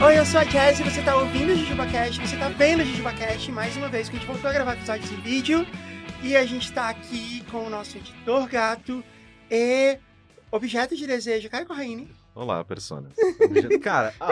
Oi, 0.00 0.16
eu 0.18 0.24
sou 0.24 0.40
a 0.40 0.44
Jazz 0.44 0.78
e 0.80 0.82
você 0.84 1.02
tá 1.02 1.16
ouvindo 1.16 1.52
o 1.88 1.90
JujubaCast, 1.90 2.20
você 2.28 2.36
tá 2.36 2.48
vendo 2.48 2.80
o 2.82 2.84
JujubaCast 2.84 3.50
mais 3.52 3.76
uma 3.76 3.88
vez 3.88 4.08
que 4.08 4.16
a 4.16 4.18
gente 4.18 4.28
voltou 4.28 4.50
a 4.50 4.52
gravar 4.52 4.74
episódios 4.74 5.10
em 5.10 5.16
vídeo 5.20 5.66
e 6.22 6.36
a 6.36 6.44
gente 6.44 6.70
tá 6.72 6.88
aqui 6.90 7.42
com 7.50 7.66
o 7.66 7.70
nosso 7.70 7.96
editor 7.96 8.46
gato 8.48 9.02
e 9.50 9.98
objeto 10.50 10.94
de 10.96 11.06
desejo, 11.06 11.48
Caio 11.48 11.66
Corraine. 11.66 12.10
Olá, 12.34 12.62
personas. 12.64 13.12
Objeto- 13.40 13.80
Cara, 13.80 14.14
ah, 14.20 14.28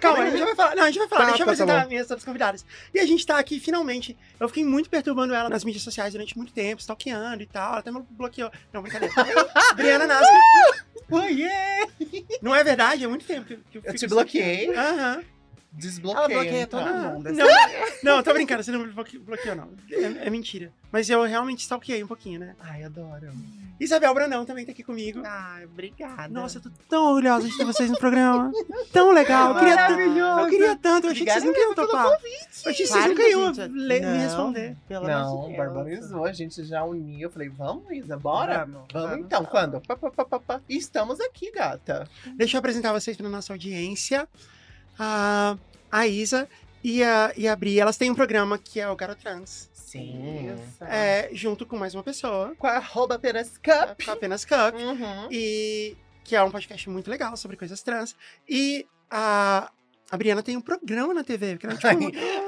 Calma, 0.00 0.24
a 0.24 0.30
gente 0.30 0.38
já 0.38 0.44
vai 0.46 0.54
falar. 0.54 0.74
Não, 0.76 0.82
a 0.82 0.86
gente 0.90 0.98
vai 0.98 1.08
falar, 1.08 1.20
Tá, 1.20 1.26
deixa 1.28 1.42
eu 1.42 1.46
tá, 1.46 1.52
tá 1.56 1.62
apresentar 1.62 1.82
bom. 1.84 1.88
minhas 1.88 2.10
outras 2.10 2.24
convidadas. 2.24 2.66
E 2.92 2.98
a 2.98 3.06
gente 3.06 3.24
tá 3.26 3.38
aqui 3.38 3.58
finalmente. 3.60 4.16
Eu 4.38 4.48
fiquei 4.48 4.64
muito 4.64 4.90
perturbando 4.90 5.32
ela 5.34 5.48
nas 5.48 5.64
mídias 5.64 5.82
sociais 5.82 6.12
durante 6.12 6.36
muito 6.36 6.52
tempo, 6.52 6.80
stalkeando 6.80 7.42
e 7.42 7.46
tal. 7.46 7.70
Ela 7.72 7.78
até 7.78 7.90
me 7.90 8.02
bloqueou. 8.10 8.50
Não, 8.72 8.82
brincadeira. 8.82 9.14
Briana 9.74 10.06
Nasca. 10.06 10.32
Oiê! 11.10 11.86
Não 12.42 12.54
é 12.54 12.62
verdade? 12.62 13.04
É 13.04 13.08
muito 13.08 13.24
tempo 13.24 13.46
que, 13.46 13.56
que 13.56 13.78
eu 13.78 13.82
Eu 13.84 13.94
te 13.94 14.06
bloqueei, 14.06 14.74
Aham. 14.74 15.22
Desbloqueei. 15.72 16.24
Ela 16.24 16.42
bloqueia 16.42 16.62
então. 16.62 16.80
todo 16.84 16.92
Ah, 16.94 17.10
mundo. 17.10 17.32
Não, 17.32 17.46
não, 18.16 18.22
tô 18.22 18.32
brincando, 18.32 18.62
você 18.62 18.72
não 18.72 18.86
bloqueou, 18.92 19.56
não. 19.56 19.70
É, 19.90 20.26
é 20.26 20.30
mentira. 20.30 20.72
Mas 20.92 21.08
eu 21.08 21.22
realmente 21.24 21.60
stalkeei 21.60 22.02
um 22.02 22.06
pouquinho, 22.08 22.40
né? 22.40 22.54
Ai, 22.60 22.82
adoro. 22.84 23.28
Isabel 23.78 24.12
Brandão 24.12 24.44
também 24.44 24.66
tá 24.66 24.72
aqui 24.72 24.82
comigo. 24.82 25.22
Ai, 25.24 25.64
obrigada. 25.64 26.28
Nossa, 26.28 26.58
eu 26.58 26.62
tô 26.62 26.70
tão 26.86 27.02
orgulhosa 27.06 27.48
de 27.48 27.56
ter 27.56 27.64
vocês 27.64 27.88
no 27.88 27.96
programa. 27.96 28.52
Tão 28.92 29.10
legal. 29.10 29.52
Eu 29.54 29.58
queria, 29.58 29.76
tanto, 29.76 30.00
eu 30.42 30.48
queria 30.50 30.76
tanto. 30.76 31.06
Eu 31.06 31.12
achei 31.12 31.24
que 31.24 31.32
vocês 31.32 31.44
não 31.44 31.52
queriam 31.54 31.74
topar. 31.74 32.04
Eu 32.06 32.12
achei 32.12 32.72
que 32.72 32.74
vocês 32.74 32.88
Claro 32.90 33.08
não 33.08 33.16
que 33.16 33.22
queriam 33.22 33.48
a 33.48 33.52
gente- 33.54 33.68
le- 33.72 34.00
me 34.00 34.18
responder. 34.18 34.76
Pelo 34.86 35.06
Não, 35.08 35.52
barbarizou, 35.56 36.26
a 36.26 36.32
gente 36.32 36.62
já 36.62 36.84
uniu. 36.84 37.20
Eu 37.20 37.30
falei, 37.30 37.48
vamos, 37.48 37.90
Isa, 37.90 38.18
bora? 38.18 38.66
Vamos, 38.66 38.82
Vamos, 38.92 39.08
vamos, 39.10 39.24
então, 39.24 39.38
vamos. 39.44 39.50
quando? 39.50 39.80
Pá, 40.26 40.38
pá. 40.40 40.60
E 40.68 40.76
estamos 40.76 41.18
aqui, 41.18 41.50
gata. 41.50 42.06
Deixa 42.36 42.56
eu 42.56 42.58
apresentar 42.58 42.92
vocês 42.92 43.16
pra 43.16 43.30
nossa 43.30 43.54
audiência. 43.54 44.28
A, 44.98 45.56
a 45.90 46.06
Isa 46.06 46.48
e 46.82 47.02
a, 47.02 47.32
e 47.36 47.46
a 47.48 47.54
Bri, 47.56 47.78
elas 47.78 47.96
têm 47.96 48.10
um 48.10 48.14
programa 48.14 48.58
que 48.58 48.80
é 48.80 48.88
o 48.88 48.96
Garotrans. 48.96 49.68
Sim. 49.72 50.54
Isso. 50.54 50.84
É, 50.84 51.28
junto 51.32 51.66
com 51.66 51.76
mais 51.76 51.94
uma 51.94 52.02
pessoa, 52.02 52.54
Com 52.58 52.66
a 52.66 52.76
arroba 52.76 53.16
apenas 53.16 53.58
cup. 53.58 54.04
com 54.04 54.10
apenas 54.12 54.44
Cup. 54.44 54.74
Uhum. 54.74 55.28
E 55.30 55.96
que 56.22 56.36
é 56.36 56.42
um 56.42 56.50
podcast 56.50 56.88
muito 56.88 57.10
legal 57.10 57.36
sobre 57.36 57.56
coisas 57.56 57.82
trans. 57.82 58.14
E 58.48 58.86
a, 59.10 59.70
a 60.10 60.16
Briana 60.16 60.42
tem 60.42 60.56
um 60.56 60.60
programa 60.60 61.14
na 61.14 61.22
TV. 61.22 61.56
Ela, 61.62 61.74
tipo, 61.76 61.86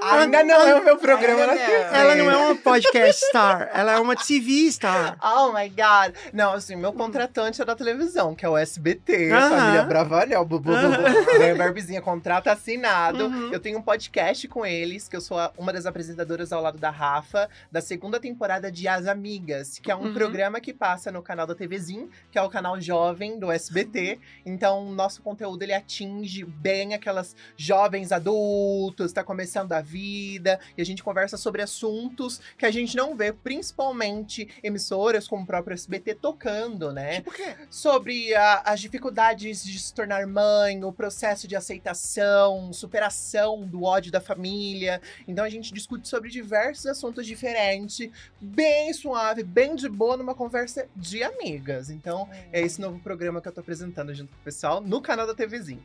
Ainda 0.05 0.43
não 0.43 0.63
é 0.67 0.75
o 0.75 0.85
meu 0.85 0.97
programa 0.99 1.47
na 1.47 1.53
TV. 1.57 1.79
não. 1.79 1.95
ela 1.95 2.15
não 2.17 2.31
é 2.31 2.37
uma 2.37 2.57
podcast 2.57 3.25
star, 3.27 3.71
ela 3.73 3.93
é 3.93 3.99
uma 3.99 4.17
TV 4.17 4.71
star. 4.71 5.17
Oh 5.23 5.53
my 5.53 5.69
god. 5.69 6.15
Não, 6.33 6.53
assim, 6.55 6.75
meu 6.77 6.93
contratante 6.93 7.63
é 7.63 7.65
da 7.65 7.77
televisão, 7.77 8.35
que 8.35 8.45
é 8.45 8.49
o 8.49 8.57
SBT, 8.57 9.31
Aham. 9.31 9.49
família 9.51 9.83
Bravanel. 9.85 10.45
Bu, 10.45 10.59
bu, 10.59 10.73
bu, 10.73 10.77
bu. 10.77 11.39
Ganho 11.39 11.57
Barbizinha, 11.57 12.03
contrato 12.03 12.49
assinado. 12.49 13.27
Uhum. 13.27 13.53
Eu 13.53 13.61
tenho 13.61 13.79
um 13.79 13.83
podcast 13.83 14.47
com 14.49 14.67
eles, 14.67 15.07
que 15.09 15.17
eu 15.17 15.21
sou 15.21 15.39
uma 15.57 15.73
das 15.73 15.87
apresentadoras 15.87 16.53
ao 16.53 16.61
lado 16.63 16.79
da 16.79 16.91
Rafa, 16.91 17.49
da 17.71 17.81
segunda 17.81 18.19
temporada 18.19 18.73
de 18.73 18.89
As 18.89 19.07
Amigas, 19.07 19.79
que 19.79 19.91
é 19.91 19.97
um 19.97 20.03
Uhum. 20.07 20.15
programa 20.15 20.61
que 20.61 20.73
passa 20.73 21.13
no 21.13 21.23
canal 21.23 21.47
da 21.47 21.55
TVzinho, 21.55 22.11
que 22.31 22.37
é 22.39 22.43
o 22.43 22.49
canal 22.51 22.81
jovem 22.81 23.39
do 23.39 23.53
SBT. 23.53 24.19
Então, 24.45 24.89
o 24.89 24.93
nosso 24.93 25.23
conteúdo 25.23 25.63
ele 25.63 25.73
atinge 25.73 26.45
bem 26.45 26.93
aquelas 26.95 27.37
jovens 27.57 28.13
adultos, 28.13 29.13
tá 29.13 29.23
começando 29.23 29.73
a 29.73 29.81
vida, 29.81 30.59
e 30.77 30.83
a 30.83 30.85
gente 30.85 31.03
conversa 31.03 31.37
sobre 31.37 31.63
assuntos 31.63 32.41
que 32.59 32.67
a 32.67 32.71
gente 32.71 32.97
não 32.97 33.17
vê, 33.17 33.33
principalmente 33.33 34.49
emissoras 34.63 35.27
como 35.29 35.43
o 35.43 35.47
próprio 35.47 35.75
SBT 35.75 36.15
tocando, 36.17 36.93
né? 36.93 37.17
Tipo 37.17 37.33
quê? 37.33 37.55
Sobre 37.71 38.35
a- 38.35 38.63
as 38.65 38.81
dificuldades 38.81 39.65
de 39.65 39.79
se 39.79 39.93
tornar 39.95 40.27
mãe, 40.27 40.83
o 40.85 40.93
processo 40.93 41.47
de 41.49 41.57
aceitação, 41.57 42.73
superação 42.73 43.63
do 43.67 43.83
ódio 43.85 44.11
da 44.13 44.21
família. 44.21 45.01
Então 45.27 45.45
a 45.45 45.49
gente 45.49 45.73
discute 45.73 46.09
sobre 46.09 46.31
diversos 46.31 46.87
assuntos 46.87 47.27
diferentes, 47.27 48.11
bem 48.41 48.93
suave, 48.93 49.43
bem 49.43 49.75
de 49.75 49.89
boa, 49.89 50.17
numa 50.17 50.35
conversa 50.35 50.87
de 50.97 51.23
amigas. 51.23 51.91
Então 51.91 52.29
é 52.53 52.61
esse 52.61 52.81
novo 52.81 52.99
programa 53.01 53.41
que 53.41 53.49
eu 53.49 53.53
tô 53.53 53.61
apresentando 53.61 54.15
junto 54.15 54.33
com 54.33 54.41
o 54.41 54.45
pessoal 54.45 54.81
no 54.81 55.01
canal 55.01 55.27
da 55.27 55.35
TVzinho. 55.35 55.85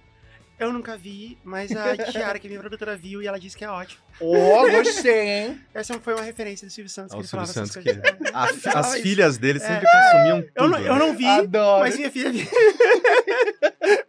Eu 0.59 0.73
nunca 0.73 0.97
vi, 0.97 1.37
mas 1.43 1.71
a 1.71 1.95
Tiara, 1.95 2.39
que 2.39 2.47
é 2.47 2.49
minha 2.49 2.59
produtora, 2.59 2.97
viu 2.97 3.21
e 3.21 3.27
ela 3.27 3.39
disse 3.39 3.55
que 3.55 3.63
é 3.63 3.69
ótimo. 3.69 4.01
Oh, 4.19 4.67
gostei, 4.71 5.27
hein? 5.29 5.61
Essa 5.71 5.99
foi 5.99 6.15
uma 6.15 6.23
referência 6.23 6.67
do 6.67 6.71
Silvio 6.73 6.89
Santos, 6.89 7.11
que 7.11 7.17
ele 7.19 7.27
Silvio 7.27 7.45
falava 7.45 7.51
essas 7.51 7.69
Santos 7.71 7.83
que 7.83 7.93
coisas. 7.93 8.33
a- 8.33 8.47
falava 8.71 8.87
as 8.95 9.01
filhas 9.01 9.37
dele 9.37 9.59
sempre 9.59 9.85
consumiam 9.85 10.41
tudo. 10.41 10.51
Eu 10.55 10.67
não, 10.69 10.79
eu 10.79 10.95
não 10.95 11.15
vi, 11.15 11.27
Adoro. 11.27 11.81
mas 11.83 11.95
minha 11.95 12.09
filha 12.11 12.31
viu. 12.31 12.47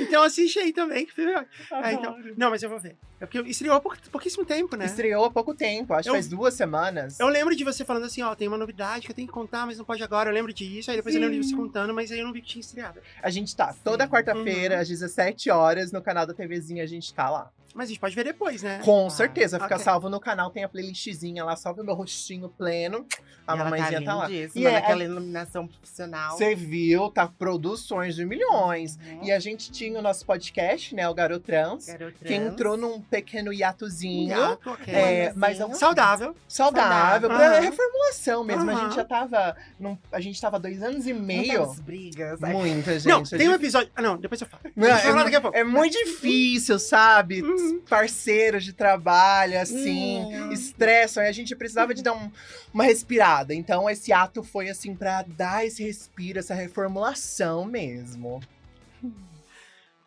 então 0.00 0.22
assiste 0.22 0.58
aí 0.58 0.72
também. 0.72 1.06
ótimo. 1.06 1.46
Ah, 1.72 1.92
então, 1.92 2.16
não, 2.36 2.50
mas 2.50 2.62
eu 2.62 2.68
vou 2.68 2.78
ver. 2.80 2.96
É 3.20 3.26
porque 3.26 3.38
estreou 3.50 3.76
há 3.76 3.80
pouquíssimo 3.80 4.44
tempo, 4.46 4.76
né? 4.76 4.86
Estreou 4.86 5.24
há 5.26 5.30
pouco 5.30 5.54
tempo, 5.54 5.92
acho 5.92 6.04
que 6.04 6.08
Eu- 6.08 6.14
faz 6.14 6.26
duas 6.28 6.54
semanas. 6.54 7.20
Eu 7.20 7.28
lembro 7.28 7.54
de 7.54 7.62
você 7.64 7.84
falando 7.84 8.06
assim, 8.06 8.22
ó, 8.22 8.34
tem 8.34 8.48
uma 8.48 8.56
novidade 8.56 9.04
que 9.06 9.12
eu 9.12 9.14
tenho 9.14 9.28
que 9.28 9.34
contar, 9.34 9.66
mas 9.66 9.76
não 9.76 9.84
pode 9.84 10.02
agora. 10.02 10.30
Eu 10.30 10.34
lembro 10.34 10.52
disso, 10.52 10.90
aí 10.90 10.96
depois 10.96 11.14
eu 11.14 11.20
lembro 11.20 11.38
de 11.38 11.46
você 11.46 11.54
contando, 11.54 11.92
mas 11.92 12.10
aí 12.10 12.18
eu 12.18 12.24
não 12.26 12.32
vi 12.32 12.40
que 12.40 12.48
tinha 12.48 12.60
estreado. 12.60 12.98
A 13.22 13.28
gente 13.30 13.54
tá 13.54 13.74
toda 13.84 14.08
quarta-feira, 14.08 14.76
Uhum. 14.76 14.80
às 14.80 14.88
17 14.88 15.50
horas, 15.50 15.92
no 15.92 16.00
canal 16.00 16.26
da 16.26 16.32
TVzinha, 16.32 16.82
a 16.82 16.86
gente 16.86 17.12
tá 17.12 17.28
lá. 17.28 17.50
Mas 17.72 17.84
a 17.84 17.88
gente 17.90 18.00
pode 18.00 18.16
ver 18.16 18.24
depois, 18.24 18.64
né? 18.64 18.80
Com 18.84 19.06
Ah, 19.06 19.10
certeza, 19.10 19.60
fica 19.60 19.76
ok. 19.76 19.84
salvo 19.84 20.08
no 20.10 20.18
canal, 20.18 20.50
tem 20.50 20.64
a 20.64 20.68
playlistzinha 20.68 21.44
lá, 21.44 21.54
salve 21.54 21.80
o 21.82 21.84
meu 21.84 21.94
rostinho 21.94 22.48
pleno. 22.48 23.06
A 23.46 23.52
E 23.52 23.54
ela 23.54 23.64
mamãezinha 23.64 24.04
tá, 24.04 24.14
lá. 24.14 24.26
lindíssima, 24.28 24.60
E 24.60 24.66
é- 24.66 24.72
naquela 24.72 25.04
iluminação 25.04 25.68
profissional. 25.68 26.36
Você 26.36 26.54
viu, 26.56 27.10
tá 27.10 27.28
produções 27.28 28.16
de 28.16 28.24
milhões. 28.24 28.96
Uhum. 28.96 29.24
E 29.24 29.30
a 29.32 29.38
gente 29.38 29.70
tinha 29.70 29.89
o 29.96 30.02
nosso 30.02 30.24
podcast, 30.26 30.94
né, 30.94 31.08
o 31.08 31.14
Garotrans, 31.14 31.86
Garoto 31.86 32.14
que 32.24 32.34
entrou 32.34 32.76
num 32.76 33.00
pequeno 33.00 33.52
hiatozinho. 33.52 34.36
Gato, 34.36 34.70
ok. 34.70 34.94
É, 34.94 35.32
mas 35.34 35.58
Manezinho. 35.58 35.74
Saudável. 35.78 36.36
Saudável, 36.48 37.28
Saudável. 37.28 37.30
Aham. 37.30 37.60
reformulação 37.60 38.44
mesmo. 38.44 38.70
A 38.70 38.72
Aham. 38.74 38.84
gente 38.84 38.96
já 38.96 39.04
tava. 39.04 39.56
num- 39.78 39.98
a 40.12 40.20
gente 40.20 40.40
tava 40.40 40.58
dois 40.58 40.82
anos 40.82 41.06
e 41.06 41.12
meio. 41.12 41.58
Muitas 41.60 41.80
brigas. 41.80 42.42
Ai, 42.42 42.52
Muita 42.52 42.92
gente. 42.98 43.08
não, 43.08 43.22
a 43.22 43.24
tem 43.38 43.48
um 43.48 43.54
episódio. 43.54 43.90
Ah, 43.94 44.02
não, 44.02 44.16
depois 44.16 44.40
eu 44.40 44.46
falo. 44.46 44.62
Não, 44.76 44.86
Eu 44.88 44.94
a 45.18 45.30
é, 45.30 45.40
pouco. 45.40 45.56
é 45.56 45.64
muito 45.64 45.92
difícil, 46.04 46.78
sabe? 46.78 47.42
Uhum. 47.42 47.80
Parceiros 47.88 48.64
de 48.64 48.72
trabalho, 48.72 49.60
assim, 49.60 50.24
Hum. 50.24 50.52
estressam. 50.52 51.22
E 51.22 51.26
a 51.28 51.32
gente 51.32 51.54
precisava 51.56 51.94
de 51.94 52.02
dar 52.02 52.12
um- 52.14 52.30
uma 52.72 52.84
respirada. 52.84 53.54
Então, 53.54 53.88
esse 53.88 54.12
ato 54.12 54.42
foi, 54.42 54.68
assim, 54.68 54.94
pra 54.94 55.22
dar 55.26 55.64
esse 55.66 55.82
respiro, 55.82 56.38
essa 56.38 56.54
reformulação 56.54 57.64
mesmo. 57.64 58.40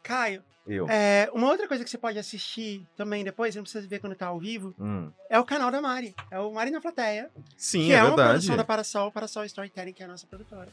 Caio, 0.03 0.43
Eu. 0.67 0.85
é, 0.89 1.29
uma 1.33 1.49
outra 1.49 1.67
coisa 1.67 1.83
que 1.83 1.89
você 1.89 1.97
pode 1.97 2.19
assistir 2.19 2.85
também 2.95 3.23
depois, 3.23 3.55
não 3.55 3.63
precisa 3.63 3.87
ver 3.87 3.99
quando 3.99 4.15
tá 4.15 4.27
ao 4.27 4.39
vivo, 4.39 4.75
Hum. 4.79 5.09
é 5.29 5.39
o 5.39 5.45
canal 5.45 5.71
da 5.71 5.81
Mari. 5.81 6.13
É 6.29 6.37
o 6.39 6.51
Mari 6.53 6.69
na 6.71 6.81
Plateia. 6.81 7.31
Sim, 7.57 7.85
que 7.87 7.93
é, 7.93 7.95
é, 7.95 8.01
uma 8.01 8.09
verdade. 8.09 8.29
produção 8.31 8.57
da 8.57 8.63
Parasol, 8.65 9.11
Parasol 9.11 9.45
Storytelling, 9.45 9.93
que 9.93 10.03
é 10.03 10.05
a 10.05 10.09
nossa 10.09 10.27
produtora. 10.27 10.69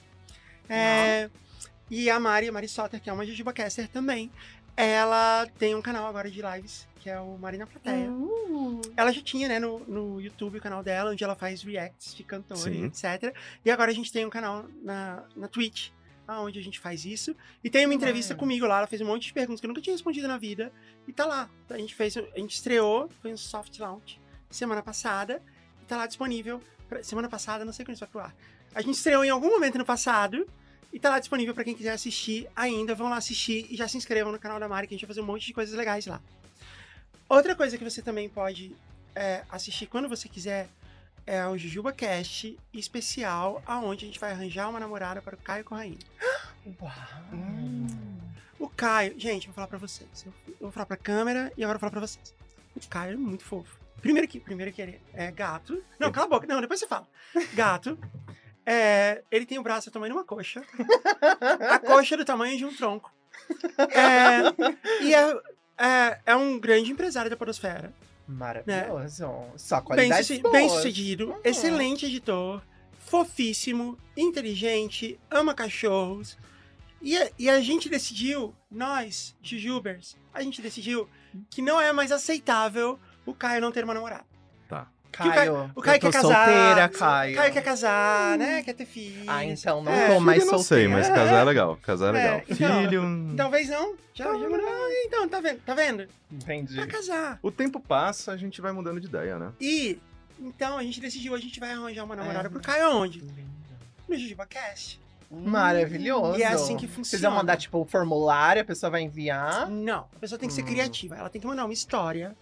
É, 0.69 1.31
e 1.91 2.09
a 2.11 2.21
Mari, 2.21 2.49
a 2.49 2.53
Mari 2.53 2.69
Soter, 2.69 3.01
que 3.01 3.09
é 3.09 3.13
uma 3.13 3.25
Jujubacaster 3.25 3.89
também, 3.89 4.31
ela 4.77 5.47
tem 5.59 5.75
um 5.75 5.83
canal 5.83 6.07
agora 6.07 6.31
de 6.31 6.41
lives, 6.41 6.87
que 7.01 7.11
é 7.11 7.19
o 7.19 7.37
Mari 7.39 7.59
na 7.59 7.67
Plateia. 7.67 8.11
Uh, 8.11 8.81
Ela 8.97 9.13
já 9.13 9.21
tinha, 9.23 9.49
né, 9.49 9.59
no, 9.59 9.81
no 9.81 10.21
YouTube 10.21 10.59
o 10.59 10.61
canal 10.61 10.83
dela, 10.83 11.11
onde 11.11 11.23
ela 11.25 11.35
faz 11.35 11.63
reacts 11.63 12.15
de 12.15 12.23
cantores, 12.25 12.63
Sim. 12.63 12.85
etc. 12.87 13.35
E 13.65 13.71
agora 13.71 13.91
a 13.91 13.95
gente 13.95 14.13
tem 14.13 14.25
um 14.25 14.31
canal 14.31 14.65
na, 14.83 15.23
na 15.37 15.49
Twitch, 15.49 15.91
onde 16.39 16.59
a 16.59 16.63
gente 16.63 16.79
faz 16.79 17.05
isso. 17.05 17.35
E 17.65 17.71
tem 17.71 17.87
uma 17.87 17.95
entrevista 17.95 18.35
Ah. 18.35 18.37
comigo 18.37 18.67
lá, 18.67 18.79
ela 18.79 18.87
fez 18.87 19.01
um 19.01 19.07
monte 19.07 19.25
de 19.29 19.33
perguntas 19.33 19.61
que 19.61 19.67
eu 19.67 19.69
nunca 19.69 19.81
tinha 19.81 19.95
respondido 19.95 20.29
na 20.29 20.37
vida. 20.37 20.71
E 21.09 21.13
tá 21.13 21.25
lá. 21.25 21.49
A 21.71 21.79
gente 21.79 21.95
fez, 21.95 22.17
a 22.17 22.21
gente 22.39 22.55
estreou, 22.55 23.09
foi 23.23 23.33
um 23.33 23.37
soft 23.37 23.79
launch 23.79 24.21
semana 24.51 24.83
passada. 24.83 25.43
E 25.83 25.85
tá 25.87 25.97
lá 25.97 26.07
disponível. 26.07 26.61
pra- 26.89 27.03
semana 27.05 27.29
passada, 27.29 27.65
não 27.65 27.73
sei 27.73 27.85
quando 27.85 27.95
isso 27.95 28.01
vai 28.05 28.09
pro 28.11 28.21
ar. 28.21 28.35
A 28.75 28.83
gente 28.83 28.97
estreou 28.97 29.25
em 29.25 29.31
algum 29.31 29.49
momento 29.49 29.79
no 29.79 29.85
passado. 29.85 30.47
E 30.93 30.99
tá 30.99 31.09
lá 31.09 31.21
disponível 31.21 31.55
pra 31.55 31.63
quem 31.63 31.73
quiser 31.75 31.93
assistir 31.93 32.49
ainda. 32.55 32.97
Vão 32.97 33.09
lá 33.09 33.17
assistir 33.17 33.65
e 33.71 33.77
já 33.77 33.87
se 33.87 33.97
inscrevam 33.97 34.33
no 34.33 34.39
canal 34.41 34.59
da 34.59 34.69
Mari, 34.69 34.89
que 34.89 34.95
a 34.95 34.97
gente 34.97 35.07
vai 35.07 35.15
fazer 35.15 35.21
um 35.21 35.25
monte 35.27 35.47
de 35.47 35.53
coisas 35.53 35.73
legais 35.75 36.05
lá. 36.07 36.21
Outra 37.29 37.55
coisa 37.55 37.79
que 37.79 37.85
você 37.85 38.03
também 38.03 38.29
pode 38.29 38.75
é, 39.15 39.45
assistir 39.51 39.87
quando 39.87 40.09
você 40.09 40.29
quiser 40.29 40.69
é 41.31 41.47
o 41.47 41.57
Jujuba 41.57 41.93
Cast 41.93 42.59
especial, 42.75 43.63
aonde 43.65 44.05
a 44.05 44.09
gente 44.09 44.19
vai 44.19 44.33
arranjar 44.33 44.69
uma 44.69 44.81
namorada 44.81 45.23
para 45.23 45.37
o 45.37 45.39
Caio 45.39 45.65
Corraine. 45.65 46.01
Uau. 46.81 46.93
hum. 47.33 47.87
O 48.59 48.69
Caio, 48.69 49.15
gente, 49.17 49.47
eu 49.47 49.53
vou 49.53 49.55
falar 49.55 49.69
pra 49.69 49.79
vocês. 49.79 50.27
Eu, 50.27 50.35
eu 50.49 50.57
vou 50.63 50.73
falar 50.73 50.87
pra 50.87 50.97
câmera 50.97 51.53
e 51.57 51.63
agora 51.63 51.77
eu 51.77 51.81
vou 51.81 51.89
falar 51.89 51.93
pra 51.93 52.01
vocês. 52.01 52.35
O 52.75 52.89
Caio 52.89 53.13
é 53.13 53.17
muito 53.17 53.45
fofo. 53.45 53.79
Primeiro 54.03 54.27
que, 54.27 54.41
primeiro 54.41 54.73
que 54.73 54.83
ele 54.83 55.01
é 55.15 55.31
gato. 55.31 55.81
Não, 56.01 56.11
cala 56.11 56.27
a 56.27 56.31
boca. 56.31 56.49
Não, 56.49 56.61
depois 56.61 56.81
você 56.81 56.87
fala. 56.89 57.07
Gato. 57.55 57.97
É, 58.67 59.23
ele 59.31 59.47
tem 59.47 59.59
o 59.59 59.63
braço 59.63 59.89
do 59.89 59.93
tamanho 59.93 60.13
de 60.13 60.19
uma 60.19 60.25
coxa. 60.25 60.65
A 61.71 61.79
coxa 61.79 62.17
é 62.17 62.19
do 62.19 62.25
tamanho 62.25 62.59
de 62.59 62.65
um 62.65 62.75
tronco. 62.75 63.13
É, 63.79 65.05
e 65.05 65.15
é, 65.15 65.41
é, 65.79 66.21
é 66.27 66.37
um 66.37 66.59
grande 66.59 66.91
empresário 66.91 67.31
da 67.31 67.37
podosfera. 67.37 67.93
Maravilhoso. 68.31 69.27
Só 69.57 69.77
Bem, 69.77 69.85
qualidade 69.85 70.25
suce- 70.27 70.41
boa. 70.41 70.53
bem 70.53 70.69
sucedido, 70.69 71.31
Uhum. 71.31 71.41
excelente 71.45 72.07
editor, 72.07 72.63
fofíssimo, 72.99 73.99
inteligente, 74.17 75.19
ama 75.31 75.55
cachorros. 75.55 76.39
E 77.03 77.17
a, 77.17 77.31
e 77.39 77.49
a 77.49 77.61
gente 77.61 77.89
decidiu, 77.89 78.55
nós, 78.71 79.35
Jujubers, 79.43 80.17
a 80.33 80.43
gente 80.43 80.61
decidiu 80.63 81.09
que 81.49 81.61
não 81.63 81.81
é 81.81 81.93
mais 81.93 82.13
aceitável 82.13 82.99
o 83.27 83.35
Caio 83.35 83.61
não 83.61 83.73
ter 83.73 83.85
uma 83.85 83.95
namorada. 83.95 84.25
Tá. 84.69 84.89
Caio, 85.13 85.71
O 85.75 85.81
Caio 85.83 85.97
eu 85.97 86.01
tô 86.01 86.07
quer 86.11 86.13
casar. 86.13 86.47
solteira, 86.47 86.89
Caio. 86.89 87.37
Caio 87.37 87.53
quer 87.53 87.63
casar, 87.63 88.39
né? 88.39 88.63
Quer 88.63 88.75
ter 88.75 88.87
filho. 88.87 89.25
Ah, 89.27 89.45
então 89.45 89.83
não 89.83 89.93
É, 89.93 90.09
tô 90.15 90.21
mais 90.21 90.41
eu 90.45 90.51
não 90.53 90.59
sei, 90.59 90.87
solteira. 90.87 90.93
mas 90.93 91.09
casar 91.09 91.41
é 91.41 91.45
legal. 91.45 91.77
Casar 91.83 92.09
é 92.09 92.13
legal. 92.13 92.43
então- 92.49 92.83
Filho. 92.85 93.35
Talvez 93.37 93.69
não. 93.69 93.95
Já, 94.15 94.25
já 94.25 94.49
morou. 94.49 94.89
Então, 95.07 95.29
tá 95.29 95.41
vendo? 95.41 95.61
Tá 95.61 95.75
vendo? 95.75 96.07
Entendi. 96.31 96.75
Pra 96.77 96.87
casar. 96.87 97.39
O 97.43 97.51
tempo 97.51 97.81
passa, 97.81 98.33
a 98.33 98.37
gente 98.37 98.61
vai 98.61 98.73
mudando 98.73 99.01
de 99.01 99.07
ideia, 99.07 99.39
né? 99.39 99.53
E, 99.61 99.99
então, 100.39 100.77
a 100.79 100.83
gente 100.83 101.01
decidiu, 101.01 101.35
a 101.35 101.39
gente 101.39 101.59
vai 101.61 101.73
arranjar 101.73 102.05
uma 102.05 102.17
namorada 102.17 102.49
É. 102.49 102.51
pro 102.51 102.61
Caio 102.61 102.87
aonde? 102.87 103.23
No 104.09 104.17
JujubaCast. 104.17 105.01
Maravilhoso. 105.31 106.39
E 106.39 106.43
é 106.43 106.49
assim 106.49 106.77
que 106.77 106.87
Vocês 106.87 106.95
funciona. 106.97 107.29
vão 107.29 107.39
mandar, 107.39 107.57
tipo, 107.57 107.79
o 107.79 107.85
formulário, 107.85 108.63
a 108.63 108.65
pessoa 108.65 108.91
vai 108.91 109.03
enviar. 109.03 109.69
Não, 109.71 110.07
a 110.15 110.19
pessoa 110.21 110.39
tem 110.39 110.49
que 110.49 110.55
ser 110.55 110.63
Hum. 110.63 110.67
criativa. 110.67 111.17
Ela 111.17 111.29
tem 111.31 111.41
que 111.41 111.47
mandar 111.47 111.65
uma 111.65 111.73
história. 111.73 112.37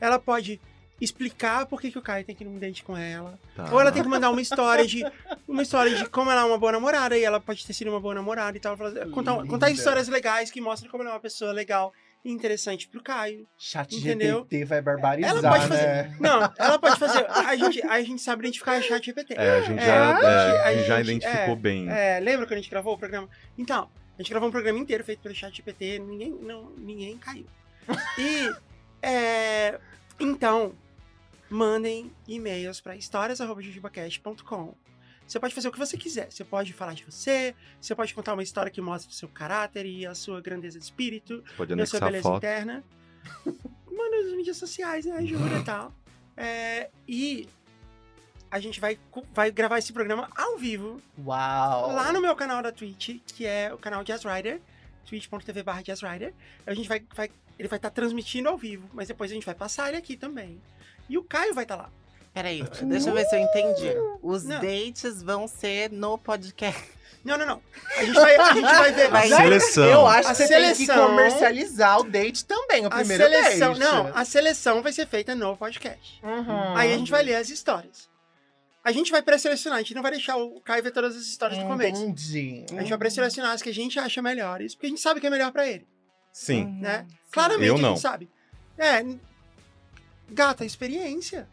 Ela 0.00 0.18
pode 0.18 0.60
explicar 1.00 1.66
por 1.66 1.80
que, 1.80 1.90
que 1.90 1.98
o 1.98 2.02
Caio 2.02 2.24
tem 2.24 2.34
que 2.34 2.44
ir 2.44 2.46
num 2.46 2.58
date 2.58 2.84
com 2.84 2.96
ela. 2.96 3.38
Tá. 3.56 3.68
Ou 3.72 3.80
ela 3.80 3.90
tem 3.90 4.02
que 4.02 4.08
mandar 4.08 4.30
uma 4.30 4.40
história 4.40 4.86
de 4.86 5.02
uma 5.48 5.62
história 5.62 5.94
de 5.94 6.08
como 6.08 6.30
ela 6.30 6.42
é 6.42 6.44
uma 6.44 6.58
boa 6.58 6.72
namorada 6.72 7.16
e 7.18 7.24
ela 7.24 7.40
pode 7.40 7.66
ter 7.66 7.72
sido 7.72 7.88
uma 7.90 8.00
boa 8.00 8.14
namorada 8.14 8.56
e 8.56 8.60
tal. 8.60 8.76
Falar- 8.76 9.06
Contar, 9.10 9.32
Linda. 9.38 9.48
contar 9.48 9.70
histórias 9.70 10.08
legais 10.08 10.50
que 10.50 10.60
mostram 10.60 10.90
como 10.90 11.02
ela 11.02 11.12
é 11.12 11.14
uma 11.14 11.20
pessoa 11.20 11.50
legal 11.52 11.92
e 12.24 12.30
interessante 12.30 12.86
pro 12.88 13.02
Caio. 13.02 13.48
Chat 13.58 13.96
Entendeu? 13.96 14.40
GPT 14.42 14.64
vai 14.64 14.80
barbarizar, 14.80 15.30
Ela 15.32 15.42
pode 15.42 15.68
né? 15.68 16.04
fazer. 16.04 16.20
Não, 16.20 16.52
ela 16.56 16.78
pode 16.78 16.96
fazer. 16.98 17.26
A 17.28 17.56
gente, 17.56 17.82
a 17.82 18.00
gente 18.02 18.22
sabe 18.22 18.42
identificar 18.42 18.80
chat 18.80 19.04
GPT. 19.04 19.34
É, 19.36 19.50
a 19.58 19.60
gente 19.62 19.80
É, 19.80 19.86
já, 19.86 20.04
a 20.04 20.14
gente- 20.14 20.24
é, 20.24 20.28
a 20.28 20.64
a 20.68 20.74
gente 20.76 20.86
já 20.86 20.96
gente- 21.02 21.06
identificou 21.10 21.54
é, 21.54 21.56
bem. 21.56 21.88
É, 21.90 22.20
lembra 22.20 22.46
quando 22.46 22.52
a 22.58 22.60
gente 22.62 22.70
gravou 22.70 22.94
o 22.94 22.98
programa? 22.98 23.28
Então, 23.58 23.88
a 24.16 24.22
gente 24.22 24.30
gravou 24.30 24.48
um 24.48 24.52
programa 24.52 24.78
inteiro 24.78 25.02
feito 25.02 25.20
pelo 25.20 25.34
chat 25.34 25.52
GPT, 25.56 25.98
ninguém, 25.98 26.30
não, 26.40 26.70
ninguém 26.78 27.18
caiu. 27.18 27.46
E, 28.16 28.52
é, 29.02 29.80
então, 30.20 30.72
mandem 31.52 32.12
e-mails 32.26 32.80
para 32.80 32.96
histórias.jujubacast.com. 32.96 34.74
Você 35.26 35.38
pode 35.40 35.54
fazer 35.54 35.68
o 35.68 35.72
que 35.72 35.78
você 35.78 35.96
quiser. 35.96 36.30
Você 36.30 36.44
pode 36.44 36.72
falar 36.72 36.94
de 36.94 37.04
você, 37.04 37.54
você 37.80 37.94
pode 37.94 38.12
contar 38.12 38.34
uma 38.34 38.42
história 38.42 38.70
que 38.70 38.80
mostra 38.80 39.10
o 39.10 39.14
seu 39.14 39.28
caráter 39.28 39.86
e 39.86 40.04
a 40.04 40.14
sua 40.14 40.40
grandeza 40.40 40.78
de 40.78 40.84
espírito, 40.84 41.42
Pode 41.56 41.72
e 41.74 41.80
a 41.80 41.86
sua 41.86 42.00
beleza 42.00 42.22
foto. 42.24 42.36
interna. 42.38 42.84
Manda 43.90 44.22
nas 44.22 44.32
mídias 44.36 44.56
sociais, 44.56 45.04
né? 45.06 45.16
Ajuda 45.16 45.58
e 45.58 45.64
tal. 45.64 45.94
É, 46.36 46.90
e 47.06 47.48
a 48.50 48.58
gente 48.58 48.80
vai, 48.80 48.98
vai 49.32 49.50
gravar 49.50 49.78
esse 49.78 49.92
programa 49.92 50.28
ao 50.36 50.58
vivo 50.58 51.00
Uau! 51.24 51.92
lá 51.92 52.12
no 52.12 52.20
meu 52.20 52.34
canal 52.34 52.62
da 52.62 52.72
Twitch, 52.72 53.20
que 53.26 53.46
é 53.46 53.72
o 53.72 53.78
canal 53.78 54.02
Jazz 54.02 54.24
Rider, 54.24 54.60
twitch.tv 55.06 55.62
barra 55.62 55.82
Jazz 55.82 56.00
Rider. 56.02 56.34
A 56.66 56.74
gente 56.74 56.88
vai, 56.88 57.02
vai- 57.14 57.30
ele 57.58 57.68
vai 57.68 57.78
estar 57.78 57.90
transmitindo 57.90 58.48
ao 58.48 58.58
vivo, 58.58 58.88
mas 58.92 59.08
depois 59.08 59.30
a 59.30 59.34
gente 59.34 59.46
vai 59.46 59.54
passar 59.54 59.88
ele 59.88 59.96
aqui 59.98 60.16
também. 60.16 60.60
E 61.08 61.18
o 61.18 61.22
Caio 61.24 61.54
vai 61.54 61.64
estar 61.64 61.76
lá. 61.76 61.90
Peraí, 62.34 62.62
deixa 62.84 63.10
eu 63.10 63.14
ver 63.14 63.26
se 63.26 63.36
eu 63.36 63.40
entendi. 63.40 63.90
Os 64.22 64.44
Não. 64.44 64.58
dates 64.60 65.22
vão 65.22 65.46
ser 65.46 65.90
no 65.90 66.16
podcast. 66.16 66.82
Não, 67.24 67.38
não, 67.38 67.46
não. 67.46 67.62
A 67.98 68.04
gente 68.04 68.14
vai, 68.14 68.34
a 68.36 68.52
gente 68.54 68.62
vai 68.62 68.92
ver. 68.92 69.08
Vai- 69.10 69.28
Seleção. 69.28 69.84
Eu 69.84 70.06
acho 70.08 70.28
A 70.28 70.30
que 70.32 70.36
você 70.38 70.48
tem 70.48 70.68
que 70.70 70.74
seleção- 70.74 71.06
comercializar 71.08 72.00
o 72.00 72.04
date 72.04 72.44
também, 72.44 72.84
o 72.84 72.88
A 72.88 72.90
primeiro 72.90 73.22
seleção, 73.22 73.74
date. 73.74 73.78
não, 73.80 74.16
a 74.16 74.24
seleção 74.24 74.82
vai 74.82 74.92
ser 74.92 75.06
feita 75.06 75.34
no 75.34 75.56
podcast. 75.56 76.20
Uhum. 76.22 76.76
Aí 76.76 76.92
a 76.92 76.98
gente 76.98 77.10
vai 77.12 77.22
ler 77.22 77.36
as 77.36 77.48
histórias. 77.48 78.10
A 78.84 78.90
gente 78.90 79.12
vai 79.12 79.22
pré-selecionar, 79.22 79.78
a 79.78 79.82
gente 79.82 79.94
não 79.94 80.02
vai 80.02 80.10
deixar 80.10 80.36
o 80.36 80.60
Caio 80.62 80.82
ver 80.82 80.90
todas 80.90 81.14
as 81.14 81.22
histórias 81.22 81.60
do 81.60 81.64
começo. 81.66 82.02
Entendi. 82.02 82.64
A 82.72 82.80
gente 82.80 82.88
vai 82.88 82.98
pré-selecionar 82.98 83.52
as 83.52 83.62
que 83.62 83.68
a 83.68 83.74
gente 83.74 83.96
acha 84.00 84.20
melhores, 84.20 84.74
porque 84.74 84.86
a 84.86 84.90
gente 84.90 85.00
sabe 85.00 85.20
que 85.20 85.26
é 85.28 85.30
melhor 85.30 85.52
pra 85.52 85.64
ele, 85.68 85.86
Sim. 86.32 86.64
Uhum. 86.64 86.80
né? 86.80 87.06
Sim. 87.08 87.16
Claramente 87.30 87.68
Eu 87.68 87.76
a 87.76 87.78
não. 87.78 87.88
gente 87.90 88.00
sabe. 88.00 88.28
É, 88.76 89.04
gata, 90.32 90.64
experiência. 90.64 91.48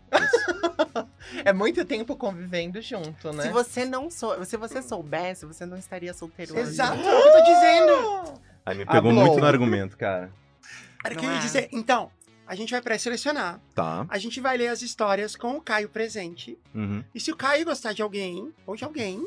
É 1.45 1.53
muito 1.53 1.85
tempo 1.85 2.15
convivendo 2.15 2.81
junto, 2.81 3.31
né? 3.33 3.43
Se 3.43 3.49
você 3.49 3.85
não 3.85 4.09
sou, 4.09 4.43
se 4.45 4.57
você 4.57 4.81
soubesse, 4.81 5.45
você 5.45 5.65
não 5.65 5.77
estaria 5.77 6.13
solteiro 6.13 6.53
hoje. 6.53 6.61
Exato, 6.69 6.97
é 6.99 7.15
o 7.17 7.21
que 7.21 7.27
eu 7.27 7.33
tô 7.33 7.43
dizendo. 7.43 8.41
Aí 8.65 8.77
me 8.77 8.85
pegou 8.85 9.11
Hablou. 9.11 9.13
muito 9.25 9.39
no 9.39 9.45
argumento, 9.45 9.97
cara. 9.97 10.31
Era 11.03 11.13
o 11.13 11.17
que 11.17 11.25
eu 11.25 11.29
ia 11.29 11.37
é? 11.37 11.39
dizer. 11.41 11.69
Então, 11.71 12.11
a 12.47 12.55
gente 12.55 12.71
vai 12.71 12.81
pré-selecionar, 12.81 13.59
Tá. 13.75 14.05
a 14.09 14.17
gente 14.17 14.39
vai 14.41 14.57
ler 14.57 14.67
as 14.69 14.81
histórias 14.81 15.35
com 15.35 15.55
o 15.57 15.61
Caio 15.61 15.89
presente, 15.89 16.57
Uhum. 16.73 17.03
e 17.13 17.19
se 17.19 17.31
o 17.31 17.35
Caio 17.35 17.65
gostar 17.65 17.93
de 17.93 18.01
alguém, 18.01 18.53
ou 18.65 18.75
de 18.75 18.83
alguém, 18.83 19.25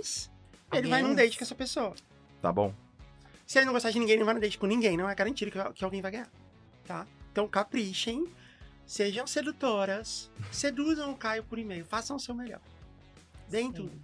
ele 0.72 0.88
vai 0.88 1.02
num 1.02 1.14
date 1.14 1.38
com 1.38 1.44
essa 1.44 1.54
pessoa. 1.54 1.94
Tá 2.40 2.52
bom. 2.52 2.74
Se 3.46 3.58
ele 3.58 3.66
não 3.66 3.72
gostar 3.72 3.90
de 3.90 3.98
ninguém, 3.98 4.14
ele 4.14 4.20
não 4.20 4.26
vai 4.26 4.34
no 4.34 4.40
date 4.40 4.58
com 4.58 4.66
ninguém. 4.66 4.96
Não 4.96 5.08
é 5.08 5.14
garantido 5.14 5.50
que, 5.50 5.72
que 5.74 5.84
alguém 5.84 6.00
vai 6.00 6.10
ganhar. 6.10 6.28
Tá? 6.86 7.06
Então 7.30 7.46
caprichem. 7.46 8.26
Sejam 8.86 9.26
sedutoras. 9.26 10.30
Seduzam 10.50 11.10
o 11.12 11.16
Caio 11.16 11.44
por 11.44 11.58
e-mail. 11.58 11.84
Façam 11.84 12.16
o 12.16 12.20
seu 12.20 12.34
melhor. 12.34 12.60
Deem 13.48 13.66
Sim. 13.68 13.72
tudo. 13.72 14.02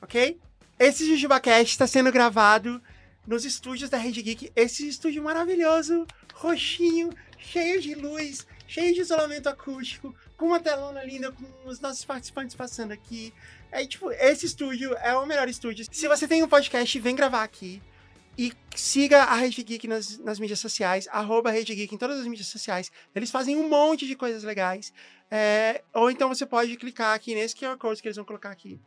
Ok? 0.00 0.38
Esse 0.78 1.06
JujubaCast 1.06 1.72
está 1.72 1.86
sendo 1.86 2.12
gravado 2.12 2.82
nos 3.26 3.44
estúdios 3.44 3.90
da 3.90 3.96
Rede 3.96 4.22
Geek. 4.22 4.52
Esse 4.54 4.86
estúdio 4.86 5.22
maravilhoso, 5.22 6.06
roxinho, 6.34 7.10
cheio 7.38 7.80
de 7.80 7.94
luz, 7.94 8.46
cheio 8.68 8.94
de 8.94 9.00
isolamento 9.00 9.48
acústico, 9.48 10.14
com 10.36 10.46
uma 10.46 10.60
telona 10.60 11.02
linda, 11.02 11.32
com 11.32 11.44
os 11.64 11.80
nossos 11.80 12.04
participantes 12.04 12.54
passando 12.54 12.92
aqui. 12.92 13.32
É 13.72 13.86
tipo, 13.86 14.10
esse 14.12 14.46
estúdio 14.46 14.94
é 14.98 15.14
o 15.16 15.26
melhor 15.26 15.48
estúdio. 15.48 15.86
Se 15.90 16.08
você 16.08 16.28
tem 16.28 16.42
um 16.42 16.48
podcast, 16.48 16.98
vem 17.00 17.16
gravar 17.16 17.42
aqui. 17.42 17.82
E 18.38 18.52
siga 18.74 19.22
a 19.24 19.34
Rede 19.36 19.62
Geek 19.62 19.88
nas, 19.88 20.18
nas 20.18 20.38
mídias 20.38 20.60
sociais, 20.60 21.08
arroba 21.10 21.50
Rede 21.50 21.74
Geek 21.74 21.94
em 21.94 21.98
todas 21.98 22.20
as 22.20 22.26
mídias 22.26 22.48
sociais. 22.48 22.90
Eles 23.14 23.30
fazem 23.30 23.56
um 23.56 23.68
monte 23.68 24.06
de 24.06 24.14
coisas 24.14 24.42
legais. 24.42 24.92
É, 25.30 25.82
ou 25.94 26.10
então 26.10 26.28
você 26.28 26.44
pode 26.44 26.76
clicar 26.76 27.14
aqui 27.14 27.34
nesse 27.34 27.56
QR 27.56 27.76
Code 27.78 28.00
que 28.02 28.08
eles 28.08 28.16
vão 28.16 28.24
colocar 28.26 28.50
aqui. 28.50 28.78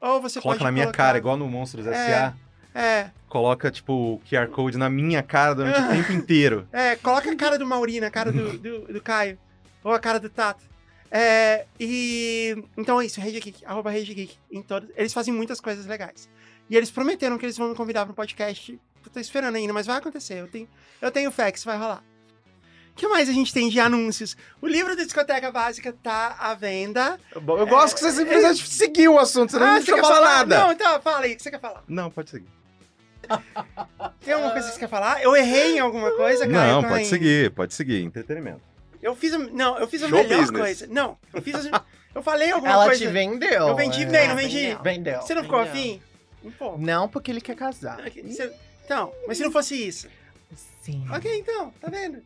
Ou 0.00 0.20
você 0.20 0.40
Coloca 0.40 0.58
pode 0.60 0.64
na 0.64 0.72
minha 0.72 0.86
colocar- 0.86 1.04
cara, 1.04 1.18
igual 1.18 1.36
no 1.36 1.46
Monstros 1.48 1.86
S.A. 1.86 2.34
É, 2.74 3.10
Coloca, 3.28 3.70
tipo, 3.70 3.92
o 3.92 4.22
QR 4.28 4.48
Code 4.48 4.78
na 4.78 4.88
minha 4.88 5.22
cara 5.22 5.54
durante 5.54 5.78
o 5.80 5.88
tempo 5.90 6.12
inteiro. 6.12 6.66
é, 6.72 6.96
coloca 6.96 7.30
a 7.30 7.36
cara 7.36 7.58
do 7.58 7.66
Mauri 7.66 8.00
na 8.00 8.10
cara 8.10 8.32
do, 8.32 8.56
do, 8.58 8.80
do 8.92 9.00
Caio. 9.02 9.38
Ou 9.84 9.92
a 9.92 9.98
cara 10.00 10.18
do 10.18 10.30
Tato. 10.30 10.64
É, 11.10 11.66
e 11.78 12.56
então 12.76 13.00
é 13.00 13.06
isso, 13.06 13.20
Rede 13.20 13.40
Geek, 13.40 13.64
arroba 13.66 13.90
Rede 13.90 14.14
Geek. 14.14 14.36
Em 14.50 14.62
todos, 14.62 14.88
eles 14.96 15.12
fazem 15.12 15.34
muitas 15.34 15.60
coisas 15.60 15.84
legais. 15.86 16.28
E 16.70 16.76
eles 16.76 16.90
prometeram 16.90 17.36
que 17.36 17.44
eles 17.44 17.58
vão 17.58 17.68
me 17.70 17.74
convidar 17.74 18.04
para 18.06 18.12
um 18.12 18.14
podcast. 18.14 18.78
Eu 19.04 19.10
tô 19.10 19.18
esperando 19.18 19.56
ainda, 19.56 19.72
mas 19.72 19.86
vai 19.86 19.96
acontecer. 19.98 20.34
Eu 20.34 20.46
tenho, 20.48 20.68
eu 21.02 21.10
tenho 21.10 21.30
fé 21.32 21.50
que 21.50 21.58
isso 21.58 21.66
vai 21.66 21.76
rolar. 21.76 22.02
O 22.92 22.94
que 22.94 23.08
mais 23.08 23.28
a 23.28 23.32
gente 23.32 23.52
tem 23.52 23.68
de 23.68 23.80
anúncios? 23.80 24.36
O 24.60 24.66
livro 24.66 24.94
da 24.94 25.02
discoteca 25.04 25.50
básica 25.50 25.92
tá 26.02 26.36
à 26.38 26.54
venda. 26.54 27.18
Eu, 27.34 27.58
eu 27.58 27.66
gosto 27.66 27.94
que 27.94 28.00
você 28.00 28.12
simplesmente 28.12 28.68
seguiu 28.68 29.14
o 29.14 29.18
assunto, 29.18 29.52
você 29.52 29.58
não 29.58 29.66
ah, 29.66 29.80
me 29.80 29.84
falar 29.86 30.02
falar? 30.02 30.20
nada. 30.20 30.58
Não, 30.58 30.72
então, 30.72 31.00
fala 31.00 31.24
aí, 31.24 31.32
o 31.32 31.36
que 31.36 31.42
você 31.42 31.50
quer 31.50 31.60
falar? 31.60 31.82
Não, 31.88 32.10
pode 32.10 32.30
seguir. 32.30 32.48
Tem 34.20 34.34
alguma 34.34 34.52
coisa 34.52 34.66
que 34.68 34.74
você 34.74 34.80
quer 34.80 34.88
falar? 34.88 35.22
Eu 35.22 35.34
errei 35.36 35.76
em 35.76 35.78
alguma 35.80 36.10
coisa, 36.12 36.46
Caio? 36.46 36.72
Não, 36.74 36.82
pode 36.82 36.94
aí. 36.94 37.04
seguir, 37.06 37.50
pode 37.52 37.74
seguir. 37.74 38.02
Entretenimento. 38.02 38.60
Eu 39.02 39.16
fiz 39.16 39.32
a, 39.32 39.38
não, 39.38 39.78
eu 39.78 39.88
fiz 39.88 40.02
a 40.02 40.08
Show 40.08 40.18
melhor 40.22 40.40
business. 40.40 40.60
coisa. 40.60 40.86
Não, 40.88 41.16
eu 41.32 41.40
fiz 41.40 41.54
a, 41.66 41.84
eu 42.14 42.22
falei 42.22 42.50
alguma 42.50 42.72
Ela 42.72 42.84
coisa. 42.86 43.00
te 43.06 43.10
vendeu. 43.10 43.68
Eu 43.68 43.74
vendi, 43.76 44.02
é. 44.02 44.26
não 44.26 44.32
Ah, 44.32 44.34
vendi. 44.34 44.56
vendeu. 44.58 44.82
Vendeu. 44.82 45.22
Você 45.22 45.34
não 45.34 45.42
ficou 45.42 45.58
Vendeu. 45.64 45.72
afim? 45.72 46.02
Um 46.44 46.50
pouco. 46.50 46.78
Não, 46.78 47.08
porque 47.08 47.30
ele 47.30 47.40
quer 47.40 47.56
casar. 47.56 47.98
Então, 48.84 49.12
mas 49.26 49.36
se 49.38 49.44
não 49.44 49.52
fosse 49.52 49.74
isso. 49.76 50.08
Sim. 50.82 51.04
Ok, 51.10 51.38
então, 51.38 51.70
tá 51.80 51.88
vendo? 51.88 52.22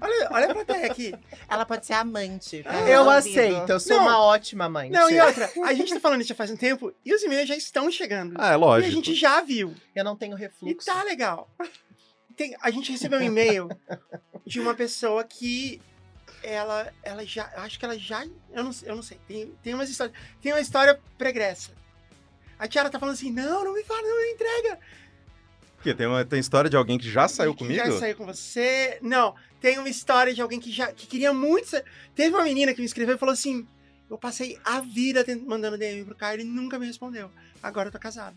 Olha, 0.00 0.28
olha 0.32 0.50
a 0.50 0.54
plateia 0.54 0.86
aqui. 0.90 1.14
Ela 1.48 1.64
pode 1.64 1.86
ser 1.86 1.92
amante. 1.94 2.62
tá 2.62 2.74
Eu 2.88 3.08
aceito, 3.08 3.70
eu 3.70 3.80
sou 3.80 3.96
Não. 3.96 4.04
uma 4.04 4.18
ótima 4.20 4.68
mãe. 4.68 4.90
Não, 4.90 5.08
e 5.10 5.20
outra, 5.20 5.50
a 5.64 5.72
gente 5.72 5.92
tá 5.94 6.00
falando 6.00 6.20
isso 6.20 6.28
já 6.30 6.34
faz 6.34 6.50
um 6.50 6.56
tempo 6.56 6.92
e 7.04 7.14
os 7.14 7.22
e-mails 7.22 7.48
já 7.48 7.56
estão 7.56 7.90
chegando. 7.90 8.34
Ah, 8.38 8.50
é 8.52 8.54
e 8.54 8.56
lógico. 8.56 8.88
a 8.90 8.94
gente 8.94 9.14
já 9.14 9.40
viu. 9.42 9.74
Eu 9.94 10.04
não 10.04 10.16
tenho 10.16 10.36
E 10.36 10.40
refluxo. 10.40 10.86
tá 10.86 11.02
legal. 11.02 11.48
Tem- 12.36 12.56
a 12.60 12.70
gente 12.70 12.90
recebeu 12.90 13.20
um 13.20 13.22
e-mail 13.22 13.68
de 14.46 14.58
uma 14.60 14.74
pessoa 14.74 15.22
que 15.24 15.80
ela, 16.42 16.92
ela 17.02 17.24
já, 17.24 17.50
eu 17.54 17.62
acho 17.62 17.78
que 17.78 17.84
ela 17.84 17.98
já, 17.98 18.24
eu 18.52 18.64
não, 18.64 18.70
eu 18.82 18.96
não 18.96 19.02
sei, 19.02 19.18
tem, 19.28 19.52
tem 19.62 19.74
umas 19.74 19.90
histórias, 19.90 20.16
tem 20.42 20.52
uma 20.52 20.60
história 20.60 20.98
pregressa. 21.18 21.72
A 22.60 22.68
Tiara 22.68 22.90
tá 22.90 22.98
falando 22.98 23.14
assim, 23.14 23.30
não, 23.32 23.64
não 23.64 23.72
me 23.74 23.82
fala, 23.82 24.02
não 24.02 24.20
me 24.20 24.32
entrega. 24.32 24.78
Porque 25.76 25.94
tem, 25.94 26.06
uma, 26.06 26.24
tem 26.24 26.38
história 26.38 26.68
de 26.68 26.76
alguém 26.76 26.98
que 26.98 27.10
já 27.10 27.26
saiu 27.26 27.54
que 27.54 27.60
comigo? 27.64 27.82
Já 27.84 27.98
saiu 27.98 28.14
com 28.14 28.26
você. 28.26 28.98
Não, 29.00 29.34
tem 29.60 29.78
uma 29.78 29.88
história 29.88 30.34
de 30.34 30.42
alguém 30.42 30.60
que 30.60 30.70
já 30.70 30.92
que 30.92 31.06
queria 31.06 31.32
muito. 31.32 31.68
sa- 31.70 31.82
Teve 32.14 32.34
uma 32.36 32.44
menina 32.44 32.74
que 32.74 32.80
me 32.80 32.84
escreveu 32.86 33.14
e 33.16 33.18
falou 33.18 33.32
assim: 33.32 33.66
Eu 34.10 34.18
passei 34.18 34.58
a 34.62 34.80
vida 34.80 35.24
mandando 35.46 35.78
DM 35.78 36.04
pro 36.04 36.14
Caio, 36.14 36.36
ele 36.40 36.44
nunca 36.44 36.78
me 36.78 36.86
respondeu. 36.86 37.30
Agora 37.62 37.88
eu 37.88 37.92
tô 37.92 37.98
casado. 37.98 38.36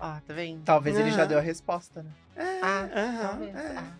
Ó, 0.00 0.18
tá 0.26 0.32
vendo? 0.32 0.62
Talvez 0.64 0.96
ele 0.96 1.10
já 1.10 1.26
deu 1.26 1.36
a 1.38 1.42
resposta, 1.42 2.02
né? 2.02 2.10
É, 2.36 2.60
Ah, 2.62 2.88
aham, 2.94 3.28
talvez. 3.28 3.54
é. 3.56 3.74
Ah. 3.76 3.92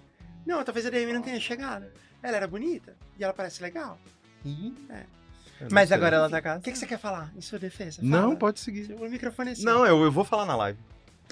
Não, 0.47 0.65
talvez 0.65 0.87
a 0.87 0.91
DM 0.91 1.13
não 1.13 1.21
tenha 1.21 1.39
chegado. 1.41 1.87
Ela 2.23 2.37
era 2.39 2.49
bonita 2.49 2.97
e 3.19 3.25
ela 3.25 3.35
parece 3.35 3.61
legal. 3.63 3.99
Ih, 4.43 4.73
Eu 4.89 4.95
não 4.97 5.18
Mas 5.71 5.89
sei. 5.89 5.97
agora 5.97 6.17
ela 6.17 6.29
tá 6.31 6.39
O 6.39 6.43
casada. 6.43 6.63
que, 6.63 6.73
que 6.73 6.79
você 6.79 6.87
quer 6.87 6.99
falar 6.99 7.33
em 7.37 7.41
sua 7.41 7.59
defesa? 7.59 8.01
Não, 8.03 8.23
Fala. 8.23 8.37
pode 8.37 8.61
seguir. 8.61 8.93
O 8.93 9.09
microfone 9.09 9.53
é 9.53 9.55
seu. 9.55 9.65
Não, 9.65 9.87
eu, 9.87 10.03
eu 10.03 10.11
vou 10.13 10.25
falar 10.25 10.45
na 10.47 10.57
live. 10.57 10.79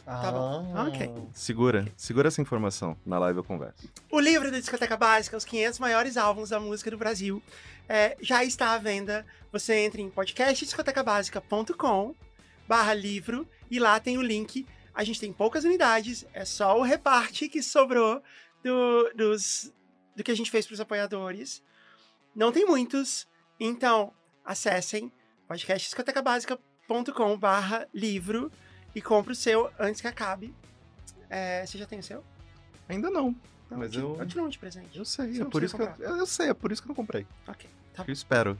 Tá 0.04 0.30
bom. 0.30 0.72
Ah. 0.76 0.84
Ok. 0.84 1.10
Segura, 1.32 1.88
segura 1.96 2.28
essa 2.28 2.40
informação. 2.40 2.96
Na 3.04 3.18
live 3.18 3.38
eu 3.38 3.44
converso. 3.44 3.88
O 4.10 4.20
livro 4.20 4.50
da 4.52 4.60
Discoteca 4.60 4.96
Básica, 4.96 5.36
os 5.36 5.44
500 5.44 5.78
maiores 5.80 6.16
álbuns 6.16 6.50
da 6.50 6.60
música 6.60 6.88
do 6.90 6.98
Brasil, 6.98 7.42
é, 7.88 8.16
já 8.20 8.44
está 8.44 8.74
à 8.74 8.78
venda. 8.78 9.26
Você 9.50 9.74
entra 9.84 10.00
em 10.00 10.08
podcastdiscotecabásica.com 10.10 12.14
barra 12.68 12.94
livro 12.94 13.48
e 13.70 13.78
lá 13.78 13.98
tem 14.00 14.18
o 14.18 14.22
link. 14.22 14.66
A 14.94 15.02
gente 15.04 15.20
tem 15.20 15.32
poucas 15.32 15.64
unidades, 15.64 16.24
é 16.32 16.44
só 16.44 16.78
o 16.78 16.82
reparte 16.82 17.48
que 17.48 17.62
sobrou 17.62 18.22
do, 18.62 19.10
dos, 19.14 19.72
do 20.14 20.22
que 20.24 20.30
a 20.30 20.36
gente 20.36 20.50
fez 20.50 20.66
para 20.66 20.74
os 20.74 20.80
apoiadores. 20.80 21.62
Não 22.34 22.50
tem 22.52 22.64
muitos, 22.66 23.26
então 23.58 24.12
acessem 24.44 25.10
podcastdiscotecabásica.com 25.48 27.38
barra 27.38 27.86
livro 27.92 28.50
e 28.94 29.02
compre 29.02 29.32
o 29.32 29.36
seu 29.36 29.70
antes 29.78 30.00
que 30.00 30.06
acabe. 30.08 30.54
É, 31.28 31.64
você 31.66 31.78
já 31.78 31.86
tem 31.86 31.98
o 31.98 32.02
seu? 32.02 32.22
Ainda 32.88 33.10
não. 33.10 33.34
Não, 33.70 33.78
Mas 33.78 33.92
eu, 33.94 34.16
eu- 34.18 34.26
te 34.26 34.36
dou 34.36 34.44
um 34.46 34.48
de 34.48 34.58
presente. 34.58 34.96
Eu 34.96 35.04
sei, 35.04 35.34
Você 35.34 35.42
é 35.42 35.44
por 35.44 35.62
isso 35.62 35.76
que 35.76 35.82
eu, 35.82 36.16
eu, 36.18 36.26
sei, 36.26 36.48
é 36.50 36.54
por 36.54 36.70
isso 36.70 36.80
que 36.80 36.86
eu 36.86 36.90
não 36.90 36.94
comprei. 36.94 37.26
Ok, 37.48 37.68
tá 37.92 38.04
Eu 38.06 38.12
espero. 38.12 38.56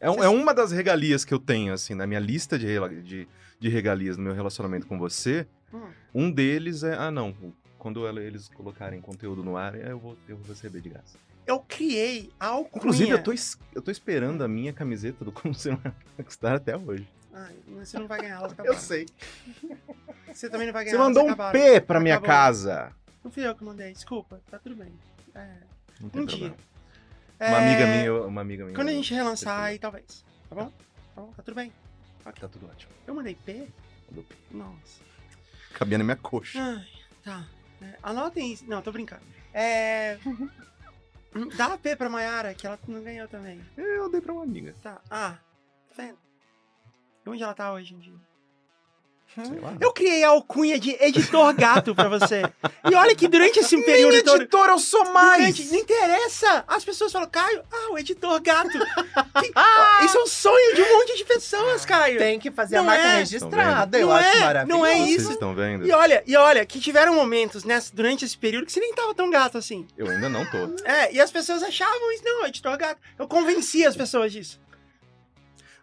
É, 0.00 0.06
é 0.06 0.28
uma 0.28 0.54
das 0.54 0.70
regalias 0.72 1.24
que 1.24 1.34
eu 1.34 1.38
tenho, 1.38 1.72
assim, 1.72 1.94
na 1.94 2.06
minha 2.06 2.20
lista 2.20 2.58
de, 2.58 2.66
de, 3.02 3.28
de 3.58 3.68
regalias 3.68 4.16
no 4.16 4.22
meu 4.22 4.34
relacionamento 4.34 4.86
com 4.86 4.98
você. 4.98 5.46
Hum. 5.74 5.90
Um 6.14 6.30
deles 6.30 6.82
é. 6.84 6.94
Ah, 6.94 7.10
não. 7.10 7.34
Quando 7.78 8.06
ela- 8.06 8.22
eles 8.22 8.48
colocarem 8.48 9.00
conteúdo 9.00 9.42
no 9.42 9.56
ar, 9.56 9.74
eu 9.74 9.98
vou, 9.98 10.16
eu 10.28 10.36
vou 10.36 10.46
receber 10.46 10.80
de 10.80 10.88
graça. 10.90 11.18
Eu 11.46 11.60
criei 11.60 12.30
a 12.38 12.46
alcunha. 12.48 12.78
Inclusive, 12.80 13.10
eu 13.10 13.22
tô, 13.22 13.32
es- 13.32 13.58
eu 13.74 13.82
tô 13.82 13.90
esperando 13.90 14.42
a 14.44 14.48
minha 14.48 14.72
camiseta 14.72 15.24
do 15.24 15.30
Como 15.32 15.54
Ser 15.54 15.70
Uma 15.70 15.94
Rockstar 16.16 16.54
até 16.54 16.76
hoje. 16.76 17.06
Ai, 17.34 17.56
mas 17.66 17.88
você 17.88 17.98
não 17.98 18.06
vai 18.06 18.20
ganhar, 18.20 18.36
elas 18.36 18.54
Eu 18.64 18.74
sei. 18.78 19.06
Você 20.32 20.48
também 20.50 20.66
não 20.66 20.72
vai 20.72 20.84
ganhar. 20.84 20.96
Você 20.96 21.02
mandou 21.02 21.22
elas 21.22 21.30
um 21.30 21.34
acabaram. 21.34 21.58
P 21.60 21.80
pra 21.80 21.98
minha 22.00 22.14
Acabou. 22.16 22.28
casa. 22.28 22.92
Não 23.24 23.30
fui 23.30 23.46
eu 23.46 23.54
que 23.54 23.64
mandei, 23.64 23.92
desculpa. 23.92 24.40
Tá 24.50 24.58
tudo 24.58 24.76
bem. 24.76 24.92
É, 25.34 25.56
Não 26.00 26.08
tem 26.08 26.22
um 26.22 26.26
problema. 26.26 26.54
dia. 26.54 27.48
Uma 27.48 27.58
É, 27.60 27.72
amiga 27.72 27.86
minha, 27.86 28.14
uma 28.26 28.40
amiga 28.40 28.64
minha. 28.64 28.76
Quando 28.76 28.88
a 28.88 28.92
gente 28.92 29.12
relançar, 29.14 29.60
aí 29.64 29.78
talvez. 29.78 30.24
Tá 30.48 30.54
bom? 30.54 30.66
Tá 31.14 31.20
bom, 31.22 31.32
tá 31.36 31.42
tudo 31.42 31.54
bem. 31.54 31.72
Tá 32.22 32.32
tudo 32.48 32.66
ótimo. 32.68 32.92
Eu 33.06 33.14
mandei 33.14 33.34
P? 33.34 33.66
Mandou 34.08 34.22
P. 34.24 34.34
Nossa. 34.52 35.00
Cabia 35.74 35.98
na 35.98 36.04
minha 36.04 36.16
coxa. 36.16 36.60
Ai, 36.60 36.86
tá. 37.24 37.46
É, 37.80 37.94
anotem 38.02 38.52
isso. 38.52 38.64
Não, 38.68 38.80
tô 38.82 38.92
brincando. 38.92 39.22
É. 39.52 40.18
Dá 41.56 41.78
P 41.78 41.96
pra 41.96 42.10
Mayara, 42.10 42.54
que 42.54 42.66
ela 42.66 42.78
não 42.86 43.02
ganhou 43.02 43.26
também. 43.28 43.64
Eu 43.76 44.10
dei 44.10 44.20
pra 44.20 44.32
uma 44.32 44.42
amiga. 44.42 44.74
Tá. 44.82 45.00
Ah, 45.10 45.38
tá 45.88 45.94
vendo? 46.02 46.18
E 47.24 47.30
onde 47.30 47.42
ela 47.42 47.54
tá 47.54 47.72
hoje 47.72 47.94
em 47.94 47.98
dia? 47.98 48.31
Eu 49.80 49.92
criei 49.92 50.24
a 50.24 50.28
alcunha 50.30 50.78
de 50.78 50.96
editor 51.00 51.52
gato 51.54 51.94
pra 51.94 52.08
você. 52.08 52.42
E 52.90 52.94
olha 52.94 53.14
que 53.14 53.28
durante 53.28 53.58
esse 53.60 53.80
período 53.84 54.22
todo. 54.22 54.42
editor, 54.42 54.68
eu 54.68 54.78
sou 54.78 55.02
Durante, 55.04 55.64
não 55.66 55.78
interessa! 55.78 56.64
As 56.66 56.84
pessoas 56.84 57.12
falam, 57.12 57.28
Caio, 57.28 57.62
ah, 57.72 57.92
o 57.92 57.98
editor 57.98 58.40
gato. 58.40 58.70
Que- 58.70 59.52
Isso 60.04 60.18
é 60.18 60.22
um 60.22 60.26
sonho 60.26 60.74
de 60.74 60.82
um 60.82 60.98
monte 60.98 61.16
de 61.16 61.24
pessoas, 61.24 61.84
Caio. 61.84 62.18
Tem 62.18 62.38
que 62.38 62.50
fazer 62.50 62.76
Não 62.76 62.82
a 62.84 62.86
marca 62.86 63.04
é. 63.06 63.16
registrada, 63.16 63.98
eu 63.98 64.06
Não 64.08 64.14
acho 64.16 64.28
é, 64.36 64.40
maravilhoso. 64.40 64.78
não 64.80 64.86
é 64.86 64.96
Vocês 64.98 65.22
isso. 65.22 65.32
estão 65.32 65.54
vendo? 65.54 65.86
E 65.86 65.92
olha, 65.92 66.22
e 66.26 66.36
olha, 66.36 66.64
que 66.66 66.80
tiveram 66.80 67.14
momentos 67.14 67.64
nessa, 67.64 67.94
durante 67.94 68.24
esse 68.24 68.36
período 68.36 68.66
que 68.66 68.72
você 68.72 68.80
nem 68.80 68.92
tava 68.94 69.14
tão 69.14 69.30
gato 69.30 69.58
assim. 69.58 69.86
Eu 69.96 70.08
ainda 70.08 70.28
não 70.28 70.44
tô. 70.46 70.58
É, 70.84 71.12
e 71.12 71.20
as 71.20 71.30
pessoas 71.30 71.62
achavam 71.62 72.12
isso, 72.12 72.22
não, 72.24 72.46
editor 72.46 72.76
gato. 72.76 73.00
Eu 73.18 73.26
convenci 73.28 73.84
as 73.86 73.96
pessoas 73.96 74.32
disso. 74.32 74.60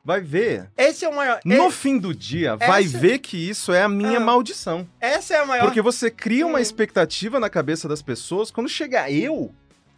Vai 0.10 0.22
ver. 0.22 0.72
Esse 0.76 1.06
é 1.06 1.08
o 1.08 1.16
maior. 1.16 1.40
No 1.46 1.68
e- 1.68 1.72
fim 1.72 2.00
do 2.00 2.16
dia, 2.16 2.56
vai 2.56 2.84
essa- 2.84 2.98
ver 2.98 3.20
que 3.20 3.38
isso 3.38 3.72
é 3.72 3.84
a 3.84 3.88
minha 3.88 4.18
Ah. 4.18 4.20
maldição. 4.20 4.90
essa 5.00 5.36
é 5.36 5.38
a 5.38 5.46
maior. 5.46 5.66
Porque 5.66 5.84
você 5.84 6.10
cria 6.10 6.48
uma 6.48 6.58
Hum. 6.58 6.62
expectativa 6.62 7.40
na 7.40 7.48
cabeça 7.48 7.88
das 7.88 8.02
pessoas, 8.02 8.50
quando 8.50 8.68
chega 8.68 9.08
eu, 9.12 9.54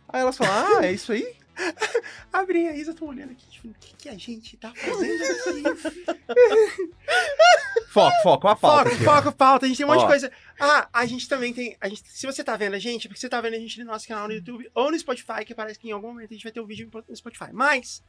aí 0.10 0.20
elas 0.20 0.36
falam, 0.36 0.80
ah, 0.80 0.86
é 0.86 0.92
isso 0.92 1.14
aí? 1.14 1.34
Abri 2.34 2.68
a 2.68 2.76
Isa, 2.76 2.94
tô 2.94 3.06
olhando 3.06 3.32
aqui, 3.32 3.50
tipo, 3.50 3.70
o 3.70 3.74
que, 3.80 3.96
que 3.96 4.10
a 4.10 4.18
gente 4.18 4.58
tá 4.58 4.74
fazendo 4.76 5.24
aqui? 5.24 6.04
Foco, 7.90 8.16
foco, 8.24 8.48
a 8.50 8.56
pauta 8.56 8.84
Foco, 8.90 8.96
aqui. 8.96 9.04
foco, 9.06 9.32
pauta. 9.34 9.66
A 9.66 9.70
gente 9.70 9.78
tem 9.78 9.86
um 9.86 9.90
monte 9.90 10.00
Ó. 10.00 10.02
de 10.04 10.08
coisa. 10.08 10.32
Ah, 10.60 10.90
a 10.92 11.06
gente 11.06 11.28
também 11.30 11.54
tem. 11.54 11.76
A 11.80 11.88
gente, 11.90 12.04
se 12.06 12.26
você 12.26 12.44
tá 12.44 12.56
vendo 12.58 12.74
a 12.76 12.80
gente, 12.80 13.06
é 13.06 13.10
porque 13.10 13.20
você 13.20 13.28
tá 13.30 13.40
vendo 13.42 13.54
a 13.56 13.60
gente 13.60 13.80
no 13.80 13.86
nosso 13.86 14.08
canal 14.08 14.28
no 14.28 14.34
YouTube 14.34 14.70
ou 14.74 14.92
no 14.92 14.98
Spotify, 15.00 15.44
que 15.46 15.54
parece 15.56 15.78
que 15.80 15.88
em 15.90 15.92
algum 15.92 16.08
momento 16.08 16.32
a 16.32 16.34
gente 16.34 16.44
vai 16.44 16.52
ter 16.52 16.60
um 16.62 16.66
vídeo 16.66 16.90
no 17.08 17.16
Spotify. 17.16 17.50
Mas, 17.52 18.02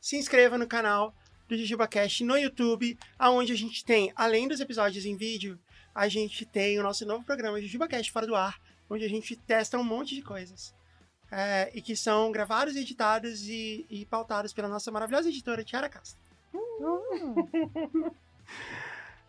se 0.00 0.16
inscreva 0.16 0.58
no 0.58 0.66
canal 0.66 1.14
do 1.48 1.56
JujubaCast 1.56 2.22
no 2.24 2.36
YouTube, 2.36 2.98
aonde 3.18 3.52
a 3.52 3.56
gente 3.56 3.84
tem, 3.84 4.12
além 4.14 4.46
dos 4.46 4.60
episódios 4.60 5.04
em 5.06 5.16
vídeo, 5.16 5.58
a 5.94 6.06
gente 6.08 6.44
tem 6.44 6.78
o 6.78 6.82
nosso 6.82 7.04
novo 7.06 7.24
programa 7.24 7.60
JujubaCast 7.60 8.12
Fora 8.12 8.26
do 8.26 8.36
Ar, 8.36 8.60
onde 8.88 9.04
a 9.04 9.08
gente 9.08 9.34
testa 9.34 9.78
um 9.78 9.84
monte 9.84 10.14
de 10.14 10.22
coisas. 10.22 10.74
É, 11.30 11.70
e 11.74 11.82
que 11.82 11.96
são 11.96 12.30
gravados, 12.30 12.76
editados 12.76 13.48
e, 13.48 13.84
e 13.90 14.06
pautados 14.06 14.52
pela 14.52 14.68
nossa 14.68 14.90
maravilhosa 14.90 15.28
editora 15.28 15.64
Tiara 15.64 15.88
Castro. 15.88 16.20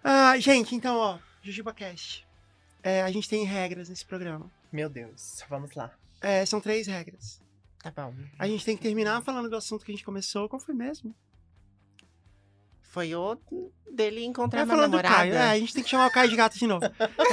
Ah, 0.02 0.40
gente, 0.40 0.74
então, 0.76 0.96
ó, 0.96 1.20
JujubaCast. 1.44 2.26
É, 2.82 3.02
a 3.02 3.12
gente 3.12 3.28
tem 3.28 3.44
regras 3.44 3.90
nesse 3.90 4.06
programa. 4.06 4.50
Meu 4.72 4.90
Deus, 4.90 5.44
vamos 5.50 5.76
lá. 5.76 5.94
É, 6.22 6.46
são 6.46 6.62
três 6.62 6.88
regras. 6.88 7.42
Tá 7.84 7.92
bom. 7.92 8.14
A 8.38 8.48
gente 8.48 8.64
tem 8.64 8.78
que 8.78 8.84
terminar 8.84 9.22
falando 9.22 9.50
do 9.50 9.56
assunto 9.58 9.84
que 9.84 9.92
a 9.92 9.96
gente 9.96 10.06
começou. 10.06 10.48
Qual 10.48 10.60
foi 10.60 10.74
mesmo? 10.74 11.14
Foi 12.90 13.14
o 13.16 13.38
dele 13.92 14.24
encontrar 14.26 14.62
É, 14.62 14.64
uma 14.64 14.74
falando 14.76 14.92
do 14.92 14.98
namorada. 14.98 15.16
Caio. 15.16 15.34
É, 15.34 15.50
a 15.52 15.60
gente 15.60 15.74
tem 15.74 15.84
que 15.84 15.90
chamar 15.90 16.08
o 16.08 16.12
Caio 16.12 16.30
de 16.30 16.36
gato 16.36 16.58
de 16.58 16.68
novo. 16.68 16.86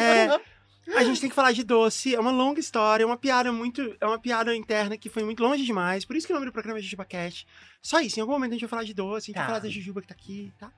É, 0.88 0.96
a 0.98 1.02
gente 1.02 1.20
tem 1.20 1.28
que 1.28 1.34
falar 1.34 1.50
de 1.52 1.64
doce. 1.64 2.14
É 2.14 2.20
uma 2.20 2.30
longa 2.30 2.60
história, 2.60 3.02
é 3.02 3.06
uma 3.06 3.16
piada 3.16 3.50
muito. 3.52 3.96
É 4.00 4.06
uma 4.06 4.18
piada 4.20 4.54
interna 4.54 4.96
que 4.96 5.08
foi 5.08 5.25
muito 5.25 5.42
longe 5.42 5.64
demais. 5.64 6.04
Por 6.04 6.14
isso 6.14 6.26
que 6.26 6.32
o 6.32 6.36
nome 6.36 6.46
do 6.46 6.52
programa 6.52 6.78
é 6.78 6.82
JujubaCast. 6.82 7.44
Só 7.82 7.98
isso. 8.00 8.18
Em 8.18 8.22
algum 8.22 8.32
momento 8.34 8.50
a 8.50 8.54
gente 8.54 8.60
vai 8.62 8.68
falar 8.70 8.84
de 8.84 8.94
doce, 8.94 9.25
a 9.25 9.26
gente 9.26 9.34
Tá. 9.34 9.40
vai 9.40 9.46
falar 9.48 9.58
da 9.60 9.68
Jujuba 9.68 10.00
que 10.02 10.06
tá 10.08 10.14
aqui, 10.14 10.52
tá? 10.58 10.70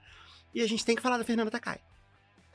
E 0.54 0.62
a 0.62 0.66
gente 0.66 0.82
tem 0.84 0.96
que 0.96 1.02
falar 1.02 1.18
da 1.18 1.24
Fernanda 1.24 1.50
Takai. 1.50 1.78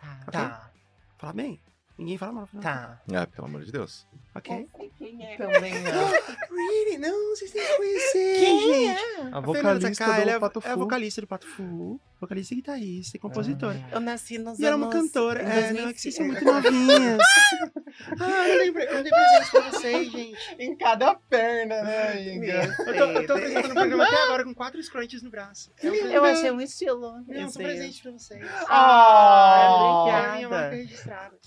Tá. 0.01 0.19
Ok? 0.27 0.31
Tá, 0.31 0.71
Falar 1.19 1.33
bem. 1.33 1.59
Ninguém 1.97 2.17
fala 2.17 2.31
mal 2.33 2.47
Fernanda. 2.47 2.99
tá. 3.07 3.21
Ah, 3.21 3.27
pelo 3.27 3.47
amor 3.47 3.63
de 3.63 3.71
Deus. 3.71 4.07
Ok? 4.33 4.67
Quem 4.97 5.25
é? 5.25 5.37
Também 5.37 5.73
não. 5.83 6.09
Really? 6.57 6.97
Não, 6.97 7.29
vocês 7.35 7.51
têm 7.51 7.61
que 7.61 7.77
conhecer, 7.77 8.39
Quem 8.39 8.59
gente. 8.59 8.99
é? 8.99 9.29
A 9.31 9.39
vocalista 9.39 10.03
ela 10.05 10.23
do 10.23 10.29
é, 10.31 10.39
Pato 10.39 10.59
é 10.65 10.69
a 10.69 10.73
Fu. 10.73 10.79
vocalista 10.79 11.21
do 11.21 11.27
Pato 11.27 11.47
Fu, 11.47 12.01
vocalista 12.19 12.53
e 12.53 12.57
guitarrista 12.57 13.17
e 13.17 13.19
compositora. 13.19 13.79
Eu 13.91 13.99
nasci 13.99 14.39
nos 14.39 14.57
E 14.59 14.65
é 14.65 14.73
uma 14.73 14.87
anos- 14.87 15.11
cantora. 15.11 15.43
em 15.43 15.45
É, 15.45 15.73
não, 15.73 15.89
é 15.89 15.93
que 15.93 16.01
vocês 16.01 16.15
são 16.15 16.27
2005. 16.27 16.51
muito 16.51 16.71
novinhas. 16.71 17.21
ah, 18.19 18.47
eu 18.49 18.57
dei, 18.59 18.71
pre- 18.71 18.85
eu 18.85 19.03
dei 19.03 19.11
presente 19.11 19.51
pra 19.51 19.61
vocês, 19.71 20.11
gente. 20.11 20.55
Em 20.59 20.75
cada 20.75 21.15
perna, 21.15 21.81
né, 21.83 22.11
amiga? 22.11 22.75
Eu 22.85 22.97
tô, 22.97 23.03
eu 23.11 23.27
tô 23.27 23.33
apresentando 23.33 23.71
o 23.71 23.73
programa 23.73 24.03
até 24.05 24.23
agora 24.23 24.43
com 24.43 24.53
quatro 24.53 24.81
scrunchies 24.83 25.21
no 25.23 25.29
braço. 25.29 25.71
Um 25.83 25.89
presente. 25.89 26.13
Eu 26.13 26.23
achei 26.25 26.51
um 26.51 26.61
estilo. 26.61 27.23
Não, 27.27 27.43
esse 27.45 27.53
são 27.53 27.61
aí. 27.61 27.67
presentes 27.67 28.01
pra 28.01 28.11
vocês. 28.11 28.47
Ah, 28.67 30.05
É 30.07 30.11
a 30.11 30.35
minha 30.35 30.49
marca 30.49 30.65
obrigada. 30.67 30.75
registrada. 30.75 31.37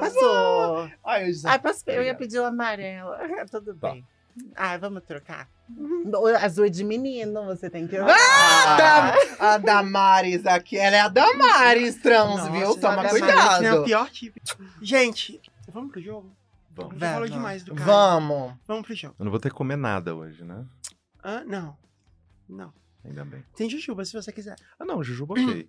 Passou. 0.00 0.90
Ai, 1.04 1.28
eu 1.28 1.32
já... 1.32 1.50
Ai, 1.50 1.58
posso, 1.58 1.82
eu 1.86 2.02
ia 2.02 2.14
pedir 2.14 2.38
o 2.38 2.44
amarelo. 2.44 3.12
Tudo 3.50 3.74
Tá. 3.76 3.94
Ah, 4.56 4.76
vamos 4.78 5.02
trocar. 5.04 5.48
O 6.06 6.26
azul 6.28 6.64
é 6.64 6.68
de 6.68 6.82
menino, 6.84 7.44
você 7.44 7.68
tem 7.68 7.86
que. 7.86 7.96
Ah, 7.96 8.76
da- 8.76 9.14
a 9.54 9.58
Damares 9.58 10.46
aqui, 10.46 10.76
ela 10.76 10.96
é 10.96 11.00
a 11.00 11.08
Damares 11.08 11.96
trans, 11.96 12.36
Nossa, 12.38 12.50
viu? 12.50 12.74
Toma 12.80 13.08
cuidado. 13.08 13.64
É 13.64 13.74
o 13.74 13.84
pior 13.84 14.08
tipo. 14.10 14.40
Gente, 14.80 15.40
vamos 15.72 15.92
pro 15.92 16.00
jogo? 16.00 16.34
Vamos. 16.70 16.98
Já 16.98 17.06
falou 17.14 17.20
Vamos. 17.28 17.30
demais 17.30 17.62
do 17.64 17.74
cara. 17.74 17.86
Vamos. 17.86 18.54
Vamos 18.66 18.86
pro 18.86 18.94
jogo. 18.94 19.14
Eu 19.18 19.24
não 19.24 19.30
vou 19.30 19.40
ter 19.40 19.50
que 19.50 19.54
comer 19.56 19.76
nada 19.76 20.14
hoje, 20.14 20.42
né? 20.44 20.64
Ah, 21.22 21.42
não. 21.44 21.76
Não. 22.48 22.72
Ainda 23.04 23.24
bem. 23.24 23.44
Tem 23.56 23.68
jujuba 23.68 24.04
se 24.04 24.12
você 24.12 24.32
quiser. 24.32 24.56
Ah, 24.78 24.84
não, 24.84 25.02
Jujuba 25.02 25.34
ok. 25.34 25.68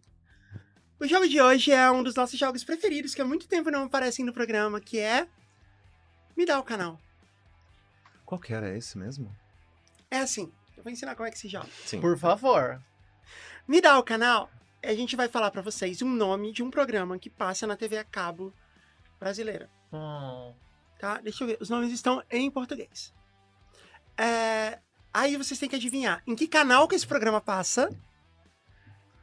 O 1.00 1.08
jogo 1.08 1.28
de 1.28 1.42
hoje 1.42 1.72
é 1.72 1.90
um 1.90 2.04
dos 2.04 2.14
nossos 2.16 2.38
jogos 2.38 2.64
preferidos, 2.64 3.16
que 3.16 3.22
há 3.22 3.26
muito 3.26 3.48
tempo 3.48 3.72
não 3.72 3.84
aparecem 3.84 4.26
no 4.26 4.34
programa, 4.34 4.80
que 4.82 5.00
é... 5.00 5.28
Me 6.36 6.46
dá 6.46 6.60
o 6.60 6.64
canal. 6.64 7.00
Qual 8.30 8.40
que 8.40 8.54
era 8.54 8.78
esse 8.78 8.96
mesmo? 8.96 9.36
É 10.12 10.20
assim, 10.20 10.52
eu 10.78 10.84
vou 10.84 10.94
ensinar 10.94 11.16
como 11.16 11.28
é 11.28 11.32
que 11.32 11.40
se 11.40 11.50
joga. 11.50 11.68
Sim. 11.84 12.00
Por 12.00 12.16
favor. 12.16 12.80
Me 13.68 13.82
dá 13.82 13.98
o 13.98 14.04
canal, 14.04 14.52
a 14.84 14.94
gente 14.94 15.16
vai 15.16 15.28
falar 15.28 15.50
pra 15.50 15.64
vocês 15.64 16.04
um 16.04 16.10
nome 16.10 16.52
de 16.52 16.62
um 16.62 16.70
programa 16.70 17.18
que 17.18 17.28
passa 17.28 17.66
na 17.66 17.76
TV 17.76 17.98
a 17.98 18.04
cabo 18.04 18.54
brasileira. 19.20 19.68
Hum. 19.92 20.54
Tá? 21.00 21.18
Deixa 21.22 21.44
eu 21.44 21.48
ver. 21.48 21.58
Os 21.60 21.72
nomes 21.72 21.92
estão 21.92 22.24
em 22.30 22.52
português. 22.52 23.12
É, 24.16 24.78
Aí 25.12 25.36
vocês 25.36 25.60
têm 25.60 25.68
que 25.68 25.76
adivinhar 25.76 26.22
em 26.28 26.36
que 26.36 26.48
canal 26.48 26.88
que 26.88 26.94
esse 26.94 27.08
programa 27.08 27.42
passa 27.42 27.90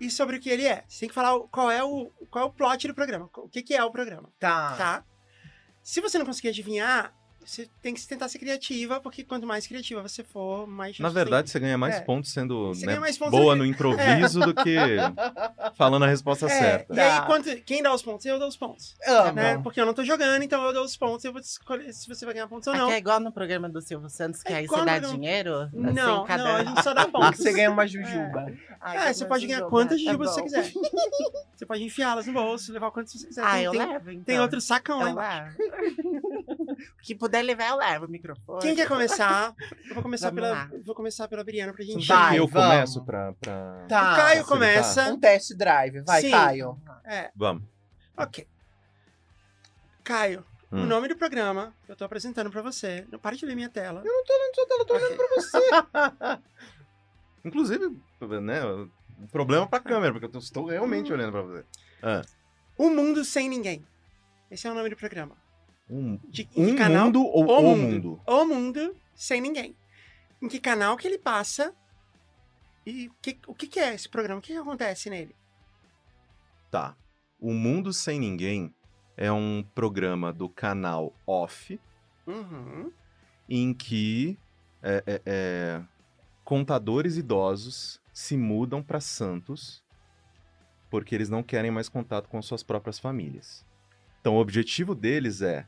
e 0.00 0.10
sobre 0.10 0.36
o 0.36 0.40
que 0.40 0.50
ele 0.50 0.66
é. 0.66 0.84
Você 0.88 0.98
tem 0.98 1.08
que 1.08 1.14
falar 1.14 1.38
qual 1.48 1.70
é 1.70 1.84
o, 1.84 2.10
qual 2.28 2.44
é 2.44 2.48
o 2.48 2.52
plot 2.52 2.88
do 2.88 2.94
programa. 2.94 3.30
O 3.36 3.48
que, 3.48 3.62
que 3.62 3.72
é 3.72 3.84
o 3.84 3.90
programa, 3.92 4.32
Tá. 4.40 4.76
tá? 4.76 5.04
Se 5.80 6.00
você 6.00 6.18
não 6.18 6.26
conseguir 6.26 6.48
adivinhar, 6.48 7.14
você 7.46 7.68
tem 7.80 7.94
que 7.94 8.06
tentar 8.06 8.28
ser 8.28 8.38
criativa, 8.38 9.00
porque 9.00 9.22
quanto 9.24 9.46
mais 9.46 9.66
criativa 9.66 10.02
você 10.02 10.24
for, 10.24 10.66
mais 10.66 10.98
Na 10.98 11.08
verdade, 11.08 11.48
você 11.50 11.58
ganha 11.60 11.78
mais 11.78 11.96
É. 11.96 12.00
pontos 12.00 12.32
sendo 12.32 12.72
né, 12.84 12.98
mais 12.98 13.16
pontos 13.16 13.30
boa 13.38 13.54
do 13.54 13.58
no 13.60 13.66
improviso 13.66 14.40
do 14.40 14.54
que 14.54 14.76
falando 15.76 16.04
a 16.04 16.08
resposta 16.08 16.46
tem. 16.46 16.56
É, 16.56 16.60
certa. 16.60 16.94
e 16.94 17.00
aí, 17.00 17.10
Tá. 17.20 17.26
quanto, 17.26 17.56
quem 17.62 17.82
dá 17.82 17.94
os 17.94 18.02
pontos? 18.02 18.26
Eu 18.26 18.38
dou 18.38 18.48
os 18.48 18.56
pontos. 18.56 18.94
Né? 19.34 19.58
Porque 19.62 19.80
eu 19.80 19.86
não 19.86 19.94
tô 19.94 20.04
jogando, 20.04 20.42
então 20.42 20.64
eu 20.64 20.72
dou 20.72 20.84
os 20.84 20.96
pontos 20.96 21.24
e 21.24 21.28
eu 21.28 21.32
vou 21.32 21.40
escolher 21.40 21.92
se 21.92 22.08
você 22.08 22.24
vai 22.24 22.34
ganhar 22.34 22.48
pontos 22.48 22.66
ou 22.66 22.74
Aqui 22.74 22.82
não. 22.82 22.90
é 22.90 22.98
igual 22.98 23.20
no 23.20 23.30
programa 23.32 23.68
do 23.68 23.80
Silvio 23.80 24.08
Santos, 24.10 24.42
que 24.42 24.52
É 24.52 24.56
aí 24.56 24.66
você 24.66 24.84
dá 24.84 24.98
dinheiro? 24.98 25.54
assim, 25.62 25.70
Não, 25.76 26.24
cada... 26.24 26.44
não, 26.44 26.56
a 26.56 26.64
gente 26.64 26.82
só 26.82 26.92
dá 26.94 27.06
pontos. 27.08 27.38
você 27.38 27.52
ganha 27.52 27.70
uma 27.70 27.86
jujuba. 27.86 28.46
Ai, 28.80 28.96
É, 28.96 29.08
que 29.08 29.14
você 29.14 29.24
pode 29.24 29.46
ganhar 29.46 29.62
quantas 29.68 30.00
jujubas 30.00 30.30
você 30.30 30.42
quiser. 30.42 30.72
você 31.54 31.64
pode 31.66 31.82
enfiá-las 31.84 32.26
no 32.26 32.32
bolso, 32.32 32.72
levar 32.72 32.90
quantas 32.90 33.12
você 33.12 33.26
quiser. 33.26 33.44
Ah, 33.44 33.52
tem, 33.52 33.64
eu 33.64 33.70
tem, 33.72 33.80
levo, 33.86 34.10
então. 34.10 34.24
tem 34.24 34.40
outro 34.40 34.60
sacão, 34.60 35.00
Eu 35.06 35.14
né? 35.14 35.54
O 36.98 37.02
que 37.02 37.14
puder 37.14 37.42
levar, 37.42 37.68
eu 37.70 37.76
levo 37.76 38.06
o 38.06 38.08
microfone. 38.08 38.60
Quem 38.62 38.74
quer 38.74 38.88
começar? 38.88 39.54
Eu 39.88 39.94
vou 39.94 40.02
começar 40.02 40.30
Vamos 40.30 40.42
pela, 40.42 40.54
lá. 40.54 40.70
vou 40.84 40.94
começar 40.94 41.28
pela 41.28 41.44
Briana 41.44 41.72
pra 41.72 41.84
gente. 41.84 42.06
Vai, 42.06 42.38
eu 42.38 42.46
vamos. 42.48 42.68
começo 42.70 43.04
pra, 43.04 43.32
pra... 43.34 43.84
Tá. 43.88 44.12
O 44.12 44.16
Caio 44.16 44.44
facilitar. 44.44 44.46
começa. 44.48 45.12
Um 45.12 45.20
test 45.20 45.54
drive. 45.56 46.00
Vai, 46.02 46.20
Sim. 46.22 46.30
Caio. 46.30 46.80
É, 47.04 47.30
Vamos. 47.36 47.62
ok. 48.16 48.46
Caio, 50.02 50.44
o 50.70 50.76
Hum. 50.76 50.86
nome 50.86 51.08
do 51.08 51.16
programa 51.16 51.72
que 51.84 51.92
eu 51.92 51.96
tô 51.96 52.04
apresentando 52.04 52.50
pra 52.50 52.62
você. 52.62 53.06
Não 53.10 53.18
para 53.18 53.36
de 53.36 53.46
ler 53.46 53.54
minha 53.54 53.68
tela. 53.68 54.02
Eu 54.04 54.12
não 54.12 54.24
tô 54.24 54.32
lendo 54.32 54.54
sua 54.54 54.66
tela, 54.66 54.80
eu 54.80 54.86
tô 54.86 54.94
olhando 54.94 55.16
pra 55.16 55.28
você. 55.36 56.42
Inclusive, 57.44 57.96
né, 58.42 58.64
um 59.18 59.26
problema 59.30 59.66
pra 59.68 59.78
câmera, 59.80 60.12
porque 60.12 60.26
eu 60.26 60.30
tô- 60.30 60.38
estou 60.38 60.66
realmente 60.66 61.12
olhando 61.12 61.30
pra 61.32 61.42
você. 61.42 61.64
O 62.76 62.90
Mundo 62.90 63.24
Sem 63.24 63.48
Ninguém. 63.48 63.86
Esse 64.50 64.66
é 64.66 64.70
o 64.70 64.74
nome 64.74 64.90
do 64.90 64.96
programa. 64.96 65.36
Um, 65.88 66.18
De, 66.28 66.48
um 66.56 66.74
canal? 66.76 67.06
mundo 67.06 67.22
ou 67.24 67.44
O 67.46 67.72
o, 67.72 67.76
mundo. 67.76 68.20
O 68.26 68.44
Mundo 68.44 68.96
Sem 69.14 69.40
Ninguém. 69.40 69.76
Em 70.42 70.48
que 70.48 70.58
canal 70.60 70.96
que 70.96 71.06
ele 71.06 71.18
passa? 71.18 71.74
E 72.84 73.10
que- 73.22 73.38
o 73.46 73.54
que, 73.54 73.66
que 73.66 73.80
é 73.80 73.94
esse 73.94 74.08
programa? 74.08 74.38
O 74.38 74.42
que, 74.42 74.52
que 74.52 74.58
acontece 74.58 75.08
nele? 75.10 75.34
Tá. 76.70 76.96
O 77.40 77.52
Mundo 77.52 77.92
Sem 77.92 78.18
Ninguém 78.18 78.74
é 79.16 79.30
um 79.30 79.64
programa 79.74 80.32
do 80.32 80.48
canal 80.48 81.14
Off, 81.26 81.78
Uhum. 82.26 82.90
em 83.48 83.72
que 83.72 84.36
é, 84.82 85.02
é, 85.06 85.22
é, 85.24 85.82
contadores 86.44 87.16
idosos 87.16 88.00
se 88.12 88.36
mudam 88.36 88.82
para 88.82 89.00
Santos 89.00 89.84
porque 90.90 91.14
eles 91.14 91.28
não 91.28 91.42
querem 91.42 91.70
mais 91.70 91.88
contato 91.88 92.28
com 92.28 92.38
as 92.38 92.44
suas 92.46 92.62
próprias 92.62 92.98
famílias. 92.98 93.64
Então 94.20 94.36
o 94.36 94.40
objetivo 94.40 94.94
deles 94.94 95.40
é 95.42 95.66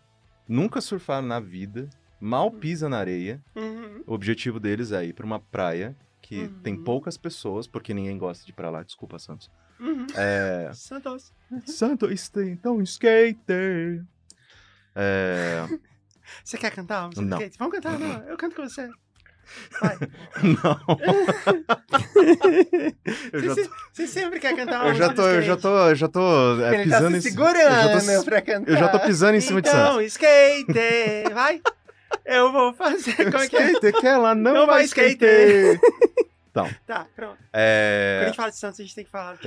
nunca 0.48 0.80
surfar 0.80 1.20
na 1.22 1.38
vida, 1.38 1.88
mal 2.20 2.50
pisa 2.50 2.88
na 2.88 2.98
areia. 2.98 3.40
Uhum. 3.54 4.02
O 4.06 4.14
objetivo 4.14 4.58
deles 4.58 4.90
é 4.92 5.04
ir 5.04 5.12
para 5.12 5.26
uma 5.26 5.38
praia 5.38 5.94
que 6.22 6.40
Uhum. 6.42 6.60
tem 6.62 6.76
poucas 6.76 7.16
pessoas, 7.16 7.66
porque 7.66 7.92
ninguém 7.94 8.16
gosta 8.18 8.44
de 8.44 8.50
ir 8.50 8.54
pra 8.54 8.70
lá, 8.70 8.82
desculpa, 8.82 9.18
Santos. 9.18 9.50
Uhum. 9.78 10.06
É, 10.16 10.70
Santos. 10.74 11.32
Santos 11.66 12.28
tem 12.28 12.56
tão 12.56 12.80
skater. 12.82 14.04
É, 14.94 15.64
Você 16.44 16.58
quer 16.58 16.70
cantar? 16.74 17.08
Você 17.08 17.22
Não. 17.22 17.38
quer? 17.38 17.50
Vamos 17.58 17.74
cantar? 17.74 17.98
Não, 17.98 18.22
eu 18.24 18.36
canto 18.36 18.54
com 18.56 18.62
você. 18.68 18.90
Vai. 19.80 19.96
não. 20.42 20.98
eu 23.32 23.42
Você, 23.54 23.68
tô, 23.96 24.06
sempre 24.06 24.40
quer 24.40 24.54
cantar 24.56 24.80
uma 24.80 24.88
eu 24.90 24.94
já 24.94 25.12
tô, 25.12 25.22
eu 25.28 25.42
já 25.42 25.56
tô, 25.56 25.88
eu 25.88 25.94
já 25.94 26.08
tô 26.08 26.60
é, 26.62 26.74
Ele 26.80 26.90
tá 26.90 26.96
pisando 26.98 27.10
se 27.12 27.16
em 27.16 27.20
ci- 27.20 27.30
segurando 27.30 27.90
eu 27.90 28.00
já 28.06 28.18
tô, 28.18 28.24
pra 28.24 28.42
cantar. 28.42 28.70
eu 28.72 28.76
já 28.76 28.88
tô 28.88 29.00
pisando 29.00 29.36
em 29.36 29.40
cima 29.40 29.62
de 29.62 29.68
Santos. 29.68 29.88
Então, 29.88 30.00
skater, 30.02 31.34
vai. 31.34 31.60
Eu 32.24 32.52
vou 32.52 32.72
fazer. 32.74 33.30
Como 33.30 33.44
é 33.44 33.48
que 33.48 33.56
é? 33.56 33.66
Skater, 33.72 34.00
quer 34.00 34.16
lá, 34.16 34.34
não, 34.34 34.54
Não 34.54 34.66
vai 34.66 34.76
vai 34.76 34.84
skater. 34.84 35.78
Tá, 36.86 37.06
pronto. 37.14 37.36
Quando 37.36 37.38
a 37.52 37.54
É, 37.60 38.22
gente 38.26 38.36
fala 38.36 38.50
de 38.50 38.56
Santos, 38.58 38.80
a 38.80 38.82
gente 38.82 38.94
tem 38.94 39.04
que 39.04 39.10
falar. 39.10 39.32
do 39.34 39.38
que 39.38 39.46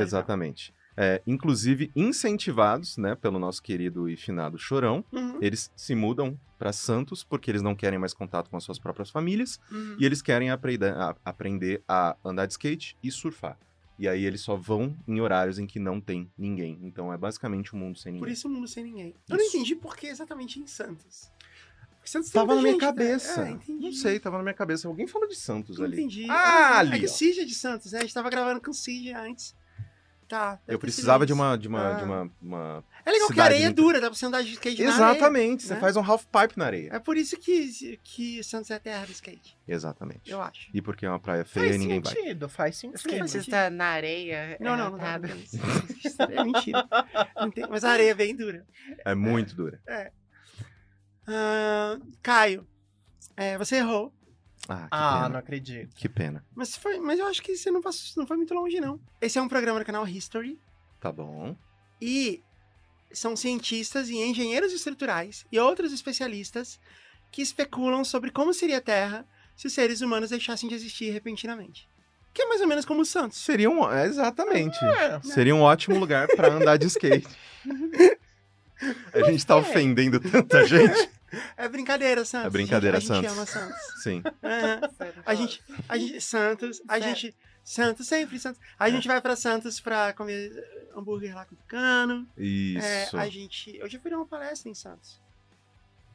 é. 0.98 1.16
É, 1.16 1.22
inclusive, 1.26 1.92
incentivados 1.96 2.98
né, 2.98 3.16
pelo 3.16 3.40
nosso 3.40 3.62
querido 3.62 4.08
e 4.10 4.16
finado 4.16 4.58
Chorão. 4.58 5.04
Uhum, 5.12 5.38
eles 5.42 5.72
se 5.76 5.96
mudam 5.96 6.40
para 6.58 6.72
Santos 6.72 7.24
porque 7.24 7.50
eles 7.50 7.62
não 7.62 7.76
querem 7.76 7.98
mais 7.98 8.14
contato 8.14 8.50
com 8.50 8.58
as 8.58 8.64
suas 8.64 8.78
próprias 8.78 9.10
famílias 9.10 9.60
uhum. 9.72 9.98
e 10.00 10.06
eles 10.06 10.22
querem 10.22 10.52
aprender 10.52 10.94
a, 10.94 11.16
aprender 11.26 11.84
a 11.88 12.16
andar 12.24 12.46
de 12.46 12.54
skate 12.54 12.98
e 13.02 13.12
surfar. 13.12 13.58
E 13.98 14.08
aí 14.08 14.26
eles 14.26 14.42
só 14.42 14.56
vão 14.56 14.98
em 15.08 15.22
horários 15.22 15.60
em 15.60 15.68
que 15.68 15.80
não 15.80 16.02
tem 16.02 16.32
ninguém. 16.38 16.80
Então 16.82 17.14
é 17.14 17.18
basicamente 17.18 17.76
um 17.76 17.80
mundo 17.80 18.00
sem 18.00 18.14
Por 18.14 18.22
ninguém. 18.22 18.34
isso 18.34 18.48
o 18.48 18.52
mundo 18.52 18.68
sem 18.68 18.84
ninguém. 18.84 19.16
Eu 19.30 19.38
não 19.38 19.46
Isso. 19.46 19.56
entendi 19.56 19.76
por 19.76 19.96
que 19.96 20.08
exatamente 20.08 20.60
em 20.60 20.66
Santos. 20.66 21.32
Santos 22.04 22.32
Tava 22.32 22.56
na 22.56 22.62
minha 22.62 22.74
gente, 22.74 22.82
né? 22.82 22.88
cabeça. 22.88 23.48
É, 23.48 23.52
entendi. 23.52 23.86
não 23.86 23.94
sei, 23.94 24.20
tava 24.20 24.38
na 24.38 24.44
minha 24.44 24.56
cabeça. 24.56 24.88
Alguém 24.88 25.06
falou 25.08 25.28
de 25.28 25.36
Santos 25.36 25.78
Não 25.78 25.86
ali. 25.86 25.98
entendi. 25.98 26.26
Ah, 26.30 26.74
é 26.76 26.80
ali, 26.80 27.00
que 27.00 27.06
ó. 27.06 27.10
o 27.10 27.12
Cid 27.12 27.42
é 27.42 27.46
de 27.46 27.54
Santos, 27.54 27.92
né? 27.92 28.00
A 28.00 28.02
gente 28.02 28.14
tava 28.14 28.30
gravando 28.30 28.60
com 28.60 28.72
o 28.72 28.74
Cid 28.74 29.14
antes. 29.14 29.56
Tá. 30.32 30.62
Eu 30.66 30.80
precisava 30.80 31.26
de 31.26 31.34
uma, 31.34 31.58
de 31.58 31.68
uma, 31.68 31.90
Ah. 31.90 31.94
de 31.96 32.04
uma, 32.06 32.32
uma- 32.42 32.84
É 33.06 33.12
legal 33.12 33.28
que 33.28 33.34
a 33.34 33.36
cidade 33.36 33.48
areia 33.54 33.64
é 33.64 33.66
muito- 33.66 33.82
dura, 33.82 34.00
dá 34.00 34.08
pra 34.10 34.18
você 34.18 34.26
andar 34.26 34.42
de 34.42 34.54
skate 34.54 34.82
na 34.82 34.94
areia. 34.94 35.10
Exatamente, 35.12 35.64
você 35.64 35.74
né? 35.74 35.80
faz 35.82 35.98
um 35.98 36.00
half 36.02 36.24
pipe 36.26 36.54
na 36.58 36.66
areia. 36.68 36.90
É 36.94 37.00
por 37.00 37.18
isso 37.18 37.36
que, 37.38 38.00
que 38.02 38.42
Santos 38.42 38.72
é 38.72 38.76
a 38.76 38.80
terra 38.80 39.06
do 39.06 39.12
skate, 39.12 39.58
Exatamente. 39.68 40.32
eu 40.32 40.42
acho. 40.42 40.70
E 40.74 40.82
porque 40.82 41.06
é 41.06 41.10
uma 41.10 41.20
praia 41.20 41.44
feia 41.44 41.66
Faz 41.66 41.76
e 41.76 41.80
ninguém 41.80 42.00
vai. 42.00 42.14
sentido, 42.14 42.48
faz 42.48 42.78
sentido. 42.78 42.96
Skatista 42.98 43.70
na 43.70 43.86
areia. 43.88 44.56
Não, 44.62 44.74
é 44.74 44.78
não, 44.78 44.92
não. 44.92 44.98
Isso 46.06 46.22
é 46.22 46.44
mentira. 46.46 46.88
Não 47.36 47.52
tem- 47.52 47.68
mas 47.70 47.84
a 47.84 47.90
areia 47.92 48.12
é 48.12 48.16
bem 48.16 48.34
dura. 48.34 48.66
É 49.04 49.14
muito 49.14 49.54
dura. 49.54 49.82
Ah, 51.28 51.98
Caio, 52.24 52.66
é, 53.36 53.58
você 53.58 53.76
errou. 53.78 54.14
Ah, 54.70 54.82
que 54.84 54.88
Ah, 54.92 55.14
pena. 55.16 55.30
não 55.30 55.40
acredito. 55.40 55.96
Que 55.96 56.08
pena. 56.08 56.46
Mas, 56.56 56.76
foi, 56.76 57.00
mas 57.00 57.20
eu 57.20 57.26
acho 57.28 57.42
que 57.42 57.56
você 57.58 57.72
não, 57.72 57.82
passou, 57.82 58.14
não 58.22 58.28
foi 58.28 58.38
muito 58.38 58.54
longe, 58.54 58.80
não. 58.80 59.00
Esse 59.20 59.38
é 59.38 59.42
um 59.42 59.48
programa 59.48 59.80
do 59.80 59.86
canal 59.86 60.08
History. 60.08 60.60
Tá 61.00 61.12
bom. 61.12 61.56
E 62.02 62.42
são 63.12 63.36
cientistas 63.36 64.10
e 64.10 64.18
engenheiros 64.18 64.72
estruturais 64.72 65.46
e 65.52 65.60
outros 65.60 65.92
especialistas 65.92 66.80
que 67.32 67.42
especulam 67.42 68.04
sobre 68.04 68.30
como 68.32 68.54
seria 68.54 68.78
a 68.78 68.82
Terra 68.82 69.26
se 69.56 69.68
os 69.68 69.74
seres 69.74 70.02
humanos 70.02 70.30
deixassem 70.30 70.70
de 70.70 70.76
existir 70.76 71.10
repentinamente. 71.12 71.88
Que 72.34 72.44
é 72.44 72.46
mais 72.46 72.62
ou 72.62 72.68
menos 72.68 72.86
como 72.86 73.02
o 73.02 73.06
Santos. 73.06 73.40
Seria 73.40 73.70
um. 73.70 73.90
é, 73.92 74.06
exatamente. 74.06 74.78
É. 74.86 75.22
Seria 75.22 75.54
um 75.56 75.62
ótimo 75.62 76.00
lugar 76.00 76.28
pra 76.30 76.48
andar 76.54 76.78
de 76.78 76.88
skate. 76.88 77.28
A 79.14 79.24
gente 79.30 79.46
tá 79.46 79.56
ofendendo 79.58 80.20
tanta 80.20 80.66
gente. 80.66 81.10
É 81.58 81.68
brincadeira, 81.68 82.26
Santos. 82.26 82.48
É 82.48 82.50
brincadeira, 82.50 83.00
gente, 83.00 83.08
Santos. 83.08 83.26
A 83.26 83.30
gente 83.30 83.38
ama 83.38 83.46
Santos. 83.46 83.82
Sim. 84.04 84.24
Aham. 84.44 85.22
A 85.26 85.36
gente, 85.36 85.64
a 85.88 85.98
gente, 85.98 86.22
Santos, 86.22 86.82
a 86.88 87.00
Certo. 87.00 87.04
gente, 87.04 87.36
Santos 87.64 88.08
sempre, 88.08 88.40
Santos. 88.40 88.60
A 88.78 88.90
gente 88.90 89.08
vai 89.08 89.22
pra 89.22 89.36
Santos 89.36 89.80
pra 89.80 90.14
comer 90.14 90.52
hambúrguer 90.96 91.34
lá 91.36 91.46
com 91.46 91.56
o 91.56 91.58
Tucano. 91.58 92.28
É, 92.38 92.42
Isso. 92.44 93.18
a 93.18 93.28
gente, 93.30 93.78
eu 93.78 93.88
já 93.90 94.00
fui 94.00 94.10
dar 94.12 94.18
uma 94.18 94.26
palestra 94.26 94.70
em 94.70 94.74
Santos. 94.74 95.22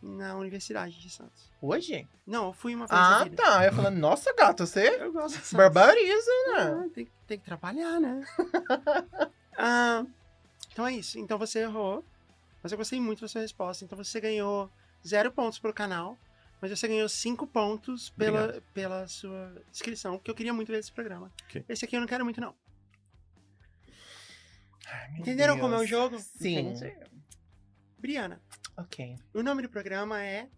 Na 0.03 0.37
Universidade 0.37 1.01
de 1.01 1.09
Santos. 1.09 1.51
Hoje? 1.61 2.07
Não, 2.27 2.47
eu 2.49 2.53
fui 2.53 2.75
uma 2.75 2.87
vez 2.87 3.01
Ah, 3.01 3.27
tá. 3.35 3.65
Eu 3.65 3.73
falando, 3.73 3.97
nossa, 3.97 4.33
gato, 4.35 4.67
você 4.67 4.89
Eu 5.01 5.11
gosto 5.13 5.37
de 5.39 5.47
Santos. 5.47 5.53
barbariza, 5.55 6.31
né? 6.49 6.59
Ah, 6.85 6.89
tem, 6.95 7.09
tem 7.27 7.39
que 7.39 7.45
trabalhar, 7.45 7.99
né? 7.99 8.23
Ah, 9.59 10.05
então 10.71 10.87
é 10.87 10.93
isso. 10.93 11.19
Então 11.19 11.39
você 11.39 11.61
errou. 11.61 12.05
Mas 12.63 12.73
eu 12.73 12.79
gostei 12.79 13.01
muito 13.01 13.23
da 13.23 13.29
sua 13.29 13.41
resposta. 13.41 13.85
Então 13.85 13.97
você 13.97 14.21
ganhou 14.21 14.71
zero 15.07 15.31
pontos 15.31 15.59
pelo 15.59 15.73
canal. 15.75 16.19
Mas 16.61 16.71
você 16.71 16.89
ganhou 16.89 17.09
cinco 17.09 17.47
pontos 17.47 18.09
pela, 18.11 18.45
Obrigado. 18.45 18.63
pela 18.73 19.07
sua 19.09 19.63
inscrição. 19.71 20.17
Porque 20.17 20.31
eu 20.31 20.35
queria 20.35 20.55
muito 20.55 20.73
ver 20.73 20.79
esse 20.79 20.91
programa. 20.91 21.31
Ok. 21.45 21.65
Esse 21.69 21.85
aqui 21.85 21.95
eu 21.97 22.01
não 22.01 22.07
quero 22.09 22.25
muito, 22.25 22.41
não. 22.41 22.55
Ai, 24.87 25.19
Entenderam 25.19 25.55
Deus. 25.55 25.65
como 25.65 25.75
é 25.75 25.79
o 25.85 25.87
jogo? 25.87 26.19
Sim. 26.19 26.71
Entendi. 26.71 26.97
Briana, 27.99 28.41
Ok. 28.77 29.17
o 29.35 29.43
nome 29.43 29.63
do 29.63 29.69
programa 29.69 30.23
é 30.23 30.49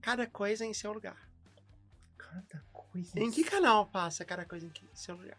Cada 0.00 0.26
Coisa 0.26 0.64
em 0.64 0.74
Seu 0.74 0.92
Lugar. 0.92 1.28
Cada 2.18 2.62
coisa. 2.72 3.18
Em 3.18 3.30
que 3.30 3.42
canal 3.42 3.86
passa 3.86 4.24
Cada 4.24 4.44
Coisa 4.44 4.66
em 4.66 4.72
Seu 4.94 5.16
Lugar? 5.16 5.38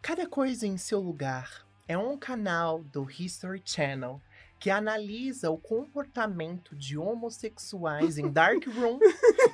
Cada 0.00 0.26
coisa 0.26 0.66
em 0.66 0.76
seu 0.76 0.98
lugar 1.00 1.64
é 1.86 1.96
um 1.96 2.18
canal 2.18 2.82
do 2.82 3.08
History 3.08 3.62
Channel 3.64 4.20
que 4.62 4.70
analisa 4.70 5.50
o 5.50 5.58
comportamento 5.58 6.76
de 6.76 6.96
homossexuais 6.96 8.16
em 8.16 8.30
Dark 8.30 8.64
Room 8.68 9.00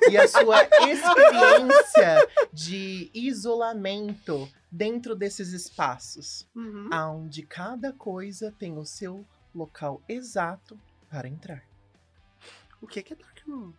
e 0.07 0.15
a 0.15 0.27
sua 0.27 0.61
experiência 0.87 2.27
de 2.53 3.09
isolamento 3.11 4.47
dentro 4.71 5.15
desses 5.15 5.51
espaços, 5.51 6.47
Uhum. 6.55 6.89
onde 6.93 7.41
cada 7.41 7.91
coisa 7.91 8.53
tem 8.59 8.77
o 8.77 8.85
seu 8.85 9.25
local 9.53 9.99
exato 10.07 10.79
para 11.09 11.27
entrar. 11.27 11.63
O 12.79 12.85
que 12.85 13.01
que 13.01 13.13
é 13.13 13.15
Dark 13.15 13.39
Room? 13.47 13.73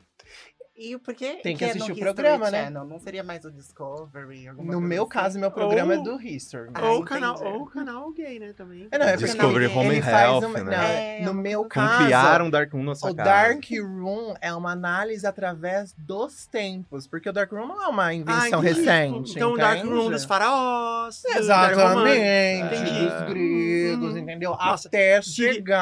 E 0.82 0.96
por 0.96 1.12
que 1.12 1.34
Tem 1.42 1.54
que 1.54 1.62
é 1.62 1.66
no 1.68 1.72
assistir 1.74 1.90
o 1.92 1.94
History 1.94 2.00
programa, 2.14 2.50
né? 2.50 2.64
Channel? 2.64 2.84
Não 2.86 2.98
seria 2.98 3.22
mais 3.22 3.44
o 3.44 3.50
Discovery? 3.50 4.46
No 4.54 4.80
meu 4.80 5.02
assim? 5.02 5.10
caso, 5.10 5.38
meu 5.38 5.50
programa 5.50 5.92
Ou- 5.94 6.00
é 6.00 6.02
do 6.02 6.18
History. 6.22 6.70
Ah, 6.72 6.86
ou, 6.92 7.00
o 7.00 7.04
canal, 7.04 7.38
ou 7.44 7.62
o 7.64 7.66
canal 7.66 8.10
gay, 8.12 8.38
né, 8.38 8.54
também. 8.54 8.88
É, 8.90 8.96
não, 8.98 9.06
é 9.06 9.14
Discovery 9.18 9.66
ele- 9.66 9.74
Home 9.76 9.96
Health, 9.98 10.44
uma- 10.46 10.58
né? 10.64 10.64
não, 10.64 10.72
É, 10.82 11.20
no 11.22 11.32
uma 11.32 11.42
meu 11.42 11.64
caso, 11.66 12.04
criaram 12.04 12.48
Dark 12.48 12.72
Room 12.72 12.82
na 12.84 12.94
sua 12.94 13.10
O 13.10 13.14
casa. 13.14 13.28
Dark 13.28 13.64
Room 13.70 14.34
é 14.40 14.54
uma 14.54 14.72
análise 14.72 15.26
através 15.26 15.92
dos 15.98 16.46
tempos, 16.46 17.06
porque 17.06 17.28
o 17.28 17.32
Dark 17.32 17.52
Room 17.52 17.66
não 17.66 17.82
é 17.82 17.86
uma 17.86 18.06
Ah, 18.06 18.14
invenção 18.14 18.60
recente. 18.60 19.32
Então, 19.36 19.52
o 19.52 19.58
Dark? 19.58 19.84
Room 19.84 20.10
dos 20.10 20.24
faraós. 20.24 21.22
Exatamente, 21.26 22.74
Entendi. 22.74 23.00
dos 23.08 23.22
gregos, 23.28 24.12
Uhum. 24.12 24.18
entendeu? 24.18 24.50
Nossa, 24.52 24.88
Até 24.88 25.20
chegar 25.20 25.80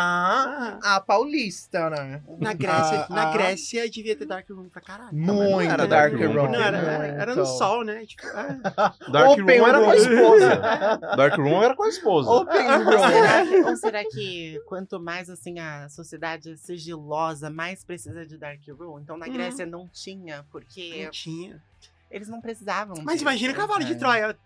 Ah, 0.83 0.97
a 0.97 1.01
paulista, 1.01 1.89
né? 1.89 2.21
na 2.41 2.53
Grécia, 2.53 3.07
Ah, 3.09 3.15
na 3.15 3.29
ah. 3.29 3.33
Grécia 3.33 3.89
devia 3.89 4.17
ter 4.17 4.27
Dark 4.27 4.49
Room 4.51 4.69
pra 4.69 4.81
caralho. 4.89 5.11
Muito 5.13 5.61
era 5.71 5.87
Dark, 5.87 6.15
Room, 6.15 6.33
Room. 6.33 6.51
Não, 6.51 6.55
era, 6.63 6.79
era, 6.79 7.07
era 7.07 7.31
no 7.35 7.43
muito. 7.45 7.59
sol, 7.59 7.85
né? 7.85 8.05
Tipo, 8.07 8.27
é. 8.27 8.59
Dark 9.13 9.31
Open 9.31 9.59
Room 9.61 9.69
era 9.69 9.81
com 9.85 9.91
a 9.91 9.97
esposa. 9.97 10.57
Dark 11.17 11.37
Room 11.37 11.63
era 11.63 11.77
com 11.77 11.83
a 11.83 11.89
esposa. 11.89 12.31
Open 12.31 12.67
Ou 12.71 12.85
Room. 12.85 12.99
será, 12.99 13.47
que, 13.47 13.57
ou 13.63 13.77
será 13.77 14.05
que 14.05 14.61
quanto 14.67 14.99
mais 15.01 15.29
assim 15.29 15.59
a 15.59 15.89
sociedade 15.91 16.53
é 16.53 16.57
sigilosa, 16.57 17.51
mais 17.51 17.85
precisa 17.85 18.25
de 18.27 18.39
Dark 18.39 18.61
Room? 18.79 19.01
Então 19.01 19.17
na 19.19 19.27
Uhum. 19.27 19.33
Grécia 19.33 19.67
não 19.67 19.87
tinha, 19.93 20.45
porque 20.51 21.05
Não 21.05 21.11
tinha. 21.11 21.63
eles 22.11 22.29
não 22.29 22.41
precisavam. 22.41 22.97
Mas 23.05 23.15
disso. 23.17 23.25
imagina 23.25 23.53
o 23.53 23.57
cavalo 23.57 23.85
de 23.85 23.93
é. 23.93 23.97
Troia. 23.97 24.37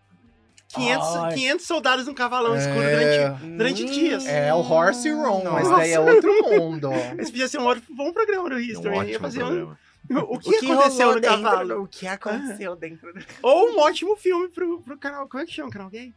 500, 0.74 1.06
Ai. 1.16 1.34
500 1.34 1.66
soldados 1.66 2.06
num 2.06 2.14
cavalão 2.14 2.56
escuro 2.56 2.80
É. 2.80 3.28
durante, 3.28 3.56
durante 3.58 3.84
dias. 3.84 4.24
É 4.26 4.54
o 4.54 4.60
Horse 4.60 5.10
Room, 5.10 5.44
mas 5.44 5.68
daí 5.68 5.92
é 5.92 6.00
outro 6.00 6.32
mundo. 6.48 6.88
Esse 7.18 7.30
podia 7.30 7.46
ser 7.46 7.58
um 7.58 7.66
outro 7.66 7.82
bom 7.94 8.10
programa 8.10 8.48
do 8.48 8.54
Um 8.56 8.58
History. 8.58 8.94
ia 8.94 9.00
ótimo 9.02 9.18
fazer 9.20 9.42
um- 9.42 9.46
programa. 9.48 9.78
O 10.10 10.38
que, 10.38 10.48
O 10.56 10.58
que 10.60 10.70
aconteceu 10.72 11.14
no 11.14 11.20
dentro 11.20 11.42
cavalo? 11.42 11.82
O 11.82 11.86
que 11.88 12.06
aconteceu 12.06 12.76
dentro 12.76 13.12
do 13.12 13.20
Ou 13.42 13.70
um 13.70 13.78
ótimo 13.78 14.16
filme 14.16 14.48
pro, 14.48 14.80
pro 14.82 14.98
canal. 14.98 15.28
Como 15.28 15.42
é 15.42 15.46
que 15.46 15.52
chama 15.52 15.68
o 15.68 15.72
canal 15.72 15.88
gay? 15.90 16.12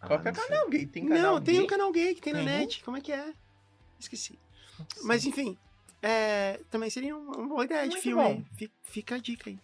Qual 0.00 0.20
que 0.20 0.28
é 0.28 0.30
Ah, 0.30 0.34
sei. 0.34 0.44
canal 0.46 0.68
gay? 0.70 0.86
Tem 0.86 1.06
canal 1.08 1.22
não, 1.34 1.40
tem 1.42 1.54
gay? 1.56 1.64
um 1.64 1.66
canal 1.66 1.92
gay 1.92 2.14
que 2.14 2.20
tem 2.20 2.32
na 2.32 2.38
Tem? 2.40 2.46
net. 2.48 2.82
Como 2.84 2.96
é 2.96 3.00
que 3.00 3.12
é? 3.12 3.32
Esqueci. 3.98 4.38
Mas 5.02 5.24
enfim, 5.26 5.56
é, 6.02 6.60
também 6.70 6.88
seria 6.90 7.16
uma, 7.16 7.36
uma 7.36 7.48
boa 7.48 7.64
ideia 7.64 7.82
de 7.84 7.88
Muito 7.94 8.02
filme. 8.02 8.22
bom. 8.22 8.28
aí. 8.28 8.46
Fi- 8.56 8.72
Fica 8.82 9.14
a 9.16 9.18
dica 9.18 9.50
aí. 9.50 9.58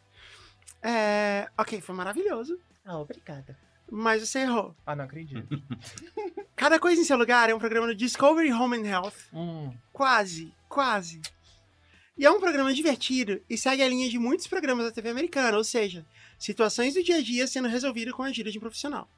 É, 0.83 1.49
ok, 1.57 1.81
foi 1.81 1.95
maravilhoso. 1.95 2.59
Ah, 2.85 2.99
obrigada. 2.99 3.57
Mas 3.91 4.27
você 4.27 4.41
errou. 4.41 4.75
Ah, 4.87 4.97
não 4.97 5.05
acredito. 5.05 5.47
Cada 6.57 6.81
coisa 6.81 7.01
em 7.01 7.05
seu 7.05 7.17
lugar 7.17 7.51
é 7.51 7.55
um 7.55 7.59
programa 7.59 7.87
do 7.87 7.95
Discovery 7.95 8.53
Home 8.53 8.79
and 8.79 8.87
Health. 8.87 9.15
Hum. 9.33 9.73
Quase, 9.93 10.53
quase. 10.69 11.21
E 12.23 12.25
é 12.25 12.31
um 12.31 12.39
programa 12.39 12.73
divertido 12.73 13.43
e 13.51 13.59
segue 13.59 13.83
a 13.83 13.89
linha 13.89 14.09
de 14.09 14.17
muitos 14.17 14.47
programas 14.47 14.85
da 14.85 14.93
TV 14.93 15.09
americana, 15.09 15.59
ou 15.59 15.65
seja, 15.65 16.07
situações 16.39 16.95
do 16.95 17.03
dia 17.03 17.17
a 17.17 17.21
dia 17.21 17.49
sendo 17.49 17.67
resolvidas 17.67 18.15
com 18.15 18.23
a 18.23 18.27
ajuda 18.27 18.49
de 18.49 18.59
um 18.59 18.61
profissional. 18.61 19.09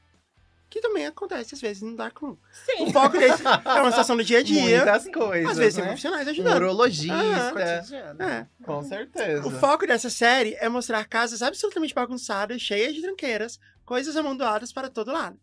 Que 0.71 0.81
também 0.81 1.05
acontece 1.05 1.55
às 1.55 1.61
vezes 1.61 1.83
no 1.83 1.95
Dark 1.95 2.17
Room. 2.17 2.35
Sim. 2.65 2.85
O 2.85 2.93
foco 2.93 3.19
desse 3.19 3.43
é 3.47 3.83
uma 3.83 3.91
situação 3.91 4.17
do 4.17 4.25
dia 4.25 4.39
a 4.39 4.43
dia. 4.43 4.79
Muitas 4.79 5.07
coisas, 5.13 5.51
Às 5.51 5.59
vezes 5.59 5.75
tem 5.75 5.83
né? 5.85 5.89
profissionais 5.91 6.29
ajudando. 6.29 6.57
urologista. 6.57 7.53
cotidiano. 7.53 8.23
É. 8.23 8.49
Com 8.65 8.83
certeza. 8.83 9.47
O 9.47 9.51
foco 9.51 9.87
dessa 9.87 10.09
série 10.09 10.55
é 10.55 10.67
mostrar 10.71 11.05
casas 11.05 11.43
absolutamente 11.43 11.93
bagunçadas, 11.93 12.63
cheias 12.63 12.95
de 12.95 13.03
tranqueiras, 13.03 13.61
coisas 13.85 14.17
amontoadas 14.17 14.73
para 14.73 14.89
todo 14.89 15.13
lado. 15.13 15.39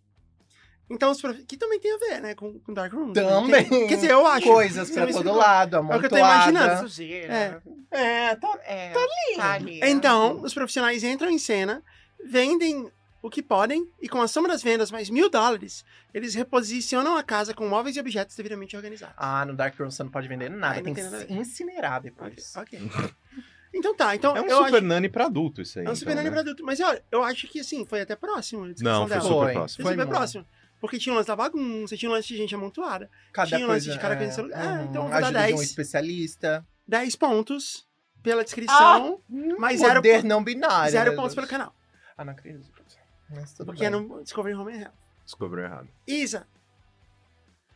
Então, 0.91 1.11
os 1.11 1.21
prof... 1.21 1.43
que 1.45 1.57
também 1.57 1.79
tem 1.79 1.93
a 1.93 1.97
ver, 1.97 2.21
né, 2.21 2.35
com, 2.35 2.59
com 2.59 2.73
Dark 2.73 2.93
Room. 2.93 3.13
Também. 3.13 3.63
Tem- 3.67 3.87
Quer 3.87 3.95
dizer, 3.95 4.11
eu 4.11 4.25
acho. 4.27 4.45
Coisas 4.45 4.89
pra 4.91 5.01
todo 5.01 5.09
explicou. 5.11 5.35
lado, 5.37 5.75
É 5.77 5.79
o 5.79 5.99
que 5.99 6.05
eu 6.05 6.09
tô 6.09 6.17
imaginando. 6.17 6.87
Sujeira. 6.89 7.61
É, 7.89 8.35
tá 8.35 8.59
É, 8.63 8.93
tá 9.35 9.53
ali. 9.53 9.79
Então, 9.83 10.41
os 10.41 10.53
profissionais 10.53 11.03
entram 11.03 11.29
em 11.29 11.39
cena, 11.39 11.81
vendem 12.25 12.91
o 13.23 13.29
que 13.29 13.41
podem, 13.43 13.87
e 14.01 14.09
com 14.09 14.19
a 14.21 14.27
soma 14.27 14.47
das 14.47 14.63
vendas 14.63 14.89
mais 14.91 15.07
mil 15.09 15.29
dólares, 15.29 15.85
eles 16.13 16.33
reposicionam 16.33 17.15
a 17.15 17.21
casa 17.23 17.53
com 17.53 17.67
móveis 17.67 17.95
e 17.95 17.99
objetos 17.99 18.35
devidamente 18.35 18.75
organizados. 18.75 19.13
Ah, 19.17 19.45
no 19.45 19.53
Dark 19.55 19.79
Room 19.79 19.91
você 19.91 20.01
não 20.03 20.09
pode 20.09 20.27
vender 20.27 20.49
nada, 20.49 20.77
não 20.77 20.83
tem 20.83 20.93
que 20.95 21.03
nada 21.03 21.25
incinerar 21.29 22.01
depois. 22.01 22.53
Ok. 22.55 22.79
Então 23.73 23.95
tá, 23.95 24.13
então 24.13 24.35
É 24.35 24.41
um 24.41 24.47
eu 24.47 24.57
super 24.65 24.75
acho... 24.79 24.85
nani 24.85 25.07
pra 25.07 25.27
adulto 25.27 25.61
isso 25.61 25.79
aí. 25.79 25.85
É 25.85 25.87
um 25.87 25.93
então, 25.93 25.95
super 25.95 26.13
nani 26.13 26.25
né? 26.25 26.31
pra 26.31 26.41
adulto. 26.41 26.61
Mas 26.61 26.77
olha, 26.81 27.01
eu 27.09 27.23
acho 27.23 27.47
que 27.47 27.61
assim, 27.61 27.85
foi 27.85 28.01
até 28.01 28.17
próximo 28.17 28.65
a 28.65 28.67
Não, 28.83 29.07
foi 29.07 29.09
dela. 29.09 29.21
super 29.21 29.33
Foi. 29.45 29.53
próximo. 29.53 29.53
Foi 29.53 29.83
Foi 29.85 29.93
super 29.93 29.95
muito. 29.95 30.09
próximo. 30.09 30.45
Porque 30.81 30.97
tinha 30.97 31.13
um 31.13 31.15
lance 31.15 31.27
da 31.27 31.35
bagunça, 31.35 31.95
tinha 31.95 32.09
um 32.09 32.13
lance 32.13 32.27
de 32.27 32.35
gente 32.35 32.53
amontoada. 32.55 33.09
Cada 33.31 33.47
Tinha 33.55 33.59
um 33.65 33.69
lance 33.69 33.85
coisa, 33.85 33.91
de 33.97 34.01
cada 34.01 34.17
coisa 34.17 34.31
seu 34.33 34.43
lugar. 34.45 34.79
Ah, 34.79 34.83
então 34.83 35.03
eu 35.05 35.09
vou 35.11 35.11
dar 35.11 35.17
ajuda 35.27 35.39
de 35.47 35.53
um 35.53 35.57
10. 35.57 35.61
especialista. 35.69 36.67
10 36.87 37.15
pontos 37.15 37.87
pela 38.23 38.43
descrição, 38.43 39.21
mas 39.59 39.79
zero, 39.79 39.95
Poder 40.01 40.23
não 40.23 40.43
binário. 40.43 40.91
zero 40.91 41.15
pontos 41.15 41.35
pelo 41.35 41.47
canal. 41.47 41.73
Ah, 42.17 42.25
não 42.25 42.33
acredito. 42.33 42.69
Mas 43.29 43.53
tudo 43.53 43.67
Porque 43.67 43.85
é 43.85 43.89
bem. 43.91 44.01
no 44.01 44.23
Discovery 44.23 44.55
Home 44.55 44.73
and 44.73 44.81
Health. 44.81 44.93
Descobriu 45.23 45.63
errado. 45.65 45.87
Isa, 46.05 46.47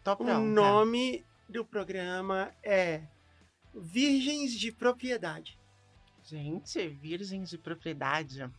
Tô 0.04 0.12
o 0.14 0.16
pronta. 0.18 0.40
nome 0.40 1.24
do 1.48 1.64
programa 1.64 2.52
é 2.64 3.02
Virgens 3.74 4.52
de 4.54 4.72
Propriedade. 4.72 5.58
Gente, 6.24 6.88
Virgens 6.88 7.50
de 7.52 7.58
Propriedade. 7.58 8.50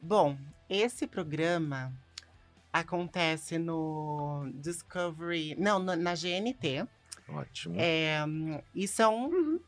Bom, 0.00 0.38
esse 0.68 1.06
programa 1.06 1.92
acontece 2.72 3.58
no 3.58 4.50
Discovery. 4.54 5.54
Não, 5.58 5.78
no- 5.78 5.96
na 5.96 6.14
GNT. 6.14 6.86
Ótimo. 7.28 7.74
É, 7.78 8.18
e 8.74 8.86
são 8.88 9.28
Uhum. 9.30 9.60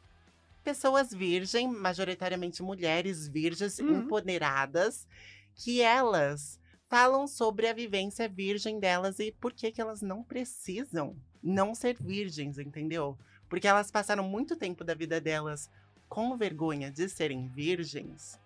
pessoas 0.64 1.12
virgens, 1.12 1.70
majoritariamente 1.76 2.62
mulheres 2.62 3.26
virgens 3.28 3.78
Uhum. 3.78 4.00
empoderadas, 4.02 5.06
que 5.54 5.80
elas 5.80 6.58
falam 6.88 7.26
sobre 7.26 7.66
a 7.68 7.72
vivência 7.72 8.28
virgem 8.28 8.78
delas 8.78 9.18
e 9.18 9.32
por 9.32 9.52
que, 9.52 9.70
que 9.72 9.80
elas 9.80 10.02
não 10.02 10.22
precisam 10.22 11.16
não 11.42 11.74
ser 11.74 11.96
virgens, 12.00 12.58
entendeu? 12.58 13.18
Porque 13.48 13.66
elas 13.66 13.90
passaram 13.90 14.22
muito 14.24 14.56
tempo 14.56 14.84
da 14.84 14.94
vida 14.94 15.20
delas 15.20 15.68
com 16.08 16.36
vergonha 16.36 16.90
de 16.90 17.08
serem 17.08 17.48
virgens 17.48 18.38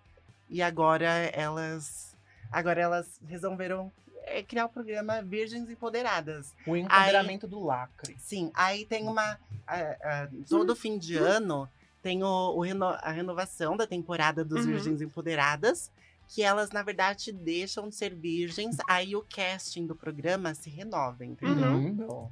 e 0.49 0.61
agora 0.61 1.07
elas 1.33 2.15
agora 2.51 2.79
elas 2.81 3.19
resolveram 3.27 3.91
é, 4.27 4.43
criar 4.43 4.65
o 4.65 4.69
programa 4.69 5.21
Virgens 5.21 5.69
Empoderadas. 5.69 6.53
O 6.65 6.75
empoderamento 6.75 7.47
do 7.47 7.63
lacre. 7.63 8.15
Sim, 8.19 8.51
aí 8.53 8.85
tem 8.85 9.07
uma. 9.07 9.37
a- 9.65 9.75
a- 10.03 10.27
todo 10.49 10.75
fim 10.75 10.97
de 10.97 11.15
ano 11.17 11.67
tem 12.01 12.23
o, 12.23 12.27
o 12.55 12.61
reno- 12.61 12.85
a 13.01 13.11
renovação 13.11 13.75
da 13.75 13.85
temporada 13.87 14.43
dos 14.45 14.65
Uhum. 14.65 14.71
Virgens 14.73 15.01
Empoderadas, 15.01 15.91
que 16.29 16.41
elas, 16.43 16.71
na 16.71 16.83
verdade, 16.83 17.31
deixam 17.31 17.89
de 17.89 17.95
ser 17.95 18.13
virgens, 18.13 18.77
aí 18.87 19.15
o 19.15 19.25
casting 19.33 19.85
do 19.85 19.95
programa 19.95 20.53
se 20.53 20.69
renova, 20.69 21.25
entendeu? 21.25 21.71
Uhum. 21.71 22.29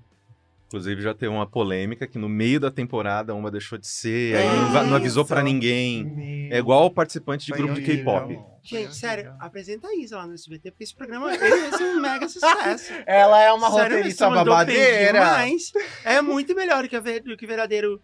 Inclusive 0.67 1.01
já 1.01 1.13
teve 1.13 1.31
uma 1.31 1.45
polêmica 1.47 2.07
que 2.07 2.17
no 2.17 2.27
meio 2.27 2.59
da 2.59 2.71
temporada 2.71 3.33
uma 3.35 3.51
deixou 3.51 3.77
de 3.77 3.87
ser, 3.87 4.35
É 4.35 4.39
aí 4.49 4.57
não, 4.73 4.87
não 4.87 4.95
avisou 4.95 5.23
pra 5.23 5.41
ninguém. 5.43 6.03
Meu. 6.03 6.55
É 6.55 6.59
igual 6.59 6.89
participante 6.89 7.45
de 7.45 7.51
Foi 7.51 7.57
grupo 7.59 7.75
de 7.75 7.81
horrível. 7.81 8.03
K-pop. 8.05 8.54
Gente, 8.67 8.95
sério, 8.95 9.25
horrível. 9.29 9.45
apresenta 9.45 9.87
a 9.87 9.95
Isa 9.95 10.17
lá 10.17 10.27
no 10.27 10.33
SBT, 10.33 10.71
porque 10.71 10.83
esse 10.83 10.95
programa 10.95 11.31
ser 11.37 11.83
um 11.83 11.99
mega 12.01 12.27
sucesso. 12.27 12.93
Ela 13.05 13.41
é 13.43 13.51
uma 13.53 13.71
Sério, 13.71 13.83
roteirista 13.97 14.29
babadeira. 14.29 15.13
demais. 15.13 15.71
É 16.03 16.21
muito 16.21 16.55
melhor 16.55 16.83
do 16.83 16.89
que, 16.89 16.99
ver- 16.99 17.21
do 17.21 17.37
que 17.37 17.45
verdadeiro 17.45 18.01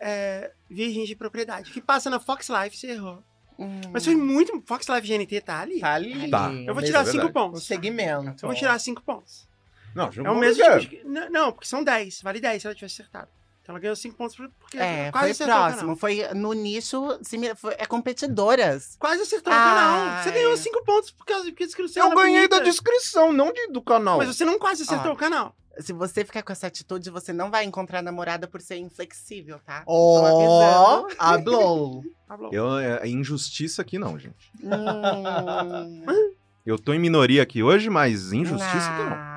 é, 0.00 0.52
Virgem 0.68 1.04
de 1.04 1.14
Propriedade. 1.16 1.70
Que 1.70 1.80
passa 1.80 2.10
na 2.10 2.20
Fox 2.20 2.48
Life, 2.48 2.76
você 2.76 2.88
errou. 2.92 3.22
Hum. 3.58 3.80
Mas 3.92 4.04
foi 4.04 4.14
muito. 4.16 4.62
Fox 4.66 4.86
Live 4.88 5.06
GNT 5.06 5.40
tá 5.40 5.60
ali. 5.60 5.80
Tá 5.80 5.94
ali. 5.94 6.28
Tá. 6.30 6.50
Eu 6.52 6.74
vou 6.74 6.82
tirar 6.82 7.02
é 7.02 7.04
cinco 7.04 7.16
verdade. 7.24 7.30
O 7.30 7.32
pontos. 7.32 7.66
segmento. 7.66 8.44
Eu 8.44 8.48
vou 8.48 8.54
tirar 8.54 8.78
cinco 8.80 9.00
pontos. 9.02 9.48
Não, 9.94 10.10
É 10.24 10.30
o 10.30 10.34
mesmo 10.36 10.60
tipo 10.80 10.80
de... 10.80 11.04
Não, 11.04 11.30
Não, 11.30 11.52
porque 11.52 11.68
são 11.68 11.84
10. 11.84 12.20
Vale 12.22 12.40
10 12.40 12.60
se 12.62 12.66
ela 12.66 12.74
tivesse 12.74 13.00
acertado. 13.00 13.28
Então 13.64 13.72
ela 13.74 13.80
ganhou 13.80 13.96
5 13.96 14.14
pontos 14.14 14.36
por- 14.36 14.50
porque 14.60 14.76
É, 14.78 15.10
quase 15.10 15.24
foi 15.24 15.30
acertou 15.30 15.54
o 15.54 15.58
próximo. 15.58 15.80
canal. 15.80 15.96
Foi 15.96 16.34
no 16.34 16.52
nicho. 16.52 17.18
foi- 17.56 17.74
é 17.78 17.86
competidoras. 17.86 18.94
Quase 18.98 19.22
acertou 19.22 19.50
o 19.50 19.56
Ai. 19.56 19.64
canal. 19.74 20.22
Você 20.22 20.30
ganhou 20.32 20.54
5 20.56 20.84
pontos 20.84 21.10
por 21.10 21.24
causa 21.24 21.50
que 21.50 21.62
a 21.62 21.66
descrição 21.66 22.10
Eu 22.10 22.14
ganhei 22.14 22.46
da 22.46 22.56
bonita. 22.58 22.70
descrição, 22.70 23.32
não 23.32 23.50
de, 23.52 23.68
do 23.68 23.80
canal. 23.80 24.18
Mas 24.18 24.28
você 24.36 24.44
não 24.44 24.58
quase 24.58 24.82
acertou 24.82 25.12
Ó. 25.12 25.14
o 25.14 25.16
canal. 25.16 25.56
Se 25.80 25.92
você 25.94 26.24
ficar 26.24 26.42
com 26.42 26.52
essa 26.52 26.66
atitude, 26.68 27.08
você 27.10 27.32
não 27.32 27.50
vai 27.50 27.64
encontrar 27.64 28.00
namorada 28.02 28.46
por 28.46 28.60
ser 28.60 28.76
inflexível, 28.76 29.58
tá? 29.64 29.82
Ó, 29.86 31.06
hablou. 31.18 32.04
Falou. 32.28 32.50
Eu, 32.52 32.78
é, 32.78 33.08
injustiça 33.08 33.80
aqui 33.82 33.98
não, 33.98 34.18
gente. 34.18 34.52
Hum. 34.62 36.34
Eu 36.64 36.78
tô 36.78 36.92
em 36.94 36.98
minoria 36.98 37.42
aqui 37.42 37.62
hoje, 37.62 37.90
mas 37.90 38.32
injustiça 38.32 38.90
aqui 38.90 39.02
não. 39.02 39.33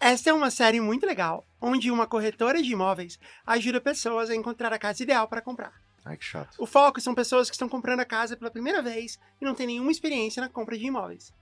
Ah, 0.00 0.10
Esta 0.10 0.30
é 0.30 0.32
uma 0.32 0.50
série 0.50 0.80
muito 0.80 1.06
legal, 1.06 1.46
onde 1.60 1.90
uma 1.90 2.06
corretora 2.06 2.62
de 2.62 2.72
imóveis 2.72 3.18
ajuda 3.46 3.80
pessoas 3.80 4.30
a 4.30 4.34
encontrar 4.34 4.72
a 4.72 4.78
casa 4.78 5.02
ideal 5.02 5.28
para 5.28 5.42
comprar. 5.42 5.72
Ai, 6.04 6.16
que 6.16 6.24
chato. 6.24 6.56
O 6.58 6.66
foco 6.66 7.00
são 7.00 7.14
pessoas 7.14 7.50
que 7.50 7.54
estão 7.54 7.68
comprando 7.68 8.00
a 8.00 8.04
casa 8.06 8.36
pela 8.36 8.50
primeira 8.50 8.80
vez 8.80 9.18
e 9.40 9.44
não 9.44 9.54
têm 9.54 9.66
nenhuma 9.66 9.90
experiência 9.90 10.40
na 10.40 10.48
compra 10.48 10.78
de 10.78 10.86
imóveis. 10.86 11.32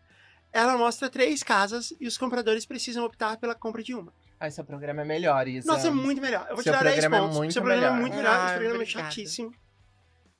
Ela 0.52 0.76
mostra 0.76 1.08
três 1.08 1.42
casas 1.42 1.94
e 2.00 2.06
os 2.08 2.18
compradores 2.18 2.66
precisam 2.66 3.04
optar 3.04 3.36
pela 3.36 3.54
compra 3.54 3.82
de 3.82 3.94
uma. 3.94 4.12
Ai, 4.40 4.50
seu 4.50 4.64
programa 4.64 5.02
é 5.02 5.04
melhor, 5.04 5.46
Isa. 5.46 5.70
Nossa, 5.70 5.88
é 5.88 5.90
muito 5.90 6.20
melhor. 6.20 6.46
Eu 6.48 6.54
vou 6.56 6.62
Seu 6.64 6.72
te 6.72 6.76
dar 6.76 6.82
10 6.84 6.94
programa 6.96 7.16
é 7.16 7.20
pontos. 7.20 7.36
muito 7.36 7.52
seu 7.52 7.62
programa 7.62 7.86
é 7.86 7.90
melhor. 7.90 8.00
muito 8.00 8.16
melhor. 8.16 8.34
Ah, 8.34 8.44
Esse 8.46 8.54
programa 8.54 8.74
é 8.74 8.82
obrigada. 8.82 9.04
chatíssimo. 9.10 9.52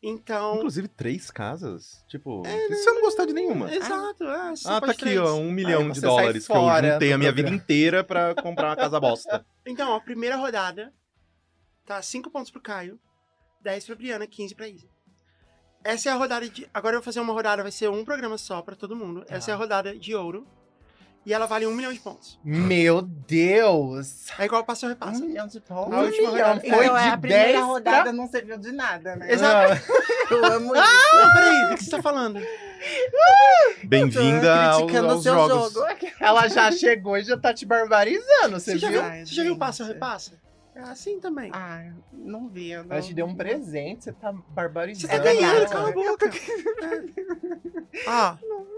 Então. 0.03 0.57
Inclusive, 0.57 0.87
três 0.89 1.31
casas? 1.31 2.05
Tipo, 2.09 2.43
e 2.47 2.75
se 2.77 2.89
eu 2.89 2.95
não 2.95 3.03
gostar 3.03 3.27
de 3.27 3.33
nenhuma? 3.33 3.73
Exato, 3.73 4.25
é. 4.25 4.55
Ah, 4.65 4.81
tá 4.81 4.93
aqui, 4.93 5.01
três. 5.01 5.19
ó, 5.19 5.35
um 5.35 5.51
milhão 5.51 5.91
de 5.91 6.01
dólares 6.01 6.47
que 6.47 6.53
eu 6.53 6.93
juntei 6.93 7.13
a 7.13 7.19
minha 7.19 7.33
vida 7.33 7.51
inteira 7.51 8.05
pra 8.05 8.35
comprar 8.37 8.69
uma 8.69 8.77
casa 8.77 9.01
bosta. 9.01 9.45
Então, 9.67 9.95
a 9.95 10.01
primeira 10.01 10.37
rodada 10.37 10.93
tá 11.85 12.01
5 12.01 12.31
pontos 12.31 12.51
pro 12.51 12.61
Caio, 12.61 12.99
10 13.63 13.87
pra 13.87 13.95
Briana, 13.97 14.27
15 14.27 14.55
pra 14.55 14.69
Isa. 14.69 14.87
Essa 15.83 16.11
é 16.11 16.13
a 16.13 16.17
rodada 16.17 16.49
de. 16.49 16.69
Agora 16.73 16.95
eu 16.95 17.01
vou 17.01 17.05
fazer 17.05 17.21
uma 17.21 17.33
rodada, 17.33 17.63
vai 17.63 17.73
ser 17.73 17.89
um 17.89 18.05
programa 18.05 18.37
só 18.39 18.63
pra 18.63 18.77
todo 18.77 18.95
mundo. 18.97 19.25
Tá. 19.25 19.35
Essa 19.35 19.51
é 19.51 19.55
a 19.55 19.57
rodada 19.57 19.97
de 19.97 20.15
ouro. 20.15 20.47
E 21.29 21.33
ela 21.35 21.45
vale 21.45 21.67
um 21.67 21.75
milhão 21.75 21.93
de 21.93 21.99
pontos. 22.01 22.41
Meu 22.43 23.03
Deus! 23.03 24.29
É 24.39 24.47
igual 24.47 24.65
passo 24.65 24.87
ou 24.87 24.91
Um 24.91 24.95
repassa. 24.95 25.21
milhão 25.23 25.47
de 25.47 25.61
pontos. 25.61 25.93
A 25.93 26.01
última 26.01 26.31
milhão 26.33 26.49
rodada. 26.55 26.61
foi 26.61 26.69
Então, 26.87 26.97
é, 26.97 27.03
de 27.03 27.09
a 27.11 27.19
primeira 27.19 27.45
10 27.53 27.65
rodada 27.67 28.03
pra- 28.05 28.13
não 28.15 28.27
serviu 28.29 28.57
de 28.57 28.73
nada, 28.73 29.15
né? 29.15 29.31
Exato. 29.31 29.83
Eu 30.31 30.45
amo 30.47 30.75
isso. 30.75 30.85
Não, 31.13 31.33
peraí, 31.35 31.69
do 31.69 31.77
que 31.77 31.85
você 31.85 31.91
tá 31.91 32.01
falando? 32.03 32.41
Bem-vinda 33.85 34.71
ao- 34.71 34.79
criticando 34.87 35.09
o 35.09 35.11
aos 35.13 35.23
seu 35.23 35.35
jogos. 35.35 35.73
jogo. 35.75 35.87
Ela 36.19 36.49
já 36.49 36.73
chegou 36.73 37.19
e 37.19 37.23
já 37.25 37.37
tá 37.37 37.53
te 37.53 37.67
barbarizando, 37.67 38.59
você, 38.59 38.73
Você 38.73 38.79
já 38.79 38.89
viu? 38.89 39.03
viu, 39.03 39.11
Ai, 39.11 39.27
você 39.27 39.35
já 39.35 39.43
viu 39.43 39.53
gente. 39.53 39.59
passo 39.61 39.83
ou 39.83 39.89
repassa? 39.91 40.33
É 40.75 40.81
assim 40.81 41.19
também. 41.21 41.51
Ai, 41.53 41.93
não 42.13 42.49
vi. 42.49 42.71
eu 42.71 42.85
Não... 42.85 42.93
Ela 42.93 43.03
te 43.03 43.13
deu 43.13 43.27
um 43.27 43.35
presente, 43.35 44.05
você 44.05 44.13
tá 44.13 44.33
barbarizando. 44.33 45.09
Você 45.13 45.19
tá 45.19 45.23
ganhando, 45.23 45.69
cala 45.69 45.89
a 45.89 45.93
boca. 45.93 46.31
Ah, 48.07 48.39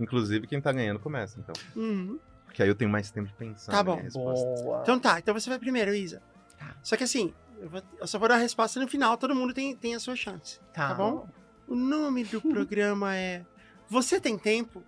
Inclusive, 0.00 0.46
quem 0.46 0.60
tá 0.60 0.72
ganhando 0.72 0.98
começa, 1.00 1.38
então. 1.40 1.54
uhum. 1.76 2.18
Porque 2.44 2.62
aí 2.62 2.68
eu 2.68 2.74
tenho 2.74 2.90
mais 2.90 3.10
tempo 3.10 3.26
de 3.28 3.34
pensar 3.34 3.72
Tá 3.72 3.82
bom. 3.82 4.00
Boa. 4.12 4.80
Então 4.82 4.98
tá, 5.00 5.18
então 5.18 5.34
você 5.34 5.50
vai 5.50 5.58
primeiro, 5.58 5.92
Isa. 5.94 6.22
Tá. 6.56 6.76
Só 6.82 6.96
que 6.96 7.02
assim, 7.04 7.34
eu, 7.58 7.68
vou- 7.68 7.82
eu 7.98 8.06
só 8.06 8.18
vou 8.18 8.28
dar 8.28 8.36
a 8.36 8.38
resposta 8.38 8.78
no 8.80 8.86
final, 8.86 9.16
todo 9.16 9.34
mundo 9.34 9.52
tem, 9.52 9.74
tem 9.76 9.94
a 9.94 9.98
sua 10.00 10.14
chance. 10.14 10.60
tá. 10.72 10.88
tá 10.88 10.94
bom? 10.94 11.28
O 11.66 11.74
nome 11.74 12.22
do 12.24 12.40
programa 12.42 13.16
é 13.16 13.44
Você 13.88 14.20
Tem 14.20 14.38
Tempo? 14.38 14.84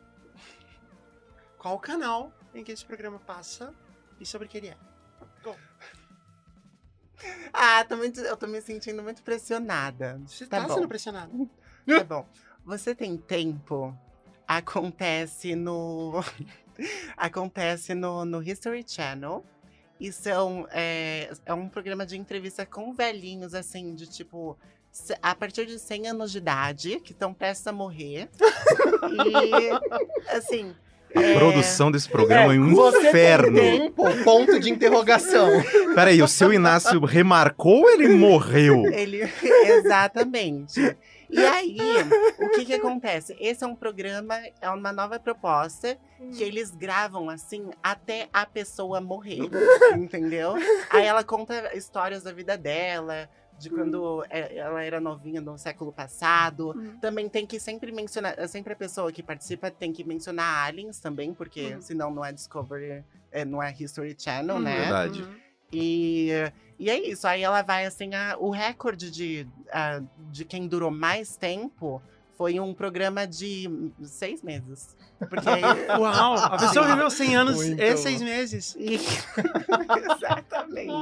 Qual 1.59 1.75
o 1.75 1.81
canal 1.81 2.33
em 2.55 2.63
que 2.63 2.71
esse 2.71 2.85
programa 2.85 3.19
passa 3.19 3.75
e 4.21 4.25
sobre 4.27 4.47
o 4.47 4.51
que 4.51 4.59
ele 4.59 4.69
é? 4.69 4.77
Ah, 7.53 7.83
tô 7.85 7.97
muito- 7.97 8.21
eu 8.21 8.37
tô 8.37 8.47
me 8.47 8.61
sentindo 8.61 9.03
muito 9.03 9.23
pressionada. 9.23 10.21
Você 10.27 10.47
tá 10.47 10.61
tá, 10.61 10.69
bom. 10.69 10.75
sendo 10.75 10.89
pressionado. 10.89 11.51
Tá 11.87 12.05
bom. 12.05 12.29
Você 12.65 12.95
tem 12.95 13.17
tempo? 13.17 13.97
Acontece 14.47 15.55
no. 15.55 16.23
Acontece 17.17 17.95
no, 17.95 18.25
no 18.25 18.43
History 18.43 18.85
Channel. 18.87 19.45
E 19.99 20.13
são. 20.13 20.67
É, 20.71 21.33
é 21.45 21.55
um 21.55 21.69
programa 21.69 22.07
de 22.07 22.17
entrevista 22.17 22.65
com 22.65 22.93
velhinhos, 22.93 23.55
assim, 23.55 23.95
de 23.95 24.07
tipo. 24.07 24.57
A 25.21 25.35
partir 25.35 25.67
de 25.67 25.79
100 25.79 26.09
anos 26.09 26.33
de 26.33 26.39
idade, 26.39 27.01
que 27.01 27.13
estão 27.13 27.35
prestes 27.35 27.67
a 27.67 27.73
morrer. 27.73 28.31
e. 29.11 30.31
Assim. 30.35 30.75
A 31.17 31.23
é, 31.23 31.35
produção 31.35 31.91
desse 31.91 32.09
programa 32.09 32.55
é, 32.55 32.59
um 32.59 32.75
Você 32.75 33.09
inferno. 33.09 33.59
tem 33.59 33.81
tempo? 33.81 34.05
Ponto 34.23 34.61
de 34.61 34.71
interrogação. 34.71 35.49
Peraí, 35.95 36.23
o 36.23 36.29
seu 36.29 36.53
Inácio 36.53 37.01
remarcou 37.05 37.83
ou 37.83 37.91
ele 37.91 38.09
morreu? 38.09 38.85
Ele, 38.93 39.23
exatamente. 39.67 40.97
E 41.29 41.45
aí, 41.45 41.79
o 42.39 42.51
que 42.51 42.65
que 42.67 42.75
acontece? 42.75 43.37
Esse 43.41 43.65
é 43.65 43.67
um 43.67 43.75
programa, 43.75 44.35
é 44.61 44.71
uma 44.71 44.93
nova 44.93 45.19
proposta 45.19 45.99
que 46.37 46.43
eles 46.43 46.71
gravam 46.71 47.29
assim 47.29 47.71
até 47.83 48.29
a 48.33 48.47
pessoa 48.47 49.01
morrer, 49.01 49.41
entendeu? 49.97 50.55
Aí 50.91 51.05
ela 51.05 51.25
conta 51.25 51.77
histórias 51.77 52.23
da 52.23 52.33
vida 52.33 52.57
dela, 52.57 53.29
de 53.59 53.71
quando 53.71 54.25
é, 54.29 54.57
ela 54.57 54.83
era 54.83 55.01
novinha 55.01 55.41
no 55.41 55.57
século 55.59 55.93
passado. 55.93 56.69
Uhum. 56.77 56.99
Também 57.01 57.29
tem 57.29 57.47
que 57.47 57.59
sempre 57.59 57.91
mencionar, 57.93 58.49
sempre 58.49 58.73
a 58.73 58.77
pessoa 58.77 59.11
que 59.13 59.23
participa 59.23 59.71
tem 59.71 59.93
que 59.93 60.05
mencionar 60.05 60.67
aliens 60.67 61.01
também, 61.01 61.33
porque 61.35 61.75
Uhum. 61.75 61.81
senão 61.81 62.11
não 62.11 62.25
é 62.25 62.33
Discovery, 62.33 63.05
é, 63.33 63.45
não 63.45 63.63
é 63.63 63.75
History 63.79 64.15
Channel, 64.19 64.57
Uhum. 64.57 64.63
né? 64.63 64.77
Verdade. 64.81 65.23
Uhum. 65.23 65.35
E, 65.73 66.31
e 66.79 66.89
é 66.91 66.99
isso. 67.09 67.27
Aí 67.27 67.43
ela 67.43 67.63
vai 67.63 67.87
assim, 67.87 68.15
a- 68.15 68.37
o 68.39 68.51
recorde 68.51 69.11
de, 69.11 69.47
a- 69.73 70.01
de 70.31 70.45
quem 70.45 70.69
durou 70.69 70.91
mais 70.91 71.37
tempo 71.37 72.01
foi 72.37 72.61
um 72.61 72.75
programa 72.75 73.27
de 73.27 73.69
seis 74.05 74.43
meses. 74.43 74.97
Porque 75.19 75.49
aí, 75.49 75.63
Uau, 75.99 76.35
a 76.35 76.59
pessoa 76.59 76.87
viveu 76.87 77.09
100 77.11 77.37
anos 77.37 77.57
Muito. 77.57 77.81
e 77.83 77.97
6 77.97 78.23
meses. 78.23 78.77
E- 78.79 79.01
Exatamente. 80.17 80.93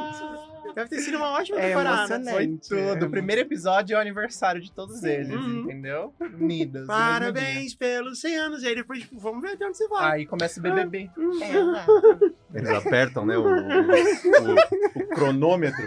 Deve 0.74 0.88
ter 0.88 0.98
sido 1.00 1.16
uma 1.18 1.30
ótima 1.32 1.60
É 1.60 1.68
temporada. 1.68 2.14
emocionante. 2.16 2.68
Foi 2.68 2.78
tudo. 2.94 3.06
O 3.06 3.10
primeiro 3.10 3.42
episódio 3.42 3.94
é 3.94 3.98
o 3.98 4.00
aniversário 4.00 4.60
de 4.60 4.72
todos 4.72 5.02
eles, 5.04 5.30
Uhum. 5.30 5.60
entendeu? 5.64 6.12
Unidas. 6.20 6.86
Parabéns 6.86 7.74
pelos 7.74 8.20
100 8.20 8.36
anos. 8.38 8.62
E 8.62 8.68
aí 8.68 8.74
depois, 8.74 9.00
tipo, 9.00 9.18
vamos 9.18 9.40
ver 9.42 9.52
até 9.52 9.66
onde 9.66 9.76
você 9.76 9.86
vai. 9.88 10.12
Aí 10.20 10.26
começa 10.26 10.58
o 10.58 10.62
BBB. 10.62 11.10
É, 11.42 11.50
exato. 11.58 12.34
Eles 12.54 12.70
apertam, 12.70 13.24
né, 13.26 13.36
o, 13.38 13.42
o- 13.44 15.00
o 15.02 15.06
cronômetro. 15.14 15.84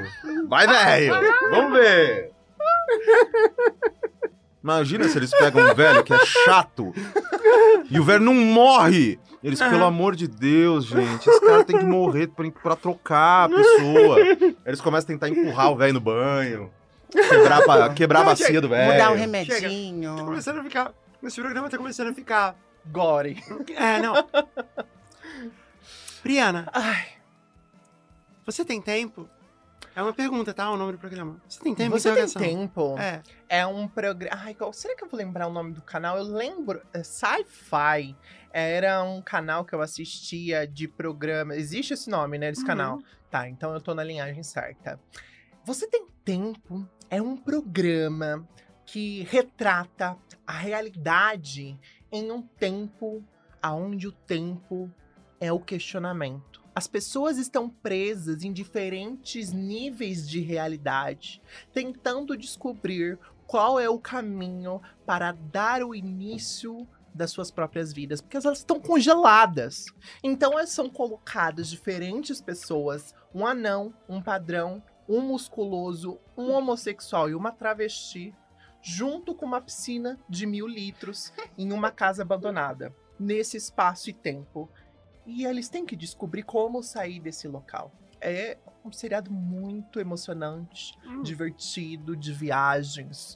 Vai, 0.48 0.68
velho! 0.68 1.14
Vamos 1.52 1.80
ver! 1.80 2.32
Imagina 4.68 5.08
se 5.08 5.18
eles 5.18 5.32
pegam 5.32 5.66
um 5.66 5.74
velho 5.74 6.04
que 6.04 6.14
é 6.14 6.26
chato 6.26 6.94
e 7.90 7.98
o 7.98 8.04
velho 8.04 8.20
não 8.26 8.34
morre. 8.34 9.18
Eles, 9.42 9.60
pelo 9.60 9.86
amor 9.86 10.14
de 10.14 10.28
Deus, 10.28 10.86
gente, 10.86 11.30
esse 11.30 11.40
cara 11.40 11.64
tem 11.64 11.78
que 11.78 11.86
morrer 11.86 12.28
pra, 12.28 12.52
pra 12.52 12.76
trocar 12.76 13.46
a 13.46 13.50
pessoa. 13.50 14.18
Eles 14.66 14.82
começam 14.82 15.06
a 15.06 15.08
tentar 15.18 15.30
empurrar 15.30 15.72
o 15.72 15.78
velho 15.78 15.94
no 15.94 16.02
banho, 16.02 16.70
quebrar, 17.10 17.60
a 17.86 17.94
quebrar 17.94 18.20
a 18.20 18.24
Não, 18.24 18.30
bacia 18.32 18.60
do 18.60 18.68
velho. 18.68 18.92
Mudar 18.92 19.12
um 19.12 19.14
Tá 19.14 19.20
remedinho. 19.20 20.16
começando 20.26 20.60
a 20.60 20.64
ficar. 20.64 20.92
Esse 21.24 21.40
programa 21.40 21.70
tá 21.70 21.78
começando 21.78 22.10
a 22.10 22.14
ficar. 22.14 22.56
Gore. 22.88 23.42
É, 23.74 24.00
não. 24.02 24.14
Briana, 26.22 26.68
Ai, 26.74 27.06
você 28.46 28.66
tem 28.66 28.82
tempo? 28.82 29.30
É 29.98 30.04
uma 30.04 30.14
pergunta, 30.14 30.54
tá? 30.54 30.70
O 30.70 30.78
nome 30.78 30.92
do 30.92 31.00
programa. 31.00 31.42
Você 31.50 31.60
tem 31.60 31.74
tempo? 31.74 32.00
você 32.00 32.14
tem 32.14 32.28
tempo? 32.28 32.96
É. 33.00 33.24
É 33.50 33.66
um 33.66 33.88
programa. 33.88 34.44
Ai, 34.44 34.54
qual... 34.54 34.72
será 34.72 34.96
que 34.96 35.04
eu 35.04 35.10
vou 35.10 35.18
lembrar 35.18 35.48
o 35.48 35.52
nome 35.52 35.74
do 35.74 35.82
canal? 35.82 36.20
Eu 36.20 36.24
lembro. 36.24 36.84
É 36.94 37.02
Sci-Fi. 37.02 38.16
Era 38.54 39.02
um 39.02 39.24
canal 39.24 39.66
que 39.66 39.74
eu 39.74 39.82
assistia 39.82 40.68
de 40.68 40.88
programa. 40.88 41.56
Existe 41.56 41.96
esse 41.96 42.12
nome, 42.12 42.38
né? 42.38 42.52
Desse 42.52 42.62
Uhum. 42.62 42.68
canal. 42.68 43.00
Tá, 43.32 43.50
então 43.50 43.74
eu 43.74 43.82
tô 43.82 43.96
na 43.96 44.04
linhagem 44.04 44.44
certa. 44.44 45.00
Você 45.66 45.88
tem 45.88 46.06
tempo? 46.24 46.88
É 47.10 47.20
um 47.20 47.36
programa 47.36 48.48
que 48.86 49.24
retrata 49.24 50.16
a 50.46 50.54
realidade 50.54 51.76
em 52.12 52.32
um 52.32 52.44
tempo 52.44 53.24
aonde 53.60 54.08
o 54.08 54.12
tempo 54.12 54.92
é 55.42 55.52
o 55.52 55.60
questionamento. 55.60 56.57
As 56.78 56.86
pessoas 56.86 57.40
estão 57.40 57.68
presas 57.68 58.44
em 58.44 58.54
diferentes 58.54 59.52
níveis 59.52 60.30
de 60.30 60.42
realidade, 60.42 61.42
tentando 61.74 62.38
descobrir 62.38 63.18
qual 63.48 63.80
é 63.80 63.90
o 63.90 63.98
caminho 63.98 64.80
para 65.04 65.32
dar 65.32 65.82
o 65.82 65.96
início 65.96 66.88
das 67.12 67.32
suas 67.32 67.50
próprias 67.50 67.92
vidas, 67.92 68.22
porque 68.22 68.38
elas 68.38 68.60
estão 68.60 68.80
congeladas. 68.80 69.86
Então 70.22 70.54
elas 70.54 70.70
são 70.70 70.88
colocadas 70.88 71.68
diferentes 71.68 72.40
pessoas, 72.40 73.16
um 73.34 73.48
anão, 73.48 73.92
um 74.08 74.22
padrão, 74.22 74.84
um 75.10 75.22
musculoso, 75.22 76.20
um 76.38 76.52
homossexual 76.52 77.28
e 77.28 77.34
uma 77.34 77.52
travesti, 77.52 78.36
junto 78.84 79.34
com 79.34 79.48
uma 79.48 79.62
piscina 79.62 80.20
de 80.30 80.46
mil 80.46 80.68
litros 80.68 81.34
em 81.58 81.74
uma 81.74 81.90
casa 81.90 82.22
abandonada, 82.22 82.96
nesse 83.20 83.58
espaço 83.58 84.12
e 84.12 84.14
tempo. 84.14 84.70
E 85.28 85.46
eles 85.46 85.68
têm 85.70 85.86
que 85.86 85.96
descobrir 85.96 86.42
como 86.44 86.82
sair 86.82 87.20
desse 87.20 87.48
local. 87.48 87.92
É 88.22 88.58
um 88.84 88.92
seriado 88.92 89.30
muito 89.32 90.00
emocionante, 90.00 90.94
Hum. 91.06 91.22
divertido, 91.22 92.16
de 92.16 92.32
viagens. 92.34 93.36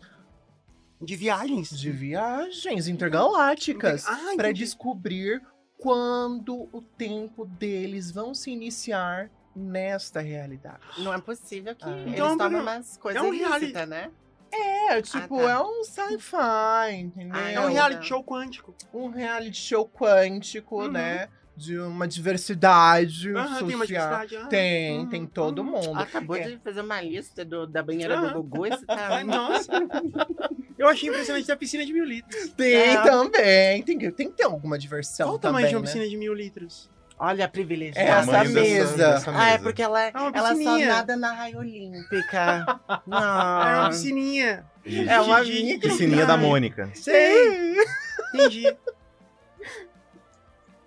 De 1.01 1.15
viagens? 1.15 1.69
De 1.77 1.91
viagens 1.91 2.87
intergalácticas. 2.87 4.07
Ah, 4.07 4.33
para 4.37 4.51
descobrir 4.53 5.41
quando 5.77 6.69
o 6.71 6.81
tempo 6.81 7.45
deles 7.45 8.09
vão 8.11 8.33
se 8.33 8.51
iniciar 8.51 9.29
nesta 9.53 10.21
realidade. 10.21 10.79
Não 10.99 11.13
é 11.13 11.19
possível 11.19 11.75
que 11.75 11.83
Ah. 11.83 11.97
eles 11.99 12.13
Então, 12.13 12.37
tomem 12.37 12.61
umas 12.61 12.95
coisas 12.97 13.21
é 13.21 13.25
um 13.25 13.31
reality- 13.31 13.65
ilícitas, 13.65 13.89
né? 13.89 14.11
É, 14.53 15.01
tipo, 15.01 15.37
tá. 15.37 15.49
é 15.51 15.59
um 15.61 15.83
sci-fi, 15.83 16.95
entendeu? 16.99 17.35
Ah, 17.35 17.51
É 17.51 17.59
um 17.59 17.67
reality 17.71 18.05
show 18.05 18.23
quântico. 18.23 18.73
um 18.93 19.09
reality 19.09 19.57
show 19.57 19.87
quântico, 19.87 20.83
Uhum. 20.83 20.91
né? 20.91 21.29
De 21.55 21.77
uma 21.77 22.07
diversidade 22.07 23.29
Aham, 23.33 23.65
tem 23.65 23.75
uma 23.75 23.85
social. 23.85 24.09
diversidade. 24.09 24.35
aham. 24.37 24.47
Tem, 24.49 24.99
Uhum, 24.99 25.05
tem 25.09 25.25
todo 25.25 25.59
uhum. 25.59 25.71
mundo. 25.71 25.99
Acabou 25.99 26.35
É. 26.35 26.41
de 26.49 26.57
fazer 26.57 26.81
uma 26.81 27.01
lista 27.01 27.43
do- 27.45 27.67
da 27.67 27.83
banheira 27.83 28.17
Ah. 28.17 28.21
do 28.27 28.41
Gugu 28.41 28.67
e 28.67 28.69
tá. 28.69 28.77
Ai, 29.17 29.23
nossa. 29.23 29.71
Eu 30.77 30.87
achei 30.87 31.09
impressionante 31.09 31.51
a 31.51 31.55
piscina 31.57 31.85
de 31.85 31.93
mil 31.93 32.05
litros. 32.05 32.49
Tem 32.57 32.73
É. 32.73 33.01
também. 33.03 33.83
Tem 33.83 33.97
que, 33.97 34.11
tem 34.11 34.29
que 34.29 34.37
ter 34.37 34.43
alguma 34.45 34.77
diversão 34.79 35.27
Qual 35.27 35.35
o 35.35 35.39
também, 35.39 35.63
tamanho 35.65 35.69
de 35.69 35.75
uma 35.75 35.81
né? 35.81 35.85
piscina 35.87 36.07
de 36.09 36.17
mil 36.17 36.33
litros? 36.33 36.89
Olha 37.19 37.45
a 37.45 37.47
privilegiada. 37.47 38.09
Essa 38.09 38.31
Tamanho 38.31 38.53
dessa- 38.55 38.67
mesa. 38.67 38.97
dessa 38.97 39.31
Ah, 39.31 39.47
é 39.49 39.51
mesa. 39.51 39.63
porque 39.63 39.81
ela, 39.83 40.01
É 40.05 40.11
uma 40.15 40.31
ela 40.33 40.49
só 40.49 40.55
piscininha. 40.55 40.87
nada 40.87 41.15
na 41.15 41.31
raia 41.33 41.57
olímpica. 41.57 42.65
É 42.89 42.97
uma 43.07 43.81
Não. 43.83 43.89
piscininha. 43.89 44.65
Isso. 44.83 45.07
É 45.09 45.21
uma 45.21 45.43
de- 45.45 45.51
de- 45.55 45.61
minha 45.63 45.77
de- 45.77 45.87
Piscininha 45.87 46.25
da 46.25 46.35
Mônica. 46.35 46.89
Sei. 46.95 47.75
Entendi. 48.33 48.75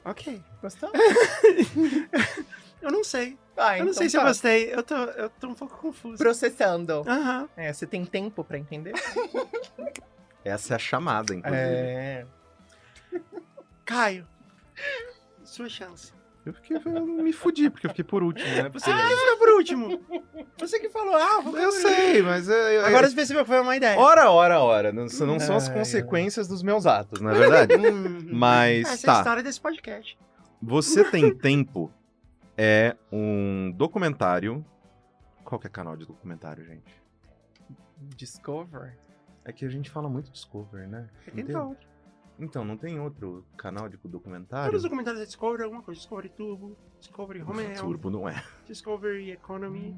Ok. 0.05 0.43
Gostou? 0.63 0.91
Eu 2.83 2.91
não 2.93 3.03
sei. 3.03 3.39
Ah, 3.57 3.79
Eu 3.79 3.85
não 3.87 3.93
então 3.93 3.99
sei 4.03 4.11
se 4.11 4.17
eu 4.17 4.21
tá. 4.21 4.27
gostei. 4.29 4.75
Eu 4.75 4.83
tô, 4.83 4.95
eu 4.95 5.31
tô 5.31 5.49
um 5.49 5.55
pouco 5.55 5.79
confuso. 5.79 6.19
Processando. 6.19 7.03
Aham. 7.07 7.49
É, 7.57 7.73
você 7.73 7.87
tem 7.87 8.05
tempo 8.05 8.45
pra 8.45 8.59
entender? 8.59 8.93
Essa 10.45 10.75
é 10.75 10.77
a 10.77 10.79
chamada, 10.79 11.35
inclusive. 11.35 11.63
É. 11.65 12.27
Caio. 13.87 14.27
Sua 15.45 15.69
chance. 15.69 16.13
Eu, 16.47 16.53
fiquei, 16.53 16.77
eu 16.85 17.07
me 17.07 17.33
fudi, 17.33 17.71
porque 17.71 17.87
eu 17.87 17.91
fiquei 17.91 18.05
por 18.05 18.23
último, 18.23 18.47
né? 18.49 18.69
Você 18.71 18.93
que 18.93 19.03
quis 19.09 19.19
ficar 19.21 19.37
por 19.39 19.49
último. 19.51 20.01
Você 20.59 20.79
que 20.79 20.91
falou, 20.91 21.15
ah, 21.15 21.41
vou 21.41 21.57
Eu 21.57 21.73
sei, 21.73 22.21
mas... 22.23 22.49
é- 22.49 22.75
é- 22.77 22.85
Agora 22.85 23.09
você 23.09 23.15
percebeu 23.17 23.45
que 23.45 23.49
foi 23.51 23.61
uma 23.61 23.75
ideia. 23.77 23.99
Ora, 23.99 24.31
ora, 24.31 24.61
ora. 24.61 24.93
Não, 24.93 25.09
são- 25.09 25.27
não 25.27 25.41
são 25.41 25.57
as 25.57 25.69
Ai, 25.69 25.75
consequências 25.75 26.47
dos 26.47 26.63
meus 26.63 26.85
atos, 26.87 27.21
não 27.21 27.31
é 27.31 27.35
verdade? 27.35 27.75
Hum. 27.81 28.29
Mas 28.31 28.87
Essa 28.89 29.07
é 29.07 29.11
a 29.11 29.13
tá. 29.15 29.19
história 29.21 29.43
desse 29.43 29.61
podcast. 29.61 30.19
Você 30.61 31.05
tem 31.11 31.35
tempo 31.35 31.91
é 32.57 32.95
um 33.11 33.73
documentário. 33.75 34.65
Qual 35.45 35.59
que 35.59 35.67
é 35.67 35.71
canal 35.71 35.97
de 35.97 36.07
documentário, 36.07 36.65
gente? 36.65 37.03
Discover? 38.17 38.97
É 39.45 39.53
que 39.53 39.65
a 39.65 39.69
gente 39.69 39.91
fala 39.91 40.09
muito 40.09 40.31
Discovery, 40.31 40.87
né? 40.87 41.09
Não 41.29 41.35
tem- 41.35 41.45
Então, 41.45 41.77
Então, 42.39 42.65
não 42.65 42.77
tem 42.77 42.99
outro 42.99 43.45
canal 43.57 43.89
de 43.89 43.97
documentário? 44.05 44.67
todos 44.71 44.79
os 44.79 44.83
documentários 44.83 45.21
da 45.21 45.27
Discovery, 45.27 45.63
alguma 45.63 45.83
coisa. 45.83 46.01
Discovery 46.01 46.29
Turbo, 46.31 46.77
Discovery 46.99 47.43
Home 47.43 47.63
Health, 47.63 47.77
Turbo 47.77 48.11
não 48.11 48.29
é. 48.29 48.43
Discovery 48.67 49.31
Economy. 49.31 49.97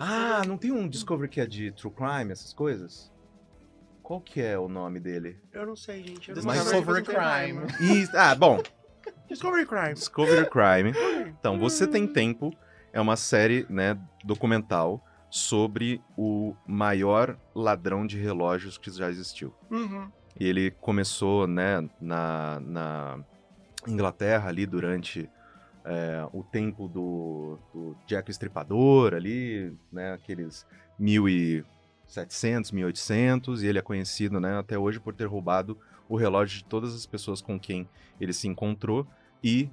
Ah, 0.00 0.42
não 0.46 0.56
tem 0.56 0.72
um 0.72 0.88
Discovery 0.88 1.28
que 1.28 1.40
é 1.40 1.46
de 1.46 1.72
True 1.72 1.92
Crime, 1.92 2.32
essas 2.32 2.52
coisas? 2.52 3.12
Qual 4.02 4.20
que 4.20 4.40
é 4.40 4.58
o 4.58 4.68
nome 4.68 5.00
dele? 5.00 5.38
Eu 5.52 5.66
não 5.66 5.76
sei, 5.76 6.02
gente. 6.02 6.30
Eu 6.30 6.42
Mas- 6.44 6.62
Discovery 6.62 7.02
tenho 7.02 7.18
Crime. 7.18 7.66
Ih, 7.80 8.08
ah, 8.14 8.34
bom. 8.34 8.62
Discovery 9.28 9.66
Crime. 9.66 9.94
Discovery 9.94 10.48
Crime. 10.48 10.92
Então, 11.28 11.58
Você 11.58 11.86
Tem 11.86 12.06
Tempo 12.06 12.52
é 12.92 13.00
uma 13.00 13.16
série, 13.16 13.66
né, 13.68 13.98
documental 14.24 15.04
sobre 15.28 16.00
o 16.16 16.54
maior 16.66 17.36
ladrão 17.54 18.06
de 18.06 18.16
relógios 18.18 18.78
que 18.78 18.90
já 18.90 19.10
existiu. 19.10 19.52
Uhum. 19.70 20.10
E 20.38 20.46
ele 20.46 20.70
começou, 20.70 21.46
né, 21.46 21.88
na, 22.00 22.60
na 22.60 23.18
Inglaterra 23.86 24.48
ali 24.48 24.66
durante 24.66 25.30
é, 25.84 26.26
o 26.32 26.42
tempo 26.42 26.88
do, 26.88 27.58
do 27.72 27.96
Jack 28.06 28.30
Estripador 28.30 29.14
ali, 29.14 29.72
né, 29.90 30.12
aqueles 30.12 30.66
1700, 30.98 32.72
1800, 32.72 33.62
e 33.62 33.66
ele 33.66 33.78
é 33.78 33.82
conhecido, 33.82 34.40
né, 34.40 34.58
até 34.58 34.76
hoje 34.76 34.98
por 34.98 35.14
ter 35.14 35.26
roubado 35.26 35.78
o 36.08 36.16
relógio 36.16 36.58
de 36.58 36.64
todas 36.64 36.94
as 36.94 37.06
pessoas 37.06 37.40
com 37.40 37.58
quem 37.58 37.88
ele 38.20 38.32
se 38.32 38.46
encontrou 38.46 39.06
e 39.42 39.70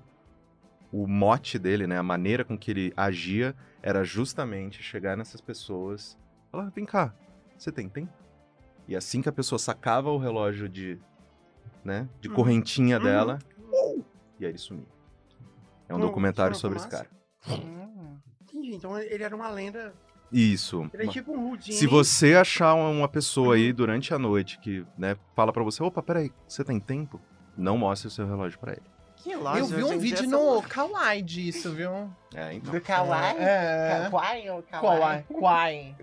o 0.91 1.07
mote 1.07 1.57
dele, 1.57 1.87
né, 1.87 1.97
a 1.97 2.03
maneira 2.03 2.45
com 2.45 2.57
que 2.57 2.69
ele 2.69 2.93
agia 2.95 3.55
era 3.81 4.03
justamente 4.03 4.83
chegar 4.83 5.17
nessas 5.17 5.41
pessoas, 5.41 6.17
falar, 6.51 6.69
vem 6.69 6.85
cá, 6.85 7.13
você 7.57 7.71
tem 7.71 7.89
tempo? 7.89 8.22
E 8.87 8.95
assim 8.95 9.21
que 9.21 9.29
a 9.29 9.31
pessoa 9.31 9.57
sacava 9.59 10.09
o 10.11 10.17
relógio 10.17 10.67
de, 10.67 10.99
né, 11.83 12.07
de 12.19 12.27
Uhum. 12.29 12.35
correntinha 12.35 12.97
Uhum. 12.97 13.03
dela, 13.03 13.39
e 14.39 14.45
aí 14.45 14.51
ele 14.51 14.57
sumiu. 14.57 14.85
É 15.87 15.93
um 15.93 15.97
Não, 15.97 16.07
documentário 16.07 16.51
isso 16.53 16.61
sobre 16.61 16.77
esse 16.77 16.87
cara. 16.87 17.07
Hum. 17.49 18.17
Entendi. 18.41 18.75
Então 18.75 18.97
ele 18.97 19.23
era 19.23 19.35
uma 19.35 19.49
lenda. 19.49 19.93
Isso. 20.31 20.89
Ele 20.93 21.03
é 21.03 21.07
tipo 21.07 21.31
um 21.31 21.49
Houdini. 21.49 21.77
Se 21.77 21.85
você 21.85 22.33
achar 22.35 22.73
uma- 22.73 23.07
pessoa 23.07 23.55
aí 23.55 23.71
durante 23.71 24.13
a 24.13 24.17
noite 24.19 24.57
que, 24.59 24.83
né, 24.97 25.15
fala 25.35 25.53
pra 25.53 25.61
você, 25.63 25.83
opa, 25.83 26.01
peraí, 26.01 26.31
você 26.47 26.63
tem 26.63 26.79
tempo? 26.79 27.21
Não 27.55 27.77
mostre 27.77 28.07
o 28.07 28.11
seu 28.11 28.25
relógio 28.25 28.57
pra 28.59 28.71
ele. 28.71 28.81
Que 29.17 29.35
loja. 29.35 29.59
Eu 29.59 29.65
vi 29.67 29.83
um 29.83 29.99
vídeo 29.99 30.27
no 30.27 30.61
Kawaii 30.63 31.21
disso, 31.21 31.71
viu? 31.71 32.09
É, 32.33 32.53
então. 32.53 32.73
Do 32.73 32.81
Kawaii? 32.81 33.37
É. 33.37 34.07
Kawaii 34.09 34.49
ou 34.49 34.63
Kawaii? 34.63 35.23
Kawaii. 35.23 35.95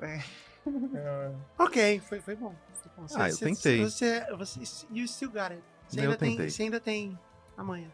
Kawaii. 0.00 0.20
É. 0.94 1.32
Ok, 1.58 2.00
foi, 2.00 2.20
foi 2.20 2.36
bom. 2.36 2.54
Foi 2.72 2.90
bom. 2.96 3.06
Ah, 3.16 3.28
eu 3.28 3.36
tentei. 3.36 3.82
Você, 3.82 4.24
você, 4.34 4.60
you 4.90 5.06
still 5.06 5.30
got 5.30 5.52
it. 5.52 5.62
Você 5.88 6.00
Eu 6.00 6.04
ainda, 6.04 6.16
tem, 6.16 6.36
você 6.50 6.62
ainda 6.62 6.80
tem 6.80 7.18
amanhã. 7.56 7.90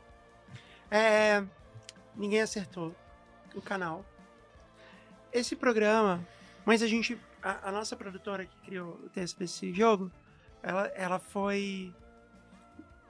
É, 0.90 1.44
ninguém 2.14 2.40
acertou 2.40 2.94
o 3.54 3.62
canal. 3.62 4.04
Esse 5.32 5.56
programa, 5.56 6.24
mas 6.64 6.82
a 6.82 6.86
gente, 6.86 7.18
a, 7.42 7.68
a 7.68 7.72
nossa 7.72 7.96
produtora 7.96 8.46
que 8.46 8.56
criou 8.58 9.00
o 9.04 9.08
texto 9.08 9.38
desse 9.38 9.72
jogo, 9.72 10.10
ela, 10.62 10.86
ela 10.88 11.18
foi, 11.18 11.92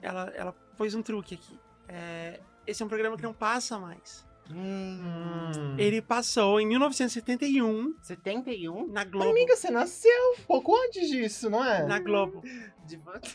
ela, 0.01 0.31
ela 0.35 0.53
pôs 0.75 0.93
um 0.95 1.01
truque 1.01 1.35
aqui. 1.35 1.59
É, 1.87 2.39
esse 2.65 2.81
é 2.81 2.85
um 2.85 2.89
programa 2.89 3.15
que 3.15 3.23
não 3.23 3.33
passa 3.33 3.77
mais. 3.77 4.25
Hum. 4.51 5.75
Ele 5.77 6.01
passou 6.01 6.59
em 6.59 6.67
1971 6.67 7.95
71? 8.01 8.87
na 8.87 9.03
Globo. 9.03 9.29
Amiga, 9.31 9.55
você 9.55 9.71
nasceu 9.71 10.11
um 10.37 10.41
pouco 10.45 10.75
antes 10.85 11.09
disso, 11.09 11.49
não 11.49 11.63
é? 11.65 11.83
Na 11.85 11.99
Globo. 11.99 12.43
De 12.85 12.97
volta. 12.97 13.27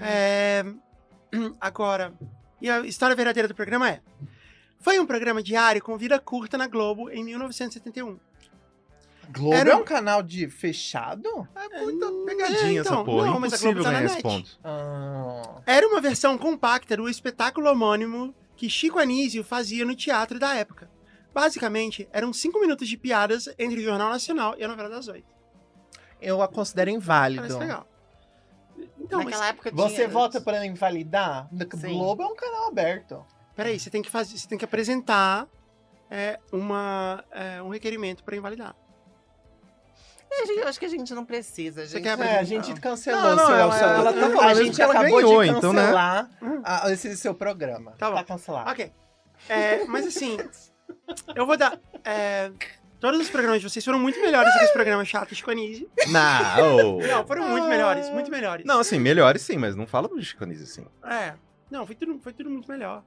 É, 0.00 0.64
Agora, 1.60 2.14
e 2.62 2.70
a 2.70 2.80
história 2.80 3.14
verdadeira 3.16 3.48
do 3.48 3.54
programa 3.54 3.90
é: 3.90 4.00
foi 4.78 4.98
um 5.00 5.06
programa 5.06 5.42
diário 5.42 5.82
com 5.82 5.96
vida 5.98 6.18
curta 6.18 6.56
na 6.56 6.66
Globo 6.68 7.10
em 7.10 7.24
1971. 7.24 8.18
Globo 9.32 9.54
Era- 9.54 9.72
é 9.72 9.76
um 9.76 9.82
canal 9.84 10.22
de 10.22 10.48
fechado? 10.48 11.28
É 11.56 11.82
muita 11.82 12.06
pegadinha 12.24 12.78
É, 12.78 12.80
então, 12.80 12.94
essa 12.94 13.04
porra. 13.04 13.26
não, 13.26 13.40
mas 13.40 13.52
a 13.52 13.58
Globo 13.58 13.80
Impossível 13.80 13.82
tá 13.82 13.90
na 13.90 13.98
ganhar 13.98 14.04
esse 14.06 14.14
net. 14.14 14.22
ponto. 14.22 14.58
Ah. 14.62 15.62
Era 15.66 15.88
uma 15.88 16.00
versão 16.00 16.38
compacta 16.38 16.96
do 16.96 17.08
espetáculo 17.08 17.68
homônimo 17.68 18.32
que 18.56 18.70
Chico 18.70 18.98
Anísio 18.98 19.44
fazia 19.44 19.84
no 19.84 19.94
teatro 19.94 20.38
da 20.38 20.54
época. 20.54 20.90
Basicamente, 21.32 22.08
eram 22.12 22.32
cinco 22.32 22.58
minutos 22.58 22.88
de 22.88 22.96
piadas 22.96 23.48
entre 23.58 23.80
o 23.80 23.82
Jornal 23.82 24.08
Nacional 24.08 24.54
e 24.58 24.64
a 24.64 24.68
novela 24.68 24.88
das 24.88 25.06
oito. 25.06 25.28
Eu 26.20 26.40
a 26.40 26.48
considero 26.48 26.88
inválido. 26.88 27.42
Parece 27.42 27.58
legal. 27.58 27.86
Então, 28.98 29.18
mas, 29.18 29.26
Naquela 29.26 29.48
época 29.48 29.70
Você 29.70 29.94
tinha... 29.96 30.08
vota 30.08 30.40
pra 30.40 30.64
invalidar? 30.64 31.48
O 31.52 31.76
Sim. 31.76 31.88
Globo 31.88 32.22
é 32.22 32.26
um 32.26 32.34
canal 32.34 32.68
aberto. 32.68 33.24
peraí, 33.54 33.78
você 33.78 33.90
tem 33.90 34.02
que 34.02 34.10
fazer, 34.10 34.38
você 34.38 34.48
tem 34.48 34.56
que 34.56 34.64
apresentar 34.64 35.46
é, 36.10 36.38
uma, 36.50 37.24
é, 37.30 37.62
um 37.62 37.68
requerimento 37.68 38.24
para 38.24 38.36
invalidar. 38.36 38.74
É, 40.30 40.46
gente, 40.46 40.58
Eu 40.60 40.68
acho 40.68 40.78
que 40.78 40.84
a 40.86 40.88
gente 40.88 41.14
não 41.14 41.24
precisa. 41.24 41.86
Você 41.86 41.94
gente. 41.98 42.02
quer 42.02 42.18
É, 42.20 42.38
a 42.38 42.42
gente 42.42 42.74
cancelou 42.80 43.20
Não, 43.22 43.36
não, 43.36 43.46
seu, 43.46 43.54
ela- 43.56 43.78
seu- 43.78 43.88
ela 43.88 44.12
tá 44.12 44.26
a 44.26 44.30
falando 44.30 44.56
gente 44.56 44.66
isso 44.68 44.76
que 44.76 44.82
ela 44.82 44.92
acabou 44.92 45.20
ganhou, 45.22 45.42
de 45.44 45.50
então, 45.50 45.72
né? 45.72 45.82
cancelar 45.82 46.30
a- 46.64 46.92
esse 46.92 47.16
seu 47.16 47.34
programa. 47.34 47.92
Tá 47.98 48.10
bom. 48.10 48.22
cancelado. 48.24 48.70
Ok. 48.70 48.92
É, 49.48 49.84
mas 49.86 50.06
assim, 50.06 50.36
eu 51.34 51.46
vou 51.46 51.56
dar. 51.56 51.78
é, 52.04 52.50
todos 53.00 53.20
os 53.20 53.30
programas 53.30 53.60
de 53.60 53.68
vocês 53.70 53.84
foram 53.84 53.98
muito 53.98 54.20
melhores 54.20 54.52
do 54.52 54.58
que 54.58 54.64
esse 54.64 54.72
programa 54.72 55.04
chato 55.04 55.28
de 55.30 55.36
Chico 55.36 55.50
Anísio. 55.50 55.88
Não, 56.08 56.98
Não, 56.98 57.26
foram 57.26 57.48
muito 57.48 57.66
melhores, 57.68 58.10
muito 58.10 58.30
melhores. 58.30 58.66
não, 58.66 58.80
assim, 58.80 58.98
melhores 58.98 59.42
sim, 59.42 59.56
mas 59.56 59.76
não 59.76 59.86
fala 59.86 60.08
do 60.08 60.20
Chicanis 60.22 60.60
assim. 60.62 60.84
É. 61.04 61.34
Não, 61.70 61.86
foi 61.86 61.94
tudo, 61.94 62.18
foi 62.20 62.32
tudo 62.32 62.50
muito 62.50 62.68
melhor. 62.70 63.02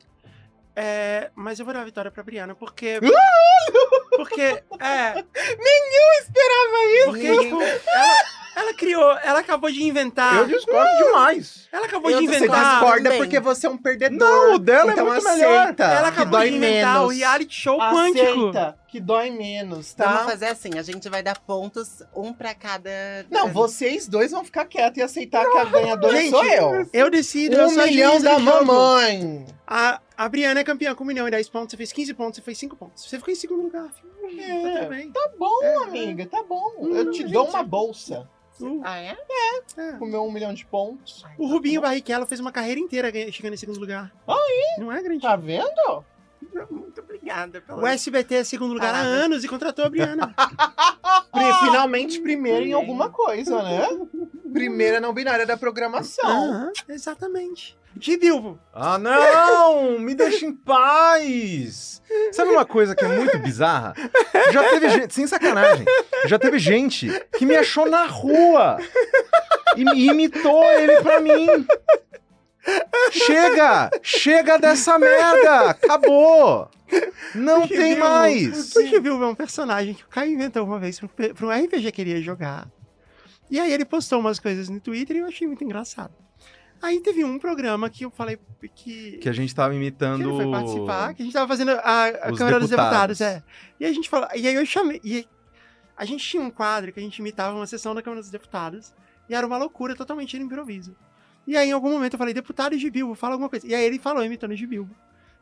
É, 0.75 1.29
mas 1.35 1.59
eu 1.59 1.65
vou 1.65 1.73
dar 1.73 1.81
a 1.81 1.85
vitória 1.85 2.09
pra 2.11 2.23
Briana, 2.23 2.55
porque. 2.55 2.99
Porque. 4.23 4.41
É. 4.79 5.13
Nenhum 5.57 6.11
esperava 6.21 6.85
isso! 6.93 7.05
Porque, 7.05 7.37
tipo, 7.39 7.61
ela, 7.61 8.13
ela 8.55 8.73
criou. 8.73 9.17
Ela 9.23 9.39
acabou 9.39 9.71
de 9.71 9.83
inventar. 9.83 10.45
discordo 10.45 10.89
demais. 10.97 11.67
Ela 11.71 11.85
acabou 11.85 12.09
Eu 12.11 12.19
de 12.19 12.27
Você 12.27 12.35
inventar. 12.37 12.71
discorda 12.71 13.03
também. 13.03 13.17
porque 13.19 13.39
você 13.39 13.67
é 13.67 13.69
um 13.69 13.77
perdedor. 13.77 14.17
Não, 14.17 14.55
o 14.55 14.59
dela 14.59 14.91
então 14.91 15.07
é 15.07 15.09
muito 15.11 15.27
aceita, 15.27 15.45
melhor. 15.47 15.97
Ela 15.97 16.11
que 16.11 16.19
acabou 16.19 16.39
dói 16.39 16.49
de 16.49 16.55
inventar 16.57 16.93
menos. 16.95 17.07
o 17.07 17.17
reality 17.17 17.53
show 17.55 17.77
quântico. 17.79 18.49
Aceita, 18.49 18.77
que 18.89 18.99
dói 18.99 19.29
menos, 19.29 19.93
tá? 19.93 20.05
Vamos 20.07 20.31
fazer 20.31 20.47
assim, 20.47 20.77
a 20.77 20.81
gente 20.81 21.07
vai 21.09 21.21
dar 21.23 21.39
pontos, 21.39 22.01
um 22.15 22.33
pra 22.33 22.53
cada... 22.55 22.89
Não, 23.29 23.47
vocês 23.51 24.07
dois 24.07 24.31
vão 24.31 24.43
ficar 24.43 24.65
quietos 24.65 24.97
e 24.97 25.01
aceitar 25.01 25.45
que 25.49 25.57
a 25.57 25.65
ganhadora 25.65 26.17
Gente, 26.17 26.29
sou 26.31 26.45
eu. 26.45 26.89
Eu 26.91 27.09
decido. 27.09 27.55
eu 27.55 27.67
Um 27.67 27.69
sou 27.69 27.83
a 27.83 27.85
milhão 27.85 28.19
da 28.21 28.39
mamãe. 28.39 29.45
A, 29.67 30.01
a 30.17 30.27
Briana 30.29 30.59
é 30.59 30.63
campeã 30.63 30.95
com 30.95 31.03
1 31.03 31.07
milhão 31.07 31.27
e 31.27 31.31
10 31.31 31.49
pontos. 31.49 31.71
Você 31.71 31.77
fez 31.77 31.91
15 31.91 32.13
pontos, 32.15 32.35
você 32.37 32.41
fez 32.41 32.57
5 32.57 32.75
pontos. 32.75 33.03
Você 33.05 33.17
ficou 33.17 33.31
em 33.31 33.35
segundo 33.35 33.61
lugar. 33.63 33.89
filho. 33.93 34.41
É, 34.41 34.73
Tá 34.73 34.79
tudo 34.79 34.89
bem. 34.89 35.11
Tá 35.11 35.29
bom, 35.37 35.83
amiga, 35.83 36.25
tá 36.25 36.43
bom. 36.43 36.73
Eu 36.81 37.11
te 37.11 37.23
Hum, 37.25 37.31
dou 37.31 37.45
gente. 37.45 37.53
uma 37.55 37.63
bolsa. 37.63 38.27
O, 38.59 38.81
Ah, 38.83 38.99
é? 38.99 39.15
é. 39.77 39.91
Comeu 39.93 40.23
um 40.25 40.31
milhão 40.31 40.53
de 40.53 40.65
pontos. 40.65 41.23
O 41.37 41.47
Rubinho 41.47 41.79
Barrichello 41.81 42.25
fez 42.25 42.39
uma 42.41 42.51
carreira 42.51 42.79
inteira 42.79 43.09
chegando 43.31 43.53
em 43.53 43.57
segundo 43.57 43.79
lugar. 43.79 44.11
Não 44.77 44.91
é 44.91 45.01
grande? 45.01 45.21
Tá 45.21 45.35
vendo? 45.35 46.03
Muito 46.69 47.01
obrigada 47.01 47.61
pela. 47.61 47.81
O 47.81 47.87
SBT 47.87 48.35
é 48.35 48.43
segundo 48.43 48.73
lugar 48.73 48.93
há 48.93 48.99
anos 48.99 49.43
e 49.43 49.47
contratou 49.47 49.85
a 49.85 49.89
Briana. 49.89 50.33
Pri- 51.31 51.53
Finalmente 51.65 52.19
primeira 52.19 52.65
em 52.65 52.73
alguma 52.73 53.09
coisa, 53.09 53.61
né? 53.61 53.87
Primeira 54.51 54.99
não 54.99 55.13
binária 55.13 55.45
da 55.45 55.55
programação. 55.55 56.27
Aham, 56.29 56.71
exatamente. 56.87 57.77
Gibilbo. 57.99 58.59
Ah, 58.73 58.97
não! 58.97 59.99
Me 59.99 60.13
deixa 60.15 60.45
em 60.45 60.53
paz! 60.53 62.01
Sabe 62.31 62.51
uma 62.51 62.65
coisa 62.65 62.95
que 62.95 63.03
é 63.03 63.07
muito 63.07 63.37
bizarra? 63.39 63.93
Já 64.51 64.69
teve 64.69 64.89
gente, 64.89 65.13
sem 65.13 65.27
sacanagem, 65.27 65.85
já 66.25 66.39
teve 66.39 66.57
gente 66.59 67.07
que 67.37 67.45
me 67.45 67.55
achou 67.55 67.89
na 67.89 68.05
rua 68.05 68.77
e 69.75 69.83
me 69.83 70.07
imitou 70.07 70.63
ele 70.71 71.01
pra 71.01 71.19
mim. 71.19 71.47
Chega! 73.11 73.89
Chega 74.01 74.57
dessa 74.57 74.97
merda! 74.99 75.71
Acabou! 75.71 76.69
Não 77.35 77.67
tem 77.67 77.93
Gibilbo- 77.93 77.99
mais! 78.09 78.73
Gibilbo 78.73 79.23
é 79.23 79.27
um 79.27 79.35
personagem 79.35 79.93
que 79.93 80.03
o 80.03 80.07
Caio 80.07 80.33
inventou 80.33 80.65
uma 80.65 80.79
vez 80.79 80.99
pra 80.99 81.45
um 81.47 81.51
RPG 81.51 81.91
que 81.91 82.01
ele 82.01 82.11
ia 82.11 82.21
jogar. 82.21 82.67
E 83.49 83.59
aí 83.59 83.71
ele 83.71 83.85
postou 83.85 84.19
umas 84.19 84.39
coisas 84.39 84.69
no 84.69 84.79
Twitter 84.79 85.15
e 85.17 85.19
eu 85.19 85.27
achei 85.27 85.47
muito 85.47 85.63
engraçado. 85.63 86.13
Aí 86.81 86.99
teve 87.01 87.23
um 87.25 87.37
programa 87.37 87.89
que 87.89 88.05
eu 88.05 88.11
falei 88.11 88.39
que... 88.73 89.17
Que 89.17 89.27
a 89.27 89.33
gente 89.33 89.53
tava 89.53 89.71
que 89.71 89.75
imitando. 89.75 90.29
ele 90.29 90.43
foi 90.43 90.51
participar, 90.51 91.13
que 91.13 91.21
a 91.21 91.25
gente 91.25 91.33
tava 91.33 91.47
fazendo 91.47 91.71
a, 91.71 92.05
a 92.05 92.35
Câmara 92.35 92.59
dos 92.59 92.69
deputados. 92.69 93.17
Deputados, 93.17 93.21
é. 93.21 93.43
E 93.79 93.85
a 93.85 93.91
gente 93.91 94.09
falou, 94.09 94.29
e 94.33 94.47
aí 94.47 94.55
eu 94.55 94.65
chamei, 94.65 95.01
e 95.03 95.27
a 95.97 96.05
gente 96.05 96.25
tinha 96.25 96.41
um 96.41 96.49
quadro 96.49 96.93
que 96.93 96.99
a 96.99 97.03
gente 97.03 97.17
imitava 97.19 97.55
uma 97.55 97.67
sessão 97.67 97.93
da 97.93 98.01
Câmara 98.01 98.21
dos 98.21 98.31
Deputados, 98.31 98.93
e 99.27 99.35
era 99.35 99.45
uma 99.45 99.57
loucura 99.57 99.93
totalmente 99.93 100.39
no 100.39 100.45
improviso. 100.45 100.95
E 101.49 101.57
aí 101.57 101.69
em 101.69 101.71
algum 101.71 101.89
momento 101.91 102.13
eu 102.13 102.17
falei, 102.19 102.31
deputado 102.33 102.77
de 102.77 102.89
Bilbo, 102.91 103.15
fala 103.15 103.33
alguma 103.33 103.49
coisa. 103.49 103.65
E 103.65 103.73
aí 103.73 103.83
ele 103.83 103.97
falou 103.97 104.23
imitando 104.23 104.51
o 104.51 104.55
Gibilbo. 104.55 104.95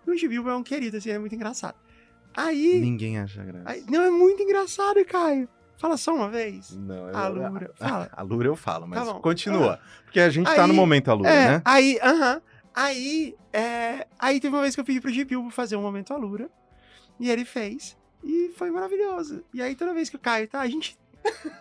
E 0.06 0.10
o 0.12 0.16
Gibilbo 0.18 0.50
é 0.50 0.56
um 0.56 0.64
querido, 0.64 0.96
assim, 0.96 1.10
é 1.10 1.20
muito 1.20 1.36
engraçado. 1.36 1.76
Aí, 2.34 2.80
Ninguém 2.80 3.20
acha 3.20 3.44
graça. 3.44 3.64
aí- 3.70 3.84
não, 3.90 4.02
é 4.02 4.10
muito 4.10 4.42
engraçado, 4.42 5.04
Caio. 5.04 5.50
Fala 5.78 5.98
só 5.98 6.16
uma 6.16 6.30
vez. 6.30 6.72
Não, 6.78 7.10
eu- 7.10 7.18
A 7.18 7.28
Lura, 7.28 7.72
fala. 7.76 8.10
A 8.12 8.22
Lura 8.22 8.48
eu 8.48 8.56
falo, 8.56 8.88
mas 8.88 9.06
Tá 9.06 9.14
continua. 9.16 9.80
Porque 10.06 10.20
a 10.22 10.30
gente 10.30 10.46
tá 10.46 10.62
Aí- 10.64 10.68
no 10.68 10.74
momento 10.74 11.12
a 11.12 11.14
Lura, 11.14 11.30
É, 11.30 11.48
né? 11.50 11.62
aí, 11.66 12.00
aham. 12.02 12.42
Aí, 12.74 13.36
é, 13.52 14.08
aí 14.18 14.40
teve 14.40 14.56
uma 14.56 14.62
vez 14.62 14.76
que 14.76 14.80
eu 14.82 14.86
pedi 14.86 15.02
pro 15.02 15.12
Gibilbo 15.12 15.50
fazer 15.50 15.76
um 15.76 15.82
momento 15.82 16.14
Alura. 16.14 16.50
E 17.20 17.30
ele 17.30 17.44
fez. 17.44 17.98
E 18.24 18.50
foi 18.56 18.70
maravilhoso. 18.72 19.44
E 19.54 19.62
aí 19.62 19.76
toda 19.76 19.94
vez 19.94 20.10
que 20.10 20.16
o 20.16 20.20
Caio 20.20 20.48
tá, 20.48 20.62
a 20.62 20.68
gente. 20.68 20.98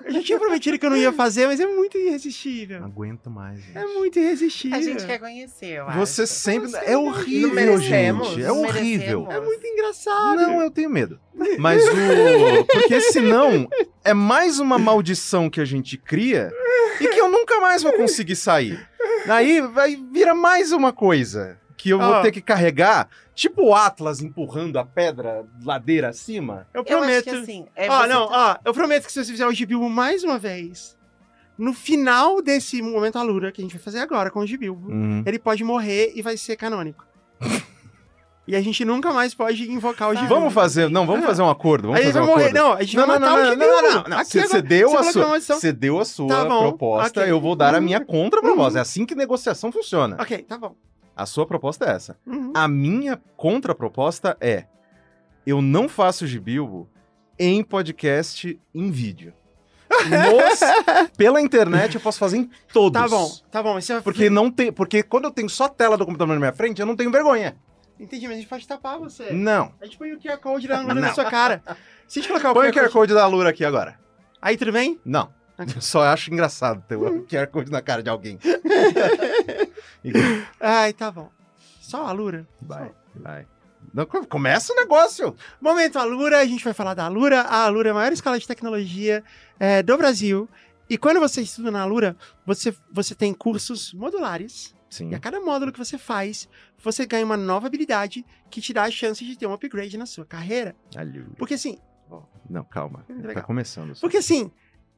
Eu 0.04 0.12
já 0.12 0.22
tinha 0.22 0.38
prometido 0.38 0.78
que 0.78 0.86
eu 0.86 0.90
não 0.90 0.96
ia 0.96 1.12
fazer, 1.12 1.46
mas 1.46 1.58
é 1.58 1.66
muito 1.66 1.98
Não 1.98 2.04
irresistível. 2.06 2.84
aguento 2.84 3.28
mais, 3.28 3.58
gente. 3.60 3.76
É 3.76 3.84
muito 3.86 4.18
irresistível. 4.18 4.78
A 4.78 4.80
gente 4.82 5.04
quer 5.04 5.18
conhecer, 5.18 5.78
eu 5.78 5.90
Você 5.92 6.22
acho. 6.22 6.32
sempre. 6.32 6.68
Você 6.70 6.76
É 6.78 6.92
não 6.92 7.06
horrível, 7.06 7.78
gente. 7.80 8.42
É 8.42 8.46
não 8.46 8.62
horrível. 8.62 9.26
É 9.30 9.40
muito 9.40 9.66
engraçado. 9.66 10.36
Não, 10.36 10.62
eu 10.62 10.70
tenho 10.70 10.88
medo. 10.90 11.18
Mas 11.58 11.82
o. 11.86 12.64
Porque 12.64 13.00
senão 13.00 13.68
é 14.04 14.14
mais 14.14 14.58
uma 14.60 14.78
maldição 14.78 15.50
que 15.50 15.60
a 15.60 15.64
gente 15.64 15.96
cria 15.98 16.50
e 17.00 17.08
que 17.08 17.18
eu 17.20 17.28
nunca 17.30 17.60
mais 17.60 17.82
vou 17.82 17.92
conseguir 17.92 18.36
sair. 18.36 18.78
Aí 19.28 19.60
vai 19.60 19.96
vira 19.96 20.34
mais 20.34 20.72
uma 20.72 20.92
coisa 20.92 21.58
que 21.87 21.93
eu 21.93 21.99
vou 22.01 22.14
Ó. 22.14 22.22
ter 22.22 22.32
que 22.32 22.41
carregar, 22.41 23.09
tipo 23.34 23.62
o 23.62 23.74
Atlas 23.74 24.20
empurrando 24.20 24.76
a 24.78 24.84
pedra 24.84 25.45
ladeira 25.64 26.09
acima. 26.09 26.66
Eu 26.74 26.80
Eu 26.80 26.84
prometo. 26.84 27.28
acho 27.28 27.37
que 27.39 27.43
assim. 27.43 27.66
É 27.76 27.89
ó, 27.91 28.01
você 28.03 28.07
não, 28.09 28.28
tá- 28.28 28.61
ó, 28.64 28.68
eu 28.68 28.74
prometo 28.74 29.07
que 29.07 29.12
se 29.12 29.24
você 29.24 29.30
fizer 29.30 29.47
o 29.47 29.53
Gibilbo 29.53 29.89
mais 29.89 30.24
uma 30.24 30.39
vez, 30.39 30.97
no 31.57 31.72
final 31.72 32.43
desse 32.43 32.82
momento 32.82 33.16
Alura 33.18 33.53
que 33.53 33.61
a 33.61 33.64
gente 33.64 33.74
vai 33.74 33.82
fazer 33.82 34.01
agora 34.01 34.30
com 34.30 34.41
o 34.41 34.47
Gibilbo, 34.47 34.91
Uhum. 34.91 35.22
ele 35.24 35.39
pode 35.39 35.62
morrer 35.62 36.12
e 36.14 36.22
vai 36.22 36.37
ser 36.37 36.57
canônico. 36.57 37.07
e 38.49 38.55
a 38.55 38.61
gente 38.61 38.84
nunca 38.84 39.12
mais 39.12 39.34
pode 39.34 39.70
invocar 39.70 40.09
o. 40.11 40.14
Gibilbo. 40.14 40.34
Vamos 40.34 40.53
fazer, 40.55 40.89
não, 40.91 41.05
vamos 41.07 41.24
Ah. 41.24 41.28
fazer 41.28 41.43
um 41.43 41.51
acordo, 41.51 41.89
vamos 41.89 41.99
Aí 41.99 42.07
fazer 42.07 42.18
vai 42.20 42.22
um 42.22 42.26
morrer. 42.32 42.45
acordo. 42.49 42.59
Não, 42.62 42.72
a 42.74 42.82
gente 42.82 42.97
Não, 42.97 43.07
vai 43.07 43.18
não, 43.18 43.26
matar 43.28 43.37
não, 43.39 43.47
o 43.47 43.51
Gibilbo. 43.53 43.72
não, 43.72 43.82
não, 43.82 44.03
não. 44.11 44.18
Aqui 44.18 44.41
Você, 44.41 44.62
deu 44.62 44.99
a 44.99 45.03
sua, 45.05 45.41
você 45.41 45.72
deu 45.72 45.99
a 46.01 46.05
sua 46.05 46.28
Tá 46.28 46.45
bom, 46.45 46.61
proposta, 46.61 47.20
ok. 47.20 47.30
eu 47.32 47.41
vou 47.41 47.57
dar 47.57 47.74
a 47.74 47.80
minha 47.80 47.99
Uhum. 47.99 48.05
contraproposta. 48.07 48.78
É 48.78 48.82
assim 48.82 49.05
que 49.07 49.14
negociação 49.14 49.72
funciona. 49.72 50.16
Ok, 50.20 50.39
tá 50.43 50.57
bom. 50.59 50.74
A 51.16 51.24
sua 51.24 51.46
proposta 51.46 51.86
é 51.86 51.90
essa. 51.92 52.18
Uhum. 52.26 52.52
A 52.54 52.68
minha 52.68 53.20
contraproposta 53.36 54.36
é: 54.40 54.66
eu 55.46 55.62
não 55.62 55.88
faço 55.88 56.26
Gibilbo 56.26 56.88
em 57.38 57.64
podcast 57.64 58.60
em 58.74 58.90
vídeo. 58.90 59.32
Nos, 59.88 60.60
pela 61.16 61.40
internet 61.40 61.94
eu 61.94 62.00
posso 62.00 62.18
fazer 62.18 62.36
em 62.36 62.50
todos. 62.72 63.00
Tá 63.00 63.08
bom, 63.08 63.30
tá 63.50 63.62
bom. 63.62 63.74
Mas 63.74 63.84
você 63.86 63.94
vai... 63.94 64.02
Porque 64.02 64.28
não 64.28 64.50
tem, 64.50 64.70
porque 64.70 65.02
quando 65.02 65.24
eu 65.24 65.30
tenho 65.30 65.48
só 65.48 65.64
a 65.64 65.68
tela 65.68 65.96
do 65.96 66.04
computador 66.04 66.34
na 66.34 66.40
minha 66.40 66.52
frente, 66.52 66.80
eu 66.80 66.86
não 66.86 66.94
tenho 66.96 67.10
vergonha. 67.10 67.56
Entendi, 67.98 68.26
mas 68.26 68.36
a 68.36 68.40
gente 68.40 68.48
pode 68.48 68.68
tapar 68.68 68.98
você. 68.98 69.30
Não. 69.32 69.72
A 69.80 69.86
gente 69.86 69.96
põe 69.96 70.12
o 70.12 70.20
QR 70.20 70.36
Code 70.38 70.68
lá 70.68 70.82
na 70.82 70.94
Não. 70.94 71.14
sua 71.14 71.24
cara. 71.30 71.62
Se 72.06 72.18
a 72.18 72.22
gente 72.22 72.28
colocar 72.28 72.50
o 72.50 72.54
Põe 72.54 72.68
o 72.68 72.72
QR 72.72 72.90
Code 72.90 73.14
da 73.14 73.26
Lura 73.26 73.48
aqui 73.48 73.64
agora. 73.64 73.98
Aí 74.40 74.56
tudo 74.56 74.70
bem? 74.72 75.00
Não. 75.04 75.32
Eu 75.59 75.80
só 75.80 76.02
acho 76.02 76.32
engraçado 76.32 76.82
ter 76.86 76.96
o 76.96 77.24
QR 77.24 77.46
Code 77.48 77.70
na 77.70 77.80
cara 77.80 78.02
de 78.02 78.11
alguém. 78.11 78.38
Ai, 80.61 80.92
tá 80.92 81.11
bom. 81.11 81.30
Só 81.80 82.04
a 82.04 82.11
Alura. 82.11 82.46
Vai, 82.61 82.92
vai. 83.14 83.46
Começa 84.28 84.72
o 84.72 84.76
negócio. 84.76 85.34
Momento 85.61 85.98
Alura, 85.98 86.40
a 86.40 86.44
gente 86.44 86.64
vai 86.64 86.74
falar 86.74 86.94
da 86.94 87.04
Alura. 87.07 87.42
A 87.42 87.64
Alura 87.64 87.88
é 87.88 87.92
a 87.92 87.94
maior 87.94 88.12
escola 88.12 88.38
de 88.38 88.46
tecnologia 88.46 89.24
é, 89.59 89.82
do 89.82 89.96
Brasil. 89.96 90.48
E 90.90 90.98
quando 90.98 91.18
você 91.18 91.40
estuda 91.40 91.70
na 91.70 91.82
Alura, 91.82 92.16
você, 92.44 92.74
você 92.92 93.14
tem 93.14 93.32
cursos 93.32 93.92
modulares. 93.94 94.74
Sim. 94.90 95.11
E 95.11 95.14
a 95.14 95.18
cada 95.18 95.40
módulo 95.40 95.72
que 95.72 95.78
você 95.78 95.98
faz, 95.98 96.48
você 96.78 97.07
ganha 97.07 97.24
uma 97.24 97.36
nova 97.36 97.66
habilidade 97.66 98.24
que 98.50 98.61
te 98.61 98.72
dá 98.72 98.84
a 98.84 98.90
chance 98.90 99.24
de 99.24 99.36
ter 99.36 99.46
um 99.46 99.52
upgrade 99.52 99.96
na 99.96 100.07
sua 100.07 100.24
carreira. 100.24 100.76
Alura. 100.94 101.26
Porque 101.38 101.54
assim, 101.54 101.78
Não, 102.48 102.64
calma. 102.64 103.04
Tá 103.34 103.42
começando. 103.42 103.94
só. 103.94 104.00
porque 104.00 104.18
assim, 104.18 104.50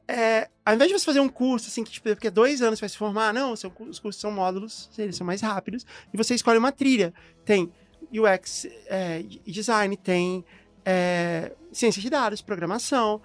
é, 0.09 0.49
ao 0.65 0.73
invés 0.75 0.89
de 0.91 0.97
você 0.99 1.05
fazer 1.05 1.19
um 1.19 1.29
curso, 1.29 1.67
assim, 1.67 1.83
que 1.83 1.91
tipo, 1.91 2.09
a 2.09 2.29
dois 2.31 2.61
anos 2.61 2.79
você 2.79 2.83
vai 2.83 2.89
se 2.89 2.97
formar, 2.97 3.33
não, 3.33 3.53
cu- 3.71 3.83
os 3.85 3.99
cursos 3.99 4.19
são 4.19 4.31
módulos, 4.31 4.89
eles 4.97 5.15
são 5.15 5.25
mais 5.27 5.41
rápidos, 5.41 5.85
e 6.13 6.17
você 6.17 6.33
escolhe 6.35 6.57
uma 6.57 6.71
trilha. 6.71 7.13
Tem 7.45 7.71
UX 8.11 8.65
é, 8.87 9.23
e 9.45 9.51
design, 9.51 9.95
tem 9.95 10.43
é, 10.83 11.53
ciência 11.71 12.01
de 12.01 12.09
dados, 12.09 12.41
programação, 12.41 13.21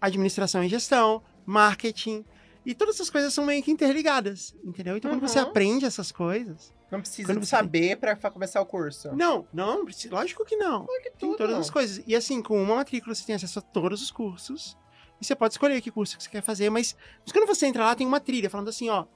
administração 0.00 0.62
e 0.62 0.68
gestão, 0.68 1.22
marketing, 1.46 2.24
e 2.66 2.74
todas 2.74 2.96
essas 2.96 3.08
coisas 3.08 3.32
são 3.32 3.46
meio 3.46 3.62
que 3.62 3.70
interligadas, 3.70 4.54
entendeu? 4.62 4.96
Então, 4.96 5.10
quando 5.10 5.20
você 5.26 5.38
Uhum. 5.40 5.46
aprende 5.46 5.86
essas 5.86 6.12
coisas... 6.12 6.76
Não 6.90 7.00
precisa 7.00 7.32
você- 7.34 7.44
saber 7.46 7.96
pra 7.98 8.16
fa- 8.16 8.30
começar 8.30 8.60
o 8.60 8.66
curso. 8.66 9.14
Não, 9.14 9.46
não, 9.52 9.84
lógico 10.10 10.44
que 10.44 10.56
não. 10.56 10.86
que 10.86 11.02
Tem 11.02 11.12
tudo. 11.18 11.36
todas 11.36 11.56
as 11.56 11.70
coisas. 11.70 12.02
E 12.06 12.14
assim, 12.16 12.40
com 12.42 12.62
uma 12.62 12.76
matrícula 12.76 13.14
você 13.14 13.24
tem 13.26 13.34
acesso 13.34 13.58
a 13.58 13.62
todos 13.62 14.02
os 14.02 14.10
cursos. 14.10 14.74
E 15.20 15.24
você 15.24 15.34
pode 15.34 15.54
escolher 15.54 15.80
que 15.80 15.90
curso 15.90 16.16
que 16.16 16.22
você 16.22 16.30
quer 16.30 16.42
fazer, 16.42 16.70
mas, 16.70 16.96
mas 17.24 17.32
quando 17.32 17.46
você 17.46 17.66
entra 17.66 17.84
lá, 17.84 17.94
tem 17.94 18.06
uma 18.06 18.20
trilha 18.20 18.48
falando 18.48 18.68
assim, 18.68 18.88
ó. 18.88 19.06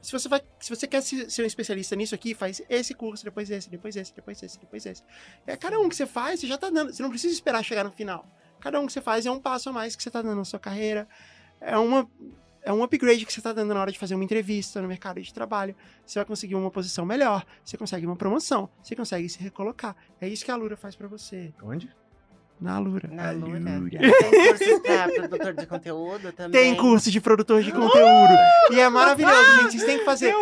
Se 0.00 0.12
você, 0.12 0.28
vai, 0.30 0.40
se 0.58 0.74
você 0.74 0.86
quer 0.86 1.02
se- 1.02 1.30
ser 1.30 1.42
um 1.42 1.46
especialista 1.46 1.94
nisso 1.94 2.14
aqui, 2.14 2.34
faz 2.34 2.62
esse 2.70 2.94
curso, 2.94 3.22
depois 3.22 3.50
esse, 3.50 3.68
depois 3.68 3.94
esse, 3.96 4.14
depois 4.14 4.42
esse, 4.42 4.58
depois 4.58 4.86
esse. 4.86 5.02
É, 5.46 5.54
cada 5.58 5.78
um 5.78 5.90
que 5.90 5.94
você 5.94 6.06
faz, 6.06 6.40
você 6.40 6.46
já 6.46 6.56
tá 6.56 6.70
dando. 6.70 6.90
Você 6.90 7.02
não 7.02 7.10
precisa 7.10 7.34
esperar 7.34 7.62
chegar 7.62 7.84
no 7.84 7.90
final. 7.92 8.26
Cada 8.60 8.80
um 8.80 8.86
que 8.86 8.94
você 8.94 9.02
faz 9.02 9.26
é 9.26 9.30
um 9.30 9.38
passo 9.38 9.68
a 9.68 9.72
mais 9.72 9.94
que 9.94 10.02
você 10.02 10.10
tá 10.10 10.22
dando 10.22 10.36
na 10.36 10.44
sua 10.44 10.58
carreira. 10.58 11.06
É 11.60 11.76
uma. 11.76 12.10
É 12.62 12.72
um 12.72 12.82
upgrade 12.82 13.24
que 13.26 13.32
você 13.32 13.40
tá 13.42 13.52
dando 13.52 13.72
na 13.74 13.80
hora 13.80 13.92
de 13.92 13.98
fazer 13.98 14.14
uma 14.14 14.24
entrevista 14.24 14.80
no 14.82 14.88
mercado 14.88 15.20
de 15.20 15.32
trabalho. 15.34 15.74
Você 16.06 16.18
vai 16.18 16.24
conseguir 16.26 16.54
uma 16.54 16.70
posição 16.70 17.04
melhor, 17.04 17.44
você 17.64 17.76
consegue 17.76 18.06
uma 18.06 18.16
promoção, 18.16 18.70
você 18.82 18.94
consegue 18.96 19.28
se 19.28 19.38
recolocar. 19.38 19.94
É 20.20 20.28
isso 20.28 20.44
que 20.44 20.50
a 20.50 20.56
Lura 20.56 20.76
faz 20.76 20.94
pra 20.96 21.08
você. 21.08 21.54
Onde? 21.62 21.90
Na 22.60 22.78
Lura. 22.78 23.08
Na 23.10 23.30
Lura. 23.30 23.58
Tem 23.90 24.58
cursos 24.58 24.78
pra 24.80 25.08
produtor 25.08 25.54
de 25.54 25.66
conteúdo 25.66 26.32
também. 26.32 26.62
Tem 26.62 26.76
curso 26.76 27.10
de 27.10 27.20
produtor 27.20 27.62
de 27.62 27.72
conteúdo. 27.72 28.32
e 28.70 28.78
é 28.80 28.88
maravilhoso, 28.88 29.62
gente. 29.62 29.72
Vocês 29.72 29.84
têm 29.84 29.98
que 29.98 30.04
fazer. 30.04 30.34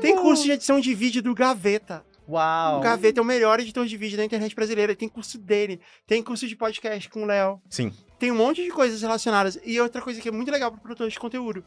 Tem 0.00 0.16
curso 0.16 0.44
de 0.44 0.52
edição 0.52 0.78
de 0.78 0.94
vídeo 0.94 1.22
do 1.22 1.34
Gaveta. 1.34 2.04
Uau. 2.28 2.78
O 2.78 2.80
Gaveta 2.80 3.20
é 3.20 3.22
o 3.22 3.24
melhor 3.24 3.60
editor 3.60 3.86
de 3.86 3.96
vídeo 3.96 4.16
da 4.16 4.24
internet 4.24 4.54
brasileira. 4.54 4.94
Tem 4.94 5.08
curso 5.08 5.36
dele. 5.36 5.80
Tem 6.06 6.22
curso 6.22 6.46
de 6.46 6.56
podcast 6.56 7.10
com 7.10 7.24
o 7.24 7.26
Léo. 7.26 7.60
Sim. 7.68 7.92
Tem 8.18 8.30
um 8.30 8.36
monte 8.36 8.62
de 8.62 8.70
coisas 8.70 9.02
relacionadas. 9.02 9.58
E 9.64 9.80
outra 9.80 10.00
coisa 10.00 10.20
que 10.20 10.28
é 10.28 10.32
muito 10.32 10.50
legal 10.50 10.70
para 10.70 10.80
produtor 10.80 11.08
de 11.08 11.18
conteúdo. 11.18 11.64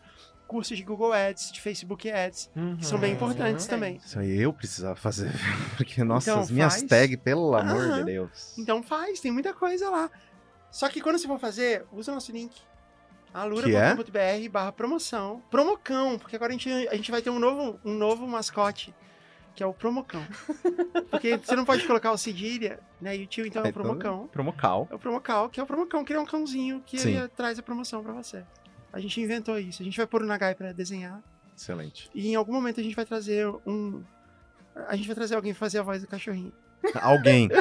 Cursos 0.48 0.78
de 0.78 0.84
Google 0.84 1.12
Ads, 1.12 1.52
de 1.52 1.60
Facebook 1.60 2.10
Ads, 2.10 2.50
que 2.80 2.86
são 2.86 2.98
bem 2.98 3.10
Uhum. 3.12 3.16
importantes 3.18 3.66
também. 3.68 3.98
Isso 3.98 4.18
aí 4.18 4.42
eu 4.42 4.54
precisava 4.54 4.96
fazer. 4.96 5.30
Porque, 5.76 6.02
nossa, 6.06 6.30
Então, 6.32 6.42
as 6.42 6.50
minhas 6.50 6.74
faz. 6.76 6.84
tags, 6.86 7.18
pelo 7.18 7.54
amor 7.54 7.96
de 7.96 8.04
Deus. 8.06 8.58
Então 8.58 8.82
faz, 8.82 9.20
tem 9.20 9.30
muita 9.32 9.54
coisa 9.54 9.90
lá. 9.90 10.10
Só 10.72 10.88
que 10.88 11.02
quando 11.02 11.18
você 11.18 11.28
for 11.28 11.38
fazer, 11.40 11.86
usa 11.92 12.12
o 12.12 12.16
nosso 12.16 12.32
link. 12.32 12.54
Que 12.54 13.36
é? 13.36 13.40
alura.com.br 13.42 14.50
barra 14.50 14.72
promoção. 14.72 15.42
Promocão, 15.52 16.18
porque 16.18 16.36
agora 16.38 16.52
a 16.54 16.58
gente, 16.58 16.70
a 16.88 16.96
gente 16.96 17.12
vai 17.12 17.22
ter 17.22 17.30
um 17.30 17.40
novo, 17.40 17.78
um 17.84 17.94
novo 17.94 18.26
mascote, 18.26 18.96
que 19.58 19.64
é 19.64 19.66
o 19.66 19.74
Promocão. 19.74 20.24
Porque 21.10 21.36
você 21.36 21.56
não 21.56 21.66
pode 21.66 21.84
colocar 21.88 22.12
o 22.12 22.18
cedilha, 22.18 22.80
né? 23.02 23.18
E 23.18 23.24
o 23.24 23.26
tio, 23.28 23.44
então 23.44 23.64
é 23.64 23.66
o 23.66 23.70
Então, 23.70 23.82
Promocão. 23.84 24.28
Promocal. 24.28 24.88
É 24.92 24.94
o 24.96 25.00
Promocal, 25.00 25.50
que 25.50 25.60
é 25.60 25.64
o 25.64 25.66
Promocão, 25.66 26.06
que 26.06 26.14
ele 26.14 26.20
é 26.20 26.22
um 26.22 26.28
cãozinho 26.28 26.84
que 26.86 27.00
Sim. 27.00 27.18
ele 27.18 27.28
traz 27.30 27.58
a 27.58 27.64
promoção 27.64 28.04
pra 28.04 28.14
você. 28.14 28.46
A 28.94 29.00
gente 29.00 29.20
inventou 29.20 29.58
isso. 29.58 29.82
A 29.82 29.86
gente 29.86 29.98
vai 29.98 30.06
pôr 30.06 30.22
o 30.22 30.28
Nagai 30.28 30.54
pra 30.54 30.72
desenhar. 30.72 31.20
Excelente. 31.58 32.08
E 32.14 32.30
em 32.30 32.36
algum 32.36 32.54
momento 32.54 32.80
a 32.80 32.84
gente 32.84 32.96
vai 32.96 33.04
trazer 33.04 33.48
um. 33.66 34.04
A 34.88 34.96
gente 34.96 35.08
vai 35.08 35.16
trazer 35.16 35.34
alguém 35.36 35.54
pra 35.54 35.60
fazer 35.60 35.80
a 35.80 35.84
voz 35.84 36.04
do 36.04 36.08
cachorrinho. 36.08 36.54
Alguém. 37.02 37.50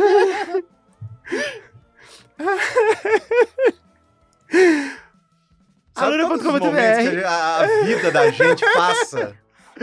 Aluna.com.br. 5.94 7.26
a 7.26 7.66
vida 7.84 8.10
da 8.10 8.30
gente 8.30 8.64
passa 8.74 9.34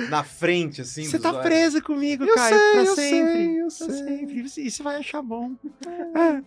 na 0.10 0.24
frente, 0.24 0.82
assim. 0.82 1.04
Você 1.06 1.20
tá 1.20 1.32
olhos? 1.32 1.44
preso 1.44 1.82
comigo, 1.84 2.24
Eu 2.24 2.36
Caio, 2.36 2.56
sei, 2.58 2.72
pra 2.72 2.82
eu 2.84 2.96
sempre. 2.96 3.34
sei, 3.34 3.62
eu 3.62 3.70
sei. 3.70 3.90
sempre. 3.92 4.40
E 4.66 4.72
você 4.72 4.84
vai 4.84 4.96
achar 4.98 5.22
bom. 5.22 5.56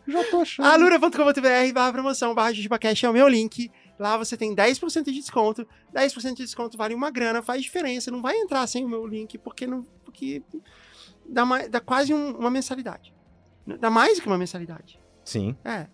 Já 0.07 0.25
tô 0.31 0.41
achando. 0.41 0.67
Alura.com.br 0.67 1.73
barra 1.75 1.93
promoção 1.93 2.35
barra 2.35 2.53
JujubaCast 2.53 3.07
é 3.07 3.11
o 3.11 3.13
meu 3.13 3.29
link. 3.29 3.71
Lá 3.99 4.17
você 4.17 4.37
tem 4.37 4.55
10% 4.55 5.05
de 5.05 5.13
desconto. 5.13 5.67
10% 5.95 6.35
de 6.35 6.43
desconto 6.45 6.77
vale 6.77 6.95
uma 6.95 7.11
grana, 7.11 7.41
faz 7.43 7.63
diferença. 7.63 8.11
Não 8.11 8.21
vai 8.21 8.37
entrar 8.37 8.67
sem 8.67 8.85
o 8.85 8.89
meu 8.89 9.07
link, 9.07 9.39
porque 9.39 9.67
não. 9.67 9.83
Porque 10.05 10.43
dá, 11.29 11.45
mais, 11.47 11.69
dá 11.69 11.81
quase 11.81 12.13
um- 12.13 12.37
uma 12.37 12.51
mensalidade. 12.51 13.15
Dá 13.81 13.91
mais 13.91 14.17
do 14.19 14.23
que 14.23 14.29
uma 14.29 14.39
mensalidade. 14.39 15.01
Sim. 15.25 15.57
É. 15.65 15.87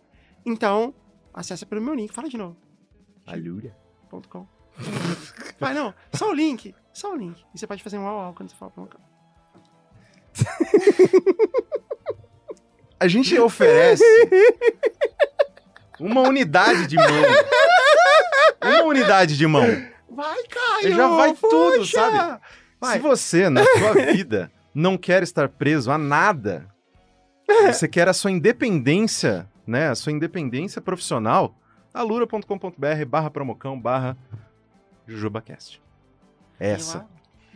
Então, 0.44 0.92
acessa 1.32 1.64
pelo 1.64 1.80
meu 1.80 1.94
link. 1.94 2.12
Fala 2.12 2.28
de 2.28 2.36
novo. 2.36 2.56
Alura. 3.26 3.76
.com. 4.28 4.46
Vai, 5.58 5.72
não. 5.72 5.94
Só 6.12 6.28
o 6.30 6.34
link. 6.34 6.74
Só 6.92 7.12
o 7.12 7.16
link. 7.16 7.42
E 7.54 7.58
você 7.58 7.66
pode 7.66 7.82
fazer 7.82 7.98
um 7.98 8.06
au 8.06 8.18
au 8.20 8.34
quando 8.34 8.50
você 8.50 8.56
fala 8.56 8.70
promoção. 8.70 9.00
A 12.98 13.08
gente 13.08 13.38
oferece 13.38 14.04
uma 15.98 16.20
unidade 16.22 16.86
de 16.86 16.96
mão. 16.96 17.06
Uma 18.62 18.82
unidade 18.84 19.36
de 19.36 19.46
mão. 19.46 19.66
Vai, 20.08 20.42
Caio! 20.44 20.94
Já 20.94 21.08
vai 21.08 21.34
tudo, 21.34 21.78
puxa! 21.78 21.98
sabe? 21.98 22.40
Vai. 22.80 22.96
Se 22.96 22.98
você, 23.00 23.48
na 23.48 23.64
sua 23.64 23.94
vida, 24.12 24.52
não 24.74 24.96
quer 24.98 25.22
estar 25.22 25.48
preso 25.48 25.90
a 25.90 25.98
nada, 25.98 26.68
você 27.66 27.88
quer 27.88 28.08
a 28.08 28.12
sua 28.12 28.30
independência, 28.30 29.48
né? 29.66 29.88
A 29.88 29.94
sua 29.94 30.12
independência 30.12 30.80
profissional, 30.80 31.56
alura.com.br 31.92 33.04
barra 33.08 33.30
promocão 33.30 33.80
barra 33.80 34.16
jujubacast. 35.06 35.82
Essa. 36.64 37.06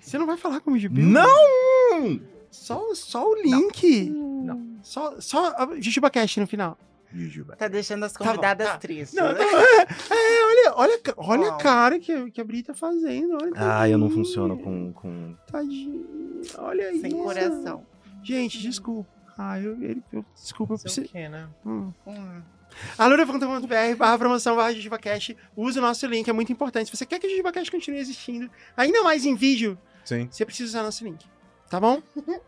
Você 0.01 0.19
não 0.19 0.27
vai 0.27 0.37
falar 0.37 0.61
com 0.61 0.73
o 0.73 0.79
Gibi? 0.79 1.03
Não! 1.03 2.21
Só, 2.51 2.95
só 2.95 3.29
o 3.29 3.35
link. 3.35 4.11
Não. 4.11 4.79
Só, 4.83 5.21
só 5.21 5.49
a 5.57 5.69
JujubaCast 5.81 6.41
no 6.41 6.47
final. 6.47 6.79
Jujuba. 7.13 7.57
Tá 7.57 7.69
deixando 7.69 8.05
as 8.05 8.13
bom, 8.13 8.25
convidadas 8.25 8.67
tá. 8.69 8.79
tristes. 8.79 9.15
Não, 9.15 9.33
não, 9.33 9.41
é, 9.41 9.83
é, 9.83 10.45
olha, 10.45 10.73
olha, 10.77 11.01
olha 11.17 11.53
a 11.53 11.57
cara 11.57 11.99
que, 11.99 12.31
que 12.31 12.41
a 12.41 12.45
Bri 12.45 12.63
tá 12.63 12.75
fazendo. 12.75 13.35
Olha, 13.41 13.53
Ah, 13.57 13.89
eu 13.89 13.97
não 13.97 14.09
tadinha. 14.09 14.25
funciono 14.25 14.59
com, 14.59 14.93
com... 14.93 15.35
Tadinho. 15.51 16.07
Olha 16.59 16.91
isso. 16.93 17.01
Sem 17.03 17.11
coração. 17.13 17.87
Gente, 18.23 18.61
desculpa. 18.61 19.09
Ah, 19.39 19.59
eu, 19.61 19.73
ele, 19.83 20.03
eu- 20.13 20.25
desculpa, 20.35 20.77
Sei 20.79 21.05
o 21.05 21.09
quê, 21.09 21.29
né? 21.29 21.49
Hum. 21.65 21.93
Hum. 22.07 22.43
alura.com.br 22.99 23.97
barra 23.97 24.19
promoção 24.19 24.57
barra 24.57 24.73
JujubaCast. 24.73 25.37
Use 25.57 25.79
o 25.79 25.83
nosso 25.83 26.07
link, 26.07 26.29
é 26.29 26.33
muito 26.33 26.53
importante. 26.53 26.91
Se 26.91 26.97
você 26.97 27.07
quer 27.07 27.19
que 27.19 27.27
o 27.27 27.31
JujubaCast 27.31 27.71
continue 27.71 28.01
existindo, 28.01 28.51
ainda 28.77 29.03
mais 29.03 29.25
em 29.25 29.35
vídeo, 29.35 29.79
Sim. 30.05 30.29
você 30.31 30.45
precisa 30.45 30.71
usar 30.71 30.83
nosso 30.83 31.05
link. 31.05 31.25
Tá 31.69 31.81
bom? 31.81 32.03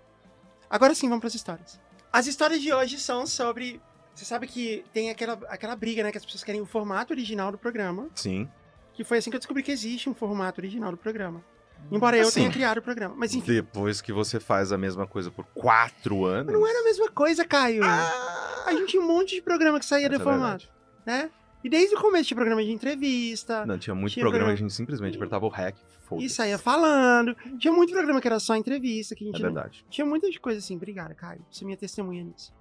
Agora 0.70 0.94
sim, 0.94 1.08
vamos 1.08 1.20
para 1.20 1.28
as 1.28 1.34
histórias. 1.34 1.80
As 2.12 2.26
histórias 2.26 2.60
de 2.60 2.72
hoje 2.72 2.98
são 2.98 3.26
sobre. 3.26 3.80
Você 4.14 4.24
sabe 4.24 4.46
que 4.46 4.84
tem 4.92 5.10
aquela, 5.10 5.34
aquela 5.48 5.76
briga, 5.76 6.02
né? 6.02 6.10
Que 6.10 6.18
as 6.18 6.24
pessoas 6.24 6.42
querem 6.42 6.60
o 6.60 6.66
formato 6.66 7.12
original 7.12 7.52
do 7.52 7.58
programa. 7.58 8.08
Sim. 8.14 8.48
Que 8.92 9.04
foi 9.04 9.18
assim 9.18 9.30
que 9.30 9.36
eu 9.36 9.40
descobri 9.40 9.62
que 9.62 9.70
existe 9.70 10.10
um 10.10 10.14
formato 10.14 10.60
original 10.60 10.90
do 10.90 10.96
programa. 10.96 11.44
Embora 11.90 12.16
eu 12.18 12.28
Assim. 12.28 12.40
tenha 12.40 12.52
criado 12.52 12.78
o 12.78 12.82
programa. 12.82 13.14
Mas 13.16 13.34
enfim, 13.34 13.50
Depois 13.54 14.00
que 14.02 14.12
você 14.12 14.38
faz 14.38 14.72
a 14.72 14.78
mesma 14.78 15.06
coisa 15.06 15.30
por 15.30 15.44
quatro 15.54 16.24
anos... 16.26 16.52
não 16.52 16.66
era 16.66 16.80
a 16.80 16.84
mesma 16.84 17.10
coisa, 17.10 17.44
Caio. 17.46 17.82
Ah, 17.84 18.64
A 18.66 18.72
gente 18.72 18.88
tinha 18.88 19.02
um 19.02 19.06
monte 19.06 19.36
de 19.36 19.42
programa 19.42 19.78
que 19.78 19.86
saía 19.86 20.06
essa 20.06 20.16
é 20.16 20.18
formato, 20.18 20.68
né? 21.06 21.30
E 21.64 21.68
desde 21.70 21.94
o 21.96 22.00
começo 22.00 22.24
tinha 22.28 22.36
programa 22.36 22.62
de 22.62 22.70
entrevista. 22.70 23.64
Não, 23.66 23.78
tinha 23.78 23.94
muito 23.94 24.12
Tinha 24.12 24.22
programa 24.22 24.44
programa- 24.44 24.56
que 24.58 24.62
a 24.64 24.68
gente 24.68 24.76
simplesmente 24.76 25.16
apertava 25.16 25.46
o 25.46 25.48
REC. 25.48 25.76
E 26.18 26.28
saía 26.28 26.56
falando. 26.58 27.34
Tinha 27.58 27.72
muito 27.72 27.92
programa 27.92 28.20
que 28.20 28.28
era 28.28 28.38
só 28.38 28.54
entrevista, 28.54 29.14
que 29.14 29.24
a 29.24 29.28
É 29.28 29.30
gente 29.32 29.42
não- 29.42 29.52
verdade. 29.52 29.84
Tinha 29.90 30.06
muitas 30.06 30.36
coisas 30.38 30.62
assim. 30.64 30.76
Obrigada, 30.76 31.14
Caio. 31.14 31.40
Você 31.50 31.64
é 31.64 31.66
minha 31.66 31.76
testemunha 31.76 32.22
nisso. 32.22 32.52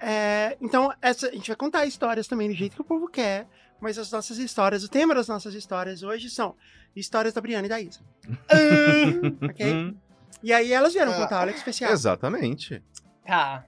É, 0.00 0.56
então, 0.60 0.92
essa, 1.00 1.28
a 1.28 1.32
gente 1.32 1.48
vai 1.48 1.56
contar 1.56 1.86
histórias 1.86 2.26
também 2.26 2.48
do 2.48 2.54
jeito 2.54 2.74
que 2.76 2.82
o 2.82 2.84
povo 2.84 3.08
quer. 3.08 3.46
Mas 3.84 3.98
as 3.98 4.10
nossas 4.10 4.38
histórias, 4.38 4.82
o 4.82 4.88
tema 4.88 5.14
das 5.14 5.28
nossas 5.28 5.52
histórias 5.52 6.02
hoje 6.02 6.30
são 6.30 6.56
histórias 6.96 7.34
da 7.34 7.40
Briana 7.42 7.66
e 7.66 7.68
da 7.68 7.78
Isa. 7.82 8.00
Ah, 8.48 9.44
ok? 9.46 9.72
Hum, 9.74 9.94
E 10.42 10.54
aí 10.54 10.72
elas 10.72 10.94
vieram 10.94 11.12
Ah. 11.12 11.16
contar, 11.18 11.40
olha 11.42 11.52
que 11.52 11.58
especial. 11.58 11.92
Exatamente. 11.92 12.82
Tá. 13.26 13.66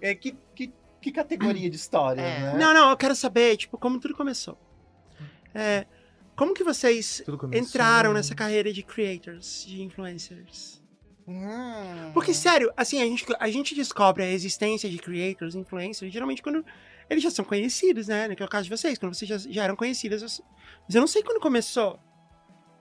É, 0.00 0.14
que, 0.14 0.36
que, 0.54 0.72
que 1.02 1.10
categoria 1.10 1.68
de 1.68 1.74
história, 1.74 2.20
É. 2.22 2.40
né? 2.40 2.56
Não, 2.56 2.72
não, 2.72 2.90
eu 2.90 2.96
quero 2.96 3.16
saber, 3.16 3.56
tipo, 3.56 3.76
como 3.76 3.98
tudo 3.98 4.14
começou. 4.14 4.56
É, 5.52 5.86
como 6.36 6.54
que 6.54 6.62
vocês 6.62 7.24
entraram 7.52 8.12
nessa 8.12 8.36
carreira 8.36 8.72
de 8.72 8.84
creators, 8.84 9.64
de 9.66 9.82
influencers? 9.82 10.80
Hum. 11.26 12.12
Porque, 12.14 12.32
sério, 12.32 12.72
assim, 12.76 13.02
a 13.02 13.04
gente, 13.04 13.26
a 13.40 13.50
gente 13.50 13.74
descobre 13.74 14.22
a 14.22 14.30
existência 14.30 14.88
de 14.88 14.98
creators, 14.98 15.56
influencers, 15.56 16.12
geralmente 16.12 16.42
quando 16.42 16.64
eles 17.10 17.22
já 17.22 17.30
são 17.30 17.44
conhecidos, 17.44 18.08
né? 18.08 18.34
Que 18.34 18.42
é 18.42 18.46
o 18.46 18.48
caso 18.48 18.64
de 18.64 18.70
vocês, 18.76 18.98
quando 18.98 19.14
vocês 19.14 19.28
já, 19.28 19.38
já 19.38 19.64
eram 19.64 19.76
conhecidas. 19.76 20.22
Mas 20.22 20.94
eu 20.94 21.00
não 21.00 21.08
sei 21.08 21.22
quando 21.22 21.40
começou. 21.40 21.98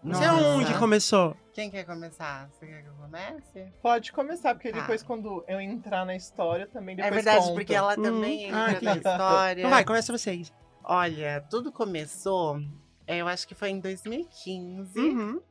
Não 0.04 0.16
sei 0.16 0.28
onde 0.28 0.74
começou. 0.78 1.36
Quem 1.54 1.72
quer 1.72 1.84
começar? 1.84 2.48
Você 2.52 2.68
quer 2.68 2.84
que 2.84 2.88
eu 2.88 2.94
comece? 2.94 3.74
Pode 3.82 4.12
começar, 4.14 4.54
porque 4.54 4.72
Tá. 4.72 4.80
depois, 4.82 5.02
quando 5.02 5.44
eu 5.48 5.60
entrar 5.60 6.06
na 6.06 6.16
história, 6.16 6.68
também 6.68 6.96
depois 6.96 7.12
é 7.12 7.16
verdade, 7.16 7.40
conta. 7.42 7.54
porque 7.56 7.74
ela 7.74 7.94
Hum. 7.98 8.04
também 8.04 8.46
Ah, 8.46 8.48
entra 8.48 8.62
na 8.62 8.72
entendi. 8.92 8.98
história. 9.00 9.62
Então 9.62 9.72
vai, 9.72 9.84
começa 9.84 10.16
vocês. 10.16 10.54
Olha, 10.84 11.44
tudo 11.50 11.72
começou, 11.72 12.62
é, 13.08 13.18
eu 13.18 13.28
acho 13.28 13.48
que 13.48 13.56
foi 13.56 13.70
em 13.70 13.80
2015, 13.80 15.00
Uhum. 15.00 15.42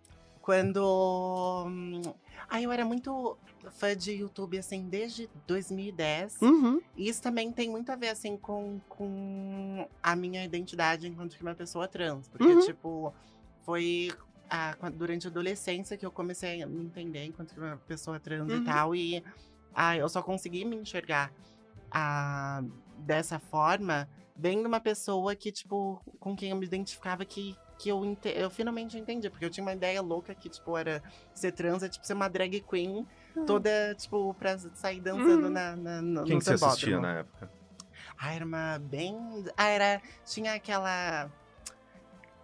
quando. 0.40 2.14
Hum, 2.46 2.48
Ai, 2.48 2.64
eu 2.64 2.72
era 2.72 2.84
muito 2.84 3.36
fã 3.72 3.96
de 3.96 4.12
YouTube, 4.12 4.56
assim, 4.58 4.88
desde 4.88 5.28
2010. 5.46 6.40
Uhum. 6.40 6.80
E 6.96 7.08
isso 7.08 7.20
também 7.22 7.52
tem 7.52 7.68
muito 7.68 7.90
a 7.90 7.96
ver, 7.96 8.08
assim, 8.08 8.36
com, 8.36 8.80
com 8.88 9.88
a 10.02 10.14
minha 10.16 10.44
identidade 10.44 11.06
enquanto 11.08 11.34
uma 11.40 11.54
pessoa 11.54 11.88
trans. 11.88 12.28
Porque, 12.28 12.44
Uhum. 12.44 12.60
tipo, 12.60 13.14
foi 13.64 14.12
a- 14.48 14.76
durante 14.90 15.26
a 15.26 15.30
adolescência 15.30 15.96
que 15.96 16.06
eu 16.06 16.10
comecei 16.12 16.62
a 16.62 16.66
me 16.66 16.84
entender 16.84 17.24
enquanto 17.24 17.56
uma 17.56 17.76
pessoa 17.78 18.20
trans 18.20 18.48
Uhum. 18.48 18.56
e 18.58 18.64
tal. 18.64 18.94
E 18.94 19.24
ah, 19.74 19.96
eu 19.96 20.08
só 20.08 20.22
consegui 20.22 20.64
me 20.64 20.76
enxergar 20.76 21.32
ah, 21.90 22.62
dessa 22.98 23.38
forma 23.38 24.08
vendo 24.36 24.66
uma 24.66 24.80
pessoa 24.80 25.34
que, 25.34 25.50
tipo, 25.50 26.00
com 26.20 26.36
quem 26.36 26.50
eu 26.50 26.56
me 26.56 26.66
identificava 26.66 27.24
que, 27.24 27.56
que 27.78 27.88
eu, 27.88 28.04
ente- 28.04 28.32
eu 28.34 28.48
finalmente 28.50 28.98
entendi. 28.98 29.28
Porque 29.30 29.44
eu 29.44 29.50
tinha 29.50 29.62
uma 29.64 29.72
ideia 29.72 30.00
louca 30.02 30.34
que, 30.34 30.48
tipo, 30.48 30.76
era 30.76 31.02
ser 31.34 31.52
trans, 31.52 31.82
é 31.82 31.88
tipo 31.88 32.06
ser 32.06 32.14
uma 32.14 32.28
drag 32.28 32.60
queen 32.62 33.06
toda, 33.46 33.94
tipo, 33.98 34.32
pra 34.34 34.58
sair 34.74 35.00
dançando 35.00 35.44
Uhum. 35.46 35.50
na, 35.50 35.76
na, 35.76 36.02
no, 36.02 36.24
Quem 36.24 36.34
no 36.34 36.38
que 36.40 36.44
você 36.44 36.54
assistia 36.54 36.98
na 37.00 37.18
época? 37.18 37.50
Ah, 38.18 38.32
era 38.32 38.44
uma 38.46 38.78
bem. 38.78 39.44
Ah, 39.56 39.66
era. 39.68 40.00
Tinha 40.24 40.54
aquela. 40.54 41.30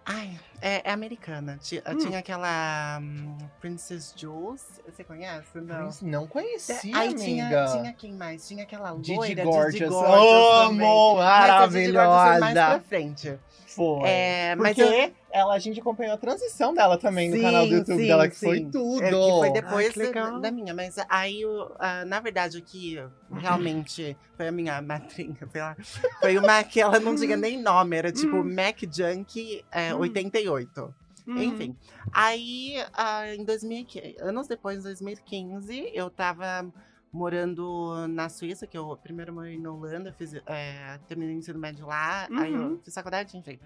Ai, 0.05 0.37
é, 0.61 0.89
é 0.89 0.91
americana. 0.91 1.57
Ti- 1.61 1.81
Hum. 1.87 1.97
Tinha 1.97 2.19
aquela. 2.19 2.99
hum, 3.01 3.37
Princess 3.61 4.13
Jules. 4.15 4.81
Você 4.85 5.01
conhece? 5.03 5.59
Não. 5.61 5.89
Não 6.01 6.27
conhecia, 6.27 6.75
Aí 6.95 7.07
amiga. 7.07 7.23
tinha, 7.23 7.65
tinha 7.71 7.93
quem 7.93 8.13
mais? 8.13 8.45
Tinha 8.45 8.63
aquela 8.65 8.91
Didi 8.97 9.15
loira 9.15 9.43
Gorgeous. 9.45 9.73
Didi 9.73 9.85
Gorgeous 9.87 10.67
também. 10.67 10.87
Amo! 10.87 11.15
Mas 11.15 11.49
a 11.49 11.67
Didi 11.67 11.91
Gorgeous 11.91 11.93
foi 11.93 12.39
mais 12.39 12.39
pra 12.39 12.39
Maravilhosa! 12.39 12.79
frente. 12.87 13.39
Foi. 13.67 14.01
É, 14.09 14.55
mas 14.57 14.77
eu- 14.77 14.87
ela, 15.33 15.53
a 15.55 15.59
gente 15.59 15.79
acompanhou 15.79 16.13
a 16.13 16.17
transição 16.17 16.73
dela 16.73 16.97
também 16.97 17.29
no 17.29 17.35
Sim, 17.37 17.41
canal 17.41 17.65
do 17.67 17.73
YouTube 17.73 18.01
sim, 18.01 18.07
dela, 18.07 18.29
que 18.29 18.35
sim. 18.35 18.45
foi 18.45 18.59
tudo. 18.71 19.01
É, 19.01 19.09
que 19.09 19.31
foi 19.39 19.51
depois 19.51 19.91
que 19.93 19.99
legal. 19.99 20.39
da 20.39 20.51
minha, 20.51 20.73
mas 20.73 20.95
aí, 21.09 21.43
o- 21.45 21.75
ah, 21.79 22.05
na 22.05 22.19
verdade, 22.19 22.57
o 22.57 22.61
que 22.61 22.97
realmente 23.31 24.15
foi 24.37 24.47
a 24.47 24.51
minha 24.51 24.79
madrinha, 24.81 25.35
sei 25.51 25.61
lá, 25.61 25.75
foi 26.21 26.37
uma 26.37 26.63
que 26.63 26.79
ela 26.79 26.99
não 26.99 27.15
tinha 27.15 27.35
nem 27.35 27.59
nome, 27.61 27.97
era 27.97 28.11
tipo 28.11 28.37
Hum. 28.37 28.53
Mac 28.55 28.77
Junk 28.89 29.65
é, 29.71 29.93
Hum. 29.95 29.99
88. 29.99 30.93
Uhum. 31.25 31.41
Enfim, 31.41 31.75
aí 32.11 32.75
ah, 32.93 33.33
em 33.33 33.43
2015, 33.43 34.15
anos 34.19 34.47
depois, 34.47 34.77
em 34.79 34.83
2015, 34.83 35.89
eu 35.93 36.09
tava 36.09 36.69
morando 37.11 38.07
na 38.09 38.27
Suíça, 38.27 38.67
que 38.67 38.77
eu 38.77 38.97
primeiro 39.01 39.31
morei 39.33 39.57
na 39.57 39.71
Holanda, 39.71 40.11
fiz, 40.17 40.33
é, 40.47 40.99
terminei 41.07 41.35
o 41.35 41.37
ensino 41.37 41.59
médio 41.59 41.85
lá, 41.85 42.27
aí 42.37 42.53
eu 42.53 42.59
Uhum. 42.61 42.79
fiz 42.83 42.93
faculdade, 42.93 43.37
enfim. 43.37 43.59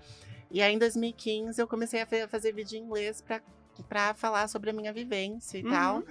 E 0.49 0.61
aí 0.61 0.73
em 0.73 0.77
2015 0.79 1.61
eu 1.61 1.67
comecei 1.67 2.01
a 2.01 2.05
fa- 2.05 2.27
fazer 2.27 2.53
vídeo 2.53 2.77
em 2.77 2.83
inglês 2.83 3.21
pra, 3.21 3.41
pra 3.89 4.13
falar 4.13 4.47
sobre 4.47 4.69
a 4.69 4.73
minha 4.73 4.93
vivência 4.93 5.57
e 5.57 5.63
Uhum. 5.63 5.69
tal. 5.71 6.03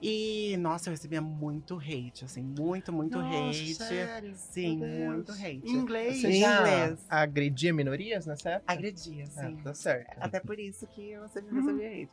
E, 0.00 0.56
nossa, 0.58 0.90
eu 0.90 0.92
recebia 0.92 1.22
muito 1.22 1.78
hate, 1.78 2.22
assim, 2.26 2.42
muito, 2.42 2.92
muito 2.92 3.18
Nossa, 3.18 3.48
hate. 3.48 3.74
sério? 3.74 4.34
Sim, 4.36 4.76
muito 5.06 5.32
hate. 5.32 5.60
Em 5.64 5.70
inglês? 5.70 6.20
Você 6.20 6.28
Em 6.32 6.40
já 6.40 6.52
inglês. 6.58 7.00
agredia 7.08 7.72
minorias 7.72 8.26
nessa 8.26 8.50
época? 8.50 8.70
Agredia, 8.72 9.24
Ah, 9.38 9.46
sim. 9.48 9.56
tá 9.64 9.72
certo. 9.72 10.18
Até 10.20 10.38
por 10.38 10.58
isso 10.60 10.86
que 10.88 11.10
eu 11.12 11.26
sempre 11.30 11.50
Uhum. 11.54 11.60
recebia 11.60 11.88
hate. 12.02 12.10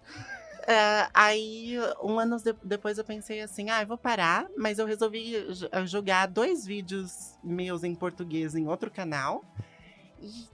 É, 0.66 1.10
aí, 1.14 1.76
um 2.02 2.18
ano 2.18 2.38
de- 2.38 2.56
depois 2.64 2.98
eu 2.98 3.04
pensei 3.04 3.42
assim, 3.42 3.70
ah, 3.70 3.82
eu 3.82 3.88
vou 3.88 3.98
parar, 3.98 4.48
mas 4.58 4.80
eu 4.80 4.86
resolvi 4.86 5.46
jogar 5.86 6.28
dois 6.28 6.66
vídeos 6.66 7.38
meus 7.44 7.84
em 7.84 7.94
português 7.94 8.56
em 8.56 8.66
outro 8.66 8.90
canal. 8.90 9.44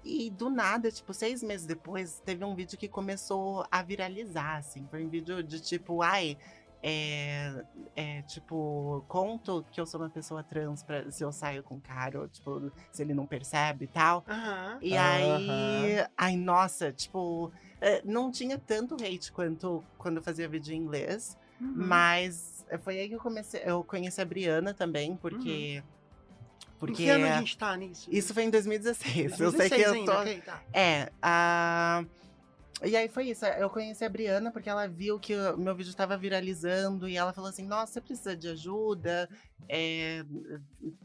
E, 0.04 0.26
e 0.26 0.30
do 0.32 0.50
nada, 0.50 0.92
tipo, 0.92 1.14
seis 1.14 1.44
meses 1.44 1.66
depois, 1.68 2.20
teve 2.26 2.44
um 2.44 2.56
vídeo 2.56 2.78
que 2.78 2.88
começou 2.88 3.66
a 3.70 3.84
viralizar, 3.84 4.58
assim. 4.58 4.88
Foi 4.90 5.06
um 5.06 5.10
vídeo 5.10 5.44
de 5.44 5.60
tipo, 5.60 6.02
ai, 6.02 6.38
é, 6.82 7.64
é, 7.96 8.22
tipo, 8.24 9.04
conto 9.08 9.66
que 9.72 9.80
eu 9.80 9.86
sou 9.86 10.00
uma 10.02 10.10
pessoa 10.10 10.44
trans 10.44 10.82
pra, 10.82 11.12
se 11.12 11.24
eu 11.24 11.32
saio 11.32 11.62
com 11.62 11.76
o 11.76 11.82
cara, 11.82 12.22
ou, 12.22 12.28
tipo, 12.28 12.72
se 12.92 13.02
ele 13.02 13.14
não 13.14 13.28
percebe 13.28 13.86
e 13.86 13.88
tal. 13.88 14.26
Aham. 14.28 14.78
E 14.82 14.96
aí, 14.98 16.06
ai, 16.18 16.36
nossa, 16.38 16.92
tipo, 16.92 17.52
eh, 17.82 18.02
não 18.06 18.32
tinha 18.32 18.58
tanto 18.58 18.96
hate 18.96 19.32
quanto 19.32 19.84
quando 19.98 20.18
eu 20.18 20.24
fazia 20.24 20.48
vídeo 20.48 20.74
em 20.74 20.78
inglês, 20.78 21.38
Uhum. 21.62 21.74
mas 21.76 22.66
foi 22.82 22.98
aí 23.00 23.10
que 23.10 23.16
eu 23.16 23.20
comecei, 23.20 23.62
eu 23.66 23.84
conheci 23.84 24.22
a 24.22 24.26
Briana 24.26 24.74
também, 24.74 25.18
porque 25.18 25.84
Em 25.84 25.99
porque 26.80 27.04
que 27.04 27.10
ano 27.10 27.26
a 27.26 27.38
gente 27.40 27.58
tá 27.58 27.76
nisso? 27.76 28.10
isso 28.12 28.34
foi 28.34 28.44
em 28.44 28.50
2016. 28.50 29.40
eu 29.40 29.52
sei 29.52 29.70
que 29.70 29.76
16 29.78 29.82
eu 29.84 29.94
ainda, 29.94 30.12
tô 30.12 30.20
ok, 30.20 30.42
tá. 30.42 30.64
É, 30.74 31.12
a 31.22 32.06
e 32.82 32.96
aí 32.96 33.10
foi 33.10 33.26
isso, 33.26 33.46
eu 33.46 33.70
conheci 33.70 34.06
a 34.06 34.10
Briana 34.10 34.52
porque 34.52 34.70
ela 34.70 34.88
viu 34.88 35.20
que 35.20 35.36
o 35.36 35.58
meu 35.58 35.76
vídeo 35.76 35.94
tava 35.94 36.16
viralizando 36.18 37.10
e 37.10 37.18
ela 37.18 37.34
falou 37.34 37.50
assim, 37.50 37.66
nossa, 37.66 37.94
você 37.94 38.02
precisa 38.02 38.38
de 38.38 38.48
ajuda, 38.48 39.30
é, 39.68 40.24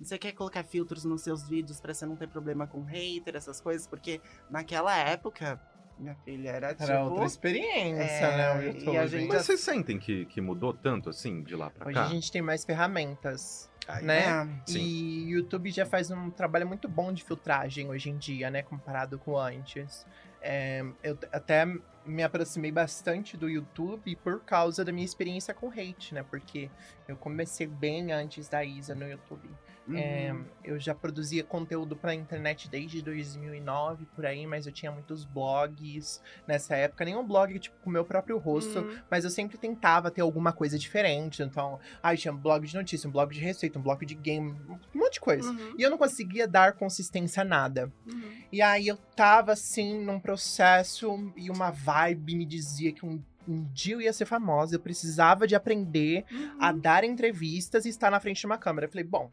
você 0.00 0.16
quer 0.16 0.30
colocar 0.32 0.62
filtros 0.62 1.04
nos 1.04 1.22
seus 1.22 1.48
vídeos 1.48 1.80
pra 1.80 1.92
você 1.92 2.06
não 2.06 2.14
ter 2.14 2.28
problema 2.28 2.64
com 2.66 2.82
hater, 2.84 3.34
essas 3.34 3.60
coisas, 3.60 3.88
porque 3.88 4.20
naquela 4.48 4.96
época, 4.96 5.60
minha 5.98 6.14
filha, 6.24 6.50
era 6.50 6.68
tipo... 6.74 6.84
Era 6.84 7.02
outra 7.04 7.24
experiência, 7.24 8.02
é, 8.02 8.36
né? 8.36 8.54
O 8.56 8.62
e 8.62 8.66
YouTube. 8.66 8.96
a 8.98 9.06
gente- 9.08 9.28
Mas 9.28 9.44
vocês 9.44 9.58
sentem 9.60 9.98
que, 9.98 10.26
que 10.26 10.40
mudou 10.40 10.72
tanto 10.72 11.10
assim 11.10 11.42
de 11.42 11.56
lá 11.56 11.70
pra 11.70 11.88
Hoje 11.88 11.94
cá? 11.94 12.04
a 12.06 12.08
gente 12.08 12.30
tem 12.30 12.40
mais 12.40 12.64
ferramentas, 12.64 13.68
Aí- 13.86 14.04
né? 14.04 14.48
Sim. 14.66 14.80
E 14.80 15.24
o 15.34 15.38
YouTube 15.38 15.70
já 15.70 15.84
faz 15.84 16.10
um 16.10 16.30
trabalho 16.30 16.66
muito 16.66 16.88
bom 16.88 17.12
de 17.12 17.22
filtragem 17.22 17.88
hoje 17.88 18.10
em 18.10 18.16
dia, 18.16 18.50
né? 18.50 18.62
Comparado 18.62 19.18
com 19.18 19.38
antes. 19.38 20.06
É, 20.40 20.84
eu 21.02 21.18
até 21.32 21.66
me 22.04 22.22
aproximei 22.22 22.70
bastante 22.70 23.36
do 23.36 23.48
YouTube 23.48 24.14
por 24.16 24.40
causa 24.40 24.84
da 24.84 24.92
minha 24.92 25.04
experiência 25.04 25.54
com 25.54 25.68
hate, 25.70 26.14
né? 26.14 26.22
Porque 26.22 26.70
eu 27.08 27.16
comecei 27.16 27.66
bem 27.66 28.12
antes 28.12 28.48
da 28.48 28.62
Isa 28.62 28.94
no 28.94 29.08
YouTube. 29.08 29.48
É, 29.92 30.32
uhum. 30.32 30.44
eu 30.64 30.78
já 30.78 30.94
produzia 30.94 31.44
conteúdo 31.44 31.94
pra 31.94 32.14
internet 32.14 32.70
desde 32.70 33.02
2009, 33.02 34.06
por 34.16 34.24
aí, 34.24 34.46
mas 34.46 34.66
eu 34.66 34.72
tinha 34.72 34.90
muitos 34.90 35.24
blogs 35.24 36.22
nessa 36.46 36.74
época. 36.74 37.04
Nenhum 37.04 37.26
blog, 37.26 37.58
tipo, 37.58 37.76
com 37.82 37.90
o 37.90 37.92
meu 37.92 38.04
próprio 38.04 38.38
rosto, 38.38 38.78
Uhum. 38.78 38.98
mas 39.10 39.24
eu 39.24 39.30
sempre 39.30 39.58
tentava 39.58 40.10
ter 40.10 40.22
alguma 40.22 40.52
coisa 40.52 40.78
diferente. 40.78 41.42
Então, 41.42 41.78
aí 42.02 42.16
tinha 42.16 42.32
um 42.32 42.36
blog 42.38 42.66
de 42.66 42.74
notícia, 42.74 43.06
um 43.08 43.12
blog 43.12 43.34
de 43.34 43.40
receita, 43.40 43.78
um 43.78 43.82
blog 43.82 44.06
de 44.06 44.14
game, 44.14 44.52
um 44.94 44.98
monte 44.98 45.14
de 45.14 45.20
coisa. 45.20 45.50
Uhum. 45.50 45.74
E 45.78 45.82
eu 45.82 45.90
não 45.90 45.98
conseguia 45.98 46.48
dar 46.48 46.72
consistência 46.72 47.42
a 47.42 47.44
nada. 47.44 47.92
Uhum. 48.10 48.30
E 48.50 48.62
aí 48.62 48.88
eu 48.88 48.96
tava 48.96 49.52
assim 49.52 50.02
num 50.02 50.18
processo 50.18 51.32
e 51.36 51.50
uma 51.50 51.70
vibe 51.70 52.36
me 52.36 52.46
dizia 52.46 52.90
que 52.92 53.04
um, 53.04 53.22
um 53.46 53.64
dia 53.72 53.94
eu 53.96 54.00
ia 54.00 54.12
ser 54.14 54.24
famosa, 54.24 54.76
eu 54.76 54.80
precisava 54.80 55.46
de 55.46 55.54
aprender 55.54 56.24
a 56.58 56.70
Uhum. 56.72 56.78
dar 56.78 57.04
entrevistas 57.04 57.84
e 57.84 57.90
estar 57.90 58.10
na 58.10 58.18
frente 58.20 58.40
de 58.40 58.46
uma 58.46 58.56
câmera. 58.56 58.86
Eu 58.86 58.90
falei, 58.90 59.04
bom, 59.04 59.30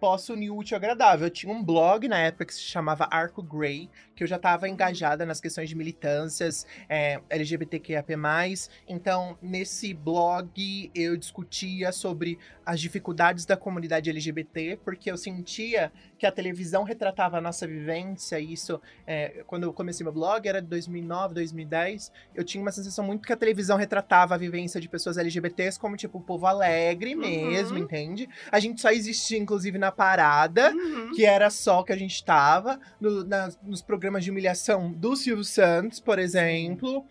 posso 0.00 0.32
unir 0.32 0.50
o 0.50 0.56
útil 0.56 0.76
ao 0.76 0.78
agradável. 0.78 1.26
Eu 1.26 1.30
tinha 1.30 1.52
um 1.52 1.62
blog 1.62 2.06
na 2.08 2.18
época 2.18 2.44
que 2.46 2.54
se 2.54 2.60
chamava 2.62 3.08
Arco 3.10 3.42
Grey, 3.42 3.88
que 4.14 4.22
eu 4.22 4.26
já 4.26 4.36
estava 4.36 4.68
engajada 4.68 5.24
nas 5.26 5.40
questões 5.40 5.68
de 5.68 5.74
militâncias 5.74 6.66
é, 6.88 7.20
LGBTQIAP+. 7.28 8.12
Então, 8.88 9.36
nesse 9.42 9.92
blog, 9.94 10.90
eu 10.94 11.16
discutia 11.16 11.92
sobre 11.92 12.38
as 12.64 12.80
dificuldades 12.80 13.44
da 13.44 13.56
comunidade 13.56 14.10
LGBT, 14.10 14.78
porque 14.84 15.10
eu 15.10 15.16
sentia 15.16 15.92
que 16.18 16.26
a 16.26 16.32
televisão 16.32 16.82
retratava 16.82 17.38
a 17.38 17.40
nossa 17.40 17.66
vivência, 17.66 18.40
e 18.40 18.52
isso, 18.52 18.80
é, 19.06 19.44
quando 19.46 19.64
eu 19.64 19.72
comecei 19.72 20.02
meu 20.02 20.12
blog, 20.12 20.46
era 20.48 20.60
2009, 20.62 21.34
2010, 21.34 22.10
eu 22.34 22.42
tinha 22.42 22.60
uma 22.62 22.72
sensação 22.72 23.04
muito 23.04 23.26
que 23.26 23.32
a 23.32 23.36
televisão 23.36 23.76
retratava 23.76 24.34
a 24.34 24.38
vivência 24.38 24.80
de 24.80 24.88
pessoas 24.88 25.18
LGBTs 25.18 25.78
como, 25.78 25.96
tipo, 25.96 26.18
o 26.18 26.20
povo 26.22 26.46
alegre 26.46 27.14
mesmo, 27.14 27.76
Uhum. 27.76 27.84
entende? 27.84 28.28
A 28.50 28.58
gente 28.58 28.80
só 28.80 28.90
existia, 28.90 29.38
inclusive, 29.38 29.78
na 29.78 29.85
parada, 29.92 30.72
Uhum. 30.74 31.10
que 31.14 31.24
era 31.24 31.50
só 31.50 31.82
que 31.82 31.92
a 31.92 31.96
gente 31.96 32.24
tava, 32.24 32.78
no- 33.00 33.24
nas- 33.24 33.58
nos 33.62 33.82
programas 33.82 34.24
de 34.24 34.30
humilhação 34.30 34.92
do 34.92 35.14
Silvio 35.16 35.44
Santos, 35.44 36.00
por 36.00 36.18
exemplo. 36.18 37.04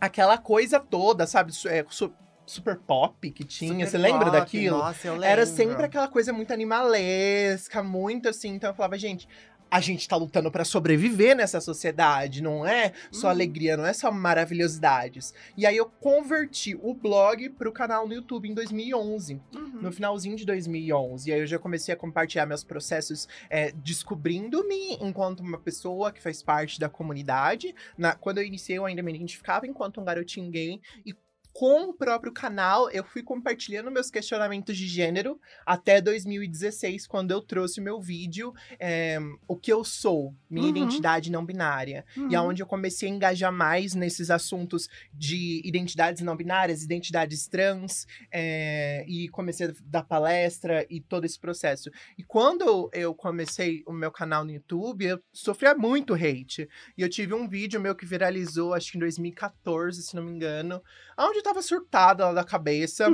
Aquela 0.00 0.36
coisa 0.36 0.78
toda, 0.78 1.26
sabe? 1.26 1.52
É, 1.68 1.84
su- 1.88 2.12
super 2.44 2.76
pop 2.76 3.30
que 3.30 3.42
tinha, 3.44 3.86
Super 3.86 3.88
você 3.90 3.98
lembra 3.98 4.26
pop, 4.26 4.38
daquilo? 4.38 4.78
Nossa, 4.78 5.08
eu 5.08 5.14
lembro. 5.14 5.26
Era 5.28 5.46
sempre 5.46 5.84
aquela 5.84 6.06
coisa 6.06 6.32
muito 6.32 6.52
animalesca, 6.52 7.82
muito 7.82 8.28
assim. 8.28 8.50
Então 8.50 8.70
eu 8.70 8.74
falava, 8.74 8.98
gente, 8.98 9.26
a 9.70 9.80
gente 9.80 10.08
tá 10.08 10.16
lutando 10.16 10.50
pra 10.50 10.64
sobreviver 10.64 11.34
nessa 11.36 11.60
sociedade, 11.60 12.42
não 12.42 12.64
é 12.64 12.92
só 13.10 13.26
Uhum. 13.26 13.32
alegria, 13.32 13.76
não 13.76 13.84
é 13.84 13.92
só 13.92 14.10
maravilhosidades. 14.10 15.34
E 15.56 15.66
aí 15.66 15.76
eu 15.76 15.86
converti 15.86 16.78
o 16.80 16.94
blog 16.94 17.48
pro 17.50 17.72
canal 17.72 18.06
no 18.06 18.14
YouTube 18.14 18.48
em 18.48 18.54
2011 18.54 19.40
Uhum. 19.54 19.80
no 19.82 19.92
finalzinho 19.92 20.36
de 20.36 20.44
2011. 20.46 21.28
E 21.30 21.32
aí 21.32 21.40
eu 21.40 21.46
já 21.46 21.58
comecei 21.58 21.92
a 21.92 21.96
compartilhar 21.96 22.46
meus 22.46 22.62
processos 22.64 23.28
é, 23.50 23.72
descobrindo-me 23.72 24.94
enquanto 25.00 25.40
uma 25.40 25.58
pessoa 25.58 26.12
que 26.12 26.22
faz 26.22 26.42
parte 26.42 26.80
da 26.80 26.88
comunidade. 26.88 27.74
Na- 27.98 28.14
quando 28.14 28.38
eu 28.38 28.44
iniciei, 28.44 28.78
eu 28.78 28.86
ainda 28.86 29.02
me 29.02 29.12
identificava 29.12 29.66
enquanto 29.66 30.00
um 30.00 30.04
garotinho 30.04 30.50
gay. 30.50 30.80
E 31.04 31.14
com 31.58 31.88
o 31.88 31.94
próprio 31.94 32.32
canal, 32.34 32.90
eu 32.90 33.02
fui 33.02 33.22
compartilhando 33.22 33.90
meus 33.90 34.10
questionamentos 34.10 34.76
de 34.76 34.86
gênero 34.86 35.40
até 35.64 36.02
2016, 36.02 37.06
quando 37.06 37.30
eu 37.30 37.40
trouxe 37.40 37.80
o 37.80 37.82
meu 37.82 37.98
vídeo 37.98 38.52
é, 38.78 39.18
O 39.48 39.56
que 39.56 39.72
eu 39.72 39.82
sou, 39.82 40.34
minha 40.50 40.64
Uhum. 40.66 40.76
identidade 40.76 41.30
não 41.30 41.46
binária. 41.46 42.04
Uhum. 42.14 42.30
E 42.30 42.34
é 42.34 42.40
onde 42.42 42.62
eu 42.62 42.66
comecei 42.66 43.08
a 43.08 43.12
engajar 43.12 43.50
mais 43.50 43.94
nesses 43.94 44.30
assuntos 44.30 44.86
de 45.14 45.62
identidades 45.64 46.20
não 46.20 46.36
binárias, 46.36 46.82
identidades 46.82 47.48
trans, 47.48 48.06
é, 48.30 49.06
e 49.08 49.26
comecei 49.30 49.68
a 49.68 49.72
dar 49.84 50.02
palestra 50.02 50.86
e 50.90 51.00
todo 51.00 51.24
esse 51.24 51.40
processo. 51.40 51.90
E 52.18 52.22
quando 52.22 52.90
eu 52.92 53.14
comecei 53.14 53.82
o 53.86 53.92
meu 53.94 54.10
canal 54.10 54.44
no 54.44 54.50
YouTube, 54.52 55.06
eu 55.06 55.18
sofria 55.32 55.74
muito 55.74 56.12
hate. 56.12 56.68
E 56.98 57.00
eu 57.00 57.08
tive 57.08 57.32
um 57.32 57.48
vídeo 57.48 57.80
meu 57.80 57.94
que 57.94 58.04
viralizou, 58.04 58.74
acho 58.74 58.92
que 58.92 58.98
em 58.98 59.00
2014, 59.00 60.02
se 60.02 60.14
não 60.14 60.22
me 60.22 60.32
engano, 60.32 60.82
onde 61.18 61.38
eu 61.38 61.45
tava 61.46 61.62
surtada 61.62 62.26
lá 62.26 62.32
da 62.32 62.44
cabeça. 62.44 63.06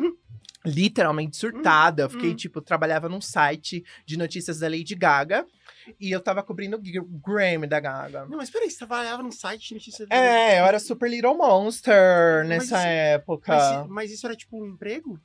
Literalmente 0.64 1.36
surtada. 1.36 2.02
Eu 2.04 2.10
fiquei, 2.10 2.30
Uhum. 2.30 2.36
tipo, 2.36 2.60
trabalhava 2.60 3.08
num 3.08 3.20
site 3.20 3.84
de 4.06 4.16
notícias 4.16 4.60
da 4.60 4.68
Lady 4.68 4.94
Gaga. 4.94 5.44
E 5.98 6.10
eu 6.12 6.20
tava 6.20 6.42
cobrindo 6.44 6.76
o 6.76 7.04
Grammy 7.20 7.66
da 7.66 7.80
Gaga. 7.80 8.26
Não, 8.26 8.36
mas 8.38 8.48
peraí, 8.50 8.70
você 8.70 8.78
trabalhava 8.78 9.20
num 9.24 9.32
site 9.32 9.68
de 9.68 9.74
notícias... 9.74 10.08
É, 10.10 10.60
eu 10.60 10.64
era 10.64 10.78
super 10.78 11.10
Little 11.10 11.36
Monster 11.36 12.40
Mas 12.40 12.48
nessa 12.48 12.78
isso- 12.78 12.86
época. 12.86 13.52
Mas, 13.56 13.86
mas 13.88 14.12
isso 14.12 14.24
era 14.24 14.36
tipo 14.36 14.62
um 14.62 14.68
emprego? 14.68 15.18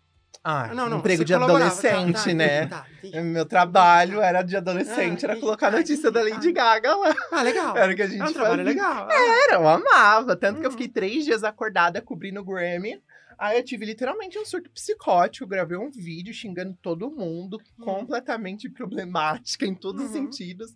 Ah, 0.44 0.70
Ah, 0.72 0.74
não, 0.74 0.88
não. 0.90 1.00
emprego 1.00 1.26
de 1.26 1.34
colaborava, 1.34 1.66
adolescente, 1.66 2.14
tá, 2.16 2.24
tá, 2.24 2.34
né? 2.34 2.68
Tá. 2.68 2.88
Meu 3.24 3.46
trabalho 3.46 4.22
era 4.22 4.42
de 4.44 4.56
adolescente, 4.56 5.26
Ah, 5.26 5.32
era 5.32 5.40
colocar 5.40 5.68
a 5.68 5.70
Ah, 5.70 5.78
notícia 5.78 6.10
da. 6.10 6.22
Lady 6.22 6.50
Ah. 6.50 6.52
Gaga 6.54 6.96
lá. 6.96 7.16
Ah, 7.32 7.42
legal. 7.44 7.78
Era 7.78 7.92
o 7.92 7.96
que 7.96 8.02
a 8.02 8.08
gente 8.08 8.22
É 8.22 8.26
um 8.26 8.34
fazia. 8.34 8.64
legal. 8.64 9.08
Ah, 9.12 9.44
Era, 9.46 9.56
eu 9.56 9.68
amava. 9.68 10.36
Tanto 10.38 10.60
que 10.62 10.66
eu 10.66 10.70
Uhum. 10.70 10.78
fiquei 10.78 10.88
três 10.88 11.26
dias 11.26 11.44
acordada 11.44 12.02
cobrindo 12.02 12.40
o 12.40 12.46
Grammy. 12.46 13.02
Aí 13.38 13.58
eu 13.58 13.64
tive 13.64 13.86
literalmente 13.86 14.38
um 14.40 14.46
surto 14.46 14.70
psicótico, 14.72 15.46
gravei 15.46 15.78
um 15.78 15.92
vídeo 15.92 16.34
xingando 16.34 16.76
todo 16.82 17.12
mundo, 17.12 17.60
Uhum. 17.78 17.86
completamente 17.86 18.70
problemática 18.72 19.66
em 19.66 19.76
todos 19.76 20.02
os 20.06 20.08
Uhum. 20.16 20.24
sentidos. 20.32 20.74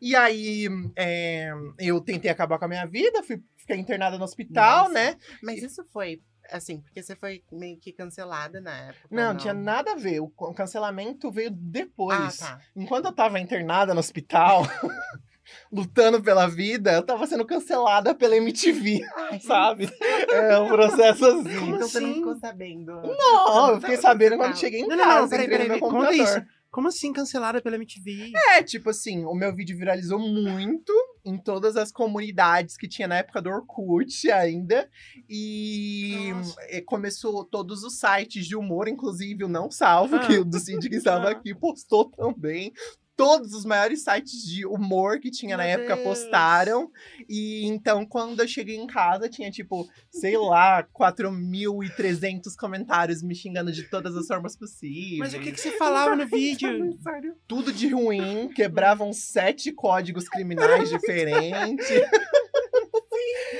E 0.00 0.16
aí 0.16 0.68
é, 0.96 1.52
eu 1.78 2.00
tentei 2.00 2.30
acabar 2.30 2.58
com 2.58 2.64
a 2.64 2.68
minha 2.68 2.86
vida, 2.86 3.22
fui 3.22 3.40
ficar 3.56 3.76
internada 3.76 4.16
no 4.18 4.24
hospital, 4.24 4.84
Nossa. 4.88 4.92
né? 4.94 5.16
Mas 5.42 5.62
isso 5.62 5.84
foi, 5.92 6.20
assim, 6.52 6.80
porque 6.80 7.02
você 7.02 7.16
foi 7.16 7.42
meio 7.50 7.76
que 7.78 7.92
cancelada 7.92 8.60
na 8.60 8.76
época. 8.76 9.08
Não, 9.10 9.28
não 9.32 9.36
tinha 9.36 9.54
nada 9.54 9.92
a 9.92 9.96
ver. 9.96 10.20
O 10.20 10.28
cancelamento 10.54 11.30
veio 11.30 11.48
Ah, 11.50 11.54
depois. 11.56 12.36
tá. 12.38 12.58
Enquanto 12.76 13.06
eu 13.06 13.12
tava 13.12 13.40
internada 13.40 13.94
no 13.94 14.00
hospital, 14.00 14.62
lutando 15.70 16.22
pela 16.22 16.46
vida, 16.48 16.92
eu 16.92 17.02
tava 17.02 17.26
sendo 17.26 17.44
cancelada 17.44 18.14
pela 18.14 18.36
MTV, 18.36 19.00
sabe? 19.40 19.90
É 20.30 20.58
um 20.58 20.68
processo 20.68 21.24
assim. 21.26 21.58
Como 21.58 21.76
Então 21.76 21.88
você 21.88 22.00
não 22.00 22.08
assim? 22.10 22.14
ficou 22.18 22.36
sabendo. 22.36 22.92
Não, 23.02 23.70
eu 23.70 23.80
fiquei 23.80 23.96
sabendo 23.96 24.36
quando 24.36 24.50
Não, 24.50 24.56
cheguei 24.56 24.80
em 24.80 24.86
Não, 24.88 24.96
não, 24.96 25.04
casa, 25.04 25.20
não, 25.20 25.28
peraí, 25.28 25.44
entrei 25.46 25.58
peraí, 25.58 25.68
no 25.68 25.74
meu 25.74 25.80
conta 25.80 26.06
computador. 26.10 26.38
isso. 26.38 26.61
Como 26.72 26.88
assim 26.88 27.12
cancelada 27.12 27.60
pela 27.60 27.76
MTV? 27.76 28.32
É, 28.56 28.62
tipo 28.62 28.88
assim, 28.90 29.24
o 29.26 29.34
meu 29.34 29.54
vídeo 29.54 29.76
viralizou 29.76 30.18
muito 30.18 30.90
em 31.24 31.36
todas 31.38 31.76
as 31.76 31.92
comunidades 31.92 32.76
que 32.78 32.88
tinha 32.88 33.06
na 33.06 33.18
época 33.18 33.40
do 33.42 33.50
Orkut 33.50 34.30
ainda. 34.32 34.88
E 35.28 36.30
Nossa. 36.32 36.56
eh, 36.62 36.80
começou 36.80 37.44
todos 37.44 37.84
os 37.84 37.98
sites 37.98 38.46
de 38.46 38.56
humor, 38.56 38.88
inclusive 38.88 39.44
o 39.44 39.48
Não 39.48 39.70
Salvo, 39.70 40.16
Ah. 40.16 40.26
que 40.26 40.38
o 40.38 40.44
do 40.44 40.58
Cid 40.58 40.88
que 40.88 40.96
estava 40.96 41.28
Ah. 41.28 41.32
aqui 41.32 41.54
postou 41.54 42.06
também. 42.10 42.72
Todos 43.14 43.52
os 43.52 43.64
maiores 43.64 44.02
sites 44.02 44.42
de 44.44 44.64
humor 44.66 45.20
que 45.20 45.30
tinha 45.30 45.56
na 45.56 45.64
Meu 45.64 45.72
época 45.72 45.94
Deus. 45.96 46.08
postaram. 46.08 46.90
E 47.28 47.66
então, 47.66 48.06
quando 48.06 48.40
eu 48.40 48.48
cheguei 48.48 48.76
em 48.76 48.86
casa, 48.86 49.28
tinha 49.28 49.50
tipo, 49.50 49.86
sei 50.10 50.36
lá, 50.36 50.82
4.300 50.84 52.54
comentários 52.58 53.22
me 53.22 53.34
xingando 53.34 53.70
de 53.70 53.84
todas 53.84 54.16
as 54.16 54.26
formas 54.26 54.56
possíveis. 54.56 55.18
Mas 55.18 55.34
o 55.34 55.40
que, 55.40 55.52
que 55.52 55.60
você 55.60 55.72
falava 55.72 56.16
no 56.16 56.26
vídeo? 56.26 56.98
Sério? 57.02 57.36
Tudo 57.46 57.72
de 57.72 57.88
ruim, 57.88 58.48
quebravam 58.54 59.12
sete 59.12 59.70
códigos 59.72 60.28
criminais 60.28 60.88
diferentes. 60.88 61.86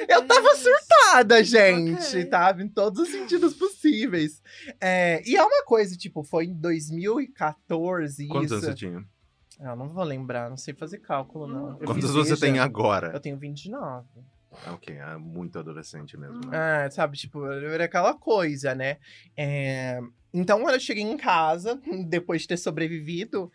Eu 0.08 0.26
tava 0.26 0.54
surtada, 0.56 1.42
gente, 1.44 2.02
Ok. 2.08 2.24
tava 2.26 2.62
em 2.62 2.68
todos 2.68 3.00
os 3.02 3.08
sentidos 3.10 3.54
possíveis. 3.54 4.42
É, 4.80 5.22
e 5.26 5.36
é 5.36 5.42
uma 5.42 5.64
coisa, 5.64 5.96
tipo, 5.96 6.22
foi 6.24 6.46
em 6.46 6.54
2014 6.54 8.26
Quantos 8.28 8.46
isso. 8.46 8.54
anos 8.54 8.66
você 8.66 8.74
tinha? 8.74 9.04
Eu 9.60 9.76
não 9.76 9.88
vou 9.88 10.04
lembrar, 10.04 10.48
não 10.50 10.56
sei 10.56 10.74
fazer 10.74 10.98
cálculo, 10.98 11.46
não. 11.46 11.70
Eu 11.72 11.86
Quantos 11.86 11.94
fiz 12.04 12.10
você 12.10 12.30
Veja, 12.30 12.40
tem 12.46 12.58
agora? 12.58 13.10
Eu 13.12 13.20
tenho 13.20 13.36
29. 13.38 14.06
Ah, 14.66 14.72
Ok, 14.74 14.94
é 14.94 15.16
muito 15.16 15.58
adolescente 15.58 16.16
mesmo. 16.16 16.40
né? 16.46 16.84
É, 16.86 16.90
sabe, 16.90 17.16
tipo, 17.16 17.46
era 17.46 17.84
aquela 17.84 18.14
coisa, 18.14 18.74
né? 18.74 18.98
É, 19.36 19.98
Então, 20.32 20.60
quando 20.60 20.74
eu 20.74 20.80
cheguei 20.80 21.02
em 21.02 21.16
casa, 21.16 21.80
depois 22.08 22.42
de 22.42 22.48
ter 22.48 22.56
sobrevivido, 22.58 23.50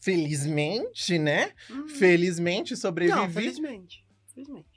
felizmente, 0.00 1.18
né? 1.18 1.52
Hum. 1.70 1.88
Felizmente 1.88 2.76
sobrevivi. 2.76 3.18
Não, 3.18 3.30
felizmente. 3.30 4.06
Felizmente. 4.34 4.74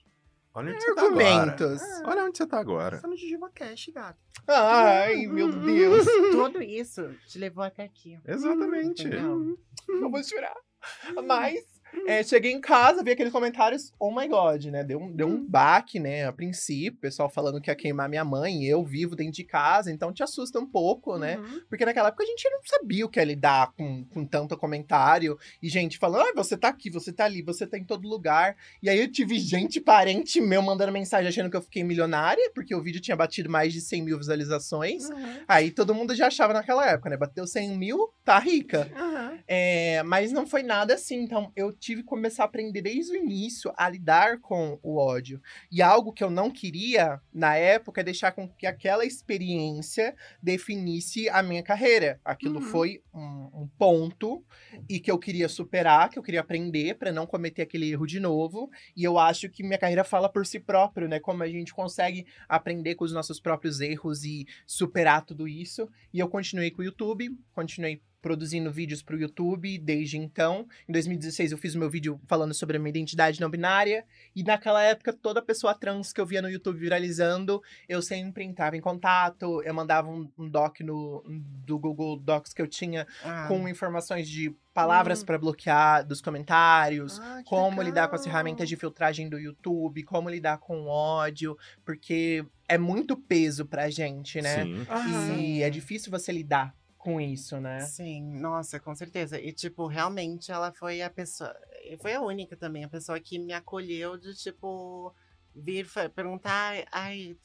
Olha 0.54 0.74
onde 0.74 0.82
você 0.82 0.96
tá 0.96 1.02
agora. 1.02 1.42
Argumentos. 1.42 1.82
Olha 2.06 2.24
onde 2.24 2.38
você 2.38 2.48
tá 2.48 2.60
agora. 2.60 2.96
Você 2.96 3.02
tá 3.04 3.08
no 3.08 3.18
Jujuba 3.18 3.52
Cash, 3.54 3.90
gato. 3.94 4.18
Ai, 4.48 5.28
meu 5.28 5.52
Deus. 5.52 6.06
Tudo 6.32 6.64
isso 6.64 7.14
te 7.28 7.38
levou 7.38 7.64
até 7.64 7.84
aqui. 7.84 8.18
Exatamente. 8.26 9.06
Entendeu? 9.06 9.60
Eu 9.90 10.10
vou 10.10 10.24
chorar. 10.24 10.56
Mas, 11.26 11.77
é, 12.08 12.24
cheguei 12.24 12.52
em 12.52 12.62
casa, 12.62 13.04
vi 13.04 13.12
aqueles 13.12 13.32
comentários, 13.32 13.94
oh 14.00 14.12
my 14.12 14.28
god, 14.28 14.66
né? 14.66 14.84
Deu 14.84 15.00
um, 15.00 15.12
deu 15.12 15.28
um 15.28 15.46
baque, 15.46 16.00
né? 16.00 16.26
A 16.26 16.34
princípio, 16.34 16.98
o 16.98 17.02
pessoal 17.02 17.30
falando 17.30 17.60
que 17.62 17.70
ia 17.70 17.76
queimar 17.76 18.10
minha 18.10 18.24
mãe, 18.24 18.64
eu 18.66 18.84
vivo 18.84 19.16
dentro 19.16 19.34
de 19.34 19.44
casa, 19.44 19.92
então 19.92 20.14
te 20.14 20.24
assusta 20.24 20.60
um 20.60 20.66
pouco, 20.66 21.18
né? 21.18 21.38
Uhum. 21.38 21.62
Porque 21.70 21.86
naquela 21.86 22.10
época 22.10 22.24
a 22.24 22.28
gente 22.28 22.50
não 22.50 22.60
sabia 22.64 23.06
o 23.06 23.10
que 23.10 23.20
é 23.20 23.26
lidar 23.26 23.72
com, 23.74 24.06
com 24.06 24.26
tanto 24.26 24.58
comentário. 24.58 25.38
E 25.62 25.70
gente 25.70 25.98
falando, 25.98 26.22
ah, 26.22 26.34
você 26.36 26.58
tá 26.58 26.70
aqui, 26.70 26.90
você 26.90 27.12
tá 27.12 27.26
ali, 27.26 27.42
você 27.42 27.66
tá 27.66 27.78
em 27.78 27.84
todo 27.84 28.08
lugar. 28.08 28.56
E 28.82 28.90
aí 28.90 29.00
eu 29.00 29.12
tive 29.12 29.40
gente, 29.40 29.80
parente 29.80 30.40
meu, 30.42 30.62
mandando 30.62 30.92
mensagem 30.92 31.28
achando 31.28 31.50
que 31.50 31.58
eu 31.58 31.62
fiquei 31.62 31.84
milionária, 31.84 32.52
porque 32.54 32.76
o 32.76 32.82
vídeo 32.82 33.02
tinha 33.02 33.16
batido 33.16 33.50
mais 33.50 33.74
de 33.74 33.82
100 33.82 34.02
mil 34.02 34.18
visualizações. 34.18 35.10
Uhum. 35.10 35.44
Aí 35.48 35.72
todo 35.72 35.94
mundo 35.94 36.16
já 36.16 36.28
achava 36.28 36.54
naquela 36.54 36.86
época, 36.90 37.10
né? 37.10 37.18
Bateu 37.18 37.46
100 37.46 37.78
mil, 37.78 38.14
tá 38.24 38.40
rica. 38.40 38.90
Uhum. 38.96 39.40
É, 39.48 40.04
mas 40.04 40.32
não 40.32 40.46
foi 40.46 40.64
nada 40.64 40.94
assim. 40.94 41.22
Então, 41.22 41.52
eu 41.56 41.72
tive 41.80 42.02
que 42.02 42.08
começar 42.08 42.44
a 42.44 42.46
aprender 42.46 42.82
desde 42.82 43.12
o 43.12 43.16
início 43.16 43.74
a 43.78 43.90
lidar 43.90 44.40
com 44.40 44.80
o 44.84 44.98
ódio. 44.98 45.42
E 45.72 45.82
algo 45.82 46.12
que 46.14 46.24
eu 46.24 46.30
não 46.30 46.50
queria, 46.52 47.22
na 47.34 47.56
época, 47.56 48.02
é 48.02 48.04
deixar 48.04 48.32
com 48.32 48.48
que 48.48 48.66
aquela 48.66 49.06
experiência 49.06 50.16
definisse 50.42 51.30
a 51.30 51.44
minha 51.44 51.64
carreira. 51.64 52.20
Aquilo 52.24 52.56
Uhum. 52.60 52.62
foi 52.62 53.02
um, 53.14 53.50
um 53.54 53.70
ponto 53.78 54.44
e 54.90 55.00
que 55.00 55.12
eu 55.12 55.18
queria 55.20 55.48
superar, 55.48 56.10
que 56.10 56.18
eu 56.18 56.24
queria 56.24 56.42
aprender 56.42 56.96
para 56.96 57.12
não 57.12 57.26
cometer 57.28 57.62
aquele 57.62 57.92
erro 57.92 58.06
de 58.06 58.20
novo. 58.20 58.70
E 58.96 59.04
eu 59.04 59.18
acho 59.18 59.50
que 59.50 59.64
minha 59.64 59.78
carreira 59.78 60.04
fala 60.04 60.30
por 60.30 60.46
si 60.46 60.60
próprio, 60.60 61.08
né? 61.08 61.20
Como 61.20 61.44
a 61.44 61.48
gente 61.48 61.74
consegue 61.74 62.26
aprender 62.48 62.96
com 62.96 63.06
os 63.06 63.14
nossos 63.14 63.40
próprios 63.40 63.80
erros 63.82 64.24
e 64.24 64.46
superar 64.66 65.26
tudo 65.26 65.48
isso. 65.48 65.90
E 66.14 66.20
eu 66.20 66.28
continuei 66.28 66.72
com 66.72 66.82
o 66.82 66.86
YouTube, 66.86 67.38
continuei 67.54 68.02
produzindo 68.32 68.70
vídeos 68.70 69.02
pro 69.02 69.18
YouTube 69.18 69.78
desde 69.78 70.18
então. 70.18 70.68
Em 70.88 70.92
2016 70.92 71.54
eu 71.54 71.58
fiz 71.58 71.76
o 71.76 71.80
meu 71.80 71.90
vídeo 71.90 72.20
falando 72.28 72.54
sobre 72.54 72.76
a 72.76 72.80
minha 72.80 72.90
identidade 72.90 73.40
não 73.40 73.50
binária 73.50 74.04
e 74.36 74.44
naquela 74.44 74.84
época 74.84 75.14
toda 75.14 75.42
pessoa 75.42 75.74
trans 75.74 76.12
que 76.12 76.20
eu 76.20 76.26
via 76.26 76.42
no 76.42 76.50
YouTube 76.50 76.78
viralizando, 76.78 77.62
eu 77.88 78.02
sempre 78.02 78.44
entrava 78.44 78.76
em 78.76 78.82
contato, 78.82 79.62
eu 79.64 79.74
mandava 79.74 80.10
um, 80.10 80.30
um 80.38 80.50
doc 80.50 80.82
no 80.82 81.24
do 81.66 81.80
Google 81.80 82.18
Docs 82.20 82.52
que 82.54 82.62
eu 82.62 82.68
tinha 82.68 83.08
Ah, 83.24 83.46
com 83.48 83.66
informações 83.70 84.28
de 84.28 84.54
palavras 84.74 85.22
Hum. 85.22 85.26
para 85.26 85.38
bloquear 85.38 86.06
dos 86.06 86.20
comentários, 86.22 87.20
Ah, 87.20 87.42
como 87.46 87.82
lidar 87.82 88.10
com 88.10 88.16
as 88.16 88.22
legal. 88.22 88.34
ferramentas 88.34 88.68
de 88.68 88.76
filtragem 88.76 89.30
do 89.30 89.40
YouTube, 89.40 90.04
como 90.04 90.30
lidar 90.30 90.58
com 90.58 90.82
o 90.82 90.88
ódio, 90.88 91.58
porque 91.86 92.46
é 92.68 92.78
muito 92.78 93.16
peso 93.16 93.66
pra 93.66 93.90
gente, 93.90 94.42
né? 94.42 94.66
Sim. 94.66 94.86
Aham. 94.90 95.36
E 95.38 95.64
é 95.64 95.70
difícil 95.70 96.12
você 96.12 96.32
lidar 96.34 96.76
com 97.08 97.22
isso, 97.22 97.58
né? 97.62 97.80
Sim, 97.80 98.38
nossa, 98.38 98.82
com 98.82 98.94
certeza. 98.94 99.40
E, 99.40 99.54
tipo, 99.54 99.88
realmente 99.88 100.52
ela 100.52 100.74
foi 100.74 101.02
a 101.02 101.10
pessoa. 101.10 101.56
Foi 102.02 102.14
a 102.14 102.22
única 102.22 102.58
também, 102.58 102.84
a 102.84 102.90
pessoa 102.90 103.18
que 103.18 103.40
me 103.40 103.54
acolheu 103.54 104.18
de, 104.18 104.36
tipo, 104.36 105.16
vir 105.56 105.88
perguntar, 106.14 106.86
ai, 106.92 107.38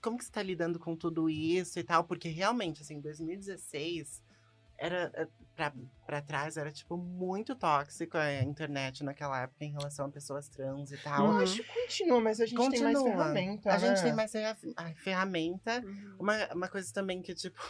como 0.00 0.16
que 0.16 0.24
você 0.24 0.32
tá 0.32 0.42
lidando 0.42 0.78
com 0.78 0.96
tudo 0.96 1.28
isso 1.28 1.78
e 1.78 1.84
tal? 1.84 2.04
Porque 2.04 2.30
realmente, 2.30 2.80
assim, 2.80 3.02
2016 3.02 4.21
era. 4.82 5.10
eh, 5.14 5.28
Pra, 5.54 5.70
pra 6.06 6.22
trás 6.22 6.56
era, 6.56 6.72
tipo, 6.72 6.96
muito 6.96 7.54
tóxico 7.54 8.16
a 8.16 8.42
internet 8.42 9.04
naquela 9.04 9.42
época 9.42 9.62
em 9.62 9.70
relação 9.70 10.06
a 10.06 10.08
pessoas 10.08 10.48
trans 10.48 10.90
e 10.92 10.96
tal. 10.96 11.26
Eu 11.26 11.38
acho 11.40 11.62
que 11.62 11.68
continua, 11.82 12.20
mas 12.22 12.40
a 12.40 12.46
gente 12.46 12.70
tem 12.70 12.80
mais 12.82 12.96
Continua. 12.98 13.22
ferramenta. 13.24 13.70
A 13.70 13.76
gente 13.76 13.98
né? 13.98 14.02
tem 14.02 14.12
mais 14.14 14.32
a 14.34 14.94
ferramenta. 14.94 15.82
Uhum. 15.84 16.16
Uma, 16.18 16.54
uma 16.54 16.68
coisa 16.70 16.90
também 16.94 17.20
que, 17.20 17.34
tipo, 17.34 17.60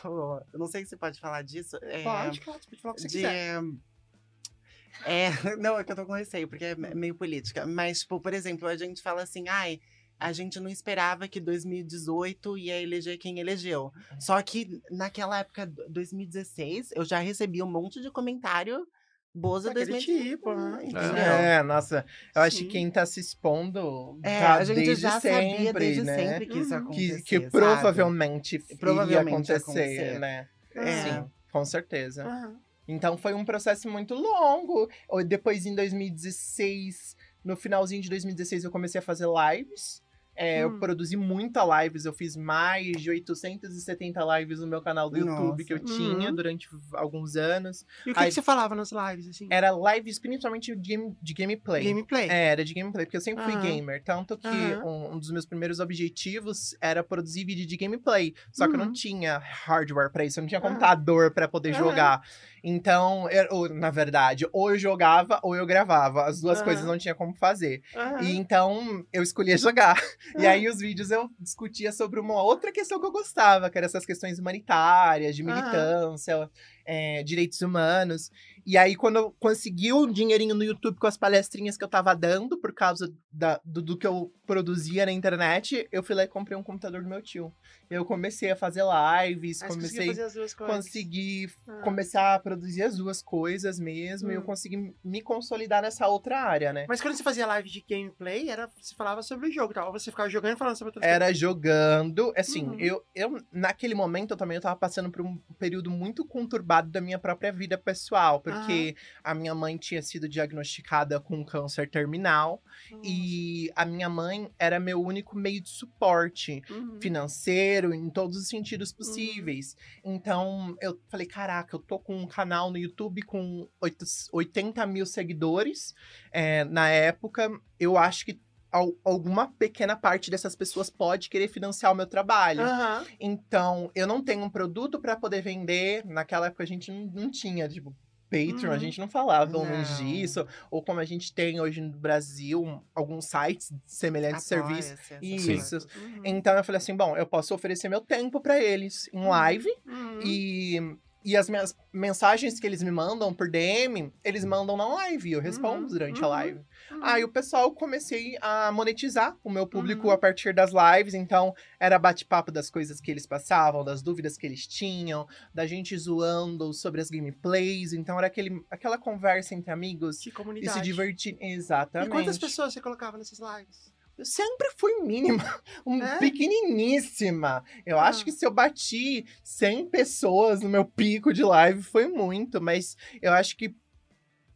eu 0.53 0.61
não 0.61 0.69
sei 0.69 0.85
se 0.85 0.91
você 0.91 0.97
pode 0.97 1.19
falar 1.19 1.43
disso. 1.43 1.77
É, 1.83 2.05
Pode, 2.05 2.41
claro, 2.41 2.61
você 2.63 2.71
pode 2.71 2.81
falar 2.83 2.93
o 2.93 2.95
que 2.95 3.01
você 3.03 3.09
de. 3.09 3.15
quiser. 3.17 3.61
É, 5.05 5.57
não, 5.57 5.77
é 5.77 5.83
que 5.83 5.91
eu 5.91 5.97
tô 5.97 6.07
com 6.07 6.13
receio, 6.13 6.47
porque 6.47 6.65
é 6.67 6.75
me- 6.77 6.95
meio 6.95 7.15
política. 7.17 7.67
Mas, 7.67 8.01
tipo, 8.01 8.21
por 8.21 8.33
exemplo, 8.33 8.69
a 8.69 8.77
gente 8.77 9.03
fala 9.03 9.23
assim, 9.23 9.49
ai, 9.49 9.81
a 10.23 10.33
gente 10.33 10.59
não 10.61 10.69
esperava 10.71 11.27
que 11.29 11.41
2018 11.41 12.57
ia 12.59 12.81
eleger 12.81 13.19
quem 13.19 13.39
elegeu. 13.39 13.93
Só 14.21 14.41
que 14.43 14.81
naquela 14.91 15.39
época, 15.41 15.67
2016, 15.89 16.91
eu 16.95 17.05
já 17.05 17.19
recebi 17.19 17.63
um 17.63 17.71
monte 17.71 18.01
de 18.01 18.11
comentário 18.11 18.87
Bozo 19.35 19.69
Daquele 19.69 19.93
2018. 19.93 20.31
tipo, 20.31 20.55
né? 20.55 21.57
É, 21.59 21.63
nossa, 21.63 22.05
eu 22.37 22.43
acho 22.43 22.59
Sim. 22.59 22.65
que 22.67 22.71
quem 22.73 22.91
tá 22.91 23.07
se 23.07 23.19
expondo 23.19 24.19
É, 24.23 24.41
tá 24.41 24.55
a 24.57 24.65
gente 24.65 24.77
desde 24.77 24.97
já 24.97 25.19
sempre, 25.21 25.51
sabia 25.55 25.73
desde 25.73 26.03
né? 26.03 26.17
sempre 26.17 26.47
que 26.47 26.59
isso 26.59 26.75
Uhum. 26.75 26.91
Que, 26.91 27.23
que 27.23 27.41
provavelmente, 27.51 28.59
Provavelmente 28.79 29.49
ia 29.49 29.57
acontecer, 29.57 29.63
acontecer. 29.63 30.19
né? 30.19 30.49
É. 30.75 31.03
Sim, 31.03 31.31
com 31.51 31.65
certeza. 31.65 32.25
Aham. 32.27 32.57
Então 32.87 33.17
foi 33.17 33.33
um 33.33 33.45
processo 33.45 33.89
muito 33.89 34.13
longo. 34.15 34.89
Depois, 35.27 35.65
em 35.65 35.75
2016, 35.75 37.17
no 37.45 37.57
finalzinho 37.57 38.03
de 38.03 38.09
2016, 38.11 38.65
eu 38.65 38.71
comecei 38.71 38.99
a 38.99 39.03
fazer 39.03 39.27
lives. 39.27 40.03
É, 40.35 40.63
Eu 40.63 40.71
Hum. 40.71 40.79
produzi 40.81 41.17
muita 41.17 41.63
lives, 41.83 42.05
eu 42.07 42.13
fiz 42.13 42.37
mais 42.37 42.97
de 42.97 43.11
870 43.11 44.21
lives 44.39 44.61
no 44.61 44.67
meu 44.67 44.81
canal 44.81 45.11
do 45.11 45.19
YouTube 45.19 45.65
que 45.65 45.73
eu 45.75 45.81
Nossa. 45.81 45.95
tinha 45.95 46.29
Uhum. 46.31 46.35
durante 46.35 46.69
alguns 46.95 47.37
anos. 47.37 47.85
E 48.07 48.11
o 48.11 48.15
que, 48.15 48.21
Aí- 48.21 48.29
que 48.29 48.35
você 48.35 48.43
falava 48.43 48.75
nas 48.75 48.91
lives, 48.93 49.29
assim? 49.29 49.47
Era 49.51 49.71
lives 49.73 50.19
principalmente 50.19 50.75
de, 50.75 50.81
game, 50.81 51.17
de 51.21 51.35
gameplay. 51.35 51.85
Gameplay. 51.85 52.29
É, 52.31 52.47
era 52.49 52.65
de 52.65 52.73
gameplay, 52.73 53.05
porque 53.05 53.17
eu 53.17 53.21
sempre 53.21 53.45
fui 53.45 53.53
Aham. 53.53 53.63
gamer. 53.63 54.03
Tanto 54.05 54.39
que 54.39 54.47
Aham. 54.49 54.85
um, 54.85 55.13
um 55.15 55.19
dos 55.19 55.31
meus 55.31 55.45
primeiros 55.45 55.81
objetivos 55.81 56.75
era 56.81 57.03
produzir 57.05 57.45
vídeo 57.45 57.67
de 57.67 57.77
gameplay. 57.77 58.35
Só 58.51 58.67
que 58.67 58.75
eu 58.75 58.79
não 58.79 58.87
Uhum. 58.87 58.93
tinha 58.93 59.39
hardware 59.39 60.11
pra 60.11 60.25
isso, 60.25 60.39
eu 60.41 60.43
não 60.43 60.49
tinha 60.49 60.61
Aham. 60.61 60.69
computador 60.69 61.33
pra 61.33 61.47
poder 61.47 61.75
jogar. 61.75 62.23
Então, 62.65 63.29
eu- 63.29 63.47
ou, 63.51 63.69
na 63.69 63.91
verdade, 63.91 64.47
ou 64.53 64.71
eu 64.71 64.79
jogava 64.79 65.41
ou 65.43 65.55
eu 65.57 65.67
gravava. 65.67 66.25
As 66.25 66.41
duas 66.41 66.63
coisas 66.63 66.85
não 66.85 66.97
tinha 66.97 67.15
como 67.15 67.35
fazer. 67.35 67.83
E 68.23 68.35
então 68.37 69.05
eu 69.13 69.23
escolhia 69.23 69.59
jogar. 69.59 70.01
E 70.39 70.47
aí 70.47 70.69
os 70.69 70.79
vídeos 70.79 71.11
eu 71.11 71.29
discutia 71.39 71.93
sobre 71.93 72.21
uma 72.21 72.43
outra 72.43 72.73
questão 72.73 73.01
que 73.01 73.07
eu 73.07 73.13
gostava, 73.13 73.69
que 73.69 73.79
eram 73.79 73.87
essas 73.87 74.07
questões 74.07 74.39
humanitárias, 74.39 75.37
de 75.37 75.43
militância, 75.43 76.51
é, 76.85 77.23
direitos 77.23 77.61
humanos. 77.61 78.31
E 78.65 78.79
aí, 78.79 78.95
quando 78.95 79.17
eu 79.17 79.33
consegui 79.41 79.93
um 79.93 80.11
dinheirinho 80.11 80.55
no 80.55 80.63
YouTube 80.63 80.97
com 80.99 81.07
as 81.07 81.17
palestrinhas 81.17 81.77
que 81.77 81.83
eu 81.85 81.89
tava 81.89 82.15
dando, 82.15 82.57
por 82.59 82.73
causa 82.73 83.13
da- 83.33 83.61
do, 83.65 83.83
do 83.83 83.97
que 83.99 84.07
eu 84.07 84.33
produzia 84.47 85.05
na 85.05 85.11
internet, 85.13 85.89
eu 85.91 86.03
fui 86.03 86.15
lá 86.15 86.23
e 86.23 86.29
comprei 86.29 86.57
um 86.57 86.63
computador 86.63 87.03
do 87.03 87.09
meu 87.09 87.21
tio. 87.21 87.53
Eu 87.91 88.05
comecei 88.05 88.51
a 88.51 88.57
fazer 88.57 88.83
lives, 88.83 89.61
conseguia 89.63 89.77
comecei 89.77 90.07
fazer 90.07 90.23
as 90.23 90.35
duas 90.35 90.55
coisas. 90.55 90.77
consegui 90.77 91.47
Ah. 91.67 91.81
começar 91.83 92.35
a 92.35 92.39
produzir 92.39 92.83
as 92.83 92.97
duas 92.97 93.21
coisas 93.23 93.79
mesmo, 93.81 94.31
e 94.31 94.35
eu 94.35 94.41
Hum. 94.41 94.45
consegui 94.45 94.95
me 95.05 95.21
consolidar 95.23 95.83
nessa 95.83 96.07
outra 96.07 96.41
área, 96.41 96.73
né? 96.73 96.87
Mas 96.89 97.01
quando 97.01 97.17
você 97.17 97.23
fazia 97.23 97.47
live 97.47 97.69
de 97.69 97.85
gameplay, 97.89 98.49
era, 98.49 98.71
você 98.81 98.95
falava 98.95 99.23
sobre 99.23 99.49
o 99.49 99.53
jogo, 99.53 99.75
tá? 99.75 99.85
Ou 99.87 99.93
você 99.93 100.11
ficava 100.11 100.29
jogando 100.29 100.55
e 100.55 100.59
falando 100.59 100.77
sobre 100.77 100.89
outras 100.91 101.05
Era 101.05 101.33
jogando, 101.35 102.33
assim, 102.37 102.65
Uhum. 102.67 102.77
eu, 102.79 103.05
eu 103.15 103.43
naquele 103.53 103.95
momento 103.95 104.33
eu 104.33 104.37
também 104.37 104.57
eu 104.57 104.61
tava 104.63 104.77
passando 104.77 105.11
por 105.11 105.23
um 105.23 105.37
período 105.59 105.91
muito 105.91 106.25
conturbado 106.25 106.91
da 106.91 107.01
minha 107.01 107.19
própria 107.19 107.53
vida 107.53 107.77
pessoal, 107.77 108.41
porque 108.53 108.63
porque 108.73 108.97
a 109.25 109.35
minha 109.35 109.55
mãe 109.55 109.77
tinha 109.77 110.01
sido 110.03 110.29
diagnosticada 110.29 111.19
com 111.21 111.45
câncer 111.45 111.91
terminal 111.91 112.63
e 113.03 113.71
a 113.75 113.85
minha 113.85 114.09
mãe 114.09 114.51
era 114.59 114.79
meu 114.79 115.01
único 115.03 115.37
meio 115.37 115.61
de 115.61 115.69
suporte 115.69 116.63
Uhum. 116.71 116.99
financeiro 117.01 117.93
em 117.93 118.09
todos 118.09 118.37
os 118.37 118.49
sentidos 118.49 118.93
possíveis. 118.93 119.77
Então 120.05 120.77
eu 120.81 121.01
falei, 121.09 121.27
caraca, 121.27 121.75
eu 121.75 121.81
tô 121.81 121.99
com 121.99 122.17
um 122.17 122.27
canal 122.27 122.71
no 122.71 122.79
YouTube 122.79 123.23
com 123.23 123.69
oito- 123.81 124.05
80 124.33 124.87
mil 124.87 125.05
seguidores. 125.07 125.95
É, 126.31 126.65
na 126.65 126.89
época, 126.89 127.51
eu 127.79 127.97
acho 127.99 128.25
que 128.27 128.41
al- 128.71 128.95
alguma 129.05 129.53
pequena 129.53 129.95
parte 129.97 130.31
dessas 130.31 130.57
pessoas 130.57 130.89
pode 130.89 131.29
querer 131.29 131.49
financiar 131.49 131.93
o 131.93 131.95
meu 131.95 132.07
trabalho. 132.07 132.63
Aham. 132.63 133.05
Então, 133.21 133.91
eu 133.95 134.07
não 134.07 134.23
tenho 134.23 134.43
um 134.45 134.51
produto 134.51 134.99
pra 135.01 135.17
poder 135.17 135.43
vender. 135.43 136.05
Naquela 136.07 136.47
época 136.47 136.63
a 136.63 136.67
gente 136.67 136.91
não, 136.91 137.07
não 137.13 137.31
tinha, 137.31 137.69
tipo, 137.69 137.95
Patreon, 138.33 138.71
a 138.71 138.75
Uhum. 138.75 138.81
gente 138.81 138.99
não 138.99 139.09
falava 139.09 139.51
pelo 139.51 139.67
menos 139.67 139.89
Não. 139.91 139.97
disso. 140.07 140.47
Ou 140.71 140.83
como 140.83 140.99
a 141.01 141.05
gente 141.05 141.33
tem 141.35 141.61
hoje 141.61 141.81
no 141.83 141.91
Brasil, 141.91 142.83
alguns 142.95 143.27
sites 143.27 143.71
semelhantes 143.87 144.45
serviços. 144.45 144.93
Apoia-se, 144.93 145.15
essas 145.15 145.23
Isso. 145.49 145.77
Uhum. 145.99 146.21
Então 146.25 146.55
eu 146.57 146.65
falei 146.65 146.79
assim, 146.79 146.97
bom, 146.97 147.17
eu 147.17 147.27
posso 147.27 147.55
oferecer 147.55 147.89
meu 147.89 148.01
tempo 148.01 148.41
pra 148.41 148.59
eles 148.59 149.09
em 149.13 149.27
live 149.27 149.69
Uhum. 149.87 150.19
e 150.25 150.97
e 151.25 151.37
as 151.37 151.49
minhas 151.49 151.73
mensagens 151.93 152.59
que 152.59 152.67
eles 152.67 152.83
me 152.83 152.91
mandam 152.91 153.33
por 153.33 153.49
DM, 153.49 154.13
eles 154.25 154.45
mandam 154.45 154.77
na 154.77 154.89
live, 154.89 155.29
e 155.29 155.33
eu 155.35 155.41
respondo 155.41 155.83
Uhum, 155.83 155.87
durante 155.87 156.21
a 156.21 156.27
uhum, 156.27 156.33
live. 156.33 156.61
Uhum. 156.93 157.05
Aí 157.05 157.25
o 157.25 157.29
pessoal 157.29 157.73
comecei 157.73 158.37
a 158.41 158.71
monetizar 158.73 159.37
o 159.43 159.51
meu 159.51 159.67
público 159.67 160.07
Uhum. 160.09 160.13
a 160.13 160.19
partir 160.19 160.55
das 160.55 160.71
lives, 160.73 161.15
então 161.15 161.55
era 161.81 161.99
bate-papo 161.99 162.51
das 162.53 162.71
coisas 162.71 163.01
que 163.01 163.11
eles 163.11 163.27
passavam, 163.27 163.85
das 163.85 164.03
dúvidas 164.03 164.37
que 164.37 164.47
eles 164.47 164.67
tinham, 164.67 165.27
da 165.55 165.67
gente 165.67 165.97
zoando 165.97 166.73
sobre 166.73 167.01
as 167.01 167.09
gameplays, 167.11 167.93
então 167.93 168.19
era 168.19 168.27
aquele, 168.27 168.65
aquela 168.71 168.99
conversa 168.99 169.55
entre 169.55 169.71
amigos 169.71 170.19
Que 170.19 170.29
e 170.29 170.33
comunidade. 170.33 170.73
se 170.79 170.81
divertir. 170.85 171.37
E 171.41 171.53
Exatamente. 171.55 172.11
quantas 172.11 172.39
pessoas 172.39 172.73
você 172.73 172.81
colocava 172.81 173.17
nessas 173.19 173.39
lives? 173.39 173.93
Eu 174.19 174.27
sempre 174.27 174.71
fui 174.77 175.01
mínima, 175.01 175.43
um 175.87 176.01
É? 176.03 176.19
pequeniníssima. 176.19 177.65
Eu 177.85 177.99
Ah. 177.99 178.09
acho 178.09 178.25
que 178.25 178.31
se 178.33 178.45
eu 178.47 178.51
bati 178.51 179.25
100 179.43 179.87
pessoas 179.89 180.61
no 180.61 180.69
meu 180.69 180.85
pico 180.85 181.33
de 181.33 181.43
live 181.43 181.83
foi 181.83 182.07
muito, 182.09 182.61
mas 182.61 182.97
eu 183.21 183.33
acho 183.33 183.57
que 183.57 183.75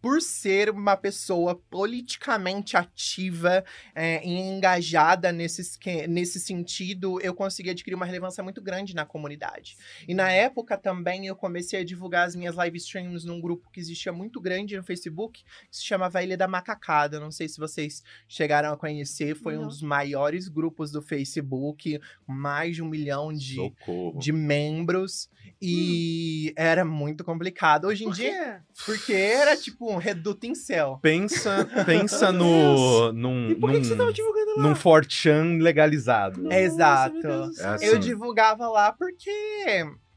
por 0.07 0.23
ser 0.23 0.71
uma 0.71 0.97
pessoa 0.97 1.61
politicamente 1.69 2.77
ativa 2.77 3.65
é, 3.93 4.25
e 4.25 4.39
engajada 4.39 5.33
nesse, 5.33 5.77
nesse 6.09 6.39
sentido, 6.39 7.21
eu 7.21 7.35
consegui 7.35 7.71
adquirir 7.71 7.97
uma 7.97 8.07
relevância 8.07 8.41
muito 8.41 8.63
grande 8.63 8.95
na 8.95 9.05
comunidade. 9.05 9.77
E 10.07 10.15
na 10.15 10.31
época 10.31 10.79
também 10.79 11.27
eu 11.27 11.35
comecei 11.35 11.81
a 11.81 11.85
divulgar 11.85 12.25
as 12.25 12.37
minhas 12.37 12.55
live 12.55 12.79
streams 12.79 13.27
num 13.27 13.41
grupo 13.41 13.69
que 13.73 13.81
existia 13.81 14.13
muito 14.13 14.41
grande 14.41 14.77
no 14.77 14.85
Facebook, 14.85 15.43
que 15.43 15.77
se 15.77 15.85
chamava 15.85 16.23
Ilha 16.23 16.37
da 16.37 16.47
Macacada. 16.47 17.19
Não 17.19 17.33
sei 17.33 17.49
se 17.49 17.59
vocês 17.59 18.05
chegaram 18.29 18.73
a 18.73 18.77
conhecer, 18.77 19.35
foi 19.35 19.57
um 19.57 19.63
Não. 19.63 19.67
dos 19.67 19.83
maiores 19.83 20.47
grupos 20.47 20.93
do 20.93 21.03
Facebook, 21.03 22.01
mais 22.25 22.77
de 22.77 22.83
um 22.83 22.89
milhão 22.89 23.33
de, 23.33 23.57
Socorro. 23.57 24.21
de 24.21 24.31
membros. 24.31 25.29
E 25.61 26.53
era 26.57 26.85
muito 26.85 27.25
complicado. 27.25 27.87
Hoje 27.87 28.05
em 28.05 28.09
Por 28.09 28.15
dia, 28.15 28.65
porque 28.85 29.13
era 29.13 29.57
tipo 29.57 29.96
um 29.97 30.01
reduto 30.01 30.47
em 30.47 30.55
céu. 30.55 30.99
Pensa, 31.03 31.65
pensa 31.87 32.31
no, 32.33 33.13
num, 33.13 33.51
E 33.51 33.55
por 33.55 33.71
que, 33.71 33.79
que 33.81 33.85
você 33.87 33.93
num, 33.95 33.99
tava 33.99 34.13
divulgando 34.13 34.51
lá? 34.57 34.63
num 34.63 34.75
4chan 34.75 35.61
legalizado. 35.63 36.43
Nossa, 36.43 36.57
Exato. 36.59 37.27
É 37.59 37.67
assim. 37.67 37.87
Eu 37.87 37.99
divulgava 37.99 38.69
lá 38.69 38.93
porque, 38.93 39.31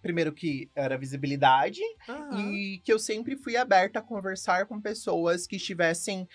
primeiro, 0.02 0.32
que 0.32 0.70
era 0.76 0.98
visibilidade 0.98 1.82
Aham. 2.08 2.40
e 2.42 2.82
que 2.84 2.92
eu 2.92 3.00
sempre 3.00 3.36
fui 3.36 3.56
aberta 3.58 4.00
a 4.00 4.02
conversar 4.02 4.66
com 4.66 4.80
pessoas 4.80 5.48
que 5.48 5.56
estivessem 5.56 6.28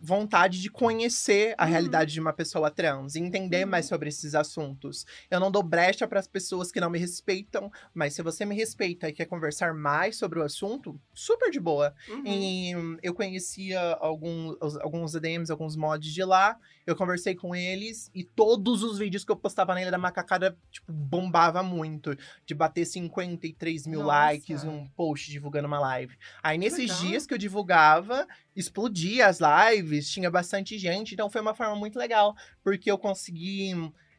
vontade 0.00 0.60
de 0.60 0.70
conhecer 0.70 1.54
a 1.58 1.64
Uhum. 1.64 1.70
realidade 1.70 2.12
de 2.12 2.20
uma 2.20 2.32
pessoa 2.32 2.70
trans 2.70 3.14
e 3.14 3.20
entender 3.20 3.64
Uhum. 3.64 3.70
mais 3.70 3.86
sobre 3.86 4.08
esses 4.08 4.34
assuntos. 4.34 5.04
Eu 5.30 5.40
não 5.40 5.50
dou 5.50 5.62
brecha 5.62 6.06
para 6.06 6.20
as 6.20 6.26
pessoas 6.28 6.70
que 6.72 6.80
não 6.80 6.90
me 6.90 6.98
respeitam, 6.98 7.70
mas 7.94 8.14
se 8.14 8.22
você 8.22 8.44
me 8.44 8.54
respeita 8.54 9.08
e 9.08 9.12
quer 9.12 9.26
conversar 9.26 9.74
mais 9.74 10.16
sobre 10.16 10.38
o 10.38 10.42
assunto, 10.42 11.00
super 11.14 11.50
de 11.50 11.60
boa. 11.60 11.94
Uhum. 12.08 12.22
E 12.26 12.72
eu 13.02 13.14
conhecia 13.14 13.80
alguns, 14.00 14.56
alguns 14.80 15.14
ADMs, 15.16 15.50
alguns 15.50 15.76
mods 15.76 16.12
de 16.12 16.24
lá. 16.24 16.56
Eu 16.86 16.96
conversei 16.96 17.34
com 17.34 17.54
eles 17.54 18.10
e 18.14 18.24
todos 18.24 18.82
os 18.82 18.98
vídeos 18.98 19.24
que 19.24 19.30
eu 19.30 19.36
postava 19.36 19.74
na 19.74 19.82
Ilha 19.82 19.90
da 19.90 19.98
Macacada, 19.98 20.56
tipo, 20.70 20.90
bombava 20.90 21.62
muito. 21.62 22.16
De 22.46 22.54
bater 22.54 22.86
53 22.86 23.86
mil 23.86 24.00
Nossa. 24.00 24.12
likes 24.12 24.62
num 24.64 24.86
post 24.96 25.30
divulgando 25.30 25.66
uma 25.68 25.78
live. 25.80 26.16
Aí 26.42 26.56
nesses 26.56 26.78
legal. 26.90 26.98
dias 27.00 27.26
que 27.26 27.34
eu 27.34 27.38
divulgava, 27.38 28.26
explodia 28.56 29.26
as 29.26 29.38
lives, 29.40 29.87
tinha 30.10 30.30
bastante 30.30 30.78
gente. 30.78 31.14
Então 31.14 31.30
foi 31.30 31.40
uma 31.40 31.54
forma 31.54 31.76
muito 31.76 31.98
legal, 31.98 32.34
porque 32.62 32.90
eu 32.90 32.98
consegui 32.98 33.72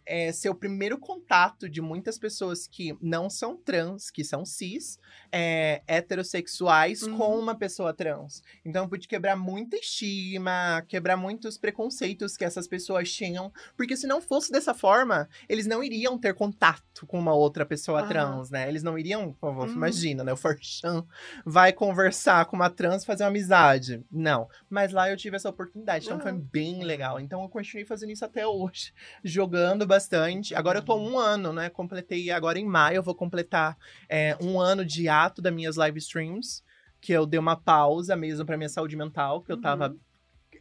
é, 0.09 0.31
ser 0.31 0.49
o 0.49 0.55
primeiro 0.55 0.97
contato 0.97 1.69
de 1.69 1.81
muitas 1.81 2.17
pessoas 2.17 2.67
que 2.67 2.97
não 3.01 3.29
são 3.29 3.55
trans, 3.55 4.09
que 4.09 4.23
são 4.23 4.43
cis, 4.43 4.97
é, 5.31 5.81
heterossexuais, 5.87 7.03
Uhum. 7.03 7.17
com 7.17 7.37
uma 7.39 7.55
pessoa 7.55 7.93
trans. 7.93 8.41
Então 8.65 8.83
eu 8.85 8.89
pude 8.89 9.07
quebrar 9.07 9.35
muita 9.35 9.77
estigma, 9.77 10.83
quebrar 10.87 11.15
muitos 11.15 11.57
preconceitos 11.57 12.35
que 12.35 12.43
essas 12.43 12.67
pessoas 12.67 13.11
tinham, 13.11 13.51
porque 13.77 13.95
se 13.95 14.07
não 14.07 14.19
fosse 14.21 14.51
dessa 14.51 14.73
forma, 14.73 15.29
eles 15.47 15.67
não 15.67 15.83
iriam 15.83 16.17
ter 16.17 16.33
contato 16.33 17.05
com 17.07 17.19
uma 17.19 17.33
outra 17.33 17.65
pessoa 17.65 17.99
Aham. 17.99 18.07
trans, 18.07 18.49
né? 18.49 18.67
Eles 18.67 18.81
não 18.83 18.97
iriam, 18.97 19.35
Uhum. 19.41 19.67
imagina, 19.75 20.23
né? 20.23 20.33
O 20.33 20.37
Forchan 20.37 21.05
vai 21.45 21.71
conversar 21.71 22.45
com 22.47 22.55
uma 22.55 22.69
trans, 22.69 23.05
fazer 23.05 23.23
uma 23.23 23.29
amizade. 23.29 24.03
Não. 24.11 24.47
Mas 24.69 24.91
lá 24.91 25.09
eu 25.09 25.15
tive 25.17 25.35
essa 25.35 25.49
oportunidade, 25.49 26.05
então 26.05 26.19
foi 26.19 26.31
Aham. 26.31 26.39
bem 26.51 26.83
legal. 26.83 27.19
Então 27.19 27.41
eu 27.43 27.49
continuei 27.49 27.85
fazendo 27.85 28.11
isso 28.11 28.25
até 28.25 28.47
hoje, 28.47 28.91
jogando 29.23 29.85
bastante. 29.85 29.98
Agora 30.55 30.79
eu 30.79 30.83
tô 30.83 30.93
há 30.93 30.95
um 30.97 31.17
ano, 31.19 31.51
né? 31.53 31.69
Completei 31.69 32.31
agora 32.31 32.57
em 32.59 32.65
maio, 32.65 32.97
eu 32.97 33.03
vou 33.03 33.15
completar 33.15 33.77
é, 34.07 34.37
um 34.41 34.59
ano 34.59 34.85
de 34.85 35.07
ato 35.09 35.41
das 35.41 35.53
minhas 35.53 35.75
live 35.75 35.97
streams, 35.99 36.63
que 37.01 37.11
eu 37.13 37.25
dei 37.25 37.39
uma 37.39 37.55
pausa 37.55 38.15
mesmo 38.15 38.45
pra 38.45 38.57
minha 38.57 38.69
saúde 38.69 38.95
mental, 38.95 39.41
que 39.41 39.51
eu 39.51 39.59
tava. 39.59 39.95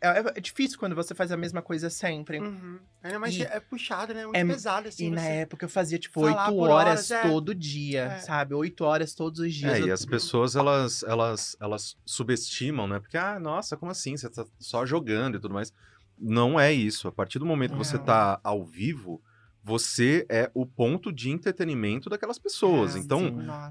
É, 0.01 0.39
é 0.39 0.41
difícil 0.41 0.79
quando 0.79 0.95
você 0.95 1.13
faz 1.13 1.33
a 1.33 1.37
mesma 1.37 1.61
coisa 1.61 1.91
sempre. 1.91 2.39
Uhum. 2.39 2.79
Ainda 3.03 3.19
mais 3.19 3.35
E- 3.35 3.39
que 3.39 3.43
é 3.43 3.59
puxado, 3.59 4.15
né? 4.15 4.23
Muito 4.25 4.37
é- 4.37 4.45
pesado, 4.45 4.87
assim. 4.87 5.07
E 5.07 5.11
na 5.11 5.21
você- 5.23 5.29
época 5.29 5.65
eu 5.65 5.69
fazia, 5.69 5.99
tipo, 5.99 6.21
oito 6.21 6.37
horas 6.37 6.57
horas, 6.57 7.11
é. 7.11 7.23
todo 7.23 7.53
dia, 7.53 8.03
É. 8.05 8.19
sabe? 8.21 8.55
Oito 8.55 8.85
horas 8.85 9.13
todos 9.13 9.41
os 9.41 9.53
dias. 9.53 9.73
É, 9.75 9.81
e 9.81 9.89
Eu- 9.89 9.95
as 9.95 10.07
pessoas, 10.07 10.55
elas, 10.55 11.03
elas, 11.03 11.57
elas 11.61 11.97
subestimam, 12.07 12.87
né? 12.87 13.01
Porque, 13.01 13.17
ah, 13.17 13.41
nossa, 13.41 13.77
como 13.77 13.91
assim? 13.91 14.17
Você 14.17 14.29
tá 14.31 14.45
só 14.61 14.87
jogando 14.87 15.37
e 15.37 15.41
tudo 15.41 15.55
mais. 15.55 15.73
Não 16.17 16.61
é 16.61 16.73
isso. 16.73 17.09
A 17.09 17.13
partir 17.13 17.41
do 17.41 17.47
momento 17.47 17.73
que 17.73 17.79
você 17.79 17.99
tá 17.99 18.39
ao 18.45 18.65
vivo, 18.65 19.21
você 19.69 20.25
é 20.31 20.51
o 20.55 20.65
ponto 20.65 21.13
de 21.13 21.31
entretenimento 21.31 22.09
daquelas 22.09 22.39
pessoas. 22.39 22.97
É, 22.97 22.99
então, 22.99 23.21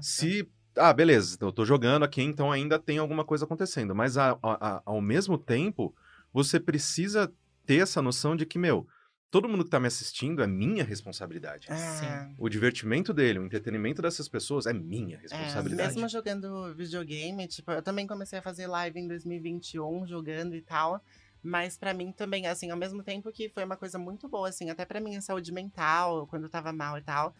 Se. 0.02 0.48
Ah, 0.76 0.92
beleza, 0.92 1.36
eu 1.40 1.50
tô 1.50 1.64
jogando 1.64 2.04
aqui, 2.04 2.22
então 2.22 2.52
ainda 2.52 2.78
tem 2.78 2.98
alguma 2.98 3.24
coisa 3.24 3.44
acontecendo. 3.44 3.94
Mas 3.96 4.16
a- 4.16 4.38
a- 4.42 4.68
a- 4.76 4.82
ao 4.86 5.00
mesmo 5.00 5.36
tempo, 5.36 5.92
você 6.32 6.60
precisa 6.60 7.32
ter 7.66 7.78
essa 7.82 8.00
noção 8.00 8.36
de 8.36 8.46
que, 8.46 8.58
meu, 8.60 8.86
todo 9.28 9.48
mundo 9.48 9.64
que 9.64 9.70
tá 9.70 9.80
me 9.80 9.88
assistindo 9.88 10.40
é 10.40 10.46
minha 10.46 10.84
responsabilidade. 10.84 11.66
É. 11.70 12.30
O 12.38 12.48
divertimento 12.48 13.12
dele, 13.12 13.40
o 13.40 13.44
entretenimento 13.44 14.00
dessas 14.00 14.28
pessoas 14.28 14.66
é 14.66 14.72
minha 14.72 15.16
É, 15.16 15.20
responsabilidade. 15.20 15.94
mesmo 15.94 16.08
jogando 16.08 16.72
videogame, 16.76 17.48
tipo, 17.48 17.72
eu 17.72 17.82
também 17.82 18.06
comecei 18.06 18.38
a 18.38 18.42
fazer 18.42 18.68
live 18.68 19.00
em 19.00 19.08
2021, 19.08 20.06
jogando 20.06 20.54
e 20.54 20.62
tal. 20.62 21.02
Mas 21.42 21.76
pra 21.76 21.94
mim 21.94 22.10
também, 22.12 22.46
assim, 22.46 22.70
ao 22.70 22.76
mesmo 22.76 23.02
tempo 23.02 23.30
que 23.32 23.48
foi 23.48 23.64
uma 23.64 23.76
coisa 23.76 23.98
muito 23.98 24.28
boa, 24.28 24.48
assim, 24.48 24.70
até 24.70 24.84
pra 24.84 25.00
minha 25.00 25.20
saúde 25.20 25.52
mental, 25.52 26.26
quando 26.26 26.44
eu 26.44 26.50
tava 26.50 26.72
mal 26.72 26.98
e 26.98 27.02
tal, 27.02 27.34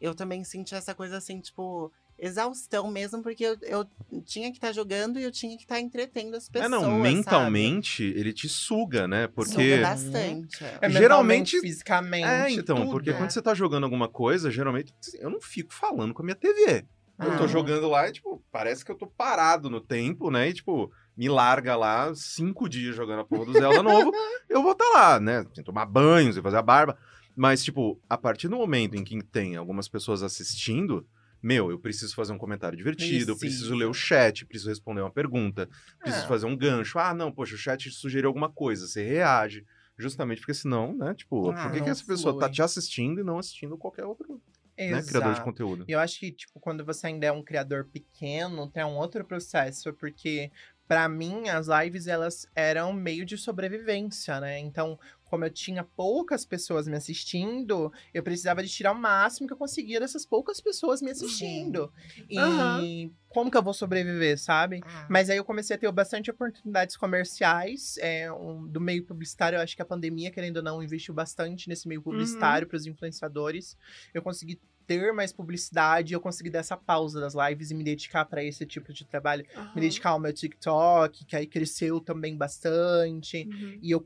eu 0.00 0.14
também 0.14 0.42
senti 0.44 0.74
essa 0.74 0.94
coisa, 0.94 1.16
assim, 1.16 1.40
tipo, 1.40 1.90
exaustão 2.18 2.90
mesmo, 2.90 3.22
porque 3.22 3.44
eu, 3.44 3.56
eu 3.62 3.86
tinha 4.24 4.50
que 4.50 4.56
estar 4.56 4.72
jogando 4.72 5.18
e 5.18 5.22
eu 5.22 5.30
tinha 5.32 5.56
que 5.56 5.62
estar 5.62 5.80
entretendo 5.80 6.34
as 6.34 6.48
É, 6.48 6.52
pessoas. 6.52 6.70
não, 6.70 6.80
sabe? 6.80 7.00
mentalmente 7.02 8.02
ele 8.02 8.32
te 8.32 8.48
suga, 8.48 9.06
né? 9.08 9.26
Porque. 9.28 9.52
Suga 9.52 9.80
bastante. 9.82 10.64
É 10.64 10.90
geralmente- 10.90 10.98
geralmente, 10.98 11.60
fisicamente. 11.60 12.26
É, 12.26 12.50
então, 12.50 12.76
tudo. 12.76 12.90
porque 12.90 13.10
é. 13.10 13.12
quando 13.14 13.30
você 13.30 13.42
tá 13.42 13.54
jogando 13.54 13.84
alguma 13.84 14.08
coisa, 14.08 14.50
geralmente 14.50 14.92
eu 15.14 15.30
não 15.30 15.40
fico 15.40 15.72
falando 15.72 16.12
com 16.14 16.22
a 16.22 16.24
minha 16.24 16.36
TV. 16.36 16.84
Eu 17.18 17.36
tô 17.36 17.44
Ah. 17.44 17.48
jogando 17.48 17.88
lá 17.88 18.08
e, 18.08 18.12
tipo, 18.12 18.42
parece 18.50 18.84
que 18.84 18.90
eu 18.90 18.96
tô 18.96 19.06
parado 19.06 19.70
no 19.70 19.80
tempo, 19.80 20.30
né? 20.30 20.48
E, 20.48 20.52
tipo, 20.54 20.90
me 21.16 21.28
larga 21.28 21.76
lá 21.76 22.12
cinco 22.14 22.68
dias 22.68 22.96
jogando 22.96 23.20
a 23.20 23.24
porra 23.24 23.46
do 23.46 23.54
Zelda 23.54 23.82
novo, 23.82 24.10
eu 24.48 24.62
vou 24.62 24.72
estar 24.72 24.84
tá 24.84 24.90
lá, 24.98 25.20
né? 25.20 25.44
Sem 25.54 25.62
tomar 25.62 25.86
banho, 25.86 26.32
sem 26.32 26.42
fazer 26.42 26.56
a 26.56 26.62
barba. 26.62 26.98
Mas, 27.36 27.62
tipo, 27.62 28.00
a 28.08 28.16
partir 28.18 28.48
do 28.48 28.56
momento 28.56 28.94
em 28.96 29.04
que 29.04 29.22
tem 29.22 29.56
algumas 29.56 29.88
pessoas 29.88 30.22
assistindo, 30.22 31.06
meu, 31.42 31.70
eu 31.70 31.78
preciso 31.78 32.14
fazer 32.14 32.32
um 32.32 32.38
comentário 32.38 32.76
divertido, 32.76 33.32
eu 33.32 33.38
preciso 33.38 33.74
ler 33.74 33.86
o 33.86 33.92
chat, 33.94 34.46
preciso 34.46 34.70
responder 34.70 35.02
uma 35.02 35.10
pergunta, 35.10 35.68
preciso 36.00 36.24
É. 36.24 36.28
fazer 36.28 36.46
um 36.46 36.56
gancho. 36.56 36.98
Ah, 36.98 37.12
não, 37.14 37.30
poxa, 37.30 37.54
o 37.54 37.58
chat 37.58 37.90
sugeriu 37.90 38.28
alguma 38.28 38.50
coisa, 38.50 38.86
você 38.86 39.02
reage. 39.04 39.64
Justamente 39.96 40.38
porque 40.40 40.54
senão, 40.54 40.96
né, 40.96 41.14
tipo, 41.14 41.50
Ah, 41.50 41.62
por 41.62 41.70
que, 41.72 41.80
que 41.82 41.88
essa 41.90 42.04
pessoa 42.04 42.36
tá 42.38 42.48
te 42.48 42.60
assistindo 42.60 43.20
e 43.20 43.24
não 43.24 43.38
assistindo 43.38 43.78
qualquer 43.78 44.04
outro 44.04 44.42
né? 44.76 45.02
Criador 45.02 45.32
de 45.32 45.40
Exato. 45.40 45.44
conteúdo. 45.44 45.84
E 45.88 45.92
eu 45.92 46.00
acho 46.00 46.18
que, 46.18 46.32
tipo, 46.32 46.58
quando 46.60 46.84
você 46.84 47.06
ainda 47.08 47.26
é 47.26 47.32
um 47.32 47.42
criador 47.42 47.84
pequeno, 47.86 48.70
tem 48.70 48.84
um 48.84 48.96
outro 48.96 49.24
processo, 49.24 49.92
porque 49.94 50.50
pra 50.86 51.08
mim 51.08 51.48
as 51.48 51.66
lives 51.68 52.06
elas 52.06 52.46
eram 52.54 52.92
meio 52.92 53.24
de 53.24 53.36
sobrevivência, 53.38 54.40
né? 54.40 54.58
Então, 54.58 54.98
como 55.24 55.44
eu 55.44 55.50
tinha 55.50 55.82
poucas 55.82 56.44
pessoas 56.44 56.86
me 56.86 56.94
assistindo, 56.96 57.92
eu 58.12 58.22
precisava 58.22 58.62
de 58.62 58.68
tirar 58.68 58.92
o 58.92 58.98
máximo 58.98 59.46
que 59.48 59.52
eu 59.52 59.56
conseguia 59.56 59.98
dessas 59.98 60.24
poucas 60.24 60.60
pessoas 60.60 61.02
me 61.02 61.10
assistindo. 61.10 61.92
E 62.30 62.38
Aham. 62.38 63.10
como 63.28 63.50
que 63.50 63.56
eu 63.56 63.62
vou 63.62 63.74
sobreviver, 63.74 64.38
sabe? 64.38 64.80
Ah, 64.84 65.06
Mas 65.10 65.28
aí 65.30 65.36
eu 65.36 65.44
comecei 65.44 65.74
a 65.74 65.78
ter 65.78 65.90
bastante 65.90 66.30
oportunidades 66.30 66.96
comerciais 66.96 67.96
é, 67.98 68.30
um- 68.32 68.64
do 68.68 68.80
meio 68.80 69.04
publicitário. 69.04 69.56
Eu 69.56 69.62
acho 69.62 69.74
que 69.74 69.82
a 69.82 69.86
pandemia, 69.86 70.30
querendo 70.30 70.58
ou 70.58 70.62
não, 70.62 70.82
investiu 70.82 71.12
bastante 71.14 71.68
nesse 71.68 71.88
meio 71.88 72.02
publicitário 72.02 72.68
para 72.68 72.76
os 72.76 72.86
influenciadores. 72.86 73.76
Eu 74.12 74.22
consegui 74.22 74.60
ter 74.86 75.12
mais 75.12 75.32
publicidade, 75.32 76.14
eu 76.14 76.20
consegui 76.20 76.50
dar 76.50 76.60
essa 76.60 76.76
pausa 76.76 77.20
das 77.20 77.34
lives 77.34 77.70
e 77.70 77.74
me 77.74 77.84
dedicar 77.84 78.24
para 78.24 78.42
esse 78.42 78.64
tipo 78.66 78.92
de 78.92 79.04
trabalho. 79.04 79.44
Aham. 79.54 79.72
Me 79.74 79.80
dedicar 79.80 80.10
ao 80.10 80.18
meu 80.18 80.32
TikTok, 80.32 81.24
que 81.24 81.36
aí 81.36 81.46
cresceu 81.46 82.00
também 82.00 82.36
bastante. 82.36 83.48
Uhum. 83.50 83.78
E 83.82 83.90
eu 83.90 84.00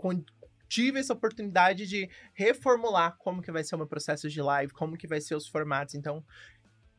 tive 0.68 1.00
essa 1.00 1.14
oportunidade 1.14 1.86
de 1.86 2.10
reformular 2.34 3.16
como 3.18 3.42
que 3.42 3.50
vai 3.50 3.64
ser 3.64 3.74
o 3.74 3.78
meu 3.78 3.86
processo 3.86 4.28
de 4.28 4.40
live, 4.40 4.72
como 4.72 4.96
que 4.96 5.06
vai 5.06 5.20
ser 5.20 5.34
os 5.34 5.48
formatos. 5.48 5.94
Então, 5.94 6.22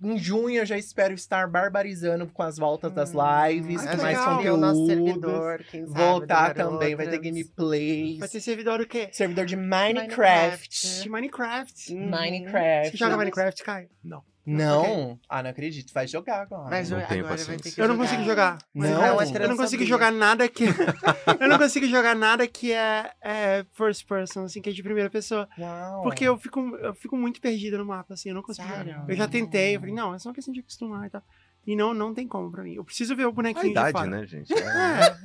em 0.01 0.17
junho 0.17 0.57
eu 0.57 0.65
já 0.65 0.77
espero 0.77 1.13
estar 1.13 1.47
barbarizando 1.47 2.27
com 2.27 2.41
as 2.43 2.57
voltas 2.57 2.91
das 2.93 3.13
Hum, 3.13 3.19
lives, 3.47 3.81
ai, 3.81 3.87
com 3.87 3.97
que 3.97 4.01
mais 4.03 4.17
legal. 4.17 4.37
Criar 4.39 4.53
o 4.53 4.57
nosso 4.57 4.79
conteúdo. 4.81 5.05
servidor, 5.05 5.63
quem 5.69 5.87
sabe, 5.87 5.99
Voltar 5.99 6.53
também, 6.53 6.95
vai 6.95 7.07
ter 7.07 7.19
gameplays. 7.19 8.19
Vai 8.19 8.27
ter 8.29 8.39
servidor 8.41 8.79
o 8.81 8.87
quê? 8.87 9.09
Servidor 9.11 9.45
de 9.45 9.55
Minecraft. 9.55 10.17
Minecraft. 10.17 11.03
De 11.03 11.09
Minecraft. 11.09 11.93
Uhum. 11.93 12.09
Minecraft. 12.09 12.91
Você 12.91 12.97
joga 12.97 13.17
Minecraft, 13.17 13.63
Caio? 13.63 13.89
Não. 14.03 14.23
Não. 14.45 15.19
Ah, 15.29 15.43
não 15.43 15.49
acredito. 15.51 15.93
Vai 15.93 16.07
jogar 16.07 16.41
agora. 16.41 16.69
Mas 16.69 16.89
Não 16.89 16.97
agora 16.97 17.09
tenho 17.13 17.23
vai 17.23 17.33
paciência. 17.33 17.63
ter 17.63 17.71
que 17.71 17.81
Eu 17.81 17.87
não 17.87 17.95
jogar. 17.95 18.07
consigo 18.09 18.23
jogar. 18.27 18.57
Não, 18.73 19.03
é 19.21 19.43
eu 19.43 19.49
não 19.49 19.57
consigo 19.57 19.85
jogar 19.85 20.11
nada 20.11 20.47
que. 20.47 20.65
eu 21.39 21.47
não 21.47 21.57
consigo 21.57 21.85
jogar 21.87 22.15
nada 22.15 22.47
que 22.47 22.71
é, 22.71 23.11
é 23.21 23.65
first 23.73 24.07
person, 24.07 24.45
assim, 24.45 24.61
que 24.61 24.69
é 24.69 24.73
de 24.73 24.81
primeira 24.81 25.09
pessoa. 25.09 25.47
Uau. 25.57 26.01
Porque 26.03 26.23
eu 26.23 26.37
fico, 26.37 26.59
eu 26.77 26.95
fico 26.95 27.15
muito 27.15 27.39
perdida 27.39 27.77
no 27.77 27.85
mapa, 27.85 28.13
assim, 28.15 28.29
eu 28.29 28.35
não 28.35 28.41
consigo 28.41 28.67
Sério? 28.67 28.93
jogar. 28.93 29.09
Eu 29.09 29.15
já 29.15 29.27
tentei, 29.27 29.75
eu 29.75 29.79
falei, 29.79 29.93
não, 29.95 30.13
é 30.15 30.19
só 30.19 30.29
uma 30.29 30.35
questão 30.35 30.53
de 30.53 30.59
acostumar 30.61 31.05
e 31.05 31.09
tal. 31.09 31.21
E 31.67 31.75
não, 31.75 31.93
não 31.93 32.13
tem 32.13 32.27
como 32.27 32.49
pra 32.51 32.63
mim. 32.63 32.73
Eu 32.73 32.83
preciso 32.83 33.15
ver 33.15 33.25
o 33.25 33.29
A 33.29 33.31
bonequinho 33.31 33.65
de 33.65 33.71
idade, 33.71 33.91
fora. 33.91 34.07
né, 34.09 34.25
gente? 34.25 34.51
É, 34.53 34.57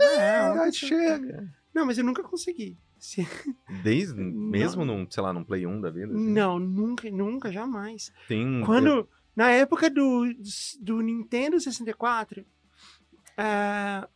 é, 0.00 0.16
é, 0.16 0.38
A 0.40 0.46
uma 0.52 0.62
idade 0.62 0.76
chega. 0.76 1.48
Não, 1.74 1.84
mas 1.84 1.98
eu 1.98 2.04
nunca 2.04 2.22
consegui. 2.22 2.78
Se- 2.98 3.26
Desde, 3.82 4.14
mesmo 4.14 4.84
num, 4.84 5.06
sei 5.10 5.22
lá, 5.22 5.32
num 5.32 5.44
Play 5.44 5.66
1 5.66 5.80
da 5.80 5.90
vida. 5.90 6.14
assim, 6.14 6.30
Não, 6.30 6.58
nunca, 6.58 7.10
nunca, 7.10 7.50
jamais. 7.52 8.12
Tem. 8.28 8.62
Quando, 8.64 9.08
na 9.34 9.50
época 9.50 9.90
do, 9.90 10.24
do 10.80 11.00
Nintendo 11.00 11.58
64, 11.60 12.44
é, 13.36 14.06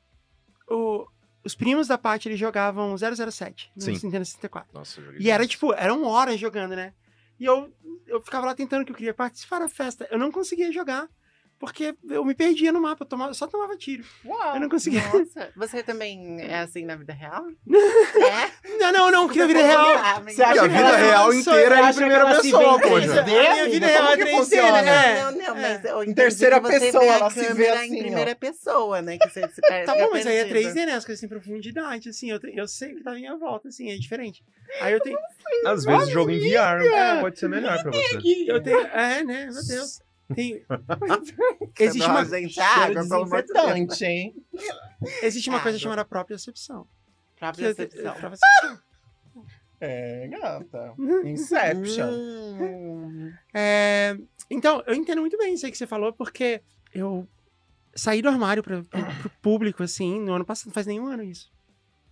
o- 0.70 1.06
os 1.44 1.54
primos 1.54 1.88
da 1.88 1.96
Paty, 1.98 2.28
eles 2.28 2.38
jogavam 2.38 2.94
007 2.96 3.70
no 3.74 3.82
Sim. 3.82 3.92
Nintendo 3.92 4.24
64. 4.24 4.70
Nossa, 4.74 5.00
eu 5.00 5.20
E 5.20 5.30
era 5.30 5.46
tipo, 5.46 5.72
eram 5.74 6.04
horas 6.04 6.38
jogando, 6.38 6.76
né? 6.76 6.92
E 7.40 7.44
eu, 7.44 7.72
eu 8.06 8.20
ficava 8.20 8.46
lá 8.46 8.54
tentando 8.54 8.84
que 8.84 8.90
eu 8.92 8.96
queria 8.96 9.14
participar 9.14 9.60
da 9.60 9.68
festa. 9.68 10.06
Eu 10.10 10.18
não 10.18 10.30
conseguia 10.32 10.72
jogar. 10.72 11.08
Porque 11.58 11.92
eu 12.08 12.24
me 12.24 12.34
perdia 12.36 12.70
no 12.70 12.80
mapa, 12.80 13.02
eu, 13.02 13.08
tomava, 13.08 13.34
só 13.34 13.46
tomava 13.48 13.76
tiro. 13.76 14.04
Uau. 14.24 14.54
Eu 14.54 14.60
não 14.60 14.68
conseguia. 14.68 15.02
Nossa, 15.02 15.50
você 15.56 15.82
também 15.82 16.40
é 16.40 16.60
assim 16.60 16.84
na 16.84 16.94
vida 16.94 17.12
real? 17.12 17.46
é? 17.66 18.78
Não, 18.78 18.92
não, 18.92 19.10
não, 19.10 19.28
que 19.28 19.38
na 19.40 19.46
vida 19.46 19.60
real. 19.66 20.22
Você 20.24 20.40
acha 20.42 20.54
E 20.54 20.58
a 20.58 20.62
que 20.62 20.68
vida 20.68 20.80
ela- 20.88 20.96
real 20.96 21.34
inteira 21.34 21.74
é 21.74 21.82
em 21.82 21.86
que 21.88 21.94
primeira 21.94 22.26
pessoa, 22.26 22.76
em 22.76 22.80
pô. 22.80 22.88
3D? 22.88 23.06
já. 23.06 23.20
A 23.22 23.24
minha 23.54 23.68
vida 23.70 23.86
real 23.88 24.02
Como 24.02 24.12
é 24.12 24.16
que 24.16 24.24
3D, 24.24 24.36
funciona? 24.36 24.82
né? 24.82 25.22
Não, 25.24 25.32
não, 25.32 25.54
mas 25.56 25.84
eu 25.84 26.02
entendi 26.02 26.14
terceira 26.14 26.60
que 26.60 26.68
pessoa, 26.68 27.04
ela 27.04 27.30
se 27.30 27.52
vê 27.54 27.68
assim, 27.70 27.94
em 27.94 27.98
ó. 27.98 28.02
primeira 28.02 28.34
pessoa, 28.36 29.02
né? 29.02 29.18
Que 29.18 29.28
você 29.28 29.48
se 29.48 29.60
perde. 29.66 29.86
Tá 29.86 29.94
bom, 29.96 30.10
mas 30.12 30.26
aí 30.28 30.36
é 30.36 30.44
perdido. 30.44 30.74
3D, 30.74 30.86
né? 30.86 30.92
As 30.94 31.04
coisas 31.04 31.18
têm 31.20 31.28
profundidade, 31.28 32.08
assim. 32.08 32.30
Eu, 32.30 32.38
eu 32.54 32.68
sei 32.68 32.94
que 32.94 33.02
tá 33.02 33.10
à 33.10 33.14
minha 33.14 33.36
volta, 33.36 33.66
assim, 33.68 33.90
é 33.90 33.96
diferente. 33.96 34.44
Aí 34.80 34.92
eu 34.92 35.00
tenho. 35.00 35.18
Às 35.66 35.84
vezes 35.84 36.08
o 36.08 36.10
jogo 36.12 36.30
em 36.30 36.38
VR 36.38 37.20
pode 37.20 37.36
ser 37.38 37.48
melhor 37.48 37.82
pra 37.82 37.90
você. 37.90 38.44
Eu 38.46 38.62
tenho. 38.62 38.78
É, 38.78 39.24
né? 39.24 39.46
Meu 39.52 39.66
Deus. 39.66 40.00
Tem, 40.34 40.62
existe 41.80 42.06
uma, 42.08 42.24
Gente, 42.24 42.60
água, 42.60 42.94
desinfetante, 43.02 44.04
hein? 44.04 44.34
existe 45.22 45.48
uma 45.48 45.60
coisa 45.60 45.78
chamada 45.78 46.04
propriocepção. 46.04 46.86
Própria 47.38 47.74
Que 47.74 47.82
é- 47.82 47.86
percepção. 47.86 48.12
propriocepção. 48.14 48.78
É, 49.80 50.26
gata. 50.28 50.94
Inception. 51.24 52.10
É, 53.54 54.18
então, 54.50 54.82
eu 54.86 54.94
entendo 54.94 55.20
muito 55.20 55.38
bem 55.38 55.54
isso 55.54 55.64
aí 55.64 55.72
que 55.72 55.78
você 55.78 55.86
falou, 55.86 56.12
porque 56.12 56.60
eu 56.92 57.26
saí 57.94 58.20
do 58.20 58.28
armário 58.28 58.62
pro, 58.62 58.84
pro 58.84 59.30
público, 59.40 59.82
assim, 59.82 60.20
no 60.20 60.32
ano 60.34 60.44
passado. 60.44 60.66
Não 60.66 60.72
faz 60.74 60.86
nenhum 60.86 61.06
ano 61.06 61.22
isso. 61.22 61.50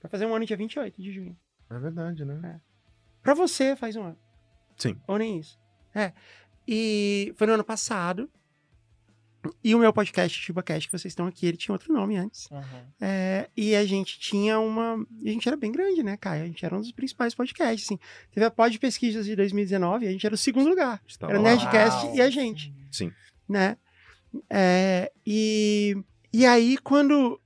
Vai 0.03 0.11
fazer 0.11 0.27
um 0.27 0.35
ano 0.35 0.47
dia 0.47 0.57
28 0.57 1.03
de 1.03 1.13
junho. 1.13 1.37
É 1.69 1.79
verdade, 1.79 2.25
né? 2.25 2.61
Pra 3.23 3.35
você 3.35 3.75
faz 3.75 3.97
um 3.97 4.05
ano. 4.05 4.19
Sim. 4.77 4.97
Ou 5.09 5.19
nem 5.19 5.39
isso. 5.39 5.59
É. 5.95 6.13
E 6.67 7.33
foi 7.37 7.47
no 7.47 7.55
ano 7.55 7.65
passado. 7.65 8.29
E 9.63 9.75
o 9.75 9.79
meu 9.79 9.93
podcast, 9.93 10.43
ChibaCast, 10.43 10.89
que 10.89 10.99
vocês 10.99 11.13
estão 11.13 11.27
aqui, 11.27 11.47
ele 11.47 11.57
tinha 11.57 11.73
outro 11.73 11.93
nome 11.93 12.17
antes. 12.17 12.49
Uhum. 12.51 12.63
É, 13.01 13.49
e 13.57 13.77
a 13.77 13.85
gente 13.85 14.19
tinha 14.19 14.59
uma. 14.59 14.95
A 15.25 15.29
gente 15.29 15.47
era 15.47 15.57
bem 15.57 15.71
grande, 15.71 16.03
né, 16.03 16.17
Caio? 16.17 16.45
A 16.45 16.47
gente 16.47 16.65
era 16.65 16.75
um 16.75 16.81
dos 16.81 16.93
principais 16.93 17.35
podcasts, 17.35 17.87
assim. 17.87 17.99
Teve 18.33 18.45
a 18.45 18.51
Pod 18.51 18.79
Pesquisas 18.79 19.27
de 19.27 19.37
2019 19.37 20.05
e 20.05 20.09
a 20.09 20.13
gente 20.13 20.27
era 20.27 20.35
o 20.35 20.39
segundo 20.39 20.69
lugar. 20.69 21.01
Está 21.07 21.29
Era 21.29 21.39
lá. 21.39 21.51
Nerdcast 21.51 22.07
Uau. 22.07 22.17
e 22.17 22.21
a 22.21 22.31
gente, 22.31 22.75
Sim. 22.91 23.13
né? 23.49 23.77
É, 24.51 25.13
e, 25.25 25.97
e 26.33 26.45
aí, 26.45 26.77
quando, 26.79 27.41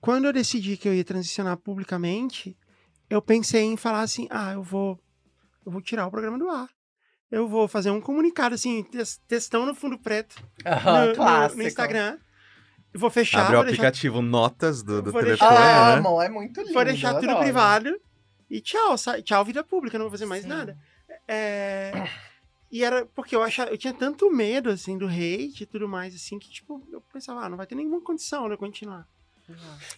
quando 0.00 0.26
eu 0.26 0.32
decidi 0.32 0.76
que 0.76 0.88
eu 0.88 0.94
ia 0.94 1.04
transicionar 1.04 1.56
publicamente, 1.58 2.56
eu 3.08 3.20
pensei 3.20 3.62
em 3.62 3.76
falar 3.76 4.00
assim: 4.00 4.26
ah, 4.30 4.52
eu 4.52 4.62
vou, 4.62 4.98
eu 5.64 5.72
vou 5.72 5.80
tirar 5.80 6.06
o 6.06 6.10
programa 6.10 6.38
do 6.38 6.48
ar. 6.48 6.68
Eu 7.30 7.48
vou 7.48 7.66
fazer 7.66 7.90
um 7.90 8.00
comunicado, 8.00 8.54
assim, 8.54 8.84
textão 9.26 9.66
no 9.66 9.74
fundo 9.74 9.98
preto, 9.98 10.36
Aham, 10.64 11.00
no- 11.02 11.08
no, 11.08 11.14
clássico. 11.14 11.56
no 11.62 11.66
Instagram. 11.68 12.18
Eu 12.94 13.00
vou 13.00 13.10
fechar, 13.10 13.40
Abre 13.40 13.54
o 13.54 13.56
vou 13.58 13.64
deixar 13.66 13.82
aplicativo 13.82 14.22
Notas 14.22 14.82
do, 14.82 15.02
do 15.02 15.12
telefone, 15.12 15.26
deixar- 15.50 15.52
Ah, 15.52 15.86
né? 15.92 15.98
amor, 15.98 16.22
é 16.24 16.28
muito 16.28 16.60
lindo. 16.60 16.72
Vou 16.72 16.84
deixar 16.84 17.14
tudo 17.14 17.30
adoro. 17.30 17.40
privado. 17.40 18.00
E 18.48 18.60
tchau, 18.60 18.96
sa- 18.96 19.20
tchau, 19.20 19.44
vida 19.44 19.62
pública, 19.64 19.98
não 19.98 20.04
vou 20.04 20.10
fazer 20.12 20.24
mais 20.26 20.42
Sim. 20.42 20.48
nada. 20.48 20.78
É, 21.28 21.92
E 22.70 22.82
era 22.84 23.04
porque 23.06 23.34
eu 23.34 23.42
achava, 23.42 23.70
eu 23.70 23.78
tinha 23.78 23.92
tanto 23.94 24.30
medo, 24.30 24.70
assim, 24.70 24.96
do 24.98 25.06
hate 25.06 25.62
e 25.62 25.66
tudo 25.66 25.88
mais, 25.88 26.14
assim, 26.14 26.36
que, 26.38 26.48
tipo, 26.50 26.84
eu 26.92 27.00
pensava, 27.12 27.44
ah, 27.44 27.48
não 27.48 27.56
vai 27.56 27.66
ter 27.66 27.74
nenhuma 27.76 28.00
condição 28.00 28.46
de 28.46 28.54
eu 28.54 28.58
continuar. 28.58 29.06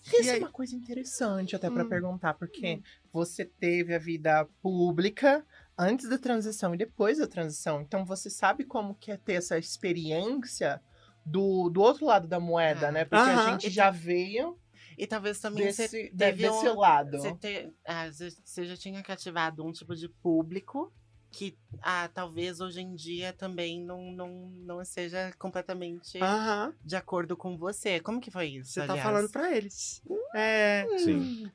Isso 0.02 0.22
E 0.22 0.28
é 0.28 0.32
aí- 0.32 0.38
uma 0.40 0.50
coisa 0.52 0.74
interessante 0.76 1.56
até 1.56 1.70
pra 1.70 1.82
Hum. 1.84 1.88
perguntar, 1.88 2.34
porque 2.34 2.76
Hum. 2.76 2.82
você 3.12 3.44
teve 3.46 3.94
a 3.94 3.98
vida 3.98 4.46
pública 4.62 5.44
antes 5.78 6.08
da 6.08 6.18
transição 6.18 6.74
e 6.74 6.78
depois 6.78 7.18
da 7.18 7.26
transição. 7.26 7.80
Então 7.80 8.04
você 8.04 8.28
sabe 8.28 8.64
como 8.64 8.94
que 8.94 9.12
é 9.12 9.16
ter 9.16 9.34
essa 9.34 9.56
experiência 9.58 10.82
do, 11.24 11.68
do 11.70 11.80
outro 11.80 12.06
lado 12.06 12.26
da 12.26 12.40
moeda, 12.40 12.88
Ah. 12.88 12.92
né? 12.92 13.04
Porque 13.04 13.30
a 13.30 13.50
gente 13.52 13.70
já 13.70 13.90
veio 13.90 14.58
E 14.96 15.06
talvez 15.06 15.38
também 15.38 15.64
desse, 15.64 15.86
você 15.88 16.12
teve 16.16 16.42
desse 16.42 16.68
um, 16.68 16.78
lado. 16.78 17.18
Você, 17.18 17.34
ter- 17.34 17.72
ah, 17.86 18.10
você- 18.10 18.64
já 18.64 18.76
tinha 18.76 19.02
cativado 19.02 19.64
um 19.64 19.70
tipo 19.72 19.94
de 19.94 20.08
público 20.08 20.92
que 21.30 21.56
ah, 21.82 22.08
talvez 22.12 22.58
hoje 22.58 22.80
em 22.80 22.94
dia 22.94 23.34
também 23.34 23.84
não, 23.84 24.10
não, 24.12 24.48
não 24.64 24.84
seja 24.84 25.30
completamente 25.38 26.18
Aham. 26.22 26.72
de 26.82 26.96
acordo 26.96 27.36
com 27.36 27.56
você. 27.58 28.00
Como 28.00 28.18
que 28.20 28.30
foi 28.30 28.46
isso? 28.48 28.72
Você 28.72 28.80
tá 28.86 28.94
aliás? 28.94 29.02
falando 29.02 29.30
pra 29.30 29.54
eles. 29.54 30.02
É, 30.34 30.86
Sim. 30.98 31.50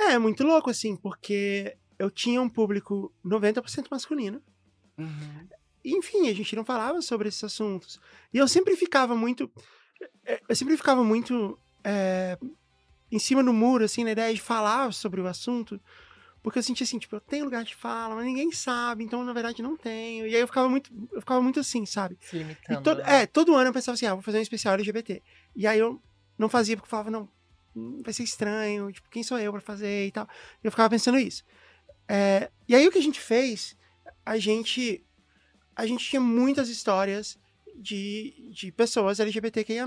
é 0.00 0.18
muito 0.18 0.42
louco, 0.44 0.70
assim, 0.70 0.96
porque 0.96 1.76
eu 1.98 2.10
tinha 2.10 2.40
um 2.40 2.48
público 2.48 3.12
90% 3.24 3.86
masculino. 3.90 4.42
Uhum. 4.96 5.46
enfim, 5.84 6.28
a 6.28 6.34
gente 6.34 6.56
não 6.56 6.64
falava 6.64 7.00
sobre 7.00 7.28
esses 7.28 7.42
assuntos. 7.44 8.00
E 8.32 8.38
eu 8.38 8.48
sempre 8.48 8.74
ficava 8.76 9.14
muito. 9.14 9.50
eh, 10.24 10.40
Eu 10.48 10.56
sempre 10.56 10.76
ficava 10.76 11.04
muito 11.04 11.58
eh, 11.84 12.36
em 13.10 13.18
cima 13.18 13.42
do 13.42 13.52
muro, 13.52 13.84
assim, 13.84 14.04
na 14.04 14.10
ideia 14.12 14.34
de 14.34 14.40
falar 14.40 14.92
sobre 14.92 15.20
o 15.20 15.26
assunto. 15.26 15.80
Porque 16.42 16.58
eu 16.58 16.62
sentia 16.62 16.84
assim, 16.84 16.98
tipo, 16.98 17.14
eu 17.16 17.20
tenho 17.20 17.44
lugar 17.44 17.64
de 17.64 17.74
fala, 17.74 18.14
mas 18.14 18.24
ninguém 18.24 18.50
sabe, 18.52 19.02
então 19.04 19.24
na 19.24 19.32
verdade 19.32 19.60
não 19.60 19.76
tenho. 19.76 20.26
E 20.26 20.34
aí 20.34 20.40
eu 20.40 20.46
ficava 20.46 20.68
muito, 20.68 20.90
eu 21.12 21.20
ficava 21.20 21.40
muito 21.42 21.58
assim, 21.60 21.84
sabe? 21.84 22.16
Se 22.20 22.38
limitando. 22.38 22.82
todo, 22.82 22.98
né? 22.98 23.22
é, 23.22 23.26
todo 23.26 23.54
ano 23.54 23.68
eu 23.68 23.72
pensava 23.72 23.94
assim, 23.94 24.06
ah, 24.06 24.14
vou 24.14 24.22
fazer 24.22 24.38
um 24.38 24.42
especial 24.42 24.74
LGBT. 24.74 25.22
E 25.54 25.66
aí 25.66 25.78
eu 25.78 26.00
não 26.38 26.48
fazia 26.48 26.76
porque 26.76 26.86
eu 26.86 26.90
falava, 26.90 27.10
não, 27.10 27.28
hum, 27.74 28.00
vai 28.04 28.12
ser 28.12 28.22
estranho, 28.22 28.90
tipo, 28.92 29.08
quem 29.10 29.22
sou 29.22 29.38
eu 29.38 29.52
pra 29.52 29.60
fazer 29.60 30.06
e 30.06 30.12
tal. 30.12 30.28
E 30.62 30.66
eu 30.66 30.70
ficava 30.70 30.88
pensando 30.90 31.18
isso. 31.18 31.44
É, 32.08 32.50
e 32.66 32.74
aí 32.74 32.86
o 32.88 32.90
que 32.92 32.98
a 32.98 33.02
gente 33.02 33.20
fez, 33.20 33.76
a 34.24 34.38
gente, 34.38 35.04
a 35.76 35.86
gente 35.86 36.04
tinha 36.04 36.20
muitas 36.20 36.68
histórias 36.68 37.38
de, 37.76 38.50
de 38.52 38.72
pessoas 38.72 39.20
LGBTQIA+, 39.20 39.86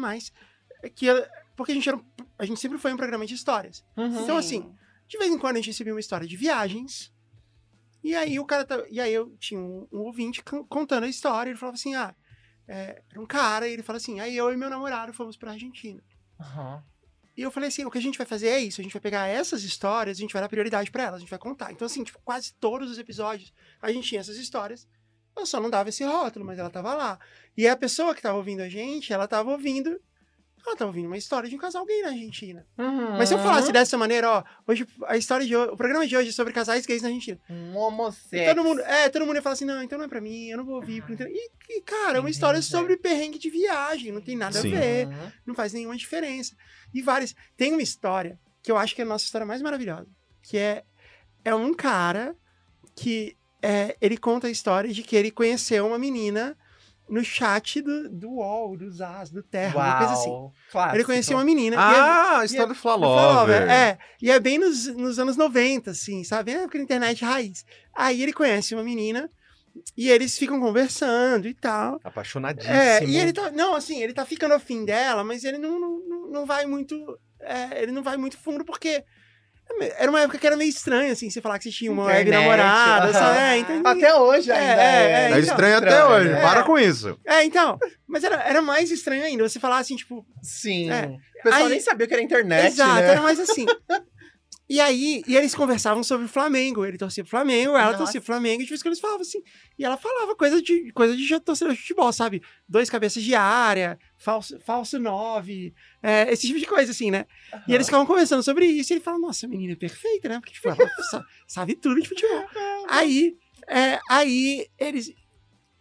que, 0.95 1.07
porque 1.55 1.71
a 1.71 1.75
gente, 1.75 1.89
era, 1.89 1.99
a 2.37 2.45
gente 2.45 2.59
sempre 2.59 2.77
foi 2.77 2.93
um 2.93 2.97
programa 2.97 3.25
de 3.25 3.33
histórias. 3.33 3.83
Uhum. 3.97 4.21
Então, 4.21 4.37
assim, 4.37 4.71
de 5.07 5.17
vez 5.17 5.31
em 5.31 5.37
quando 5.37 5.55
a 5.55 5.59
gente 5.59 5.67
recebia 5.71 5.93
uma 5.93 5.99
história 5.99 6.27
de 6.27 6.37
viagens, 6.37 7.11
E 8.03 8.15
aí 8.15 8.39
o 8.39 8.45
cara 8.45 8.65
tá, 8.65 8.83
e 8.89 8.99
aí 8.99 9.13
eu 9.13 9.35
tinha 9.37 9.59
um, 9.59 9.87
um 9.91 9.99
ouvinte 9.99 10.41
con- 10.43 10.65
contando 10.65 11.03
a 11.03 11.07
história, 11.07 11.51
ele 11.51 11.59
falava 11.59 11.75
assim: 11.75 11.93
"Ah, 11.95 12.15
é, 12.67 13.03
era 13.11 13.21
um 13.21 13.27
cara", 13.27 13.67
e 13.67 13.73
ele 13.73 13.83
fala 13.83 13.97
assim: 13.97 14.19
"Aí 14.19 14.35
eu 14.35 14.51
e 14.51 14.57
meu 14.57 14.69
namorado 14.71 15.13
fomos 15.13 15.37
pra 15.37 15.51
Argentina". 15.51 16.01
Aham. 16.39 16.83
E 17.41 17.43
eu 17.43 17.49
falei 17.49 17.69
assim, 17.69 17.83
o 17.83 17.89
que 17.89 17.97
a 17.97 18.01
gente 18.01 18.19
vai 18.19 18.27
fazer 18.27 18.49
é 18.49 18.59
isso, 18.59 18.79
a 18.79 18.83
gente 18.83 18.93
vai 18.93 19.01
pegar 19.01 19.27
essas 19.27 19.63
histórias, 19.63 20.15
a 20.17 20.21
gente 20.21 20.31
vai 20.31 20.43
dar 20.43 20.47
prioridade 20.47 20.91
pra 20.91 21.01
elas, 21.01 21.15
a 21.15 21.19
gente 21.21 21.29
vai 21.31 21.39
contar. 21.39 21.71
Então 21.71 21.87
assim, 21.87 22.03
tipo, 22.03 22.19
quase 22.23 22.53
todos 22.59 22.91
os 22.91 22.99
episódios 22.99 23.51
a 23.81 23.91
gente 23.91 24.07
tinha 24.07 24.21
essas 24.21 24.37
histórias. 24.37 24.87
Eu 25.35 25.47
só 25.47 25.59
não 25.59 25.67
dava 25.67 25.89
esse 25.89 26.03
rótulo, 26.03 26.45
mas 26.45 26.59
ela 26.59 26.69
tava 26.69 26.93
lá. 26.93 27.19
E 27.57 27.67
a 27.67 27.75
pessoa 27.75 28.13
que 28.13 28.21
tava 28.21 28.37
ouvindo 28.37 28.59
a 28.59 28.69
gente, 28.69 29.11
ela 29.11 29.27
tava 29.27 29.49
ouvindo 29.49 29.99
ela 30.69 30.77
tava 30.77 30.89
ouvindo 30.89 31.07
uma 31.07 31.17
história 31.17 31.49
de 31.49 31.55
um 31.55 31.59
casal 31.59 31.85
gay 31.85 32.01
na 32.01 32.09
Argentina. 32.09 32.65
Mas 33.17 33.29
se 33.29 33.35
eu 33.35 33.39
falasse 33.39 33.71
dessa 33.71 33.97
maneira, 33.97 34.29
ó, 34.29 34.43
hoje 34.67 34.87
a 35.07 35.17
história 35.17 35.45
de 35.45 35.55
hoje, 35.55 35.71
o 35.71 35.77
programa 35.77 36.05
de 36.07 36.15
hoje 36.15 36.29
é 36.29 36.31
sobre 36.31 36.53
casais 36.53 36.85
gays 36.85 37.01
na 37.01 37.07
Argentina. 37.09 37.39
Um 37.49 37.75
homossexual. 37.77 38.55
todo 38.55 38.63
mundo, 38.63 38.81
é, 38.81 39.09
todo 39.09 39.25
mundo 39.25 39.35
ia 39.35 39.41
falar 39.41 39.53
assim, 39.53 39.65
não, 39.65 39.81
então 39.81 39.97
não 39.97 40.05
é 40.05 40.07
pra 40.07 40.21
mim, 40.21 40.49
eu 40.49 40.57
não 40.57 40.65
vou 40.65 40.75
ouvir. 40.75 41.03
tem-" 41.05 41.27
E, 41.27 41.51
e, 41.69 41.81
cara, 41.81 42.17
é 42.17 42.19
uma 42.19 42.29
história 42.29 42.57
Entendi. 42.57 42.71
sobre 42.71 42.97
perrengue 42.97 43.39
de 43.39 43.49
viagem, 43.49 44.11
não 44.11 44.21
tem 44.21 44.35
nada 44.37 44.59
Sim. 44.61 44.75
a 44.75 44.79
ver, 44.79 45.07
não 45.45 45.55
faz 45.55 45.73
nenhuma 45.73 45.95
diferença. 45.95 46.55
E 46.93 47.01
várias. 47.01 47.35
Tem 47.55 47.71
uma 47.71 47.81
história 47.81 48.39
que 48.61 48.71
eu 48.71 48.77
acho 48.77 48.95
que 48.95 49.01
é 49.01 49.05
a 49.05 49.07
nossa 49.07 49.25
história 49.25 49.45
mais 49.45 49.61
maravilhosa, 49.61 50.07
que 50.41 50.57
é, 50.57 50.83
é 51.43 51.55
um 51.55 51.73
cara 51.73 52.35
que 52.95 53.35
é, 53.61 53.95
ele 54.01 54.17
conta 54.17 54.47
a 54.47 54.51
história 54.51 54.91
de 54.91 55.03
que 55.03 55.15
ele 55.15 55.31
conheceu 55.31 55.87
uma 55.87 55.97
menina 55.97 56.57
no 57.11 57.23
chat 57.23 57.81
do, 57.81 58.09
do 58.09 58.29
UOL, 58.31 58.77
do 58.77 58.89
Zaz, 58.89 59.29
do 59.29 59.43
Terra, 59.43 59.75
uma 59.77 59.97
coisa 59.97 60.13
assim. 60.13 60.51
Clássico. 60.71 60.95
Ele 60.95 61.03
conheceu 61.03 61.37
uma 61.37 61.43
menina. 61.43 61.75
é- 61.75 61.79
Ah, 61.79 62.39
a 62.39 62.45
história 62.45 62.67
do 62.67 62.75
Flalover. 62.75 63.69
É, 63.69 63.97
e 64.21 64.31
é 64.31 64.39
bem 64.39 64.57
nos, 64.57 64.87
nos 64.87 65.19
anos 65.19 65.35
90, 65.37 65.91
assim, 65.91 66.23
sabe? 66.23 66.53
Na 66.53 66.61
época 66.61 66.77
da 66.77 66.83
internet 66.83 67.23
raiz. 67.25 67.65
Aí 67.93 68.23
ele 68.23 68.33
conhece 68.33 68.73
uma 68.73 68.83
menina 68.83 69.29
e 69.97 70.09
eles 70.09 70.37
ficam 70.37 70.59
conversando 70.59 71.47
e 71.47 71.53
tal. 71.53 71.99
Apaixonadíssimo. 72.03 72.73
É, 72.73 73.03
e 73.03 73.17
ele 73.17 73.33
tá. 73.33 73.51
Não, 73.51 73.75
assim, 73.75 74.01
ele 74.01 74.13
tá 74.13 74.25
ficando 74.25 74.53
afim 74.53 74.83
dela, 74.85 75.23
mas 75.23 75.43
ele 75.43 75.57
não, 75.57 75.79
não, 75.79 75.99
não- 76.07 76.27
não 76.31 76.45
vai 76.45 76.65
muito. 76.65 76.95
é, 77.41 77.81
ele 77.83 77.91
não 77.91 78.03
vai 78.03 78.17
muito 78.17 78.37
fundo, 78.37 78.63
porque. 78.65 79.03
Era 79.97 80.09
uma 80.09 80.21
época 80.21 80.37
que 80.37 80.45
era 80.47 80.55
meio 80.57 80.69
estranho, 80.69 81.11
assim, 81.11 81.29
você 81.29 81.41
falar 81.41 81.57
que 81.57 81.65
você 81.65 81.71
tinha 81.71 81.91
uma 81.91 82.05
web 82.05 82.29
namorada, 82.29 83.05
aham. 83.05 83.13
sabe? 83.13 83.37
É, 83.39 83.57
então, 83.57 83.81
Até 83.85 84.15
hoje 84.15 84.51
É, 84.51 84.55
ainda 84.55 84.81
é, 84.81 84.85
é. 84.85 85.11
é, 85.11 85.21
É 85.23 85.27
então. 85.29 85.39
estranho 85.39 85.77
até 85.77 85.87
Estranho, 85.89 86.09
hoje. 86.11 86.29
né? 86.29 86.41
Para 86.41 86.63
com 86.63 86.77
isso. 86.79 87.19
É, 87.25 87.43
então. 87.43 87.79
Mas 88.07 88.23
era, 88.23 88.35
era 88.43 88.61
mais 88.61 88.91
estranho 88.91 89.23
ainda. 89.23 89.47
Você 89.47 89.59
falar 89.59 89.77
assim, 89.79 89.95
tipo, 89.95 90.25
Sim. 90.41 90.91
É. 90.91 91.05
O 91.39 91.43
pessoal 91.43 91.63
Aí- 91.63 91.69
nem 91.69 91.79
sabia 91.79 92.05
que 92.07 92.13
era 92.13 92.21
internet, 92.21 92.67
Exato, 92.67 92.95
né? 93.01 93.07
era 93.07 93.21
mais 93.21 93.39
assim. 93.39 93.65
E 94.71 94.79
aí, 94.79 95.21
e 95.27 95.35
eles 95.35 95.53
conversavam 95.53 96.01
sobre 96.01 96.27
o 96.27 96.29
Flamengo. 96.29 96.85
Ele 96.85 96.97
torcia 96.97 97.25
pro 97.25 97.29
Flamengo, 97.31 97.71
ela 97.71 97.87
Nossa. 97.87 97.97
torcia 97.97 98.21
pro 98.21 98.27
Flamengo, 98.27 98.61
e 98.61 98.63
de 98.63 98.69
vez 98.69 98.81
quando 98.81 98.93
eles 98.93 99.01
falavam 99.01 99.19
assim. 99.19 99.43
E 99.77 99.83
ela 99.83 99.97
falava 99.97 100.33
coisa 100.33 100.61
de, 100.61 100.93
coisa 100.93 101.13
de 101.13 101.39
torcedor 101.41 101.73
de 101.73 101.81
futebol, 101.81 102.13
sabe? 102.13 102.41
Dois 102.69 102.89
cabeças 102.89 103.21
de 103.21 103.35
área, 103.35 103.99
falso, 104.17 104.57
falso 104.61 104.97
nove, 104.97 105.73
é, 106.01 106.31
esse 106.31 106.47
tipo 106.47 106.57
de 106.57 106.65
coisa, 106.65 106.93
assim, 106.93 107.11
né? 107.11 107.25
E 107.67 107.73
eles 107.75 107.87
ficavam 107.87 108.05
conversando 108.05 108.41
sobre 108.43 108.65
isso, 108.65 108.93
e 108.93 108.95
ele 108.95 109.03
falava, 109.03 109.21
nossa, 109.21 109.45
a 109.45 109.49
menina 109.49 109.73
é 109.73 109.75
perfeita, 109.75 110.29
né? 110.29 110.39
Porque, 110.39 110.53
tipo, 110.53 110.69
ela 110.69 110.77
sa- 111.11 111.25
sabe 111.45 111.75
tudo 111.75 111.99
de 112.01 112.07
futebol. 112.07 112.45
Aí, 112.87 113.35
é, 113.67 113.99
aí 114.09 114.67
eles. 114.79 115.11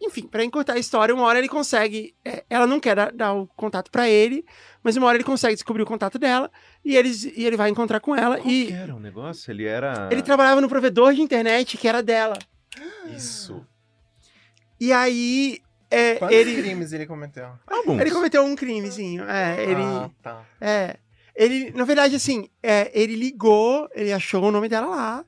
Enfim, 0.01 0.23
pra 0.27 0.43
encurtar 0.43 0.73
a 0.73 0.79
história, 0.79 1.13
uma 1.13 1.23
hora 1.23 1.37
ele 1.37 1.47
consegue. 1.47 2.15
é, 2.25 2.43
ela 2.49 2.65
não 2.65 2.79
quer 2.79 2.95
dar, 2.95 3.11
dar 3.11 3.33
o 3.33 3.45
contato 3.47 3.91
pra 3.91 4.09
ele, 4.09 4.43
mas 4.83 4.97
uma 4.97 5.05
hora 5.05 5.17
ele 5.17 5.23
consegue 5.23 5.53
descobrir 5.53 5.83
o 5.83 5.85
contato 5.85 6.17
dela 6.17 6.51
e, 6.83 6.95
eles, 6.95 7.23
e 7.23 7.45
ele 7.45 7.55
vai 7.55 7.69
encontrar 7.69 7.99
com 7.99 8.15
ela. 8.15 8.37
Qual 8.37 8.49
e 8.49 8.67
que 8.67 8.73
era 8.73 8.95
o 8.95 8.99
negócio? 8.99 9.51
Ele 9.51 9.65
era... 9.65 10.09
ele 10.11 10.23
trabalhava 10.23 10.59
no 10.59 10.67
provedor 10.67 11.13
de 11.13 11.21
internet 11.21 11.77
que 11.77 11.87
era 11.87 12.01
dela. 12.01 12.37
Isso. 13.15 13.63
E 14.79 14.91
aí. 14.91 15.59
é, 15.91 16.15
Quantos 16.15 16.35
ele, 16.35 16.61
crimes 16.61 16.91
ele 16.93 17.05
cometeu? 17.05 17.51
Alguns. 17.67 18.01
ele 18.01 18.09
cometeu 18.09 18.43
um 18.43 18.55
crimezinho. 18.55 19.23
É, 19.29 19.63
ele. 19.63 19.83
Ah, 19.83 20.09
tá. 20.23 20.45
É. 20.59 20.97
Ele, 21.35 21.71
na 21.71 21.85
verdade, 21.85 22.15
assim, 22.15 22.49
é, 22.61 22.91
ele 22.99 23.15
ligou, 23.15 23.87
ele 23.93 24.11
achou 24.11 24.43
o 24.43 24.51
nome 24.51 24.67
dela 24.67 24.87
lá 24.87 25.25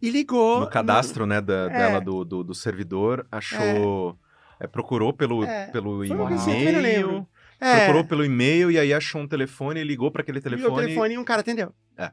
e 0.00 0.10
ligou. 0.10 0.60
No 0.60 0.68
cadastro, 0.70 1.26
né, 1.26 1.40
da, 1.40 1.54
É. 1.64 1.68
dela 1.68 2.00
do, 2.00 2.24
do, 2.24 2.44
do 2.44 2.54
servidor, 2.54 3.26
achou... 3.30 4.18
é, 4.60 4.66
procurou 4.66 5.12
pelo, 5.12 5.44
É. 5.44 5.66
pelo 5.68 6.02
assim, 6.34 6.68
e-mail. 6.68 7.26
É, 7.58 7.76
Procurou 7.78 8.04
pelo 8.04 8.22
e-mail 8.24 8.70
e 8.70 8.78
aí 8.78 8.92
achou 8.92 9.22
um 9.22 9.26
telefone, 9.26 9.82
ligou 9.82 10.10
pra 10.10 10.20
aquele 10.20 10.38
ligou 10.40 10.50
telefone. 10.58 10.76
o 10.82 10.86
telefone 10.86 11.14
e 11.14 11.18
um 11.18 11.24
cara 11.24 11.40
atendeu. 11.40 11.72
É. 11.96 12.10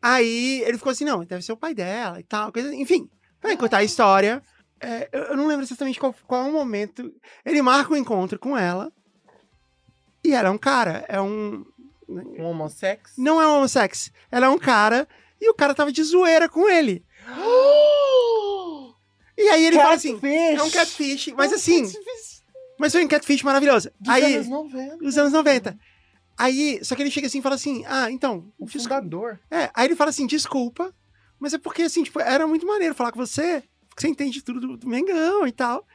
Aí 0.00 0.62
ele 0.64 0.78
ficou 0.78 0.92
assim, 0.92 1.04
não, 1.04 1.24
deve 1.24 1.42
ser 1.42 1.50
o 1.52 1.56
pai 1.56 1.74
dela 1.74 2.20
e 2.20 2.22
tal, 2.22 2.52
coisa, 2.52 2.72
enfim. 2.72 3.08
Pra 3.40 3.52
encurtar 3.52 3.78
a 3.78 3.84
história, 3.84 4.40
é, 4.80 5.08
eu, 5.12 5.22
eu 5.22 5.36
não 5.36 5.48
lembro 5.48 5.64
exatamente 5.64 5.98
qual, 5.98 6.14
qual 6.26 6.44
é 6.44 6.48
o 6.48 6.52
momento. 6.52 7.12
Ele 7.44 7.60
marca 7.62 7.92
um 7.92 7.96
encontro 7.96 8.38
com 8.38 8.56
ela 8.56 8.92
e 10.24 10.32
ela 10.32 10.48
é 10.48 10.50
um 10.52 10.58
cara, 10.58 11.04
é 11.08 11.20
um... 11.20 11.64
Um 12.08 12.44
homossexo? 12.44 13.20
Não 13.20 13.42
é 13.42 13.46
um 13.48 13.56
homossexo, 13.56 14.12
ela 14.30 14.46
é 14.46 14.48
um 14.48 14.58
cara 14.58 15.08
e 15.40 15.50
o 15.50 15.54
cara 15.54 15.74
tava 15.74 15.90
de 15.90 16.02
zoeira 16.04 16.48
com 16.48 16.68
ele. 16.68 17.04
E 19.38 19.48
aí 19.48 19.66
ele 19.66 19.76
fala 19.76 19.94
assim, 19.94 20.18
é 20.22 20.62
um 20.62 20.70
catfish, 20.70 21.28
mas 21.36 21.52
assim, 21.52 21.84
mas 22.78 22.92
foi 22.92 23.04
um 23.04 23.08
catfish 23.08 23.42
maravilhoso. 23.42 23.90
Dos 24.00 24.14
aí, 24.14 24.34
anos 24.34 24.48
90. 24.48 24.96
dos 24.96 25.18
anos 25.18 25.32
90. 25.32 25.78
Aí, 26.38 26.80
só 26.82 26.94
que 26.94 27.02
ele 27.02 27.10
chega 27.10 27.26
assim 27.26 27.38
e 27.38 27.42
fala 27.42 27.54
assim, 27.54 27.84
ah, 27.86 28.10
então, 28.10 28.52
O 28.58 28.66
fundador. 28.66 29.38
É, 29.50 29.70
aí 29.74 29.86
ele 29.86 29.96
fala 29.96 30.10
assim, 30.10 30.26
desculpa, 30.26 30.94
mas 31.38 31.54
é 31.54 31.58
porque, 31.58 31.82
assim, 31.82 32.02
tipo, 32.02 32.20
era 32.20 32.46
muito 32.46 32.66
maneiro 32.66 32.94
falar 32.94 33.12
com 33.12 33.18
você, 33.18 33.62
porque 33.88 34.02
você 34.02 34.08
entende 34.08 34.42
tudo 34.42 34.60
do, 34.60 34.76
do 34.76 34.88
Mengão 34.88 35.46
e 35.46 35.52
tal. 35.52 35.86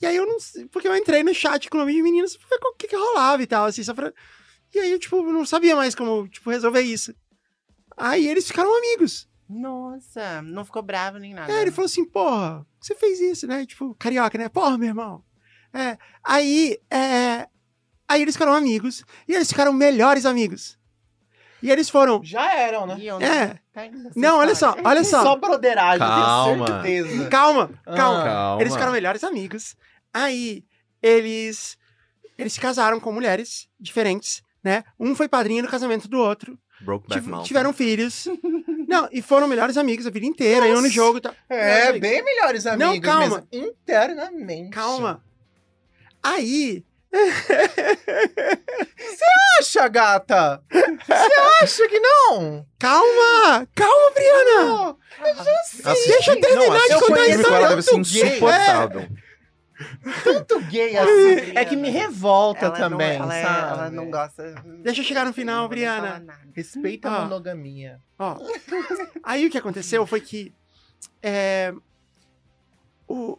E 0.00 0.06
aí 0.06 0.16
eu 0.16 0.26
não 0.26 0.40
sei, 0.40 0.66
porque 0.66 0.88
eu 0.88 0.96
entrei 0.96 1.22
no 1.22 1.34
chat 1.34 1.68
com 1.68 1.76
o 1.76 1.80
nome 1.80 1.94
de 1.94 2.02
meninas 2.02 2.36
pra 2.36 2.48
ver 2.48 2.66
o 2.66 2.74
que 2.74 2.88
que 2.88 2.96
rolava 2.96 3.42
e 3.42 3.46
tal, 3.46 3.66
assim, 3.66 3.82
só 3.82 3.92
pra... 3.94 4.12
E 4.74 4.78
aí 4.78 4.92
eu, 4.92 4.98
tipo, 4.98 5.22
não 5.22 5.44
sabia 5.44 5.76
mais 5.76 5.94
como, 5.94 6.28
tipo, 6.28 6.48
resolver 6.48 6.80
isso. 6.80 7.14
Aí 7.96 8.26
eles 8.26 8.46
ficaram 8.46 8.74
amigos. 8.76 9.28
Nossa, 9.50 10.40
não 10.42 10.64
ficou 10.64 10.80
bravo 10.82 11.18
nem 11.18 11.34
nada. 11.34 11.52
É, 11.52 11.62
ele 11.62 11.72
falou 11.72 11.86
assim, 11.86 12.04
porra, 12.04 12.64
você 12.80 12.94
fez 12.94 13.20
isso, 13.20 13.46
né? 13.46 13.66
Tipo, 13.66 13.94
carioca, 13.98 14.38
né? 14.38 14.48
Porra, 14.48 14.78
meu 14.78 14.88
irmão. 14.88 15.24
É, 15.74 15.98
aí, 16.22 16.78
é... 16.90 17.48
Aí 18.08 18.22
eles 18.22 18.34
ficaram 18.34 18.52
amigos, 18.52 19.04
e 19.28 19.34
eles 19.34 19.48
ficaram 19.48 19.72
melhores 19.72 20.24
amigos. 20.26 20.78
E 21.62 21.70
eles 21.70 21.90
foram... 21.90 22.20
Já 22.24 22.54
eram, 22.54 22.86
né? 22.86 22.96
É. 23.20 23.46
tá 23.72 23.82
Não, 24.16 24.38
olha 24.38 24.54
só, 24.54 24.74
olha 24.82 25.04
só. 25.04 25.22
Só 25.22 25.36
broderagem, 25.36 25.98
Calma. 25.98 26.82
tenho 26.82 27.04
certeza. 27.06 27.28
Calma, 27.28 27.70
Ah. 27.86 27.94
calma. 27.96 28.24
Calma. 28.24 28.62
Eles 28.62 28.72
ficaram 28.72 28.92
melhores 28.92 29.22
amigos. 29.22 29.76
Aí, 30.12 30.64
eles 31.02 31.76
eles 32.38 32.54
se 32.54 32.60
casaram 32.60 32.98
com 32.98 33.12
mulheres 33.12 33.68
diferentes, 33.78 34.42
né? 34.64 34.82
Um 34.98 35.14
foi 35.14 35.28
padrinho 35.28 35.62
do 35.62 35.68
casamento 35.68 36.08
do 36.08 36.18
outro. 36.18 36.58
Brokeback 36.82 37.22
Mountain. 37.26 37.46
tiveram 37.46 37.72
filhos. 37.72 38.26
Não, 38.88 39.08
e 39.12 39.20
foram 39.22 39.46
melhores 39.46 39.76
amigos 39.76 40.06
a 40.06 40.10
vida 40.10 40.26
inteira. 40.26 40.66
Iam 40.66 40.80
no 40.82 40.88
jogo 40.88 41.18
e 41.18 41.20
tal. 41.20 41.34
É, 41.48 41.92
Melhores 41.92 42.00
bem 42.00 42.22
melhores 42.24 42.66
amigos 42.66 42.94
Não, 42.94 43.00
calma. 43.00 43.46
mesmo. 43.50 43.68
Internamente. 43.70 44.70
Calma. 44.70 45.22
Aí, 46.22 46.84
Acha, 49.58 49.88
gata? 49.88 50.62
Você 50.70 51.62
acha 51.62 51.88
que 51.88 51.98
não? 52.00 52.64
calma! 52.78 53.66
Calma, 53.74 54.10
Briana! 54.14 54.62
Não. 54.64 54.98
Assisti- 55.84 56.08
Deixa 56.08 56.32
eu 56.32 56.40
terminar 56.40 56.66
não, 56.66 56.72
de 56.72 56.78
assistir 56.92 57.00
contar 57.06 57.20
a 57.20 57.26
história 57.28 57.56
ela 57.56 57.68
deve 57.68 57.82
ser 57.82 57.90
tanto 57.90 58.08
gay. 58.10 58.40
Tanto 60.24 60.60
gay 60.62 60.96
assim. 60.96 61.52
É 61.56 61.64
que 61.64 61.76
me 61.76 61.88
revolta 61.90 62.66
Ela 62.66 62.78
não- 62.78 62.88
também, 62.90 63.16
ela, 63.16 63.36
é- 63.36 63.42
sabe? 63.42 63.72
ela 63.72 63.90
não 63.90 64.10
gosta. 64.10 64.54
Deixa 64.82 65.00
eu 65.00 65.04
chegar 65.04 65.24
no 65.24 65.32
final, 65.32 65.62
não 65.62 65.68
Briana. 65.68 66.24
Respeita 66.54 67.08
Ah. 67.08 67.16
a 67.18 67.22
monogamia. 67.22 68.00
Ó, 68.18 68.36
aí 69.24 69.46
o 69.46 69.50
que 69.50 69.58
aconteceu 69.58 70.06
foi 70.06 70.20
que 70.20 70.52
é, 71.22 71.72
o, 73.08 73.38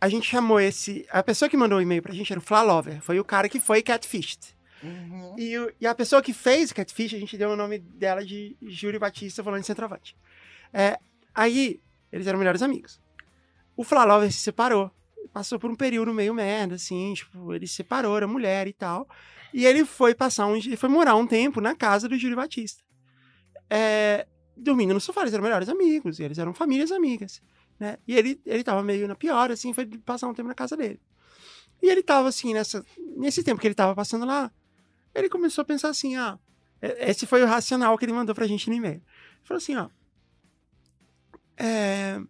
a 0.00 0.08
gente 0.08 0.28
chamou 0.28 0.58
esse. 0.60 1.06
A 1.10 1.22
pessoa 1.22 1.48
que 1.48 1.56
mandou 1.56 1.78
o 1.78 1.82
e-mail 1.82 2.02
pra 2.02 2.12
gente 2.14 2.32
era 2.32 2.40
o 2.40 2.42
Flalover. 2.42 3.00
Foi 3.00 3.18
o 3.20 3.24
cara 3.24 3.48
que 3.48 3.60
foi 3.60 3.82
catfished. 3.82 4.56
Uhum. 4.82 5.36
E, 5.38 5.54
e 5.80 5.86
a 5.86 5.94
pessoa 5.94 6.20
que 6.20 6.32
fez 6.32 6.72
o 6.72 6.74
catfish, 6.74 7.14
a 7.14 7.18
gente 7.18 7.38
deu 7.38 7.50
o 7.50 7.56
nome 7.56 7.78
dela 7.78 8.24
de 8.24 8.56
Júlio 8.62 8.98
Batista, 8.98 9.42
falando 9.44 9.60
de 9.60 9.66
centroavante. 9.66 10.16
É, 10.72 10.98
aí, 11.32 11.80
eles 12.10 12.26
eram 12.26 12.38
melhores 12.38 12.62
amigos. 12.62 13.00
O 13.76 13.84
Flalover 13.84 14.30
se 14.32 14.38
separou. 14.38 14.90
Passou 15.32 15.58
por 15.58 15.70
um 15.70 15.74
período 15.74 16.12
meio 16.12 16.34
merda, 16.34 16.74
assim, 16.74 17.14
tipo, 17.14 17.52
ele 17.54 17.66
se 17.66 17.74
separou, 17.74 18.16
era 18.16 18.26
mulher 18.26 18.66
e 18.66 18.72
tal. 18.72 19.08
E 19.52 19.66
ele 19.66 19.84
foi 19.84 20.14
passar 20.14 20.46
um. 20.46 20.56
Ele 20.56 20.76
foi 20.76 20.88
morar 20.88 21.14
um 21.14 21.26
tempo 21.26 21.60
na 21.60 21.74
casa 21.74 22.08
do 22.08 22.16
Júlio 22.16 22.36
Batista. 22.36 22.82
É, 23.68 24.26
dormindo 24.56 24.94
no 24.94 25.00
sofá, 25.00 25.22
eles 25.22 25.34
eram 25.34 25.42
melhores 25.42 25.68
amigos, 25.68 26.18
e 26.18 26.22
eles 26.22 26.38
eram 26.38 26.54
famílias 26.54 26.90
amigas. 26.90 27.42
Né? 27.78 27.98
E 28.06 28.14
ele, 28.14 28.40
ele 28.46 28.62
tava 28.62 28.82
meio 28.82 29.08
na 29.08 29.14
pior, 29.14 29.50
assim, 29.50 29.72
foi 29.72 29.86
passar 29.86 30.28
um 30.28 30.34
tempo 30.34 30.48
na 30.48 30.54
casa 30.54 30.76
dele. 30.76 31.00
E 31.82 31.88
ele 31.88 32.02
tava 32.02 32.28
assim, 32.28 32.54
nessa, 32.54 32.84
nesse 33.16 33.42
tempo 33.42 33.60
que 33.60 33.66
ele 33.66 33.74
tava 33.74 33.94
passando 33.94 34.24
lá, 34.24 34.52
ele 35.14 35.28
começou 35.28 35.62
a 35.62 35.64
pensar 35.64 35.88
assim, 35.88 36.16
ah, 36.16 36.38
esse 36.80 37.26
foi 37.26 37.42
o 37.42 37.46
racional 37.46 37.96
que 37.98 38.04
ele 38.04 38.12
mandou 38.12 38.34
pra 38.34 38.46
gente 38.46 38.68
no 38.70 38.76
e-mail. 38.76 38.94
Ele 38.94 39.02
falou 39.42 39.58
assim, 39.58 39.76
ó, 39.76 39.88
é, 41.56 42.20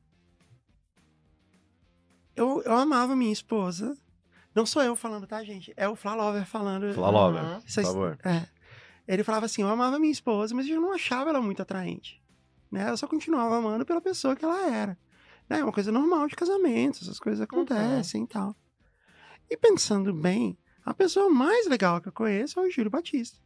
eu, 2.36 2.62
eu 2.62 2.72
amava 2.76 3.14
minha 3.16 3.32
esposa. 3.32 3.96
Não 4.54 4.66
sou 4.66 4.82
eu 4.82 4.94
falando, 4.94 5.26
tá, 5.26 5.42
gente? 5.42 5.72
É 5.76 5.88
o 5.88 5.96
Flalover 5.96 6.44
falando. 6.46 6.92
Flalover, 6.94 7.42
Uhum. 7.42 7.60
por 7.60 7.82
favor. 7.82 8.18
É. 8.24 8.46
Ele 9.08 9.24
falava 9.24 9.46
assim: 9.46 9.62
eu 9.62 9.68
amava 9.68 9.98
minha 9.98 10.12
esposa, 10.12 10.54
mas 10.54 10.68
eu 10.68 10.80
não 10.80 10.92
achava 10.92 11.30
ela 11.30 11.40
muito 11.40 11.62
atraente. 11.62 12.22
Né? 12.70 12.88
Eu 12.90 12.96
só 12.96 13.06
continuava 13.06 13.56
amando 13.56 13.84
pela 13.84 14.00
pessoa 14.00 14.36
que 14.36 14.44
ela 14.44 14.66
era. 14.70 14.98
Né? 15.48 15.60
É 15.60 15.64
uma 15.64 15.72
coisa 15.72 15.90
normal 15.92 16.26
de 16.28 16.36
casamento, 16.36 17.00
essas 17.02 17.18
coisas 17.18 17.40
acontecem 17.40 18.24
e 18.24 18.26
tal. 18.26 18.54
E 19.50 19.56
pensando 19.56 20.12
bem, 20.14 20.56
a 20.84 20.94
pessoa 20.94 21.28
mais 21.28 21.66
legal 21.66 22.00
que 22.00 22.08
eu 22.08 22.12
conheço 22.12 22.58
é 22.60 22.62
o 22.62 22.70
Júlio 22.70 22.90
Batista. 22.90 23.38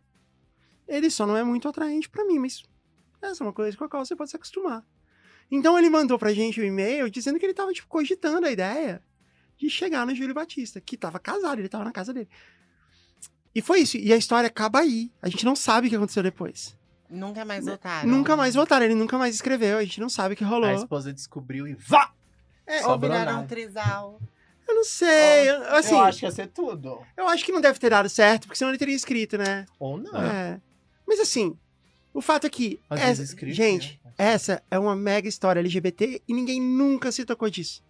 Ele 0.86 1.10
só 1.10 1.26
não 1.26 1.36
é 1.36 1.42
muito 1.42 1.68
atraente 1.68 2.08
pra 2.08 2.24
mim, 2.24 2.38
mas 2.38 2.62
essa 3.20 3.42
é 3.42 3.46
uma 3.46 3.52
coisa 3.52 3.76
com 3.76 3.84
a 3.84 3.88
qual 3.88 4.04
você 4.04 4.14
pode 4.14 4.30
se 4.30 4.36
acostumar. 4.36 4.84
Então 5.50 5.78
ele 5.78 5.88
mandou 5.90 6.18
pra 6.18 6.32
gente 6.32 6.60
um 6.60 6.64
e-mail 6.64 7.08
dizendo 7.10 7.38
que 7.38 7.46
ele 7.46 7.54
tava, 7.54 7.72
tipo, 7.72 7.86
cogitando 7.88 8.46
a 8.46 8.50
ideia 8.50 9.00
de 9.56 9.70
chegar 9.70 10.04
no 10.06 10.14
Júlio 10.14 10.34
Batista, 10.34 10.80
que 10.80 10.96
tava 10.96 11.18
casado, 11.18 11.58
ele 11.60 11.68
tava 11.68 11.84
na 11.84 11.92
casa 11.92 12.12
dele. 12.12 12.28
E 13.54 13.62
foi 13.62 13.80
isso. 13.80 13.96
E 13.96 14.12
a 14.12 14.16
história 14.16 14.48
acaba 14.48 14.80
aí. 14.80 15.10
A 15.22 15.28
gente 15.28 15.44
não 15.44 15.56
sabe 15.56 15.86
o 15.86 15.90
que 15.90 15.96
aconteceu 15.96 16.22
depois. 16.22 16.76
Nunca 17.08 17.44
mais 17.44 17.64
voltaram. 17.64 18.08
Nunca 18.08 18.36
mais 18.36 18.54
votaram, 18.54 18.84
ele 18.84 18.94
nunca 18.94 19.16
mais 19.16 19.34
escreveu, 19.34 19.78
a 19.78 19.82
gente 19.84 20.00
não 20.00 20.08
sabe 20.08 20.34
o 20.34 20.36
que 20.36 20.42
rolou. 20.44 20.68
A 20.68 20.74
esposa 20.74 21.12
descobriu 21.12 21.66
e 21.66 21.74
vá! 21.74 22.12
É, 22.66 22.78
Ou 22.78 22.90
Sobrou 22.90 23.12
viraram 23.12 23.42
um 23.42 23.46
trisal. 23.46 24.20
Eu 24.68 24.74
não 24.74 24.82
sei, 24.84 25.48
eu- 25.48 25.62
assim, 25.76 25.94
eu 25.94 26.00
acho 26.00 26.18
que 26.18 26.24
ia 26.26 26.32
ser 26.32 26.48
tudo. 26.48 27.00
eu 27.16 27.28
acho 27.28 27.44
que 27.44 27.52
não 27.52 27.60
deve 27.60 27.78
ter 27.78 27.88
dado 27.88 28.08
certo, 28.08 28.42
porque 28.48 28.58
senão 28.58 28.72
ele 28.72 28.78
teria 28.78 28.96
escrito, 28.96 29.38
né? 29.38 29.64
Ou 29.78 29.96
não. 29.96 30.20
É. 30.20 30.60
Mas 31.06 31.20
assim, 31.20 31.56
o 32.18 32.20
fato 32.22 32.46
é 32.46 32.50
que, 32.50 32.80
essa- 32.90 33.22
escrito, 33.22 33.54
gente, 33.54 34.00
né? 34.04 34.12
essa 34.18 34.62
é 34.70 34.78
uma 34.78 34.96
mega 34.96 35.28
história 35.28 35.60
LGBT 35.60 36.22
e 36.26 36.32
ninguém 36.34 36.60
nunca 36.60 37.12
se 37.12 37.24
tocou 37.24 37.48
disso. 37.50 37.84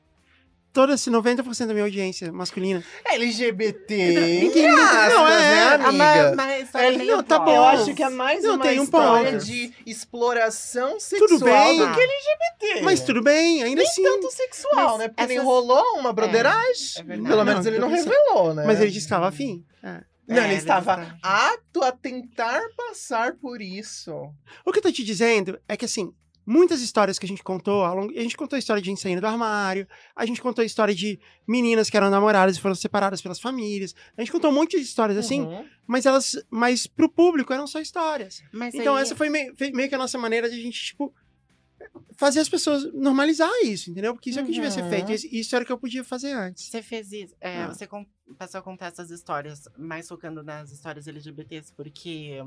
Toda 0.72 0.92
esse 0.92 1.10
90% 1.10 1.66
da 1.68 1.72
minha 1.72 1.84
audiência 1.86 2.30
masculina. 2.30 2.84
LGBT. 3.06 4.40
Ninguém- 4.40 4.68
aspas, 4.68 5.12
não, 5.14 5.26
é. 5.28 5.38
né, 5.78 5.84
Ah, 5.84 5.88
amiga? 5.88 6.42
a 6.42 6.82
É, 6.82 6.92
tem 6.98 7.06
não, 7.06 7.18
um 7.20 7.22
tá 7.22 7.38
bom. 7.38 7.54
Eu 7.54 7.64
acho 7.64 7.94
que 7.94 8.02
é 8.02 8.10
mais 8.10 8.42
Não, 8.44 8.56
uma 8.56 8.62
tem 8.64 8.78
um 8.78 8.84
história 8.84 9.32
ponto. 9.32 9.44
de 9.46 9.72
exploração 9.86 11.00
sexual 11.00 11.28
Tudo 11.28 11.44
bem. 11.46 11.78
do 11.78 11.92
que 11.94 12.00
LGBT. 12.00 12.82
Mas 12.82 13.00
tudo 13.00 13.22
bem, 13.22 13.62
ainda 13.62 13.82
assim. 13.82 14.02
Tanto 14.02 14.30
sexual, 14.30 14.74
Mas 14.90 14.98
né? 14.98 15.08
Porque 15.08 15.22
ele 15.22 15.32
essas- 15.34 15.44
rolou 15.46 15.98
uma 15.98 16.12
broderagem. 16.12 16.98
É 16.98 17.02
verdade. 17.02 17.28
Pelo 17.30 17.44
menos 17.44 17.64
Não, 17.64 17.72
ele 17.72 17.80
não 17.80 17.88
revelou, 17.88 18.54
né? 18.54 18.64
Mas 18.66 18.78
ele 18.80 18.90
disse 18.90 19.06
que 19.06 19.14
estava 19.14 19.28
afim. 19.28 19.64
É. 19.82 20.02
Não, 20.28 20.42
É, 20.42 20.46
ele 20.48 20.54
estava 20.56 21.02
está- 21.02 21.18
apto 21.22 21.82
a 21.82 21.92
tentar 21.92 22.60
passar 22.76 23.34
por 23.36 23.60
isso. 23.62 24.12
O 24.64 24.72
que 24.72 24.78
eu 24.78 24.82
tô 24.82 24.90
te 24.90 25.04
dizendo 25.04 25.58
é 25.68 25.76
que, 25.76 25.84
assim, 25.84 26.12
muitas 26.44 26.80
histórias 26.80 27.18
que 27.18 27.26
a 27.26 27.28
gente 27.28 27.42
contou, 27.42 27.84
ao 27.84 27.94
longo... 27.96 28.12
a 28.16 28.22
gente 28.22 28.36
contou 28.36 28.56
a 28.56 28.58
história 28.58 28.80
de 28.82 28.88
gente 28.88 29.00
saindo 29.00 29.20
do 29.20 29.26
armário, 29.26 29.86
a 30.14 30.24
gente 30.26 30.40
contou 30.40 30.62
a 30.62 30.66
história 30.66 30.94
de 30.94 31.18
meninas 31.46 31.88
que 31.90 31.96
eram 31.96 32.10
namoradas 32.10 32.56
e 32.56 32.60
foram 32.60 32.74
separadas 32.74 33.20
pelas 33.22 33.40
famílias, 33.40 33.94
a 34.16 34.20
gente 34.20 34.32
contou 34.32 34.50
um 34.50 34.54
monte 34.54 34.76
de 34.76 34.82
histórias 34.82 35.18
assim, 35.18 35.40
Uhum. 35.42 35.64
mas 35.86 36.06
elas, 36.06 36.36
mas 36.50 36.86
pro 36.86 37.08
público 37.08 37.52
eram 37.52 37.66
só 37.66 37.80
histórias. 37.80 38.42
Mas 38.52 38.74
Então 38.74 38.94
aí- 38.96 39.02
essa 39.02 39.14
foi 39.16 39.28
meio, 39.28 39.56
foi 39.56 39.70
meio 39.72 39.88
que 39.88 39.94
a 39.94 39.98
nossa 39.98 40.18
maneira 40.18 40.48
de 40.50 40.56
a 40.58 40.62
gente, 40.62 40.80
tipo, 40.86 41.12
fazer 42.16 42.40
as 42.40 42.48
pessoas 42.48 42.90
normalizar 42.94 43.50
isso, 43.64 43.90
entendeu? 43.90 44.14
Porque 44.14 44.30
isso 44.30 44.38
é 44.38 44.42
o 44.42 44.46
que 44.46 44.52
devia 44.52 44.70
ser 44.70 44.82
Uhum. 44.82 44.90
feito, 44.90 45.12
isso 45.12 45.54
era 45.54 45.62
o 45.62 45.66
que 45.66 45.72
eu 45.72 45.78
podia 45.78 46.02
fazer 46.02 46.32
antes. 46.32 46.64
Você 46.64 46.82
fez 46.82 47.12
isso. 47.12 47.34
é, 47.40 47.62
Ah. 47.64 47.68
Você 47.68 47.86
passou 48.38 48.58
a 48.58 48.62
contar 48.62 48.86
essas 48.86 49.10
histórias, 49.10 49.68
mais 49.76 50.08
focando 50.08 50.42
nas 50.42 50.70
histórias 50.72 51.06
LGBTs, 51.06 51.72
porque 51.76 52.42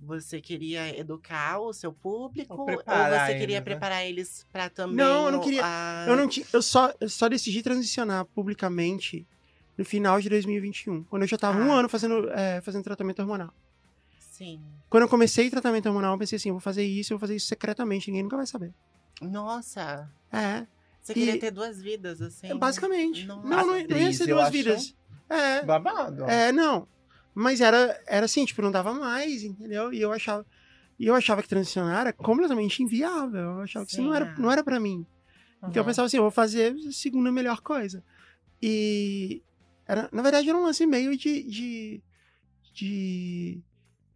você 0.00 0.40
queria 0.40 0.98
educar 0.98 1.58
o 1.60 1.72
seu 1.72 1.92
público 1.92 2.52
Ou 2.54 2.60
ou, 2.60 2.76
você 2.76 2.82
queria 2.84 3.42
eles, 3.42 3.54
né? 3.54 3.60
preparar 3.60 4.04
eles 4.06 4.46
pra 4.52 4.68
também. 4.68 4.96
Não, 4.96 5.26
eu 5.26 5.32
não 5.32 5.40
queria- 5.40 5.62
a- 5.64 6.06
Eu 6.08 6.16
não 6.16 6.28
eu 6.52 6.62
só, 6.62 6.92
eu 7.00 7.08
só 7.08 7.28
decidi 7.28 7.62
transicionar 7.62 8.24
publicamente 8.26 9.26
no 9.78 9.84
final 9.84 10.20
de 10.20 10.28
2021, 10.28 11.04
quando 11.04 11.22
eu 11.22 11.28
já 11.28 11.36
tava 11.38 11.58
um 11.58 11.72
Ah. 11.72 11.78
ano 11.80 11.88
fazendo, 11.88 12.30
é, 12.30 12.60
fazendo 12.60 12.84
tratamento 12.84 13.20
hormonal. 13.20 13.52
Sim. 14.36 14.60
Quando 14.90 15.04
eu 15.04 15.08
comecei 15.08 15.48
tratamento 15.48 15.86
hormonal, 15.86 16.14
eu 16.14 16.18
pensei 16.18 16.34
assim, 16.36 16.48
eu 16.48 16.54
vou 16.54 16.60
fazer 16.60 16.82
isso, 16.84 17.12
eu 17.12 17.16
vou 17.18 17.20
fazer 17.20 17.36
isso 17.36 17.46
secretamente, 17.46 18.08
ninguém 18.08 18.24
nunca 18.24 18.36
vai 18.36 18.46
saber. 18.46 18.74
Nossa. 19.22 20.10
É, 20.32 20.66
Você 21.00 21.14
queria 21.14 21.34
E- 21.36 21.38
ter 21.38 21.52
duas 21.52 21.80
vidas, 21.80 22.20
assim. 22.20 22.48
é 22.48 22.54
basicamente. 22.54 23.26
Nossa. 23.28 23.46
Não, 23.48 23.64
não, 23.66 23.86
não 23.86 23.96
ia 23.96 24.12
ser 24.12 24.26
duas 24.26 24.50
vidas. 24.50 24.92
É, 25.30 25.64
Babado. 25.64 26.24
é, 26.24 26.50
não. 26.50 26.88
Mas 27.32 27.60
era, 27.60 27.96
era 28.08 28.24
assim, 28.26 28.44
tipo, 28.44 28.60
não 28.60 28.72
dava 28.72 28.92
mais, 28.92 29.44
entendeu? 29.44 29.92
E 29.92 30.00
eu 30.00 30.12
achava, 30.12 30.44
e 30.98 31.06
eu 31.06 31.14
achava 31.14 31.40
que 31.42 31.48
transicionar 31.48 32.00
era 32.00 32.12
completamente 32.12 32.82
inviável. 32.82 33.40
Eu 33.40 33.60
achava 33.60 33.86
que 33.86 33.92
isso 33.92 34.02
não 34.02 34.10
Sim, 34.10 34.16
era, 34.16 34.24
é. 34.36 34.40
não 34.40 34.50
era 34.50 34.64
para 34.64 34.80
mim. 34.80 35.06
Então 35.58 35.74
eu 35.76 35.82
Uhum. 35.82 35.84
pensava 35.86 36.06
assim, 36.06 36.16
eu 36.16 36.22
vou 36.24 36.30
fazer 36.32 36.74
a 36.88 36.92
segunda 36.92 37.30
melhor 37.30 37.60
coisa. 37.60 38.02
E 38.60 39.42
era, 39.86 40.08
na 40.12 40.22
verdade 40.22 40.48
era 40.48 40.58
um 40.58 40.62
lance 40.64 40.84
meio 40.86 41.16
de, 41.16 41.42
de, 41.44 42.02
de, 42.74 43.62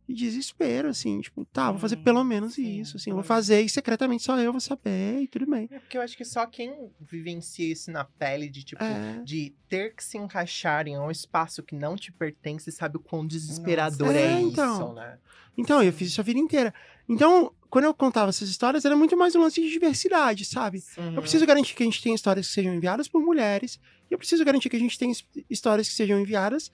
de 0.08 0.14
desespero, 0.14 0.88
assim, 0.88 1.20
tipo, 1.20 1.44
tá, 1.44 1.70
vou 1.70 1.78
fazer 1.78 1.96
pelo 1.98 2.24
menos 2.24 2.54
sim, 2.54 2.80
isso, 2.80 2.96
assim, 2.96 3.10
eu 3.10 3.16
vou 3.16 3.22
fazer 3.22 3.60
e 3.60 3.68
secretamente 3.68 4.22
só 4.22 4.38
eu 4.38 4.50
vou 4.52 4.60
saber 4.60 5.20
e 5.20 5.28
tudo 5.28 5.44
bem. 5.46 5.68
É 5.70 5.78
porque 5.78 5.98
eu 5.98 6.02
acho 6.02 6.16
que 6.16 6.24
só 6.24 6.46
quem 6.46 6.90
vivencia 6.98 7.70
isso 7.70 7.90
na 7.90 8.04
pele 8.04 8.48
de 8.48 8.64
tipo. 8.64 8.82
É. 8.82 9.20
De 9.22 9.54
ter 9.68 9.94
que 9.94 10.02
se 10.02 10.16
encaixar 10.16 10.88
em 10.88 10.98
um 10.98 11.10
espaço 11.10 11.62
que 11.62 11.74
não 11.76 11.94
te 11.94 12.10
pertence, 12.10 12.72
sabe 12.72 12.96
o 12.96 13.00
quão 13.00 13.26
desesperador 13.26 14.06
Nossa. 14.08 14.18
é, 14.18 14.32
É, 14.32 14.40
isso, 14.40 14.48
então. 14.50 14.94
né? 14.94 15.18
Então, 15.56 15.82
eu 15.82 15.92
fiz 15.92 16.08
isso 16.08 16.20
a 16.20 16.24
vida 16.24 16.38
inteira. 16.38 16.72
Então, 17.08 17.52
quando 17.68 17.84
eu 17.84 17.92
contava 17.92 18.30
essas 18.30 18.48
histórias, 18.48 18.84
era 18.84 18.96
muito 18.96 19.16
mais 19.16 19.34
um 19.34 19.40
lance 19.42 19.60
de 19.60 19.68
diversidade, 19.70 20.44
sabe? 20.44 20.82
Uhum. 20.96 21.16
Eu 21.16 21.20
preciso 21.20 21.44
garantir 21.44 21.74
que 21.74 21.82
a 21.82 21.86
gente 21.86 22.00
tenha 22.02 22.14
histórias 22.14 22.46
que 22.46 22.52
sejam 22.54 22.74
enviadas 22.74 23.08
por 23.08 23.20
mulheres, 23.20 23.78
e 24.10 24.14
eu 24.14 24.18
preciso 24.18 24.44
garantir 24.44 24.70
que 24.70 24.76
a 24.76 24.78
gente 24.78 24.98
tenha 24.98 25.10
his- 25.12 25.26
histórias 25.50 25.88
que 25.88 25.94
sejam 25.94 26.18
enviadas 26.20 26.70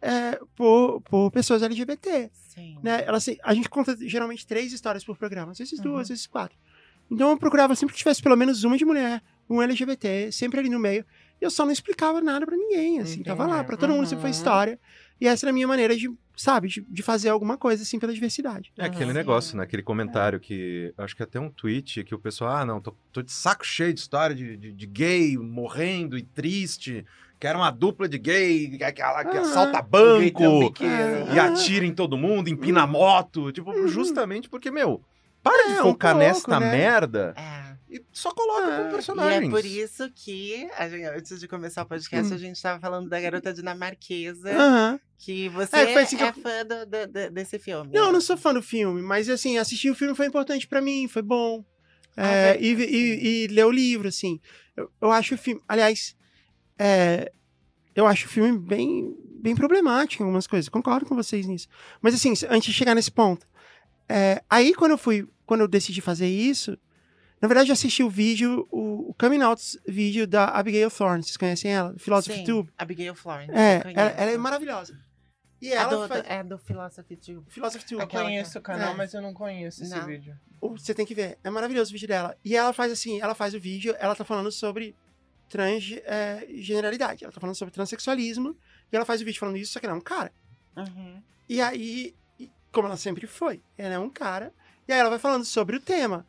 é, 0.00 0.38
por, 0.56 1.00
por 1.02 1.30
pessoas 1.30 1.62
LGBT. 1.62 2.30
Sim. 2.32 2.78
né? 2.82 3.02
Ela, 3.06 3.18
se- 3.20 3.38
a 3.42 3.54
gente 3.54 3.68
conta 3.68 3.96
geralmente 4.00 4.46
três 4.46 4.72
histórias 4.72 5.04
por 5.04 5.16
programa, 5.16 5.52
às 5.52 5.58
vezes 5.58 5.78
duas, 5.80 5.94
Uhum. 5.94 6.00
às 6.00 6.08
vezes 6.08 6.26
quatro. 6.26 6.56
Então 7.10 7.30
eu 7.30 7.36
procurava 7.36 7.74
sempre 7.74 7.92
que 7.94 7.98
tivesse 7.98 8.22
pelo 8.22 8.36
menos 8.36 8.62
uma 8.64 8.76
de 8.76 8.84
mulher, 8.84 9.22
um 9.48 9.60
LGBT, 9.60 10.30
sempre 10.32 10.60
ali 10.60 10.68
no 10.70 10.78
meio. 10.78 11.04
E 11.40 11.44
eu 11.44 11.50
só 11.50 11.64
não 11.64 11.72
explicava 11.72 12.20
nada 12.20 12.46
pra 12.46 12.56
ninguém, 12.56 13.00
assim. 13.00 13.22
Tava 13.22 13.44
lá, 13.46 13.54
Entendi. 13.56 13.66
pra 13.66 13.76
todo 13.76 13.90
mundo 13.92 14.06
sempre 14.06 14.22
foi 14.22 14.30
Uhum. 14.30 14.36
história. 14.36 14.80
E 15.20 15.26
essa 15.26 15.44
era 15.44 15.50
a 15.50 15.52
minha 15.52 15.66
maneira 15.68 15.96
de, 15.96 16.10
sabe, 16.36 16.68
de, 16.68 16.80
de 16.88 17.02
fazer 17.02 17.28
alguma 17.28 17.56
coisa, 17.56 17.82
assim, 17.82 17.98
pela 17.98 18.12
diversidade. 18.12 18.72
É 18.78 18.86
aquele 18.86 19.06
Uhum. 19.06 19.12
negócio, 19.12 19.56
né? 19.56 19.62
Aquele 19.64 19.82
comentário 19.82 20.38
que. 20.40 20.92
Acho 20.96 21.14
que 21.16 21.22
até 21.22 21.38
um 21.40 21.50
tweet 21.50 22.02
que 22.04 22.14
o 22.14 22.18
pessoal, 22.18 22.56
ah, 22.56 22.64
não, 22.64 22.80
tô, 22.80 22.94
tô 23.12 23.22
de 23.22 23.32
saco 23.32 23.64
cheio 23.66 23.92
de 23.92 24.00
história 24.00 24.34
de, 24.34 24.56
de, 24.56 24.72
de 24.72 24.86
gay 24.86 25.36
morrendo 25.36 26.16
e 26.18 26.22
triste. 26.22 27.04
Quero 27.42 27.58
uma 27.58 27.72
dupla 27.72 28.08
de 28.08 28.18
gay 28.18 28.68
que, 28.78 28.84
aquela 28.84 29.24
que 29.24 29.36
Ah, 29.36 29.40
assalta 29.40 29.82
banco 29.82 30.38
trambiqueiro. 30.38 31.34
e 31.34 31.38
Ah. 31.40 31.46
atira 31.46 31.84
em 31.84 31.92
todo 31.92 32.16
mundo, 32.16 32.48
empina 32.48 32.86
moto. 32.86 33.50
Tipo, 33.50 33.72
Uhum. 33.72 33.88
justamente 33.88 34.48
porque, 34.48 34.70
meu, 34.70 35.02
para 35.42 35.66
de 35.66 35.72
É, 35.72 35.80
um 35.80 35.86
focar 35.90 36.12
pouco, 36.14 36.24
nesta 36.24 36.60
né? 36.60 36.70
merda 36.70 37.34
É. 37.36 37.74
e 37.96 38.00
só 38.12 38.30
coloca 38.32 38.62
É, 38.62 38.76
com 38.76 38.84
é 38.84 38.88
E 38.88 38.92
personagens. 38.92 39.48
é 39.48 39.50
por 39.50 39.64
isso 39.64 40.08
que, 40.14 40.68
a 40.78 40.88
gente- 40.88 41.04
antes 41.04 41.40
de 41.40 41.48
começar 41.48 41.82
o 41.82 41.86
podcast, 41.86 42.32
Hum. 42.32 42.36
a 42.36 42.38
gente 42.38 42.62
tava 42.62 42.78
falando 42.78 43.08
da 43.08 43.20
garota 43.20 43.52
dinamarquesa, 43.52 44.48
Aham. 44.52 45.00
que 45.18 45.48
você 45.48 45.74
É, 45.78 45.92
é, 45.94 45.98
assim 45.98 46.16
que 46.16 46.22
eu- 46.22 46.32
fã 46.34 46.64
do- 46.64 46.86
do- 46.86 47.06
do- 47.12 47.30
desse 47.32 47.58
filme. 47.58 47.90
Não, 47.92 48.06
eu 48.06 48.12
não 48.12 48.20
sou 48.20 48.36
fã 48.36 48.54
do 48.54 48.62
filme, 48.62 49.02
mas 49.02 49.28
assim, 49.28 49.58
assistir 49.58 49.90
o 49.90 49.96
filme 49.96 50.14
foi 50.14 50.26
importante 50.26 50.68
pra 50.68 50.80
mim, 50.80 51.08
foi 51.08 51.22
bom. 51.22 51.64
Ah, 52.16 52.28
É, 52.28 52.58
e, 52.60 52.72
e, 52.72 53.44
e 53.44 53.46
ler 53.48 53.64
o 53.66 53.70
livro, 53.72 54.06
assim. 54.06 54.38
Eu, 54.76 54.88
eu 55.00 55.10
acho 55.10 55.34
o 55.34 55.38
filme. 55.38 55.60
Aliás, 55.66 56.14
é, 56.82 57.32
eu 57.94 58.06
acho 58.06 58.26
o 58.26 58.28
filme 58.28 58.58
bem, 58.58 59.14
bem 59.40 59.54
problemático 59.54 60.22
em 60.22 60.26
algumas 60.26 60.46
coisas. 60.46 60.68
Concordo 60.68 61.06
com 61.06 61.14
vocês 61.14 61.46
nisso. 61.46 61.68
Mas 62.00 62.14
assim, 62.14 62.32
antes 62.48 62.64
de 62.66 62.72
chegar 62.72 62.94
nesse 62.94 63.10
ponto. 63.10 63.46
é, 64.08 64.42
aí 64.50 64.74
quando 64.74 64.92
eu 64.92 64.98
fui. 64.98 65.28
Quando 65.46 65.60
eu 65.62 65.68
decidi 65.68 66.00
fazer 66.00 66.28
isso. 66.28 66.78
Na 67.40 67.48
verdade, 67.48 67.70
eu 67.70 67.72
assisti 67.72 68.02
o 68.04 68.08
vídeo, 68.08 68.66
o, 68.70 69.10
o 69.10 69.14
Coming 69.14 69.42
Out 69.42 69.60
vídeo 69.86 70.26
da 70.28 70.44
Abigail 70.46 70.88
Thorne. 70.90 71.22
Vocês 71.24 71.36
conhecem 71.36 71.72
ela? 71.72 71.92
Philosophy 71.98 72.38
Sim, 72.38 72.44
Tube. 72.44 72.70
Abigail 72.78 73.14
Florence. 73.16 73.52
É, 73.52 73.82
ela, 73.94 74.10
ela 74.10 74.30
é 74.30 74.36
maravilhosa. 74.38 74.96
E 75.60 75.68
É 75.72 75.74
ela 75.76 75.96
do, 76.02 76.08
faz. 76.08 76.22
do- 76.22 76.28
é 76.28 76.44
do 76.44 76.56
Philosophy 76.58 77.16
Tube. 77.16 77.44
Philosophy 77.50 77.84
Tube. 77.84 78.00
Eu 78.00 78.04
Aquela 78.06 78.24
conheço 78.24 78.52
que- 78.52 78.58
o 78.58 78.62
canal, 78.62 78.92
é. 78.92 78.96
mas 78.96 79.12
eu 79.12 79.20
não 79.20 79.34
conheço 79.34 79.82
esse 79.82 79.94
Não. 79.94 80.06
vídeo. 80.06 80.34
Você 80.60 80.94
tem 80.94 81.04
que 81.04 81.14
ver. 81.14 81.36
É 81.42 81.50
maravilhoso 81.50 81.90
o 81.90 81.92
vídeo 81.94 82.06
dela. 82.08 82.36
E 82.44 82.56
ela 82.56 82.72
faz 82.72 82.92
assim, 82.92 83.20
ela 83.20 83.34
faz 83.34 83.54
o 83.54 83.60
vídeo, 83.60 83.94
ela 83.98 84.14
tá 84.14 84.24
falando 84.24 84.50
sobre 84.52 84.94
transgeneralidade. 85.52 87.24
ela 87.24 87.32
tá 87.32 87.40
falando 87.40 87.56
sobre 87.56 87.74
transexualismo. 87.74 88.56
E 88.90 88.96
ela 88.96 89.04
faz 89.04 89.20
o 89.20 89.24
vídeo 89.24 89.38
falando 89.38 89.56
isso, 89.56 89.72
só 89.72 89.80
que 89.80 89.86
ela 89.86 89.94
é 89.94 89.98
um 89.98 90.02
cara. 90.02 90.32
Uhum. 90.76 91.22
E 91.48 91.60
aí, 91.60 92.14
como 92.70 92.88
ela 92.88 92.96
sempre 92.96 93.26
foi, 93.26 93.62
ela 93.76 93.94
é 93.94 93.98
um 93.98 94.08
cara. 94.08 94.54
E 94.88 94.92
aí 94.92 94.98
ela 94.98 95.10
vai 95.10 95.18
falando 95.18 95.44
sobre 95.44 95.76
o 95.76 95.80
tema. 95.80 96.26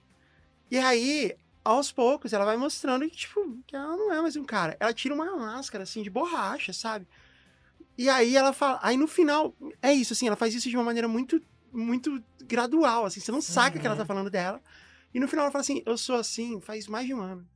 E 0.69 0.77
aí, 0.77 1.35
aos 1.63 1.91
poucos, 1.91 2.33
ela 2.33 2.43
vai 2.43 2.57
mostrando 2.57 3.09
que, 3.09 3.15
tipo, 3.15 3.57
que 3.65 3.75
ela 3.75 3.95
não 3.95 4.13
é 4.13 4.21
mais 4.21 4.35
um 4.35 4.43
cara. 4.43 4.75
Ela 4.79 4.93
tira 4.93 5.15
uma 5.15 5.37
máscara, 5.37 5.83
assim, 5.83 6.03
de 6.03 6.09
borracha, 6.09 6.73
sabe? 6.73 7.07
E 7.97 8.09
aí 8.09 8.35
ela 8.35 8.51
fala. 8.51 8.79
Aí 8.81 8.97
no 8.97 9.07
final, 9.07 9.55
é 9.81 9.93
isso, 9.93 10.13
assim, 10.13 10.27
ela 10.27 10.35
faz 10.35 10.53
isso 10.53 10.69
de 10.69 10.75
uma 10.75 10.83
maneira 10.83 11.07
muito, 11.07 11.41
muito 11.71 12.21
gradual, 12.41 13.05
assim. 13.05 13.19
Você 13.19 13.31
não 13.31 13.41
saca 13.41 13.79
que 13.79 13.85
ela 13.85 13.95
tá 13.95 14.05
falando 14.05 14.29
dela. 14.29 14.61
E 15.13 15.19
no 15.19 15.27
final 15.27 15.45
ela 15.45 15.51
fala 15.51 15.61
assim: 15.61 15.83
Eu 15.85 15.97
sou 15.97 16.15
assim 16.15 16.59
faz 16.59 16.87
mais 16.87 17.05
de 17.05 17.13
um 17.13 17.21
ano. 17.21 17.47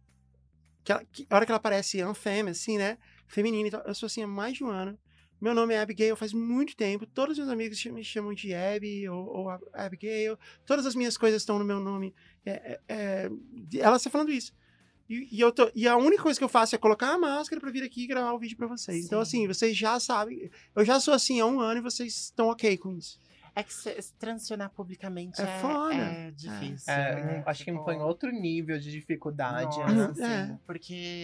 Que, 0.88 0.91
ela- 0.93 1.03
que 1.11 1.27
a 1.30 1.35
hora 1.35 1.45
que 1.45 1.51
ela 1.51 1.57
aparece 1.57 2.01
unfemme, 2.05 2.51
assim, 2.51 2.77
né? 2.77 2.97
Feminina 3.27 3.68
e 3.68 3.72
tal. 3.72 3.81
Eu 3.85 3.93
sou 3.93 4.07
assim 4.07 4.23
há 4.23 4.27
mais 4.27 4.53
de 4.53 4.64
um 4.64 4.69
ano. 4.69 4.97
Meu 5.41 5.53
nome 5.53 5.73
é 5.73 5.81
Abigail 5.81 6.15
faz 6.15 6.31
muito 6.31 6.76
tempo. 6.77 7.05
Todos 7.05 7.34
os 7.34 7.39
meus 7.39 7.49
amigos 7.51 7.84
me 7.88 8.03
chamam 8.05 8.34
de 8.34 8.53
Abby 8.53 9.07
ou, 9.09 9.27
ou 9.27 9.49
Ab- 9.49 9.65
Abigail. 9.73 10.38
Todas 10.65 10.85
as 10.85 10.95
minhas 10.95 11.18
coisas 11.18 11.41
estão 11.41 11.59
no 11.59 11.65
meu 11.65 11.80
nome. 11.81 12.15
É, 12.45 12.51
é, 12.51 12.80
é, 12.88 13.30
ela 13.80 13.97
está 13.97 14.09
falando 14.09 14.31
isso. 14.31 14.53
E, 15.09 15.27
e 15.30 15.39
eu 15.41 15.51
tô, 15.51 15.69
e 15.76 15.88
a 15.88 15.95
única 15.97 16.23
coisa 16.23 16.39
que 16.39 16.43
eu 16.43 16.49
faço 16.49 16.73
é 16.73 16.77
colocar 16.77 17.09
a 17.14 17.18
máscara 17.18 17.59
pra 17.61 17.69
vir 17.69 17.84
aqui 17.84 18.03
e 18.03 18.07
gravar 18.07 18.31
o 18.31 18.39
vídeo 18.39 18.55
pra 18.57 18.68
vocês. 18.68 19.05
Então, 19.05 19.23
Sim. 19.26 19.39
assim, 19.43 19.47
vocês 19.47 19.76
já 19.77 19.99
sabem. 19.99 20.49
Eu 20.73 20.85
já 20.85 20.99
sou 21.01 21.14
assim 21.14 21.39
há 21.41 21.45
um 21.45 21.59
ano 21.59 21.80
e 21.80 21.84
vocês 21.84 22.14
estão 22.15 22.47
ok 22.47 22.77
com 22.77 22.93
isso. 22.97 23.19
É 23.58 23.64
que 23.64 23.74
se- 23.74 24.00
se 24.02 24.14
transicionar 24.16 24.70
publicamente 24.70 25.42
É 25.42 25.46
é, 25.46 25.60
foda. 25.60 25.94
é 25.96 26.32
difícil. 26.32 26.94
É, 26.94 27.16
né? 27.24 27.44
acho 27.46 27.64
que 27.64 27.72
Tipo, 27.72 27.82
impõe 27.82 27.98
outro 28.02 28.32
nível 28.32 28.78
de 28.80 28.92
dificuldade. 28.92 29.80
Nossa, 29.80 29.94
né? 29.94 30.06
Uhum, 30.08 30.16
sim, 30.16 30.22
é. 30.54 30.60
porque 30.68 31.24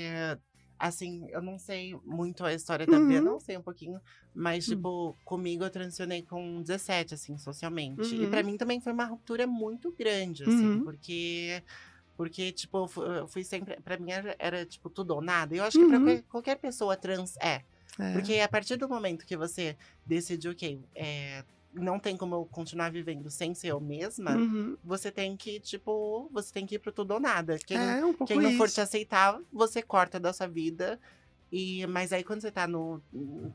assim, 0.80 1.28
eu 1.30 1.42
não 1.44 1.58
sei 1.60 1.96
muito 2.04 2.44
a 2.44 2.52
história 2.54 2.86
da 2.88 3.00
Bia, 3.00 3.20
Uhum. 3.20 3.26
não 3.26 3.40
sei 3.40 3.56
um 3.56 3.62
pouquinho, 3.62 4.02
mas 4.34 4.66
Hum. 4.68 4.76
tipo, 4.76 5.18
comigo 5.24 5.64
eu 5.64 5.70
transicionei 5.70 6.24
com 6.24 6.62
17 6.62 7.14
assim, 7.14 7.38
socialmente. 7.38 8.16
E 8.16 8.26
Uhum. 8.26 8.30
pra 8.32 8.42
mim 8.44 8.58
também 8.58 8.82
foi 8.82 8.92
uma 8.92 9.06
ruptura 9.06 9.46
muito 9.48 9.92
grande 9.92 10.44
assim, 10.44 10.78
Uhum. 10.78 10.84
porque 10.84 11.64
porque 12.18 12.52
tipo, 12.52 12.78
eu 12.80 12.88
fu- 12.88 13.04
eu 13.04 13.28
fui 13.28 13.44
sempre, 13.44 13.80
pra 13.82 13.98
mim 13.98 14.12
era, 14.12 14.36
era, 14.40 14.66
tipo 14.66 14.90
tudo 14.90 15.16
ou 15.16 15.22
nada. 15.22 15.56
E 15.56 15.58
eu 15.60 15.64
acho 15.64 15.78
que 15.80 15.86
pra 15.86 15.98
Uhum. 15.98 16.04
qualquer, 16.06 16.24
qualquer 16.24 16.56
pessoa 16.58 16.96
trans 16.98 17.36
é, 17.38 17.62
É. 18.00 18.14
porque 18.14 18.40
a 18.40 18.48
partir 18.48 18.76
do 18.76 18.88
momento 18.90 19.26
que 19.26 19.36
você 19.38 19.76
decide, 20.06 20.48
ok, 20.50 20.84
é, 20.96 21.44
não 21.74 22.00
tem 22.00 22.16
como 22.16 22.36
eu 22.36 22.46
continuar 22.46 22.92
vivendo 22.92 23.30
sem 23.30 23.54
ser 23.54 23.70
eu 23.70 23.80
mesma, 23.82 24.36
Uhum. 24.38 24.78
você 24.84 25.12
tem 25.12 25.36
que, 25.36 25.60
tipo, 25.60 26.30
você 26.32 26.54
tem 26.54 26.66
que 26.66 26.76
ir 26.76 26.80
pro 26.80 26.92
tudo 26.92 27.16
ou 27.16 27.20
nada. 27.20 27.58
Quem, 27.60 27.78
é 27.78 28.06
um 28.06 28.14
quem 28.14 28.40
não 28.40 28.52
for 28.54 28.66
isso. 28.66 28.76
te 28.76 28.82
aceitar, 28.82 29.40
você 29.52 29.82
corta 29.82 30.20
da 30.20 30.32
sua 30.34 30.48
vida. 30.48 31.00
E, 31.52 31.86
mas 31.88 32.12
aí 32.12 32.24
quando 32.24 32.42
você 32.42 32.52
tá 32.52 32.68
no, 32.68 33.00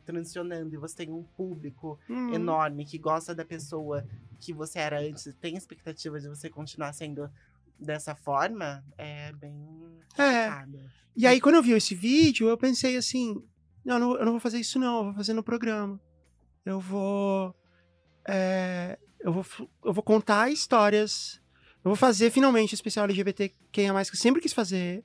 transicionando 0.04 0.72
e 0.74 0.78
você 0.78 0.96
tem 0.96 1.10
um 1.10 1.22
público 1.36 1.98
Uhum. 2.08 2.32
enorme 2.34 2.84
que 2.84 2.96
gosta 2.98 3.34
da 3.34 3.44
pessoa 3.44 4.04
que 4.40 4.52
você 4.52 4.78
era 4.78 5.00
antes, 5.00 5.34
tem 5.40 5.56
expectativa 5.56 6.20
de 6.20 6.28
você 6.28 6.48
continuar 6.48 6.92
sendo 6.92 7.28
dessa 7.78 8.14
forma, 8.14 8.84
é 8.96 9.32
bem 9.32 9.52
É. 10.16 10.48
complicado. 10.48 10.78
E 11.16 11.26
aí, 11.26 11.40
quando 11.40 11.56
eu 11.56 11.62
vi 11.62 11.72
esse 11.72 11.94
vídeo, 11.94 12.48
eu 12.48 12.56
pensei 12.56 12.96
assim: 12.96 13.42
não, 13.84 13.98
não, 13.98 14.16
eu 14.16 14.24
não 14.24 14.32
vou 14.32 14.40
fazer 14.40 14.58
isso, 14.60 14.78
não, 14.78 14.98
eu 14.98 15.04
vou 15.06 15.14
fazer 15.14 15.32
no 15.32 15.42
programa. 15.42 16.00
Eu 16.64 16.78
vou. 16.78 17.52
É, 18.28 18.98
eu, 19.20 19.32
vou 19.32 19.44
eu 19.84 19.92
vou 19.92 20.02
contar 20.02 20.50
histórias. 20.50 21.40
Eu 21.84 21.90
vou 21.90 21.96
fazer 21.96 22.30
finalmente 22.30 22.74
o 22.74 22.76
especial 22.76 23.04
LGBT 23.06 23.52
quem 23.72 23.88
é 23.88 23.92
mais 23.92 24.10
que 24.10 24.16
eu 24.16 24.20
sempre 24.20 24.42
quis 24.42 24.52
fazer. 24.52 25.02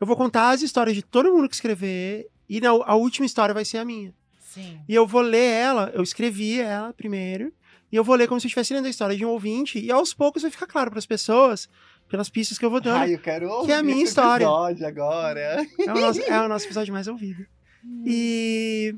Eu 0.00 0.06
vou 0.06 0.16
contar 0.16 0.50
as 0.50 0.62
histórias 0.62 0.94
de 0.96 1.02
todo 1.02 1.32
mundo 1.32 1.48
que 1.48 1.54
escrever. 1.54 2.28
E 2.48 2.60
na- 2.60 2.70
a 2.70 2.94
última 2.94 3.26
história 3.26 3.52
vai 3.54 3.64
ser 3.64 3.78
a 3.78 3.84
minha. 3.84 4.14
Sim. 4.40 4.80
E 4.88 4.94
eu 4.94 5.06
vou 5.06 5.22
ler 5.22 5.50
ela, 5.50 5.90
eu 5.94 6.02
escrevi 6.02 6.60
ela 6.60 6.92
primeiro, 6.92 7.52
e 7.90 7.96
eu 7.96 8.04
vou 8.04 8.14
ler 8.14 8.28
como 8.28 8.38
se 8.38 8.46
eu 8.46 8.48
estivesse 8.48 8.74
lendo 8.74 8.86
a 8.86 8.90
história 8.90 9.16
de 9.16 9.24
um 9.24 9.30
ouvinte, 9.30 9.78
e 9.78 9.90
aos 9.90 10.12
poucos 10.12 10.42
vai 10.42 10.50
ficar 10.50 10.66
claro 10.66 10.90
para 10.90 10.98
as 10.98 11.06
pessoas, 11.06 11.68
pelas 12.08 12.28
pistas 12.28 12.58
que 12.58 12.64
eu 12.64 12.70
vou 12.70 12.80
dando. 12.80 12.98
Ai, 12.98 13.14
eu 13.14 13.18
quero 13.18 13.48
ouvir 13.48 13.66
Que 13.68 13.72
é 13.72 13.76
a 13.76 13.82
minha 13.82 13.96
esse 13.96 14.08
história. 14.10 14.44
episódio 14.44 14.86
agora. 14.86 15.40
É 15.78 15.90
o 15.92 15.98
nosso, 16.00 16.20
é 16.20 16.40
o 16.42 16.48
nosso 16.48 16.66
episódio 16.66 16.92
mais 16.92 17.08
ouvido. 17.08 17.46
E. 18.06 18.94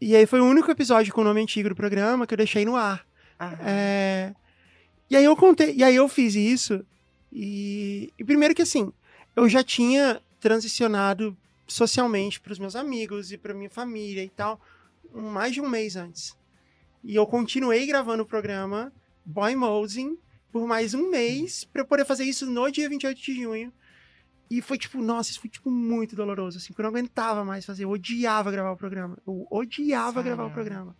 E 0.00 0.14
aí 0.14 0.26
foi 0.26 0.40
o 0.40 0.44
único 0.44 0.70
episódio 0.70 1.12
com 1.12 1.20
o 1.22 1.24
nome 1.24 1.40
antigo 1.40 1.68
do 1.70 1.74
programa 1.76 2.26
que 2.26 2.34
eu 2.34 2.38
deixei 2.38 2.64
no 2.64 2.76
ar. 2.76 3.06
É, 3.64 4.34
E 5.10 5.16
aí 5.16 5.24
eu 5.24 5.36
contei. 5.36 5.74
E 5.74 5.82
aí 5.84 5.94
eu 5.96 6.08
fiz 6.08 6.34
isso. 6.34 6.84
E, 7.32 8.12
e 8.18 8.24
primeiro 8.24 8.54
que 8.54 8.62
assim, 8.62 8.92
eu 9.34 9.48
já 9.48 9.62
tinha 9.62 10.20
transicionado 10.40 11.36
socialmente 11.66 12.40
para 12.40 12.52
os 12.52 12.58
meus 12.58 12.76
amigos 12.76 13.32
e 13.32 13.38
para 13.38 13.52
minha 13.54 13.70
família 13.70 14.22
e 14.22 14.28
tal, 14.28 14.60
um- 15.14 15.28
mais 15.30 15.52
de 15.52 15.60
um 15.60 15.68
mês 15.68 15.96
antes. 15.96 16.36
E 17.02 17.14
eu 17.14 17.26
continuei 17.26 17.86
gravando 17.86 18.22
o 18.22 18.26
programa 18.26 18.92
Boy 19.24 19.54
Mosing 19.56 20.16
por 20.52 20.66
mais 20.66 20.94
um 20.94 21.10
mês 21.10 21.64
para 21.64 21.84
poder 21.84 22.04
fazer 22.04 22.24
isso 22.24 22.46
no 22.46 22.70
dia 22.70 22.88
28 22.88 23.20
de 23.20 23.34
junho. 23.42 23.72
E 24.48 24.62
foi 24.62 24.78
tipo, 24.78 25.02
nossa, 25.02 25.30
isso 25.30 25.40
foi 25.40 25.50
tipo 25.50 25.70
muito 25.70 26.14
doloroso, 26.14 26.58
assim, 26.58 26.68
porque 26.68 26.80
eu 26.80 26.84
não 26.84 26.90
aguentava 26.90 27.44
mais 27.44 27.64
fazer, 27.64 27.84
eu 27.84 27.90
odiava 27.90 28.50
gravar 28.50 28.72
o 28.72 28.76
programa. 28.76 29.18
Eu 29.26 29.46
odiava 29.50 30.22
gravar 30.22 30.46
o 30.46 30.50
programa. 30.50 30.96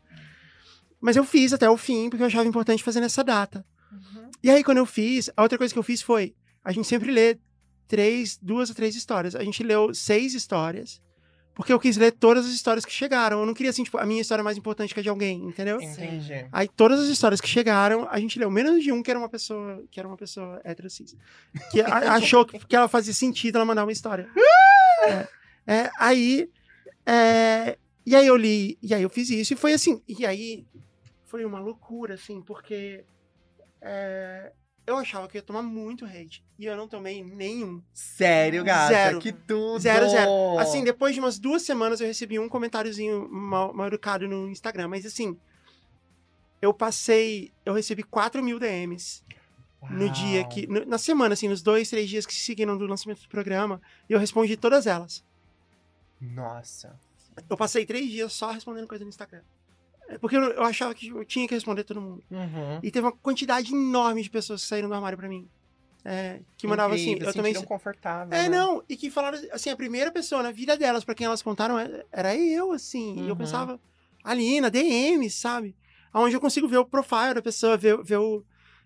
Mas 1.00 1.16
eu 1.16 1.24
fiz 1.24 1.52
até 1.52 1.68
o 1.70 1.76
fim, 1.76 2.10
porque 2.10 2.22
eu 2.22 2.26
achava 2.26 2.48
importante 2.48 2.82
fazer 2.82 3.00
nessa 3.00 3.22
data. 3.22 3.64
Uhum. 3.92 4.30
E 4.42 4.50
aí, 4.50 4.64
quando 4.64 4.78
eu 4.78 4.86
fiz, 4.86 5.30
a 5.36 5.42
outra 5.42 5.58
coisa 5.58 5.72
que 5.72 5.78
eu 5.78 5.82
fiz 5.82 6.02
foi: 6.02 6.34
a 6.64 6.72
gente 6.72 6.88
sempre 6.88 7.12
lê 7.12 7.38
três, 7.86 8.38
duas 8.40 8.68
ou 8.68 8.74
três 8.74 8.96
histórias. 8.96 9.36
A 9.36 9.44
gente 9.44 9.62
leu 9.62 9.94
seis 9.94 10.34
histórias, 10.34 11.00
porque 11.56 11.72
eu 11.72 11.80
quis 11.80 11.96
ler 11.96 12.12
todas 12.12 12.44
as 12.44 12.52
histórias 12.52 12.84
que 12.84 12.92
chegaram. 12.92 13.40
Eu 13.40 13.46
não 13.46 13.54
queria, 13.54 13.70
assim, 13.70 13.82
tipo, 13.82 13.96
a 13.96 14.04
minha 14.04 14.20
história 14.20 14.44
mais 14.44 14.58
importante 14.58 14.92
que 14.92 15.00
a 15.00 15.02
de 15.02 15.08
alguém, 15.08 15.42
entendeu? 15.42 15.80
Entendi. 15.80 16.46
Aí 16.52 16.68
todas 16.68 17.00
as 17.00 17.08
histórias 17.08 17.40
que 17.40 17.48
chegaram, 17.48 18.06
a 18.10 18.20
gente 18.20 18.38
leu 18.38 18.50
menos 18.50 18.82
de 18.82 18.92
um 18.92 19.02
que 19.02 19.10
era 19.10 19.18
uma 19.18 19.28
pessoa, 19.28 19.82
que 19.90 19.98
era 19.98 20.06
uma 20.06 20.18
pessoa 20.18 20.60
hétero 20.62 20.90
cis. 20.90 21.16
Que 21.72 21.80
a- 21.80 22.12
achou 22.14 22.44
que, 22.44 22.58
que 22.58 22.76
ela 22.76 22.86
fazia 22.88 23.14
sentido 23.14 23.56
ela 23.56 23.64
mandar 23.64 23.84
uma 23.84 23.92
história. 23.92 24.28
É, 25.06 25.28
é, 25.66 25.90
aí. 25.98 26.50
é, 27.04 27.78
e 28.04 28.16
aí 28.16 28.26
eu 28.26 28.34
li, 28.36 28.76
e 28.82 28.92
aí 28.94 29.02
eu 29.02 29.10
fiz 29.10 29.30
isso, 29.30 29.52
e 29.52 29.56
foi 29.56 29.72
assim. 29.72 30.02
E 30.08 30.26
aí 30.26 30.66
foi 31.26 31.44
uma 31.44 31.60
loucura, 31.60 32.14
assim, 32.14 32.40
porque 32.42 33.04
é, 33.80 34.52
eu 34.86 34.96
achava 34.96 35.26
que 35.28 35.36
eu 35.36 35.40
ia 35.40 35.42
tomar 35.42 35.62
muito 35.62 36.04
hate. 36.04 36.44
E 36.58 36.64
eu 36.66 36.76
não 36.76 36.86
tomei 36.88 37.22
nenhum. 37.24 37.82
Sério, 37.92 38.62
gata? 38.64 38.92
Zero. 38.94 39.18
Que 39.18 39.32
tudo! 39.32 39.78
Zero, 39.80 40.08
zero. 40.08 40.30
Assim, 40.58 40.84
depois 40.84 41.14
de 41.14 41.20
umas 41.20 41.38
duas 41.38 41.62
semanas 41.62 42.00
eu 42.00 42.06
recebi 42.06 42.38
um 42.38 42.48
comentáriozinho 42.48 43.28
mal, 43.28 43.72
mal 43.74 43.86
educado 43.88 44.26
no 44.28 44.48
Instagram. 44.48 44.88
Mas 44.88 45.04
assim, 45.04 45.36
eu 46.62 46.72
passei. 46.72 47.52
Eu 47.64 47.74
recebi 47.74 48.02
4 48.02 48.42
mil 48.42 48.58
DMs 48.58 49.22
no 49.90 50.08
dia 50.10 50.40
Uau. 50.40 50.48
que. 50.48 50.66
no- 50.66 50.84
na 50.86 50.98
semana, 50.98 51.34
assim, 51.34 51.48
nos 51.48 51.62
dois, 51.62 51.90
três 51.90 52.08
dias 52.08 52.24
que 52.26 52.32
se 52.34 52.40
seguiram 52.40 52.76
do 52.78 52.86
lançamento 52.86 53.22
do 53.22 53.28
programa. 53.28 53.80
E 54.08 54.12
eu 54.12 54.18
respondi 54.18 54.56
todas 54.56 54.86
elas. 54.86 55.24
Nossa. 56.20 56.98
Eu 57.50 57.56
passei 57.56 57.84
três 57.84 58.08
dias 58.10 58.32
só 58.32 58.50
respondendo 58.50 58.86
coisa 58.88 59.04
no 59.04 59.10
Instagram. 59.10 59.42
É, 60.08 60.18
Porque 60.18 60.36
eu, 60.36 60.42
eu 60.42 60.62
achava 60.62 60.94
que 60.94 61.08
eu 61.08 61.24
tinha 61.24 61.46
que 61.48 61.54
responder 61.54 61.84
todo 61.84 62.00
mundo. 62.00 62.22
Uhum. 62.30 62.80
E 62.82 62.90
teve 62.90 63.06
uma 63.06 63.12
quantidade 63.12 63.72
enorme 63.74 64.22
de 64.22 64.30
pessoas 64.30 64.62
que 64.62 64.68
saíram 64.68 64.88
do 64.88 64.94
armário 64.94 65.18
pra 65.18 65.28
mim. 65.28 65.48
É, 66.04 66.40
que 66.56 66.68
mandava 66.68 66.94
assim, 66.94 67.16
eu 67.20 67.32
também. 67.34 67.52
confortável. 67.64 68.32
É, 68.32 68.48
né? 68.48 68.56
não, 68.56 68.80
e 68.88 68.96
que 68.96 69.10
falaram, 69.10 69.38
assim, 69.50 69.70
a 69.70 69.76
primeira 69.76 70.12
pessoa 70.12 70.40
na 70.42 70.52
vida 70.52 70.76
delas, 70.76 71.04
pra 71.04 71.16
quem 71.16 71.26
elas 71.26 71.42
contaram, 71.42 71.76
é- 71.76 72.04
era 72.12 72.36
eu, 72.36 72.70
assim. 72.70 73.16
E 73.16 73.22
eu 73.22 73.30
Uhum. 73.30 73.36
pensava, 73.36 73.80
ali, 74.22 74.60
na 74.60 74.68
DM, 74.68 75.28
sabe? 75.28 75.74
Onde 76.14 76.36
eu 76.36 76.40
consigo 76.40 76.68
ver 76.68 76.78
o 76.78 76.84
profile 76.86 77.34
da 77.34 77.42
pessoa, 77.42 77.76
ver, 77.76 78.00
ver 78.04 78.18
o. 78.18 78.44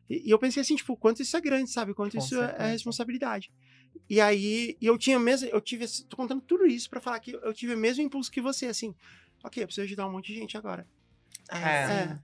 E 0.08 0.28
e 0.28 0.30
eu 0.30 0.38
pensei 0.38 0.62
assim, 0.62 0.74
tipo, 0.74 0.96
quanto 0.96 1.20
isso 1.22 1.36
é 1.36 1.40
grande, 1.42 1.70
sabe? 1.70 1.92
Quanto 1.94 2.12
Com 2.16 2.18
isso 2.24 2.34
é- 2.36 2.38
é 2.44 2.46
certeza. 2.48 2.70
responsabilidade. 2.72 3.52
E 4.08 4.20
aí, 4.20 4.76
eu 4.80 4.96
tinha 4.96 5.18
mesmo, 5.20 5.48
eu 5.48 5.60
tive, 5.60 5.84
tô 6.08 6.16
contando 6.16 6.40
tudo 6.40 6.66
isso 6.66 6.88
pra 6.88 7.00
falar 7.00 7.20
que 7.20 7.32
eu 7.32 7.52
tive 7.52 7.74
o 7.74 7.78
mesmo 7.78 8.02
impulso 8.02 8.30
que 8.30 8.40
você, 8.40 8.66
assim. 8.66 8.94
Ok, 9.44 9.62
eu 9.62 9.66
preciso 9.66 9.84
ajudar 9.84 10.06
um 10.06 10.12
monte 10.12 10.28
de 10.32 10.38
gente 10.38 10.56
agora. 10.56 10.86
É. 11.50 11.56
É. 11.58 12.18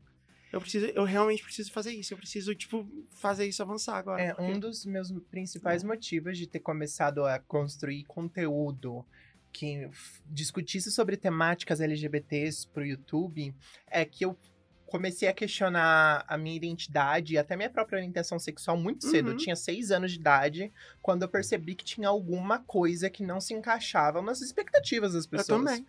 Eu 0.53 0.61
preciso, 0.61 0.87
eu 0.87 1.05
realmente 1.05 1.43
preciso 1.43 1.71
fazer 1.73 1.93
isso. 1.93 2.15
Eu 2.15 2.19
preciso, 2.19 2.55
tipo, 2.55 2.89
fazer 3.11 3.47
isso 3.47 3.63
avançar 3.63 3.97
agora. 3.97 4.23
É, 4.23 4.35
porque- 4.35 4.53
um 4.53 4.59
dos 4.59 4.85
meus 4.87 5.13
principais 5.31 5.83
motivos 5.83 6.39
de 6.39 6.47
ter 6.47 6.61
começado 6.61 7.25
a 7.25 7.39
construir 7.39 8.05
conteúdo 8.05 9.05
que 9.53 9.89
discutisse 10.27 10.91
sobre 10.91 11.17
temáticas 11.17 11.81
LGBTs 11.81 12.69
pro 12.69 12.85
YouTube 12.85 13.55
é 13.91 14.05
que 14.05 14.25
eu 14.25 14.39
comecei 14.87 15.29
a 15.29 15.33
questionar 15.33 16.25
a 16.29 16.39
minha 16.39 16.55
identidade 16.55 17.35
e 17.35 17.39
até 17.39 17.57
minha 17.57 17.69
própria 17.69 17.97
orientação 17.97 18.39
sexual 18.39 18.77
muito 18.77 19.05
cedo. 19.05 19.27
Uhum. 19.27 19.33
Eu 19.33 19.37
tinha 19.39 19.57
seis 19.57 19.91
anos 19.91 20.13
de 20.13 20.19
idade 20.19 20.73
quando 21.03 21.23
eu 21.23 21.29
percebi 21.29 21.75
que 21.75 21.85
tinha 21.85 22.09
alguma 22.09 22.61
coisa 22.61 23.11
que 23.11 23.25
não 23.25 23.41
se 23.41 23.53
encaixava 23.53 24.23
nas 24.23 24.41
expectativas 24.41 25.13
das 25.15 25.25
eu 25.25 25.31
pessoas. 25.31 25.59
também. 25.65 25.87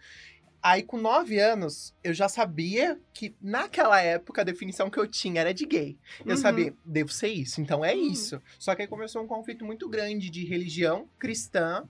Aí, 0.61 0.84
com 0.84 0.97
nove 0.97 1.39
anos, 1.39 1.93
eu 2.03 2.13
já 2.13 2.27
sabia 2.27 2.99
que, 3.13 3.35
naquela 3.41 4.01
época, 4.01 4.41
a 4.41 4.43
definição 4.43 4.89
que 4.89 4.97
eu 4.99 5.07
tinha 5.07 5.39
era 5.41 5.53
de 5.53 5.65
gay. 5.65 5.97
Eu 6.25 6.31
Uhum. 6.35 6.41
sabia, 6.41 6.73
devo 6.84 7.09
ser 7.11 7.29
isso, 7.29 7.61
então 7.61 7.85
é 7.85 7.93
Uhum. 7.95 8.11
isso. 8.11 8.41
Só 8.57 8.73
que 8.75 8.81
aí 8.81 8.88
começou 8.88 9.21
um 9.23 9.27
conflito 9.27 9.63
muito 9.63 9.88
grande 9.88 10.29
de 10.29 10.43
religião 10.45 11.07
cristã 11.19 11.88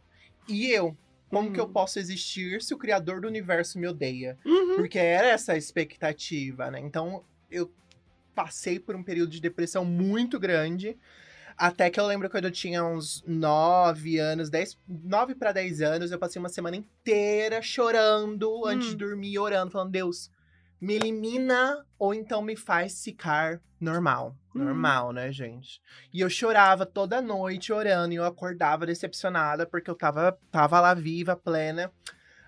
e 0.48 0.68
eu. 0.72 0.96
Como 1.30 1.48
Uhum. 1.48 1.54
que 1.54 1.60
eu 1.60 1.68
posso 1.68 1.98
existir 2.00 2.62
se 2.62 2.74
o 2.74 2.78
criador 2.78 3.22
do 3.22 3.28
universo 3.28 3.80
me 3.80 3.88
odeia? 3.88 4.38
Uhum. 4.46 4.76
Porque 4.76 4.98
era 5.00 5.28
essa 5.30 5.54
a 5.54 5.58
expectativa, 5.58 6.70
né? 6.72 6.80
Então, 6.80 7.24
eu 7.50 7.72
passei 8.36 8.80
por 8.80 8.96
um 8.96 9.04
período 9.04 9.32
de 9.32 9.42
depressão 9.42 9.84
muito 9.84 10.40
grande. 10.40 10.98
Até 11.58 11.90
que 11.90 12.00
eu 12.00 12.06
lembro 12.06 12.30
quando 12.30 12.46
eu 12.46 12.52
tinha 12.52 12.84
uns 12.86 13.24
9 13.26 14.20
anos, 14.20 14.50
10, 14.50 14.78
9 14.88 15.34
para 15.34 15.52
10 15.52 15.82
anos, 15.82 16.12
eu 16.12 16.20
passei 16.20 16.40
uma 16.40 16.50
semana 16.50 16.76
inteira 16.76 17.62
chorando 17.62 18.66
antes 18.66 18.90
de 18.90 18.96
Hum. 18.96 18.98
dormir, 18.98 19.40
orando, 19.40 19.72
falando: 19.72 19.92
Deus, 19.92 20.30
me 20.80 20.94
elimina 20.94 21.84
ou 21.98 22.14
então 22.14 22.42
me 22.44 22.56
faz 22.56 23.04
ficar 23.04 23.60
normal. 23.80 24.36
Uhum. 24.54 24.66
Normal, 24.66 25.12
né, 25.12 25.32
gente? 25.32 25.82
E 26.14 26.22
eu 26.22 26.30
chorava 26.30 26.86
toda 26.86 27.22
noite 27.22 27.74
orando 27.74 28.14
e 28.14 28.18
eu 28.18 28.26
acordava 28.26 28.86
decepcionada 28.86 29.66
porque 29.66 29.90
eu 29.90 29.96
tava, 29.96 30.38
tava 30.52 30.80
lá 30.80 30.94
viva, 30.94 31.36
plena. 31.36 31.92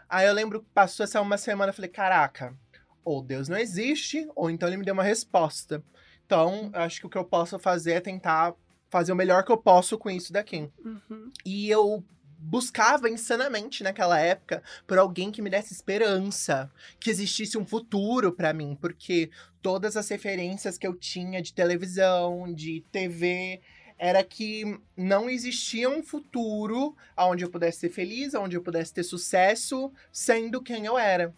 Aí 0.08 0.28
eu 0.28 0.34
lembro 0.34 0.62
que 0.62 0.68
passou 0.72 1.04
essa 1.04 1.20
uma 1.22 1.38
semana, 1.38 1.70
eu 1.70 1.74
falei, 1.74 1.90
caraca, 1.90 2.56
ou 3.04 3.24
Deus 3.24 3.48
não 3.48 3.58
existe, 3.58 4.28
ou 4.36 4.50
então 4.50 4.68
ele 4.70 4.78
me 4.78 4.86
deu 4.86 4.94
uma 4.94 5.04
resposta. 5.04 5.84
Então, 6.26 6.70
acho 6.74 7.00
que 7.00 7.08
o 7.08 7.10
que 7.10 7.18
eu 7.18 7.26
posso 7.26 7.58
fazer 7.58 7.94
é 7.94 8.00
tentar 8.02 8.54
fazer 8.90 9.12
o 9.12 9.16
melhor 9.16 9.44
que 9.44 9.52
eu 9.52 9.58
posso 9.58 9.98
com 9.98 10.10
isso 10.10 10.34
daqui. 10.34 10.70
Uhum. 10.84 11.32
E 11.46 11.70
eu 11.70 12.04
buscava 12.40 13.10
insanamente 13.10 13.84
naquela 13.84 14.20
época 14.20 14.64
por 14.88 14.98
alguém 14.98 15.30
que 15.30 15.42
me 15.42 15.50
desse 15.50 15.74
esperança, 15.74 16.72
que 17.00 17.10
existisse 17.10 17.58
um 17.58 17.66
futuro 17.66 18.32
pra 18.32 18.54
mim, 18.54 18.78
porque 18.80 19.30
todas 19.62 19.98
as 19.98 20.08
referências 20.08 20.78
que 20.78 20.88
eu 20.88 20.96
tinha 20.96 21.42
de 21.42 21.54
televisão, 21.54 22.52
de 22.54 22.84
TV, 22.92 23.62
era 23.98 24.24
que 24.24 24.80
não 24.96 25.30
existia 25.30 25.90
um 25.90 26.02
futuro 26.02 26.96
onde 27.18 27.44
eu 27.44 27.50
pudesse 27.50 27.80
ser 27.80 27.90
feliz, 27.90 28.34
onde 28.34 28.56
eu 28.56 28.62
pudesse 28.62 28.94
ter 28.94 29.04
sucesso, 29.04 29.92
sendo 30.12 30.62
quem 30.62 30.86
eu 30.86 30.98
era. 30.98 31.36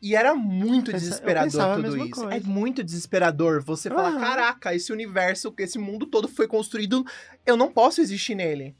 E 0.00 0.14
era 0.14 0.34
muito 0.34 0.92
Pensa- 0.92 0.96
eu 0.96 1.00
desesperador 1.10 1.74
tudo 1.74 1.96
isso. 2.06 2.22
É 2.24 2.30
coisa. 2.30 2.46
muito 2.48 2.84
desesperador 2.84 3.62
você 3.62 3.88
falar: 3.88 4.10
Aham. 4.10 4.20
caraca, 4.20 4.74
esse 4.74 4.92
universo, 4.92 5.52
esse 5.58 5.78
mundo 5.78 6.06
todo 6.06 6.28
foi 6.28 6.46
construído, 6.46 7.04
eu 7.44 7.56
não 7.56 7.70
posso 7.72 8.00
existir 8.00 8.34
nele. 8.34 8.74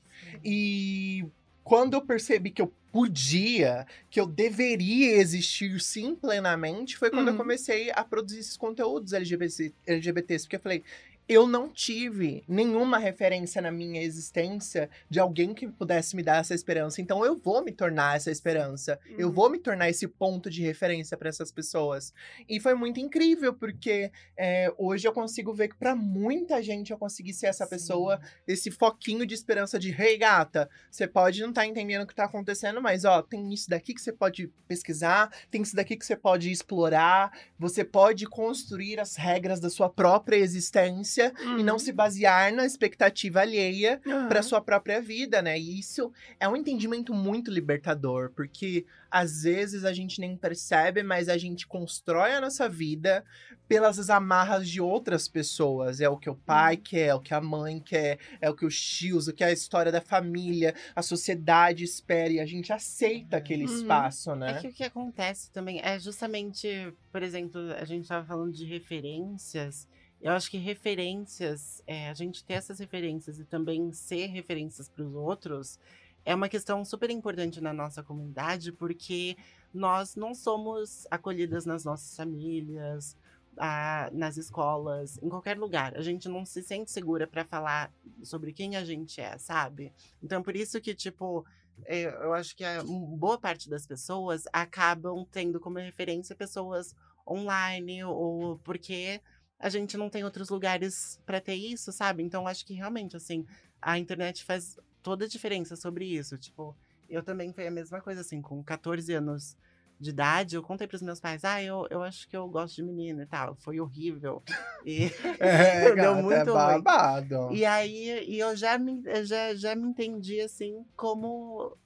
E 0.44 1.24
quando 1.64 1.94
eu 1.94 2.00
percebi 2.00 2.50
que 2.50 2.62
eu 2.62 2.72
podia, 2.90 3.86
que 4.10 4.18
eu 4.18 4.26
deveria 4.26 5.16
existir 5.16 5.78
sim 5.80 6.14
plenamente, 6.14 6.96
foi 6.96 7.10
quando 7.10 7.28
eu 7.28 7.32
Uhum. 7.32 7.38
comecei 7.38 7.90
a 7.90 8.02
produzir 8.02 8.38
esses 8.40 8.56
conteúdos 8.56 9.12
LGBT, 9.12 9.72
LGBTs, 9.86 10.44
porque 10.44 10.56
eu 10.56 10.60
falei, 10.60 10.82
eu 11.28 11.46
não 11.46 11.68
tive 11.68 12.42
nenhuma 12.48 12.98
referência 12.98 13.60
na 13.60 13.70
minha 13.70 14.02
existência 14.02 14.88
de 15.10 15.20
alguém 15.20 15.52
que 15.52 15.68
pudesse 15.68 16.16
me 16.16 16.22
dar 16.22 16.40
essa 16.40 16.54
esperança. 16.54 17.02
Então 17.02 17.24
eu 17.24 17.36
vou 17.36 17.62
me 17.62 17.70
tornar 17.70 18.16
essa 18.16 18.30
esperança. 18.30 18.98
Eu 19.18 19.28
Uhum. 19.28 19.34
vou 19.34 19.50
me 19.50 19.58
tornar 19.58 19.90
esse 19.90 20.08
ponto 20.08 20.48
de 20.48 20.62
referência 20.62 21.16
para 21.18 21.28
essas 21.28 21.52
pessoas. 21.52 22.14
E 22.48 22.58
foi 22.58 22.74
muito 22.74 22.98
incrível, 22.98 23.52
porque 23.52 24.10
é, 24.36 24.72
hoje 24.78 25.06
eu 25.06 25.12
consigo 25.12 25.52
ver 25.52 25.68
que 25.68 25.76
para 25.76 25.94
muita 25.94 26.62
gente 26.62 26.92
eu 26.92 26.98
consegui 26.98 27.34
ser 27.34 27.46
essa 27.48 27.66
pessoa 27.66 28.18
esse 28.46 28.70
foquinho 28.70 29.26
de 29.26 29.34
esperança 29.34 29.78
de, 29.78 29.90
hey, 29.90 30.16
gata, 30.16 30.70
você 30.90 31.06
pode 31.06 31.42
não 31.42 31.50
estar 31.50 31.66
entendendo 31.66 32.02
o 32.02 32.06
que 32.06 32.14
tá 32.14 32.24
acontecendo, 32.24 32.80
mas 32.80 33.04
ó, 33.04 33.20
tem 33.20 33.52
isso 33.52 33.68
daqui 33.68 33.92
que 33.92 34.00
você 34.00 34.12
pode 34.12 34.50
pesquisar, 34.66 35.30
tem 35.50 35.60
isso 35.60 35.76
daqui 35.76 35.96
que 35.96 36.06
você 36.06 36.16
pode 36.16 36.50
explorar, 36.50 37.30
você 37.58 37.84
pode 37.84 38.24
construir 38.26 38.98
as 38.98 39.16
regras 39.16 39.60
da 39.60 39.68
sua 39.68 39.90
própria 39.90 40.36
existência 40.36 41.17
e 41.58 41.62
não 41.62 41.78
se 41.78 41.92
basear 41.92 42.52
na 42.52 42.64
expectativa 42.64 43.40
alheia 43.40 44.00
Uhum. 44.06 44.28
para 44.28 44.42
sua 44.42 44.60
própria 44.60 45.00
vida, 45.00 45.40
né? 45.42 45.58
E 45.58 45.78
isso 45.78 46.12
é 46.40 46.48
um 46.48 46.56
entendimento 46.56 47.12
muito 47.14 47.50
libertador, 47.50 48.30
porque 48.34 48.86
às 49.10 49.42
vezes 49.42 49.84
a 49.84 49.92
gente 49.92 50.20
nem 50.20 50.36
percebe, 50.36 51.02
mas 51.02 51.28
a 51.28 51.38
gente 51.38 51.66
constrói 51.66 52.32
a 52.32 52.40
nossa 52.40 52.68
vida 52.68 53.24
pelas 53.66 54.10
amarras 54.10 54.68
de 54.68 54.80
outras 54.80 55.26
pessoas. 55.28 56.00
É 56.00 56.08
o 56.08 56.16
que 56.16 56.28
o 56.28 56.34
pai 56.34 56.76
quer, 56.76 57.08
é 57.08 57.14
o 57.14 57.20
que 57.20 57.32
a 57.34 57.40
mãe 57.40 57.80
quer, 57.80 58.18
é 58.40 58.48
o 58.50 58.54
que 58.54 58.66
os 58.66 58.78
tios, 58.80 59.28
o 59.28 59.32
que 59.32 59.42
a 59.44 59.52
história 59.52 59.90
da 59.92 60.00
família, 60.00 60.74
a 60.94 61.02
sociedade 61.02 61.84
espera 61.84 62.32
e 62.32 62.40
a 62.40 62.46
gente 62.46 62.72
aceita 62.72 63.36
aquele 63.38 63.64
Uhum. 63.66 63.74
espaço, 63.74 64.30
É 64.32 64.36
né? 64.36 64.60
que 64.60 64.68
o 64.68 64.72
que 64.72 64.84
acontece 64.84 65.50
também 65.50 65.80
é 65.82 65.98
justamente, 65.98 66.92
por 67.10 67.22
exemplo, 67.22 67.60
a 67.80 67.84
gente 67.84 68.06
tava 68.08 68.26
falando 68.26 68.52
de 68.52 68.64
referências. 68.64 69.86
Eu 70.20 70.32
acho 70.32 70.50
que 70.50 70.58
referências, 70.58 71.82
é, 71.86 72.10
a 72.10 72.14
gente 72.14 72.44
ter 72.44 72.54
essas 72.54 72.78
referências 72.80 73.38
e 73.38 73.44
também 73.44 73.92
ser 73.92 74.26
referências 74.26 74.88
para 74.88 75.04
os 75.04 75.14
outros 75.14 75.78
é 76.24 76.34
uma 76.34 76.48
questão 76.48 76.84
super 76.84 77.08
importante 77.10 77.60
na 77.60 77.72
nossa 77.72 78.02
comunidade, 78.02 78.72
porque 78.72 79.36
nós 79.72 80.16
não 80.16 80.34
somos 80.34 81.06
acolhidas 81.10 81.64
nas 81.64 81.84
nossas 81.84 82.16
famílias, 82.16 83.16
ah, 83.56 84.10
nas 84.12 84.36
escolas, 84.36 85.18
em 85.22 85.28
qualquer 85.28 85.58
lugar. 85.58 85.96
A 85.96 86.02
gente 86.02 86.28
não 86.28 86.44
se 86.44 86.62
sente 86.62 86.90
segura 86.90 87.26
para 87.26 87.44
falar 87.44 87.92
sobre 88.22 88.52
quem 88.52 88.76
a 88.76 88.84
gente 88.84 89.20
é, 89.20 89.38
sabe? 89.38 89.92
Então, 90.22 90.42
por 90.42 90.54
isso 90.54 90.80
que, 90.80 90.94
tipo, 90.94 91.46
é, 91.84 92.04
eu 92.04 92.32
acho 92.34 92.56
que 92.56 92.64
a 92.64 92.82
boa 92.82 93.38
parte 93.38 93.70
das 93.70 93.86
pessoas 93.86 94.44
acabam 94.52 95.24
tendo 95.30 95.60
como 95.60 95.78
referência 95.78 96.34
pessoas 96.34 96.94
online 97.26 98.04
ou 98.04 98.58
porque 98.58 99.20
a 99.58 99.68
gente 99.68 99.96
não 99.96 100.08
tem 100.08 100.24
outros 100.24 100.48
lugares 100.48 101.20
para 101.26 101.40
ter 101.40 101.54
isso, 101.54 101.92
sabe? 101.92 102.22
Então 102.22 102.46
acho 102.46 102.64
que 102.64 102.74
realmente 102.74 103.16
assim, 103.16 103.44
a 103.80 103.98
internet 103.98 104.44
faz 104.44 104.76
toda 105.02 105.24
a 105.24 105.28
diferença 105.28 105.74
sobre 105.76 106.04
isso, 106.04 106.36
tipo, 106.38 106.76
eu 107.08 107.22
também 107.22 107.52
foi 107.52 107.66
a 107.66 107.70
mesma 107.70 108.00
coisa 108.00 108.20
assim, 108.20 108.40
com 108.42 108.62
14 108.62 109.12
anos 109.14 109.56
de 110.00 110.10
idade, 110.10 110.54
eu 110.54 110.62
contei 110.62 110.86
pros 110.86 111.02
meus 111.02 111.18
pais, 111.18 111.44
ah, 111.44 111.60
eu, 111.60 111.84
eu 111.90 112.02
acho 112.04 112.28
que 112.28 112.36
eu 112.36 112.46
gosto 112.48 112.76
de 112.76 112.84
menina 112.84 113.24
e 113.24 113.26
tal. 113.26 113.56
Foi 113.56 113.80
horrível. 113.80 114.42
E, 114.86 115.10
É, 115.40 115.86
Deu 115.92 115.94
gata, 115.96 116.22
muito 116.22 116.34
é 116.34 116.42
ruim. 116.44 116.82
babado. 116.82 117.52
e 117.52 117.64
aí 117.64 118.24
e 118.28 118.38
eu 118.38 118.54
já 118.54 118.78
me, 118.78 119.02
já, 119.24 119.54
já 119.56 119.74
me 119.74 119.88
entendi 119.88 120.40
assim 120.40 120.84
como 120.96 121.76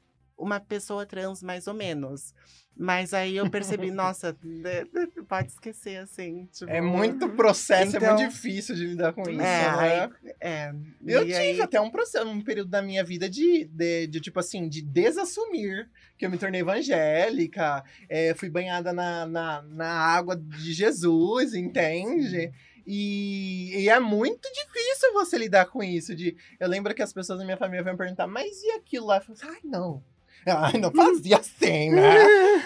uma 0.42 0.60
pessoa 0.60 1.06
trans, 1.06 1.42
mais 1.42 1.66
ou 1.66 1.74
menos. 1.74 2.34
Mas 2.74 3.12
aí 3.12 3.36
eu 3.36 3.50
percebi, 3.50 3.90
nossa, 3.92 4.34
né, 4.42 4.84
pode 5.28 5.48
esquecer, 5.48 5.98
assim. 5.98 6.48
Tipo, 6.52 6.70
É 6.70 6.80
muito 6.80 7.28
processo, 7.30 7.96
é 7.96 7.98
Então- 7.98 8.16
muito 8.16 8.30
difícil 8.30 8.74
de 8.74 8.86
lidar 8.86 9.12
com 9.12 9.22
isso, 9.22 9.40
É, 9.42 9.76
né? 9.76 10.10
aí- 10.24 10.34
é. 10.40 10.74
Eu 11.06 11.20
e 11.22 11.26
tive 11.26 11.36
aí- 11.36 11.60
até 11.60 11.78
um 11.80 11.90
processo, 11.90 12.26
um 12.26 12.40
período 12.42 12.70
da 12.70 12.80
minha 12.80 13.04
vida 13.04 13.28
de, 13.28 13.66
de, 13.66 14.06
de, 14.06 14.20
tipo 14.20 14.40
assim, 14.40 14.68
de 14.68 14.80
desassumir 14.82 15.88
que 16.16 16.24
eu 16.24 16.30
me 16.30 16.38
tornei 16.38 16.62
evangélica, 16.62 17.84
é, 18.08 18.32
fui 18.34 18.48
banhada 18.48 18.92
na, 18.92 19.26
na, 19.26 19.62
na 19.62 19.88
água 19.92 20.34
de 20.36 20.72
Jesus, 20.72 21.52
entende? 21.54 22.50
E, 22.86 23.82
e 23.82 23.88
é 23.88 24.00
muito 24.00 24.48
difícil 24.50 25.12
você 25.12 25.36
lidar 25.38 25.66
com 25.66 25.82
isso. 25.82 26.14
De, 26.14 26.36
eu 26.58 26.68
lembro 26.68 26.94
que 26.94 27.02
as 27.02 27.12
pessoas 27.12 27.38
da 27.38 27.44
minha 27.44 27.56
família 27.56 27.84
vão 27.84 27.96
perguntar, 27.96 28.26
mas 28.26 28.62
e 28.62 28.70
aquilo 28.72 29.06
lá? 29.06 29.18
Eu 29.18 29.36
falo, 29.36 29.52
ai, 29.54 29.60
não. 29.62 30.02
Ai, 30.46 30.78
não 30.78 30.90
fazia 30.90 31.38
assim, 31.38 31.90
né? 31.90 32.16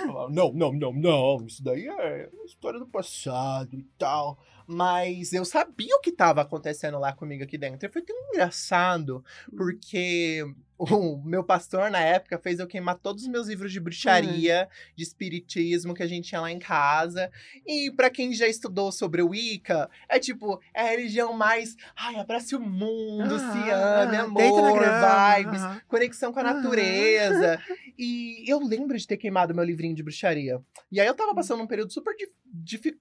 Não, 0.30 0.52
não, 0.52 0.72
não, 0.72 0.92
não. 0.92 1.46
Isso 1.46 1.62
daí 1.62 1.86
é 1.88 2.28
história 2.44 2.78
do 2.78 2.86
passado 2.86 3.76
e 3.76 3.82
tal. 3.98 4.38
Mas 4.66 5.32
eu 5.32 5.44
sabia 5.44 5.94
o 5.96 6.00
que 6.00 6.10
estava 6.10 6.40
acontecendo 6.42 6.98
lá 6.98 7.12
comigo 7.12 7.44
aqui 7.44 7.58
dentro. 7.58 7.86
E 7.88 7.92
foi 7.92 8.02
tão 8.02 8.16
engraçado, 8.28 9.24
porque 9.56 10.44
o 10.78 11.16
meu 11.24 11.42
pastor, 11.42 11.90
na 11.90 12.00
época, 12.00 12.38
fez 12.38 12.58
eu 12.58 12.66
queimar 12.66 12.96
todos 12.98 13.22
os 13.22 13.28
meus 13.28 13.48
livros 13.48 13.72
de 13.72 13.80
bruxaria, 13.80 14.68
de 14.94 15.02
espiritismo 15.02 15.94
que 15.94 16.02
a 16.02 16.06
gente 16.06 16.28
tinha 16.28 16.40
lá 16.40 16.50
em 16.50 16.58
casa. 16.58 17.30
E 17.66 17.90
pra 17.92 18.10
quem 18.10 18.32
já 18.34 18.46
estudou 18.46 18.92
sobre 18.92 19.22
o 19.22 19.28
Wicca, 19.30 19.88
é 20.08 20.18
tipo, 20.18 20.60
é 20.74 20.82
a 20.82 20.90
religião 20.90 21.32
mais. 21.32 21.76
Ai, 21.96 22.16
abrace 22.16 22.54
o 22.54 22.60
mundo, 22.60 23.38
se 23.38 23.70
ame, 23.70 24.16
amor, 24.16 24.42
grama, 24.78 25.36
vibes 25.38 25.60
conexão 25.88 26.32
com 26.32 26.40
a 26.40 26.42
natureza. 26.42 27.60
E 27.98 28.44
eu 28.46 28.58
lembro 28.60 28.98
de 28.98 29.06
ter 29.06 29.16
queimado 29.16 29.54
meu 29.54 29.64
livrinho 29.64 29.94
de 29.94 30.02
bruxaria. 30.02 30.60
E 30.92 31.00
aí 31.00 31.06
eu 31.06 31.14
tava 31.14 31.34
passando 31.34 31.62
um 31.62 31.66
período 31.66 31.90
super 31.90 32.14
dif- 32.14 32.30
difi- 32.44 32.98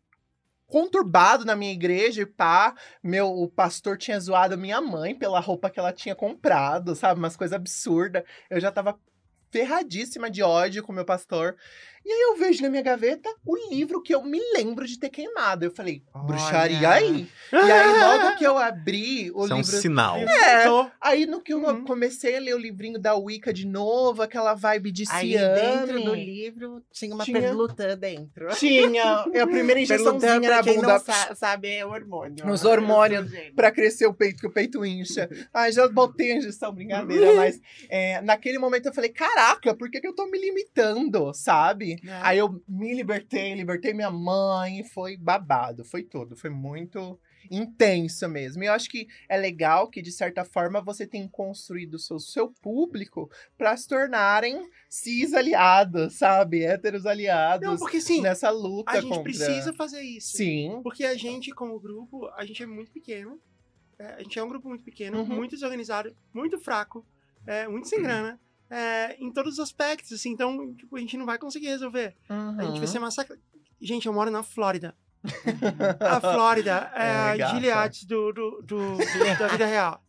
conturbado 0.67 1.45
na 1.45 1.55
minha 1.55 1.71
igreja 1.71 2.21
e 2.21 2.25
pá. 2.25 2.75
Meu, 3.03 3.27
o 3.27 3.47
pastor 3.47 3.97
tinha 3.97 4.19
zoado 4.19 4.55
a 4.55 4.57
minha 4.57 4.81
mãe 4.81 5.15
pela 5.15 5.39
roupa 5.39 5.69
que 5.69 5.79
ela 5.79 5.93
tinha 5.93 6.15
comprado, 6.15 6.95
sabe? 6.95 7.19
Umas 7.19 7.35
coisas 7.35 7.55
absurdas. 7.55 8.23
Eu 8.49 8.59
já 8.59 8.71
tava 8.71 8.99
ferradíssima 9.51 10.29
de 10.29 10.43
ódio 10.43 10.83
com 10.83 10.91
o 10.91 10.95
meu 10.95 11.05
pastor. 11.05 11.55
E 12.05 12.11
aí 12.11 12.21
eu 12.21 12.35
vejo 12.37 12.61
na 12.61 12.69
minha 12.69 12.83
gaveta 12.83 13.27
o 13.43 13.55
livro 13.71 14.01
que 14.01 14.13
eu 14.13 14.21
me 14.23 14.39
lembro 14.53 14.85
de 14.85 14.99
ter 14.99 15.09
queimado. 15.09 15.65
Eu 15.65 15.71
falei, 15.71 16.03
bruxaria 16.25 16.89
aí. 16.89 17.27
E 17.53 17.57
aí, 17.71 17.99
logo 17.99 18.37
que 18.37 18.43
eu 18.45 18.57
abri 18.57 19.31
o 19.31 19.43
Isso 19.45 19.53
é 19.53 19.55
um 19.55 19.59
livro. 19.59 19.77
sinal. 19.77 20.17
É. 20.17 20.65
Aí 20.99 21.25
no 21.25 21.41
que 21.41 21.53
eu 21.53 21.59
Uhum. 21.63 21.85
comecei 21.85 22.35
a 22.35 22.39
ler 22.39 22.53
o 22.55 22.57
livrinho 22.57 22.99
da 22.99 23.15
Wicca 23.15 23.53
de 23.53 23.65
novo, 23.67 24.21
aquela 24.23 24.53
vibe 24.55 24.91
de 24.91 25.03
Aí 25.09 25.31
Ciane. 25.31 25.61
dentro 25.61 26.03
do 26.03 26.13
livro 26.15 26.83
tinha 26.91 27.13
uma 27.15 27.23
Tinha- 27.23 27.39
perlutã 27.39 27.95
dentro. 27.97 28.49
Tinha. 28.55 29.25
É 29.31 29.39
a 29.41 29.47
primeira 29.47 29.79
injeçãozinha 29.79 30.41
pra 30.41 30.57
na 30.57 30.63
quem 30.63 30.75
bunda 30.75 30.87
não 30.87 30.99
sa- 30.99 31.35
sabe, 31.35 31.69
é 31.69 31.85
hormônio. 31.85 32.45
Os 32.51 32.65
hormônios 32.65 33.31
pra 33.55 33.71
crescer 33.71 34.05
o 34.07 34.13
peito, 34.13 34.41
que 34.41 34.47
o 34.47 34.51
peito 34.51 34.83
incha. 34.85 35.29
Ai, 35.53 35.71
já 35.71 35.87
botei 35.87 36.31
a 36.33 36.37
injeção, 36.37 36.73
brincadeira, 36.73 37.27
mas 37.35 37.61
é, 37.89 38.21
naquele 38.21 38.57
momento 38.59 38.87
eu 38.87 38.93
falei, 38.93 39.11
caraca, 39.11 39.73
por 39.75 39.89
que, 39.89 40.01
que 40.01 40.07
eu 40.07 40.13
tô 40.15 40.25
me 40.25 40.37
limitando, 40.39 41.31
sabe? 41.33 41.94
Sabe? 41.97 42.07
né? 42.07 42.19
Aí 42.23 42.37
eu 42.37 42.61
me 42.67 42.93
libertei, 42.93 43.53
libertei 43.53 43.93
minha 43.93 44.11
mãe, 44.11 44.83
foi 44.83 45.17
babado, 45.17 45.83
foi 45.85 46.03
tudo, 46.03 46.35
foi 46.35 46.49
muito 46.49 47.19
intenso 47.51 48.27
mesmo. 48.27 48.63
E 48.63 48.65
eu 48.67 48.73
acho 48.73 48.89
que 48.89 49.07
é 49.29 49.37
legal 49.37 49.87
que, 49.89 50.01
de 50.01 50.11
certa 50.11 50.43
forma, 50.43 50.81
você 50.81 51.05
tem 51.05 51.27
construído 51.27 51.93
o 51.95 51.99
seu, 51.99 52.19
seu 52.19 52.51
público 52.61 53.29
para 53.57 53.75
se 53.77 53.87
tornarem 53.87 54.67
cis 54.89 55.33
aliados, 55.33 56.17
sabe? 56.17 56.63
Héteros 56.63 57.05
aliados 57.05 57.67
Não, 57.67 57.77
porque 57.77 58.01
sim, 58.01 58.21
nessa 58.21 58.49
luta 58.49 58.91
a 58.91 58.95
gente 58.99 59.09
contra... 59.09 59.23
precisa 59.23 59.73
fazer 59.73 60.01
isso. 60.01 60.37
Sim. 60.37 60.79
Porque 60.83 61.03
a 61.05 61.15
gente, 61.15 61.51
como 61.51 61.79
grupo, 61.79 62.27
a 62.35 62.43
gente 62.45 62.63
é 62.63 62.65
muito 62.65 62.91
pequeno. 62.91 63.39
é, 63.99 64.05
a 64.15 64.23
gente 64.23 64.37
é 64.39 64.43
um 64.43 64.49
grupo 64.49 64.67
muito 64.67 64.83
pequeno, 64.83 65.19
Uhum. 65.19 65.25
muito 65.27 65.51
desorganizado, 65.51 66.15
muito 66.33 66.57
fraco, 66.59 67.05
é, 67.47 67.67
muito 67.67 67.87
sem 67.87 68.01
grana. 68.03 68.39
É, 68.69 69.15
em 69.19 69.31
todos 69.31 69.53
os 69.53 69.59
aspectos, 69.59 70.11
assim, 70.13 70.31
então, 70.31 70.73
tipo, 70.75 70.95
a 70.95 70.99
gente 70.99 71.17
não 71.17 71.25
vai 71.25 71.37
conseguir 71.37 71.67
resolver. 71.67 72.15
A 72.29 72.33
gente 72.63 72.71
Uhum. 72.73 72.77
vai 72.77 72.87
ser 72.87 72.99
massacrado. 72.99 73.41
Gente, 73.81 74.07
eu 74.07 74.13
moro 74.13 74.31
na 74.31 74.41
Flórida. 74.43 74.95
A 75.99 76.19
Flórida 76.21 76.91
é, 76.95 77.37
É, 77.37 77.43
a. 77.43 77.47
Gilead 77.49 78.07
do, 78.07 78.31
do, 78.31 78.61
do- 78.61 78.97
do- 78.97 79.39
da 79.39 79.47
vida 79.47 79.65
real. 79.65 80.01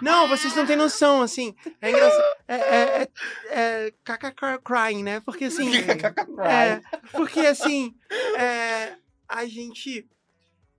Não, 0.00 0.26
vocês 0.28 0.54
não 0.54 0.64
têm 0.66 0.76
noção, 0.76 1.20
assim. 1.20 1.54
É 1.80 1.90
engraçado. 1.90 2.24
É, 2.46 2.54
é, 2.56 3.08
é, 3.50 3.86
é 3.88 4.58
crying, 4.64 5.02
né? 5.02 5.20
Porque 5.20 5.44
assim. 5.46 5.70
É, 6.40 6.80
porque 7.12 7.40
assim, 7.40 7.94
é, 8.38 8.94
a 9.28 9.44
gente. 9.46 10.08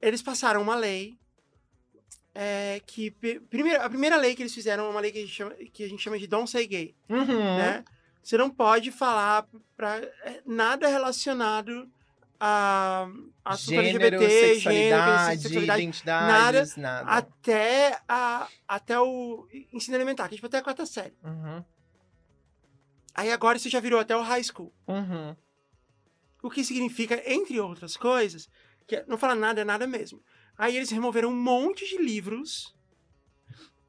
Eles 0.01 0.21
passaram 0.23 0.61
uma 0.61 0.75
lei. 0.75 1.17
É, 2.41 2.81
que. 2.85 3.11
Primeiro, 3.49 3.83
a 3.83 3.89
primeira 3.89 4.15
lei 4.15 4.33
que 4.33 4.41
eles 4.41 4.53
fizeram 4.53 4.85
é 4.85 4.89
uma 4.89 5.01
lei 5.01 5.11
que 5.11 5.17
a 5.17 5.21
gente 5.21 5.33
chama, 5.33 5.55
que 5.73 5.83
a 5.83 5.89
gente 5.89 6.01
chama 6.01 6.17
de 6.17 6.25
Don't 6.25 6.49
Say 6.49 6.65
Gay. 6.65 6.95
Uhum. 7.09 7.57
Né? 7.57 7.83
Você 8.23 8.37
não 8.37 8.49
pode 8.49 8.91
falar 8.91 9.45
pra, 9.75 9.97
é, 9.97 10.41
nada 10.45 10.87
relacionado 10.87 11.89
a, 12.39 13.09
assunto 13.43 13.81
Gênero, 13.81 14.05
LGBT, 14.05 14.53
sexualidade, 14.53 15.17
gênero, 15.17 15.41
sexualidade, 15.41 15.81
identidades, 15.81 16.75
nada. 16.77 17.09
até, 17.09 17.99
a, 18.07 18.47
até 18.65 18.97
o 18.97 19.45
ensino 19.73 19.97
elementar, 19.97 20.29
que 20.29 20.35
é 20.35 20.37
tipo 20.37 20.47
até 20.47 20.59
a 20.59 20.63
quarta 20.63 20.85
série. 20.85 21.17
Uhum. 21.21 21.61
Aí 23.15 23.33
agora 23.33 23.57
isso 23.57 23.69
já 23.69 23.81
virou 23.81 23.99
até 23.99 24.15
o 24.15 24.21
high 24.21 24.43
school. 24.45 24.71
Uhum. 24.87 25.35
O 26.41 26.49
que 26.49 26.63
significa, 26.63 27.21
entre 27.29 27.59
outras 27.59 27.97
coisas, 27.97 28.47
que 28.87 29.03
não 29.09 29.17
fala 29.17 29.35
nada 29.35 29.59
é 29.59 29.65
nada 29.65 29.85
mesmo. 29.85 30.23
Aí 30.59 30.75
eles 30.75 30.89
removeram 30.89 31.29
um 31.29 31.41
monte 31.41 31.87
de 31.87 31.97
livros. 32.03 32.75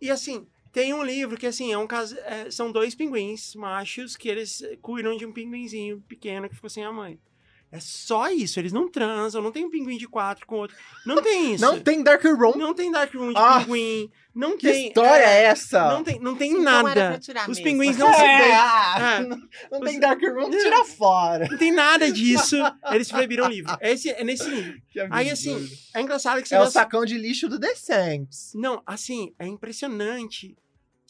E 0.01 0.09
assim, 0.09 0.47
tem 0.73 0.95
um 0.95 1.03
livro 1.03 1.37
que 1.37 1.49
assim, 1.49 1.73
é 1.73 1.77
um 1.77 1.87
caso. 1.87 2.17
é, 2.21 2.49
são 2.49 2.71
dois 2.71 2.95
pinguins 2.95 3.57
machos 3.57 4.17
que 4.17 4.29
eles 4.29 4.63
cuidam 4.81 5.17
de 5.17 5.27
um 5.27 5.33
pinguinzinho 5.33 6.01
pequeno 6.03 6.49
que 6.49 6.55
ficou 6.55 6.71
sem 6.71 6.85
a 6.85 6.93
mãe. 6.93 7.19
É 7.73 7.79
só 7.79 8.29
isso, 8.31 8.59
eles 8.59 8.73
não 8.73 8.91
transam, 8.91 9.41
não 9.41 9.53
tem 9.53 9.65
um 9.65 9.71
pinguim 9.71 9.97
de 9.97 10.09
quatro 10.09 10.45
com 10.45 10.57
outro. 10.57 10.77
Não 11.07 11.23
tem 11.23 11.55
isso. 11.55 11.65
Não 11.65 11.79
tem 11.79 12.03
Dark 12.03 12.25
Room? 12.25 12.57
Não 12.57 12.75
tem 12.75 12.91
Dark 12.91 13.15
Room 13.15 13.29
de 13.33 13.39
Ah, 13.39 13.61
pinguim. 13.61 14.11
Não 14.35 14.57
que 14.57 14.67
tem. 14.71 14.89
história 14.89 15.25
é, 15.25 15.43
é, 15.43 15.45
essa? 15.45 15.89
Não 15.93 16.03
tem, 16.05 16.19
não 16.21 16.35
tem 16.37 16.51
Então 16.53 16.65
era 16.69 16.83
nada. 16.83 17.09
pra 17.13 17.19
tirar 17.21 17.43
Os 17.49 17.59
mesmo. 17.59 17.65
pinguins 17.65 17.97
não 17.99 18.13
se 18.13 18.21
É, 18.21 18.55
ah, 18.55 18.97
É. 19.01 19.21
não, 19.21 19.37
não 19.71 19.79
Os- 19.81 19.89
tem 19.91 20.01
Dark 20.01 20.21
Room, 20.21 20.51
tira 20.57 20.85
fora. 20.85 21.47
Não 21.49 21.59
tem 21.59 21.71
nada 21.73 22.11
disso. 22.11 22.57
Eles 22.91 23.11
proibiram 23.11 23.47
o 23.47 23.49
livro. 23.49 23.77
Esse, 23.81 24.11
é 24.11 24.25
nesse 24.25 24.49
livro. 24.49 24.81
Aí, 25.11 25.31
assim, 25.31 25.69
é 25.95 26.01
engraçado 26.01 26.43
que 26.43 26.49
você 26.49 26.57
É 26.57 26.61
o 26.61 26.69
sacão 26.71 27.05
de 27.05 27.17
lixo 27.17 27.49
do 27.49 27.59
The 27.59 27.75
Saints. 27.77 28.51
Não, 28.55 28.83
assim, 28.85 29.33
é 29.39 29.47
impressionante 29.47 30.57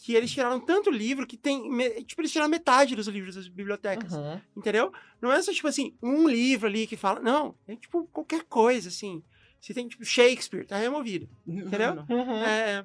que 0.00 0.14
eles 0.14 0.30
tiraram 0.32 0.58
tanto 0.58 0.90
livro 0.90 1.26
que 1.26 1.36
tem. 1.36 1.62
Tipo, 2.04 2.20
eles 2.22 2.32
tiraram 2.32 2.50
metade 2.50 2.96
dos 2.96 3.06
livros 3.06 3.34
das 3.34 3.46
bibliotecas. 3.48 4.12
Uhum. 4.12 4.40
Entendeu? 4.56 4.92
Não 5.20 5.30
é 5.32 5.40
só, 5.42 5.52
tipo 5.52 5.68
assim, 5.68 5.94
um 6.02 6.26
livro 6.28 6.66
ali 6.66 6.86
que 6.86 6.96
fala. 6.96 7.20
Não, 7.20 7.54
é 7.68 7.76
tipo 7.76 8.06
qualquer 8.12 8.44
coisa, 8.44 8.88
assim. 8.88 9.22
Se 9.60 9.74
tem, 9.74 9.86
tipo, 9.86 10.04
Shakespeare, 10.04 10.66
tá 10.66 10.76
removido. 10.78 11.28
Entendeu? 11.46 12.04
Uhum. 12.08 12.36
É, 12.42 12.84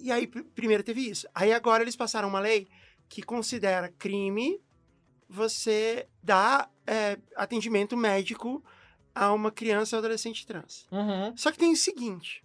E 0.00 0.10
aí, 0.10 0.26
pr- 0.26 0.42
primeiro 0.54 0.82
teve 0.82 1.08
isso. 1.08 1.26
Aí 1.34 1.52
agora 1.52 1.82
eles 1.82 1.94
passaram 1.96 2.28
uma 2.28 2.40
lei 2.40 2.66
que 3.08 3.22
considera 3.22 3.88
crime 3.98 4.60
você 5.28 6.06
dar 6.22 6.70
é, 6.86 7.18
atendimento 7.36 7.96
médico 7.96 8.62
a 9.14 9.32
uma 9.32 9.50
criança 9.50 9.96
ou 9.96 9.98
adolescente 9.98 10.46
trans. 10.46 10.86
Uhum. 10.90 11.36
Só 11.36 11.50
que 11.50 11.58
tem 11.58 11.72
o 11.72 11.76
seguinte: 11.76 12.42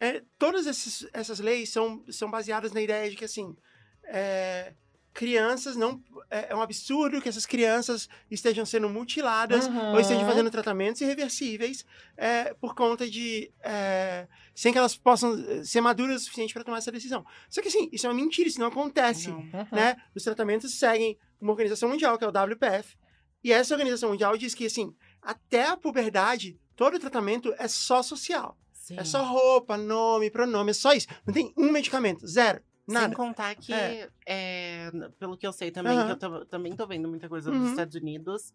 é, 0.00 0.22
todas 0.38 0.66
esses- 0.66 1.06
essas 1.12 1.38
leis 1.40 1.70
são, 1.70 2.04
são 2.10 2.30
baseadas 2.30 2.72
na 2.72 2.80
ideia 2.82 3.08
de 3.10 3.16
que, 3.16 3.24
assim, 3.24 3.56
é, 4.04 4.74
crianças 5.12 5.76
não. 5.76 6.02
É, 6.30 6.52
é 6.52 6.54
um 6.54 6.60
absurdo 6.60 7.22
que 7.22 7.28
essas 7.28 7.46
crianças 7.46 8.06
estejam 8.30 8.66
sendo 8.66 8.88
mutiladas 8.88 9.66
Uhum. 9.66 9.92
ou 9.94 10.00
estejam 10.00 10.26
fazendo 10.26 10.50
tratamentos 10.50 11.00
irreversíveis 11.00 11.84
é, 12.16 12.52
por 12.54 12.74
conta 12.74 13.08
de. 13.08 13.50
é, 13.62 14.28
sem 14.54 14.72
que 14.72 14.78
elas 14.78 14.96
possam 14.96 15.38
eh, 15.48 15.64
ser 15.64 15.80
maduras 15.82 16.22
o 16.22 16.24
suficiente 16.24 16.52
para 16.54 16.64
tomar 16.64 16.78
essa 16.78 16.90
decisão. 16.92 17.24
Só 17.48 17.60
que, 17.62 17.68
assim, 17.68 17.88
isso 17.92 18.06
é 18.06 18.10
uma 18.10 18.14
mentira, 18.14 18.48
isso 18.48 18.58
não 18.60 18.68
acontece. 18.68 19.30
Uhum. 19.30 19.50
né? 19.72 19.96
Os 20.14 20.22
tratamentos 20.22 20.74
seguem 20.78 21.18
uma 21.40 21.52
organização 21.52 21.88
mundial, 21.88 22.16
que 22.18 22.24
é 22.24 22.28
o 22.28 22.30
WPF. 22.32 22.96
E 23.44 23.52
essa 23.52 23.74
organização 23.74 24.10
mundial 24.10 24.36
diz 24.36 24.54
que, 24.54 24.66
assim, 24.66 24.94
até 25.22 25.66
a 25.68 25.76
puberdade, 25.76 26.58
todo 26.74 26.94
o 26.96 26.98
tratamento 26.98 27.54
é 27.58 27.68
só 27.68 28.02
social. 28.02 28.58
Sim. 28.86 28.96
É 29.00 29.04
só 29.04 29.24
roupa, 29.24 29.76
nome, 29.76 30.30
pronome, 30.30 30.70
é 30.70 30.72
só 30.72 30.92
isso. 30.92 31.08
Não 31.26 31.34
tem 31.34 31.52
um 31.56 31.72
medicamento, 31.72 32.24
zero, 32.24 32.60
Sem 32.88 32.94
nada. 32.94 33.16
contar 33.16 33.56
que, 33.56 33.72
É. 33.74 34.08
é, 34.24 34.90
pelo 35.18 35.36
que 35.36 35.44
eu 35.44 35.52
sei 35.52 35.72
também, 35.72 35.98
que 36.06 36.12
eu 36.12 36.16
tô- 36.16 36.46
também 36.46 36.72
tô 36.76 36.86
vendo 36.86 37.08
muita 37.08 37.28
coisa 37.28 37.50
Uhum. 37.50 37.58
dos 37.62 37.70
Estados 37.70 37.96
Unidos, 37.96 38.52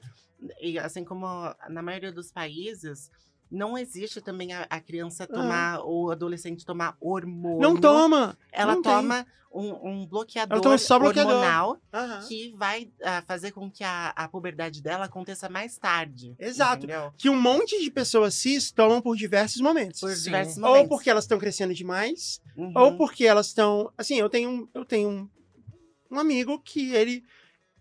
e 0.62 0.80
assim 0.80 1.04
como 1.04 1.26
na 1.70 1.82
maioria 1.82 2.14
dos 2.14 2.32
países, 2.32 3.12
não 3.52 3.78
existe 3.78 4.22
também 4.22 4.54
a, 4.54 4.66
a 4.70 4.80
criança 4.80 5.28
tomar, 5.28 5.80
ou 5.82 6.06
o 6.06 6.12
adolescente 6.12 6.66
tomar 6.66 6.96
hormônio. 7.00 7.60
Não 7.60 7.76
toma! 7.76 8.38
Ela 8.52 8.76
não 8.76 8.82
toma 8.82 9.26
um, 9.54 9.90
um 9.90 10.06
bloqueador 10.08 10.56
Ela 10.56 10.64
toma 10.64 10.78
só 10.78 10.98
bloqueador. 10.98 11.34
hormonal 11.34 11.78
Aham. 11.94 12.26
que 12.28 12.54
vai 12.58 12.90
ah, 13.04 13.22
fazer 13.28 13.52
com 13.52 13.70
que 13.70 13.84
a, 13.84 14.10
a 14.16 14.28
puberdade 14.30 14.82
dela 14.82 15.06
aconteça 15.06 15.50
mais 15.50 15.78
tarde. 15.78 16.34
Exato. 16.40 16.86
Entendeu? 16.86 17.12
Que 17.18 17.30
um 17.30 17.40
monte 17.40 17.82
de 17.84 17.92
pessoas 17.92 18.34
cis 18.36 18.72
tomam 18.72 19.02
por 19.02 19.18
diversos 19.18 19.60
momentos. 19.60 20.00
Por 20.00 20.16
Sim. 20.16 20.24
diversos 20.24 20.58
Ou 20.58 20.64
momentos. 20.64 20.88
porque 20.90 21.10
elas 21.10 21.26
estão 21.26 21.38
crescendo 21.38 21.74
demais, 21.74 22.40
Uhum. 22.56 22.72
ou 22.76 22.98
porque 22.98 23.26
elas 23.26 23.48
estão. 23.48 23.92
Assim, 23.98 24.16
eu 24.16 24.30
tenho, 24.30 24.70
eu 24.74 24.86
tenho 24.86 25.10
um, 25.10 25.30
um 26.12 26.20
amigo 26.20 26.58
que 26.62 26.94
ele. 26.94 27.24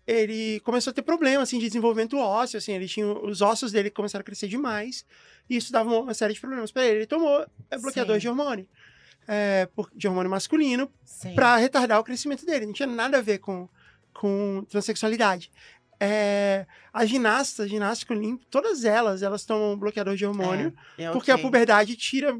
Ele 0.07 0.59
começou 0.61 0.91
a 0.91 0.93
ter 0.93 1.01
problema 1.03 1.43
assim, 1.43 1.59
de 1.59 1.67
desenvolvimento 1.67 2.17
ósseo, 2.17 2.57
assim, 2.57 2.73
ele 2.73 2.87
tinha. 2.87 3.05
Os 3.05 3.41
ossos 3.41 3.71
dele 3.71 3.89
começaram 3.89 4.21
a 4.21 4.25
crescer 4.25 4.47
demais. 4.47 5.05
E 5.49 5.55
isso 5.57 5.71
dava 5.71 5.89
uma, 5.99 6.13
série 6.13 6.33
de 6.33 6.39
problemas 6.39 6.71
para 6.71 6.85
ele. 6.85 6.99
Ele 6.99 7.05
tomou 7.07 7.45
é, 7.69 7.77
bloqueador 7.77 8.15
Sim. 8.15 8.21
de 8.21 8.29
hormônio. 8.29 8.67
é, 9.27 9.67
por- 9.75 9.89
de 9.95 10.07
hormônio 10.07 10.31
masculino 10.31 10.91
para 11.35 11.55
retardar 11.55 11.99
o 11.99 12.03
crescimento 12.03 12.45
dele. 12.45 12.65
Não 12.65 12.73
tinha 12.73 12.87
nada 12.87 13.19
a 13.19 13.21
ver 13.21 13.37
com, 13.37 13.69
com 14.13 14.65
transexualidade. 14.67 15.51
É, 15.99 16.65
as 16.91 17.07
ginastas, 17.07 17.69
ginástica 17.69 18.13
olímpica, 18.13 18.47
todas 18.49 18.83
elas, 18.83 19.21
elas 19.21 19.45
tomam 19.45 19.77
bloqueador 19.77 20.15
de 20.15 20.25
hormônio. 20.25 20.73
É, 20.97 21.03
é 21.03 21.11
Porque 21.11 21.29
a 21.29 21.35
ok. 21.35 21.43
puberdade 21.43 21.95
tira, 21.95 22.35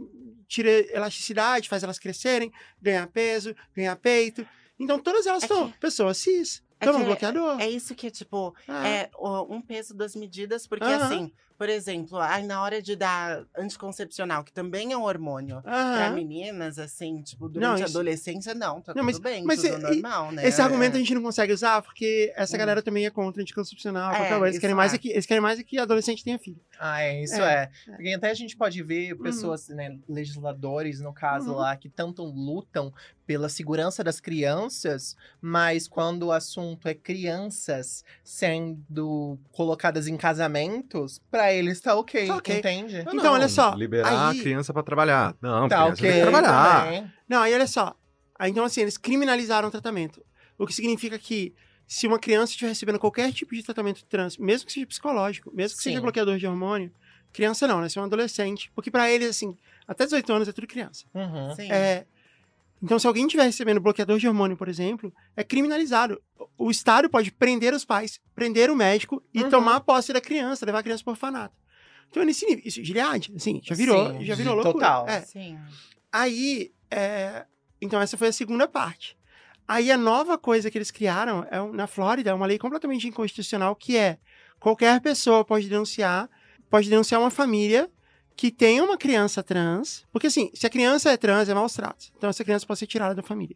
tira 0.47 0.69
elasticidade, 0.91 1.69
faz 1.69 1.83
elas 1.83 1.99
crescerem, 1.99 2.51
ganhar 2.81 3.05
peso, 3.07 3.55
ganhar 3.75 3.95
peito. 3.97 4.45
Então 4.79 4.97
todas 4.97 5.27
elas 5.27 5.43
É 5.43 5.47
são 5.47 5.69
pessoas 5.73 6.17
cis, 6.17 6.63
é 6.81 7.03
bloqueador. 7.05 7.61
É 7.61 7.69
isso 7.69 7.93
que, 7.95 8.09
tipo, 8.09 8.55
Ah, 8.67 8.87
é 8.87 9.09
um 9.49 9.61
peso 9.61 9.93
das 9.93 10.15
medidas, 10.15 10.65
porque 10.67 10.83
assim, 10.85 11.31
por 11.61 11.69
exemplo, 11.69 12.17
aí 12.17 12.41
na 12.43 12.59
hora 12.63 12.81
de 12.81 12.95
dar 12.95 13.45
anticoncepcional, 13.55 14.43
que 14.43 14.51
também 14.51 14.93
é 14.93 14.97
um 14.97 15.03
hormônio, 15.03 15.61
pra 15.61 16.07
aham. 16.07 16.15
meninas, 16.15 16.79
assim, 16.79 17.21
tipo, 17.21 17.47
durante 17.47 17.83
a 17.83 17.85
isso- 17.85 17.95
adolescência, 17.95 18.55
não, 18.55 18.81
tá 18.81 18.95
Não, 18.95 19.03
tudo 19.03 19.05
mas- 19.05 19.19
bem, 19.19 19.43
mas 19.43 19.61
tudo 19.61 19.75
e- 19.93 20.01
normal, 20.01 20.31
né? 20.31 20.47
Esse 20.47 20.59
argumento 20.59 20.95
a 20.95 20.99
gente 20.99 21.13
não 21.13 21.21
consegue 21.21 21.53
usar, 21.53 21.83
porque 21.83 22.33
essa 22.35 22.55
Hum. 22.55 22.57
galera 22.57 22.81
também 22.81 23.05
é 23.05 23.11
contra 23.11 23.43
anticoncepcional, 23.43 24.11
É. 24.11 24.39
Eles 24.47 24.57
querem, 24.57 24.75
mais 24.75 24.91
é. 24.91 24.95
é 24.95 24.97
que, 24.97 25.09
eles 25.09 25.27
querem 25.27 25.39
mais 25.39 25.59
é 25.59 25.63
que 25.63 25.77
adolescente 25.77 26.23
tenha 26.23 26.39
filho. 26.39 26.59
Ah, 26.79 27.03
é, 27.03 27.21
isso 27.21 27.35
É, 27.39 27.69
é. 27.87 27.91
Porque 27.91 28.09
até 28.13 28.31
a 28.31 28.33
gente 28.33 28.57
pode 28.57 28.81
ver 28.81 29.15
pessoas, 29.19 29.67
né, 29.69 29.99
legisladores, 30.09 30.99
no 30.99 31.13
caso 31.13 31.51
Uhum. 31.51 31.57
lá, 31.57 31.75
que 31.77 31.89
tanto 31.89 32.23
lutam 32.23 32.91
pela 33.27 33.47
segurança 33.47 34.03
das 34.03 34.19
crianças, 34.19 35.15
mas 35.39 35.87
quando 35.87 36.23
o 36.23 36.31
assunto 36.33 36.87
é 36.87 36.93
crianças 36.93 38.03
sendo 38.23 39.37
colocadas 39.53 40.07
em 40.07 40.17
casamentos, 40.17 41.21
pra 41.51 41.59
eles 41.59 41.81
tá 41.81 41.95
ok, 41.95 42.27
Tá 42.27 42.35
ok. 42.35 42.57
entende? 42.57 42.93
Não, 43.03 43.13
Então, 43.13 43.15
não, 43.15 43.33
olha 43.33 43.47
só, 43.49 43.73
Liberar 43.75 44.29
aí- 44.31 44.39
a 44.39 44.41
criança 44.41 44.73
pra 44.73 44.83
trabalhar. 44.83 45.35
Não, 45.41 45.67
Tá 45.67 45.77
criança 45.77 45.93
ok. 46.01 46.09
tem 46.11 46.19
que 46.19 46.21
trabalhar. 46.29 46.83
também. 46.85 47.11
Não, 47.29 47.41
aí 47.41 47.53
olha 47.53 47.67
só. 47.67 47.95
Aí, 48.39 48.49
então, 48.51 48.63
assim, 48.65 48.81
eles 48.81 48.97
criminalizaram 48.97 49.67
o 49.67 49.71
tratamento. 49.71 50.23
O 50.57 50.65
que 50.65 50.73
significa 50.73 51.17
que 51.19 51.53
se 51.87 52.07
uma 52.07 52.17
criança 52.19 52.51
estiver 52.51 52.69
recebendo 52.69 52.97
qualquer 52.99 53.31
tipo 53.33 53.53
de 53.53 53.61
tratamento 53.63 54.03
trans, 54.05 54.37
mesmo 54.37 54.65
que 54.65 54.73
seja 54.73 54.85
psicológico, 54.87 55.51
mesmo 55.53 55.77
que 55.77 55.83
seja 55.83 55.97
Sim. 55.97 56.01
bloqueador 56.01 56.37
de 56.37 56.47
hormônio, 56.47 56.91
criança 57.33 57.67
não, 57.67 57.81
né? 57.81 57.89
Se 57.89 57.97
é 57.97 58.01
um 58.01 58.05
adolescente. 58.05 58.71
Porque 58.73 58.89
pra 58.89 59.09
eles, 59.11 59.29
assim, 59.29 59.57
até 59.87 60.05
18 60.05 60.31
anos 60.33 60.47
é 60.47 60.51
tudo 60.51 60.67
criança. 60.67 61.05
Uhum. 61.13 61.55
Sim. 61.55 61.71
É, 61.71 62.05
Então, 62.83 62.97
se 62.97 63.05
alguém 63.05 63.25
estiver 63.25 63.43
recebendo 63.43 63.79
bloqueador 63.79 64.17
de 64.17 64.27
hormônio, 64.27 64.57
por 64.57 64.67
exemplo, 64.67 65.13
é 65.37 65.43
criminalizado. 65.43 66.19
O 66.57 66.71
Estado 66.71 67.09
pode 67.09 67.31
prender 67.31 67.73
os 67.73 67.85
pais, 67.85 68.19
prender 68.33 68.69
o 68.71 68.75
médico 68.75 69.21
e 69.33 69.43
Uhum. 69.43 69.49
tomar 69.49 69.75
a 69.75 69.79
posse 69.79 70.11
da 70.11 70.19
criança, 70.19 70.65
levar 70.65 70.79
a 70.79 70.83
criança 70.83 71.03
por 71.03 71.11
orfanato. 71.11 71.55
Então, 72.09 72.23
é 72.23 72.25
nesse 72.25 72.45
nível. 72.45 72.63
Isso, 72.65 72.83
Gilead, 72.83 73.31
assim, 73.35 73.61
já 73.63 73.75
virou, 73.75 74.13
Sim, 74.13 74.25
já 74.25 74.35
virou 74.35 74.55
de- 74.57 74.63
loucura. 74.63 74.85
total. 74.85 75.07
É. 75.07 75.21
Sim. 75.21 75.57
Aí, 76.11 76.71
é, 76.89 77.45
então 77.81 78.01
essa 78.01 78.17
foi 78.17 78.29
a 78.29 78.33
segunda 78.33 78.67
parte. 78.67 79.17
Aí 79.67 79.91
a 79.91 79.97
nova 79.97 80.37
coisa 80.37 80.69
que 80.69 80.77
eles 80.77 80.91
criaram 80.91 81.45
é 81.49 81.61
na 81.71 81.87
Flórida, 81.87 82.31
é 82.31 82.33
uma 82.33 82.45
lei 82.45 82.57
completamente 82.57 83.07
inconstitucional 83.07 83.75
que 83.75 83.95
é 83.95 84.17
qualquer 84.59 84.99
pessoa 84.99 85.45
pode 85.45 85.69
denunciar, 85.69 86.29
pode 86.69 86.89
denunciar 86.89 87.21
uma 87.21 87.29
família 87.29 87.89
que 88.41 88.49
tenha 88.49 88.83
uma 88.83 88.97
criança 88.97 89.43
trans, 89.43 90.03
porque 90.11 90.25
assim, 90.25 90.49
se 90.55 90.65
a 90.65 90.69
criança 90.71 91.11
é 91.11 91.15
trans 91.15 91.47
é 91.47 91.53
maus 91.53 91.75
tratos. 91.75 92.11
Então 92.17 92.27
essa 92.27 92.43
criança 92.43 92.65
pode 92.65 92.79
ser 92.79 92.87
tirada 92.87 93.13
da 93.13 93.21
família. 93.21 93.55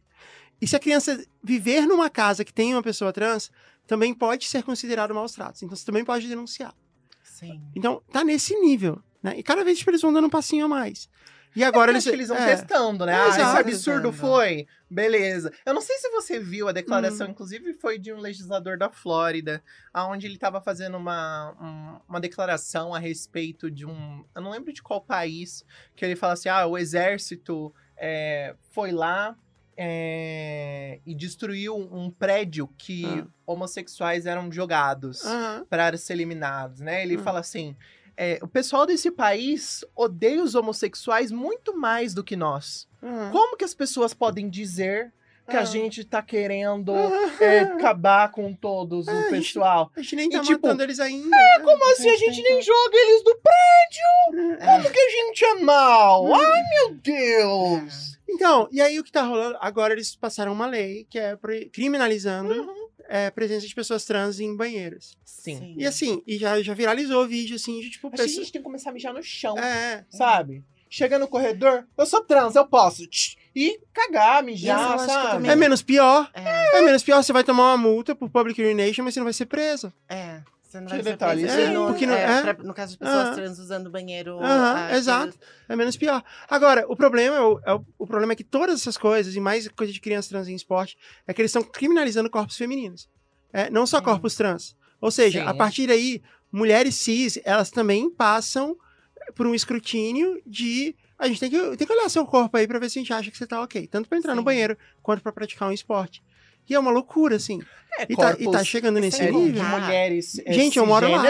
E 0.62 0.68
se 0.68 0.76
a 0.76 0.80
criança 0.80 1.26
viver 1.44 1.88
numa 1.88 2.08
casa 2.08 2.46
que 2.46 2.54
tem 2.54 2.72
uma 2.72 2.84
pessoa 2.84 3.12
trans, 3.12 3.50
também 3.88 4.14
pode 4.14 4.46
ser 4.46 4.62
considerado 4.62 5.12
maus 5.12 5.32
tratos. 5.32 5.64
Então 5.64 5.76
você 5.76 5.84
também 5.84 6.06
pode 6.06 6.28
denunciar. 6.28 6.72
Sim. 7.24 7.64
Então 7.76 8.00
tá 8.12 8.24
nesse 8.24 8.56
nível, 8.60 9.02
né? 9.24 9.34
E 9.36 9.42
cada 9.42 9.64
vez 9.64 9.80
tipo, 9.80 9.90
eles 9.90 10.04
vão 10.04 10.14
dando 10.14 10.28
um 10.28 10.30
passinho 10.30 10.66
a 10.66 10.68
mais. 10.68 11.10
E 11.56 11.64
agora 11.64 11.92
Eu 11.92 11.94
eles 11.94 12.04
acho 12.04 12.10
que 12.10 12.16
eles 12.16 12.28
vão 12.28 12.38
é. 12.38 12.56
testando, 12.56 13.06
né? 13.06 13.14
É, 13.14 13.16
ah, 13.16 13.30
esse 13.30 13.42
absurdo 13.42 14.12
foi. 14.12 14.68
Beleza. 14.90 15.52
Eu 15.66 15.74
não 15.74 15.82
sei 15.82 15.98
se 15.98 16.10
você 16.10 16.40
viu 16.40 16.68
a 16.68 16.72
Hum. 16.72 16.74
declaração, 16.74 17.28
inclusive 17.28 17.74
foi 17.74 17.98
de 17.98 18.12
um 18.14 18.18
legislador 18.20 18.78
da 18.78 18.90
Flórida, 18.90 19.64
aonde 19.94 20.28
ele 20.28 20.36
estava 20.36 20.60
fazendo 20.62 20.98
uma, 20.98 21.56
um- 21.62 22.00
uma 22.10 22.20
declaração 22.20 22.94
a 22.94 23.00
respeito 23.00 23.72
de 23.72 23.86
um. 23.86 24.26
Eu 24.36 24.42
não 24.42 24.52
lembro 24.52 24.74
de 24.74 24.82
qual 24.84 25.00
país, 25.02 25.64
que 25.96 26.04
ele 26.04 26.16
fala 26.16 26.34
assim: 26.34 26.50
ah, 26.50 26.66
o 26.66 26.78
exército 26.78 27.74
é, 27.98 28.56
foi 28.72 28.92
lá. 28.92 29.36
é, 29.78 31.02
e 31.06 31.14
destruiu 31.14 31.76
um 31.76 32.10
prédio 32.10 32.66
que 32.78 33.04
Ah. 33.06 33.28
homossexuais 33.46 34.26
eram 34.26 34.50
jogados 34.50 35.22
para 35.70 35.98
ser 35.98 36.14
eliminados, 36.14 36.80
né? 36.80 37.04
Ele 37.04 37.18
Hum. 37.18 37.24
fala 37.24 37.40
assim: 37.42 37.76
é, 38.18 38.40
o 38.42 38.48
pessoal 38.48 38.86
desse 38.86 39.12
país 39.12 39.84
odeia 39.96 40.42
os 40.42 40.56
homossexuais 40.56 41.32
muito 41.32 41.76
mais 41.78 42.14
do 42.14 42.24
que 42.24 42.36
nós. 42.36 42.88
aham. 43.04 43.32
Como 43.32 43.58
que 43.58 43.64
as 43.66 43.74
pessoas 43.74 44.14
podem 44.14 44.50
dizer 44.50 45.14
que 45.48 45.56
a 45.56 45.60
Ah. 45.60 45.66
gente 45.66 46.04
tá 46.04 46.24
querendo 46.24 46.92
Aham. 46.92 47.32
é, 47.40 47.60
acabar 47.60 48.32
com 48.32 48.52
todos 48.52 49.08
Ah, 49.08 49.12
o 49.12 49.16
a 49.16 49.22
gente- 49.22 49.30
pessoal? 49.54 49.92
A 49.96 50.02
gente 50.02 50.16
nem 50.16 50.28
E, 50.28 50.32
tá 50.32 50.40
tipo, 50.42 50.66
matando 50.66 50.82
eles 50.84 51.00
ainda. 51.00 51.36
É, 51.38 51.60
Como 51.60 51.92
assim 51.92 52.10
a 52.10 52.18
gente 52.18 52.42
nem 52.42 52.62
joga 52.64 52.96
eles 52.98 53.24
do 53.24 53.38
prédio? 53.44 54.58
Como 54.66 54.92
que 54.92 55.00
a 55.00 55.10
gente 55.10 55.46
é 55.46 55.54
mal? 55.62 56.34
Ai, 56.34 56.64
meu 56.80 56.96
Deus! 56.96 58.16
Então, 58.28 58.68
e 58.72 58.82
aí 58.82 59.00
o 59.00 59.04
que 59.04 59.12
tá 59.12 59.22
rolando? 59.22 59.56
Agora 59.62 59.94
eles 59.94 60.16
passaram 60.16 60.52
uma 60.52 60.66
lei 60.66 61.06
que 61.10 61.20
é 61.20 61.38
criminalizando 61.72 62.54
Uhum. 62.54 62.85
É, 63.10 63.28
a 63.28 63.32
presença 63.32 63.68
de 63.68 63.76
pessoas 63.76 64.06
trans 64.06 64.40
em 64.40 64.56
banheiros. 64.56 65.18
Sim. 65.24 65.76
E 65.78 65.86
assim, 65.86 66.22
e 66.26 66.38
já, 66.38 66.62
já 66.62 66.74
viralizou 66.74 67.24
o 67.24 67.28
vídeo, 67.28 67.56
assim, 67.56 67.80
de 67.82 67.90
tipo, 67.90 68.08
Acho 68.08 68.16
que 68.16 68.22
a 68.22 68.28
gente 68.28 68.52
tem 68.52 68.62
que 68.62 68.66
começar 68.66 68.90
a 68.90 68.94
mijar 68.94 69.14
no 69.14 69.22
chão, 69.24 69.58
É, 69.58 70.06
sabe? 70.10 70.64
Chega 70.90 71.20
no 71.20 71.28
corredor, 71.28 71.86
eu 71.98 72.06
sou 72.06 72.24
trans, 72.24 72.56
eu 72.56 72.66
posso. 72.66 73.06
tch, 73.08 73.36
E 73.56 73.80
cagar, 73.94 74.44
mijar, 74.44 74.96
Isso 74.98 75.06
sabe? 75.06 75.32
também- 75.38 75.52
é 75.52 75.56
menos 75.56 75.82
pior. 75.82 76.30
É, 76.34 76.78
É 76.78 76.82
menos 76.82 77.04
pior, 77.04 77.22
você 77.24 77.32
vai 77.34 77.44
tomar 77.44 77.72
uma 77.74 77.78
multa 77.78 78.16
por 78.16 78.30
public 78.30 78.62
urination, 78.62 79.04
mas 79.04 79.14
você 79.14 79.20
não 79.20 79.26
vai 79.26 79.34
ser 79.34 79.46
preso. 79.46 79.92
é. 80.10 80.42
Você 80.76 80.82
não 80.82 80.88
vai 80.90 81.02
detalhe, 81.02 81.44
é, 81.48 81.68
no, 81.70 81.88
porque 81.88 82.06
não- 82.06 82.14
é, 82.14 82.40
é. 82.40 82.54
pra- 82.54 82.64
no 82.64 82.74
caso 82.74 82.94
de 82.94 82.98
pessoas 83.00 83.28
Ah. 83.30 83.34
trans 83.34 83.60
usando 83.60 83.90
banheiro. 83.90 84.38
Ah, 84.42 84.90
exato. 84.96 85.38
que- 85.38 85.46
É 85.70 85.76
menos 85.76 85.96
pior. 85.98 86.24
Agora, 86.50 86.86
o 86.88 86.96
problema 86.96 87.36
é 87.38 87.42
o, 87.42 87.60
é 87.66 87.74
o, 87.74 87.86
o 88.00 88.06
problema 88.08 88.34
é 88.34 88.36
que 88.36 88.44
todas 88.44 88.82
essas 88.82 88.98
coisas, 88.98 89.36
e 89.36 89.40
mais 89.40 89.68
coisa 89.70 89.92
de 89.94 90.00
criança 90.02 90.30
trans 90.30 90.48
em 90.48 90.56
esporte, 90.56 90.98
é 91.28 91.34
que 91.34 91.42
eles 91.42 91.50
estão 91.50 91.64
criminalizando 91.64 92.30
corpos 92.30 92.58
femininos. 92.58 93.10
É, 93.54 93.70
não 93.70 93.88
só 93.88 94.02
corpos 94.02 94.36
trans. 94.36 94.76
Ou 95.00 95.10
seja, 95.12 95.42
Sim. 95.42 95.48
a 95.48 95.54
partir 95.54 95.88
daí, 95.88 96.22
mulheres 96.52 96.96
cis, 96.96 97.40
elas 97.46 97.70
também 97.72 98.10
passam 98.10 98.76
por 99.34 99.48
um 99.48 99.56
escrutínio 99.56 100.42
de. 100.46 100.96
A 101.18 101.28
gente 101.28 101.40
tem 101.40 101.50
que, 101.50 101.78
tem 101.78 101.88
que 101.88 101.94
olhar 101.94 102.10
seu 102.10 102.26
corpo 102.26 102.58
aí 102.58 102.68
pra 102.68 102.78
ver 102.80 102.90
se 102.90 103.00
a 103.00 103.02
gente 103.02 103.14
acha 103.14 103.32
que 103.32 103.38
você 103.38 103.48
tá 103.48 103.62
ok. 103.62 103.88
Tanto 103.88 104.10
pra 104.10 104.18
entrar 104.18 104.36
no 104.36 104.42
Sim. 104.42 104.46
banheiro 104.46 104.78
quanto 105.02 105.24
pra 105.24 105.32
praticar 105.32 105.70
um 105.70 105.72
esporte. 105.72 106.22
E 106.70 106.74
é 106.74 106.80
uma 106.80 106.92
loucura, 106.92 107.36
assim. 107.36 107.62
É, 107.98 108.08
E 108.10 108.16
tá, 108.16 108.36
e 108.38 108.52
tá 108.52 108.62
chegando 108.62 109.00
nesse 109.00 109.22
é, 109.22 109.28
de 109.28 109.32
nível. 109.32 109.64
contar. 109.64 109.80
mulheres 109.86 110.38
é, 110.46 110.52
Gente, 110.52 110.78
eu 110.78 110.86
moro 110.86 111.10
lá. 111.10 111.24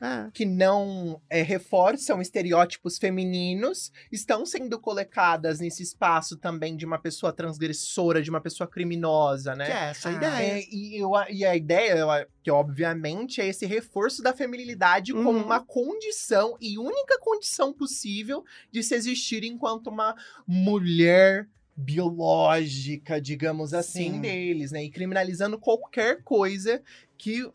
É. 0.00 0.30
que 0.32 0.44
não 0.44 1.20
é, 1.28 1.42
reforçam 1.42 2.22
estereótipos 2.22 2.96
femininos, 2.96 3.90
estão 4.12 4.46
sendo 4.46 4.78
colocadas 4.78 5.58
nesse 5.58 5.82
espaço 5.82 6.36
também 6.36 6.76
de 6.76 6.86
uma 6.86 6.96
pessoa 6.98 7.32
transgressora, 7.32 8.22
de 8.22 8.30
uma 8.30 8.40
pessoa 8.40 8.68
criminosa, 8.68 9.56
né? 9.56 9.66
Que 9.66 9.72
é 9.72 9.90
essa 9.90 10.08
a 10.10 10.12
Ah, 10.12 10.14
ideia. 10.14 10.52
É, 10.60 10.64
e, 10.70 10.96
eu 11.02 11.16
a- 11.16 11.28
e 11.28 11.44
a 11.44 11.56
ideia, 11.56 11.92
eu 11.96 12.08
que 12.44 12.50
obviamente 12.52 13.40
é 13.40 13.46
esse 13.48 13.66
reforço 13.66 14.22
da 14.22 14.32
feminilidade 14.32 15.12
como 15.12 15.30
Uhum. 15.30 15.42
uma 15.44 15.58
condição 15.64 16.56
e 16.60 16.78
única 16.78 17.18
condição 17.18 17.72
possível 17.72 18.44
de 18.70 18.80
se 18.82 18.94
existir 18.94 19.42
enquanto 19.42 19.88
uma 19.88 20.14
mulher 20.46 21.48
biológica, 21.82 23.20
digamos 23.20 23.74
assim, 23.74 24.12
Sim. 24.14 24.20
deles, 24.20 24.72
né? 24.72 24.84
E 24.84 24.90
criminalizando 24.90 25.58
qualquer 25.58 26.22
coisa 26.22 26.82
que 27.18 27.48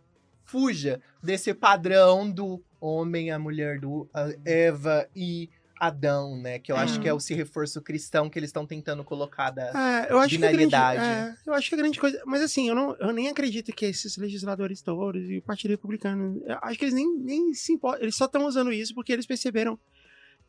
fuja 0.45 1.01
desse 1.21 1.53
padrão 1.53 2.29
do 2.29 2.63
homem, 2.79 3.31
a 3.31 3.39
mulher, 3.39 3.79
do 3.79 4.09
a 4.13 4.29
Eva 4.45 5.07
e 5.15 5.49
Adão, 5.79 6.35
né? 6.41 6.57
Que 6.57 6.71
eu 6.71 6.77
acho 6.77 6.95
Uhum. 6.95 7.01
que 7.01 7.09
é 7.09 7.15
esse 7.15 7.33
reforço 7.35 7.81
cristão 7.81 8.29
que 8.29 8.39
eles 8.39 8.49
estão 8.49 8.65
tentando 8.65 9.03
colocar 9.03 9.51
da, 9.51 9.67
É, 10.07 10.11
eu 10.11 10.17
acho 10.19 10.29
que 10.29 10.45
a 10.45 10.51
grande, 10.51 10.65
binariedade. 10.65 11.05
é, 11.05 11.35
eu 11.45 11.53
acho 11.53 11.69
que 11.69 11.75
a 11.75 11.77
grande 11.77 11.99
coisa, 11.99 12.19
mas 12.25 12.41
assim, 12.41 12.67
eu, 12.69 12.73
não, 12.75 12.95
eu 12.95 13.11
nem 13.13 13.27
acredito 13.27 13.71
que 13.71 13.85
esses 13.85 14.17
legisladores 14.17 14.81
todos 14.81 15.21
e 15.29 15.37
o 15.37 15.41
Partido 15.43 15.71
Republicano, 15.71 16.41
acho 16.63 16.79
que 16.79 16.85
eles 16.85 16.95
nem, 16.95 17.15
nem 17.19 17.53
se 17.53 17.73
importam, 17.73 18.01
eles 18.01 18.15
só 18.15 18.25
estão 18.25 18.45
usando 18.45 18.71
isso 18.71 18.95
porque 18.95 19.11
eles 19.13 19.25
perceberam 19.27 19.77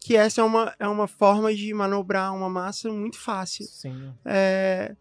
que 0.00 0.16
essa 0.16 0.40
é 0.40 0.44
uma, 0.44 0.74
é 0.78 0.88
uma 0.88 1.06
forma 1.06 1.54
de 1.54 1.72
manobrar 1.74 2.34
uma 2.34 2.48
massa 2.48 2.88
muito 2.90 3.18
fácil. 3.18 3.64
Sim. 3.66 4.12
É, 4.24 4.94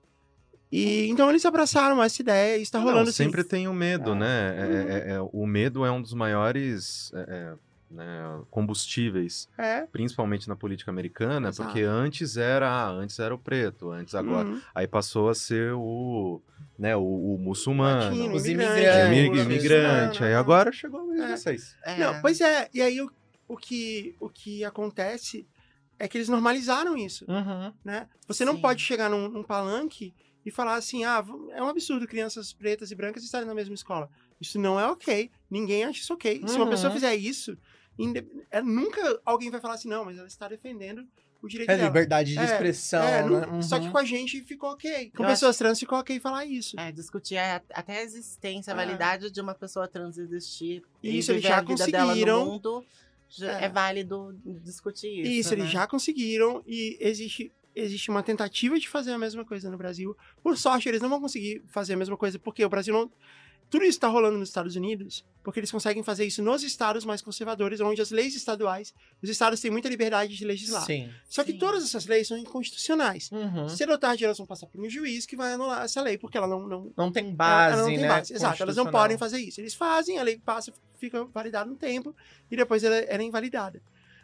e 0.72 1.08
então 1.08 1.30
eles 1.30 1.46
abraçaram 1.46 2.04
essa 2.04 2.22
ideia 2.22 2.58
e 2.58 2.62
está 2.62 2.80
Não, 2.80 2.86
rolando 2.88 3.10
assim. 3.10 3.24
sempre 3.24 3.44
tem 3.44 3.68
o 3.68 3.74
medo, 3.74 4.12
Ah, 4.12 4.16
né? 4.16 4.56
É- 4.58 4.66
uhum. 4.66 4.90
é- 4.90 5.12
é- 5.16 5.22
o 5.32 5.46
medo 5.48 5.86
é 5.86 5.92
um 5.92 6.02
dos 6.02 6.14
maiores 6.14 7.10
é, 7.14 7.20
é, 7.20 7.54
né, 7.90 8.42
combustíveis, 8.52 9.48
É. 9.58 9.86
principalmente 9.90 10.50
na 10.50 10.58
política 10.58 10.92
americana, 10.92 11.48
Exato. 11.50 11.70
porque 11.70 11.84
antes 11.86 12.36
era, 12.36 12.70
ah, 12.70 12.90
antes 12.90 13.18
era 13.18 13.34
o 13.34 13.38
preto, 13.38 13.92
antes 13.92 14.14
agora, 14.14 14.46
Uhum. 14.50 14.62
aí 14.76 14.86
passou 14.88 15.30
a 15.30 15.34
ser 15.36 15.72
o, 15.74 16.42
né, 16.78 16.98
o, 16.98 17.02
o 17.02 17.38
muçulmano, 17.40 18.04
Latino, 18.18 18.36
os 18.36 18.44
o 18.44 18.48
imigrante, 18.48 18.82
imigrantes, 18.82 19.18
imi- 19.18 19.30
os 19.40 19.46
imigrante, 19.46 20.24
aí 20.24 20.30
né? 20.32 20.36
agora 20.36 20.70
chegou 20.74 21.12
a 21.12 21.24
É. 21.30 21.38
vocês. 21.38 21.76
É. 21.86 21.98
Não, 21.98 22.20
pois 22.22 22.42
é, 22.42 22.68
e 22.74 22.82
aí 22.82 23.02
o, 23.02 23.10
o, 23.48 23.56
que, 23.58 24.16
o 24.20 24.30
que 24.30 24.64
acontece 24.64 25.48
é 26.00 26.08
que 26.08 26.18
eles 26.18 26.30
normalizaram 26.30 26.96
isso. 26.98 27.26
Uhum. 27.28 27.74
né? 27.84 28.08
Você 28.28 28.46
não 28.46 28.56
Sim. 28.56 28.62
pode 28.62 28.82
chegar 28.84 29.10
num, 29.10 29.28
num 29.30 29.44
palanque 29.44 30.14
e 30.46 30.52
falar 30.52 30.76
assim, 30.76 31.04
ah, 31.04 31.24
é 31.52 31.62
um 31.62 31.68
absurdo 31.68 32.08
crianças 32.08 32.54
pretas 32.54 32.92
e 32.92 32.96
brancas 32.96 33.24
estarem 33.24 33.48
na 33.48 33.54
mesma 33.56 33.74
escola. 33.76 34.10
Isso 34.40 34.60
não 34.60 34.80
é 34.80 34.86
ok. 34.88 35.30
Ninguém 35.50 35.84
acha 35.86 36.00
isso 36.00 36.14
ok. 36.14 36.42
Se 36.48 36.56
uma 36.56 36.66
Uhum. 36.66 36.70
pessoa 36.70 36.94
fizer 36.94 37.16
isso, 37.16 37.58
inde- 37.98 38.26
é, 38.52 38.62
nunca 38.62 39.20
alguém 39.26 39.50
vai 39.50 39.60
falar 39.60 39.74
assim, 39.74 39.90
não, 39.90 40.06
mas 40.06 40.18
ela 40.18 40.28
está 40.28 40.48
defendendo 40.48 41.06
o 41.42 41.48
direito 41.48 41.70
É 41.70 41.76
dela. 41.76 41.88
liberdade 41.90 42.34
de 42.34 42.40
É, 42.40 42.46
expressão, 42.46 43.04
É, 43.04 43.24
né? 43.24 43.46
não- 43.48 43.62
Só 43.62 43.78
que 43.80 43.86
Uhum. 43.88 43.92
com 43.92 43.98
a 43.98 44.06
gente 44.06 44.42
ficou 44.44 44.72
ok. 44.72 45.12
Com 45.16 45.24
Eu 45.24 45.28
pessoas 45.30 45.58
trans 45.58 45.80
ficou 45.80 46.00
ok 46.00 46.20
falar 46.20 46.46
isso. 46.46 46.80
É, 46.80 46.92
discutir 46.92 47.38
até 47.38 48.00
a 48.00 48.04
existência, 48.04 48.72
a 48.72 48.76
É. 48.76 48.86
validade 48.86 49.30
de 49.32 49.42
uma 49.42 49.54
pessoa 49.56 49.88
trans 49.88 50.18
existir. 50.18 50.84
e 51.04 51.18
Isso, 51.18 51.32
eles 51.32 51.42
viver 51.44 51.48
já 51.54 51.58
a 51.58 51.62
vida 51.62 51.88
dela 51.88 52.06
conseguiram. 52.08 52.46
no 52.46 52.52
mundo. 52.52 52.86
Já 53.30 53.60
É. 53.60 53.66
é. 53.66 53.70
válido 53.70 54.38
discutir 54.64 55.22
isso. 55.22 55.32
Isso, 55.32 55.54
eles 55.54 55.66
né? 55.66 55.72
já 55.72 55.88
conseguiram 55.88 56.64
e 56.66 56.98
existe, 57.00 57.52
existe 57.76 58.10
uma 58.10 58.24
tentativa 58.24 58.80
de 58.80 58.88
fazer 58.88 59.12
a 59.12 59.18
mesma 59.18 59.46
coisa 59.46 59.70
no 59.70 59.78
Brasil. 59.78 60.16
Por 60.42 60.58
sorte, 60.58 60.88
eles 60.90 61.02
não 61.02 61.10
vão 61.10 61.22
conseguir 61.22 61.64
fazer 61.68 61.94
a 61.94 61.98
mesma 61.98 62.18
coisa 62.18 62.40
porque 62.40 62.64
o 62.64 62.70
Brasil 62.70 62.94
não. 62.94 63.12
Tudo 63.70 63.84
isso 63.84 63.98
está 63.98 64.08
rolando 64.08 64.38
nos 64.38 64.50
Estados 64.50 64.76
Unidos 64.76 65.26
porque 65.48 65.62
eles 65.62 65.72
conseguem 65.72 66.04
fazer 66.04 66.26
isso 66.26 66.44
nos 66.44 66.62
estados 66.62 67.06
mais 67.06 67.22
conservadores, 67.22 67.80
onde 67.80 68.02
as 68.02 68.12
leis 68.12 68.36
estaduais, 68.36 68.94
os 69.24 69.30
estados 69.30 69.62
têm 69.62 69.72
muita 69.72 69.88
liberdade 69.88 70.36
de 70.36 70.44
legislar. 70.44 70.86
Sim. 70.86 71.10
Só 71.30 71.42
que 71.42 71.54
Sim. 71.54 71.58
todas 71.58 71.86
essas 71.86 72.06
leis 72.06 72.28
são 72.28 72.38
inconstitucionais. 72.38 73.32
Uhum. 73.32 73.70
Cedo 73.70 73.94
ou 73.94 73.98
tarde 73.98 74.26
elas 74.26 74.38
vão 74.38 74.46
passar 74.46 74.68
por 74.68 74.82
um 74.82 74.90
juiz 74.90 75.26
que 75.26 75.38
vai 75.38 75.54
anular 75.54 75.86
essa 75.86 76.02
lei, 76.02 76.18
porque 76.18 76.38
ela 76.38 76.48
não, 76.48 76.68
não, 76.68 76.92
Não 76.98 77.10
tem 77.10 77.34
base, 77.34 77.74
ela 77.76 77.82
não 77.84 77.90
tem 77.90 77.98
né? 78.00 78.08
base. 78.10 78.34
Exato, 78.34 78.62
elas 78.62 78.76
não 78.76 78.92
podem 78.92 79.18
fazer 79.18 79.40
isso. 79.40 79.62
Eles 79.62 79.74
fazem, 79.74 80.20
a 80.20 80.24
lei 80.24 80.38
passa, 80.38 80.74
fica 80.98 81.24
validada 81.24 81.72
um 81.72 81.76
tempo 81.76 82.14
e 82.52 82.58
depois 82.58 82.84
ela, 82.84 82.98
ela 82.98 83.24
é 83.24 83.26
invalidada. 83.26 83.82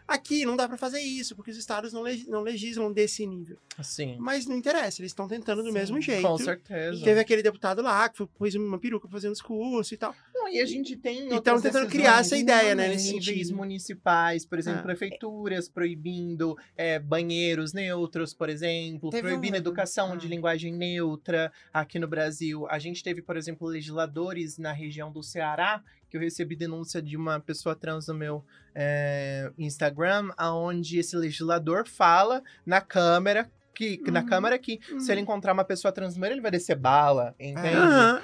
Aqui 0.07 0.45
não 0.45 0.55
dá 0.55 0.67
pra 0.67 0.77
fazer 0.77 0.99
isso, 0.99 1.35
porque 1.35 1.51
os 1.51 1.57
estados 1.57 1.93
não, 1.93 2.01
leg- 2.01 2.25
não 2.27 2.41
legislam 2.41 2.91
desse 2.91 3.25
nível. 3.25 3.57
Sim. 3.81 4.17
Mas 4.19 4.45
não 4.45 4.55
interessa, 4.55 5.01
eles 5.01 5.11
estão 5.11 5.27
tentando 5.27 5.61
do 5.63 5.67
Sim, 5.69 5.73
mesmo 5.73 6.01
jeito. 6.01 6.21
Com 6.21 6.37
certeza. 6.37 7.03
Teve 7.03 7.19
aquele 7.19 7.41
deputado 7.41 7.81
lá 7.81 8.07
que 8.09 8.17
foi- 8.17 8.27
pôs 8.27 8.53
uma 8.55 8.77
peruca 8.79 9.07
pra 9.07 9.15
fazer 9.17 9.29
um 9.29 9.33
discurso 9.33 9.93
e 9.93 9.97
tal. 9.97 10.13
Não, 10.33 10.49
e 10.49 10.59
a 10.59 10.65
gente 10.65 10.95
tem 10.97 11.33
Então, 11.33 11.59
tentando 11.59 11.87
criar 11.87 12.19
essa 12.19 12.37
ideia, 12.37 12.75
né, 12.75 12.89
nesse 12.89 13.13
níveis 13.13 13.49
municipais, 13.49 14.45
por 14.45 14.59
exemplo, 14.59 14.81
Ah. 14.81 14.83
prefeituras 14.83 15.69
proibindo 15.69 16.57
é, 16.75 16.99
banheiros 16.99 17.71
neutros, 17.73 18.33
por 18.33 18.49
exemplo, 18.49 19.09
Teve 19.09 19.23
proibindo 19.29 19.53
um- 19.53 19.57
educação 19.57 20.13
ah. 20.13 20.15
de 20.15 20.27
linguagem 20.27 20.73
neutra 20.73 21.51
aqui 21.73 21.97
no 21.97 22.07
Brasil. 22.07 22.67
A 22.69 22.77
gente 22.77 23.01
teve, 23.03 23.21
por 23.21 23.37
exemplo, 23.37 23.67
legisladores 23.67 24.57
na 24.57 24.71
região 24.73 25.11
do 25.11 25.23
Ceará, 25.23 25.81
que 26.13 26.17
eu 26.17 26.21
recebi 26.21 26.55
denúncia 26.55 27.01
de 27.01 27.17
uma 27.17 27.39
pessoa 27.39 27.75
trans 27.75 28.07
no 28.07 28.13
meu 28.13 28.45
é, 28.75 29.51
Instagram, 29.57 30.29
aonde 30.37 30.99
esse 30.99 31.15
legislador 31.15 31.87
fala 31.87 32.43
na 32.63 32.79
câmera 32.81 33.49
que 33.73 33.99
na 34.11 34.19
Uhum. 34.19 34.25
câmera 34.27 34.59
que 34.59 34.79
se 34.99 35.11
ele 35.11 35.21
encontrar 35.21 35.53
uma 35.53 35.63
pessoa 35.63 35.91
trans 35.91 36.15
ele 36.15 36.39
vai 36.39 36.51
descer 36.51 36.75
bala, 36.75 37.33
entende? 37.39 37.75
Aham, 37.75 38.21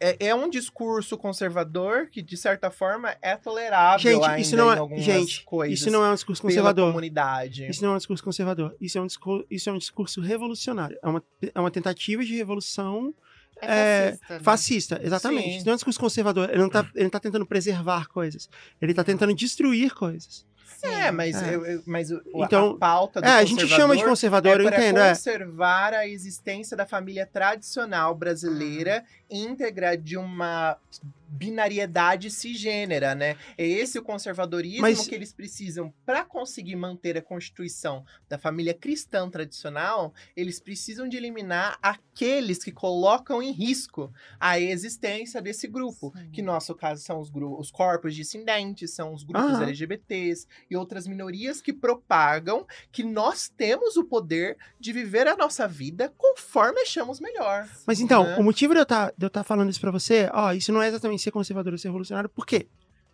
é. 0.00 0.16
É, 0.28 0.34
um 0.34 0.50
discurso 0.50 1.16
conservador 1.16 2.08
que, 2.10 2.20
de 2.20 2.36
certa 2.36 2.70
forma, 2.70 3.16
é 3.22 3.34
tolerável 3.36 3.98
Gente, 4.20 4.40
isso 4.42 4.56
não 4.56 4.70
é- 4.72 4.76
algumas 4.78 5.02
gente, 5.04 5.42
coisas 5.44 5.78
Isso 5.78 5.90
não 5.90 6.04
é 6.04 6.10
um 6.10 6.14
discurso 6.14 6.42
conservador. 6.42 6.88
comunidade. 6.88 7.66
Isso 7.66 7.82
não 7.82 7.92
é 7.92 7.94
um 7.94 7.96
discurso 7.98 8.22
conservador. 8.22 8.76
Isso 8.78 8.98
é 8.98 9.00
um 9.00 9.06
discurso, 9.06 9.46
isso 9.50 9.70
é 9.70 9.72
um 9.72 9.78
discurso 9.78 10.20
revolucionário. 10.20 10.98
É 11.02 11.08
uma, 11.08 11.22
é 11.54 11.58
uma 11.60 11.70
tentativa 11.70 12.22
de 12.24 12.36
revolução 12.36 13.14
É, 13.62 13.68
É, 13.68 14.10
fascista. 14.12 14.34
né? 14.34 14.40
fascista. 14.42 15.00
Exatamente. 15.02 15.58
Sim. 15.58 15.64
Não 15.64 15.70
é 15.70 15.74
um 15.74 15.76
discurso 15.76 15.98
conservador. 16.00 16.48
Ele 16.50 16.58
não, 16.58 16.68
tá, 16.70 16.86
ele 16.94 17.04
não 17.04 17.10
tá 17.10 17.20
tentando 17.20 17.46
preservar 17.46 18.06
coisas. 18.08 18.48
Ele 18.80 18.92
tá 18.94 19.02
tentando 19.04 19.34
destruir 19.34 19.94
coisas. 19.94 20.44
Sim. 20.78 20.88
É, 20.88 21.10
mas, 21.10 21.34
É. 21.42 21.54
eu- 21.54 21.64
eu- 21.64 21.82
mas 21.86 22.10
o- 22.10 22.20
Então, 22.34 22.72
a 22.72 22.78
pauta 22.78 23.20
do 23.22 23.26
É, 23.26 23.30
a 23.38 23.44
gente 23.46 23.66
chama 23.66 23.96
de 23.96 24.04
conservador, 24.04 24.60
é 24.60 24.64
eu 24.64 24.68
para 24.68 24.76
entendo. 24.78 24.98
É. 24.98 25.08
conservar 25.08 25.94
a 25.94 26.06
existência 26.06 26.76
da 26.76 26.84
família 26.84 27.24
tradicional 27.24 28.14
brasileira 28.14 29.02
íntegra 29.30 29.96
de 29.96 30.18
uma 30.18 30.76
binariedade 31.28 32.30
cisgênera, 32.30 33.14
né? 33.14 33.36
É 33.56 33.66
esse 33.66 33.98
o 33.98 34.02
conservadorismo 34.02 34.82
Mas- 34.82 35.06
que 35.06 35.14
eles 35.14 35.32
precisam 35.32 35.92
para 36.04 36.24
conseguir 36.24 36.76
manter 36.76 37.16
a 37.16 37.22
constituição 37.22 38.04
da 38.28 38.38
família 38.38 38.74
cristã 38.74 39.28
tradicional. 39.28 40.12
Eles 40.36 40.60
precisam 40.60 41.08
de 41.08 41.16
eliminar 41.16 41.78
aqueles 41.82 42.62
que 42.62 42.72
colocam 42.72 43.42
em 43.42 43.52
risco 43.52 44.12
a 44.38 44.58
existência 44.60 45.40
desse 45.42 45.66
grupo, 45.66 46.12
Sim. 46.16 46.30
que 46.30 46.42
no 46.42 46.52
nosso 46.52 46.74
caso 46.74 47.02
são 47.02 47.20
os, 47.20 47.30
os 47.34 47.70
corpos 47.70 48.14
dissidentes, 48.14 48.92
são 48.92 49.12
os 49.12 49.22
grupos 49.24 49.52
Aham. 49.52 49.62
LGBTs 49.64 50.46
e 50.70 50.76
outras 50.76 51.06
minorias 51.06 51.60
que 51.60 51.72
propagam 51.72 52.66
que 52.92 53.02
nós 53.02 53.48
temos 53.48 53.96
o 53.96 54.04
poder 54.04 54.56
de 54.78 54.92
viver 54.92 55.26
a 55.26 55.36
nossa 55.36 55.66
vida 55.66 56.12
conforme 56.16 56.80
achamos 56.80 57.20
melhor. 57.20 57.68
Mas 57.86 58.00
então, 58.00 58.24
né? 58.24 58.36
o 58.38 58.42
motivo 58.42 58.72
de 58.74 58.80
eu 58.80 58.82
estar 58.84 59.12
de 59.16 59.24
eu 59.26 59.30
tá 59.30 59.42
falando 59.42 59.70
isso 59.70 59.80
pra 59.80 59.90
você, 59.90 60.28
ó, 60.32 60.52
isso 60.52 60.72
não 60.72 60.82
é 60.82 60.88
exatamente 60.88 61.15
ser 61.18 61.30
conservador 61.30 61.72
ou 61.72 61.78
ser 61.78 61.88
revolucionário, 61.88 62.28
por 62.30 62.46
quê? 62.46 62.66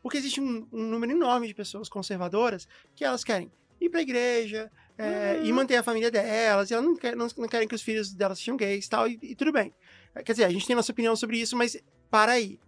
Porque 0.03 0.19
existe 0.19 0.41
um, 0.41 0.66
um 0.73 0.83
número 0.89 1.12
enorme 1.12 1.47
de 1.47 1.55
pessoas 1.55 1.89
conservadoras 1.89 2.66
que 2.95 3.05
elas 3.05 3.23
querem 3.24 3.51
ir 3.81 3.89
pra 3.91 4.01
igreja 4.03 4.70
é, 4.99 5.39
Uhum. 5.41 5.47
e 5.47 5.53
manter 5.53 5.77
a 5.77 5.83
família 5.83 6.11
delas, 6.11 6.70
e 6.70 6.74
elas 6.74 6.85
não, 6.85 6.95
quer- 6.97 7.16
não, 7.16 7.27
não 7.39 7.49
querem 7.49 7.66
que 7.66 7.74
os 7.74 7.83
filhos 7.83 8.12
delas 8.12 8.39
sejam 8.39 8.57
gays 8.57 8.87
e 8.87 8.89
tal, 8.91 9.09
e, 9.09 9.19
e 9.23 9.35
tudo 9.35 9.51
bem. 9.53 9.73
É, 10.15 10.23
Quer 10.23 10.33
dizer, 10.33 10.45
a 10.45 10.51
gente 10.51 10.66
tem 10.66 10.77
nossa 10.77 10.93
opinião 10.93 11.16
sobre 11.16 11.39
isso, 11.39 11.57
mas 11.57 11.77
para 12.11 12.33
aí. 12.33 12.59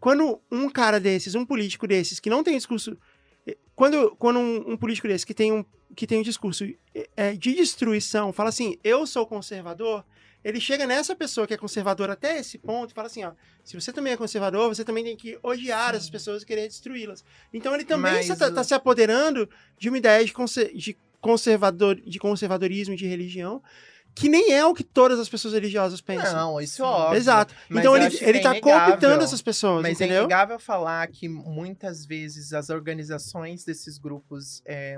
Quando 0.00 0.40
um 0.50 0.68
cara 0.70 0.98
desses, 0.98 1.34
um 1.34 1.44
político 1.44 1.86
desses, 1.86 2.18
que 2.20 2.30
não 2.30 2.42
tem 2.44 2.56
discurso. 2.56 2.96
Quando, 3.74 4.14
quando 4.16 4.38
um, 4.38 4.72
um 4.72 4.76
político 4.76 5.06
desse 5.08 5.24
que 5.26 5.34
tem 5.34 5.52
um, 5.52 5.64
que 5.94 6.06
tem 6.06 6.18
um 6.18 6.22
discurso 6.22 6.64
eh, 7.16 7.34
de 7.36 7.54
destruição 7.54 8.32
fala 8.32 8.48
assim, 8.48 8.76
eu 8.84 9.06
sou 9.06 9.26
conservador, 9.26 10.04
ele 10.48 10.60
chega 10.60 10.86
nessa 10.86 11.14
pessoa 11.14 11.46
que 11.46 11.54
é 11.54 11.56
conservadora 11.56 12.14
até 12.14 12.38
esse 12.38 12.56
ponto 12.58 12.90
e 12.90 12.94
fala 12.94 13.06
assim, 13.08 13.24
ó, 13.24 13.32
se 13.64 13.78
você 13.78 13.92
também 13.92 14.12
é 14.12 14.16
conservador, 14.16 14.68
você 14.74 14.84
também 14.84 15.04
tem 15.04 15.16
que 15.16 15.38
odiar 15.42 15.90
Sim. 15.90 15.96
essas 15.96 16.10
pessoas 16.10 16.42
e 16.42 16.46
querer 16.46 16.66
destruí-las. 16.68 17.24
Então 17.52 17.74
ele 17.74 17.84
também 17.84 18.12
Mas 18.12 18.30
está 18.30 18.60
o- 18.60 18.64
se 18.64 18.74
apoderando 18.74 19.48
de 19.78 19.88
uma 19.88 19.98
ideia 19.98 20.24
de, 20.24 20.32
conser- 20.32 20.74
de 20.74 20.96
conservador, 21.20 21.96
de 21.96 22.18
conservadorismo, 22.18 22.96
de 22.96 23.06
religião, 23.06 23.62
que 24.14 24.28
nem 24.28 24.52
é 24.52 24.64
o 24.64 24.74
que 24.74 24.82
todas 24.82 25.18
as 25.20 25.28
pessoas 25.28 25.54
religiosas 25.54 26.00
pensam. 26.00 26.32
Não, 26.32 26.60
isso 26.60 26.82
é 26.82 26.86
óbvio. 26.86 27.16
Exato. 27.18 27.54
Mas 27.68 27.80
então 27.80 27.96
eu 27.96 28.02
ele, 28.04 28.18
ele 28.20 28.38
é 28.38 28.40
tá 28.40 28.60
cooptando 28.60 29.22
essas 29.22 29.42
pessoas, 29.42 29.82
Mas 29.82 30.00
é 30.00 30.04
entendeu? 30.04 30.22
inegável 30.24 30.58
falar 30.58 31.06
que 31.08 31.28
muitas 31.28 32.04
vezes 32.04 32.52
as 32.52 32.68
organizações 32.70 33.64
desses 33.64 33.96
grupos 33.98 34.60
é, 34.66 34.96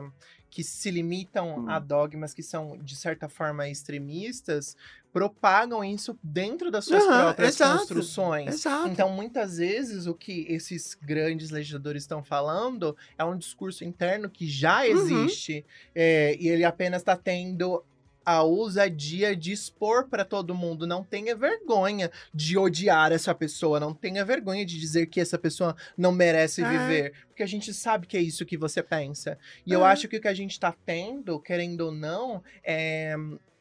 que 0.51 0.65
se 0.65 0.91
limitam 0.91 1.61
Hum. 1.61 1.69
a 1.71 1.79
dogmas 1.79 2.35
que 2.35 2.43
são, 2.43 2.77
de 2.79 2.97
certa 2.97 3.29
forma, 3.29 3.69
extremistas, 3.69 4.77
propagam 5.13 5.85
isso 5.85 6.19
dentro 6.23 6.71
das 6.71 6.85
suas 6.85 7.05
Aham, 7.05 7.25
próprias 7.25 7.55
exato. 7.55 7.79
construções. 7.79 8.55
Exato. 8.55 8.89
Então, 8.89 9.09
muitas 9.11 9.57
vezes, 9.59 10.07
o 10.07 10.15
que 10.15 10.47
esses 10.49 10.95
grandes 11.01 11.51
legisladores 11.51 12.03
estão 12.03 12.23
falando 12.23 12.97
é 13.19 13.25
um 13.25 13.37
discurso 13.37 13.85
interno 13.85 14.29
que 14.31 14.47
já 14.49 14.81
Uhum. 14.87 14.91
existe 14.91 15.65
é, 15.95 16.37
e 16.39 16.49
ele 16.49 16.65
apenas 16.65 17.03
está 17.03 17.17
tendo 17.17 17.85
a 18.25 18.43
ousadia 18.43 19.35
de 19.35 19.53
expor 19.53 20.09
para 20.09 20.25
todo 20.25 20.55
mundo. 20.55 20.87
Não 20.87 21.03
tenha 21.03 21.35
vergonha 21.35 22.11
de 22.33 22.57
odiar 22.59 23.13
essa 23.13 23.35
pessoa, 23.35 23.81
não 23.81 23.95
tenha 23.95 24.25
vergonha 24.25 24.65
de 24.65 24.79
dizer 24.79 25.07
que 25.07 25.21
essa 25.21 25.39
pessoa 25.39 25.75
não 25.97 26.13
merece 26.13 26.63
É. 26.63 26.69
viver, 26.69 27.13
porque 27.29 27.43
a 27.43 27.47
gente 27.47 27.73
sabe 27.73 28.07
que 28.07 28.17
é 28.17 28.21
isso 28.21 28.47
que 28.47 28.57
você 28.57 28.83
pensa. 28.83 29.39
E 29.67 29.73
eu 29.73 29.85
É. 29.85 29.91
acho 29.91 30.09
que 30.09 30.17
o 30.17 30.21
que 30.21 30.29
a 30.29 30.35
gente 30.35 30.53
está 30.53 30.75
tendo, 30.85 31.41
querendo 31.41 31.83
ou 31.83 31.93
não, 31.93 32.43
é 32.63 33.15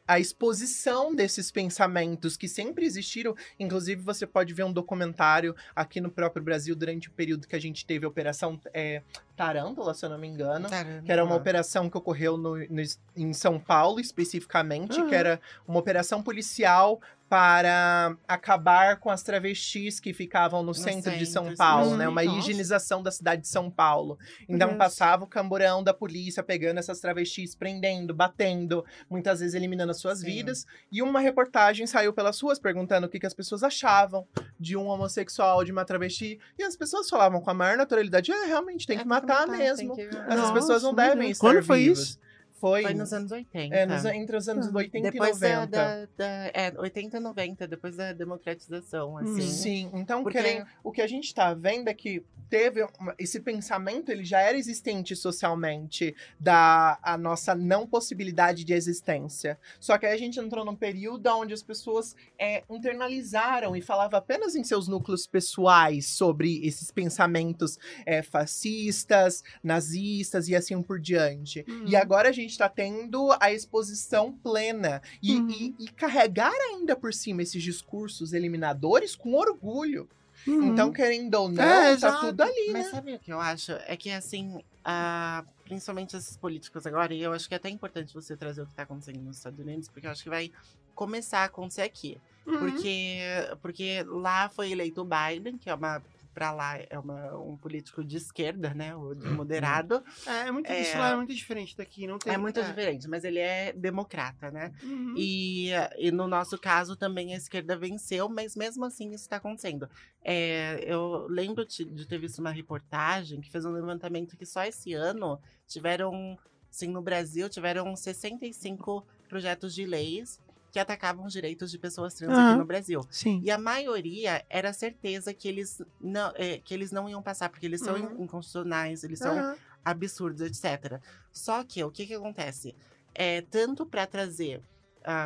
a 0.06 0.18
exposição 0.18 1.14
desses 1.14 1.52
pensamentos 1.52 2.36
que 2.36 2.48
sempre 2.48 2.84
existiram. 2.84 3.32
Inclusive, 3.60 4.02
você 4.02 4.26
pode 4.26 4.52
ver 4.52 4.64
um 4.64 4.72
documentário 4.72 5.54
aqui 5.72 6.00
no 6.00 6.10
próprio 6.10 6.42
Brasil 6.42 6.74
durante 6.74 7.08
o 7.08 7.12
período 7.12 7.46
que 7.46 7.54
a 7.54 7.60
gente 7.60 7.86
teve 7.86 8.04
a 8.04 8.08
Operação 8.08 8.60
é, 8.74 9.02
Tarântula, 9.40 9.94
se 9.94 10.04
eu 10.04 10.10
não 10.10 10.18
me 10.18 10.28
engano. 10.28 10.68
Tarântula. 10.68 11.02
Que 11.02 11.10
era 11.12 11.24
uma 11.24 11.34
operação 11.34 11.88
que 11.88 11.96
ocorreu 11.96 12.36
no- 12.36 12.58
no- 12.58 12.82
em 13.16 13.32
São 13.32 13.58
Paulo, 13.58 13.98
especificamente, 13.98 15.00
Aham. 15.00 15.08
que 15.08 15.14
era 15.14 15.40
uma 15.66 15.78
operação 15.78 16.22
policial 16.22 17.00
para 17.28 18.16
acabar 18.26 18.96
com 18.98 19.08
as 19.08 19.22
travestis 19.22 20.00
que 20.00 20.12
ficavam 20.12 20.64
no, 20.64 20.74
centro, 20.74 21.16
de 21.16 21.24
São 21.24 21.44
centro, 21.44 21.58
Paulo, 21.58 21.90
sim. 21.92 21.96
né? 21.98 22.08
Uma 22.08 22.24
Nossa. 22.24 22.38
higienização 22.40 23.00
da 23.04 23.12
cidade 23.12 23.42
de 23.42 23.48
São 23.48 23.70
Paulo. 23.70 24.18
Então 24.48 24.66
Deus. 24.70 24.78
passava 24.78 25.22
o 25.22 25.28
camburão 25.28 25.80
da 25.80 25.94
polícia 25.94 26.42
pegando 26.42 26.78
essas 26.78 26.98
travestis, 26.98 27.54
prendendo, 27.54 28.12
batendo, 28.12 28.84
muitas 29.08 29.38
vezes 29.38 29.54
eliminando 29.54 29.92
as 29.92 30.00
suas 30.00 30.18
Sim. 30.18 30.26
vidas. 30.26 30.66
E 30.90 31.00
uma 31.02 31.20
reportagem 31.20 31.86
saiu 31.86 32.12
pelas 32.12 32.40
ruas 32.40 32.58
perguntando 32.58 33.06
o 33.06 33.08
que, 33.08 33.20
que 33.20 33.26
as 33.26 33.34
pessoas 33.34 33.62
achavam 33.62 34.26
de 34.58 34.76
um 34.76 34.88
homossexual, 34.88 35.62
de 35.64 35.70
uma 35.70 35.84
travesti. 35.84 36.36
E 36.58 36.64
as 36.64 36.74
pessoas 36.74 37.08
falavam 37.08 37.40
com 37.40 37.50
a 37.50 37.54
maior 37.54 37.76
naturalidade: 37.76 38.32
é, 38.32 38.44
realmente, 38.46 38.88
tem 38.88 38.96
É, 38.98 39.02
que 39.02 39.06
matar 39.06 39.29
mesmo. 39.46 39.96
Essas 40.28 40.50
pessoas 40.52 40.82
não 40.82 40.94
devem 40.94 41.30
estar 41.30 41.46
Quando 41.46 41.62
foi 41.64 41.80
vivas. 41.80 41.98
isso? 41.98 42.20
Foi, 42.60 42.82
Foi 42.82 42.92
nos 42.94 43.12
anos 43.12 43.32
80. 43.32 43.74
é, 43.74 43.86
nos- 43.86 44.04
entre 44.04 44.36
os 44.36 44.46
anos 44.48 44.68
Ah. 44.68 44.72
80 44.76 45.10
Depois 45.10 45.38
e 45.38 45.40
da, 45.40 45.60
90. 45.60 45.70
da, 45.70 46.06
da- 46.16 46.50
é, 46.54 46.72
80 46.78 47.16
e 47.16 47.20
90, 47.20 47.66
depois 47.66 47.96
da 47.96 48.12
democratização, 48.12 49.16
assim. 49.16 49.30
Hum. 49.32 49.40
Sim, 49.40 49.90
então 49.94 50.22
Porque- 50.22 50.40
querem- 50.42 50.64
o 50.84 50.92
que 50.92 51.00
a 51.00 51.06
gente 51.06 51.34
tá 51.34 51.54
vendo 51.54 51.88
é 51.88 51.94
que 51.94 52.22
teve 52.50 52.82
uma- 52.98 53.14
esse 53.18 53.40
pensamento, 53.40 54.10
ele 54.10 54.24
já 54.24 54.40
era 54.40 54.58
existente 54.58 55.14
socialmente 55.16 56.14
da 56.38 56.98
a 57.02 57.16
nossa 57.16 57.54
não 57.54 57.86
possibilidade 57.86 58.64
de 58.64 58.72
existência. 58.74 59.58
Só 59.78 59.96
que 59.96 60.04
aí 60.04 60.12
a 60.12 60.18
gente 60.18 60.38
entrou 60.40 60.64
num 60.64 60.74
período 60.76 61.26
onde 61.28 61.54
as 61.54 61.62
pessoas 61.62 62.14
é, 62.38 62.64
internalizaram 62.68 63.74
e 63.76 63.80
falavam 63.80 64.18
apenas 64.18 64.54
em 64.54 64.64
seus 64.64 64.88
núcleos 64.88 65.26
pessoais 65.26 66.06
sobre 66.06 66.60
esses 66.66 66.90
pensamentos 66.90 67.78
é, 68.04 68.20
fascistas, 68.22 69.42
nazistas 69.62 70.48
e 70.48 70.54
assim 70.56 70.82
por 70.82 70.98
diante. 71.00 71.64
Uhum. 71.68 71.84
E 71.86 71.94
agora 71.96 72.28
a 72.28 72.32
gente 72.32 72.49
tá 72.56 72.68
tendo 72.68 73.30
a 73.40 73.52
exposição 73.52 74.32
plena 74.32 75.02
e, 75.22 75.36
Uhum. 75.36 75.50
e- 75.50 75.74
e 75.78 75.88
carregar 75.88 76.52
ainda 76.70 76.94
por 76.96 77.12
cima 77.14 77.42
esses 77.42 77.62
discursos 77.62 78.32
eliminadores 78.32 79.14
com 79.16 79.34
orgulho. 79.34 80.08
Uhum. 80.46 80.68
Então, 80.68 80.90
querendo 80.92 81.34
ou 81.34 81.48
não, 81.48 81.62
É, 81.62 81.86
tá 81.88 81.90
exato. 81.92 82.26
tudo 82.26 82.40
ali, 82.42 82.70
Mas 82.72 82.86
né? 82.86 82.90
sabe 82.90 83.14
o 83.14 83.18
que 83.18 83.32
eu 83.32 83.38
acho? 83.40 83.72
É 83.86 83.94
que, 83.96 84.10
assim, 84.10 84.62
ah, 84.84 85.44
principalmente 85.64 86.16
esses 86.16 86.36
políticos 86.36 86.86
agora, 86.86 87.12
e 87.12 87.20
eu 87.22 87.32
acho 87.32 87.46
que 87.46 87.54
é 87.54 87.58
até 87.58 87.68
importante 87.68 88.14
você 88.14 88.36
trazer 88.36 88.62
o 88.62 88.66
que 88.66 88.74
tá 88.74 88.84
acontecendo 88.84 89.20
nos 89.20 89.36
Estados 89.36 89.58
Unidos, 89.60 89.88
porque 89.88 90.06
eu 90.06 90.10
acho 90.10 90.22
que 90.22 90.30
vai 90.30 90.50
começar 90.94 91.40
a 91.40 91.44
acontecer 91.44 91.82
aqui. 91.82 92.18
Uhum. 92.46 92.58
Porque, 92.58 93.18
porque 93.60 94.02
lá 94.08 94.48
foi 94.48 94.72
eleito 94.72 95.02
o 95.02 95.04
Biden, 95.04 95.58
que 95.58 95.68
é 95.68 95.74
uma. 95.74 96.02
Pra 96.40 96.52
lá 96.52 96.78
é 96.88 96.98
uma, 96.98 97.36
um 97.36 97.54
político 97.54 98.02
de 98.02 98.16
esquerda, 98.16 98.72
né? 98.72 98.96
O 98.96 99.14
de 99.14 99.28
moderado. 99.28 100.02
É, 100.26 100.48
é 100.48 100.50
muito, 100.50 100.70
É. 100.70 100.80
isso 100.80 100.96
lá 100.96 101.10
é 101.10 101.16
muito 101.16 101.34
diferente 101.34 101.76
daqui. 101.76 102.06
Não 102.06 102.18
tem, 102.18 102.32
É 102.32 102.38
muito 102.38 102.62
diferente, 102.62 103.06
mas 103.06 103.24
ele 103.24 103.38
é 103.38 103.74
democrata, 103.74 104.50
né? 104.50 104.72
Uhum. 104.82 105.12
E, 105.18 105.68
e 105.98 106.10
no 106.10 106.26
nosso 106.26 106.56
caso 106.56 106.96
também 106.96 107.34
a 107.34 107.36
esquerda 107.36 107.76
venceu, 107.76 108.26
mas 108.26 108.56
mesmo 108.56 108.86
assim 108.86 109.08
isso 109.08 109.24
está 109.24 109.36
acontecendo. 109.36 109.86
É, 110.24 110.82
eu 110.82 111.26
lembro 111.28 111.66
de, 111.66 111.84
de 111.84 112.06
ter 112.06 112.16
visto 112.16 112.38
uma 112.38 112.52
reportagem 112.52 113.38
que 113.42 113.50
fez 113.50 113.66
um 113.66 113.72
levantamento 113.72 114.34
que 114.34 114.46
só 114.46 114.64
esse 114.64 114.94
ano 114.94 115.38
tiveram, 115.66 116.38
assim, 116.70 116.88
no 116.88 117.02
Brasil, 117.02 117.50
tiveram 117.50 117.94
65 117.94 119.06
projetos 119.28 119.74
de 119.74 119.84
leis 119.84 120.40
que 120.70 120.78
atacavam 120.78 121.24
os 121.26 121.32
direitos 121.32 121.70
de 121.70 121.78
pessoas 121.78 122.14
trans 122.14 122.32
Aham. 122.32 122.48
aqui 122.48 122.58
no 122.58 122.66
Brasil. 122.66 123.00
Sim. 123.10 123.40
E 123.42 123.50
a 123.50 123.58
maioria 123.58 124.44
era 124.48 124.72
certeza 124.72 125.34
que 125.34 125.48
eles 125.48 125.82
não, 126.00 126.32
é, 126.36 126.58
que 126.58 126.72
eles 126.74 126.90
não 126.92 127.08
iam 127.08 127.22
passar, 127.22 127.48
porque 127.48 127.66
eles 127.66 127.80
são 127.80 127.96
Uhum. 127.96 128.24
inconstitucionais, 128.24 129.02
eles 129.04 129.18
são 129.18 129.36
Aham. 129.38 129.56
absurdos, 129.84 130.40
etc. 130.42 131.00
Só 131.32 131.64
que 131.64 131.82
o 131.82 131.90
que, 131.90 132.06
que 132.06 132.14
acontece? 132.14 132.76
É, 133.14 133.42
tanto 133.42 133.84
para 133.86 134.06
trazer 134.06 134.62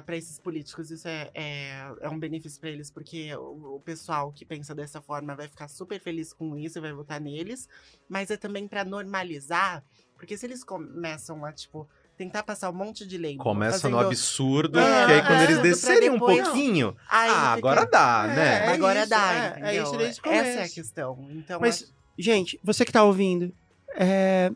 para 0.06 0.16
esses 0.16 0.38
políticos, 0.38 0.90
isso 0.90 1.08
é, 1.08 1.30
é, 1.34 1.94
é 2.00 2.08
um 2.08 2.18
benefício 2.18 2.60
para 2.60 2.70
eles, 2.70 2.90
porque 2.90 3.34
o, 3.34 3.76
o 3.76 3.80
pessoal 3.80 4.32
que 4.32 4.44
pensa 4.44 4.74
dessa 4.74 5.02
forma 5.02 5.34
vai 5.34 5.48
ficar 5.48 5.66
super 5.68 6.00
feliz 6.00 6.32
com 6.32 6.56
isso 6.56 6.78
e 6.78 6.80
vai 6.80 6.92
votar 6.92 7.20
neles, 7.20 7.68
mas 8.08 8.30
é 8.30 8.36
também 8.36 8.68
para 8.68 8.84
normalizar, 8.84 9.84
porque 10.14 10.38
se 10.38 10.46
eles 10.46 10.62
começam 10.62 11.44
a, 11.44 11.52
tipo, 11.52 11.88
tentar 12.16 12.42
passar 12.42 12.70
um 12.70 12.72
monte 12.74 13.06
de 13.06 13.18
lei. 13.18 13.36
Começa 13.36 13.88
no 13.88 13.96
fazendo- 13.96 14.08
absurdo, 14.08 14.78
É, 14.78 15.06
que 15.06 15.12
aí 15.12 15.20
quando 15.22 15.40
é, 15.40 15.44
eles 15.44 15.54
pra 15.56 15.62
descerem 15.62 16.10
um 16.10 16.18
pouquinho, 16.18 16.96
Aí 17.08 17.28
ah, 17.30 17.32
fica- 17.34 17.52
agora 17.68 17.86
dá, 17.86 18.26
É, 18.30 18.34
né? 18.36 18.66
é 18.66 18.68
Agora 18.74 19.00
isso, 19.00 19.10
dá, 19.10 19.34
é, 19.34 19.60
é 19.76 19.82
isso 19.82 19.96
desde 19.96 20.20
o 20.20 20.28
Essa 20.30 20.60
é 20.60 20.64
a 20.64 20.68
questão. 20.68 21.28
Então, 21.32 21.60
Mas, 21.60 21.92
gente, 22.18 22.58
você 22.62 22.84
que 22.84 22.92
tá 22.92 23.02
ouvindo, 23.02 23.52
é, 23.96 24.50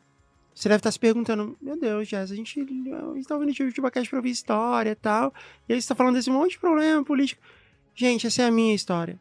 você 0.54 0.68
deve 0.68 0.78
estar 0.78 0.90
se 0.92 0.98
perguntando, 0.98 1.56
meu 1.60 1.78
Deus, 1.78 2.06
Jess, 2.08 2.30
a 2.30 2.34
gente, 2.36 2.60
a 2.60 3.14
gente 3.14 3.26
tá 3.26 3.34
ouvindo 3.34 3.50
o 3.50 3.72
Tibacast 3.72 4.08
pra 4.08 4.18
ouvir 4.18 4.30
história 4.30 4.90
e 4.90 4.94
tal, 4.94 5.32
e 5.68 5.72
aí 5.72 5.80
você 5.82 5.88
tá 5.88 5.94
falando 5.94 6.14
desse 6.14 6.30
monte 6.30 6.52
de 6.52 6.58
problema 6.58 7.04
político. 7.04 7.40
Gente, 7.94 8.26
essa 8.26 8.42
é 8.42 8.46
a 8.46 8.50
minha 8.50 8.74
história. 8.74 9.18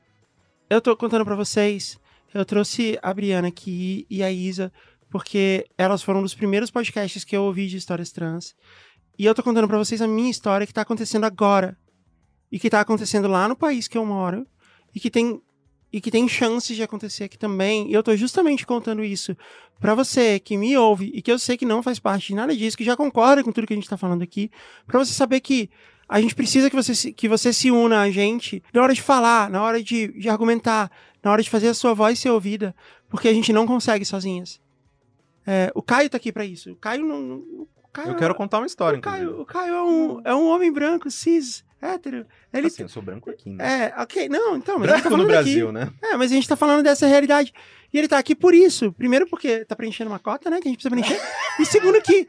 Eu 0.69 0.80
tô 0.81 0.95
contando 0.95 1.26
pra 1.26 1.35
vocês, 1.35 1.99
eu 2.34 2.45
trouxe 2.45 2.99
a 3.01 3.11
Briana 3.14 3.47
aqui 3.47 4.05
e 4.09 4.22
a 4.22 4.31
Isa, 4.31 4.72
porque 5.09 5.65
elas 5.77 6.03
foram 6.03 6.19
um 6.19 6.23
dos 6.23 6.35
primeiros 6.35 6.69
podcasts 6.69 7.23
que 7.23 7.35
eu 7.35 7.43
ouvi 7.43 7.67
de 7.67 7.77
histórias 7.77 8.11
trans. 8.11 8.55
E 9.17 9.25
eu 9.25 9.34
tô 9.34 9.41
contando 9.41 9.67
pra 9.67 9.77
vocês 9.77 10.01
a 10.01 10.07
minha 10.07 10.29
história 10.29 10.67
que 10.67 10.73
tá 10.73 10.81
acontecendo 10.81 11.23
agora. 11.23 11.77
E 12.51 12.59
que 12.59 12.69
tá 12.69 12.79
acontecendo 12.79 13.27
lá 13.27 13.47
no 13.47 13.55
país 13.55 13.88
que 13.88 13.97
eu 13.97 14.05
moro. 14.05 14.45
E 14.93 14.99
que 14.99 15.09
tem 15.09 15.41
e 15.91 16.01
que 16.01 16.11
tem 16.11 16.27
chances 16.27 16.75
de 16.75 16.84
acontecer 16.84 17.23
aqui 17.23 17.38
também. 17.38 17.89
E 17.89 17.93
eu 17.93 18.03
tô 18.03 18.15
justamente 18.15 18.65
contando 18.65 19.03
isso 19.03 19.35
pra 19.79 19.95
você 19.95 20.39
que 20.39 20.57
me 20.57 20.77
ouve 20.77 21.11
e 21.13 21.21
que 21.21 21.31
eu 21.31 21.39
sei 21.39 21.57
que 21.57 21.65
não 21.65 21.81
faz 21.81 21.97
parte 21.97 22.27
de 22.27 22.35
nada 22.35 22.55
disso, 22.55 22.77
que 22.77 22.84
já 22.84 22.95
concorda 22.95 23.43
com 23.43 23.51
tudo 23.51 23.65
que 23.67 23.73
a 23.73 23.75
gente 23.75 23.89
tá 23.89 23.97
falando 23.97 24.21
aqui, 24.21 24.51
pra 24.85 24.99
você 24.99 25.13
saber 25.13 25.39
que 25.39 25.69
a 26.09 26.21
gente 26.21 26.35
precisa 26.35 26.69
que 26.69 26.75
você, 26.75 26.95
se, 26.95 27.13
que 27.13 27.27
você 27.27 27.51
se 27.51 27.69
una 27.71 28.01
a 28.01 28.11
gente 28.11 28.63
na 28.73 28.81
hora 28.81 28.93
de 28.93 29.01
falar, 29.01 29.49
na 29.49 29.61
hora 29.61 29.81
de, 29.81 30.07
de 30.19 30.29
argumentar, 30.29 30.91
na 31.23 31.31
hora 31.31 31.43
de 31.43 31.49
fazer 31.49 31.69
a 31.69 31.73
sua 31.73 31.93
voz 31.93 32.19
ser 32.19 32.29
ouvida, 32.29 32.75
porque 33.09 33.27
a 33.27 33.34
gente 33.34 33.51
não 33.51 33.67
consegue 33.67 34.05
sozinhas. 34.05 34.59
É, 35.47 35.71
o 35.73 35.81
Caio 35.81 36.09
tá 36.09 36.17
aqui 36.17 36.31
pra 36.31 36.43
isso. 36.45 36.71
O 36.73 36.75
Caio 36.75 37.05
não. 37.05 37.21
não- 37.21 37.37
o 37.37 37.67
Caio, 37.93 38.09
Eu 38.09 38.15
quero 38.15 38.35
contar 38.35 38.57
uma 38.59 38.67
história, 38.67 38.99
o 38.99 39.01
Caio, 39.01 39.23
inclusive. 39.23 39.41
o 39.41 39.45
Caio 39.45 39.73
é 39.73 39.83
um, 39.83 40.21
é 40.25 40.35
um 40.35 40.47
homem 40.49 40.71
branco, 40.71 41.09
cis, 41.09 41.63
hétero. 41.81 42.25
Ele. 42.53 42.67
Assim, 42.67 42.83
eu 42.83 42.89
sou 42.89 43.01
branco 43.01 43.29
aqui, 43.29 43.49
né? 43.49 43.85
é, 43.95 44.01
ok, 44.01 44.29
não, 44.29 44.55
então, 44.57 44.75
tá 44.75 44.81
Branco 44.85 45.03
no 45.05 45.09
falando 45.11 45.31
aqui. 45.31 45.31
Brasil, 45.43 45.71
né? 45.71 45.91
É, 46.03 46.15
mas 46.17 46.31
a 46.31 46.35
gente 46.35 46.47
tá 46.47 46.55
falando 46.55 46.83
dessa 46.83 47.07
realidade. 47.07 47.51
E 47.91 47.97
ele 47.97 48.07
tá 48.09 48.17
aqui 48.19 48.35
por 48.35 48.53
isso. 48.53 48.91
Primeiro 48.91 49.25
porque 49.27 49.63
tá 49.65 49.75
preenchendo 49.75 50.11
uma 50.11 50.19
cota, 50.19 50.49
né? 50.49 50.59
Que 50.59 50.67
a 50.67 50.71
gente 50.71 50.83
precisa 50.83 50.89
preencher. 50.91 51.25
e 51.59 51.65
segundo 51.65 52.01
que. 52.01 52.25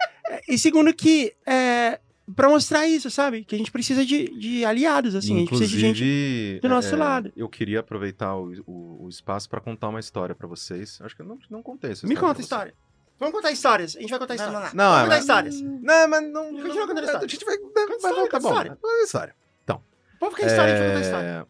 E 0.49 0.57
segundo 0.59 0.95
que. 0.95 1.35
É, 1.45 1.99
pra 2.35 2.49
mostrar 2.49 2.87
isso, 2.87 3.11
sabe? 3.11 3.45
Que 3.45 3.55
a 3.55 3.59
gente 3.59 3.73
precisa 3.73 4.07
de, 4.07 4.29
de 4.39 4.65
aliados, 4.65 5.15
assim. 5.17 5.35
a 5.35 5.39
gente 5.41 5.49
precisa 5.49 5.71
de 5.71 5.79
gente. 5.81 5.97
Inclusive, 6.05 6.61
do 6.61 6.69
nosso 6.69 6.95
é, 6.95 6.99
lado. 6.99 7.33
Eu 7.37 7.49
queria 7.49 7.81
aproveitar 7.81 8.37
o, 8.37 8.53
o- 8.67 9.05
o 9.05 9.09
espaço 9.09 9.51
para 9.51 9.61
contar 9.61 9.89
uma 9.89 9.99
história 10.01 10.35
para 10.35 10.47
vocês. 10.47 10.99
Acho 11.03 11.15
que 11.17 11.23
eu 11.23 11.27
não, 11.27 11.39
não 11.51 11.63
contei 11.63 11.91
essa 11.91 12.07
Me 12.07 12.15
conta 12.17 12.41
a 12.41 12.43
história. 12.43 12.73
Vamos 13.19 13.35
contar 13.35 13.51
histórias. 13.53 13.97
A 13.97 14.01
gente 14.01 14.11
vai 14.11 14.19
contar 14.19 14.37
Vamos 14.37 14.49
histórias. 14.53 14.75
Não, 14.75 14.85
Vamos 14.85 15.03
contar 15.03 15.15
mas- 15.15 15.21
histórias. 15.25 15.61
Não, 15.61 16.09
mas 16.09 16.23
não. 16.33 16.45
Continua 16.45 16.75
não- 16.75 16.87
contando 16.87 17.05
história. 17.05 17.25
A 17.25 17.29
gente 17.29 17.45
vai. 17.45 17.55
história, 17.55 17.99
vai- 18.01 18.13
tá 18.13 18.17
conta 18.23 18.41
bom. 18.41 18.49
história. 18.49 18.79
Conta 18.81 19.05
história. 19.05 19.35
O 19.71 20.19
povo 20.19 20.35
quer 20.35 20.47
história, 20.47 20.75
a 20.75 20.77
gente 20.77 20.79
vai 20.81 20.89
contar 20.95 21.01
história. 21.07 21.47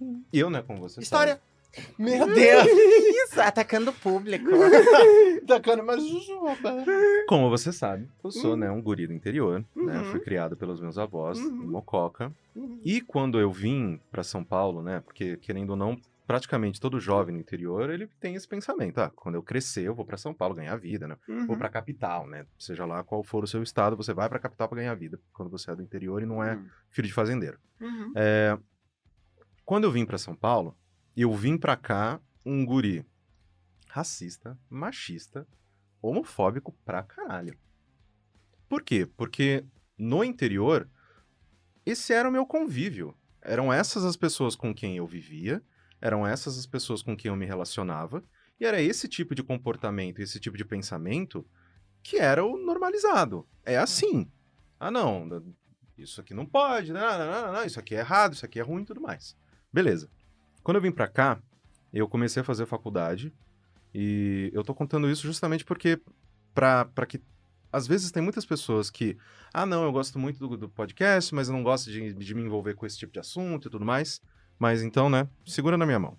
É, 0.00 0.04
Eu, 0.32 0.48
né, 0.50 0.62
com 0.62 0.76
você. 0.76 1.00
História. 1.02 1.38
Meu 1.98 2.26
Deus! 2.32 2.66
Isso, 2.66 3.38
atacando 3.38 3.90
o 3.90 3.92
público. 3.92 4.46
Tacando 5.46 5.82
uma 5.82 5.98
jujuba. 6.00 6.56
Como 7.28 7.50
você 7.50 7.70
sabe, 7.70 8.08
eu 8.24 8.30
sou, 8.30 8.56
né, 8.56 8.70
um 8.70 8.80
guri 8.80 9.06
do 9.06 9.12
interior, 9.12 9.62
né? 9.74 9.98
Uhum. 9.98 10.04
Fui 10.06 10.20
criado 10.20 10.56
pelos 10.56 10.80
meus 10.80 10.96
avós, 10.96 11.38
Uhum. 11.38 11.44
em 11.64 11.66
Mococa. 11.66 12.32
Uhum. 12.54 12.80
E 12.82 13.02
quando 13.02 13.38
eu 13.38 13.50
vim 13.52 14.00
para 14.10 14.22
São 14.22 14.42
Paulo, 14.42 14.82
né? 14.82 15.02
Porque, 15.04 15.36
querendo 15.36 15.70
ou 15.70 15.76
não, 15.76 15.98
praticamente 16.26 16.80
todo 16.80 16.98
jovem 16.98 17.34
no 17.34 17.40
interior, 17.40 17.88
ele 17.88 18.08
tem 18.20 18.34
esse 18.34 18.48
pensamento. 18.48 18.98
Ah, 18.98 19.10
quando 19.14 19.36
eu 19.36 19.42
crescer, 19.42 19.84
eu 19.84 19.94
vou 19.94 20.04
para 20.04 20.16
São 20.16 20.34
Paulo 20.34 20.54
ganhar 20.54 20.76
vida, 20.76 21.06
né? 21.06 21.16
Uhum. 21.28 21.46
Ou 21.50 21.56
para 21.56 21.68
capital, 21.68 22.26
né? 22.26 22.46
Seja 22.58 22.84
lá 22.84 23.04
qual 23.04 23.22
for 23.22 23.44
o 23.44 23.46
seu 23.46 23.62
estado, 23.62 23.96
você 23.96 24.12
vai 24.12 24.28
para 24.28 24.38
capital 24.38 24.68
para 24.68 24.78
ganhar 24.78 24.94
vida. 24.94 25.20
Quando 25.32 25.50
você 25.50 25.70
é 25.70 25.76
do 25.76 25.82
interior 25.82 26.22
e 26.22 26.26
não 26.26 26.42
é 26.42 26.58
filho 26.90 27.06
de 27.06 27.14
fazendeiro. 27.14 27.58
Uhum. 27.80 28.12
É, 28.16 28.58
Quando 29.64 29.84
eu 29.84 29.92
vim 29.92 30.04
para 30.04 30.18
São 30.18 30.34
Paulo, 30.34 30.76
eu 31.16 31.32
vim 31.32 31.56
para 31.56 31.76
cá 31.76 32.20
um 32.44 32.64
guri 32.64 33.06
racista, 33.88 34.58
machista, 34.68 35.46
homofóbico 36.02 36.72
pra 36.84 37.02
caralho. 37.02 37.56
Por 38.68 38.82
quê? 38.82 39.08
Porque 39.16 39.64
no 39.96 40.22
interior, 40.22 40.88
esse 41.84 42.12
era 42.12 42.28
o 42.28 42.32
meu 42.32 42.44
convívio. 42.44 43.16
Eram 43.40 43.72
essas 43.72 44.04
as 44.04 44.16
pessoas 44.16 44.56
com 44.56 44.74
quem 44.74 44.96
eu 44.96 45.06
vivia, 45.06 45.62
eram 46.00 46.26
essas 46.26 46.58
as 46.58 46.66
pessoas 46.66 47.02
com 47.02 47.16
quem 47.16 47.30
eu 47.30 47.36
me 47.36 47.46
relacionava, 47.46 48.22
e 48.58 48.64
era 48.64 48.80
esse 48.80 49.08
tipo 49.08 49.34
de 49.34 49.42
comportamento, 49.42 50.20
esse 50.20 50.40
tipo 50.40 50.56
de 50.56 50.64
pensamento 50.64 51.46
que 52.02 52.16
era 52.16 52.44
o 52.44 52.56
normalizado. 52.56 53.46
É 53.64 53.76
assim. 53.76 54.30
Ah, 54.78 54.90
não, 54.90 55.42
isso 55.98 56.20
aqui 56.20 56.34
não 56.34 56.46
pode, 56.46 56.92
não, 56.92 57.18
não, 57.18 57.30
não, 57.30 57.52
não, 57.52 57.64
isso 57.64 57.78
aqui 57.80 57.94
é 57.94 58.00
errado, 58.00 58.34
isso 58.34 58.44
aqui 58.44 58.60
é 58.60 58.62
ruim 58.62 58.82
e 58.82 58.86
tudo 58.86 59.00
mais. 59.00 59.36
Beleza. 59.72 60.08
Quando 60.62 60.76
eu 60.76 60.82
vim 60.82 60.92
pra 60.92 61.08
cá, 61.08 61.40
eu 61.92 62.08
comecei 62.08 62.40
a 62.40 62.44
fazer 62.44 62.66
faculdade 62.66 63.32
e 63.94 64.50
eu 64.52 64.62
tô 64.62 64.74
contando 64.74 65.10
isso 65.10 65.22
justamente 65.22 65.64
porque 65.64 66.00
pra 66.54 66.86
que 67.08 67.20
às 67.72 67.86
vezes 67.86 68.10
tem 68.10 68.22
muitas 68.22 68.44
pessoas 68.44 68.90
que 68.90 69.16
ah 69.52 69.66
não, 69.66 69.84
eu 69.84 69.92
gosto 69.92 70.18
muito 70.18 70.38
do, 70.38 70.56
do 70.56 70.68
podcast, 70.68 71.34
mas 71.34 71.48
eu 71.48 71.54
não 71.54 71.62
gosto 71.62 71.90
de, 71.90 72.12
de 72.12 72.34
me 72.34 72.42
envolver 72.42 72.74
com 72.74 72.86
esse 72.86 72.98
tipo 72.98 73.12
de 73.12 73.18
assunto 73.18 73.68
e 73.68 73.70
tudo 73.70 73.84
mais. 73.84 74.20
Mas 74.58 74.82
então, 74.82 75.08
né, 75.10 75.28
segura 75.44 75.76
na 75.76 75.84
minha 75.86 75.98
mão. 75.98 76.16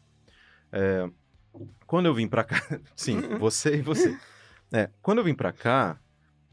É, 0.72 1.10
quando 1.86 2.06
eu 2.06 2.14
vim 2.14 2.28
pra 2.28 2.44
cá, 2.44 2.58
sim, 2.96 3.20
você 3.40 3.78
e 3.78 3.82
você. 3.82 4.16
É, 4.72 4.90
quando 5.02 5.20
eu 5.20 5.24
vim 5.24 5.34
pra 5.34 5.52
cá, 5.52 6.00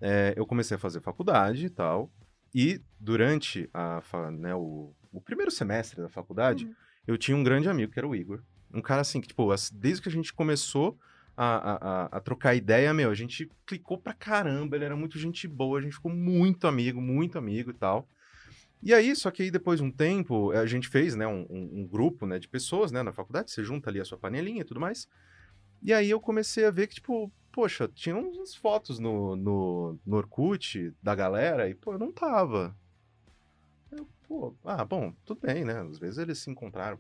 é, 0.01 0.32
eu 0.36 0.47
comecei 0.47 0.77
a 0.77 0.78
fazer 0.81 1.01
faculdade 1.01 1.66
e 1.66 1.70
tal. 1.70 2.11
E 2.55 2.81
durante 3.01 3.69
a, 3.74 4.01
né, 4.39 4.55
o, 4.55 4.94
o 5.12 5.20
primeiro 5.20 5.51
semestre 5.51 6.01
da 6.01 6.09
faculdade, 6.09 6.69
eu 7.06 7.19
tinha 7.19 7.36
um 7.36 7.43
grande 7.43 7.69
amigo, 7.69 7.93
que 7.93 7.98
era 7.98 8.06
o 8.09 8.15
Igor. 8.15 8.43
Um 8.73 8.81
cara 8.81 9.01
assim, 9.02 9.20
que, 9.20 9.28
tipo, 9.28 9.48
desde 9.73 10.01
que 10.02 10.09
a 10.09 10.12
gente 10.12 10.32
começou 10.32 10.97
a, 11.36 11.44
a, 11.56 11.74
a- 12.05 12.09
a 12.12 12.20
trocar 12.20 12.55
ideia, 12.55 12.94
meu, 12.94 13.11
a 13.11 13.15
gente 13.15 13.51
clicou 13.66 13.98
pra 13.98 14.12
caramba, 14.15 14.77
ele 14.77 14.85
era 14.85 14.97
muito 14.97 15.19
gente 15.19 15.48
boa, 15.48 15.78
a 15.78 15.82
gente 15.82 15.94
ficou 15.94 16.12
muito 16.12 16.66
amigo, 16.69 17.01
muito 17.01 17.36
amigo 17.36 17.70
e 17.70 17.74
tal. 17.74 18.09
E 18.85 18.93
aí, 18.93 19.16
só 19.16 19.31
que 19.31 19.43
aí 19.43 19.51
depois 19.51 19.81
de 19.81 19.86
um 19.86 19.90
tempo, 19.90 20.51
a 20.51 20.66
gente 20.66 20.89
fez, 20.89 21.16
né, 21.16 21.27
um, 21.27 21.47
um- 21.48 21.89
grupo, 21.90 22.27
né, 22.27 22.39
de 22.39 22.47
pessoas, 22.47 22.93
né, 22.93 23.02
na 23.02 23.15
faculdade, 23.15 23.51
você 23.51 23.65
junta 23.65 23.89
ali 23.89 23.98
a 23.98 24.05
sua 24.05 24.19
panelinha 24.19 24.61
e 24.61 24.65
tudo 24.65 24.78
mais. 24.78 25.09
E 25.82 25.90
aí 25.90 26.11
eu 26.11 26.20
comecei 26.20 26.66
a 26.66 26.70
ver 26.70 26.86
que, 26.89 26.97
tipo, 26.97 27.32
poxa, 27.51 27.89
tinha 27.89 28.15
umas 28.15 28.55
fotos 28.55 28.98
no, 28.98 29.36
no, 29.36 29.98
no 30.05 30.16
Orkut 30.19 30.93
da 31.02 31.15
galera 31.15 31.66
e, 31.66 31.74
pô, 31.74 31.94
eu 31.94 31.98
não 31.98 32.12
tava. 32.12 32.77
Eu, 33.90 34.06
pô, 34.28 34.55
ah, 34.65 34.85
bom, 34.85 35.15
tudo 35.24 35.40
bem, 35.40 35.65
né? 35.65 35.81
Às 35.81 35.98
vezes 35.98 36.19
eles 36.19 36.39
se 36.39 36.51
encontraram. 36.51 36.98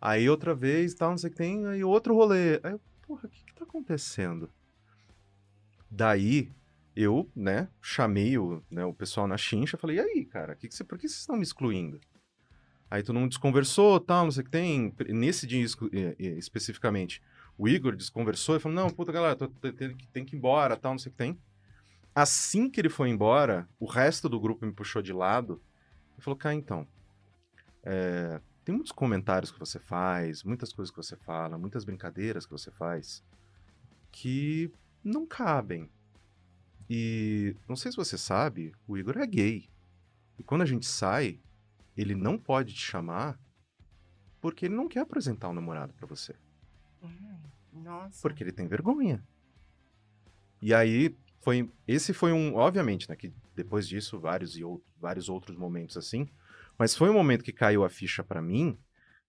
Aí 0.00 0.30
outra 0.30 0.54
vez, 0.54 0.94
tal, 0.94 1.10
não 1.10 1.18
sei 1.18 1.28
o 1.28 1.32
que 1.32 1.38
tem, 1.38 1.66
aí 1.66 1.82
outro 1.82 2.14
rolê. 2.14 2.60
Aí 2.62 2.78
porra, 3.04 3.26
o 3.26 3.28
que 3.28 3.44
que 3.44 3.54
tá 3.54 3.64
acontecendo? 3.64 4.48
Daí, 5.90 6.52
eu, 7.00 7.30
né, 7.34 7.68
chamei 7.80 8.36
o, 8.36 8.60
né, 8.68 8.84
o 8.84 8.92
pessoal 8.92 9.28
na 9.28 9.36
chincha, 9.36 9.78
falei, 9.78 9.98
e 9.98 10.00
aí, 10.00 10.24
cara, 10.24 10.56
que 10.56 10.66
que 10.66 10.74
você, 10.74 10.82
por 10.82 10.98
que 10.98 11.08
vocês 11.08 11.20
estão 11.20 11.36
me 11.36 11.42
excluindo? 11.44 12.00
Aí 12.90 13.04
todo 13.04 13.16
mundo 13.18 13.28
desconversou, 13.28 14.00
tal, 14.00 14.24
não 14.24 14.32
sei 14.32 14.42
o 14.42 14.44
que 14.44 14.50
tem. 14.50 14.92
Nesse 15.10 15.46
dia 15.46 15.64
especificamente, 16.18 17.22
o 17.56 17.68
Igor 17.68 17.94
desconversou 17.94 18.56
e 18.56 18.60
falou, 18.60 18.74
não, 18.74 18.90
puta, 18.90 19.12
galera, 19.12 19.36
tô, 19.36 19.46
tô- 19.46 19.72
tem, 19.72 19.94
que- 19.94 20.08
tem 20.08 20.24
que 20.24 20.34
ir 20.34 20.38
embora, 20.38 20.76
tal, 20.76 20.92
não 20.92 20.98
sei 20.98 21.10
o 21.10 21.12
que 21.12 21.18
tem. 21.18 21.38
Assim 22.14 22.68
que 22.68 22.80
ele 22.80 22.88
foi 22.88 23.10
embora, 23.10 23.68
o 23.78 23.86
resto 23.86 24.28
do 24.28 24.40
grupo 24.40 24.66
me 24.66 24.72
puxou 24.72 25.00
de 25.00 25.12
lado 25.12 25.62
e 26.18 26.22
falou, 26.22 26.36
cá, 26.36 26.52
então, 26.52 26.84
é, 27.84 28.40
tem 28.64 28.74
muitos 28.74 28.90
comentários 28.90 29.52
que 29.52 29.58
você 29.60 29.78
faz, 29.78 30.42
muitas 30.42 30.72
coisas 30.72 30.90
que 30.90 30.96
você 30.96 31.16
fala, 31.16 31.56
muitas 31.56 31.84
brincadeiras 31.84 32.44
que 32.44 32.52
você 32.52 32.72
faz 32.72 33.22
que 34.10 34.72
não 35.04 35.24
cabem. 35.26 35.88
E 36.88 37.54
não 37.68 37.76
sei 37.76 37.90
se 37.90 37.96
você 37.96 38.16
sabe, 38.16 38.72
o 38.86 38.96
Igor 38.96 39.18
é 39.18 39.26
gay. 39.26 39.68
E 40.38 40.42
quando 40.42 40.62
a 40.62 40.66
gente 40.66 40.86
sai, 40.86 41.40
ele 41.96 42.14
não 42.14 42.38
pode 42.38 42.72
te 42.72 42.80
chamar 42.80 43.38
porque 44.40 44.66
ele 44.66 44.74
não 44.74 44.88
quer 44.88 45.00
apresentar 45.00 45.48
o 45.48 45.52
namorado 45.52 45.92
pra 45.94 46.06
você. 46.06 46.34
Hum, 47.02 47.38
Nossa. 47.72 48.22
Porque 48.22 48.42
ele 48.42 48.52
tem 48.52 48.66
vergonha. 48.66 49.22
E 50.62 50.72
aí, 50.72 51.14
foi, 51.40 51.70
esse 51.86 52.12
foi 52.12 52.32
um. 52.32 52.54
Obviamente, 52.54 53.08
né? 53.08 53.16
Que 53.16 53.32
depois 53.54 53.88
disso, 53.88 54.18
vários, 54.18 54.56
e 54.56 54.64
ou, 54.64 54.82
vários 55.00 55.28
outros 55.28 55.56
momentos 55.56 55.96
assim. 55.96 56.28
Mas 56.78 56.94
foi 56.94 57.10
um 57.10 57.14
momento 57.14 57.44
que 57.44 57.52
caiu 57.52 57.84
a 57.84 57.90
ficha 57.90 58.22
pra 58.22 58.40
mim. 58.40 58.78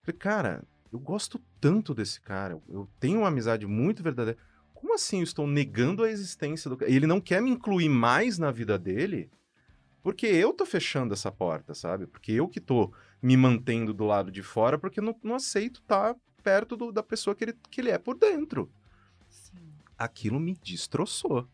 Falei, 0.03 0.17
cara, 0.17 0.63
eu 0.91 0.99
gosto 0.99 1.39
tanto 1.59 1.93
desse 1.93 2.21
cara. 2.21 2.59
Eu 2.67 2.89
tenho 2.99 3.19
uma 3.19 3.27
amizade 3.27 3.65
muito 3.65 4.03
verdadeira. 4.03 4.39
Como 4.79 4.93
assim 4.95 5.17
eu 5.17 5.23
estou 5.23 5.45
negando 5.45 6.05
a 6.05 6.09
existência 6.09 6.69
do 6.69 6.77
cara? 6.77 6.89
E 6.89 6.95
ele 6.95 7.05
não 7.05 7.19
quer 7.19 7.41
me 7.41 7.51
incluir 7.51 7.89
mais 7.89 8.39
na 8.39 8.49
vida 8.49 8.79
dele? 8.79 9.29
Porque 10.01 10.25
eu 10.25 10.53
tô 10.53 10.65
fechando 10.65 11.13
essa 11.13 11.29
porta, 11.29 11.73
sabe? 11.73 12.07
Porque 12.07 12.31
eu 12.31 12.47
que 12.47 12.61
tô 12.61 12.93
me 13.21 13.35
mantendo 13.35 13.93
do 13.93 14.05
lado 14.05 14.31
de 14.31 14.41
fora, 14.41 14.79
porque 14.79 15.01
eu 15.01 15.03
não, 15.03 15.13
não 15.21 15.35
aceito 15.35 15.81
estar 15.81 16.15
perto 16.41 16.77
do- 16.77 16.93
da 16.93 17.03
pessoa 17.03 17.35
que 17.35 17.43
ele, 17.43 17.53
que 17.69 17.81
ele 17.81 17.89
é 17.89 17.97
por 17.97 18.17
dentro. 18.17 18.71
Sim. 19.29 19.73
Aquilo 19.97 20.39
me 20.39 20.55
destroçou. 20.63 21.45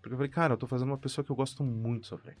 Porque 0.00 0.14
eu 0.14 0.16
falei, 0.16 0.30
cara, 0.30 0.54
eu 0.54 0.56
tô 0.56 0.68
fazendo 0.68 0.90
uma 0.90 0.98
pessoa 0.98 1.24
que 1.24 1.32
eu 1.32 1.36
gosto 1.36 1.64
muito 1.64 2.06
sofrer. 2.06 2.38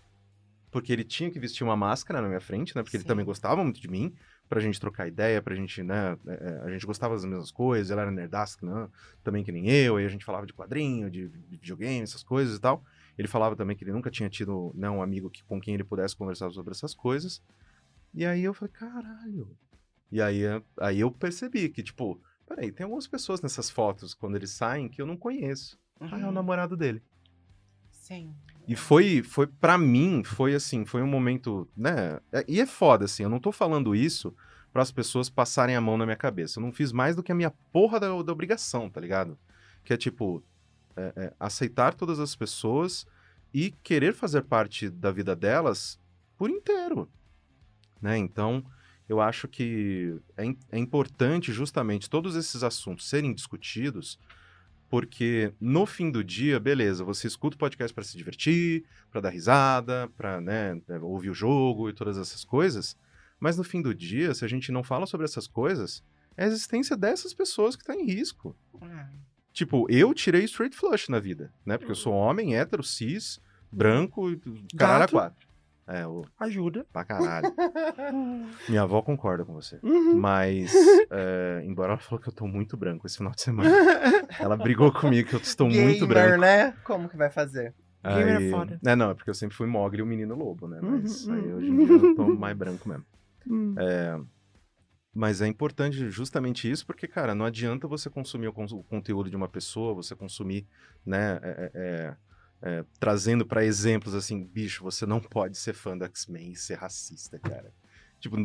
Porque 0.70 0.92
ele 0.92 1.02
tinha 1.02 1.32
que 1.32 1.40
vestir 1.40 1.64
uma 1.64 1.76
máscara 1.76 2.22
na 2.22 2.28
minha 2.28 2.40
frente, 2.40 2.76
né? 2.76 2.84
Porque 2.84 2.96
ele 2.96 3.02
Sim. 3.02 3.08
também 3.08 3.26
gostava 3.26 3.64
muito 3.64 3.80
de 3.80 3.88
mim, 3.88 4.14
pra 4.50 4.60
gente 4.60 4.78
trocar 4.80 5.06
ideia, 5.06 5.40
pra 5.40 5.54
gente, 5.54 5.82
né? 5.82 6.18
é, 6.26 6.32
é, 6.32 6.60
a 6.64 6.70
gente 6.70 6.84
gostava 6.84 7.14
das 7.14 7.24
mesmas 7.24 7.50
coisas, 7.52 7.90
ele 7.90 8.00
era 8.00 8.10
nerdaço, 8.10 8.58
né? 8.66 8.88
Também 9.22 9.44
que 9.44 9.52
nem 9.52 9.70
eu, 9.70 9.96
aí 9.96 10.04
a 10.04 10.08
gente 10.08 10.24
falava 10.24 10.44
de 10.44 10.52
quadrinho, 10.52 11.08
de, 11.10 11.28
de 11.28 11.56
videogame, 11.56 12.02
essas 12.02 12.22
coisas 12.24 12.56
e 12.56 12.60
tal. 12.60 12.84
Ele 13.16 13.28
falava 13.28 13.54
também 13.56 13.76
que 13.76 13.84
ele 13.84 13.92
nunca 13.92 14.10
tinha 14.10 14.28
tido 14.28 14.72
né, 14.74 14.90
um 14.90 15.00
amigo 15.02 15.30
que, 15.30 15.44
com 15.44 15.60
quem 15.60 15.74
ele 15.74 15.84
pudesse 15.84 16.16
conversar 16.16 16.50
sobre 16.50 16.72
essas 16.72 16.94
coisas. 16.94 17.40
E 18.12 18.26
aí 18.26 18.42
eu 18.42 18.52
falei, 18.52 18.72
caralho. 18.72 19.56
E 20.10 20.20
aí, 20.20 20.44
é- 20.44 20.62
aí 20.80 20.98
eu 21.00 21.10
percebi 21.12 21.68
que, 21.68 21.82
tipo, 21.82 22.20
peraí, 22.46 22.72
tem 22.72 22.84
algumas 22.84 23.06
pessoas 23.06 23.40
nessas 23.40 23.70
fotos, 23.70 24.14
quando 24.14 24.34
eles 24.34 24.50
saem, 24.50 24.88
que 24.88 25.00
eu 25.00 25.06
não 25.06 25.16
conheço. 25.16 25.78
Ah, 26.00 26.18
é 26.18 26.24
o 26.24 26.26
Uhum. 26.26 26.32
namorado 26.32 26.76
dele. 26.76 27.00
Sim. 27.92 28.34
E 28.70 28.76
foi, 28.76 29.20
foi 29.24 29.48
para 29.48 29.76
mim, 29.76 30.22
foi 30.22 30.54
assim, 30.54 30.84
foi 30.84 31.02
um 31.02 31.06
momento, 31.08 31.68
né? 31.76 32.20
é- 32.30 32.44
E 32.46 32.60
é 32.60 32.66
foda, 32.66 33.04
assim, 33.04 33.24
eu 33.24 33.28
não 33.28 33.40
tô 33.40 33.50
falando 33.50 33.96
isso 33.96 34.32
para 34.72 34.80
as 34.80 34.92
pessoas 34.92 35.28
passarem 35.28 35.74
a 35.74 35.80
mão 35.80 35.98
na 35.98 36.06
minha 36.06 36.16
cabeça. 36.16 36.60
Eu 36.60 36.62
não 36.62 36.70
fiz 36.70 36.92
mais 36.92 37.16
do 37.16 37.22
que 37.24 37.32
a 37.32 37.34
minha 37.34 37.50
porra 37.72 37.98
da, 37.98 38.06
da 38.22 38.32
obrigação, 38.32 38.88
tá 38.88 39.00
ligado? 39.00 39.36
Que 39.82 39.92
é 39.92 39.96
tipo, 39.96 40.40
é, 40.96 41.12
é, 41.16 41.34
aceitar 41.40 41.94
todas 41.94 42.20
as 42.20 42.36
pessoas 42.36 43.08
e 43.52 43.72
querer 43.82 44.14
fazer 44.14 44.42
parte 44.42 44.88
da 44.88 45.10
vida 45.10 45.34
delas 45.34 45.98
por 46.38 46.48
inteiro, 46.48 47.10
né? 48.00 48.16
Então, 48.18 48.64
eu 49.08 49.20
acho 49.20 49.48
que 49.48 50.16
é, 50.36 50.44
é 50.70 50.78
importante 50.78 51.52
justamente 51.52 52.08
todos 52.08 52.36
esses 52.36 52.62
assuntos 52.62 53.08
serem 53.08 53.34
discutidos 53.34 54.16
porque 54.90 55.54
no 55.60 55.86
fim 55.86 56.10
do 56.10 56.22
dia, 56.22 56.58
beleza, 56.58 57.04
você 57.04 57.28
escuta 57.28 57.54
o 57.54 57.58
podcast 57.58 57.94
para 57.94 58.02
se 58.02 58.18
divertir, 58.18 58.84
para 59.10 59.20
dar 59.20 59.30
risada, 59.30 60.10
para 60.16 60.40
né, 60.40 60.78
ouvir 61.00 61.30
o 61.30 61.34
jogo 61.34 61.88
e 61.88 61.92
todas 61.92 62.18
essas 62.18 62.44
coisas. 62.44 62.96
Mas 63.38 63.56
no 63.56 63.62
fim 63.62 63.80
do 63.80 63.94
dia, 63.94 64.34
se 64.34 64.44
a 64.44 64.48
gente 64.48 64.72
não 64.72 64.82
fala 64.82 65.06
sobre 65.06 65.24
essas 65.24 65.46
coisas, 65.46 66.02
é 66.36 66.44
a 66.44 66.48
existência 66.48 66.96
dessas 66.96 67.32
pessoas 67.32 67.76
que 67.76 67.82
está 67.82 67.94
em 67.94 68.04
risco. 68.04 68.54
Ah, 68.82 69.08
Tipo, 69.52 69.86
eu 69.90 70.14
tirei 70.14 70.44
straight 70.44 70.76
flush 70.76 71.08
na 71.08 71.18
vida, 71.18 71.52
né? 71.66 71.76
Porque 71.76 71.90
eu 71.90 71.96
sou 71.96 72.12
homem, 72.12 72.56
hétero, 72.56 72.82
cis, 72.82 73.40
branco, 73.70 74.30
e 74.30 74.40
caralho 74.76 75.04
a 75.04 75.08
quatro. 75.08 75.48
É, 75.92 76.06
o, 76.06 76.24
Ajuda. 76.38 76.86
pra 76.92 77.04
caralho. 77.04 77.52
Minha 78.68 78.82
avó 78.82 79.02
concorda 79.02 79.44
com 79.44 79.52
você. 79.52 79.78
Uhum. 79.82 80.16
Mas, 80.18 80.72
é, 81.10 81.62
embora 81.64 81.92
ela 81.94 81.98
falou 82.00 82.20
que 82.22 82.28
eu 82.28 82.32
tô 82.32 82.46
muito 82.46 82.76
branco 82.76 83.06
esse 83.06 83.16
final 83.16 83.32
de 83.32 83.40
semana. 83.42 83.68
Ela 84.38 84.56
brigou 84.56 84.92
comigo 84.92 85.28
que 85.28 85.34
eu 85.34 85.40
estou 85.40 85.66
muito 85.68 86.06
Gamer, 86.06 86.08
branco. 86.08 86.40
né? 86.40 86.72
Como 86.84 87.08
que 87.08 87.16
vai 87.16 87.28
fazer? 87.30 87.74
Gamer 88.04 88.28
é 88.28 88.36
Aí- 88.36 88.50
foda. 88.50 88.78
É, 88.86 88.94
não, 88.96 89.10
é 89.10 89.14
porque 89.14 89.30
eu 89.30 89.34
sempre 89.34 89.56
fui 89.56 89.66
mogre 89.66 89.98
e 90.00 90.02
o 90.02 90.06
menino 90.06 90.34
lobo, 90.36 90.68
né? 90.68 90.78
Mas 90.80 91.26
Uhum, 91.26 91.34
aí 91.34 91.40
uhum. 91.40 91.56
hoje 91.56 91.66
em 91.70 91.76
dia 91.86 91.96
eu 91.96 92.14
tô 92.14 92.28
mais 92.36 92.56
branco 92.56 92.88
mesmo. 92.88 93.04
Hum. 93.50 93.74
Mas 95.12 95.42
é 95.42 95.48
importante 95.48 96.08
justamente 96.08 96.70
isso, 96.70 96.86
porque, 96.86 97.08
cara, 97.08 97.34
não 97.34 97.44
adianta 97.44 97.88
você 97.88 98.08
consumir 98.08 98.46
o, 98.46 98.52
cons- 98.52 98.72
o 98.72 98.82
conteúdo 98.84 99.28
de 99.28 99.34
uma 99.34 99.48
pessoa, 99.48 99.92
você 99.92 100.14
consumir, 100.14 100.66
né, 101.04 101.40
é, 101.42 102.14
é, 102.62 102.84
trazendo 102.98 103.46
pra 103.46 103.64
exemplos 103.64 104.14
assim, 104.14 104.44
bicho, 104.44 104.82
você 104.84 105.06
não 105.06 105.20
pode 105.20 105.56
ser 105.58 105.74
fã 105.74 105.96
do 105.96 106.04
X-Men 106.04 106.52
e 106.52 106.56
ser 106.56 106.74
racista, 106.74 107.38
cara. 107.38 107.72
Tipo, 108.18 108.36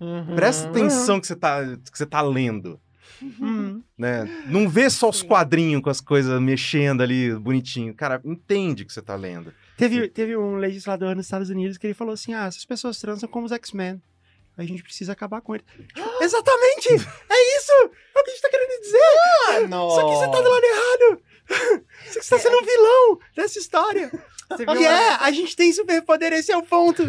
Uhum. 0.00 0.34
presta 0.34 0.68
atenção 0.70 1.20
que 1.20 1.26
você 1.26 1.36
tá, 1.36 1.60
que 1.90 1.98
você 1.98 2.06
tá 2.06 2.22
lendo, 2.22 2.80
Hum. 3.22 3.82
né? 3.98 4.24
Não 4.46 4.66
vê 4.68 4.88
só 4.88 5.10
os 5.10 5.22
quadrinhos 5.22 5.82
com 5.82 5.90
as 5.90 6.00
coisas 6.00 6.40
mexendo 6.40 7.02
ali, 7.02 7.34
bonitinho. 7.34 7.92
Cara, 7.94 8.20
entende 8.24 8.84
que 8.84 8.92
você 8.92 9.02
tá 9.02 9.14
lendo. 9.14 9.52
Teve, 9.76 10.08
teve 10.08 10.36
um 10.36 10.56
legislador 10.56 11.14
nos 11.16 11.26
Estados 11.26 11.50
Unidos 11.50 11.76
que 11.76 11.86
ele 11.86 11.94
falou 11.94 12.14
assim: 12.14 12.32
ah, 12.34 12.46
essas 12.46 12.64
pessoas 12.64 12.98
trans 12.98 13.20
são 13.20 13.28
como 13.28 13.44
os 13.46 13.52
X-Men. 13.52 14.00
A 14.56 14.64
gente 14.64 14.82
precisa 14.82 15.12
acabar 15.12 15.40
com 15.40 15.54
ele. 15.54 15.64
Tipo, 15.94 16.00
Exatamente! 16.22 16.88
É 17.28 17.56
isso! 17.58 17.72
É 18.14 18.20
o 18.20 18.24
que 18.24 18.30
a 18.30 18.32
gente 18.34 18.42
tá 18.42 18.48
querendo 18.50 18.80
dizer! 18.80 18.98
Ah, 19.48 19.60
não. 19.68 19.90
Só 19.90 20.08
que 20.08 20.16
você 20.16 20.30
tá 20.30 20.40
do 20.40 20.48
lado 20.48 20.64
errado! 20.64 21.22
Você 22.06 22.30
tá 22.30 22.38
sendo 22.38 22.56
um 22.58 22.64
vilão 22.64 23.18
dessa 23.34 23.58
história! 23.58 24.10
Você 24.50 24.64
viu, 24.66 24.74
Que 24.78 24.84
é, 24.84 25.08
a 25.14 25.30
gente 25.30 25.54
tem 25.54 25.72
superpoder, 25.72 26.32
esse 26.32 26.50
é 26.50 26.56
o 26.56 26.62
ponto! 26.62 27.02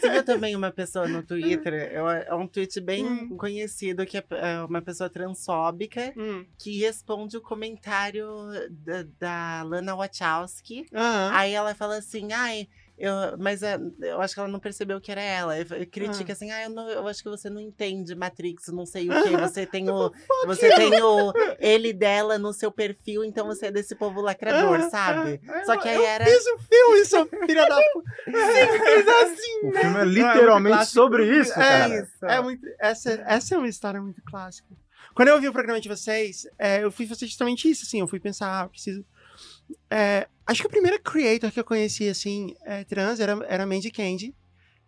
você 0.00 0.10
viu 0.10 0.22
também 0.22 0.54
uma 0.56 0.70
pessoa 0.70 1.06
no 1.08 1.22
Twitter? 1.22 1.92
É 1.94 2.34
um 2.34 2.46
tweet 2.46 2.80
bem 2.80 3.04
Hum. 3.06 3.36
conhecido, 3.36 4.04
que 4.06 4.18
é 4.18 4.24
é 4.30 4.62
uma 4.64 4.80
pessoa 4.82 5.08
transfóbica 5.08 6.12
Hum. 6.16 6.44
que 6.58 6.78
responde 6.80 7.36
o 7.36 7.40
comentário 7.40 8.26
da, 8.70 9.02
da 9.18 9.62
Lana 9.64 9.94
Wachowski. 9.94 10.86
Aham. 10.94 11.30
Aí 11.32 11.52
ela 11.52 11.74
fala 11.74 11.96
assim, 11.98 12.32
ai, 12.32 12.68
eu, 12.98 13.12
mas 13.38 13.62
é, 13.62 13.78
eu 14.00 14.20
acho 14.20 14.34
que 14.34 14.40
ela 14.40 14.48
não 14.48 14.60
percebeu 14.60 15.00
que 15.00 15.10
era 15.10 15.20
ela. 15.20 15.54
Critica 15.90 16.32
assim, 16.32 16.50
ah, 16.50 16.64
eu, 16.64 16.70
não- 16.70 16.88
eu 16.88 17.06
acho 17.08 17.22
que 17.22 17.28
você 17.28 17.48
não 17.50 17.60
entende 17.60 18.14
Matrix, 18.14 18.68
não 18.68 18.86
sei 18.86 19.08
o 19.08 19.22
que. 19.22 19.36
Você 19.42 19.66
tem 19.66 19.90
o, 19.90 20.12
você 20.46 20.68
tem 20.76 21.02
o 21.02 21.32
ele 21.58 21.92
dela 21.92 22.38
no 22.38 22.52
seu 22.52 22.70
perfil, 22.70 23.24
então 23.24 23.46
você 23.46 23.66
é 23.66 23.70
desse 23.72 23.94
povo 23.94 24.20
lacrador, 24.20 24.80
sabe? 24.90 25.40
Só 25.64 25.76
que 25.76 25.88
aí 25.88 25.96
eu 25.96 26.04
era. 26.04 26.24
fiz 26.24 26.46
o 26.46 26.58
filme, 26.58 27.04
seu 27.04 27.26
filho 27.26 27.68
da 27.68 27.80
puta! 27.92 28.10
Sim, 28.24 28.78
fez 28.84 29.08
assim, 29.08 29.60
O 29.64 29.70
né? 29.72 29.80
filme 29.80 29.98
é 30.00 30.04
literalmente 30.04 30.32
literalmente 30.32 30.86
sobre 30.86 31.24
sobre 31.26 31.40
isso, 31.40 31.52
É 31.52 31.54
cara. 31.54 32.02
isso. 32.02 32.26
É 32.26 32.40
muito, 32.42 32.66
essa, 32.78 33.10
essa 33.26 33.54
é 33.54 33.58
uma 33.58 33.68
história 33.68 34.00
muito 34.00 34.22
clássica. 34.22 34.68
Quando 35.14 35.28
eu 35.28 35.34
ouvi 35.34 35.48
o 35.48 35.52
programa 35.52 35.80
de 35.80 35.88
vocês, 35.88 36.46
é, 36.58 36.82
eu 36.84 36.90
fui 36.90 37.06
fazer 37.06 37.26
justamente 37.26 37.68
isso, 37.70 37.84
assim, 37.84 38.00
eu 38.00 38.06
fui 38.08 38.20
pensar, 38.20 38.60
ah, 38.60 38.64
eu 38.64 38.68
preciso... 38.70 39.04
é, 39.90 40.26
acho 40.46 40.60
que 40.62 40.66
a 40.66 40.70
primeira 40.70 40.98
creator 40.98 41.50
que 41.50 41.60
eu 41.60 41.64
conheci, 41.64 42.08
assim, 42.08 42.54
é, 42.64 42.84
trans, 42.84 43.20
era, 43.20 43.38
era 43.48 43.62
a 43.64 43.66
Mandy 43.66 43.90
Candy. 43.90 44.34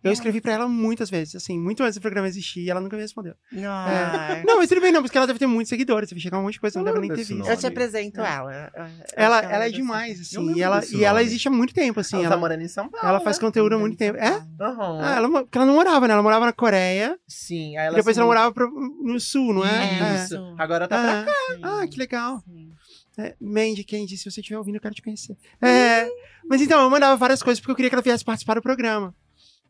Eu 0.03 0.11
escrevi 0.11 0.39
pra 0.39 0.53
ela 0.53 0.67
muitas 0.67 1.09
vezes, 1.09 1.33
assim, 1.33 1.59
muito 1.59 1.81
antes 1.81 1.95
do 1.95 2.01
programa 2.01 2.27
existir, 2.27 2.59
e 2.59 2.69
ela 2.69 2.79
nunca 2.79 2.95
me 2.95 3.01
respondeu. 3.01 3.33
Ai. 3.51 4.43
Não, 4.45 4.57
mas 4.57 4.69
tudo 4.69 4.79
bem, 4.79 4.91
não, 4.91 5.01
porque 5.01 5.17
ela 5.17 5.25
deve 5.25 5.39
ter 5.39 5.47
muitos 5.47 5.67
seguidores, 5.69 6.07
deve 6.07 6.21
chegar 6.21 6.37
um 6.37 6.43
monte 6.43 6.53
de 6.53 6.59
coisa, 6.59 6.77
não 6.77 6.85
deve 6.85 6.99
nem 6.99 7.09
ter 7.09 7.15
visto. 7.23 7.33
não. 7.35 7.49
Eu 7.49 7.57
te 7.57 7.65
apresento 7.65 8.21
É. 8.21 8.35
ela. 8.35 8.71
Eu 8.75 8.83
Ela, 9.15 9.39
que 9.39 9.45
ela 9.47 9.55
é 9.55 9.59
deve 9.65 9.71
demais, 9.77 10.21
assim, 10.21 10.53
e 10.55 10.61
ela, 10.61 10.85
e 10.85 11.03
ela 11.03 11.23
existe 11.23 11.47
há 11.47 11.51
muito 11.51 11.73
tempo, 11.73 11.99
assim. 11.99 12.17
ela 12.17 12.25
tá 12.25 12.33
Ela, 12.33 12.37
morando 12.39 12.61
em 12.61 12.67
São 12.67 12.87
Paulo. 12.87 13.07
ela 13.07 13.19
faz 13.19 13.37
né? 13.37 13.41
conteúdo 13.41 13.73
há 13.73 13.79
muito 13.79 13.97
tempo. 13.97 14.15
É? 14.19 14.45
Aham. 14.61 14.99
Ah, 15.01 15.15
ela, 15.15 15.27
porque 15.43 15.57
ela 15.57 15.65
não 15.65 15.73
morava, 15.73 16.07
né? 16.07 16.13
Ela 16.13 16.21
morava 16.21 16.45
na 16.45 16.53
Coreia, 16.53 17.17
Sim, 17.27 17.75
aí 17.75 17.87
ela 17.87 17.95
depois 17.95 18.15
ela 18.15 18.27
morava 18.27 18.53
pro- 18.53 18.69
no 19.01 19.19
sul, 19.19 19.55
não 19.55 19.65
é? 19.65 20.13
Isso. 20.23 20.35
É. 20.35 20.53
Agora 20.61 20.87
tá 20.87 20.99
pra 20.99 21.25
Ah, 21.63 21.81
ah, 21.81 21.87
que 21.87 21.97
legal. 21.97 22.43
Sim. 22.45 22.69
É, 23.17 23.35
Mandy, 23.39 23.83
Candy, 23.83 24.17
se 24.17 24.29
você 24.29 24.39
estiver 24.41 24.57
ouvindo, 24.57 24.75
eu 24.75 24.81
quero 24.81 24.93
te 24.95 25.01
conhecer. 25.01 25.37
É, 25.61 26.07
mas 26.47 26.61
então, 26.61 26.81
eu 26.81 26.89
mandava 26.89 27.15
várias 27.15 27.41
coisas 27.41 27.59
porque 27.59 27.71
eu 27.71 27.75
queria 27.75 27.89
que 27.89 27.95
ela 27.95 28.01
viesse 28.01 28.23
participar 28.25 28.55
do 28.55 28.61
programa. 28.61 29.13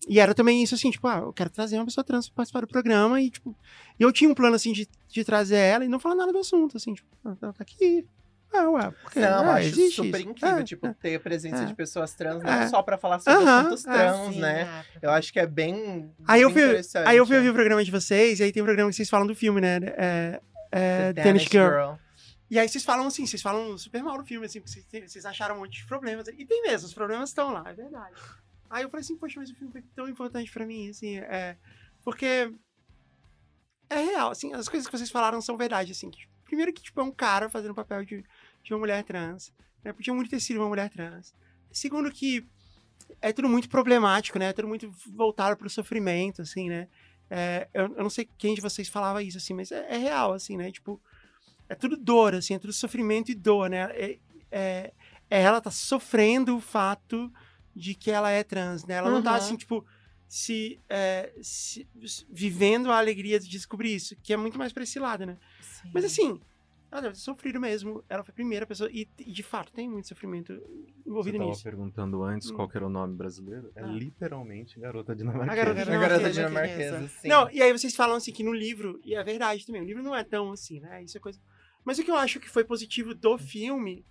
E 0.08 0.20
era 0.20 0.34
também 0.36 0.62
isso 0.62 0.76
assim, 0.76 0.92
tipo, 0.92 1.08
ah, 1.08 1.20
eu 1.20 1.34
quero 1.34 1.50
trazer 1.50 1.78
uma 1.78 1.86
pessoa 1.86 2.04
trans 2.04 2.28
pra 2.28 2.36
participar 2.38 2.62
do 2.62 2.68
programa 2.68 3.20
e, 3.22 3.30
tipo, 3.30 3.56
e 4.00 4.04
eu 4.04 4.12
tinha 4.12 4.30
um 4.30 4.36
plano, 4.36 4.56
assim, 4.56 4.72
de, 4.72 4.88
de 5.10 5.24
trazer 5.24 5.56
ela 5.58 5.86
e 5.86 5.88
não 5.88 6.00
falar 6.00 6.16
nada 6.16 6.32
do 6.32 6.38
assunto, 6.40 6.78
assim, 6.78 6.94
tipo, 6.94 7.08
ah, 7.26 7.36
ela 7.42 7.54
tá 7.54 7.64
aqui. 7.64 8.06
Ah, 8.54 8.70
ué, 8.70 8.92
porque 9.02 9.20
Não, 9.20 9.28
eu 9.44 9.50
ah, 9.52 9.56
acho 9.56 9.68
existe 9.68 9.96
super 9.96 10.20
isso. 10.20 10.30
incrível, 10.30 10.58
É, 10.60 10.64
tipo, 10.64 10.88
é. 10.88 10.94
ter 10.94 11.16
a 11.16 11.20
presença 11.20 11.64
é. 11.64 11.66
de 11.66 11.74
pessoas 11.74 12.14
trans, 12.14 12.42
não 12.44 12.70
só 12.70 12.82
pra 12.84 12.98
falar 12.98 13.20
sobre 13.20 13.44
assuntos 13.50 13.86
é. 13.86 13.92
trans, 13.94 14.34
Sim, 14.34 14.40
né? 14.40 14.64
ah, 14.70 14.84
Eu 15.02 15.12
acho 15.12 15.34
que 15.34 15.40
é 15.40 15.48
bem, 15.48 16.10
Aí 16.28 16.42
eu 16.42 16.50
fui- 16.52 16.64
interessante. 16.64 17.08
Aí 17.08 17.18
eu 17.18 17.26
fui 17.26 17.36
ouvir 17.38 17.50
o 17.50 17.54
programa 17.54 17.84
de 17.84 17.92
vocês, 17.92 18.40
e 18.40 18.44
aí 18.44 18.52
tem 18.52 18.62
um 18.62 18.66
programa 18.66 18.90
que 18.90 18.96
vocês 18.96 19.10
falam 19.10 19.26
do 19.28 19.36
filme, 19.36 19.60
né? 19.60 19.80
É, 19.98 20.40
é, 20.72 21.14
The 21.14 21.24
Danish 21.24 21.46
Danish 21.46 21.52
Girl. 21.52 21.94
E 22.50 22.60
aí 22.60 22.70
vocês 22.70 22.84
falam 22.84 23.08
assim, 23.08 23.26
vocês 23.26 23.42
falam 23.42 23.78
super 23.78 24.04
mal 24.04 24.18
do 24.18 24.26
filme, 24.26 24.46
assim, 24.46 24.62
porque 24.62 25.08
vocês, 25.08 25.26
acharam 25.26 25.56
um 25.56 25.60
monte 25.60 25.80
de 25.82 25.86
problemas. 25.86 26.28
E 26.28 26.46
tem 26.46 26.62
mesmo, 26.62 26.88
os 26.88 26.94
problemas 26.94 27.30
estão 27.30 27.52
lá, 27.52 27.64
é 27.68 27.74
verdade. 27.74 28.16
Aí 28.70 28.84
eu 28.84 28.90
falei 28.90 29.02
assim, 29.02 29.18
poxa, 29.18 29.40
mas 29.40 29.50
o 29.50 29.56
filme 29.56 29.72
foi 29.72 29.82
tão 29.96 30.08
importante 30.08 30.52
pra 30.52 30.66
mim, 30.66 30.90
assim, 30.90 31.18
é. 31.18 31.58
Porque. 32.04 32.54
É 33.90 34.00
real, 34.00 34.32
assim, 34.32 34.54
as 34.54 34.68
coisas 34.68 34.88
que 34.88 34.98
vocês 34.98 35.12
falaram 35.12 35.40
são 35.42 35.58
verdade, 35.58 35.92
assim. 35.92 36.10
que, 36.10 36.28
primeiro 36.44 36.74
que, 36.74 36.82
tipo, 36.82 37.00
é 37.00 37.04
um 37.04 37.12
cara 37.12 37.50
fazendo 37.50 37.72
o 37.72 37.76
papel 37.76 38.04
de, 38.04 38.24
de 38.64 38.74
uma 38.74 38.80
mulher 38.80 39.04
trans. 39.04 39.54
Né? 39.84 39.94
Podia 39.94 40.14
muito 40.14 40.30
ter 40.30 40.40
sido 40.40 40.60
uma 40.60 40.68
mulher 40.68 40.90
trans. 40.90 41.34
Segundo 41.72 42.12
que 42.12 42.48
é 43.22 43.32
tudo 43.32 43.48
muito 43.48 43.70
problemático, 43.70 44.40
né? 44.40 44.48
É 44.48 44.54
tudo 44.54 44.68
muito 44.68 44.90
voltado 45.14 45.56
pro 45.56 45.70
sofrimento, 45.70 46.42
assim, 46.42 46.70
né? 46.70 46.88
É, 47.30 47.68
eu, 47.74 47.84
eu 47.96 48.04
não 48.04 48.10
sei 48.10 48.28
quem 48.38 48.56
de 48.56 48.62
vocês 48.62 48.88
falava 48.88 49.22
isso, 49.22 49.38
assim, 49.38 49.54
mas 49.54 49.72
é, 49.72 49.86
é 49.90 49.98
real, 49.98 50.34
assim, 50.34 50.58
né? 50.58 50.72
Tipo, 50.72 51.02
é 51.70 51.76
tudo 51.76 51.98
dor, 51.98 52.36
assim, 52.36 52.54
é 52.56 52.60
tudo 52.60 52.74
sofrimento 52.74 53.32
e 53.32 53.36
dor, 53.36 53.70
né? 53.70 53.84
É, 53.94 54.20
é- 54.52 54.94
é 55.30 55.42
ela 55.42 55.60
tá 55.62 55.72
sofrendo 55.72 56.56
o 56.58 56.62
fato 56.62 57.32
de 57.76 57.94
que 57.96 58.12
ela 58.12 58.30
é 58.30 58.44
trans, 58.44 58.86
né? 58.86 58.96
Ela 58.96 59.10
não 59.10 59.22
tá 59.22 59.32
Uhum. 59.32 59.38
assim, 59.38 59.56
tipo, 59.58 59.86
se, 60.28 60.80
é, 60.90 61.34
se- 61.42 61.88
vivendo 62.30 62.92
a 62.92 62.98
alegria 62.98 63.40
de 63.40 63.48
descobrir 63.50 63.94
isso, 63.96 64.16
que 64.24 64.34
é 64.34 64.38
muito 64.38 64.58
mais 64.58 64.72
pra 64.74 64.84
esse 64.84 65.00
lado, 65.00 65.26
né? 65.26 65.38
Sim. 65.62 65.90
Mas 65.94 66.06
assim, 66.06 66.40
ela 66.92 67.02
deve 67.02 67.16
ter 67.16 67.20
sofrido 67.20 67.60
mesmo. 67.60 68.04
Ela 68.08 68.24
foi 68.24 68.32
a 68.32 68.36
primeira 68.36 68.66
pessoa. 68.66 68.90
E, 68.92 69.08
e, 69.20 69.32
de 69.32 69.44
fato, 69.44 69.72
tem 69.74 69.90
muito 69.90 70.08
sofrimento 70.08 70.54
Você 70.54 71.10
envolvido 71.10 71.38
tava 71.38 71.50
nisso. 71.50 71.64
perguntando 71.64 72.24
antes 72.24 72.50
Hum. 72.50 72.56
qual 72.56 72.70
que 72.70 72.78
era 72.78 72.86
o 72.86 72.90
nome 72.90 73.16
brasileiro. 73.16 73.72
É 73.76 73.82
Ah. 73.84 73.88
literalmente 73.88 74.80
Garota 74.80 75.16
Dinamarquesa. 75.16 75.52
A 75.52 75.56
Garota 75.56 75.82
A 75.82 75.86
garota 75.86 76.32
dinamarquesa. 76.32 76.32
dinamarquesa, 76.50 77.08
sim. 77.22 77.28
Não, 77.28 77.50
e 77.52 77.62
aí 77.62 77.72
vocês 77.74 77.96
falam 77.96 78.16
assim 78.16 78.32
que 78.32 78.44
no 78.44 78.54
livro, 78.54 79.00
e 79.04 79.16
é 79.16 79.24
verdade 79.24 79.66
também, 79.66 79.82
o 79.82 79.86
livro 79.86 80.02
não 80.04 80.16
é 80.16 80.24
tão 80.24 80.52
assim, 80.52 80.80
né? 80.80 81.04
Isso 81.04 81.18
é 81.18 81.20
coisa. 81.20 81.40
Mas 81.86 82.00
o 82.00 82.04
que 82.04 82.10
eu 82.12 82.16
acho 82.18 82.40
que 82.40 82.50
foi 82.50 82.64
positivo 82.66 83.14
do 83.14 83.38
filme 83.38 84.04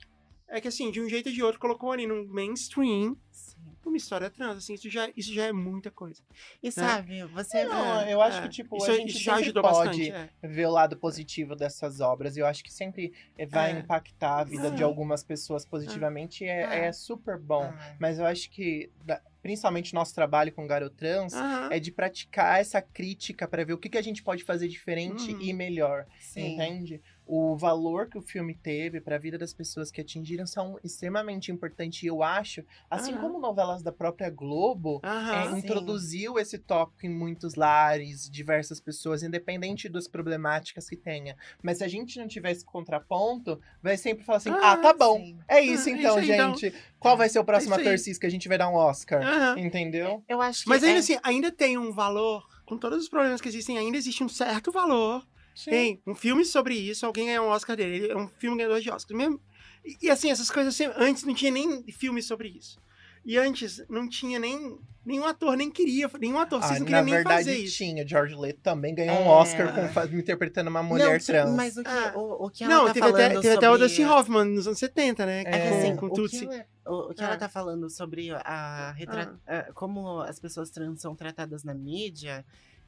é 0.48 0.60
que, 0.60 0.68
assim, 0.68 0.90
de 0.90 1.00
um 1.00 1.08
jeito 1.08 1.28
ou 1.28 1.32
de 1.34 1.42
outro, 1.42 1.58
colocou 1.60 1.90
ali 1.90 2.06
no 2.06 2.24
mainstream 2.28 3.16
Sim. 3.32 3.56
uma 3.84 3.96
história 3.96 4.30
trans, 4.30 4.58
assim, 4.58 4.74
isso 4.74 4.88
já, 4.88 5.10
isso 5.16 5.32
já 5.34 5.44
é 5.46 5.52
muita 5.52 5.90
coisa. 5.90 6.22
E 6.62 6.70
sabe, 6.70 7.22
você. 7.24 7.64
Não, 7.64 8.00
É, 8.02 8.12
eu 8.14 8.20
acho 8.22 8.38
é. 8.38 8.42
que, 8.42 8.48
tipo, 8.48 8.76
isso, 8.76 8.90
a 8.90 8.94
gente 8.96 9.10
isso 9.10 9.22
já 9.22 9.34
ajudou 9.36 9.62
pode 9.62 9.74
bastante. 10.08 10.10
é. 10.42 10.48
ver 10.48 10.66
o 10.66 10.70
lado 10.70 10.96
positivo 10.96 11.56
dessas 11.56 12.00
obras. 12.00 12.36
Eu 12.36 12.46
acho 12.46 12.62
que 12.62 12.72
sempre 12.72 13.12
vai 13.48 13.72
É. 13.72 13.78
impactar 13.80 14.38
a 14.40 14.44
vida 14.44 14.70
de 14.70 14.82
É. 14.82 14.84
algumas 14.84 15.24
pessoas 15.24 15.64
positivamente. 15.66 16.44
e 16.44 16.46
É, 16.48 16.60
É. 16.62 16.86
é 16.86 16.92
super 16.92 17.38
bom. 17.38 17.72
Mas 17.98 18.18
eu 18.18 18.24
acho 18.26 18.48
que, 18.50 18.90
da- 19.04 19.20
principalmente 19.42 19.92
nosso 19.92 20.14
trabalho 20.14 20.52
com 20.52 20.66
garotrans, 20.66 21.34
Aham. 21.34 21.68
é 21.70 21.78
de 21.78 21.90
praticar 21.92 22.60
essa 22.60 22.80
crítica 22.80 23.46
pra 23.46 23.64
ver 23.64 23.72
o 23.74 23.78
que, 23.78 23.88
que 23.90 23.98
a 23.98 24.02
gente 24.02 24.22
pode 24.22 24.42
fazer 24.44 24.68
diferente 24.68 25.32
Uhum. 25.32 25.40
e 25.40 25.52
melhor. 25.52 26.06
sim. 26.20 26.54
Entende? 26.54 27.02
O 27.26 27.56
valor 27.56 28.08
que 28.08 28.18
o 28.18 28.22
filme 28.22 28.54
teve 28.54 29.00
pra 29.00 29.16
vida 29.16 29.38
das 29.38 29.54
pessoas 29.54 29.90
que 29.90 30.00
atingiram 30.00 30.46
são 30.46 30.78
extremamente 30.84 31.50
importantes. 31.50 32.02
E 32.02 32.06
eu 32.06 32.22
acho, 32.22 32.62
assim 32.90 33.12
Aham. 33.12 33.20
como 33.22 33.40
novelas 33.40 33.82
da 33.82 33.90
própria 33.90 34.28
Globo, 34.28 35.00
é, 35.02 35.08
Aham. 35.08 35.58
introduziu 35.58 36.38
esse 36.38 36.58
tópico 36.58 37.06
em 37.06 37.08
muitos 37.08 37.54
lares, 37.54 38.28
diversas 38.30 38.78
pessoas, 38.78 39.22
independente 39.22 39.88
das 39.88 40.06
problemáticas 40.06 40.88
que 40.88 40.96
tenha. 40.96 41.34
Mas 41.62 41.78
se 41.78 41.84
a 41.84 41.88
gente 41.88 42.18
não 42.18 42.28
tiver 42.28 42.52
esse 42.52 42.64
contraponto, 42.64 43.58
vai 43.82 43.96
sempre 43.96 44.24
falar 44.24 44.38
assim: 44.38 44.50
ah, 44.50 44.72
Ah, 44.72 44.76
tá 44.76 44.92
bom. 44.92 45.18
Sim. 45.18 45.38
É 45.48 45.60
isso 45.60 45.88
Ah, 45.88 45.92
então, 45.92 46.20
isso 46.20 46.30
aí, 46.32 46.38
então. 46.38 46.54
gente. 46.56 46.74
Qual 46.98 47.16
vai 47.16 47.28
ser 47.28 47.38
o 47.38 47.44
próximo 47.44 47.74
É 47.74 47.80
ator 47.80 47.98
cis 47.98 48.18
que 48.18 48.26
a 48.26 48.30
gente 48.30 48.48
vai 48.48 48.58
dar 48.58 48.68
um 48.68 48.74
Oscar? 48.74 49.22
Aham. 49.22 49.58
Entendeu? 49.58 50.22
Eu 50.28 50.40
acho 50.42 50.64
que. 50.64 50.68
Mas 50.68 50.82
ainda 50.82 50.96
é- 50.96 51.00
assim, 51.00 51.18
ainda 51.22 51.50
tem 51.50 51.78
um 51.78 51.90
valor, 51.92 52.46
com 52.66 52.76
todos 52.76 52.98
os 52.98 53.08
problemas 53.08 53.40
que 53.40 53.48
existem, 53.48 53.78
ainda 53.78 53.96
existe 53.96 54.22
um 54.22 54.28
certo 54.28 54.70
valor 54.70 55.26
Tem 55.64 56.02
um 56.06 56.14
filme 56.14 56.44
sobre 56.44 56.74
isso, 56.74 57.06
alguém 57.06 57.26
ganhou 57.26 57.46
um 57.46 57.50
Oscar 57.50 57.76
dele. 57.76 57.96
Ele 57.96 58.12
é 58.12 58.16
um 58.16 58.28
filme 58.28 58.56
ganhador 58.56 58.80
de 58.80 58.90
Oscar. 58.90 59.16
Mesmo, 59.16 59.40
e, 59.84 59.96
e, 60.06 60.10
assim, 60.10 60.30
essas 60.30 60.50
coisas 60.50 60.74
assim, 60.74 60.90
antes 60.96 61.24
não 61.24 61.34
tinha 61.34 61.50
nem 61.50 61.84
filme 61.92 62.22
sobre 62.22 62.48
isso. 62.48 62.78
E 63.24 63.38
antes 63.38 63.82
não 63.88 64.08
tinha 64.08 64.38
nem. 64.38 64.78
Nenhum 65.06 65.24
ator 65.26 65.54
nem 65.54 65.70
queria, 65.70 66.10
nenhum 66.18 66.38
ator 66.38 66.60
Ah, 66.62 66.66
não 66.72 66.78
na 66.78 66.84
queria 66.86 67.02
nem 67.02 67.14
verdade, 67.14 67.44
fazer 67.44 67.58
isso. 67.58 67.76
tinha. 67.76 68.08
George 68.08 68.34
Leto 68.34 68.60
também 68.62 68.94
ganhou 68.94 69.16
um 69.16 69.24
É. 69.26 69.28
Oscar 69.28 69.92
com, 69.92 70.16
interpretando 70.16 70.68
uma 70.70 70.82
mulher 70.82 71.18
não, 71.18 71.26
trans. 71.26 71.50
Mas 71.54 71.76
o 71.76 71.82
que, 71.82 71.90
Ah. 71.90 72.12
o, 72.16 72.46
o 72.46 72.50
que 72.50 72.64
ela 72.64 72.74
Não, 72.74 72.86
tá 72.86 72.94
teve, 72.94 73.00
falando 73.06 73.14
até, 73.20 73.28
teve 73.40 73.54
até 73.54 73.68
o 73.68 73.72
sobre- 73.72 73.86
Dustin 73.86 74.04
Hoffman 74.04 74.44
nos 74.46 74.66
anos 74.66 74.78
70, 74.78 75.26
né? 75.26 75.42
É 75.42 75.44
que 75.44 75.50
com- 75.68 75.78
assim, 75.78 75.96
com 75.96 76.06
o, 76.06 76.08
que 76.10 76.16
Tutsi. 76.16 76.44
ela, 76.46 76.66
o, 76.86 77.10
o 77.10 77.14
que 77.14 77.22
Ah. 77.22 77.26
ela 77.26 77.36
tá 77.36 77.48
falando 77.50 77.90
sobre 77.90 78.30
a 78.30 78.92
retra... 78.92 79.38
ah, 79.46 79.70
como 79.74 80.20
as 80.20 80.40
pessoas 80.40 80.70
trans 80.70 81.02
são 81.02 81.14
tratadas 81.14 81.64
na 81.64 81.74
mídia 81.74 82.42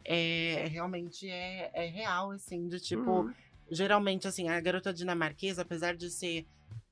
é 0.07 0.67
realmente 0.69 1.29
é, 1.29 1.71
é 1.75 1.87
real, 1.87 2.31
assim, 2.33 2.69
de 2.69 2.81
tipo, 2.81 3.25
Uhum. 3.25 3.35
geralmente, 3.71 4.27
assim, 4.29 4.49
a 4.49 4.61
garota 4.61 4.93
dinamarquesa, 4.93 5.63
apesar 5.63 5.97
de 5.97 6.11
ser, 6.11 6.47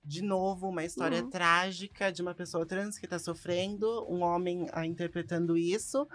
de 0.05 0.23
novo, 0.23 0.69
uma 0.69 0.85
história 0.85 1.23
Uhum. 1.23 1.31
trágica 1.31 2.13
de 2.13 2.23
uma 2.23 2.35
pessoa 2.35 2.67
trans 2.67 2.99
que 2.99 3.07
tá 3.09 3.19
sofrendo, 3.19 4.07
um 4.11 4.23
homem 4.23 4.67
ah, 4.73 4.85
interpretando 4.87 5.57
isso, 5.57 6.07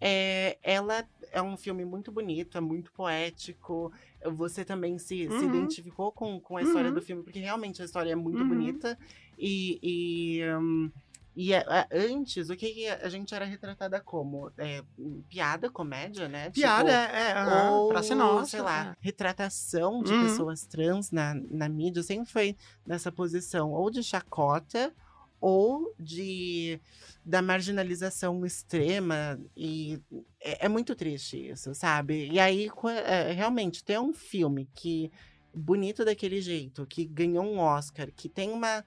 é, 0.00 0.58
ela 0.62 1.08
é 1.32 1.40
um 1.40 1.56
filme 1.56 1.84
muito 1.84 2.12
bonito, 2.12 2.58
é 2.58 2.60
muito 2.60 2.92
poético. 2.92 3.90
Você 4.34 4.64
também 4.64 4.98
se, 4.98 5.30
se 5.30 5.44
Uhum. 5.44 5.44
identificou 5.46 6.12
com, 6.12 6.38
com 6.40 6.56
a 6.56 6.62
história 6.62 6.90
Uhum. 6.90 6.94
do 6.94 7.02
filme, 7.02 7.22
porque 7.22 7.38
realmente 7.38 7.80
a 7.80 7.84
história 7.84 8.12
é 8.12 8.16
muito 8.16 8.40
Uhum. 8.42 8.48
bonita. 8.48 8.98
E, 9.38 9.78
e, 9.82 10.44
hum, 10.56 10.90
e 11.36 11.54
a- 11.54 11.86
antes, 11.92 12.48
o 12.48 12.56
que, 12.56 12.88
a 12.88 13.08
gente 13.10 13.34
era 13.34 13.44
retratada 13.44 14.00
como? 14.00 14.50
É, 14.56 14.82
piada, 15.28 15.68
comédia, 15.70 16.26
né? 16.28 16.48
Piada, 16.50 16.84
Tipo, 17.06 17.14
é, 17.16 17.30
é 17.32 17.70
ou, 17.72 17.88
pra 17.88 18.02
ser 18.02 18.14
nossa. 18.14 18.50
sei 18.52 18.60
lá, 18.62 18.92
é. 18.92 18.96
retratação 19.00 20.02
de 20.02 20.12
Uhum. 20.12 20.22
pessoas 20.22 20.66
trans 20.66 21.10
na, 21.10 21.34
na 21.50 21.68
mídia 21.68 22.02
sempre 22.02 22.32
foi 22.32 22.56
nessa 22.86 23.12
posição 23.12 23.72
ou 23.72 23.90
de 23.90 24.02
chacota 24.02 24.92
ou 25.38 25.94
de 25.98 26.80
da 27.24 27.42
marginalização 27.42 28.46
extrema 28.46 29.38
e 29.56 30.00
é, 30.40 30.64
é 30.66 30.68
muito 30.68 30.94
triste 30.94 31.50
isso, 31.50 31.74
sabe? 31.74 32.28
E 32.30 32.40
aí 32.40 32.70
é, 33.04 33.32
realmente 33.32 33.84
ter 33.84 33.98
um 34.00 34.12
filme 34.14 34.66
que 34.74 35.10
bonito 35.52 36.04
daquele 36.04 36.40
jeito, 36.40 36.86
que 36.86 37.04
ganhou 37.04 37.44
um 37.44 37.58
Oscar, 37.58 38.10
que 38.14 38.28
tem 38.28 38.50
uma 38.50 38.84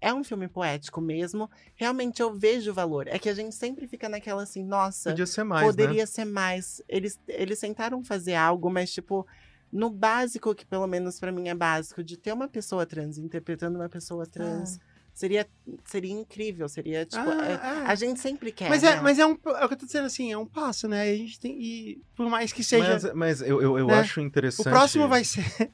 é 0.00 0.12
um 0.12 0.22
filme 0.24 0.48
poético 0.48 1.00
mesmo. 1.00 1.50
Realmente 1.74 2.20
eu 2.20 2.32
vejo 2.34 2.70
o 2.70 2.74
valor. 2.74 3.06
É 3.08 3.18
que 3.18 3.28
a 3.28 3.34
gente 3.34 3.54
sempre 3.54 3.86
fica 3.86 4.08
naquela 4.08 4.42
assim, 4.42 4.64
nossa, 4.64 5.10
Podia 5.10 5.26
ser 5.26 5.44
mais, 5.44 5.62
né? 5.62 5.70
poderia 5.70 6.06
ser 6.06 6.24
mais. 6.24 6.82
Eles, 6.88 7.18
eles 7.28 7.58
tentaram 7.60 8.02
fazer 8.04 8.34
algo, 8.34 8.70
mas, 8.70 8.92
tipo, 8.92 9.26
no 9.72 9.88
básico, 9.88 10.54
que 10.54 10.66
pelo 10.66 10.86
menos 10.86 11.18
pra 11.18 11.32
mim 11.32 11.48
é 11.48 11.54
básico, 11.54 12.02
de 12.04 12.16
ter 12.16 12.32
uma 12.32 12.48
pessoa 12.48 12.84
trans 12.84 13.16
interpretando 13.18 13.76
uma 13.76 13.88
pessoa 13.88 14.26
trans, 14.26 14.78
seria, 15.14 15.46
seria 15.84 16.12
incrível. 16.12 16.68
Seria, 16.68 17.06
tipo. 17.06 17.28
Ah, 17.28 17.46
é- 17.46 17.52
é. 17.52 17.86
a 17.86 17.94
gente 17.94 18.20
sempre 18.20 18.52
quer. 18.52 18.68
Mas 18.68 18.82
é, 18.82 18.96
né? 18.96 19.00
mas 19.00 19.18
é 19.18 19.26
um. 19.26 19.32
É 19.32 19.64
o 19.64 19.68
que 19.68 19.74
eu 19.74 19.78
tô 19.78 19.86
dizendo 19.86 20.06
assim, 20.06 20.30
é 20.30 20.36
um 20.36 20.46
passo, 20.46 20.86
né? 20.86 21.02
A 21.02 21.16
gente 21.16 21.40
tem. 21.40 21.60
E 21.60 22.02
por 22.14 22.28
mais 22.28 22.52
que 22.52 22.62
seja. 22.62 22.92
Mas, 22.92 23.14
mas 23.14 23.40
eu, 23.40 23.62
eu, 23.62 23.78
eu 23.78 23.86
né? 23.86 24.00
acho 24.00 24.20
interessante. 24.20 24.66
o 24.66 24.70
próximo 24.70 25.08
vai 25.08 25.24
ser. 25.24 25.72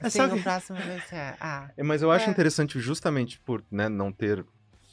É 0.00 0.10
Sim, 0.10 0.18
só 0.18 0.26
o 0.26 0.30
que- 0.36 0.42
próximo 0.42 0.78
vai 0.78 1.00
ser. 1.00 1.36
Ah, 1.40 1.70
É, 1.76 1.82
Mas 1.82 2.02
eu 2.02 2.10
acho 2.10 2.28
É. 2.28 2.30
interessante 2.30 2.78
justamente 2.80 3.38
por 3.40 3.64
né, 3.70 3.88
não 3.88 4.12
ter, 4.12 4.44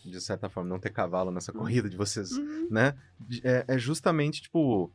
de 0.04 0.20
certa 0.22 0.50
forma, 0.50 0.70
não 0.70 0.80
ter 0.80 0.90
cavalo 0.92 1.32
nessa 1.32 1.52
corrida 1.52 1.90
de 1.90 1.98
vocês, 1.98 2.32
Uhum. 2.32 2.68
né? 2.72 2.96
É, 3.44 3.66
é 3.68 3.78
justamente, 3.78 4.42
tipo, 4.42 4.92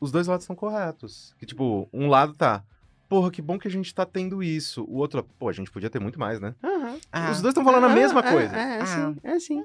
os 0.00 0.10
dois 0.12 0.26
lados 0.26 0.44
estão 0.44 0.56
corretos. 0.56 1.34
Que, 1.38 1.46
tipo, 1.46 1.88
um 1.92 2.08
lado 2.08 2.34
tá, 2.34 2.62
porra, 3.08 3.30
que 3.30 3.40
bom 3.40 3.58
que 3.58 3.68
a 3.68 3.70
gente 3.70 3.94
tá 3.94 4.04
tendo 4.04 4.42
isso. 4.42 4.84
O 4.84 4.96
outro, 4.96 5.22
pô, 5.38 5.48
a 5.48 5.52
gente 5.52 5.70
podia 5.70 5.88
ter 5.90 6.00
muito 6.00 6.18
mais, 6.18 6.40
né? 6.40 6.54
Aham. 6.62 6.98
ah, 7.12 7.30
Os 7.30 7.40
dois 7.40 7.52
estão 7.52 7.64
falando 7.64 7.84
a 7.84 7.88
mesma 7.94 8.20
É, 8.20 8.30
coisa. 8.32 8.56
É, 8.56 8.78
é, 8.78 8.80
Ah. 8.82 8.86
sim, 8.86 9.16
é 9.22 9.40
sim. 9.40 9.64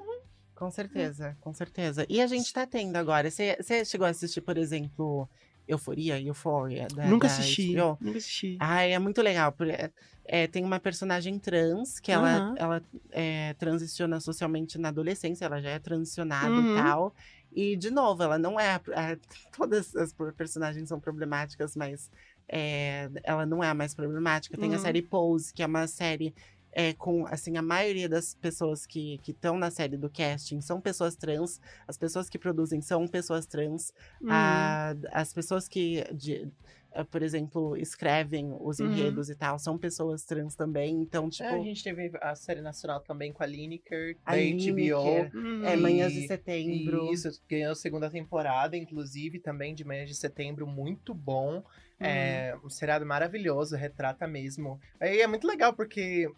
Com 0.54 0.70
certeza, 0.70 1.36
com 1.40 1.52
certeza. 1.52 2.06
E 2.08 2.20
a 2.22 2.26
gente 2.28 2.52
tá 2.52 2.64
tendo 2.64 2.94
agora. 2.94 3.28
Você 3.30 3.56
chegou 3.84 4.06
a 4.06 4.10
assistir, 4.10 4.40
por 4.40 4.56
exemplo, 4.56 5.28
Euforia, 5.68 6.20
Euphoria? 6.20 6.88
Da, 6.94 7.06
Nunca 7.06 7.26
da 7.28 7.32
assisti. 7.34 7.74
HBO? 7.76 7.98
Nunca 8.00 8.18
assisti. 8.18 8.56
Ai, 8.60 8.92
é 8.92 8.98
muito 8.98 9.20
legal. 9.22 9.52
porque, 9.52 9.72
é, 9.72 9.90
é, 10.24 10.46
tem 10.46 10.64
uma 10.64 10.78
personagem 10.80 11.38
trans 11.38 11.98
que 12.00 12.10
ela, 12.12 12.54
ela 12.56 12.82
é, 13.10 13.54
transiciona 13.54 14.20
socialmente 14.20 14.78
na 14.78 14.88
adolescência, 14.88 15.44
ela 15.44 15.60
já 15.60 15.70
é 15.70 15.78
transicionada 15.78 16.54
Uhum. 16.54 16.70
e 16.72 16.74
tal. 16.82 17.14
E, 17.54 17.76
de 17.76 17.90
novo, 17.90 18.22
ela 18.22 18.38
não 18.38 18.58
é. 18.58 18.70
a- 18.74 18.76
a- 18.94 19.16
todas 19.56 19.94
as 19.96 20.12
per- 20.12 20.32
personagens 20.34 20.88
são 20.88 20.98
problemáticas, 21.00 21.76
mas 21.76 22.10
é, 22.48 23.08
ela 23.22 23.44
não 23.46 23.62
é 23.62 23.68
a 23.68 23.74
mais 23.74 23.94
problemática. 23.94 24.56
Tem 24.56 24.70
a 24.70 24.76
Uhum. 24.76 24.78
série 24.82 25.02
Pose, 25.02 25.52
que 25.52 25.62
é 25.62 25.66
uma 25.66 25.86
série. 25.86 26.34
É, 26.72 26.92
com, 26.94 27.26
assim, 27.26 27.56
a 27.58 27.62
maioria 27.62 28.08
das 28.08 28.34
pessoas 28.34 28.86
que 28.86 29.20
estão 29.28 29.58
na 29.58 29.70
série 29.70 29.96
do 29.96 30.08
casting 30.08 30.60
são 30.62 30.80
pessoas 30.80 31.14
trans. 31.14 31.60
As 31.86 31.98
pessoas 31.98 32.30
que 32.30 32.38
produzem 32.38 32.80
são 32.80 33.06
pessoas 33.06 33.44
trans. 33.46 33.92
Uhum. 34.22 34.28
A- 34.30 34.94
as 35.12 35.34
pessoas 35.34 35.68
que, 35.68 36.02
de- 36.14 36.48
eh, 36.94 37.04
por 37.04 37.22
exemplo, 37.22 37.76
escrevem 37.76 38.56
os 38.58 38.78
Uhum. 38.78 38.86
enredos 38.90 39.28
e 39.28 39.34
tal, 39.34 39.58
são 39.58 39.76
pessoas 39.76 40.24
trans 40.24 40.54
também. 40.54 40.94
Então, 41.02 41.28
tipo, 41.28 41.44
É, 41.44 41.54
a 41.60 41.62
gente 41.62 41.84
teve 41.84 42.10
a 42.22 42.34
série 42.34 42.62
nacional 42.62 43.00
também 43.00 43.32
com 43.34 43.42
a 43.42 43.46
Lineker, 43.46 44.16
A 44.24 44.30
da 44.32 44.36
Lineker. 44.38 44.72
HBO. 44.96 45.38
Uhum. 45.38 45.64
é 45.66 45.74
e- 45.74 45.76
Manhãs 45.76 46.12
de 46.14 46.26
Setembro. 46.26 47.12
Isso, 47.12 47.28
ganhou 47.48 47.72
a 47.72 47.74
segunda 47.74 48.08
temporada, 48.08 48.78
inclusive, 48.78 49.38
também 49.40 49.74
de 49.74 49.84
Manhãs 49.84 50.08
de 50.08 50.14
Setembro, 50.16 50.66
muito 50.66 51.12
bom. 51.12 51.56
Uhum. 51.56 52.06
É 52.06 52.58
um 52.64 52.70
seriado 52.70 53.04
maravilhoso, 53.04 53.76
retrata 53.76 54.26
mesmo. 54.26 54.80
Aí 54.98 55.20
é 55.20 55.26
muito 55.26 55.46
legal, 55.46 55.72
porque 55.74 56.28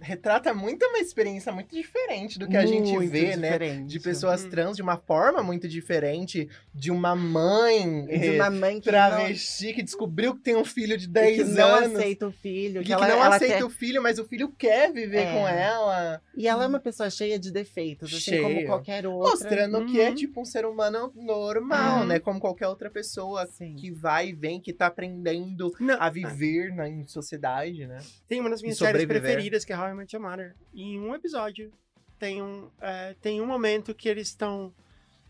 retrata 0.00 0.52
muito 0.54 0.84
uma 0.86 0.98
experiência 0.98 1.52
muito 1.52 1.74
diferente 1.74 2.38
do 2.38 2.48
que 2.48 2.56
a 2.56 2.64
gente 2.66 2.92
Muito 2.92 3.10
vê, 3.10 3.36
né? 3.36 3.50
diferente. 3.52 3.86
De 3.88 4.00
pessoas 4.00 4.44
Uhum. 4.44 4.50
trans 4.50 4.76
de 4.76 4.82
uma 4.82 4.96
forma 4.96 5.42
muito 5.42 5.68
diferente, 5.68 6.48
de 6.74 6.90
uma 6.90 7.14
mãe 7.14 8.06
De 8.06 8.28
eh, 8.28 8.32
uma 8.36 8.50
mãe 8.50 8.80
que 8.80 8.88
travesti 8.88 9.72
que 9.72 9.82
descobriu 9.82 10.34
que 10.34 10.40
tem 10.42 10.56
um 10.56 10.64
filho 10.64 10.96
de 10.96 11.06
não, 11.06 11.12
10 11.12 11.36
que 11.36 11.44
não 11.44 11.68
anos. 11.68 11.96
aceita 11.98 12.26
o 12.26 12.32
filho. 12.32 12.80
e 12.80 12.84
Que, 12.84 12.86
que, 12.88 12.92
ela, 12.92 13.08
não 13.08 13.16
ela 13.24 13.36
aceita 13.36 13.54
quer- 13.58 13.64
o 13.64 13.70
filho, 13.70 14.02
mas 14.02 14.18
o 14.18 14.24
filho 14.24 14.48
quer 14.56 14.92
viver 14.92 15.18
É. 15.26 15.32
com 15.32 15.46
ela. 15.48 16.20
E 16.36 16.48
ela 16.48 16.64
é 16.64 16.66
uma 16.66 16.80
pessoa 16.80 17.10
cheia 17.10 17.38
de 17.38 17.50
defeitos, 17.52 18.12
assim 18.12 18.40
como 18.42 18.54
Cheia. 18.54 18.66
qualquer 18.66 19.06
outra. 19.06 19.30
Mostrando 19.30 19.86
que 19.86 20.00
é 20.00 20.08
Uhum. 20.08 20.14
tipo 20.14 20.40
um 20.40 20.44
ser 20.44 20.64
humano 20.64 21.12
normal, 21.14 22.00
Uhum. 22.00 22.06
né? 22.06 22.18
Como 22.18 22.40
qualquer 22.40 22.68
outra 22.68 22.90
pessoa 22.90 23.46
Sim. 23.46 23.74
que 23.74 23.90
vai 23.90 24.28
e 24.28 24.32
vem, 24.32 24.60
que 24.60 24.72
tá 24.72 24.86
aprendendo 24.86 25.72
Não, 25.78 25.96
a 26.00 26.08
viver 26.10 26.74
na 26.74 26.88
em 26.88 27.04
sociedade, 27.06 27.86
né? 27.86 27.98
Tem 28.28 28.40
uma 28.40 28.50
das 28.50 28.62
minhas 28.62 28.76
E 28.76 28.78
séries 28.84 29.04
preferidas, 29.04 29.64
que 29.64 29.72
é 29.72 29.76
How 29.82 29.90
I 29.90 29.94
Met 29.94 30.14
Your 30.14 30.24
Mother. 30.24 30.54
E 30.72 30.82
em 30.82 31.00
um 31.00 31.14
episódio, 31.14 31.72
tem 32.18 32.42
um, 32.42 32.70
é, 32.80 33.14
tem 33.20 33.40
um 33.40 33.46
momento 33.46 33.94
que 33.94 34.08
eles 34.08 34.28
estão 34.28 34.72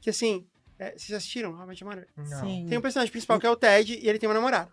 Que 0.00 0.10
assim, 0.10 0.46
é, 0.78 0.92
vocês 0.92 1.12
assistiram 1.12 1.54
How 1.54 1.64
I 1.64 1.66
Met 1.68 1.82
Your 1.82 1.94
Mother? 1.94 2.08
Não. 2.16 2.40
Sim. 2.40 2.66
Tem 2.68 2.78
um 2.78 2.82
personagem 2.82 3.10
principal 3.10 3.40
que 3.40 3.46
é 3.46 3.50
o 3.50 3.56
Ted 3.56 3.94
e 3.94 4.08
ele 4.08 4.18
tem 4.18 4.28
uma 4.28 4.34
namorada. 4.34 4.70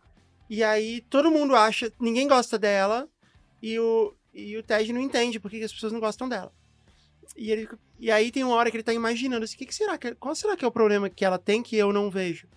E 0.50 0.64
aí 0.64 1.02
todo 1.02 1.32
mundo 1.32 1.56
acha, 1.56 1.92
ninguém 2.00 2.28
gosta 2.28 2.58
dela 2.58 3.08
e 3.62 3.78
o, 3.80 4.14
e 4.34 4.58
o 4.58 4.64
Ted 4.64 4.92
não 4.92 5.02
entende 5.02 5.40
por 5.40 5.50
que 5.50 5.60
que 5.60 5.66
as 5.66 5.74
pessoas 5.74 5.94
não 5.94 6.00
gostam 6.00 6.28
dela. 6.28 6.52
E, 7.38 7.52
ele, 7.52 7.70
e 8.00 8.12
aí 8.12 8.32
tem 8.32 8.44
uma 8.44 8.56
hora 8.56 8.72
que 8.72 8.78
ele 8.78 8.84
tá 8.84 8.94
imaginando 8.94 9.44
assim, 9.44 9.56
o 9.56 9.58
que, 9.60 9.68
que 9.68 9.76
será 9.76 9.98
que, 9.98 10.16
qual 10.16 10.34
será 10.36 10.58
que 10.58 10.66
é 10.66 10.68
o 10.68 10.72
problema 10.72 11.10
que 11.10 11.24
ela 11.24 11.38
tem 11.38 11.62
que 11.62 11.76
eu 11.76 11.94
não 11.94 12.10
vejo? 12.10 12.48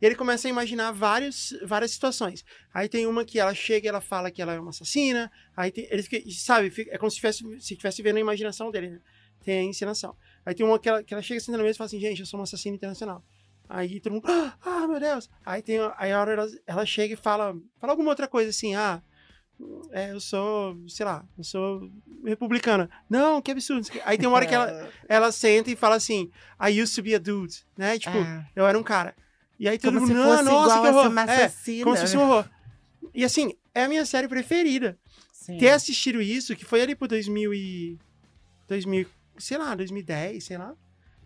E 0.00 0.06
ele 0.06 0.14
começa 0.14 0.48
a 0.48 0.50
imaginar 0.50 0.92
vários, 0.92 1.54
várias 1.64 1.90
situações. 1.90 2.44
Aí 2.72 2.88
tem 2.88 3.06
uma 3.06 3.24
que 3.24 3.38
ela 3.38 3.52
chega 3.54 3.86
e 3.86 3.88
ela 3.88 4.00
fala 4.00 4.30
que 4.30 4.40
ela 4.40 4.54
é 4.54 4.60
uma 4.60 4.70
assassina. 4.70 5.30
Aí 5.56 5.70
tem, 5.70 5.86
ele 5.90 6.02
fica, 6.02 6.18
sabe, 6.32 6.70
fica- 6.70 6.94
é 6.94 6.98
como 6.98 7.10
se 7.10 7.16
estivesse 7.16 7.38
se 7.60 7.74
estivesse 7.74 8.02
vendo 8.02 8.16
a 8.16 8.20
imaginação 8.20 8.70
dele, 8.70 8.90
né? 8.90 9.00
Tem 9.44 9.60
a 9.60 9.62
encenação. 9.64 10.16
Aí 10.44 10.54
tem 10.54 10.64
uma 10.64 10.78
que 10.78 10.88
ela, 10.88 11.02
que 11.02 11.12
ela 11.12 11.22
chega 11.22 11.38
assim 11.38 11.50
na 11.52 11.58
mesa 11.58 11.70
e 11.72 11.76
fala 11.78 11.86
assim, 11.86 12.00
gente, 12.00 12.20
eu 12.20 12.26
sou 12.26 12.38
uma 12.40 12.44
assassina 12.44 12.74
internacional. 12.76 13.22
Aí 13.68 14.00
todo 14.00 14.12
mundo, 14.14 14.24
ah, 14.26 14.54
ah, 14.62 14.88
meu 14.88 14.98
Deus. 14.98 15.28
Aí 15.44 15.62
tem 15.62 15.78
aí 15.96 16.12
a 16.12 16.20
hora 16.20 16.32
ela, 16.32 16.46
ela 16.66 16.86
chega 16.86 17.14
e 17.14 17.16
fala, 17.16 17.54
fala 17.78 17.92
alguma 17.92 18.10
outra 18.10 18.26
coisa 18.26 18.50
assim, 18.50 18.74
ah, 18.74 19.02
é, 19.92 20.12
eu 20.12 20.20
sou, 20.20 20.76
sei 20.88 21.04
lá, 21.04 21.24
eu 21.36 21.44
sou 21.44 21.90
republicana. 22.24 22.88
Não, 23.08 23.40
que 23.42 23.50
absurdo. 23.50 23.86
Aí 24.04 24.16
tem 24.18 24.26
uma 24.26 24.36
hora 24.36 24.46
que 24.46 24.54
ela, 24.54 24.90
ela 25.08 25.30
senta 25.32 25.70
e 25.70 25.76
fala 25.76 25.96
assim, 25.96 26.30
I 26.60 26.80
used 26.82 26.94
to 26.96 27.02
be 27.02 27.14
a 27.14 27.18
dude, 27.18 27.54
né? 27.76 27.98
Tipo, 27.98 28.16
É. 28.16 28.46
eu 28.56 28.66
era 28.66 28.78
um 28.78 28.82
cara. 28.82 29.14
E 29.60 29.68
aí 29.68 29.78
todo 29.78 29.92
Como 30.00 30.06
mundo, 30.06 30.16
se 30.16 30.20
"Ah, 30.20 30.24
fosse 30.38 30.42
nossa, 30.44 30.76
igual 30.76 30.82
que 30.82 30.88
horror. 30.88 31.10
uma 31.10 31.20
É, 31.22 31.44
assassina. 31.44 31.84
como 31.84 31.94
se 31.96 32.02
fosse 32.02 32.16
um 32.16 32.22
horror. 32.22 32.48
E 33.14 33.24
assim, 33.24 33.52
é 33.74 33.84
a 33.84 33.88
minha 33.88 34.06
série 34.06 34.26
preferida. 34.26 34.98
Sim. 35.32 35.58
Ter 35.58 35.68
assistido 35.70 36.20
isso, 36.22 36.56
que 36.56 36.64
foi 36.64 36.80
ali 36.80 36.94
por 36.96 37.06
2000 37.06 37.52
e... 37.52 37.98
2000, 38.66 39.06
sei 39.38 39.58
lá, 39.58 39.74
2010, 39.74 40.44
sei 40.44 40.56
lá. 40.56 40.74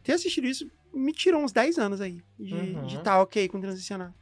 Ter 0.03 0.15
assistido 0.15 0.47
isso 0.49 0.69
me 0.93 1.13
tirou 1.13 1.43
uns 1.43 1.53
10 1.53 1.79
anos 1.79 2.01
aí 2.01 2.21
de 2.39 2.55
Uhum. 2.55 2.87
estar 2.89 3.03
tá 3.03 3.21
ok 3.23 3.49
com 3.49 3.61
transicionar. 3.61 4.13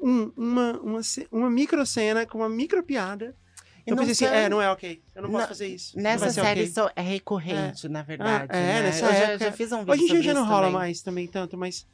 Um- 0.00 0.32
uma, 0.36 0.72
uma, 0.80 1.00
uma 1.32 1.50
micro 1.50 1.84
cena 1.84 2.26
com 2.26 2.38
uma 2.38 2.48
micro 2.48 2.82
piada. 2.82 3.34
E 3.86 3.90
Eu 3.90 3.96
pensei 3.96 4.26
assim, 4.28 4.36
é, 4.36 4.48
não 4.48 4.60
é 4.62 4.70
ok. 4.70 5.02
Eu 5.14 5.22
não 5.22 5.30
posso 5.30 5.40
Não, 5.42 5.48
fazer 5.48 5.66
isso. 5.68 5.98
Nessa 5.98 6.30
série 6.30 6.60
ok. 6.60 6.64
isso 6.64 6.90
é 6.94 7.00
recorrente, 7.02 7.88
na 7.88 8.02
verdade. 8.02 8.46
é, 8.50 8.60
né? 8.60 8.82
nessa 8.82 9.06
eu 9.06 9.12
já, 9.12 9.36
já 9.46 9.52
fiz 9.52 9.70
um 9.72 9.78
vídeo 9.78 9.92
Hoje 9.92 10.02
em 10.04 10.06
dia 10.08 10.22
já 10.22 10.34
não 10.34 10.44
rola 10.44 10.60
também. 10.62 10.72
mais 10.72 11.02
também 11.02 11.26
tanto, 11.28 11.56
mas. 11.56 11.86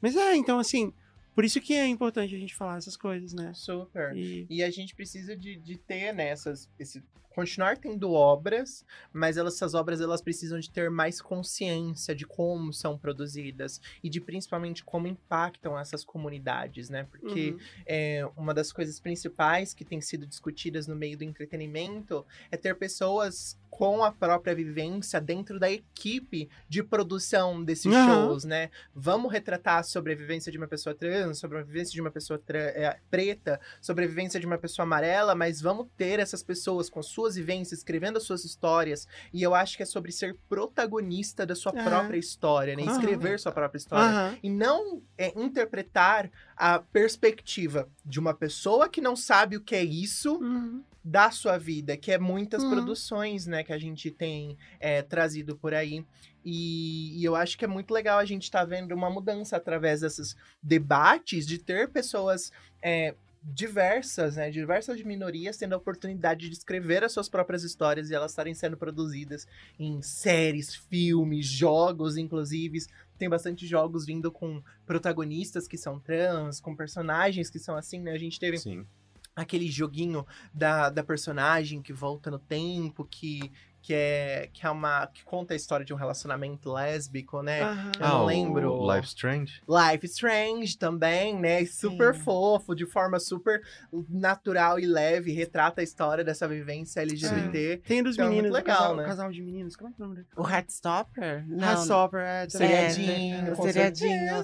Mas 0.00 0.16
é, 0.16 0.34
então 0.36 0.58
assim. 0.58 0.92
Por 1.34 1.44
isso 1.44 1.60
que 1.60 1.72
é 1.72 1.86
importante 1.86 2.34
a 2.34 2.38
gente 2.38 2.52
falar 2.52 2.78
essas 2.78 2.96
coisas, 2.96 3.32
né? 3.32 3.52
Super. 3.54 4.16
E, 4.16 4.44
E 4.50 4.60
a 4.60 4.70
gente 4.70 4.92
precisa 4.92 5.36
de, 5.36 5.54
de 5.56 5.76
ter 5.76 6.12
nessas. 6.12 6.68
esse, 6.80 7.00
continuar 7.38 7.78
tendo 7.78 8.10
obras, 8.10 8.84
mas 9.12 9.36
elas, 9.36 9.54
essas 9.54 9.72
obras 9.72 10.00
elas 10.00 10.20
precisam 10.20 10.58
de 10.58 10.68
ter 10.68 10.90
mais 10.90 11.22
consciência 11.22 12.12
de 12.12 12.26
como 12.26 12.72
são 12.72 12.98
produzidas 12.98 13.80
e 14.02 14.10
de 14.10 14.20
principalmente 14.20 14.82
como 14.82 15.06
impactam 15.06 15.78
essas 15.78 16.04
comunidades, 16.04 16.90
né? 16.90 17.06
Porque 17.08 17.52
uhum. 17.52 17.58
é, 17.86 18.28
uma 18.36 18.52
das 18.52 18.72
coisas 18.72 18.98
principais 18.98 19.72
que 19.72 19.84
tem 19.84 20.00
sido 20.00 20.26
discutidas 20.26 20.88
no 20.88 20.96
meio 20.96 21.16
do 21.16 21.22
entretenimento 21.22 22.26
é 22.50 22.56
ter 22.56 22.74
pessoas 22.74 23.56
com 23.70 24.02
a 24.02 24.10
própria 24.10 24.54
vivência 24.54 25.20
dentro 25.20 25.58
da 25.58 25.70
equipe 25.70 26.48
de 26.68 26.82
produção 26.82 27.62
desses 27.62 27.92
Aham. 27.92 28.26
shows, 28.26 28.44
né? 28.44 28.70
Vamos 28.94 29.30
retratar 29.30 29.78
a 29.78 30.00
vivência 30.14 30.50
de 30.50 30.58
uma 30.58 30.66
pessoa 30.66 30.94
trans, 30.94 31.38
sobre 31.38 31.58
a 31.58 31.62
vivência 31.62 31.92
de 31.92 32.00
uma 32.00 32.10
pessoa 32.10 32.42
é, 32.48 32.98
preta, 33.10 33.60
sobre 33.80 34.04
a 34.04 34.08
vivência 34.08 34.40
de 34.40 34.46
uma 34.46 34.58
pessoa 34.58 34.84
amarela, 34.84 35.34
mas 35.34 35.60
vamos 35.60 35.86
ter 35.96 36.18
essas 36.18 36.42
pessoas 36.42 36.88
com 36.88 37.02
suas 37.02 37.27
vivências, 37.36 37.80
escrevendo 37.80 38.16
as 38.16 38.22
suas 38.24 38.44
histórias. 38.44 39.06
E 39.32 39.42
eu 39.42 39.54
acho 39.54 39.76
que 39.76 39.82
é 39.82 39.86
sobre 39.86 40.12
ser 40.12 40.36
protagonista 40.48 41.44
da 41.46 41.54
sua 41.54 41.72
É. 41.74 41.82
própria 41.84 42.18
história, 42.18 42.76
né? 42.76 42.82
Aham. 42.82 42.92
Escrever 42.92 43.38
sua 43.38 43.52
própria 43.52 43.78
história 43.78 44.10
Aham. 44.10 44.38
e 44.42 44.50
não 44.50 45.02
é, 45.16 45.32
interpretar 45.40 46.30
a 46.56 46.78
perspectiva 46.78 47.88
de 48.04 48.18
uma 48.18 48.34
pessoa 48.34 48.88
que 48.88 49.00
não 49.00 49.16
sabe 49.16 49.56
o 49.56 49.60
que 49.60 49.74
é 49.74 49.84
isso 49.84 50.36
Uhum. 50.38 50.82
da 51.04 51.30
sua 51.30 51.56
vida, 51.56 51.96
que 51.96 52.12
é 52.12 52.18
muitas 52.18 52.62
Uhum. 52.62 52.70
produções, 52.70 53.46
né, 53.46 53.64
que 53.64 53.72
a 53.72 53.78
gente 53.78 54.10
tem 54.10 54.56
é, 54.78 55.00
trazido 55.02 55.56
por 55.56 55.72
aí. 55.72 56.04
E, 56.44 57.18
e 57.20 57.24
eu 57.24 57.34
acho 57.34 57.56
que 57.58 57.64
é 57.64 57.68
muito 57.68 57.92
legal 57.92 58.18
a 58.18 58.24
gente 58.24 58.44
estar 58.44 58.64
vendo 58.64 58.92
uma 58.94 59.10
mudança 59.10 59.56
através 59.56 60.00
desses 60.00 60.36
debates 60.62 61.46
de 61.46 61.58
ter 61.58 61.88
pessoas 61.88 62.52
é, 62.82 63.14
diversas, 63.54 64.36
né, 64.36 64.50
diversas 64.50 65.02
minorias 65.02 65.56
tendo 65.56 65.72
a 65.72 65.78
oportunidade 65.78 66.48
de 66.48 66.54
escrever 66.54 67.02
as 67.02 67.12
suas 67.12 67.28
próprias 67.28 67.64
histórias 67.64 68.10
e 68.10 68.14
elas 68.14 68.32
estarem 68.32 68.54
sendo 68.54 68.76
produzidas 68.76 69.46
em 69.78 70.02
séries, 70.02 70.74
filmes, 70.74 71.46
jogos, 71.46 72.16
inclusive. 72.16 72.78
Tem 73.16 73.28
bastante 73.28 73.66
jogos 73.66 74.04
vindo 74.04 74.30
com 74.30 74.62
protagonistas 74.84 75.66
que 75.66 75.78
são 75.78 75.98
trans, 75.98 76.60
com 76.60 76.76
personagens 76.76 77.48
que 77.48 77.58
são 77.58 77.76
assim, 77.76 78.00
né? 78.00 78.12
A 78.12 78.18
gente 78.18 78.38
teve 78.38 78.58
Sim. 78.58 78.86
aquele 79.34 79.70
joguinho 79.70 80.26
da, 80.52 80.90
da 80.90 81.02
personagem 81.02 81.80
que 81.80 81.92
volta 81.92 82.30
no 82.30 82.38
tempo, 82.38 83.04
que, 83.04 83.50
que, 83.80 83.94
é, 83.94 84.48
que 84.52 84.66
é 84.66 84.70
uma. 84.70 85.06
que 85.06 85.24
conta 85.24 85.54
a 85.54 85.56
história 85.56 85.84
de 85.84 85.92
um 85.94 85.96
relacionamento 85.96 86.72
lésbico, 86.72 87.42
né? 87.42 87.62
Aham. 87.62 87.92
Eu 88.00 88.08
não 88.08 88.22
o 88.22 88.26
lembro. 88.26 88.94
Life 88.94 89.06
Strange? 89.08 89.62
Life 89.68 90.06
Strange 90.06 90.76
também, 90.76 91.38
né? 91.38 91.64
Super 91.64 92.14
Sim. 92.14 92.20
fofo, 92.20 92.74
de 92.74 92.84
forma 92.86 93.18
super 93.18 93.62
natural 94.08 94.78
e 94.78 94.86
leve, 94.86 95.32
retrata 95.32 95.80
a 95.80 95.84
história 95.84 96.22
dessa 96.24 96.46
vivência 96.46 97.00
LGBT. 97.00 97.82
Tem 97.86 98.02
dos 98.02 98.14
Então 98.14 98.26
é 98.26 98.28
meninos, 98.30 98.52
legal, 98.52 98.76
o 98.76 98.78
casal, 98.80 98.96
né? 98.96 99.04
casal 99.04 99.30
de 99.30 99.40
meninos, 99.42 99.76
como 99.76 99.90
é 99.90 99.92
que 99.92 100.00
é 100.02 100.04
o 100.04 100.08
nome 100.08 100.16
dele? 100.20 100.28
O 100.36 100.46
Heartstopper? 100.48 101.46
Heartstopper, 101.58 102.20
é. 102.20 102.46
tá 102.46 102.50
Seriadinho, 102.58 103.56
com 103.56 103.62
seriadinho. 103.62 104.36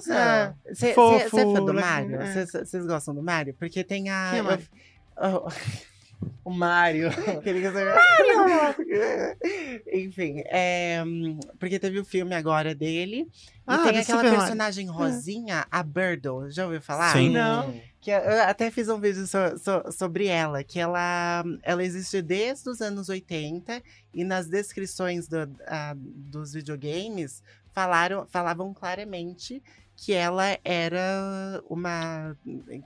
Você 0.71 0.93
Fofo, 0.93 1.15
é 1.15 1.29
fã 1.29 1.53
do 1.53 1.71
legal, 1.71 1.73
Mario? 1.91 2.21
é. 2.21 2.45
Vocês 2.45 2.85
gostam 2.85 3.13
do 3.13 3.21
Mario? 3.21 3.53
Porque 3.53 3.83
tem 3.83 4.09
a. 4.09 4.29
Quem 4.31 4.39
é 4.39 4.41
Mario? 4.41 4.65
eu- 5.17 5.45
oh, 5.45 5.49
Queria 7.43 7.61
que 7.61 7.69
você- 7.69 7.85
Enfim, 9.93 10.43
é, 10.47 11.03
porque 11.59 11.79
teve 11.79 11.99
o 11.99 12.05
filme 12.05 12.35
agora 12.35 12.73
dele. 12.75 13.27
Ah, 13.65 13.75
e 13.75 13.77
tem 13.83 13.97
aquela 13.99 14.21
personagem 14.37 14.87
rosinha, 14.87 15.65
a 15.71 15.81
Birdo. 15.83 16.49
Já 16.51 16.65
ouviu 16.65 16.81
falar? 16.81 17.13
Sim. 17.13 17.29
Não. 17.31 17.73
Que 18.01 18.11
eu 18.11 18.43
até 18.43 18.69
fiz 18.69 18.87
um 18.87 18.99
vídeo 18.99 19.25
so- 19.25 19.57
so- 19.57 19.91
sobre 19.91 20.27
ela, 20.27 20.63
que 20.63 20.79
ela, 20.79 21.43
ela 21.63 21.83
existe 21.83 22.21
desde 22.21 22.69
os 22.69 22.79
anos 22.81 23.09
80 23.09 23.81
e 24.13 24.23
nas 24.23 24.47
descrições 24.47 25.27
do- 25.27 25.49
ah, 25.67 25.93
dos 25.97 26.53
videogames 26.53 27.41
falaram, 27.73 28.25
falavam 28.27 28.73
claramente 28.73 29.61
que 29.97 30.13
ela 30.13 30.57
era 30.63 31.61
uma. 31.69 32.37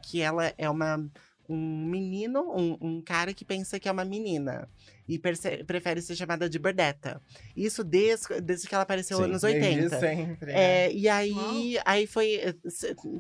que 0.04 0.22
ela 0.22 0.54
é 0.58 0.70
uma. 0.70 1.06
Um 1.50 1.86
menino, 1.86 2.42
um, 2.56 2.78
um 2.80 3.02
cara 3.02 3.34
que 3.34 3.44
pensa 3.44 3.80
que 3.80 3.90
é 3.90 3.92
uma 3.92 4.06
menina. 4.06 4.70
E 5.08 5.18
prefere 5.18 6.04
ser 6.04 6.16
chamada 6.16 6.48
de 6.48 6.60
Berdetta. 6.60 7.20
Isso 7.58 7.84
desde, 7.84 8.40
desde 8.42 8.68
que 8.68 8.76
ela 8.76 8.84
apareceu 8.84 9.18
Sim, 9.18 9.26
nos 9.32 9.42
Desde 9.42 9.68
80. 9.88 10.00
sempre. 10.00 10.46
né? 10.54 10.86
É, 10.86 10.94
e 10.94 11.10
aí, 11.10 11.80
aí 11.84 12.06
foi. 12.06 12.40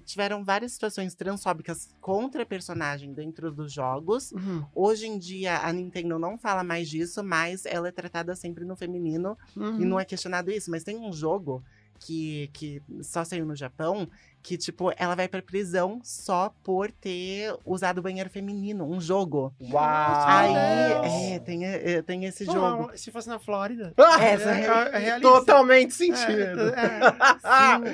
Tiveram 0.06 0.44
várias 0.44 0.74
situações 0.74 1.16
transfóbicas 1.16 1.90
contra 2.00 2.44
a 2.44 2.46
personagem 2.46 3.12
dentro 3.12 3.52
dos 3.52 3.74
jogos. 3.74 4.32
Uhum. 4.34 4.64
Hoje 4.76 5.08
em 5.08 5.18
dia, 5.18 5.58
a 5.62 5.74
Nintendo 5.74 6.20
não 6.20 6.38
fala 6.38 6.64
mais 6.64 6.88
disso, 6.88 7.24
mas 7.24 7.66
ela 7.66 7.88
é 7.88 7.92
tratada 7.92 8.36
sempre 8.36 8.64
no 8.66 8.76
feminino 8.76 9.36
Uhum. 9.56 9.82
e 9.82 9.86
não 9.86 10.00
é 10.00 10.06
questionado 10.06 10.52
isso. 10.52 10.70
Mas 10.70 10.84
tem 10.84 10.96
um 10.98 11.12
jogo 11.12 11.64
que, 12.00 12.50
que 12.54 12.82
só 13.02 13.24
saiu 13.24 13.46
no 13.46 13.56
Japão 13.56 14.08
que, 14.42 14.58
tipo, 14.58 14.92
ela 14.96 15.16
vai 15.16 15.28
pra 15.28 15.42
prisão 15.42 16.00
só 16.02 16.54
por 16.64 16.90
ter 16.92 17.54
usado 17.66 18.02
banheiro 18.02 18.30
feminino. 18.30 18.90
Um 18.90 19.00
jogo. 19.02 19.54
Uau! 19.62 20.26
Aí, 20.26 21.34
é, 21.34 21.40
tem, 21.40 21.66
eh, 21.66 22.02
tem 22.02 22.24
esse 22.26 22.46
Pô, 22.46 22.54
jogo. 22.54 22.92
Se 22.96 23.12
fosse 23.12 23.28
na 23.28 23.38
Flórida. 23.38 23.94
Ah, 23.98 24.16
Essa 24.24 24.52
é, 24.52 24.62
é, 24.66 24.96
é 24.96 24.98
realista. 24.98 25.30
Totalmente 25.30 25.90
É, 25.90 25.92
sentido. 25.92 26.70
é. 26.74 27.00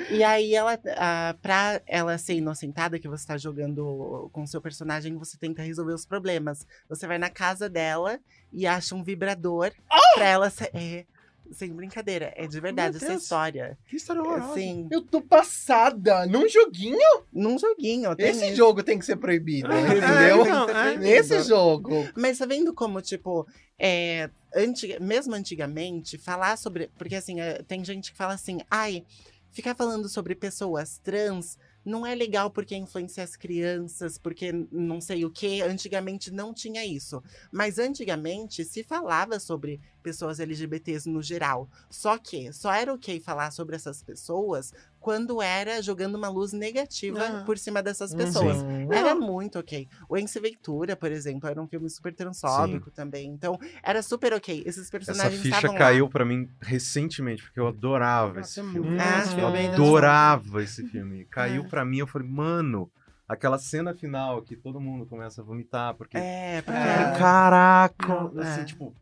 Sim, 0.08 0.14
e 0.16 0.22
aí 0.22 0.54
ela, 0.54 0.78
ah, 0.96 1.34
pra 1.42 1.80
ela 1.84 2.16
ser 2.16 2.34
inocentada, 2.34 2.98
que 2.98 3.08
você 3.08 3.26
tá 3.26 3.36
jogando 3.36 4.30
com 4.32 4.44
o 4.44 4.46
seu 4.46 4.60
personagem, 4.60 5.16
você 5.16 5.36
tenta 5.36 5.62
resolver 5.62 5.94
os 5.94 6.06
problemas. 6.06 6.64
Você 6.88 7.08
vai 7.08 7.18
na 7.18 7.28
casa 7.28 7.68
dela 7.68 8.20
e 8.52 8.66
acha 8.68 8.94
um 8.94 9.02
vibrador 9.02 9.72
pra 10.14 10.24
ela 10.26 10.48
ser. 10.48 11.06
Sem 11.52 11.72
brincadeira, 11.72 12.32
é 12.36 12.46
de 12.46 12.60
verdade 12.60 12.92
Meu 12.92 12.96
essa 12.98 13.08
Deus. 13.12 13.22
história. 13.22 13.78
Que 13.88 13.96
história 13.96 14.22
horrorosa. 14.22 14.52
Assim, 14.52 14.88
Eu 14.90 15.02
tô 15.02 15.20
passada. 15.20 16.26
Num 16.26 16.48
joguinho, 16.48 17.22
num 17.32 17.58
joguinho. 17.58 18.14
tem 18.16 18.28
esse 18.30 18.54
jogo 18.54 18.82
tem 18.82 18.98
que 18.98 19.04
ser 19.06 19.16
proibido, 19.16 19.72
É, 19.72 19.80
entendeu? 19.80 20.44
é. 20.68 20.96
Nesse 20.98 21.42
jogo. 21.42 22.08
Mas 22.16 22.38
tá 22.38 22.46
vendo 22.46 22.72
como, 22.74 23.00
tipo, 23.00 23.46
é, 23.78 24.28
antiga- 24.54 24.98
mesmo 25.00 25.34
antigamente, 25.34 26.18
falar 26.18 26.56
sobre. 26.58 26.90
Porque 26.98 27.14
assim, 27.14 27.40
é, 27.40 27.62
tem 27.62 27.84
gente 27.84 28.10
que 28.12 28.16
fala 28.18 28.34
assim, 28.34 28.58
ai, 28.70 29.04
ficar 29.50 29.74
falando 29.74 30.08
sobre 30.08 30.34
pessoas 30.34 30.98
trans 30.98 31.58
não 31.86 32.04
é 32.04 32.16
legal 32.16 32.50
porque 32.50 32.74
influencia 32.74 33.22
as 33.22 33.36
crianças, 33.36 34.18
porque 34.18 34.52
não 34.72 35.00
sei 35.00 35.24
o 35.24 35.30
que. 35.30 35.62
Antigamente 35.62 36.32
não 36.32 36.52
tinha 36.52 36.84
isso. 36.84 37.22
Mas 37.52 37.78
antigamente 37.78 38.64
se 38.64 38.82
falava 38.82 39.38
sobre 39.38 39.80
pessoas 40.02 40.40
LGBTs 40.40 41.08
no 41.08 41.22
geral. 41.22 41.70
Só 41.88 42.18
que 42.18 42.52
só 42.52 42.72
era 42.72 42.92
ok 42.92 43.20
falar 43.20 43.52
sobre 43.52 43.76
essas 43.76 44.02
pessoas 44.02 44.74
quando 45.06 45.40
era 45.40 45.80
jogando 45.80 46.16
uma 46.16 46.28
luz 46.28 46.52
negativa 46.52 47.20
Ah. 47.24 47.42
por 47.46 47.56
cima 47.56 47.80
dessas 47.80 48.10
Uhum. 48.10 48.16
pessoas. 48.18 48.56
Sim. 48.56 48.88
Era 48.92 49.14
muito 49.14 49.56
ok. 49.56 49.88
O 50.08 50.16
Ense 50.18 50.40
Ventura, 50.40 50.96
por 50.96 51.12
exemplo, 51.12 51.48
era 51.48 51.62
um 51.62 51.68
filme 51.68 51.88
super 51.88 52.12
transfóbico 52.12 52.90
também. 52.90 53.28
Então, 53.30 53.56
era 53.84 54.02
super 54.02 54.32
ok. 54.32 54.64
Esses 54.66 54.82
Essa 54.82 54.90
personagens 54.90 55.40
ficha 55.40 55.54
estavam 55.58 55.76
caiu 55.78 56.08
pra 56.08 56.24
mim 56.24 56.48
recentemente, 56.60 57.40
porque 57.44 57.60
eu 57.60 57.68
adorava 57.68 58.34
Nossa, 58.40 58.50
esse 58.50 58.58
é 58.68 58.72
filme. 58.72 58.98
Ah, 59.00 59.18
esse 59.20 59.34
filme, 59.36 59.52
bem 59.52 59.68
adorava 59.68 60.60
esse 60.64 60.84
filme. 60.88 61.24
Caiu 61.26 61.62
É. 61.62 61.68
pra 61.68 61.84
mim, 61.84 61.98
eu 61.98 62.06
falei, 62.08 62.26
mano, 62.26 62.90
aquela 63.28 63.58
cena 63.60 63.94
final 63.94 64.42
que 64.42 64.56
todo 64.56 64.80
mundo 64.80 65.06
começa 65.06 65.40
a 65.40 65.44
vomitar, 65.44 65.94
porque. 65.94 66.18
É, 66.18 66.62
porque 66.62 66.76
É. 66.80 67.16
Caraca! 67.16 68.08
Não, 68.08 68.42
assim, 68.42 68.62
é. 68.62 68.64
tipo, 68.64 68.92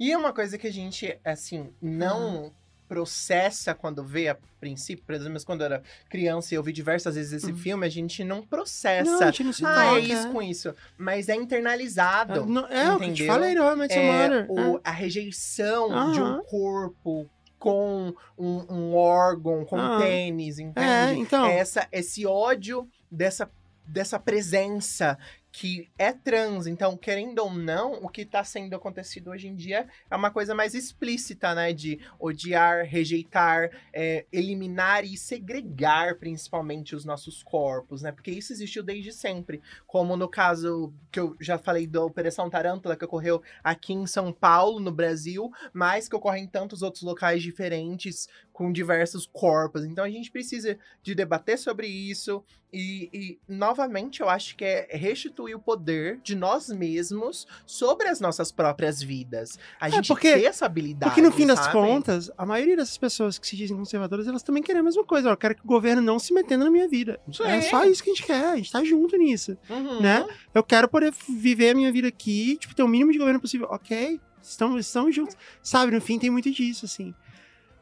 E 0.00 0.10
é 0.10 0.16
uma 0.16 0.32
coisa 0.32 0.56
que 0.56 0.66
a 0.66 0.72
gente, 0.72 1.16
assim, 1.22 1.70
não 1.82 2.50
processa 2.96 3.74
quando 3.74 4.04
vê 4.04 4.28
a 4.28 4.36
princípio, 4.60 5.02
por 5.04 5.14
exemplo, 5.14 5.42
quando 5.46 5.62
eu 5.62 5.64
era 5.66 5.82
criança 6.10 6.54
e 6.54 6.56
eu 6.58 6.62
vi 6.62 6.72
diversas 6.72 7.14
vezes 7.14 7.32
esse 7.32 7.50
Uhum. 7.50 7.56
filme, 7.56 7.86
a 7.86 7.88
gente 7.88 8.22
não 8.22 8.36
Não, 8.36 8.42
a 8.44 8.46
processa. 8.46 9.26
gente 9.26 9.44
não 9.44 9.52
se 9.52 9.64
ah, 9.64 9.70
é 9.70 10.00
toca, 10.00 10.12
isso 10.12 10.28
com 10.30 10.42
isso. 10.42 10.74
Mas 10.98 11.28
é 11.30 11.34
internalizado. 11.34 12.42
É, 12.42 12.46
não- 12.46 12.66
é 12.66 12.94
o 12.94 12.98
que 12.98 13.04
eu 13.04 13.08
te 13.14 13.22
entendeu? 13.22 13.26
falei, 13.26 13.54
não, 13.54 13.76
mas 13.76 13.90
É, 13.90 13.96
é, 14.26 14.46
o- 14.48 14.80
a 14.84 14.90
rejeição 14.90 16.12
de 16.12 16.20
um 16.20 16.42
corpo 16.44 17.28
com 17.58 18.12
um, 18.36 18.58
um 18.72 18.94
órgão, 18.94 19.64
com 19.64 19.78
Aham. 19.78 19.98
tênis, 19.98 20.58
É, 20.58 20.62
entende? 20.62 21.20
então. 21.20 21.46
É 21.46 21.58
essa, 21.58 21.88
esse 21.90 22.26
ódio 22.26 22.88
dessa, 23.10 23.48
dessa 23.86 24.18
presença 24.18 25.16
que 25.52 25.90
é 25.98 26.12
trans. 26.12 26.66
Então, 26.66 26.96
querendo 26.96 27.40
ou 27.40 27.52
não, 27.52 27.92
o 28.02 28.08
que 28.08 28.22
está 28.22 28.42
sendo 28.42 28.74
acontecido 28.74 29.30
hoje 29.30 29.48
em 29.48 29.54
dia 29.54 29.86
é 30.10 30.16
uma 30.16 30.30
coisa 30.30 30.54
mais 30.54 30.74
explícita, 30.74 31.54
né? 31.54 31.74
De 31.74 32.00
odiar, 32.18 32.86
rejeitar, 32.86 33.70
é, 33.92 34.24
eliminar 34.32 35.04
e 35.04 35.14
segregar, 35.14 36.16
principalmente, 36.16 36.96
os 36.96 37.04
nossos 37.04 37.42
corpos, 37.42 38.00
né? 38.00 38.10
Porque 38.10 38.30
isso 38.30 38.52
existiu 38.52 38.82
desde 38.82 39.12
sempre. 39.12 39.60
Como 39.86 40.16
no 40.16 40.26
caso 40.26 40.92
que 41.10 41.20
eu 41.20 41.36
já 41.38 41.58
falei 41.58 41.86
da 41.86 42.02
Operação 42.02 42.48
Tarântula, 42.48 42.96
que 42.96 43.04
ocorreu 43.04 43.42
aqui 43.62 43.92
em 43.92 44.06
São 44.06 44.32
Paulo, 44.32 44.80
no 44.80 44.90
Brasil, 44.90 45.50
mas 45.74 46.08
que 46.08 46.16
ocorre 46.16 46.40
em 46.40 46.46
tantos 46.46 46.80
outros 46.80 47.02
locais 47.02 47.42
diferentes, 47.42 48.26
com 48.52 48.72
diversos 48.72 49.26
corpos. 49.26 49.84
Então 49.84 50.04
a 50.04 50.10
gente 50.10 50.30
precisa 50.30 50.78
de 51.02 51.14
debater 51.14 51.58
sobre 51.58 51.86
isso. 51.86 52.42
E, 52.74 53.10
e, 53.12 53.38
novamente, 53.46 54.22
eu 54.22 54.30
acho 54.30 54.56
que 54.56 54.64
é 54.64 54.88
restituir 54.92 55.54
o 55.54 55.60
poder 55.60 56.18
de 56.22 56.34
nós 56.34 56.68
mesmos 56.70 57.46
sobre 57.66 58.08
as 58.08 58.18
nossas 58.18 58.50
próprias 58.50 59.02
vidas. 59.02 59.58
A 59.78 59.88
É, 59.88 59.90
gente 59.90 60.08
porque- 60.08 60.32
ter 60.32 60.44
essa 60.44 60.64
habilidade. 60.64 61.10
Porque 61.10 61.20
no 61.20 61.30
fim 61.30 61.46
das 61.46 61.58
sabe? 61.58 61.72
contas, 61.72 62.30
a 62.36 62.46
maioria 62.46 62.74
dessas 62.76 62.96
pessoas 62.96 63.38
que 63.38 63.46
se 63.46 63.56
dizem 63.56 63.76
conservadoras, 63.76 64.26
elas 64.26 64.42
também 64.42 64.62
querem 64.62 64.80
a 64.80 64.82
mesma 64.82 65.04
coisa. 65.04 65.28
Eu 65.28 65.36
quero 65.36 65.54
que 65.54 65.60
o 65.62 65.66
governo 65.66 66.00
não 66.00 66.18
se 66.18 66.32
metendo 66.32 66.64
na 66.64 66.70
minha 66.70 66.88
vida. 66.88 67.20
Sim. 67.30 67.42
É 67.44 67.60
só 67.60 67.84
isso 67.84 68.02
que 68.02 68.10
a 68.10 68.14
gente 68.14 68.26
quer, 68.26 68.44
a 68.46 68.56
gente 68.56 68.72
tá 68.72 68.82
junto 68.82 69.18
nisso, 69.18 69.54
Uhum. 69.68 70.00
né? 70.00 70.26
Eu 70.54 70.62
quero 70.64 70.88
poder 70.88 71.12
viver 71.28 71.70
a 71.70 71.74
minha 71.74 71.92
vida 71.92 72.08
aqui, 72.08 72.56
tipo, 72.56 72.74
ter 72.74 72.82
o 72.82 72.88
mínimo 72.88 73.12
de 73.12 73.18
governo 73.18 73.38
possível. 73.40 73.66
Ok, 73.70 74.18
estamos, 74.42 74.86
estamos 74.86 75.14
juntos. 75.14 75.36
Sabe, 75.62 75.92
no 75.92 76.00
fim 76.00 76.18
tem 76.18 76.30
muito 76.30 76.50
disso, 76.50 76.86
assim. 76.86 77.14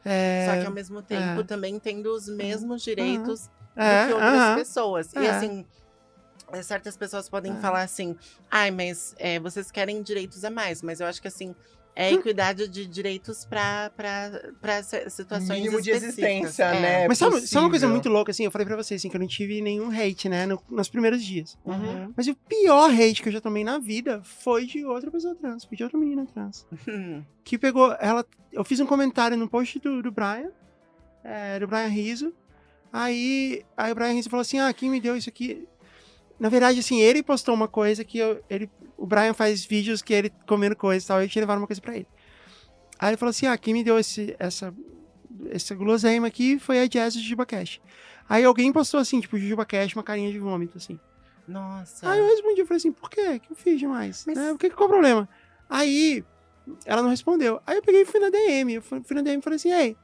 É, 0.05 0.47
Só 0.49 0.61
que 0.61 0.67
ao 0.67 0.73
mesmo 0.73 1.01
tempo 1.03 1.41
é. 1.41 1.45
também 1.45 1.79
tendo 1.79 2.12
os 2.12 2.27
mesmos 2.29 2.83
direitos 2.83 3.49
é, 3.76 4.02
do 4.02 4.09
que 4.09 4.14
outras 4.14 4.32
aham. 4.40 4.55
pessoas. 4.56 5.12
E 5.14 5.18
É. 5.18 5.30
assim, 5.30 5.64
é, 6.52 6.62
certas 6.62 6.97
pessoas 6.97 7.28
podem 7.28 7.52
É. 7.52 7.56
falar 7.56 7.82
assim, 7.82 8.16
ai, 8.51 8.70
mas 8.70 9.14
é, 9.18 9.38
vocês 9.40 9.70
querem 9.70 10.02
direitos 10.02 10.44
a 10.44 10.51
mais, 10.51 10.82
mas 10.82 11.01
eu 11.01 11.06
acho 11.06 11.20
que 11.22 11.28
assim. 11.28 11.55
É 11.97 12.09
Hum. 12.12 12.14
equidade 12.20 12.68
de 12.68 12.86
direitos 12.86 13.44
para 13.44 13.90
situações 15.09 15.59
Mínimo 15.60 15.82
de 15.82 15.90
existência, 15.90 16.62
É. 16.62 16.80
né? 16.80 17.09
Mas 17.09 17.18
sabe, 17.18 17.40
sabe 17.47 17.64
uma 17.64 17.70
coisa 17.70 17.88
muito 17.88 18.09
louca, 18.09 18.30
assim? 18.30 18.44
Eu 18.44 18.51
falei 18.51 18.64
pra 18.64 18.76
você, 18.76 18.94
assim, 18.94 19.09
que 19.10 19.16
eu 19.16 19.20
não 19.20 19.26
tive 19.26 19.60
nenhum 19.60 19.90
hate, 19.90 20.28
né, 20.28 20.47
no- 20.47 20.62
nos 20.70 20.88
primeiros 20.88 21.22
dias. 21.22 21.59
Uhum. 21.64 22.12
Mas 22.16 22.28
o 22.28 22.34
pior 22.48 22.90
hate 22.90 23.20
que 23.20 23.28
eu 23.28 23.32
já 23.32 23.40
tomei 23.40 23.64
na 23.64 23.78
vida 23.78 24.22
foi 24.22 24.66
de 24.66 24.84
outra 24.84 25.10
pessoa 25.10 25.34
trans, 25.34 25.64
foi 25.64 25.76
de 25.76 25.82
outra 25.82 25.98
menina 25.98 26.24
trans. 26.32 26.64
Que 27.44 27.59
pegou 27.59 27.92
ela. 28.01 28.24
Eu 28.52 28.64
fiz 28.64 28.78
um 28.78 28.86
comentário 28.86 29.36
no 29.36 29.48
post 29.48 29.80
do, 29.80 30.01
do 30.01 30.12
Brian, 30.12 30.52
é, 31.24 31.59
do 31.59 31.66
Brian 31.66 31.88
Riso. 31.88 32.32
Aí, 32.93 33.65
aí 33.77 33.93
o 33.93 33.95
Brian 33.95 34.12
Riso 34.12 34.29
falou 34.31 34.43
assim: 34.43 34.59
Ah, 34.59 34.73
quem 34.73 34.91
me 34.91 35.01
deu 35.01 35.17
isso 35.17 35.29
aqui? 35.29 35.67
Na 36.39 36.49
verdade, 36.49 36.81
assim, 36.81 37.01
ele 37.01 37.23
postou 37.23 37.55
uma 37.55 37.69
coisa 37.69 38.03
que 38.05 38.19
eu, 38.19 38.43
ele, 38.49 38.71
o 38.97 39.07
Brian 39.07 39.35
faz 39.35 39.65
vídeos 39.65 40.01
que 40.03 40.12
ele 40.15 40.33
comendo 40.47 40.75
coisa 40.75 41.05
e 41.05 41.09
tal, 41.09 41.23
eu 41.23 41.29
tinha 41.29 41.43
levado 41.43 41.59
uma 41.59 41.67
coisa 41.67 41.81
pra 41.83 41.95
ele. 41.95 42.07
Aí 42.99 43.11
ele 43.11 43.17
falou 43.17 43.31
assim: 43.31 43.47
Ah, 43.47 43.57
quem 43.57 43.75
me 43.75 43.85
deu 43.85 43.99
esse, 43.99 44.35
essa, 44.39 44.75
essa 45.51 45.75
guloseima 45.75 46.27
aqui 46.27 46.59
foi 46.59 46.81
a 46.81 46.87
Jazz 46.87 47.15
do 47.15 47.21
Jujuba 47.21 47.47
Cash. 47.47 47.81
Aí 48.29 48.45
alguém 48.45 48.73
postou 48.73 49.01
assim, 49.01 49.21
tipo, 49.21 49.37
Jujuba 49.39 49.65
Cash, 49.65 49.95
uma 49.95 50.03
carinha 50.03 50.31
de 50.31 50.39
vômito, 50.39 50.77
assim. 50.79 50.99
Nossa. 51.49 52.09
Aí 52.09 52.19
eu 52.19 52.27
respondi, 52.27 52.61
eu 52.61 52.67
falei 52.67 52.77
assim, 52.77 52.93
por 52.93 53.11
quê? 53.11 53.21
O 53.37 53.41
que 53.41 53.51
eu 53.53 53.57
fiz 53.57 53.79
demais? 53.79 54.25
Mas- 54.27 54.39
Né? 54.39 54.53
O 54.53 54.59
que, 54.59 54.71
qual 54.71 54.89
o 54.89 54.93
problema? 54.93 55.29
Aí, 55.69 56.25
ela 56.87 57.03
não 57.03 57.11
respondeu. 57.11 57.61
Aí 57.67 57.77
eu 57.77 57.83
peguei 57.83 58.03
e 58.03 58.05
fui 58.05 58.21
na 58.21 58.31
DM. 58.31 58.75
Eu 58.75 58.83
fui, 58.83 59.03
fui 59.03 59.17
na 59.17 59.23
DM 59.23 59.39
e 59.41 59.43
falei 59.43 59.57
assim, 59.57 59.73
ei, 59.73 59.97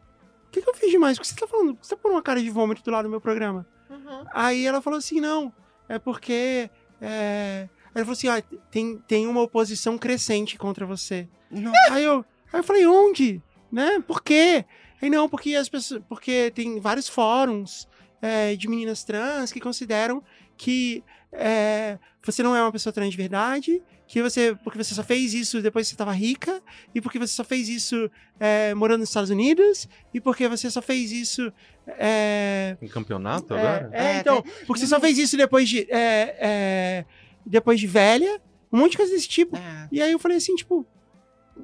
o 0.46 0.50
que, 0.50 0.62
que 0.62 0.68
eu 0.68 0.74
fiz 0.74 0.90
demais? 0.90 1.18
Por 1.18 1.22
que 1.22 1.28
você 1.28 1.36
tá 1.36 1.46
falando? 1.46 1.78
Você 1.80 1.94
tá 1.94 2.00
pondo 2.00 2.12
uma 2.12 2.22
cara 2.22 2.40
de 2.40 2.50
vômito 2.50 2.82
do 2.82 2.90
lado 2.90 3.04
do 3.04 3.10
meu 3.10 3.20
programa? 3.20 3.66
Uhum. 3.90 4.24
Aí 4.32 4.66
ela 4.66 4.80
falou 4.80 4.98
assim, 4.98 5.20
não, 5.20 5.52
é 5.88 5.98
porque... 5.98 6.70
É... 7.00 7.68
Aí 7.94 8.02
ela 8.02 8.04
falou 8.04 8.12
assim, 8.12 8.28
ah, 8.28 8.42
tem, 8.70 8.98
tem 9.06 9.26
uma 9.26 9.42
oposição 9.42 9.96
crescente 9.96 10.58
contra 10.58 10.84
você. 10.84 11.28
Não. 11.50 11.72
Aí 11.90 12.04
eu, 12.04 12.24
aí 12.52 12.60
eu 12.60 12.64
falei, 12.64 12.86
onde? 12.86 13.42
Né? 13.70 14.00
Por 14.06 14.22
quê? 14.22 14.64
Aí 15.00 15.10
não, 15.10 15.28
porque 15.28 15.54
as 15.54 15.68
pessoas. 15.68 16.02
Porque 16.08 16.50
tem 16.54 16.80
vários 16.80 17.08
fóruns 17.08 17.86
é, 18.20 18.54
de 18.56 18.68
meninas 18.68 19.04
trans 19.04 19.52
que 19.52 19.60
consideram 19.60 20.22
que 20.56 21.04
é, 21.32 21.98
você 22.22 22.42
não 22.42 22.56
é 22.56 22.62
uma 22.62 22.72
pessoa 22.72 22.92
trans 22.92 23.10
de 23.10 23.16
verdade, 23.16 23.82
que 24.06 24.22
você. 24.22 24.56
Porque 24.62 24.82
você 24.82 24.94
só 24.94 25.02
fez 25.02 25.34
isso 25.34 25.60
depois 25.60 25.86
que 25.86 25.90
você 25.90 25.94
estava 25.94 26.12
rica, 26.12 26.62
e 26.94 27.00
porque 27.00 27.18
você 27.18 27.32
só 27.32 27.44
fez 27.44 27.68
isso 27.68 28.10
é, 28.38 28.74
morando 28.74 29.00
nos 29.00 29.10
Estados 29.10 29.30
Unidos, 29.30 29.88
e 30.14 30.20
porque 30.20 30.48
você 30.48 30.70
só 30.70 30.80
fez 30.80 31.12
isso. 31.12 31.52
É, 31.86 32.76
Em 32.80 32.88
campeonato 32.88 33.54
é, 33.54 33.58
agora? 33.58 33.90
é, 33.92 34.04
É, 34.04 34.18
então, 34.20 34.42
porque 34.66 34.80
você 34.80 34.86
só 34.86 35.00
fez 35.00 35.18
isso 35.18 35.36
depois 35.36 35.68
de. 35.68 35.86
é, 35.90 36.36
é, 36.40 37.04
depois 37.44 37.78
de 37.78 37.86
velha, 37.86 38.40
um 38.72 38.78
monte 38.78 38.92
de 38.92 38.96
coisa 38.96 39.12
desse 39.12 39.28
tipo. 39.28 39.56
É. 39.56 39.88
E 39.92 40.02
aí 40.02 40.12
eu 40.12 40.18
falei 40.18 40.36
assim, 40.36 40.54
tipo, 40.56 40.86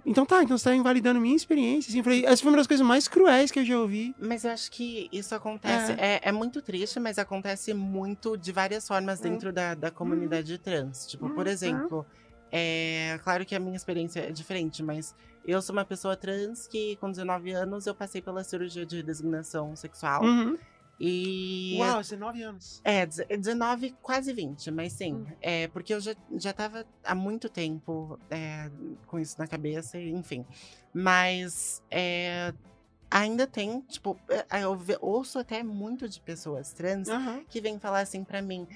então 0.07 0.25
tá, 0.27 0.43
então 0.43 0.57
você 0.57 0.65
tá 0.71 0.75
invalidando 0.75 1.21
minha 1.21 1.37
experiência. 1.37 1.91
Assim, 1.91 1.99
eu 1.99 2.05
falei, 2.05 2.25
essa 2.27 2.43
foi 2.43 2.51
uma 2.51 2.59
das 2.59 2.67
coisas 2.67 2.87
mais 2.87 3.07
cruéis 3.09 3.51
que 3.51 3.59
eu 3.59 3.65
já 3.65 3.79
ouvi. 3.79 4.15
Mas 4.19 4.45
eu 4.45 4.51
acho 4.51 4.71
que 4.71 5.09
isso 5.13 5.35
acontece. 5.35 5.93
É. 5.99 6.21
é 6.23 6.33
muito 6.33 6.61
triste, 6.63 6.99
mas 6.99 7.19
acontece 7.19 7.73
muito 7.75 8.37
de 8.37 8.53
várias 8.53 8.87
formas 8.87 9.21
Hum. 9.21 9.25
dentro 9.25 9.53
da, 9.53 9.75
da 9.75 9.91
comunidade 9.91 10.57
trans. 10.59 11.07
Tipo, 11.07 11.29
por 11.31 11.47
Hum, 11.47 11.51
exemplo, 11.51 12.07
é 12.51 13.19
claro 13.23 13.45
que 13.45 13.55
a 13.55 13.61
minha 13.61 13.77
experiência 13.77 14.21
é 14.21 14.31
diferente, 14.31 14.83
mas 14.83 15.15
eu 15.45 15.61
sou 15.63 15.75
uma 15.75 15.85
pessoa 15.85 16.17
trans 16.17 16.67
que, 16.67 16.97
com 16.97 17.11
19 17.11 17.51
anos, 17.53 17.87
eu 17.87 17.95
passei 17.95 18.21
pela 18.23 18.45
cirurgia 18.45 18.87
de 18.87 19.03
designação 19.03 19.75
sexual. 19.77 20.23
Uhum. 20.25 20.57
E. 21.05 21.77
Uau, 21.81 22.01
19 22.01 22.43
anos. 22.45 22.81
É, 22.85 23.05
deze- 23.05 23.25
19, 23.25 23.91
quase 24.01 24.33
20, 24.33 24.71
mas 24.71 24.93
sim. 24.93 25.15
Hum. 25.15 25.27
É, 25.41 25.67
porque 25.67 25.93
eu 25.93 26.01
já, 26.01 26.15
já 26.37 26.53
tava 26.53 26.87
há 27.03 27.13
muito 27.13 27.49
tempo 27.49 28.17
é, 28.31 28.71
com 29.09 29.19
isso 29.19 29.35
na 29.37 29.49
cabeça, 29.49 29.99
enfim. 30.01 30.47
Mas 30.95 31.83
é, 31.91 32.55
ainda 33.11 33.49
tem, 33.49 33.81
tipo, 33.81 34.17
é, 34.29 34.63
eu 34.63 34.79
ouço 35.01 35.41
até 35.41 35.61
muito 35.65 36.09
de 36.09 36.21
pessoas 36.21 36.73
trans 36.73 37.09
Aham. 37.09 37.43
que 37.49 37.61
vêm 37.61 37.81
falar 37.81 38.01
assim 38.01 38.23
pra 38.23 38.41
mim. 38.41 38.69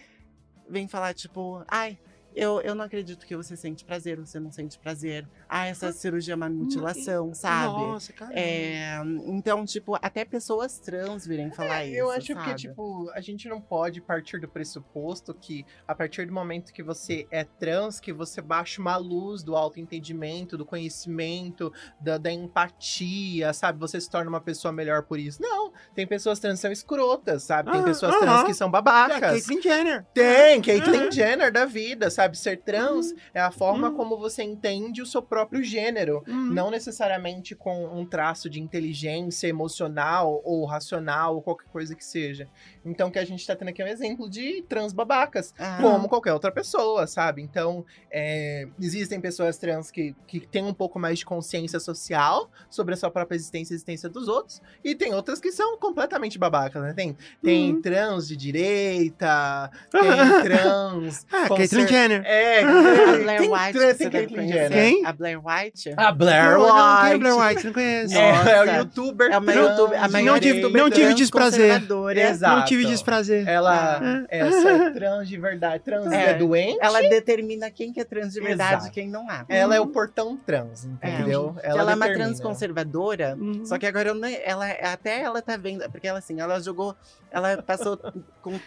Vem 0.69 0.89
falar, 0.89 1.15
tipo, 1.15 1.63
ai. 1.69 1.97
Eu, 2.37 2.61
eu 2.61 2.75
não 2.75 2.85
acredito 2.85 3.27
que 3.27 3.35
você 3.35 3.57
sente 3.57 3.83
prazer, 3.83 4.19
você 4.21 4.39
não 4.39 4.53
sente 4.53 4.79
prazer. 4.79 5.27
Ah, 5.49 5.67
essa 5.67 5.91
cirurgia 5.91 6.35
é 6.35 6.37
uma 6.37 6.51
mutilação, 6.51 7.33
sabe? 7.33 7.81
Nossa, 7.81 8.13
cara. 8.13 8.31
É, 8.39 9.01
então, 9.25 9.65
tipo, 9.65 9.97
até 10.03 10.23
pessoas 10.23 10.79
trans 10.79 11.27
virem 11.27 11.51
falar 11.51 11.87
isso. 11.87 11.97
Eu 11.97 12.11
acho 12.11 12.27
que, 12.27 12.35
sabe? 12.35 12.55
tipo, 12.57 13.11
a 13.15 13.23
gente 13.23 13.49
não 13.49 13.59
pode 13.59 14.03
partir 14.03 14.39
do 14.39 14.47
pressuposto 14.47 15.33
que, 15.33 15.65
a 15.89 15.95
partir 15.95 16.27
do 16.27 16.33
momento 16.35 16.75
que 16.75 16.83
você 16.83 17.27
é 17.31 17.43
trans, 17.43 17.99
que 17.99 18.13
você 18.13 18.43
baixa 18.43 18.83
uma 18.83 18.99
luz 18.99 19.43
do 19.43 19.57
autoentendimento, 19.57 20.59
do 20.59 20.67
conhecimento, 20.67 21.73
da, 21.99 22.19
da 22.19 22.31
empatia, 22.31 23.53
sabe? 23.55 23.79
Você 23.79 23.99
se 23.99 24.11
torna 24.11 24.29
uma 24.29 24.41
pessoa 24.43 24.73
melhor 24.73 25.05
por 25.05 25.19
isso. 25.19 25.41
Não, 25.41 25.73
tem 25.95 26.07
pessoas 26.07 26.39
trans 26.39 26.57
que 26.57 26.63
são 26.63 26.73
escrotas, 26.73 27.45
sabe? 27.45 27.71
Tem 27.71 27.81
Ah, 27.81 27.85
pessoas 27.85 28.15
trans 28.19 28.45
que 28.45 28.53
são 28.55 28.69
É, 28.69 28.71
babacas. 28.71 29.21
Caitlyn 29.21 29.63
Jenner. 29.63 30.05
Tem, 30.13 30.61
Caitlyn. 30.61 31.11
Jenner 31.11 31.51
da 31.51 31.65
vida, 31.65 32.11
sabe? 32.11 32.26
Sabe? 32.27 32.39
Ser 32.39 32.57
trans 32.63 33.15
é 33.33 33.41
a 33.41 33.51
forma 33.51 33.89
Hum. 33.91 33.95
como 33.95 34.17
você 34.19 34.43
entende 34.43 35.01
o 35.03 35.07
seu 35.07 35.23
próprio 35.23 35.63
gênero. 35.63 36.23
Hum. 36.27 36.51
Não 36.53 36.71
necessariamente 36.71 37.55
com 37.55 37.87
um 37.87 38.05
traço 38.05 38.49
de 38.51 38.61
inteligência 38.61 39.47
emocional 39.49 40.41
ou 40.45 40.65
racional 40.65 41.35
ou 41.37 41.43
qualquer 41.43 41.67
coisa 41.69 41.95
que 41.95 42.05
seja. 42.05 42.49
Então, 42.85 43.09
o 43.09 43.11
que 43.11 43.19
a 43.19 43.25
gente 43.25 43.47
tá 43.47 43.55
tendo 43.57 43.69
aqui 43.69 43.83
é 43.83 43.85
um 43.85 43.89
exemplo 43.89 44.29
de 44.31 44.63
trans 44.69 44.93
babacas, 44.93 45.55
Ah, 45.59 45.79
como 45.81 46.09
qualquer 46.09 46.33
outra 46.33 46.51
pessoa, 46.53 47.07
sabe? 47.07 47.43
Então, 47.43 47.85
é, 48.11 48.67
existem 48.81 49.21
pessoas 49.21 49.59
trans 49.59 49.91
que, 49.91 50.15
que 50.27 50.41
têm 50.41 50.65
um 50.65 50.75
pouco 50.75 50.99
mais 50.99 51.19
de 51.19 51.25
consciência 51.27 51.79
social 51.81 52.51
sobre 52.71 52.95
a 52.95 52.97
sua 52.97 53.11
própria 53.11 53.37
existência 53.37 53.73
e 53.73 53.77
existência 53.77 54.09
dos 54.09 54.29
outros, 54.29 54.63
e 54.85 54.95
tem 54.95 55.15
outras 55.15 55.41
que 55.41 55.51
são 55.53 55.77
completamente 55.79 56.39
babacas, 56.39 56.83
né? 56.83 56.93
Tem, 56.95 57.17
tem 57.43 57.75
Uhum. 57.75 57.83
trans 57.83 58.29
de 58.29 58.37
direita, 58.37 59.71
tem 59.91 60.43
trans. 60.43 61.27
Ah, 61.33 61.49
conser- 61.49 61.69
Caitlyn 61.69 61.87
Jenner. 62.09 62.23
É, 62.27 62.63
A 62.63 63.19
Blair 63.23 63.41
tem, 63.41 63.51
White, 63.53 63.73
trans, 63.73 63.87
você 63.87 63.95
tem 63.97 64.09
deve 64.11 64.27
Caitlyn 64.27 64.37
conhecer. 64.37 64.73
Jenner. 64.73 64.93
Quem? 64.93 65.07
A 65.07 65.13
Blair 65.13 65.41
White? 65.47 65.95
A 65.97 66.13
Blair 66.13 66.51
não, 66.53 66.61
não, 66.61 66.67
quem 66.67 66.77
é 66.77 67.13
White. 67.13 67.19
Blair 67.19 67.37
White? 67.37 67.67
Não 67.67 67.73
conheço. 67.73 68.15
É, 68.17 68.31
é 68.31 68.63
o 68.63 68.77
youtuber 68.79 69.33
É 69.33 69.39
uma 69.39 69.53
trans 69.53 69.69
youtuber, 69.71 69.99
a 70.03 70.09
Não 70.09 70.41
tive- 70.41 70.63
não 70.69 70.91
tive 70.91 71.15
desprazer. 71.15 71.61
conservadora. 71.71 72.21
Exato. 72.21 72.57
Não 72.59 72.65
tive 72.65 72.85
desprazer. 72.87 73.49
Ela, 73.49 74.25
essa 74.29 74.69
é 74.71 74.91
trans 74.91 75.29
de 75.29 75.39
verdade. 75.39 75.83
Trans 75.85 76.11
é, 76.13 76.31
É. 76.31 76.35
doente. 76.35 76.79
Ela 76.81 77.01
determina 77.03 77.71
quem 77.71 77.93
que 77.93 78.01
é 78.01 78.05
trans 78.05 78.33
de 78.33 78.41
verdade 78.41 78.89
e 78.89 78.91
quem 78.91 79.09
não 79.09 79.31
é. 79.31 79.45
Ela 79.49 79.75
é 79.77 79.81
o 79.81 79.87
portão 79.87 80.37
trans, 80.37 80.89
É. 81.01 81.09
entendeu? 81.11 81.57
Ela, 81.63 81.93
é 81.93 81.95
uma 81.95 82.07
trans 82.09 82.41
conservadora, 82.41 83.37
Uhum. 83.39 83.65
só 83.65 83.79
que 83.79 83.87
agora 83.87 84.13
ela, 84.45 84.67
até 84.83 85.23
ela 85.23 85.41
tá 85.41 85.57
vendo, 85.57 85.89
porque 85.91 86.07
ela 86.07 86.19
assim, 86.19 86.41
ela 86.41 86.61
jogou, 86.61 86.95
ela 87.31 87.63
passou 87.63 87.99
com, 88.43 88.59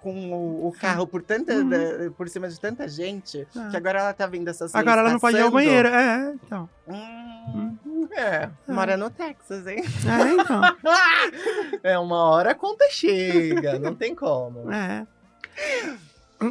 com 0.00 0.32
o, 0.32 0.68
o 0.68 0.72
carro 0.72 1.06
por 1.06 1.22
tanta, 1.22 1.52
Uhum. 1.54 2.12
por 2.16 2.28
cima 2.28 2.48
de 2.48 2.58
tanta 2.58 2.73
gente, 2.88 3.46
Ah. 3.56 3.68
que 3.70 3.76
agora 3.76 4.00
ela 4.00 4.12
tá 4.12 4.26
vendo 4.26 4.48
essas 4.48 4.74
Agora 4.74 5.00
ela 5.00 5.10
não 5.12 5.20
pode 5.20 5.36
ir 5.36 5.40
ao 5.40 5.50
banheiro. 5.50 5.88
É, 5.88 6.34
então. 6.44 6.68
Hum, 6.88 8.08
É. 8.16 8.48
mora 8.68 8.96
no 8.96 9.10
Texas, 9.10 9.66
hein? 9.66 9.82
É, 9.82 10.32
então. 10.32 10.60
É 11.82 11.98
uma 11.98 12.22
hora 12.30 12.50
a 12.52 12.54
conta 12.54 12.86
chega, 12.90 13.78
não 13.78 13.94
tem 13.94 14.14
como. 14.14 14.70
É. 14.72 15.06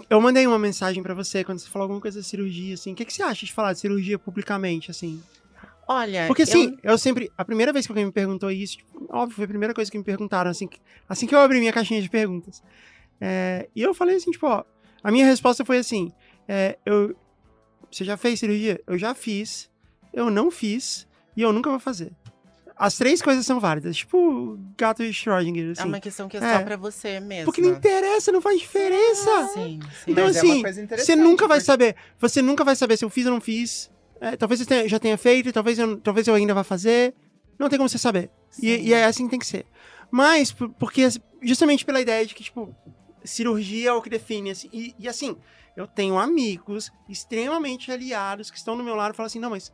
Eu 0.09 0.19
mandei 0.21 0.47
uma 0.47 0.57
mensagem 0.57 1.03
pra 1.03 1.13
você 1.13 1.43
quando 1.43 1.59
você 1.59 1.69
falou 1.69 1.83
alguma 1.83 2.01
coisa 2.01 2.19
de 2.21 2.25
cirurgia, 2.25 2.73
assim. 2.73 2.93
O 2.93 2.95
que, 2.95 3.05
que 3.05 3.13
você 3.13 3.21
acha 3.21 3.45
de 3.45 3.53
falar 3.53 3.73
de 3.73 3.79
cirurgia 3.79 4.17
publicamente, 4.17 4.89
assim? 4.89 5.21
Olha, 5.87 6.25
Porque, 6.27 6.43
eu- 6.43 6.47
assim, 6.47 6.77
eu, 6.81 6.97
sempre... 6.97 7.29
A 7.37 7.43
primeira 7.43 7.73
vez 7.73 7.85
que 7.85 7.91
alguém 7.91 8.05
me 8.05 8.11
perguntou 8.11 8.49
isso, 8.49 8.77
tipo, 8.77 9.05
óbvio, 9.09 9.35
foi 9.35 9.45
a 9.45 9.47
primeira 9.47 9.73
coisa 9.73 9.91
que 9.91 9.97
me 9.97 10.03
perguntaram, 10.03 10.49
assim, 10.49 10.65
que- 10.67 10.79
assim 11.09 11.27
que 11.27 11.35
eu 11.35 11.39
abri 11.39 11.59
minha 11.59 11.73
caixinha 11.73 12.01
de 12.01 12.09
perguntas. 12.09 12.63
É, 13.19 13.67
e 13.75 13.81
eu 13.81 13.93
falei 13.93 14.15
assim, 14.15 14.31
tipo, 14.31 14.47
ó... 14.47 14.63
A 15.03 15.11
minha 15.11 15.25
resposta 15.25 15.65
foi 15.65 15.77
assim, 15.77 16.11
é, 16.47 16.77
eu... 16.85 17.15
Você 17.91 18.03
já 18.03 18.17
fez 18.17 18.39
cirurgia? 18.39 18.81
Eu 18.87 18.97
já 18.97 19.13
fiz, 19.13 19.69
eu 20.11 20.31
não 20.31 20.49
fiz 20.49 21.07
e 21.37 21.41
eu 21.41 21.53
nunca 21.53 21.69
vou 21.69 21.79
fazer. 21.79 22.11
As 22.75 22.97
três 22.97 23.21
coisas 23.21 23.45
são 23.45 23.59
válidas, 23.59 23.95
tipo 23.97 24.57
gato 24.75 25.03
de 25.03 25.09
Schrödinger, 25.13 25.67
é 25.67 25.71
assim. 25.73 25.87
uma 25.87 25.99
questão 25.99 26.27
que 26.27 26.35
é, 26.37 26.39
É. 26.43 26.57
só 26.57 26.63
pra 26.63 26.75
você 26.75 27.19
mesmo. 27.19 27.45
Porque 27.45 27.61
não 27.61 27.69
interessa, 27.69 28.31
não 28.31 28.41
faz 28.41 28.59
diferença. 28.59 29.47
Sim, 29.53 29.79
sim. 30.03 30.11
Então, 30.11 30.25
Mas 30.25 30.35
é 30.35 30.39
assim, 30.39 30.53
uma 30.53 30.61
coisa 30.63 30.87
Você 30.97 31.15
nunca 31.15 31.47
vai 31.47 31.59
porque- 31.59 31.65
saber. 31.65 31.95
Você 32.19 32.41
nunca 32.41 32.63
vai 32.63 32.75
saber 32.75 32.97
se 32.97 33.05
eu 33.05 33.11
fiz 33.11 33.27
ou 33.27 33.31
não 33.33 33.39
fiz. 33.39 33.91
É, 34.19 34.35
talvez 34.35 34.59
você 34.59 34.65
tenha- 34.65 34.87
já 34.89 34.97
tenha 34.97 35.17
feito, 35.19 35.51
talvez 35.53 35.77
eu, 35.77 35.97
talvez 35.99 36.27
eu 36.27 36.33
ainda 36.33 36.53
vá 36.55 36.63
fazer. 36.63 37.13
Não 37.59 37.69
tem 37.69 37.77
como 37.77 37.87
você 37.87 37.99
saber. 37.99 38.31
E, 38.59 38.69
e 38.89 38.93
é 38.93 39.05
assim 39.05 39.25
que 39.25 39.29
tem 39.31 39.39
que 39.39 39.45
ser. 39.45 39.67
Mas, 40.09 40.51
por- 40.51 40.69
porque 40.69 41.07
justamente 41.43 41.85
pela 41.85 42.01
ideia 42.01 42.25
de 42.25 42.33
que, 42.33 42.43
tipo, 42.43 42.75
cirurgia 43.23 43.89
é 43.89 43.93
o 43.93 44.01
que 44.01 44.09
define. 44.09 44.51
Assim, 44.51 44.69
e, 44.73 44.95
e, 44.99 45.07
assim, 45.07 45.37
eu 45.75 45.87
tenho 45.87 46.17
amigos 46.17 46.91
extremamente 47.09 47.91
aliados 47.91 48.49
que 48.51 48.57
estão 48.57 48.75
do 48.77 48.83
meu 48.83 48.95
lado 48.95 49.13
e 49.13 49.15
falam 49.17 49.27
assim, 49.27 49.39
não, 49.39 49.49
mas. 49.49 49.71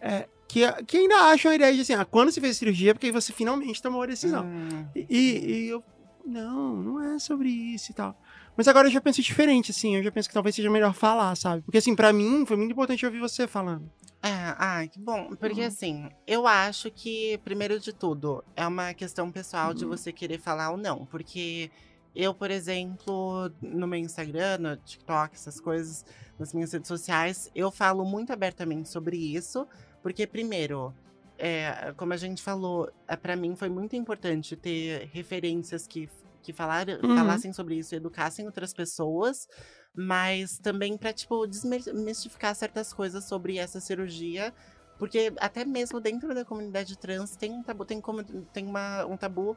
é, 0.00 0.28
que, 0.48 0.60
que 0.84 0.96
ainda 0.96 1.16
acham 1.30 1.50
a 1.50 1.54
ideia 1.54 1.74
de 1.74 1.82
assim, 1.82 1.92
ah, 1.94 2.04
quando 2.06 2.30
você 2.32 2.40
fez 2.40 2.56
cirurgia 2.56 2.92
é 2.92 2.94
porque 2.94 3.12
você 3.12 3.32
finalmente 3.34 3.82
tomou 3.82 4.02
a 4.02 4.06
decisão. 4.06 4.44
Hum, 4.46 4.86
E, 4.96 5.06
e 5.10 5.68
eu. 5.68 5.84
Não, 6.24 6.76
não 6.76 7.02
é 7.14 7.18
sobre 7.18 7.48
isso 7.48 7.90
e 7.90 7.94
tal. 7.94 8.14
Mas 8.54 8.68
agora 8.68 8.86
eu 8.88 8.92
já 8.92 9.00
penso 9.00 9.22
diferente, 9.22 9.70
assim. 9.70 9.96
Eu 9.96 10.02
já 10.02 10.10
penso 10.12 10.28
que 10.28 10.34
talvez 10.34 10.54
seja 10.54 10.68
melhor 10.68 10.92
falar, 10.92 11.34
sabe? 11.36 11.62
Porque, 11.62 11.78
assim, 11.78 11.94
pra 11.96 12.12
mim 12.12 12.44
foi 12.44 12.56
muito 12.56 12.72
importante 12.72 13.06
ouvir 13.06 13.18
você 13.18 13.46
falando. 13.46 13.90
É, 14.22 14.54
ai, 14.58 14.88
que 14.88 14.98
bom. 14.98 15.34
Porque 15.36 15.60
Uhum. 15.62 15.66
assim, 15.66 16.08
eu 16.26 16.46
acho 16.46 16.90
que, 16.90 17.38
primeiro 17.44 17.80
de 17.80 17.94
tudo, 17.94 18.44
é 18.54 18.66
uma 18.66 18.92
questão 18.92 19.30
pessoal 19.32 19.68
Uhum. 19.68 19.74
de 19.74 19.84
você 19.86 20.12
querer 20.12 20.38
falar 20.38 20.70
ou 20.70 20.76
não. 20.76 21.06
Porque 21.06 21.70
eu, 22.20 22.34
por 22.34 22.50
exemplo, 22.50 23.48
no 23.62 23.86
meu 23.86 24.00
Instagram, 24.00 24.58
no 24.58 24.76
TikTok, 24.76 25.36
essas 25.36 25.60
coisas, 25.60 26.04
nas 26.36 26.52
minhas 26.52 26.72
redes 26.72 26.88
sociais, 26.88 27.48
eu 27.54 27.70
falo 27.70 28.04
muito 28.04 28.32
abertamente 28.32 28.88
sobre 28.88 29.16
isso. 29.16 29.64
Porque, 30.02 30.26
primeiro, 30.26 30.92
é, 31.38 31.94
como 31.96 32.12
a 32.12 32.16
gente 32.16 32.42
falou, 32.42 32.90
é, 33.06 33.14
para 33.14 33.36
mim 33.36 33.54
foi 33.54 33.68
muito 33.68 33.94
importante 33.94 34.56
ter 34.56 35.08
referências 35.12 35.86
que, 35.86 36.10
que 36.42 36.52
falar, 36.52 36.88
Uhum. 36.88 37.16
falassem 37.16 37.52
sobre 37.52 37.76
isso 37.76 37.94
e 37.94 37.98
educassem 37.98 38.46
outras 38.46 38.74
pessoas. 38.74 39.46
Mas 39.94 40.58
também 40.58 40.98
pra, 40.98 41.12
tipo, 41.12 41.46
desmistificar 41.46 42.52
certas 42.56 42.92
coisas 42.92 43.28
sobre 43.28 43.58
essa 43.58 43.78
cirurgia. 43.78 44.52
Porque 44.98 45.32
até 45.38 45.64
mesmo 45.64 46.00
dentro 46.00 46.34
da 46.34 46.44
comunidade 46.44 46.98
trans 46.98 47.36
tem 47.36 47.52
um 47.52 47.62
tabu, 47.62 47.84
tem, 47.84 48.00
como, 48.00 48.24
tem 48.52 48.66
uma, 48.66 49.06
um 49.06 49.16
tabu 49.16 49.56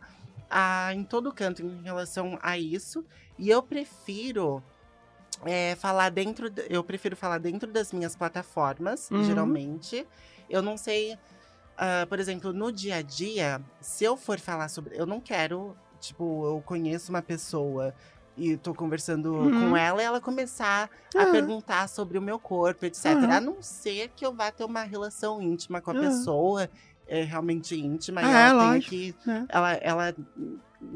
ah, 0.51 0.93
em 0.93 1.03
todo 1.03 1.31
canto 1.33 1.61
em 1.63 1.81
relação 1.81 2.37
a 2.41 2.57
isso. 2.57 3.03
E 3.39 3.49
eu 3.49 3.63
prefiro 3.63 4.61
é, 5.45 5.75
falar 5.75 6.09
dentro. 6.09 6.51
Eu 6.69 6.83
prefiro 6.83 7.15
falar 7.15 7.37
dentro 7.39 7.71
das 7.71 7.91
minhas 7.91 8.15
plataformas, 8.15 9.09
Uhum. 9.09 9.23
geralmente. 9.23 10.05
Eu 10.49 10.61
não 10.61 10.77
sei. 10.77 11.17
ah, 11.77 12.05
por 12.07 12.19
exemplo, 12.19 12.53
no 12.53 12.71
dia 12.71 12.97
a 12.97 13.01
dia, 13.01 13.59
se 13.79 14.03
eu 14.03 14.15
for 14.15 14.39
falar 14.39 14.67
sobre. 14.69 14.95
Eu 14.95 15.05
não 15.07 15.19
quero, 15.19 15.75
tipo, 15.99 16.45
eu 16.45 16.61
conheço 16.63 17.09
uma 17.11 17.21
pessoa 17.23 17.95
e 18.37 18.55
tô 18.55 18.73
conversando 18.73 19.33
Uhum. 19.33 19.69
com 19.71 19.77
ela 19.77 19.99
e 20.01 20.05
ela 20.05 20.21
começar 20.21 20.89
a 21.15 21.23
Ah. 21.23 21.31
perguntar 21.31 21.87
sobre 21.89 22.17
o 22.19 22.21
meu 22.21 22.37
corpo, 22.37 22.85
etc. 22.85 23.05
Uhum. 23.15 23.31
A 23.31 23.41
não 23.41 23.61
ser 23.63 24.09
que 24.15 24.23
eu 24.25 24.31
vá 24.33 24.51
ter 24.51 24.63
uma 24.63 24.83
relação 24.83 25.41
íntima 25.41 25.81
com 25.81 25.89
a 25.91 25.93
Uhum. 25.95 26.01
pessoa, 26.01 26.69
é, 27.13 27.23
realmente 27.23 27.75
íntima, 27.75 28.21
e 28.21 28.25
É, 28.25 28.27
ela 28.29 28.61
tem 28.63 28.71
lógico, 28.73 28.89
que. 28.89 29.15
né? 29.25 29.45
Ela, 29.49 29.73
ela 29.73 30.15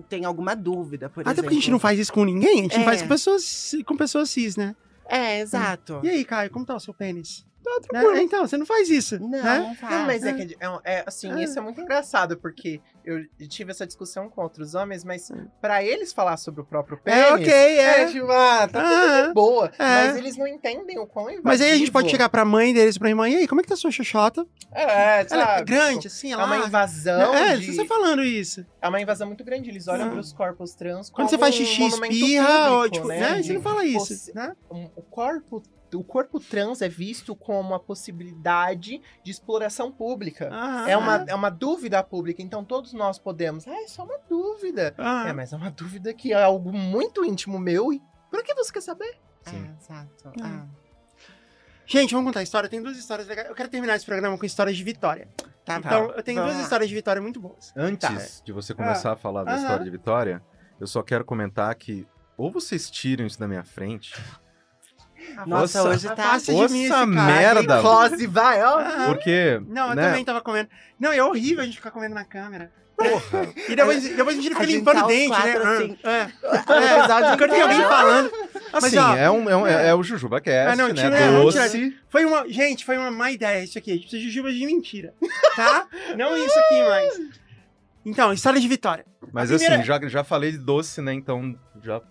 tem 0.08 0.24
alguma 0.24 0.56
dúvida, 0.56 1.10
por 1.10 1.22
Até 1.22 1.30
exemplo. 1.32 1.44
porque 1.44 1.56
a 1.58 1.60
gente 1.60 1.72
não 1.72 1.78
faz 1.80 2.00
isso 2.00 2.14
com 2.14 2.24
ninguém, 2.24 2.60
a 2.60 2.64
gente 2.64 2.76
não 2.76 2.82
É. 2.84 2.86
faz 2.86 3.02
com 3.02 3.08
pessoas, 3.10 3.76
com 3.86 3.98
pessoas 3.98 4.30
cis, 4.30 4.56
né? 4.56 4.76
É, 5.08 5.40
exato. 5.42 6.00
E 6.04 6.10
aí, 6.10 6.24
Caio, 6.26 6.50
como 6.50 6.66
tá 6.66 6.74
o 6.76 6.80
seu 6.80 6.94
pênis? 6.94 7.46
Tá 7.90 8.02
Né? 8.04 8.22
Então, 8.22 8.48
você 8.48 8.58
não 8.58 8.66
faz 8.66 8.90
isso, 8.90 9.20
Não, 9.20 9.30
né? 9.30 9.60
não 9.60 9.76
faz. 9.76 9.94
Não, 9.94 10.06
mas 10.06 10.24
é 10.24 10.30
É. 10.30 10.34
que 10.34 10.58
é, 10.60 10.80
é, 11.00 11.04
assim, 11.06 11.32
É. 11.32 11.44
isso 11.44 11.58
é 11.58 11.62
muito 11.62 11.82
engraçado, 11.82 12.38
porque 12.38 12.80
eu 13.04 13.26
tive 13.48 13.72
essa 13.72 13.86
discussão 13.86 14.30
com 14.30 14.42
outros 14.42 14.76
homens, 14.76 15.04
mas 15.04 15.30
É. 15.32 15.36
pra 15.62 15.84
eles 15.84 16.14
falar 16.14 16.38
sobre 16.38 16.62
o 16.62 16.64
próprio 16.66 16.98
pênis. 16.98 17.20
É 17.20 17.34
ok, 17.34 17.48
É, 17.54 18.02
é. 18.02 18.06
tipo, 18.08 18.30
ah, 18.32 18.68
tá 18.68 18.82
tudo 18.82 18.94
Aham. 18.94 19.28
de 19.28 19.34
boa. 19.34 19.72
É. 19.80 20.08
Mas 20.08 20.18
eles 20.18 20.38
não 20.38 20.48
entendem 20.48 21.00
o 21.00 21.08
quão 21.08 21.26
invasivo. 21.26 21.48
Mas 21.48 21.62
aí 21.62 21.72
a 21.72 21.76
gente 21.78 21.92
pode 21.92 22.10
chegar 22.10 22.30
pra 22.30 22.46
mãe 22.46 22.74
deles, 22.74 22.98
pra 22.98 23.10
irmã, 23.10 23.28
e 23.30 23.36
aí, 23.36 23.48
como 23.48 23.62
é 23.62 23.64
que 23.64 23.68
tá 23.70 23.74
a 23.76 23.78
sua 23.78 23.92
xoxota? 23.92 24.46
É, 24.72 25.26
sabe? 25.28 25.42
Ela 25.42 25.58
é 25.60 25.64
grande, 25.64 26.08
assim, 26.08 26.30
É 26.30 26.34
ela 26.34 26.46
uma 26.46 26.58
invasão. 26.58 27.34
É, 27.34 27.58
de- 27.58 27.74
você 27.74 27.86
falando 27.86 28.24
isso. 28.24 28.66
É 28.82 28.88
uma 28.88 29.02
invasão 29.02 29.28
muito 29.28 29.44
grande. 29.44 29.70
Eles 29.70 29.88
olham 29.88 30.08
Ah. 30.08 30.12
pros 30.12 30.32
corpos 30.34 30.74
trans 30.76 31.10
Quando 31.10 31.28
como 31.28 31.30
você 31.30 31.38
faz 31.38 31.56
um 31.56 31.58
xixi, 31.60 31.80
monumento 31.82 32.14
espirra, 32.14 32.70
ou, 32.72 32.76
público, 32.84 32.96
tipo, 32.96 33.08
né? 33.08 33.20
né? 33.20 33.36
De- 33.42 33.48
Você 33.48 33.54
não 33.54 33.62
fala 33.62 33.86
isso, 33.86 34.06
Você- 34.16 34.34
né? 34.34 34.56
um- 34.72 34.90
o 34.96 35.02
corpo 35.02 35.64
o 35.96 36.04
corpo 36.04 36.40
trans 36.40 36.82
é 36.82 36.90
visto 36.90 37.36
como 37.36 37.60
uma 37.70 37.80
possibilidade 37.80 39.02
de 39.24 39.32
exploração 39.32 39.92
pública. 39.92 40.50
Ah, 40.52 40.86
É 40.90 40.96
uma, 40.98 41.26
é 41.28 41.36
uma 41.36 41.50
dúvida 41.50 42.02
pública, 42.04 42.42
então 42.42 42.64
todos 42.64 42.94
nós 42.94 43.18
podemos. 43.20 43.68
Ah, 43.68 43.82
é 43.82 43.88
só 43.88 44.04
uma 44.04 44.18
dúvida. 44.30 44.94
ah. 44.98 45.26
É, 45.28 45.34
mas 45.34 45.54
é 45.54 45.56
uma 45.56 45.72
dúvida 45.72 46.14
que 46.14 46.34
é 46.34 46.42
algo 46.44 46.72
muito 46.72 47.24
íntimo 47.26 47.58
meu 47.60 47.92
e 47.94 48.02
pra 48.30 48.44
que 48.44 48.54
você 48.54 48.72
quer 48.72 48.82
saber? 48.82 49.18
É, 49.46 49.50
Sim. 49.50 49.76
exato. 49.80 50.28
É. 50.40 50.44
Ah, 50.44 50.66
Gente, 51.88 52.14
vamos 52.16 52.30
contar 52.30 52.40
a 52.40 52.44
história. 52.44 52.68
Tem 52.68 52.82
duas 52.82 52.98
histórias 52.98 53.28
legais. 53.28 53.48
Eu 53.48 53.54
quero 53.54 53.70
terminar 53.70 53.96
esse 53.96 54.06
programa 54.06 54.36
com 54.38 54.46
histórias 54.46 54.76
de 54.76 54.84
vitória. 54.84 55.28
tá 55.64 55.78
então, 55.78 56.08
bom. 56.08 56.14
eu 56.14 56.24
tenho 56.24 56.38
Vamos 56.38 56.54
duas 56.54 56.58
lá. 56.58 56.64
histórias 56.64 56.90
de 56.90 56.96
vitória 56.96 57.22
muito 57.22 57.40
boas. 57.40 57.72
Antes 57.76 58.42
de 58.44 58.52
você 58.52 58.74
começar 58.74 59.12
a 59.12 59.16
falar 59.16 59.44
da 59.44 59.52
Aham. 59.52 59.62
história 59.62 59.84
de 59.84 59.92
Vitória, 59.92 60.42
eu 60.80 60.88
só 60.88 61.04
quero 61.04 61.24
comentar 61.24 61.74
que 61.76 62.08
ou 62.36 62.52
vocês 62.52 62.90
tiram 62.90 63.26
isso 63.26 63.40
da 63.40 63.48
minha 63.48 63.64
frente, 63.64 64.14
Nossa, 65.46 65.80
Nossa, 65.80 65.84
hoje 65.90 66.08
tá. 66.08 66.14
afasta 66.14 66.54
de 66.54 66.74
mim 66.74 66.82
esse 66.84 66.90
Nossa 66.90 67.12
cara. 67.14 67.26
merda! 67.26 67.82
Close, 67.82 68.28
vai, 68.28 68.64
ó. 68.64 68.80
Ah, 68.80 69.04
porque. 69.08 69.62
Não, 69.68 69.90
eu 69.90 69.96
né, 69.96 70.08
também 70.08 70.24
tava 70.26 70.42
comendo. 70.42 70.70
Não, 71.00 71.12
é 71.12 71.24
horrível 71.24 71.62
a 71.62 71.66
gente 71.66 71.78
ficar 71.78 71.92
comendo 71.92 72.16
na 72.16 72.24
câmera. 72.26 72.72
Porra. 72.98 73.50
E 73.68 73.76
depois, 73.76 74.04
depois 74.04 74.38
a 74.38 74.42
gente 74.42 74.50
fica 74.54 74.64
A 74.64 74.66
limpando 74.66 74.96
tá 74.96 75.02
o 75.04 75.08
os 75.08 75.14
dente, 75.14 75.30
né? 75.32 75.54
assim. 75.58 75.98
É. 76.06 76.10
É, 76.16 77.00
episódio 77.00 77.38
Quando 77.38 77.50
tem 77.52 77.62
alguém 77.62 77.82
falando. 77.82 78.32
Mas, 78.72 78.84
Assim, 78.86 78.98
ó, 78.98 79.16
é, 79.16 79.30
um, 79.30 79.50
é, 79.50 79.58
um- 79.58 79.68
é, 79.68 79.86
é. 79.86 79.88
é 79.90 79.96
o 79.96 80.02
Jujuba 80.02 80.40
Cast, 80.40 80.72
Ah, 80.72 80.76
não, 80.78 80.88
né? 80.88 80.94
tira- 80.94 81.18
é, 81.18 81.32
Doce. 81.32 81.98
Foi 82.08 82.24
uma. 82.24 82.48
Gente, 82.48 82.86
foi 82.86 82.98
uma 82.98 83.12
má 83.12 83.32
ideia 83.32 83.64
isso 83.66 83.78
aqui. 83.78 83.92
A 83.92 83.94
gente 83.96 84.04
precisa 84.04 84.22
de 84.22 84.30
jujubas 84.30 84.54
de 84.56 84.66
mentira. 84.66 85.14
Tá? 85.58 85.88
Não 86.18 86.38
isso 86.38 86.58
aqui 86.58 86.84
mais. 86.84 87.14
Então, 88.06 88.32
história 88.32 88.62
de 88.62 88.68
vitória. 88.68 89.06
Mas 89.34 89.50
primeira- 89.50 89.76
assim, 89.76 89.84
já, 89.84 90.00
já 90.08 90.24
falei 90.24 90.52
de 90.54 90.58
doce, 90.60 91.02
né? 91.02 91.14
Então 91.14 91.54
já 91.84 92.02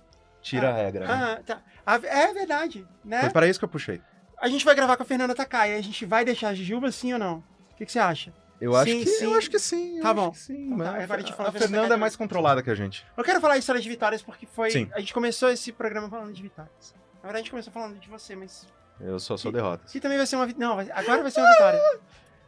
Tira 0.42 0.68
a 0.68 0.72
regra, 0.74 1.06
né? 1.06 1.12
Ah, 1.14 1.40
tá. 1.46 1.62
É 1.86 2.32
verdade, 2.32 2.86
né? 3.04 3.20
Foi 3.22 3.30
para 3.30 3.46
isso 3.46 3.58
que 3.58 3.64
eu 3.64 3.68
puxei. 3.68 4.00
A 4.38 4.48
gente 4.48 4.64
vai 4.64 4.74
gravar 4.74 4.96
com 4.96 5.02
a 5.02 5.06
Fernanda 5.06 5.34
Takai. 5.34 5.74
A 5.74 5.80
gente 5.80 6.04
vai 6.04 6.24
deixar 6.24 6.48
a 6.48 6.54
Jujuba 6.54 6.90
sim 6.90 7.12
ou 7.12 7.18
não? 7.18 7.38
O 7.72 7.76
que, 7.76 7.86
que 7.86 7.92
você 7.92 7.98
acha? 7.98 8.32
Eu 8.60 8.74
acho 8.76 8.90
Sim, 8.90 9.00
que 9.00 9.06
sim. 9.06 9.24
eu 9.24 9.34
acho 9.34 9.50
que 9.50 9.58
sim. 9.58 10.00
Tá 10.00 10.14
bom. 10.14 10.32
sim, 10.32 10.66
Então 10.72 10.78
tá, 10.78 11.02
agora 11.02 11.20
a 11.20 11.24
gente 11.24 11.34
fala 11.34 11.48
a 11.48 11.52
Fernanda 11.52 11.94
é 11.94 11.96
mais 11.96 12.16
controlada 12.16 12.62
que 12.62 12.70
a 12.70 12.74
gente. 12.74 13.04
Eu 13.16 13.24
quero 13.24 13.40
falar 13.40 13.54
a 13.54 13.58
história 13.58 13.80
de 13.80 13.88
vitórias 13.88 14.22
porque 14.22 14.46
foi. 14.46 14.70
Sim. 14.70 14.88
A 14.94 15.00
gente 15.00 15.12
começou 15.12 15.50
esse 15.50 15.72
programa 15.72 16.08
falando 16.08 16.32
de 16.32 16.40
vitórias. 16.40 16.94
Na 17.16 17.22
verdade, 17.22 17.36
a 17.36 17.42
gente 17.42 17.50
começou 17.50 17.72
falando 17.72 17.98
de 17.98 18.08
você, 18.08 18.36
mas. 18.36 18.66
Eu 19.00 19.18
só 19.18 19.36
sou 19.36 19.50
derrotas. 19.50 19.90
Que 19.90 20.00
também 20.00 20.16
vai 20.16 20.26
ser 20.26 20.36
uma 20.36 20.46
vitória. 20.46 20.66
Não, 20.66 20.78
agora 20.78 21.22
vai 21.22 21.30
ser 21.30 21.40
uma 21.40 21.50
vitória. 21.50 21.80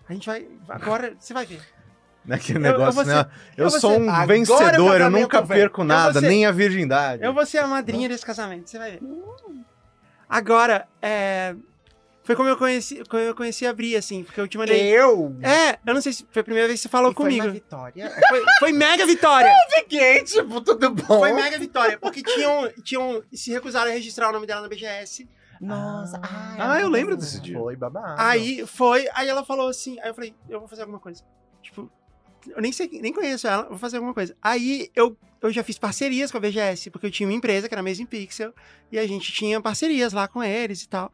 A 0.08 0.12
gente 0.12 0.26
vai. 0.26 0.48
Agora 0.68 1.16
você 1.18 1.34
vai 1.34 1.44
ver. 1.44 1.60
Naquele 2.28 2.58
Eu- 2.58 2.64
eu 2.64 2.72
negócio, 2.72 2.92
vou 2.94 3.04
ser- 3.04 3.14
né? 3.14 3.26
Eu, 3.56 3.64
eu 3.64 3.70
sou 3.70 3.92
um 3.98 4.10
Agora 4.10 4.26
vencedor, 4.26 5.00
eu 5.00 5.10
nunca 5.10 5.42
perco 5.46 5.80
Eu 5.82 5.84
nada, 5.86 6.20
ser- 6.20 6.28
nem 6.28 6.44
a 6.44 6.50
virgindade. 6.50 7.22
Eu 7.24 7.32
vou 7.32 7.46
ser 7.46 7.58
a 7.58 7.66
madrinha 7.66 8.08
desse 8.08 8.26
casamento, 8.26 8.68
você 8.68 8.78
vai 8.78 8.92
ver. 8.92 9.00
Agora, 10.28 10.86
é. 11.00 11.54
Foi 12.24 12.34
como 12.34 12.48
eu 12.48 12.56
conheci, 12.56 13.04
como 13.08 13.22
eu 13.22 13.36
conheci 13.36 13.64
a 13.64 13.72
Bri, 13.72 13.94
assim, 13.96 14.24
porque 14.24 14.40
eu 14.40 14.48
te 14.48 14.58
mandei. 14.58 14.82
Eu? 14.82 15.36
É, 15.40 15.78
eu 15.86 15.94
não 15.94 16.02
sei 16.02 16.12
se 16.12 16.26
foi 16.28 16.40
a 16.40 16.44
primeira 16.44 16.66
vez 16.66 16.80
que 16.80 16.82
você 16.82 16.88
falou 16.88 17.12
E 17.12 17.14
foi 17.14 17.24
comigo. 17.24 17.44
uma 17.44 17.52
vitória. 17.52 18.10
Foi, 18.28 18.44
foi 18.58 18.72
mega 18.72 19.06
vitória! 19.06 19.48
Fiquei, 19.70 20.24
tipo, 20.24 20.60
tudo 20.60 20.90
bom. 20.90 21.20
Foi 21.20 21.32
mega 21.32 21.56
vitória, 21.56 21.96
porque 21.96 22.24
tinham, 22.24 22.68
tinham 22.82 23.22
se 23.32 23.52
recusaram 23.52 23.92
a 23.92 23.94
registrar 23.94 24.28
o 24.30 24.32
nome 24.32 24.44
dela 24.44 24.62
na 24.62 24.68
BGS. 24.68 25.28
Nossa. 25.60 26.20
Ah, 26.20 26.56
Ah, 26.72 26.80
eu 26.80 26.88
lembro 26.88 27.16
desse 27.16 27.40
dia. 27.40 27.56
Foi 27.56 27.76
babado. 27.76 28.16
Aí 28.20 28.66
foi, 28.66 29.06
aí 29.14 29.28
ela 29.28 29.44
falou 29.44 29.68
assim, 29.68 29.96
aí 30.00 30.08
eu 30.08 30.14
falei, 30.14 30.34
eu 30.50 30.58
vou 30.58 30.66
fazer 30.68 30.82
alguma 30.82 30.98
coisa. 30.98 31.22
Eu 32.54 32.62
nem 32.62 32.72
sei, 32.72 32.88
nem 33.00 33.12
conheço 33.12 33.46
ela, 33.46 33.64
vou 33.68 33.78
fazer 33.78 33.96
alguma 33.96 34.14
coisa. 34.14 34.36
Aí 34.40 34.90
eu, 34.94 35.16
eu 35.40 35.50
já 35.50 35.62
fiz 35.62 35.78
parcerias 35.78 36.30
com 36.30 36.38
a 36.38 36.40
BGS, 36.40 36.90
porque 36.90 37.06
eu 37.06 37.10
tinha 37.10 37.28
uma 37.28 37.34
empresa 37.34 37.68
que 37.68 37.74
era 37.74 37.80
a 37.80 37.84
Amazing 37.84 38.06
Pixel, 38.06 38.52
e 38.90 38.98
a 38.98 39.06
gente 39.06 39.32
tinha 39.32 39.60
parcerias 39.60 40.12
lá 40.12 40.28
com 40.28 40.42
eles 40.42 40.82
e 40.82 40.88
tal. 40.88 41.12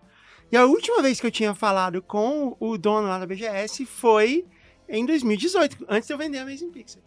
E 0.51 0.57
a 0.57 0.67
última 0.67 1.01
vez 1.01 1.21
que 1.21 1.27
eu 1.27 1.31
tinha 1.31 1.55
falado 1.55 2.03
com 2.03 2.57
o 2.61 2.77
dono 2.77 3.09
lá 3.09 3.19
da 3.19 3.27
BGS 3.27 3.87
foi 3.87 4.45
em 4.89 5.07
2018, 5.07 5.87
antes 5.89 6.07
de 6.07 6.13
eu 6.13 6.19
vender 6.19 6.39
a 6.39 6.43
Amazing 6.43 6.71
Pixel. 6.71 7.03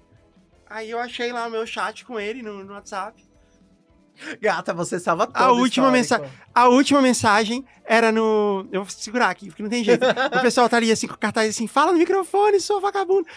Aí 0.68 0.89
eu 0.89 0.99
achei 0.99 1.31
lá 1.31 1.47
o 1.47 1.52
meu 1.52 1.65
chat 1.65 2.03
com 2.03 2.19
ele 2.19 2.41
no, 2.41 2.64
no 2.64 2.73
WhatsApp. 2.73 3.23
Gata, 4.42 4.74
você 4.74 5.00
salva 5.00 5.28
todo 5.28 5.38
A 5.38 5.52
última 5.52 5.98
histórico. 5.98 6.30
A 6.54 6.68
última 6.68 7.02
mensagem 7.02 7.66
era 7.86 8.12
no. 8.12 8.68
Eu 8.72 8.84
vou 8.84 8.90
segurar 8.90 9.30
aqui, 9.30 9.48
porque 9.48 9.62
não 9.64 9.70
tem 9.70 9.84
jeito. 9.84 10.06
o 10.06 10.42
pessoal 10.42 10.70
tá 10.70 10.78
ali 10.78 10.92
assim, 10.92 11.08
com 11.08 11.16
cartaz 11.16 11.50
assim, 11.50 11.68
fala 11.68 11.92
no 11.92 11.98
microfone, 11.98 12.60
sou 12.60 12.80
vagabundo. 12.82 13.28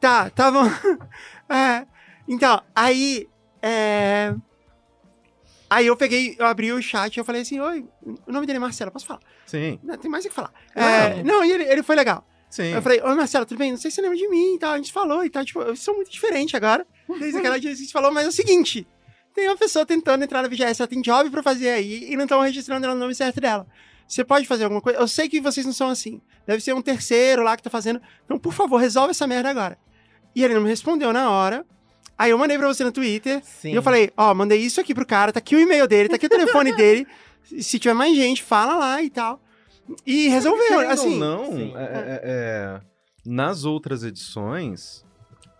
Tá, 0.00 0.30
tá 0.30 0.50
bom. 0.50 0.64
É, 1.48 1.86
então, 2.26 2.62
aí. 2.74 3.28
é, 3.60 4.34
Aí 5.68 5.86
eu 5.86 5.96
peguei, 5.96 6.36
eu 6.38 6.44
abri 6.46 6.70
o 6.70 6.82
chat 6.82 7.16
e 7.16 7.20
eu 7.20 7.24
falei 7.24 7.42
assim: 7.42 7.58
Oi, 7.58 7.86
o 8.26 8.32
nome 8.32 8.46
dele 8.46 8.58
é 8.58 8.60
Marcelo, 8.60 8.90
posso 8.90 9.06
falar? 9.06 9.20
Sim, 9.46 9.78
Não, 9.82 9.96
tem 9.96 10.10
mais 10.10 10.24
o 10.24 10.28
que 10.28 10.34
falar. 10.34 10.52
Não. 10.76 10.82
É, 10.82 11.22
não, 11.22 11.44
e 11.44 11.50
ele, 11.50 11.64
ele 11.64 11.82
foi 11.82 11.96
legal. 11.96 12.26
sim. 12.50 12.72
Eu 12.72 12.82
falei, 12.82 13.00
oi 13.02 13.14
Marcelo, 13.14 13.46
tudo 13.46 13.56
bem? 13.58 13.70
Não 13.70 13.78
sei 13.78 13.90
se 13.90 13.94
você 13.96 14.02
lembra 14.02 14.16
de 14.18 14.28
mim 14.28 14.54
e 14.54 14.58
tal. 14.58 14.72
A 14.72 14.76
gente 14.76 14.92
falou 14.92 15.24
e 15.24 15.30
tal. 15.30 15.42
Tipo, 15.44 15.60
eu 15.62 15.74
sou 15.76 15.94
muito 15.94 16.10
diferente 16.10 16.54
agora. 16.56 16.86
Desde 17.18 17.38
aquela 17.38 17.58
dia 17.58 17.70
que 17.70 17.76
a 17.76 17.80
gente 17.80 17.92
falou, 17.92 18.12
mas 18.12 18.24
é 18.26 18.28
o 18.28 18.32
seguinte: 18.32 18.86
tem 19.34 19.48
uma 19.48 19.56
pessoa 19.56 19.84
tentando 19.86 20.22
entrar 20.24 20.42
na 20.42 20.48
VGS, 20.48 20.80
ela 20.82 20.88
tem 20.88 21.00
job 21.00 21.30
pra 21.30 21.42
fazer 21.42 21.70
aí 21.70 22.10
e 22.12 22.16
não 22.16 22.24
estão 22.24 22.40
registrando 22.40 22.84
ela 22.84 22.94
no 22.94 23.00
nome 23.00 23.14
certo 23.14 23.40
dela. 23.40 23.66
Você 24.06 24.22
pode 24.24 24.46
fazer 24.46 24.64
alguma 24.64 24.80
coisa? 24.82 24.98
Eu 24.98 25.08
sei 25.08 25.28
que 25.28 25.40
vocês 25.40 25.64
não 25.64 25.72
são 25.72 25.88
assim. 25.88 26.20
Deve 26.46 26.60
ser 26.60 26.74
um 26.74 26.82
terceiro 26.82 27.42
lá 27.42 27.56
que 27.56 27.62
tá 27.62 27.70
fazendo. 27.70 28.00
Então, 28.24 28.38
por 28.38 28.52
favor, 28.52 28.76
resolve 28.76 29.12
essa 29.12 29.26
merda 29.26 29.48
agora. 29.48 29.78
E 30.34 30.44
ele 30.44 30.54
não 30.54 30.60
me 30.62 30.68
respondeu 30.68 31.12
na 31.12 31.30
hora. 31.30 31.64
Aí 32.18 32.30
eu 32.30 32.36
mandei 32.38 32.58
pra 32.58 32.68
você 32.68 32.84
no 32.84 32.92
Twitter. 32.92 33.40
Sim. 33.42 33.72
E 33.72 33.74
eu 33.74 33.82
falei, 33.82 34.12
ó, 34.16 34.34
mandei 34.34 34.58
isso 34.60 34.80
aqui 34.80 34.94
pro 34.94 35.06
cara, 35.06 35.32
tá 35.32 35.38
aqui 35.38 35.56
o 35.56 35.60
e-mail 35.60 35.88
dele, 35.88 36.08
tá 36.10 36.16
aqui 36.16 36.26
o 36.26 36.30
telefone 36.30 36.72
dele. 36.76 37.06
Se 37.60 37.78
tiver 37.78 37.94
mais 37.94 38.14
gente, 38.14 38.42
fala 38.42 38.76
lá 38.76 39.02
e 39.02 39.08
tal. 39.08 39.40
E 40.06 40.28
resolveu, 40.28 40.80
assim. 40.90 41.18
não, 41.18 41.46
sim. 41.52 41.72
é- 41.74 41.80
é- 41.80 42.20
é, 42.22 42.80
nas 43.24 43.64
outras 43.64 44.04
edições, 44.04 45.04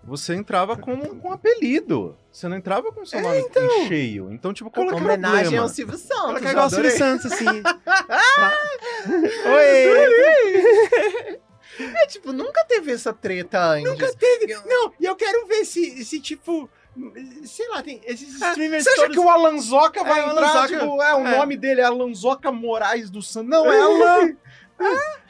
você 0.05 0.35
entrava 0.35 0.77
com, 0.77 0.97
com 1.19 1.33
apelido. 1.33 2.17
Você 2.31 2.49
não 2.49 2.57
entrava 2.57 2.91
com 2.93 3.05
seu 3.05 3.21
nome 3.21 3.39
em 3.41 3.87
cheio. 3.87 4.33
Então, 4.33 4.53
tipo, 4.53 4.71
qual 4.71 4.89
é 4.89 4.93
o 4.93 4.97
Homenagem 4.97 5.41
problema? 5.43 5.63
ao 5.63 5.69
Silvio 5.69 5.97
Santos. 5.99 6.23
Colocar 6.23 6.45
eu 6.47 6.51
igual 6.51 6.67
o 6.67 6.71
Silvio. 6.71 6.91
Santos, 6.99 7.33
assim. 7.33 7.47
Oi! 9.47 11.39
É, 11.81 12.07
tipo, 12.07 12.33
nunca 12.35 12.63
teve 12.67 12.93
essa 12.93 13.15
treta 13.15 13.59
antes. 13.59 13.91
Nunca 13.91 14.13
teve. 14.15 14.55
Não, 14.67 14.93
e 15.01 15.07
eu 15.07 15.17
quero 15.17 15.47
ver 15.47 15.65
se, 15.65 16.05
se 16.05 16.21
tipo. 16.21 16.69
Sei 17.47 17.67
lá, 17.71 17.83
tem 17.83 17.99
esses 18.05 18.35
streamers 18.35 18.85
Você 18.85 18.91
acha 18.91 19.01
todos... 19.03 19.17
que 19.17 19.23
o 19.25 19.31
Alanzoca 19.31 20.05
vai 20.05 20.21
É, 20.21 20.27
o 20.27 20.31
entrar, 20.33 20.51
Alanzoca- 20.51 20.69
tipo, 20.81 21.03
é, 21.03 21.15
o 21.15 21.27
é. 21.27 21.39
nome 21.39 21.57
dele 21.57 21.81
é 21.81 21.85
Alanzoca 21.85 22.53
Moraes 22.53 23.09
do 23.09 23.23
Santos. 23.23 23.49
Não, 23.49 23.73
é 23.73 23.81
Alan. 23.81 24.37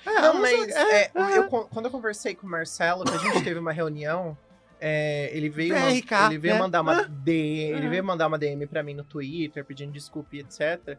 É, 0.05 0.21
Não, 0.21 0.35
mas 0.41 0.69
é, 0.69 1.03
é, 1.05 1.11
eu, 1.39 1.45
quando 1.45 1.85
eu 1.85 1.91
conversei 1.93 2.35
com 2.35 2.45
o 2.45 2.51
Marcelo, 2.51 3.05
que 3.05 3.15
a 3.15 3.19
gente 3.19 3.45
teve 3.45 3.61
uma 3.61 3.73
reunião, 3.73 4.37
é, 4.85 5.31
ele 5.33 5.49
veio, 5.49 5.73
PRK, 5.75 6.27
ele 6.27 6.39
veio 6.39 6.55
né? 6.55 6.61
mandar 6.61 6.81
uma 6.81 7.03
Ah. 7.03 7.05
DM, 7.09 7.77
ele 7.77 7.87
Ah. 7.87 7.91
veio 7.91 8.05
mandar 8.05 8.27
uma 8.27 8.37
DM 8.39 8.67
pra 8.67 8.83
mim 8.83 8.95
no 8.95 9.05
Twitter, 9.05 9.65
pedindo 9.65 9.93
desculpa 9.93 10.35
e 10.35 10.41
etc. 10.41 10.99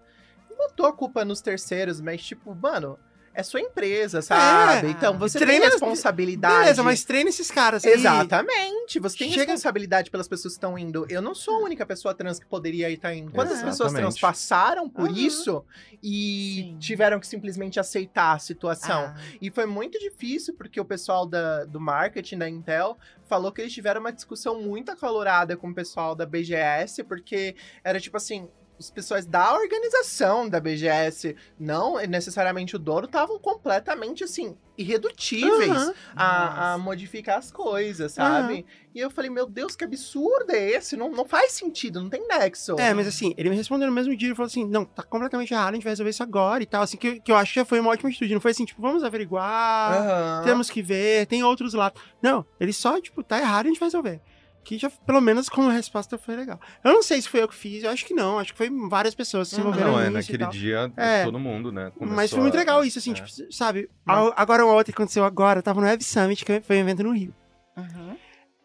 Não 0.50 0.56
botou 0.58 0.86
a 0.86 0.94
culpa 0.94 1.26
nos 1.26 1.42
terceiros, 1.42 2.00
mas 2.00 2.24
tipo, 2.24 2.56
mano, 2.56 2.98
é 3.34 3.44
sua 3.44 3.60
empresa, 3.62 4.22
sabe? 4.22 4.88
É. 4.88 4.90
Então 4.92 5.18
você 5.18 5.40
Treina- 5.40 5.62
tem 5.62 5.72
responsabilidade. 5.72 6.60
Beleza, 6.60 6.84
mas 6.84 7.04
treina 7.04 7.30
esses 7.30 7.50
caras 7.50 7.84
aí. 7.86 7.94
Exatamente, 7.94 9.00
você 9.00 9.18
tem 9.18 9.30
Chega- 9.32 9.52
responsabilidade 9.52 10.10
pelas 10.12 10.28
pessoas 10.28 10.54
que 10.54 10.58
estão 10.58 10.78
indo. 10.78 11.06
Eu 11.10 11.22
não 11.22 11.34
sou 11.34 11.56
a 11.56 11.60
única 11.60 11.86
pessoa 11.86 12.14
trans 12.14 12.40
que 12.40 12.46
poderia 12.46 12.90
estar 12.90 13.14
indo. 13.14 13.32
Quantas 13.32 13.54
Exatamente. 13.54 13.72
pessoas 13.78 13.94
trans 13.94 14.20
passaram 14.20 14.90
por 14.90 15.10
Aham. 15.10 15.18
isso 15.18 15.66
e 16.02 16.70
Sim. 16.74 16.78
tiveram 16.80 17.20
que 17.20 17.28
simplesmente 17.28 17.80
aceitar 17.80 18.34
a 18.34 18.40
situação? 18.40 19.04
Ah, 19.06 19.16
E 19.42 19.50
foi 19.52 19.66
muito 19.66 19.98
difícil, 20.00 20.54
porque 20.56 20.80
o 20.80 20.86
pessoal 20.86 21.26
da, 21.26 21.66
do 21.66 21.80
marketing 21.80 22.38
da 22.38 22.50
Intel 22.50 22.98
falou 23.28 23.52
que 23.52 23.62
eles 23.62 23.74
tiveram 23.74 24.00
uma 24.02 24.12
discussão 24.12 24.62
muito 24.62 24.92
acalorada 24.92 25.56
com 25.58 25.70
o 25.70 25.74
pessoal 25.74 26.14
da 26.16 26.26
BGS, 26.26 27.04
porque 27.04 27.56
era 27.84 28.00
tipo 28.00 28.18
assim. 28.18 28.48
Os 28.84 28.92
pessoas 28.92 29.26
da 29.26 29.54
organização 29.54 30.50
da 30.50 30.60
BGS, 30.60 31.38
não 31.58 31.96
necessariamente 32.06 32.76
o 32.76 32.80
dono, 32.80 33.06
estavam 33.06 33.40
completamente 33.40 34.26
assim, 34.26 34.58
irredutíveis 34.78 35.72
Aham. 35.72 35.94
a, 36.14 36.74
a 36.74 36.78
modificar 36.78 37.38
as 37.38 37.50
coisas, 37.50 38.12
sabe? 38.12 38.66
E 38.94 39.00
eu 39.00 39.10
falei, 39.10 39.30
meu 39.30 39.48
Deus, 39.48 39.74
que 39.74 39.86
absurdo 39.86 40.52
é 40.52 40.72
esse? 40.72 40.98
Não, 40.98 41.10
não 41.10 41.24
faz 41.24 41.54
sentido, 41.54 42.02
não 42.02 42.10
tem 42.10 42.28
nexo. 42.28 42.76
É, 42.78 42.94
mas 42.94 43.08
assim, 43.08 43.34
ele 43.38 43.50
me 43.50 43.56
respondeu 43.56 43.88
no 43.88 43.94
mesmo 43.94 44.18
dia 44.18 44.32
e 44.32 44.36
falou 44.36 44.48
assim: 44.48 44.66
não, 44.66 44.84
tá 44.84 45.02
completamente 45.02 45.54
errado, 45.54 45.72
a 45.72 45.76
gente 45.76 45.84
vai 45.84 45.92
resolver 45.92 46.10
isso 46.10 46.24
agora 46.24 46.62
e 46.62 46.66
tal. 46.66 46.84
Assim, 46.84 46.98
que, 46.98 47.22
que 47.22 47.32
eu 47.32 47.38
acho 47.38 47.54
que 47.54 47.60
já 47.62 47.66
foi 47.66 47.80
uma 47.80 47.90
ótima 47.92 48.10
atitude. 48.10 48.34
Não 48.34 48.42
foi 48.42 48.52
assim, 48.52 48.66
tipo, 48.66 48.82
vamos 48.82 49.02
averiguar, 49.02 49.94
Aham. 49.94 50.42
temos 50.44 50.70
que 50.70 50.82
ver, 50.82 51.26
tem 51.28 51.42
outros 51.42 51.74
lados. 51.74 52.02
Não, 52.22 52.46
ele 52.60 52.74
só, 52.74 53.00
tipo, 53.00 53.24
tá 53.24 53.40
errado 53.40 53.66
e 53.66 53.68
a 53.68 53.72
gente 53.72 53.80
vai 53.80 53.88
resolver. 53.88 54.22
Que 54.64 54.78
já, 54.78 54.90
pelo 54.90 55.20
menos, 55.20 55.50
como 55.50 55.68
resposta 55.70 56.18
foi 56.18 56.36
legal. 56.38 56.60
Eu 56.84 56.94
não 56.94 57.04
sei 57.04 57.22
se 57.22 57.28
foi 57.28 57.42
eu 57.44 57.48
que 57.50 57.56
fiz, 57.56 57.84
eu 57.84 57.90
acho 57.90 58.06
que 58.06 58.14
não. 58.14 58.40
Acho 58.40 58.54
que 58.54 58.58
foi 58.58 58.70
várias 58.90 59.14
pessoas 59.14 59.50
que 59.50 59.56
se 59.56 59.62
Uhum. 59.62 59.68
envolveram 59.68 59.92
Não, 59.94 60.00
é 60.00 60.10
nisso 60.10 60.32
e 60.32 60.38
naquele 60.38 60.50
dia 60.52 60.92
É. 60.96 61.26
todo 61.26 61.38
mundo, 61.38 61.72
né? 61.72 61.92
Mas 62.00 62.32
foi 62.32 62.40
muito 62.40 62.56
a- 62.56 62.60
legal 62.60 62.84
isso, 62.86 62.98
assim, 63.00 63.12
é. 63.12 63.14
tipo, 63.16 63.28
sabe? 63.54 63.90
A- 64.08 64.42
Agora, 64.42 64.64
uma 64.66 64.74
outra 64.74 64.94
que 64.94 64.98
aconteceu 64.98 65.26
agora, 65.26 65.60
eu 65.60 65.64
tava 65.64 65.82
no 65.82 65.88
Web 65.88 66.04
Summit, 66.04 66.46
que 66.46 66.62
foi 66.62 66.78
um 66.78 66.80
evento 66.80 67.04
no 67.04 67.12
Rio. 67.12 67.34
uhum. 67.76 68.16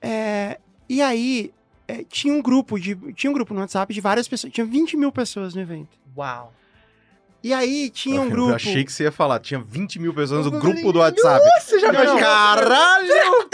É, 0.01 0.59
e 0.89 1.03
aí, 1.03 1.53
é, 1.89 2.05
tinha 2.05 2.33
um 2.33 2.41
grupo 2.41 2.79
de. 2.79 2.95
Tinha 3.15 3.31
um 3.31 3.35
grupo 3.35 3.53
no 3.53 3.61
WhatsApp 3.61 3.93
de 3.93 4.01
várias 4.01 4.29
pessoas. 4.29 4.53
Tinha 4.53 4.65
20 4.65 4.97
mil 4.97 5.11
pessoas 5.11 5.55
no 5.55 5.61
evento. 5.61 5.99
Uau. 6.17 6.53
E 7.43 7.53
aí 7.53 7.89
tinha 7.91 8.21
um 8.21 8.25
Eu 8.25 8.31
grupo. 8.31 8.55
achei 8.55 8.85
que 8.85 8.93
você 8.93 9.05
ia 9.05 9.13
falar, 9.13 9.39
tinha 9.41 9.61
20 9.61 9.99
mil 10.01 10.13
pessoas 10.13 10.47
no 10.47 10.55
Eu 10.57 10.61
grupo 10.61 10.93
do 10.93 10.99
WhatsApp. 11.01 11.45
Você 11.61 11.79
já 11.81 11.93
não. 11.93 12.19
Caralho! 12.19 13.49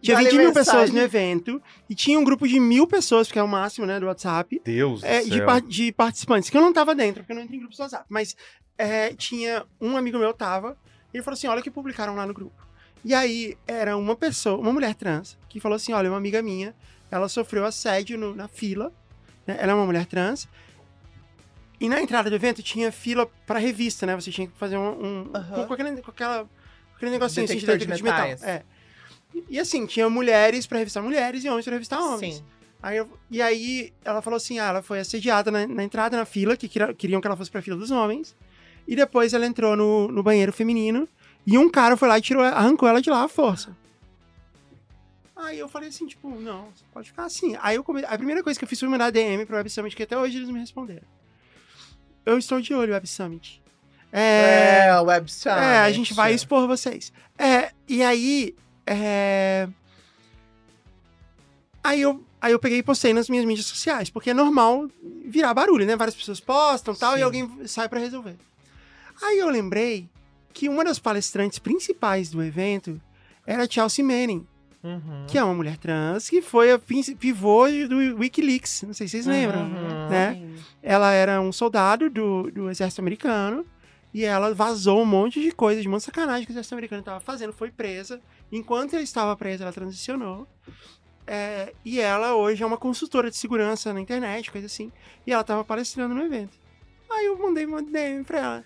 Tinha 0.00 0.16
Vale 0.16 0.28
20 0.30 0.38
mil 0.38 0.48
mensagem. 0.48 0.70
pessoas 0.72 0.90
no 0.90 0.98
evento. 1.00 1.62
E 1.88 1.94
tinha 1.94 2.18
um 2.18 2.24
grupo 2.24 2.46
de 2.48 2.58
mil 2.60 2.86
pessoas, 2.86 3.26
porque 3.28 3.38
é 3.38 3.42
o 3.42 3.48
máximo, 3.48 3.86
né, 3.86 3.98
do 4.00 4.06
WhatsApp. 4.06 4.60
Deus 4.64 5.02
é, 5.02 5.20
do 5.20 5.30
de, 5.30 5.36
céu. 5.36 5.46
par- 5.46 5.60
de 5.62 5.92
participantes, 5.92 6.50
que 6.50 6.56
eu 6.56 6.60
não 6.60 6.72
tava 6.72 6.94
dentro, 6.94 7.22
porque 7.22 7.32
eu 7.32 7.36
não 7.36 7.42
entrei 7.42 7.56
em 7.58 7.60
grupos 7.60 7.76
do 7.78 7.82
WhatsApp. 7.82 8.04
Mas 8.08 8.36
é, 8.78 9.14
tinha 9.14 9.64
um 9.80 9.96
amigo 9.96 10.18
meu 10.18 10.32
tava, 10.34 10.76
e 11.12 11.16
ele 11.16 11.24
falou 11.24 11.34
assim: 11.36 11.46
olha 11.46 11.60
o 11.60 11.62
que 11.62 11.70
publicaram 11.70 12.14
lá 12.14 12.26
no 12.26 12.34
grupo. 12.34 12.54
E 13.04 13.14
aí 13.14 13.56
era 13.66 13.96
uma 13.96 14.16
pessoa, 14.16 14.58
uma 14.58 14.72
mulher 14.72 14.94
trans, 14.94 15.38
que 15.48 15.60
falou 15.60 15.76
assim: 15.76 15.92
olha, 15.92 16.10
uma 16.10 16.18
amiga 16.18 16.42
minha, 16.42 16.74
ela 17.10 17.28
sofreu 17.28 17.64
assédio 17.64 18.18
no- 18.18 18.34
na 18.34 18.48
fila, 18.48 18.92
né? 19.46 19.56
Ela 19.60 19.72
é 19.72 19.74
uma 19.74 19.86
mulher 19.86 20.06
trans. 20.06 20.48
E 21.78 21.88
na 21.88 22.00
entrada 22.00 22.30
do 22.30 22.36
evento 22.36 22.62
tinha 22.62 22.90
fila 22.90 23.30
pra 23.46 23.58
revista, 23.58 24.06
né? 24.06 24.14
Você 24.14 24.30
tinha 24.30 24.46
que 24.46 24.56
fazer 24.56 24.78
um. 24.78 24.88
um- 25.04 25.30
Aham. 25.34 25.66
com, 25.66 25.74
aquele, 25.74 26.02
com 26.02 26.10
aquela. 26.10 26.44
com 26.44 26.96
aquele 26.96 27.10
negocinho 27.10 27.44
assim, 27.44 27.58
de 27.58 27.66
de 27.96 28.02
metal. 28.02 28.26
É. 28.42 28.62
E, 29.48 29.58
assim, 29.58 29.84
tinha 29.86 30.08
mulheres 30.08 30.66
pra 30.66 30.78
revistar 30.78 31.02
mulheres 31.02 31.44
e 31.44 31.48
homens 31.48 31.64
pra 31.64 31.74
revistar 31.74 32.00
homens. 32.00 32.36
Sim. 32.36 32.44
Aí 32.82 32.96
eu- 32.98 33.08
e 33.30 33.40
aí 33.42 33.92
ela 34.04 34.22
falou 34.22 34.36
assim: 34.36 34.58
ah, 34.58 34.66
ela 34.68 34.82
foi 34.82 35.00
assediada 35.00 35.50
na, 35.50 35.66
na 35.66 35.82
entrada, 35.84 36.16
na 36.16 36.24
fila, 36.24 36.56
que 36.56 36.68
queria- 36.68 36.94
queriam 36.94 37.20
que 37.20 37.26
ela 37.26 37.36
fosse 37.36 37.50
pra 37.50 37.60
fila 37.62 37.76
dos 37.76 37.90
homens. 37.90 38.34
E 38.88 38.94
depois 38.94 39.34
ela 39.34 39.44
entrou 39.46 39.76
no, 39.76 40.08
no 40.08 40.22
banheiro 40.22 40.52
feminino 40.52 41.08
e 41.46 41.58
um 41.58 41.68
cara 41.68 41.96
foi 41.96 42.08
lá 42.08 42.18
e 42.18 42.22
tirou, 42.22 42.42
arrancou 42.42 42.88
ela 42.88 43.00
de 43.02 43.10
lá 43.10 43.24
à 43.24 43.28
força. 43.28 43.76
Aí 45.34 45.58
eu 45.58 45.68
falei 45.68 45.88
assim, 45.90 46.06
tipo, 46.06 46.28
não, 46.30 46.68
você 46.74 46.84
pode 46.92 47.08
ficar 47.08 47.24
assim. 47.24 47.56
Aí 47.60 47.76
eu 47.76 47.84
come... 47.84 48.02
a 48.06 48.16
primeira 48.16 48.42
coisa 48.42 48.58
que 48.58 48.64
eu 48.64 48.68
fiz 48.68 48.80
foi 48.80 48.88
mandar 48.88 49.10
DM 49.10 49.44
pro 49.44 49.56
Web 49.56 49.68
Summit, 49.68 49.94
que 49.94 50.02
até 50.02 50.16
hoje 50.16 50.38
eles 50.38 50.48
me 50.48 50.58
responderam. 50.58 51.02
Eu 52.24 52.38
estou 52.38 52.60
de 52.60 52.72
olho, 52.72 52.92
Web 52.94 53.06
Summit. 53.06 53.62
É, 54.12 54.86
É, 54.88 55.00
Web 55.00 55.30
Summit. 55.30 55.58
é, 55.60 55.78
a 55.80 55.92
gente 55.92 56.14
vai 56.14 56.32
expor 56.32 56.66
vocês. 56.66 57.12
É, 57.38 57.70
e 57.86 58.02
aí. 58.02 58.54
É... 58.86 59.68
Aí 61.82 62.00
eu, 62.00 62.22
aí 62.40 62.52
eu 62.52 62.58
peguei 62.58 62.78
e 62.78 62.82
postei 62.82 63.12
nas 63.14 63.28
minhas 63.28 63.44
mídias 63.44 63.66
sociais, 63.66 64.10
porque 64.10 64.30
é 64.30 64.34
normal 64.34 64.88
virar 65.24 65.54
barulho, 65.54 65.86
né? 65.86 65.94
Várias 65.96 66.16
pessoas 66.16 66.40
postam 66.40 66.94
tal, 66.94 67.14
Sim. 67.14 67.20
e 67.20 67.22
alguém 67.22 67.66
sai 67.66 67.88
pra 67.88 68.00
resolver. 68.00 68.36
Aí 69.22 69.38
eu 69.38 69.48
lembrei 69.48 70.08
que 70.52 70.68
uma 70.68 70.84
das 70.84 70.98
palestrantes 70.98 71.58
principais 71.58 72.28
do 72.30 72.42
evento 72.42 73.00
era 73.46 73.64
a 73.64 73.68
Chelsea 73.68 74.04
Manning, 74.04 74.46
Uhum. 74.82 75.24
que 75.26 75.36
é 75.36 75.42
uma 75.42 75.54
mulher 75.54 75.76
trans, 75.78 76.28
que 76.28 76.40
foi 76.40 76.70
a 76.70 76.78
pivô 77.18 77.66
do 77.88 78.18
Wikileaks. 78.18 78.82
Não 78.86 78.94
sei 78.94 79.08
se 79.08 79.12
vocês 79.12 79.26
lembram 79.26 79.62
Uhum. 79.62 80.08
né? 80.08 80.40
Ela 80.82 81.12
era 81.12 81.40
um 81.40 81.50
soldado 81.50 82.08
do, 82.08 82.50
do 82.52 82.70
exército 82.70 83.00
americano 83.00 83.66
e 84.16 84.24
ela 84.24 84.54
vazou 84.54 85.02
um 85.02 85.04
monte 85.04 85.42
de 85.42 85.52
coisa, 85.52 85.82
de 85.82 85.86
um 85.86 85.90
monte 85.90 86.00
de 86.00 86.06
sacanagem 86.06 86.46
que 86.46 86.50
o 86.50 86.54
exército 86.54 86.74
americano 86.74 87.00
estava 87.00 87.20
fazendo, 87.20 87.52
foi 87.52 87.70
presa. 87.70 88.18
Enquanto 88.50 88.94
ela 88.94 89.02
estava 89.02 89.36
presa, 89.36 89.64
ela 89.64 89.72
transicionou. 89.74 90.48
É, 91.26 91.74
e 91.84 92.00
ela 92.00 92.34
hoje 92.34 92.62
é 92.62 92.66
uma 92.66 92.78
consultora 92.78 93.28
de 93.28 93.36
segurança 93.36 93.92
na 93.92 94.00
internet, 94.00 94.50
coisa 94.50 94.68
assim. 94.68 94.90
E 95.26 95.32
ela 95.32 95.42
estava 95.42 95.62
palestrando 95.62 96.14
no 96.14 96.22
evento. 96.22 96.56
Aí 97.10 97.26
eu 97.26 97.38
mandei 97.38 97.66
uma 97.66 97.82
DM 97.82 98.24
pra 98.24 98.38
ela. 98.38 98.64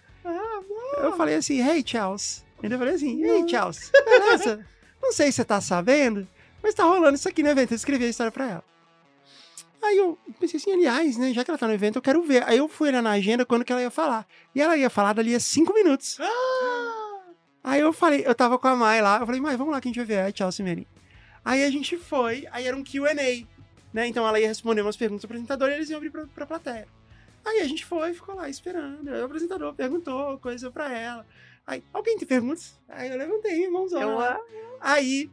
Eu 0.99 1.17
falei 1.17 1.35
assim, 1.35 1.61
hey, 1.69 1.83
Charles. 1.85 2.47
Ainda 2.63 2.79
falei 2.79 2.95
assim, 2.95 3.21
hey, 3.21 3.49
Charles, 3.49 3.91
beleza? 4.05 4.65
Não 5.03 5.11
sei 5.11 5.33
se 5.33 5.39
você 5.39 5.45
tá 5.45 5.61
sabendo, 5.61 6.29
mas 6.63 6.77
tá 6.77 6.85
rolando 6.85 7.17
isso 7.17 7.29
aqui 7.29 7.43
no 7.43 7.49
evento. 7.49 7.73
Eu 7.73 7.77
escrevi 7.77 8.05
a 8.05 8.09
história 8.09 8.31
pra 8.31 8.49
ela. 8.49 8.65
Aí 9.83 9.97
eu 9.97 10.19
pensei 10.39 10.59
assim, 10.59 10.73
aliás, 10.73 11.17
né, 11.17 11.33
já 11.33 11.43
que 11.43 11.51
ela 11.51 11.59
tá 11.59 11.67
no 11.67 11.73
evento, 11.73 11.97
eu 11.97 12.03
quero 12.03 12.23
ver. 12.23 12.45
Aí 12.47 12.59
eu 12.59 12.69
fui 12.69 12.89
olhar 12.89 13.03
na 13.03 13.13
agenda 13.13 13.47
quando 13.47 13.65
que 13.65 13.73
ela 13.73 13.81
ia 13.81 13.91
falar. 13.91 14.27
E 14.55 14.61
ela 14.61 14.77
ia 14.77 14.91
falar 14.91 15.15
dali 15.15 15.35
a 15.35 15.41
cinco 15.41 15.73
minutos. 15.73 16.19
Aí 17.63 17.81
eu 17.81 17.93
falei, 17.93 18.23
eu 18.27 18.35
tava 18.35 18.59
com 18.59 18.69
a 18.69 18.75
Mai 18.75 19.03
lá, 19.03 19.21
eu 19.21 19.27
falei, 19.27 19.41
Mai, 19.41 19.57
vamos 19.57 19.73
lá 19.73 19.81
que 19.81 19.89
a 19.89 19.91
gente 19.91 19.99
vai 19.99 20.07
ver 20.07 20.21
a 20.21 20.35
Chelsea 20.35 20.65
Manning. 20.65 20.87
Aí 21.45 21.63
a 21.63 21.71
gente 21.71 21.97
foi, 21.97 22.47
aí 22.51 22.67
era 22.67 22.77
um 22.77 22.83
Q&A, 22.83 23.13
né? 23.93 24.07
Então 24.07 24.27
ela 24.27 24.41
ia 24.41 24.49
responder 24.49 24.81
umas 24.81 24.97
perguntas 24.97 25.23
do 25.23 25.27
apresentador 25.27 25.69
e 25.69 25.75
eles 25.75 25.91
iam 25.91 25.99
abrir 25.99 26.11
pra, 26.11 26.27
pra 26.27 26.47
plateia. 26.47 26.89
Aí 27.45 27.61
a 27.61 27.65
gente 27.65 27.85
foi, 27.85 28.13
ficou 28.15 28.35
lá 28.35 28.49
esperando. 28.49 29.09
Aí 29.09 29.21
o 29.21 29.25
apresentador 29.25 29.75
perguntou 29.75 30.39
coisa 30.39 30.71
pra 30.71 30.93
ela. 30.93 31.27
Aí, 31.67 31.83
alguém 31.93 32.19
tem 32.19 32.27
perguntas? 32.27 32.79
Aí 32.89 33.11
eu 33.11 33.17
levantei, 33.17 33.69
mãozona. 33.69 34.03
Eu. 34.03 34.79
Aí 34.81 35.31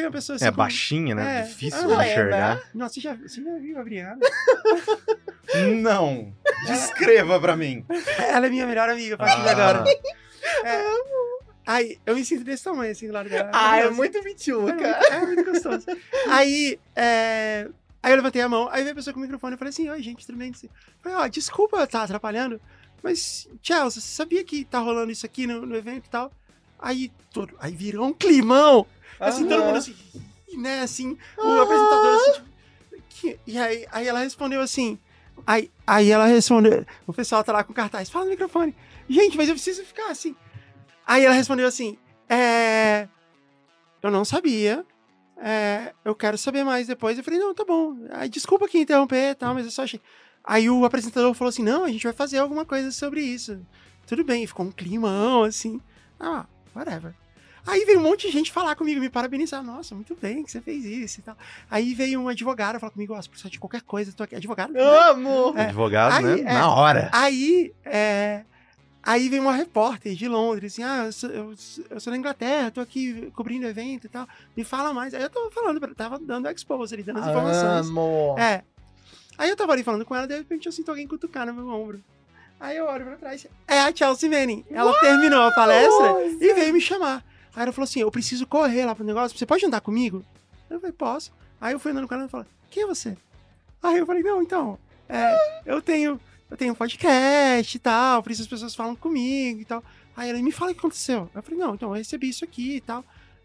uma 0.00 0.10
pessoa 0.10 0.36
assim. 0.36 0.44
É 0.46 0.50
com- 0.50 0.56
baixinha, 0.56 1.14
né? 1.14 1.40
É. 1.40 1.42
Difícil 1.42 1.78
Ah, 1.92 2.02
de 2.02 2.08
é, 2.08 2.12
enxergar. 2.12 2.62
Nossa, 2.74 2.94
você 2.94 3.00
já, 3.00 3.14
você 3.14 3.42
já 3.42 3.58
viu 3.58 3.78
a 3.78 3.84
Briana? 3.84 4.18
Não. 5.80 6.32
Descreva 6.66 7.38
pra 7.40 7.56
mim. 7.56 7.84
Ela 8.18 8.46
é 8.46 8.50
minha 8.50 8.66
melhor 8.66 8.88
amiga 8.88 9.14
a 9.14 9.18
partir 9.18 9.42
de 9.42 9.48
Ah. 9.48 9.52
agora. 9.52 9.84
É. 10.64 10.82
Aí, 11.64 11.98
eu 12.04 12.16
me 12.16 12.24
sinto 12.24 12.42
desse 12.42 12.64
tamanho, 12.64 12.90
assim, 12.90 13.06
do 13.06 13.12
lado 13.12 13.28
dela. 13.28 13.48
Ah, 13.54 13.78
é 13.78 13.88
muito 13.90 14.18
É 14.18 14.22
mitiuca. 14.22 14.72
muito, 14.72 14.84
é 14.84 15.20
muito 15.20 15.44
gostoso. 15.44 15.86
aí, 16.28 16.80
é, 16.96 17.68
aí 18.02 18.12
eu 18.12 18.16
levantei 18.16 18.42
a 18.42 18.48
mão, 18.48 18.68
aí 18.72 18.82
veio 18.82 18.90
a 18.92 18.96
pessoa 18.96 19.14
com 19.14 19.20
o 19.20 19.22
microfone 19.22 19.54
e 19.54 19.58
falei 19.58 19.70
assim, 19.70 19.88
oi, 19.88 20.02
gente, 20.02 20.26
tudo 20.26 20.36
bem? 20.36 20.50
Eu 20.60 20.68
Falei, 21.00 21.16
ó, 21.18 21.28
desculpa 21.28 21.76
eu 21.76 21.84
estar 21.84 22.02
atrapalhando, 22.02 22.60
mas, 23.00 23.48
Chelsea, 23.62 24.00
você 24.00 24.00
sabia 24.00 24.42
que 24.42 24.64
tá 24.64 24.80
rolando 24.80 25.12
isso 25.12 25.24
aqui 25.24 25.46
no, 25.46 25.64
no 25.64 25.76
evento 25.76 26.06
e 26.06 26.10
tal? 26.10 26.32
Aí, 26.76 27.12
todo, 27.32 27.54
aí 27.60 27.72
virou 27.72 28.08
um 28.08 28.12
climão, 28.12 28.84
assim, 29.18 29.46
todo 29.46 29.62
mundo 29.62 29.76
assim, 29.78 29.94
né, 30.56 30.80
assim, 30.80 31.16
o 31.38 31.60
apresentador 31.60 32.12
assim, 32.14 32.32
tipo, 32.32 32.46
que- 33.08 33.38
e 33.46 33.58
aí, 33.58 33.86
aí 33.90 34.06
ela 34.06 34.20
respondeu 34.20 34.60
assim, 34.60 34.98
aí, 35.46 35.70
aí 35.86 36.10
ela 36.10 36.26
respondeu, 36.26 36.84
o 37.06 37.12
pessoal 37.12 37.42
tá 37.44 37.52
lá 37.52 37.64
com 37.64 37.72
cartaz, 37.72 38.10
fala 38.10 38.24
no 38.26 38.30
microfone, 38.32 38.74
gente, 39.08 39.36
mas 39.36 39.48
eu 39.48 39.54
preciso 39.54 39.84
ficar 39.84 40.10
assim. 40.10 40.34
Aí 41.06 41.24
ela 41.24 41.34
respondeu 41.34 41.66
assim, 41.66 41.98
é, 42.28 43.08
eu 44.02 44.10
não 44.10 44.24
sabia, 44.24 44.84
é, 45.36 45.92
eu 46.04 46.14
quero 46.14 46.38
saber 46.38 46.64
mais 46.64 46.86
depois. 46.86 47.18
Eu 47.18 47.24
falei, 47.24 47.38
não, 47.40 47.54
tá 47.54 47.64
bom, 47.64 47.96
aí, 48.10 48.28
desculpa 48.28 48.66
aqui 48.66 48.78
interromper 48.78 49.30
e 49.30 49.34
tal, 49.34 49.54
mas 49.54 49.64
eu 49.64 49.70
só 49.70 49.82
achei. 49.82 50.00
Aí 50.44 50.68
o 50.70 50.84
apresentador 50.84 51.32
falou 51.34 51.48
assim, 51.50 51.62
não, 51.62 51.84
a 51.84 51.88
gente 51.88 52.04
vai 52.04 52.12
fazer 52.12 52.38
alguma 52.38 52.64
coisa 52.64 52.90
sobre 52.92 53.20
isso. 53.22 53.60
Tudo 54.06 54.24
bem, 54.24 54.46
ficou 54.46 54.66
um 54.66 54.72
climão, 54.72 55.44
assim, 55.44 55.80
ah, 56.18 56.46
whatever. 56.74 57.14
Aí 57.66 57.84
veio 57.84 58.00
um 58.00 58.02
monte 58.02 58.26
de 58.26 58.32
gente 58.32 58.50
falar 58.50 58.74
comigo, 58.74 59.00
me 59.00 59.08
parabenizar. 59.08 59.62
Nossa, 59.62 59.94
muito 59.94 60.16
bem 60.20 60.42
que 60.42 60.50
você 60.50 60.60
fez 60.60 60.84
isso 60.84 61.20
e 61.20 61.22
tal. 61.22 61.36
Aí 61.70 61.94
veio 61.94 62.20
um 62.20 62.28
advogado 62.28 62.80
falar 62.80 62.90
comigo, 62.90 63.14
ó, 63.14 63.22
se 63.22 63.28
precisar 63.28 63.50
de 63.50 63.58
qualquer 63.60 63.82
coisa, 63.82 64.12
tô 64.12 64.24
aqui. 64.24 64.34
Advogado? 64.34 64.72
né? 64.72 64.80
Amo! 64.80 65.54
É. 65.56 65.62
Advogado, 65.66 66.12
Aí, 66.26 66.42
né? 66.42 66.50
é. 66.50 66.54
Na 66.54 66.74
hora. 66.74 67.08
Aí, 67.12 67.72
é, 67.84 68.42
aí 69.00 69.28
veio 69.28 69.42
uma 69.42 69.52
repórter 69.52 70.14
de 70.14 70.26
Londres, 70.26 70.72
assim, 70.72 70.82
ah, 70.82 71.04
eu 71.06 71.12
sou, 71.12 71.30
eu 71.30 71.54
eu 71.90 72.00
sou 72.00 72.10
da 72.12 72.16
Inglaterra, 72.16 72.70
tô 72.72 72.80
aqui 72.80 73.30
cobrindo 73.34 73.64
o 73.64 73.68
evento 73.70 74.06
e 74.06 74.10
tal, 74.10 74.26
me 74.56 74.64
fala 74.64 74.92
mais. 74.92 75.14
Aí 75.14 75.22
eu 75.22 75.30
tava 75.30 75.48
falando, 75.52 75.78
pra- 75.78 75.94
tava 75.94 76.18
dando 76.18 76.48
expose 76.50 76.94
ali, 76.94 77.04
dando 77.04 77.20
as 77.20 77.28
informações. 77.28 77.86
Amo! 77.88 78.36
É. 78.40 78.62
Aí 79.38 79.48
eu 79.48 79.56
tava 79.56 79.72
ali 79.72 79.84
falando 79.84 80.04
com 80.04 80.16
ela, 80.16 80.26
de 80.26 80.36
repente 80.36 80.66
eu 80.66 80.72
sinto 80.72 80.88
alguém 80.90 81.06
cutucar 81.06 81.46
no 81.46 81.54
meu 81.54 81.68
ombro. 81.68 82.02
Aí 82.58 82.76
eu 82.76 82.86
olho 82.86 83.04
pra 83.04 83.16
trás, 83.16 83.46
é 83.68 83.80
a 83.80 83.94
Chelsea 83.94 84.28
Manning. 84.28 84.64
Ela 84.70 84.92
terminou 85.00 85.42
a 85.42 85.52
palestra 85.52 86.14
e 86.40 86.54
veio 86.54 86.72
me 86.72 86.80
chamar. 86.80 87.24
Aí 87.54 87.62
ela 87.62 87.72
falou 87.72 87.84
assim, 87.84 88.00
eu 88.00 88.10
preciso 88.10 88.46
correr 88.46 88.84
lá 88.84 88.94
pro 88.94 89.04
negócio, 89.04 89.36
você 89.36 89.46
pode 89.46 89.64
andar 89.64 89.80
comigo? 89.80 90.24
Eu 90.70 90.80
falei, 90.80 90.92
posso. 90.92 91.32
Aí 91.60 91.72
eu 91.74 91.78
fui 91.78 91.92
andando 91.92 92.08
com 92.08 92.14
ela 92.14 92.24
e 92.24 92.28
falei, 92.28 92.46
quem 92.70 92.84
é 92.84 92.86
você? 92.86 93.16
Aí 93.82 93.98
eu 93.98 94.06
falei, 94.06 94.22
não, 94.22 94.42
então, 94.42 94.78
é, 95.08 95.62
eu 95.66 95.82
tenho 95.82 96.20
eu 96.52 96.56
tenho 96.56 96.72
um 96.72 96.76
podcast 96.76 97.74
e 97.74 97.80
tal, 97.80 98.22
por 98.22 98.30
isso 98.30 98.42
as 98.42 98.46
pessoas 98.46 98.74
falam 98.74 98.94
comigo 98.94 99.60
e 99.60 99.64
tal. 99.64 99.82
Aí 100.14 100.28
ela 100.28 100.38
me 100.42 100.52
fala 100.52 100.70
o 100.70 100.74
que 100.74 100.80
aconteceu. 100.80 101.30
Eu 101.34 101.42
falei, 101.42 101.58
não, 101.58 101.74
então 101.74 101.88
eu 101.88 101.94
recebi 101.94 102.28
isso 102.28 102.44
aqui 102.44 102.76
e 102.76 102.80
tal. 102.82 103.02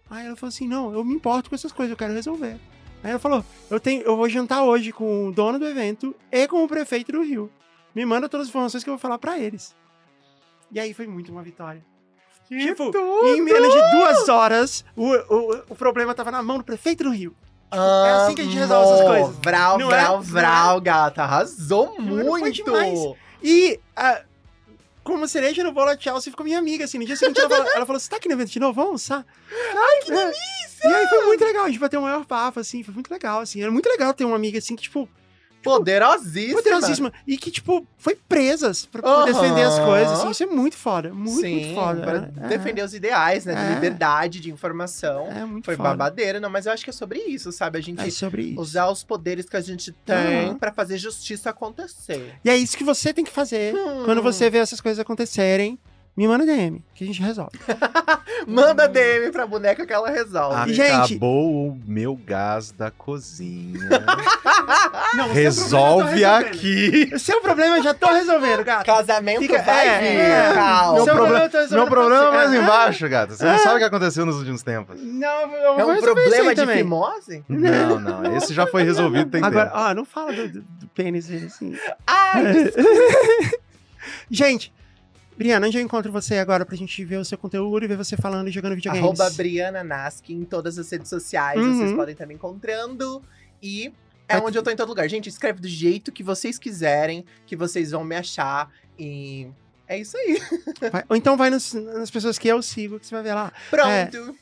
Aí 0.09 0.25
ela 0.25 0.35
falou 0.35 0.49
assim, 0.49 0.67
não, 0.67 0.91
eu 0.93 1.05
me 1.05 1.13
importo 1.13 1.49
com 1.49 1.55
essas 1.55 1.71
coisas, 1.71 1.91
eu 1.91 1.97
quero 1.97 2.13
resolver. 2.13 2.59
Aí 3.01 3.11
ela 3.11 3.19
falou, 3.19 3.45
eu, 3.69 3.79
tenho, 3.79 4.01
eu 4.01 4.17
vou 4.17 4.27
jantar 4.27 4.61
hoje 4.63 4.91
com 4.91 5.29
o 5.29 5.31
dono 5.31 5.57
do 5.57 5.65
evento 5.65 6.13
e 6.29 6.45
com 6.49 6.61
o 6.65 6.67
prefeito 6.67 7.13
do 7.13 7.23
Rio. 7.23 7.49
Me 7.95 8.05
manda 8.05 8.27
todas 8.27 8.47
as 8.47 8.49
informações 8.49 8.84
que 8.84 8.89
eu 8.89 8.95
vou 8.95 8.99
falar 8.99 9.17
pra 9.17 9.39
eles. 9.39 9.73
E 10.69 10.77
aí 10.77 10.93
foi 10.93 11.07
muito 11.07 11.31
uma 11.31 11.41
vitória. 11.41 11.81
Tipo, 12.47 12.91
em 13.25 13.41
menos 13.41 13.73
de 13.73 13.91
duas 13.91 14.29
horas, 14.29 14.85
o, 14.95 15.05
o, 15.05 15.63
o 15.69 15.75
problema 15.75 16.13
tava 16.13 16.31
na 16.31 16.41
mão 16.41 16.57
do 16.57 16.63
prefeito 16.63 17.03
do 17.03 17.11
Rio. 17.11 17.35
É 17.71 17.77
assim 18.23 18.35
que 18.35 18.41
a 18.41 18.43
gente 18.45 18.57
resolve 18.57 18.85
essas 18.93 19.01
Amo. 19.01 19.09
coisas. 19.09 19.35
Vral, 19.43 19.77
Não 19.77 19.87
é? 19.87 19.89
vral, 19.89 20.15
Não 20.15 20.21
vral, 20.23 20.81
gata. 20.81 21.23
Arrasou 21.23 21.95
Não 21.99 22.19
é? 22.19 22.23
Muito. 22.23 23.17
E 23.43 23.79
a, 23.95 24.21
como 25.03 25.27
cereja 25.27 25.63
no 25.63 25.71
bolo, 25.71 25.89
a 25.89 25.97
Chelsea 25.97 26.31
ficou 26.31 26.45
minha 26.45 26.59
amiga, 26.59 26.85
assim. 26.85 26.97
No 26.97 27.05
dia 27.05 27.15
seguinte, 27.15 27.39
ela 27.39 27.49
falou, 27.49 27.71
ela 27.75 27.85
falou 27.85 27.99
você 27.99 28.09
tá 28.09 28.15
aqui 28.17 28.27
no 28.27 28.35
evento 28.35 28.51
de 28.51 28.59
novo? 28.59 28.73
Vamos 28.73 29.09
almoçar? 29.11 29.25
Ai, 29.51 29.99
que 30.03 30.11
delícia! 30.11 30.37
E 30.83 30.87
aí 30.87 31.07
foi 31.07 31.25
muito 31.25 31.43
legal, 31.43 31.65
a 31.65 31.67
gente 31.67 31.79
bateu 31.79 31.99
o 31.99 32.03
maior 32.03 32.25
papo, 32.25 32.59
assim, 32.59 32.83
foi 32.83 32.93
muito 32.93 33.11
legal, 33.11 33.39
assim. 33.41 33.61
Era 33.61 33.71
muito 33.71 33.87
legal 33.89 34.13
ter 34.13 34.25
uma 34.25 34.35
amiga, 34.35 34.59
assim, 34.59 34.75
que, 34.75 34.83
tipo, 34.83 35.09
Poderosíssima. 35.68 36.56
poderosíssima. 36.57 37.14
E 37.27 37.38
que, 37.38 37.52
tipo, 37.52 37.85
foi 37.98 38.15
presas 38.15 38.85
pra 38.85 39.02
poder 39.02 39.15
Aham. 39.15 39.26
defender 39.41 39.64
as 39.64 39.80
coisas, 39.80 40.19
assim. 40.19 40.30
Isso 40.31 40.44
é 40.44 40.45
muito 40.48 40.76
foda, 40.77 41.14
muito, 41.14 41.41
Sim, 41.41 41.52
muito 41.61 41.73
foda. 41.73 42.02
pra 42.02 42.45
É, 42.45 42.48
defender 42.49 42.84
os 42.84 42.94
ideais, 42.94 43.45
né? 43.45 43.53
De 43.56 43.61
É. 43.72 43.73
liberdade, 43.76 44.39
de 44.39 44.52
informação. 44.52 45.27
É, 45.31 45.39
é 45.41 45.45
muito 45.45 45.65
Foi 45.65 45.76
foda. 45.76 45.89
babadeira, 45.89 46.39
não, 46.39 46.49
mas 46.49 46.65
eu 46.65 46.72
acho 46.72 46.84
que 46.84 46.89
é 46.89 46.94
sobre 46.94 47.19
isso, 47.19 47.52
sabe? 47.52 47.77
A 47.77 47.81
gente 47.81 48.02
É 48.02 48.10
sobre 48.10 48.44
isso. 48.44 48.61
usar 48.61 48.88
os 48.89 49.03
poderes 49.03 49.48
que 49.49 49.57
a 49.57 49.61
gente 49.61 49.91
tem 49.91 50.15
Aham. 50.49 50.57
pra 50.57 50.71
fazer 50.71 50.97
justiça 50.97 51.49
acontecer. 51.49 52.36
E 52.44 52.49
é 52.49 52.55
isso 52.57 52.78
que 52.78 52.84
você 52.84 53.13
tem 53.13 53.23
que 53.26 53.31
fazer 53.31 53.73
Hum. 53.76 54.04
quando 54.05 54.21
você 54.21 54.49
vê 54.49 54.60
essas 54.60 54.79
coisas 54.81 54.99
acontecerem. 54.99 55.78
Me 56.18 56.28
manda 56.28 56.46
DM, 56.47 56.81
que 56.96 57.04
a 57.04 57.07
gente 57.07 57.21
resolve. 57.21 57.52
Manda 58.47 58.87
DM 58.87 59.31
pra 59.31 59.46
boneca 59.46 59.86
que 59.86 59.94
ela 59.94 60.10
resolve. 60.10 60.71
E, 60.71 60.73
gente- 60.73 61.13
Acabou 61.13 61.68
o 61.70 61.79
meu 61.86 62.15
gás 62.15 62.71
da 62.71 62.89
cozinha. 62.89 63.79
Não, 65.15 65.31
Resolve 65.31 66.26
aqui. 66.26 67.18
seu 67.20 67.39
problema 67.41 67.78
eu 67.78 67.84
já 67.84 67.94
tô 67.94 68.07
resolvendo, 68.07 68.63
gato. 68.63 68.86
Casamento 68.86 69.41
Fica- 69.41 69.62
vai 69.62 69.87
é, 69.87 69.99
vir, 69.99 70.20
é. 70.21 70.54
calma. 70.55 70.94
Meu 70.96 71.04
Seu 71.04 71.13
problema- 71.15 71.44
eu 71.46 71.49
tô 71.52 71.57
resolvendo 71.57 71.79
Meu 71.81 71.87
problema 71.91 72.26
é 72.26 72.31
mais 72.31 72.54
embaixo, 72.54 73.10
gata. 73.10 73.36
Você 73.36 73.46
não 73.46 73.60
sabe 73.60 73.76
o 73.76 73.78
que 73.79 73.84
aconteceu 73.84 74.26
nos 74.26 74.37
últimos 74.37 74.63
tempos. 74.63 74.99
Não, 75.02 75.41
eu 75.41 75.47
vou 75.49 75.57
É 75.79 75.86
um 75.86 75.94
resolver 75.94 75.97
isso 75.99 76.02
problema 76.13 76.49
aí 76.49 76.55
de 76.55 76.62
também. 76.62 76.78
fimose? 76.78 77.44
Não, 77.47 77.99
não. 77.99 78.36
Esse 78.37 78.54
já 78.55 78.65
foi 78.65 78.81
resolvido 78.84 79.29
tem 79.29 79.44
Agora, 79.44 79.70
tempo. 79.70 79.79
ó, 79.81 79.94
não 79.94 80.05
fala 80.05 80.34
do, 80.34 80.47
do, 80.49 80.62
do 80.62 80.87
pênis 80.96 81.29
assim. 81.31 81.76
Ai, 82.07 82.44
Gente, 84.31 84.73
Briana, 85.37 85.67
onde 85.67 85.77
eu 85.77 85.81
encontro 85.81 86.11
você 86.11 86.37
agora 86.39 86.65
pra 86.65 86.75
gente 86.75 87.03
ver 87.05 87.17
o 87.17 87.25
seu 87.25 87.37
conteúdo 87.37 87.85
e 87.85 87.87
ver 87.87 87.95
você 87.97 88.17
falando 88.17 88.47
e 88.47 88.51
jogando 88.51 88.75
videogames? 88.75 89.05
Arroba 89.05 89.29
Briana 89.35 89.83
Naski 89.83 90.33
em 90.33 90.43
todas 90.43 90.77
as 90.79 90.89
redes 90.91 91.09
sociais. 91.09 91.59
Uhum. 91.61 91.77
Vocês 91.77 91.93
podem 91.93 92.13
estar 92.13 92.25
me 92.25 92.33
encontrando. 92.33 93.21
E 93.61 93.91
é 94.27 94.37
onde 94.39 94.57
eu 94.57 94.63
tô 94.63 94.69
em 94.71 94.75
todo 94.75 94.89
lugar. 94.89 95.07
Gente, 95.07 95.29
escreve 95.29 95.59
do 95.61 95.67
jeito 95.67 96.11
que 96.11 96.23
vocês 96.23 96.57
quiserem, 96.57 97.23
que 97.45 97.55
vocês 97.55 97.91
vão 97.91 98.03
me 98.03 98.15
achar. 98.15 98.71
E 98.97 99.47
é 99.87 99.99
isso 99.99 100.17
aí. 100.17 100.41
Vai- 100.91 101.03
ou 101.07 101.15
então 101.15 101.37
vai 101.37 101.49
nos- 101.49 101.73
nas 101.73 102.09
pessoas 102.11 102.37
que 102.39 102.47
eu 102.47 102.61
sigo, 102.61 102.99
que 102.99 103.05
você 103.05 103.13
vai 103.15 103.23
ver 103.23 103.33
lá. 103.35 103.53
Pronto. 103.69 104.35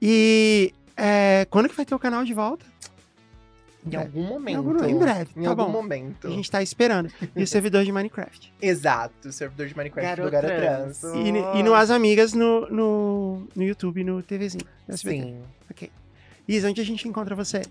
E 0.00 0.72
É, 0.96 1.44
quando 1.50 1.68
que 1.68 1.74
vai 1.74 1.84
ter 1.84 1.94
o 1.94 1.98
canal 1.98 2.24
de 2.24 2.32
volta? 2.32 2.64
Em 3.86 3.94
É. 3.94 3.98
algum 3.98 4.20
Em, 4.24 4.28
momento. 4.28 4.56
algum- 4.56 4.84
em 4.84 4.98
breve, 4.98 5.30
Em 5.36 5.42
tá 5.42 5.50
algum 5.50 5.64
bom. 5.66 5.70
momento. 5.72 6.26
A 6.26 6.30
gente 6.30 6.50
tá 6.50 6.62
esperando. 6.62 7.10
E 7.36 7.42
o 7.42 7.46
servidor 7.46 7.84
de 7.84 7.92
Minecraft. 7.92 8.52
Exato, 8.62 9.28
o 9.28 9.32
servidor 9.32 9.66
de 9.66 9.76
Minecraft 9.76 10.22
do 10.22 10.30
Garotrans. 10.30 11.02
Garotrans. 11.02 11.54
E, 11.54 11.58
e 11.58 11.62
no 11.62 11.74
As 11.74 11.90
Amigas 11.90 12.32
no, 12.32 12.68
no, 12.70 13.46
no 13.54 13.62
YouTube, 13.62 14.02
no 14.02 14.22
TVzinho. 14.22 14.64
no. 14.88 14.96
Sim. 14.96 15.42
Ok. 15.70 15.90
Isa, 16.48 16.68
onde 16.70 16.80
a 16.80 16.84
gente 16.84 17.06
encontra 17.06 17.34
você? 17.34 17.62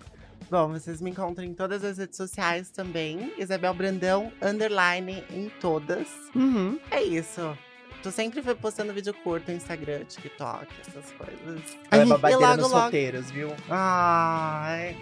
Bom, 0.51 0.69
vocês 0.69 1.01
me 1.01 1.09
encontram 1.09 1.43
em 1.45 1.53
todas 1.53 1.83
as 1.83 1.97
redes 1.97 2.15
sociais 2.17 2.69
também. 2.69 3.33
Isabel 3.39 3.73
Brandão, 3.73 4.31
underline 4.41 5.23
em 5.31 5.49
todas. 5.59 6.07
Uhum. 6.35 6.77
É 6.91 7.01
isso. 7.01 7.57
Tô 8.03 8.11
sempre 8.11 8.41
postando 8.55 8.93
vídeo 8.93 9.13
curto 9.23 9.49
no 9.49 9.55
Instagram, 9.57 10.03
TikTok, 10.03 10.67
essas 10.87 11.11
coisas. 11.13 11.61
A 11.89 11.95
Ela 11.95 12.03
é 12.03 12.05
gente- 12.05 12.09
babadeira 12.09 12.43
e 12.43 12.45
logo, 12.49 12.61
nos 12.61 12.71
logo- 12.71 12.83
roteiros, 12.85 13.31
viu? 13.31 13.49
Ai. 13.69 14.95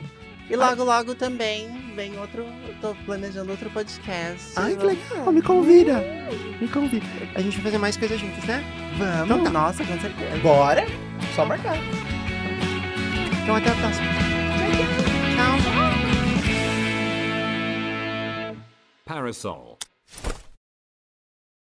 E 0.52 0.56
logo, 0.58 0.84
logo 0.84 1.16
também 1.16 1.94
vem 1.96 2.20
outro. 2.20 2.46
Tô 2.82 2.94
planejando 3.06 3.52
outro 3.52 3.70
podcast. 3.70 4.52
Ai, 4.58 4.76
que 4.76 4.86
legal. 4.86 5.32
Me 5.32 5.42
convida. 5.42 6.04
Me 6.60 6.68
convida. 6.68 7.06
A 7.36 7.42
gente 7.42 7.54
vai 7.56 7.64
fazer 7.66 7.78
mais 7.78 7.96
coisas 7.96 8.20
juntas, 8.20 8.44
né? 8.44 8.62
Vamos, 8.98 9.24
Então 9.26 9.44
tá. 9.46 9.50
nossa, 9.50 9.86
com 9.86 9.98
certeza. 10.00 10.38
Bora? 10.40 10.86
Só 11.36 11.46
marcar. 11.46 11.78
Então 13.44 13.56
até 13.56 13.70
a 13.70 13.76
próxima. 13.76 14.08
Tchau. 15.36 15.58
Parasol. 19.06 19.71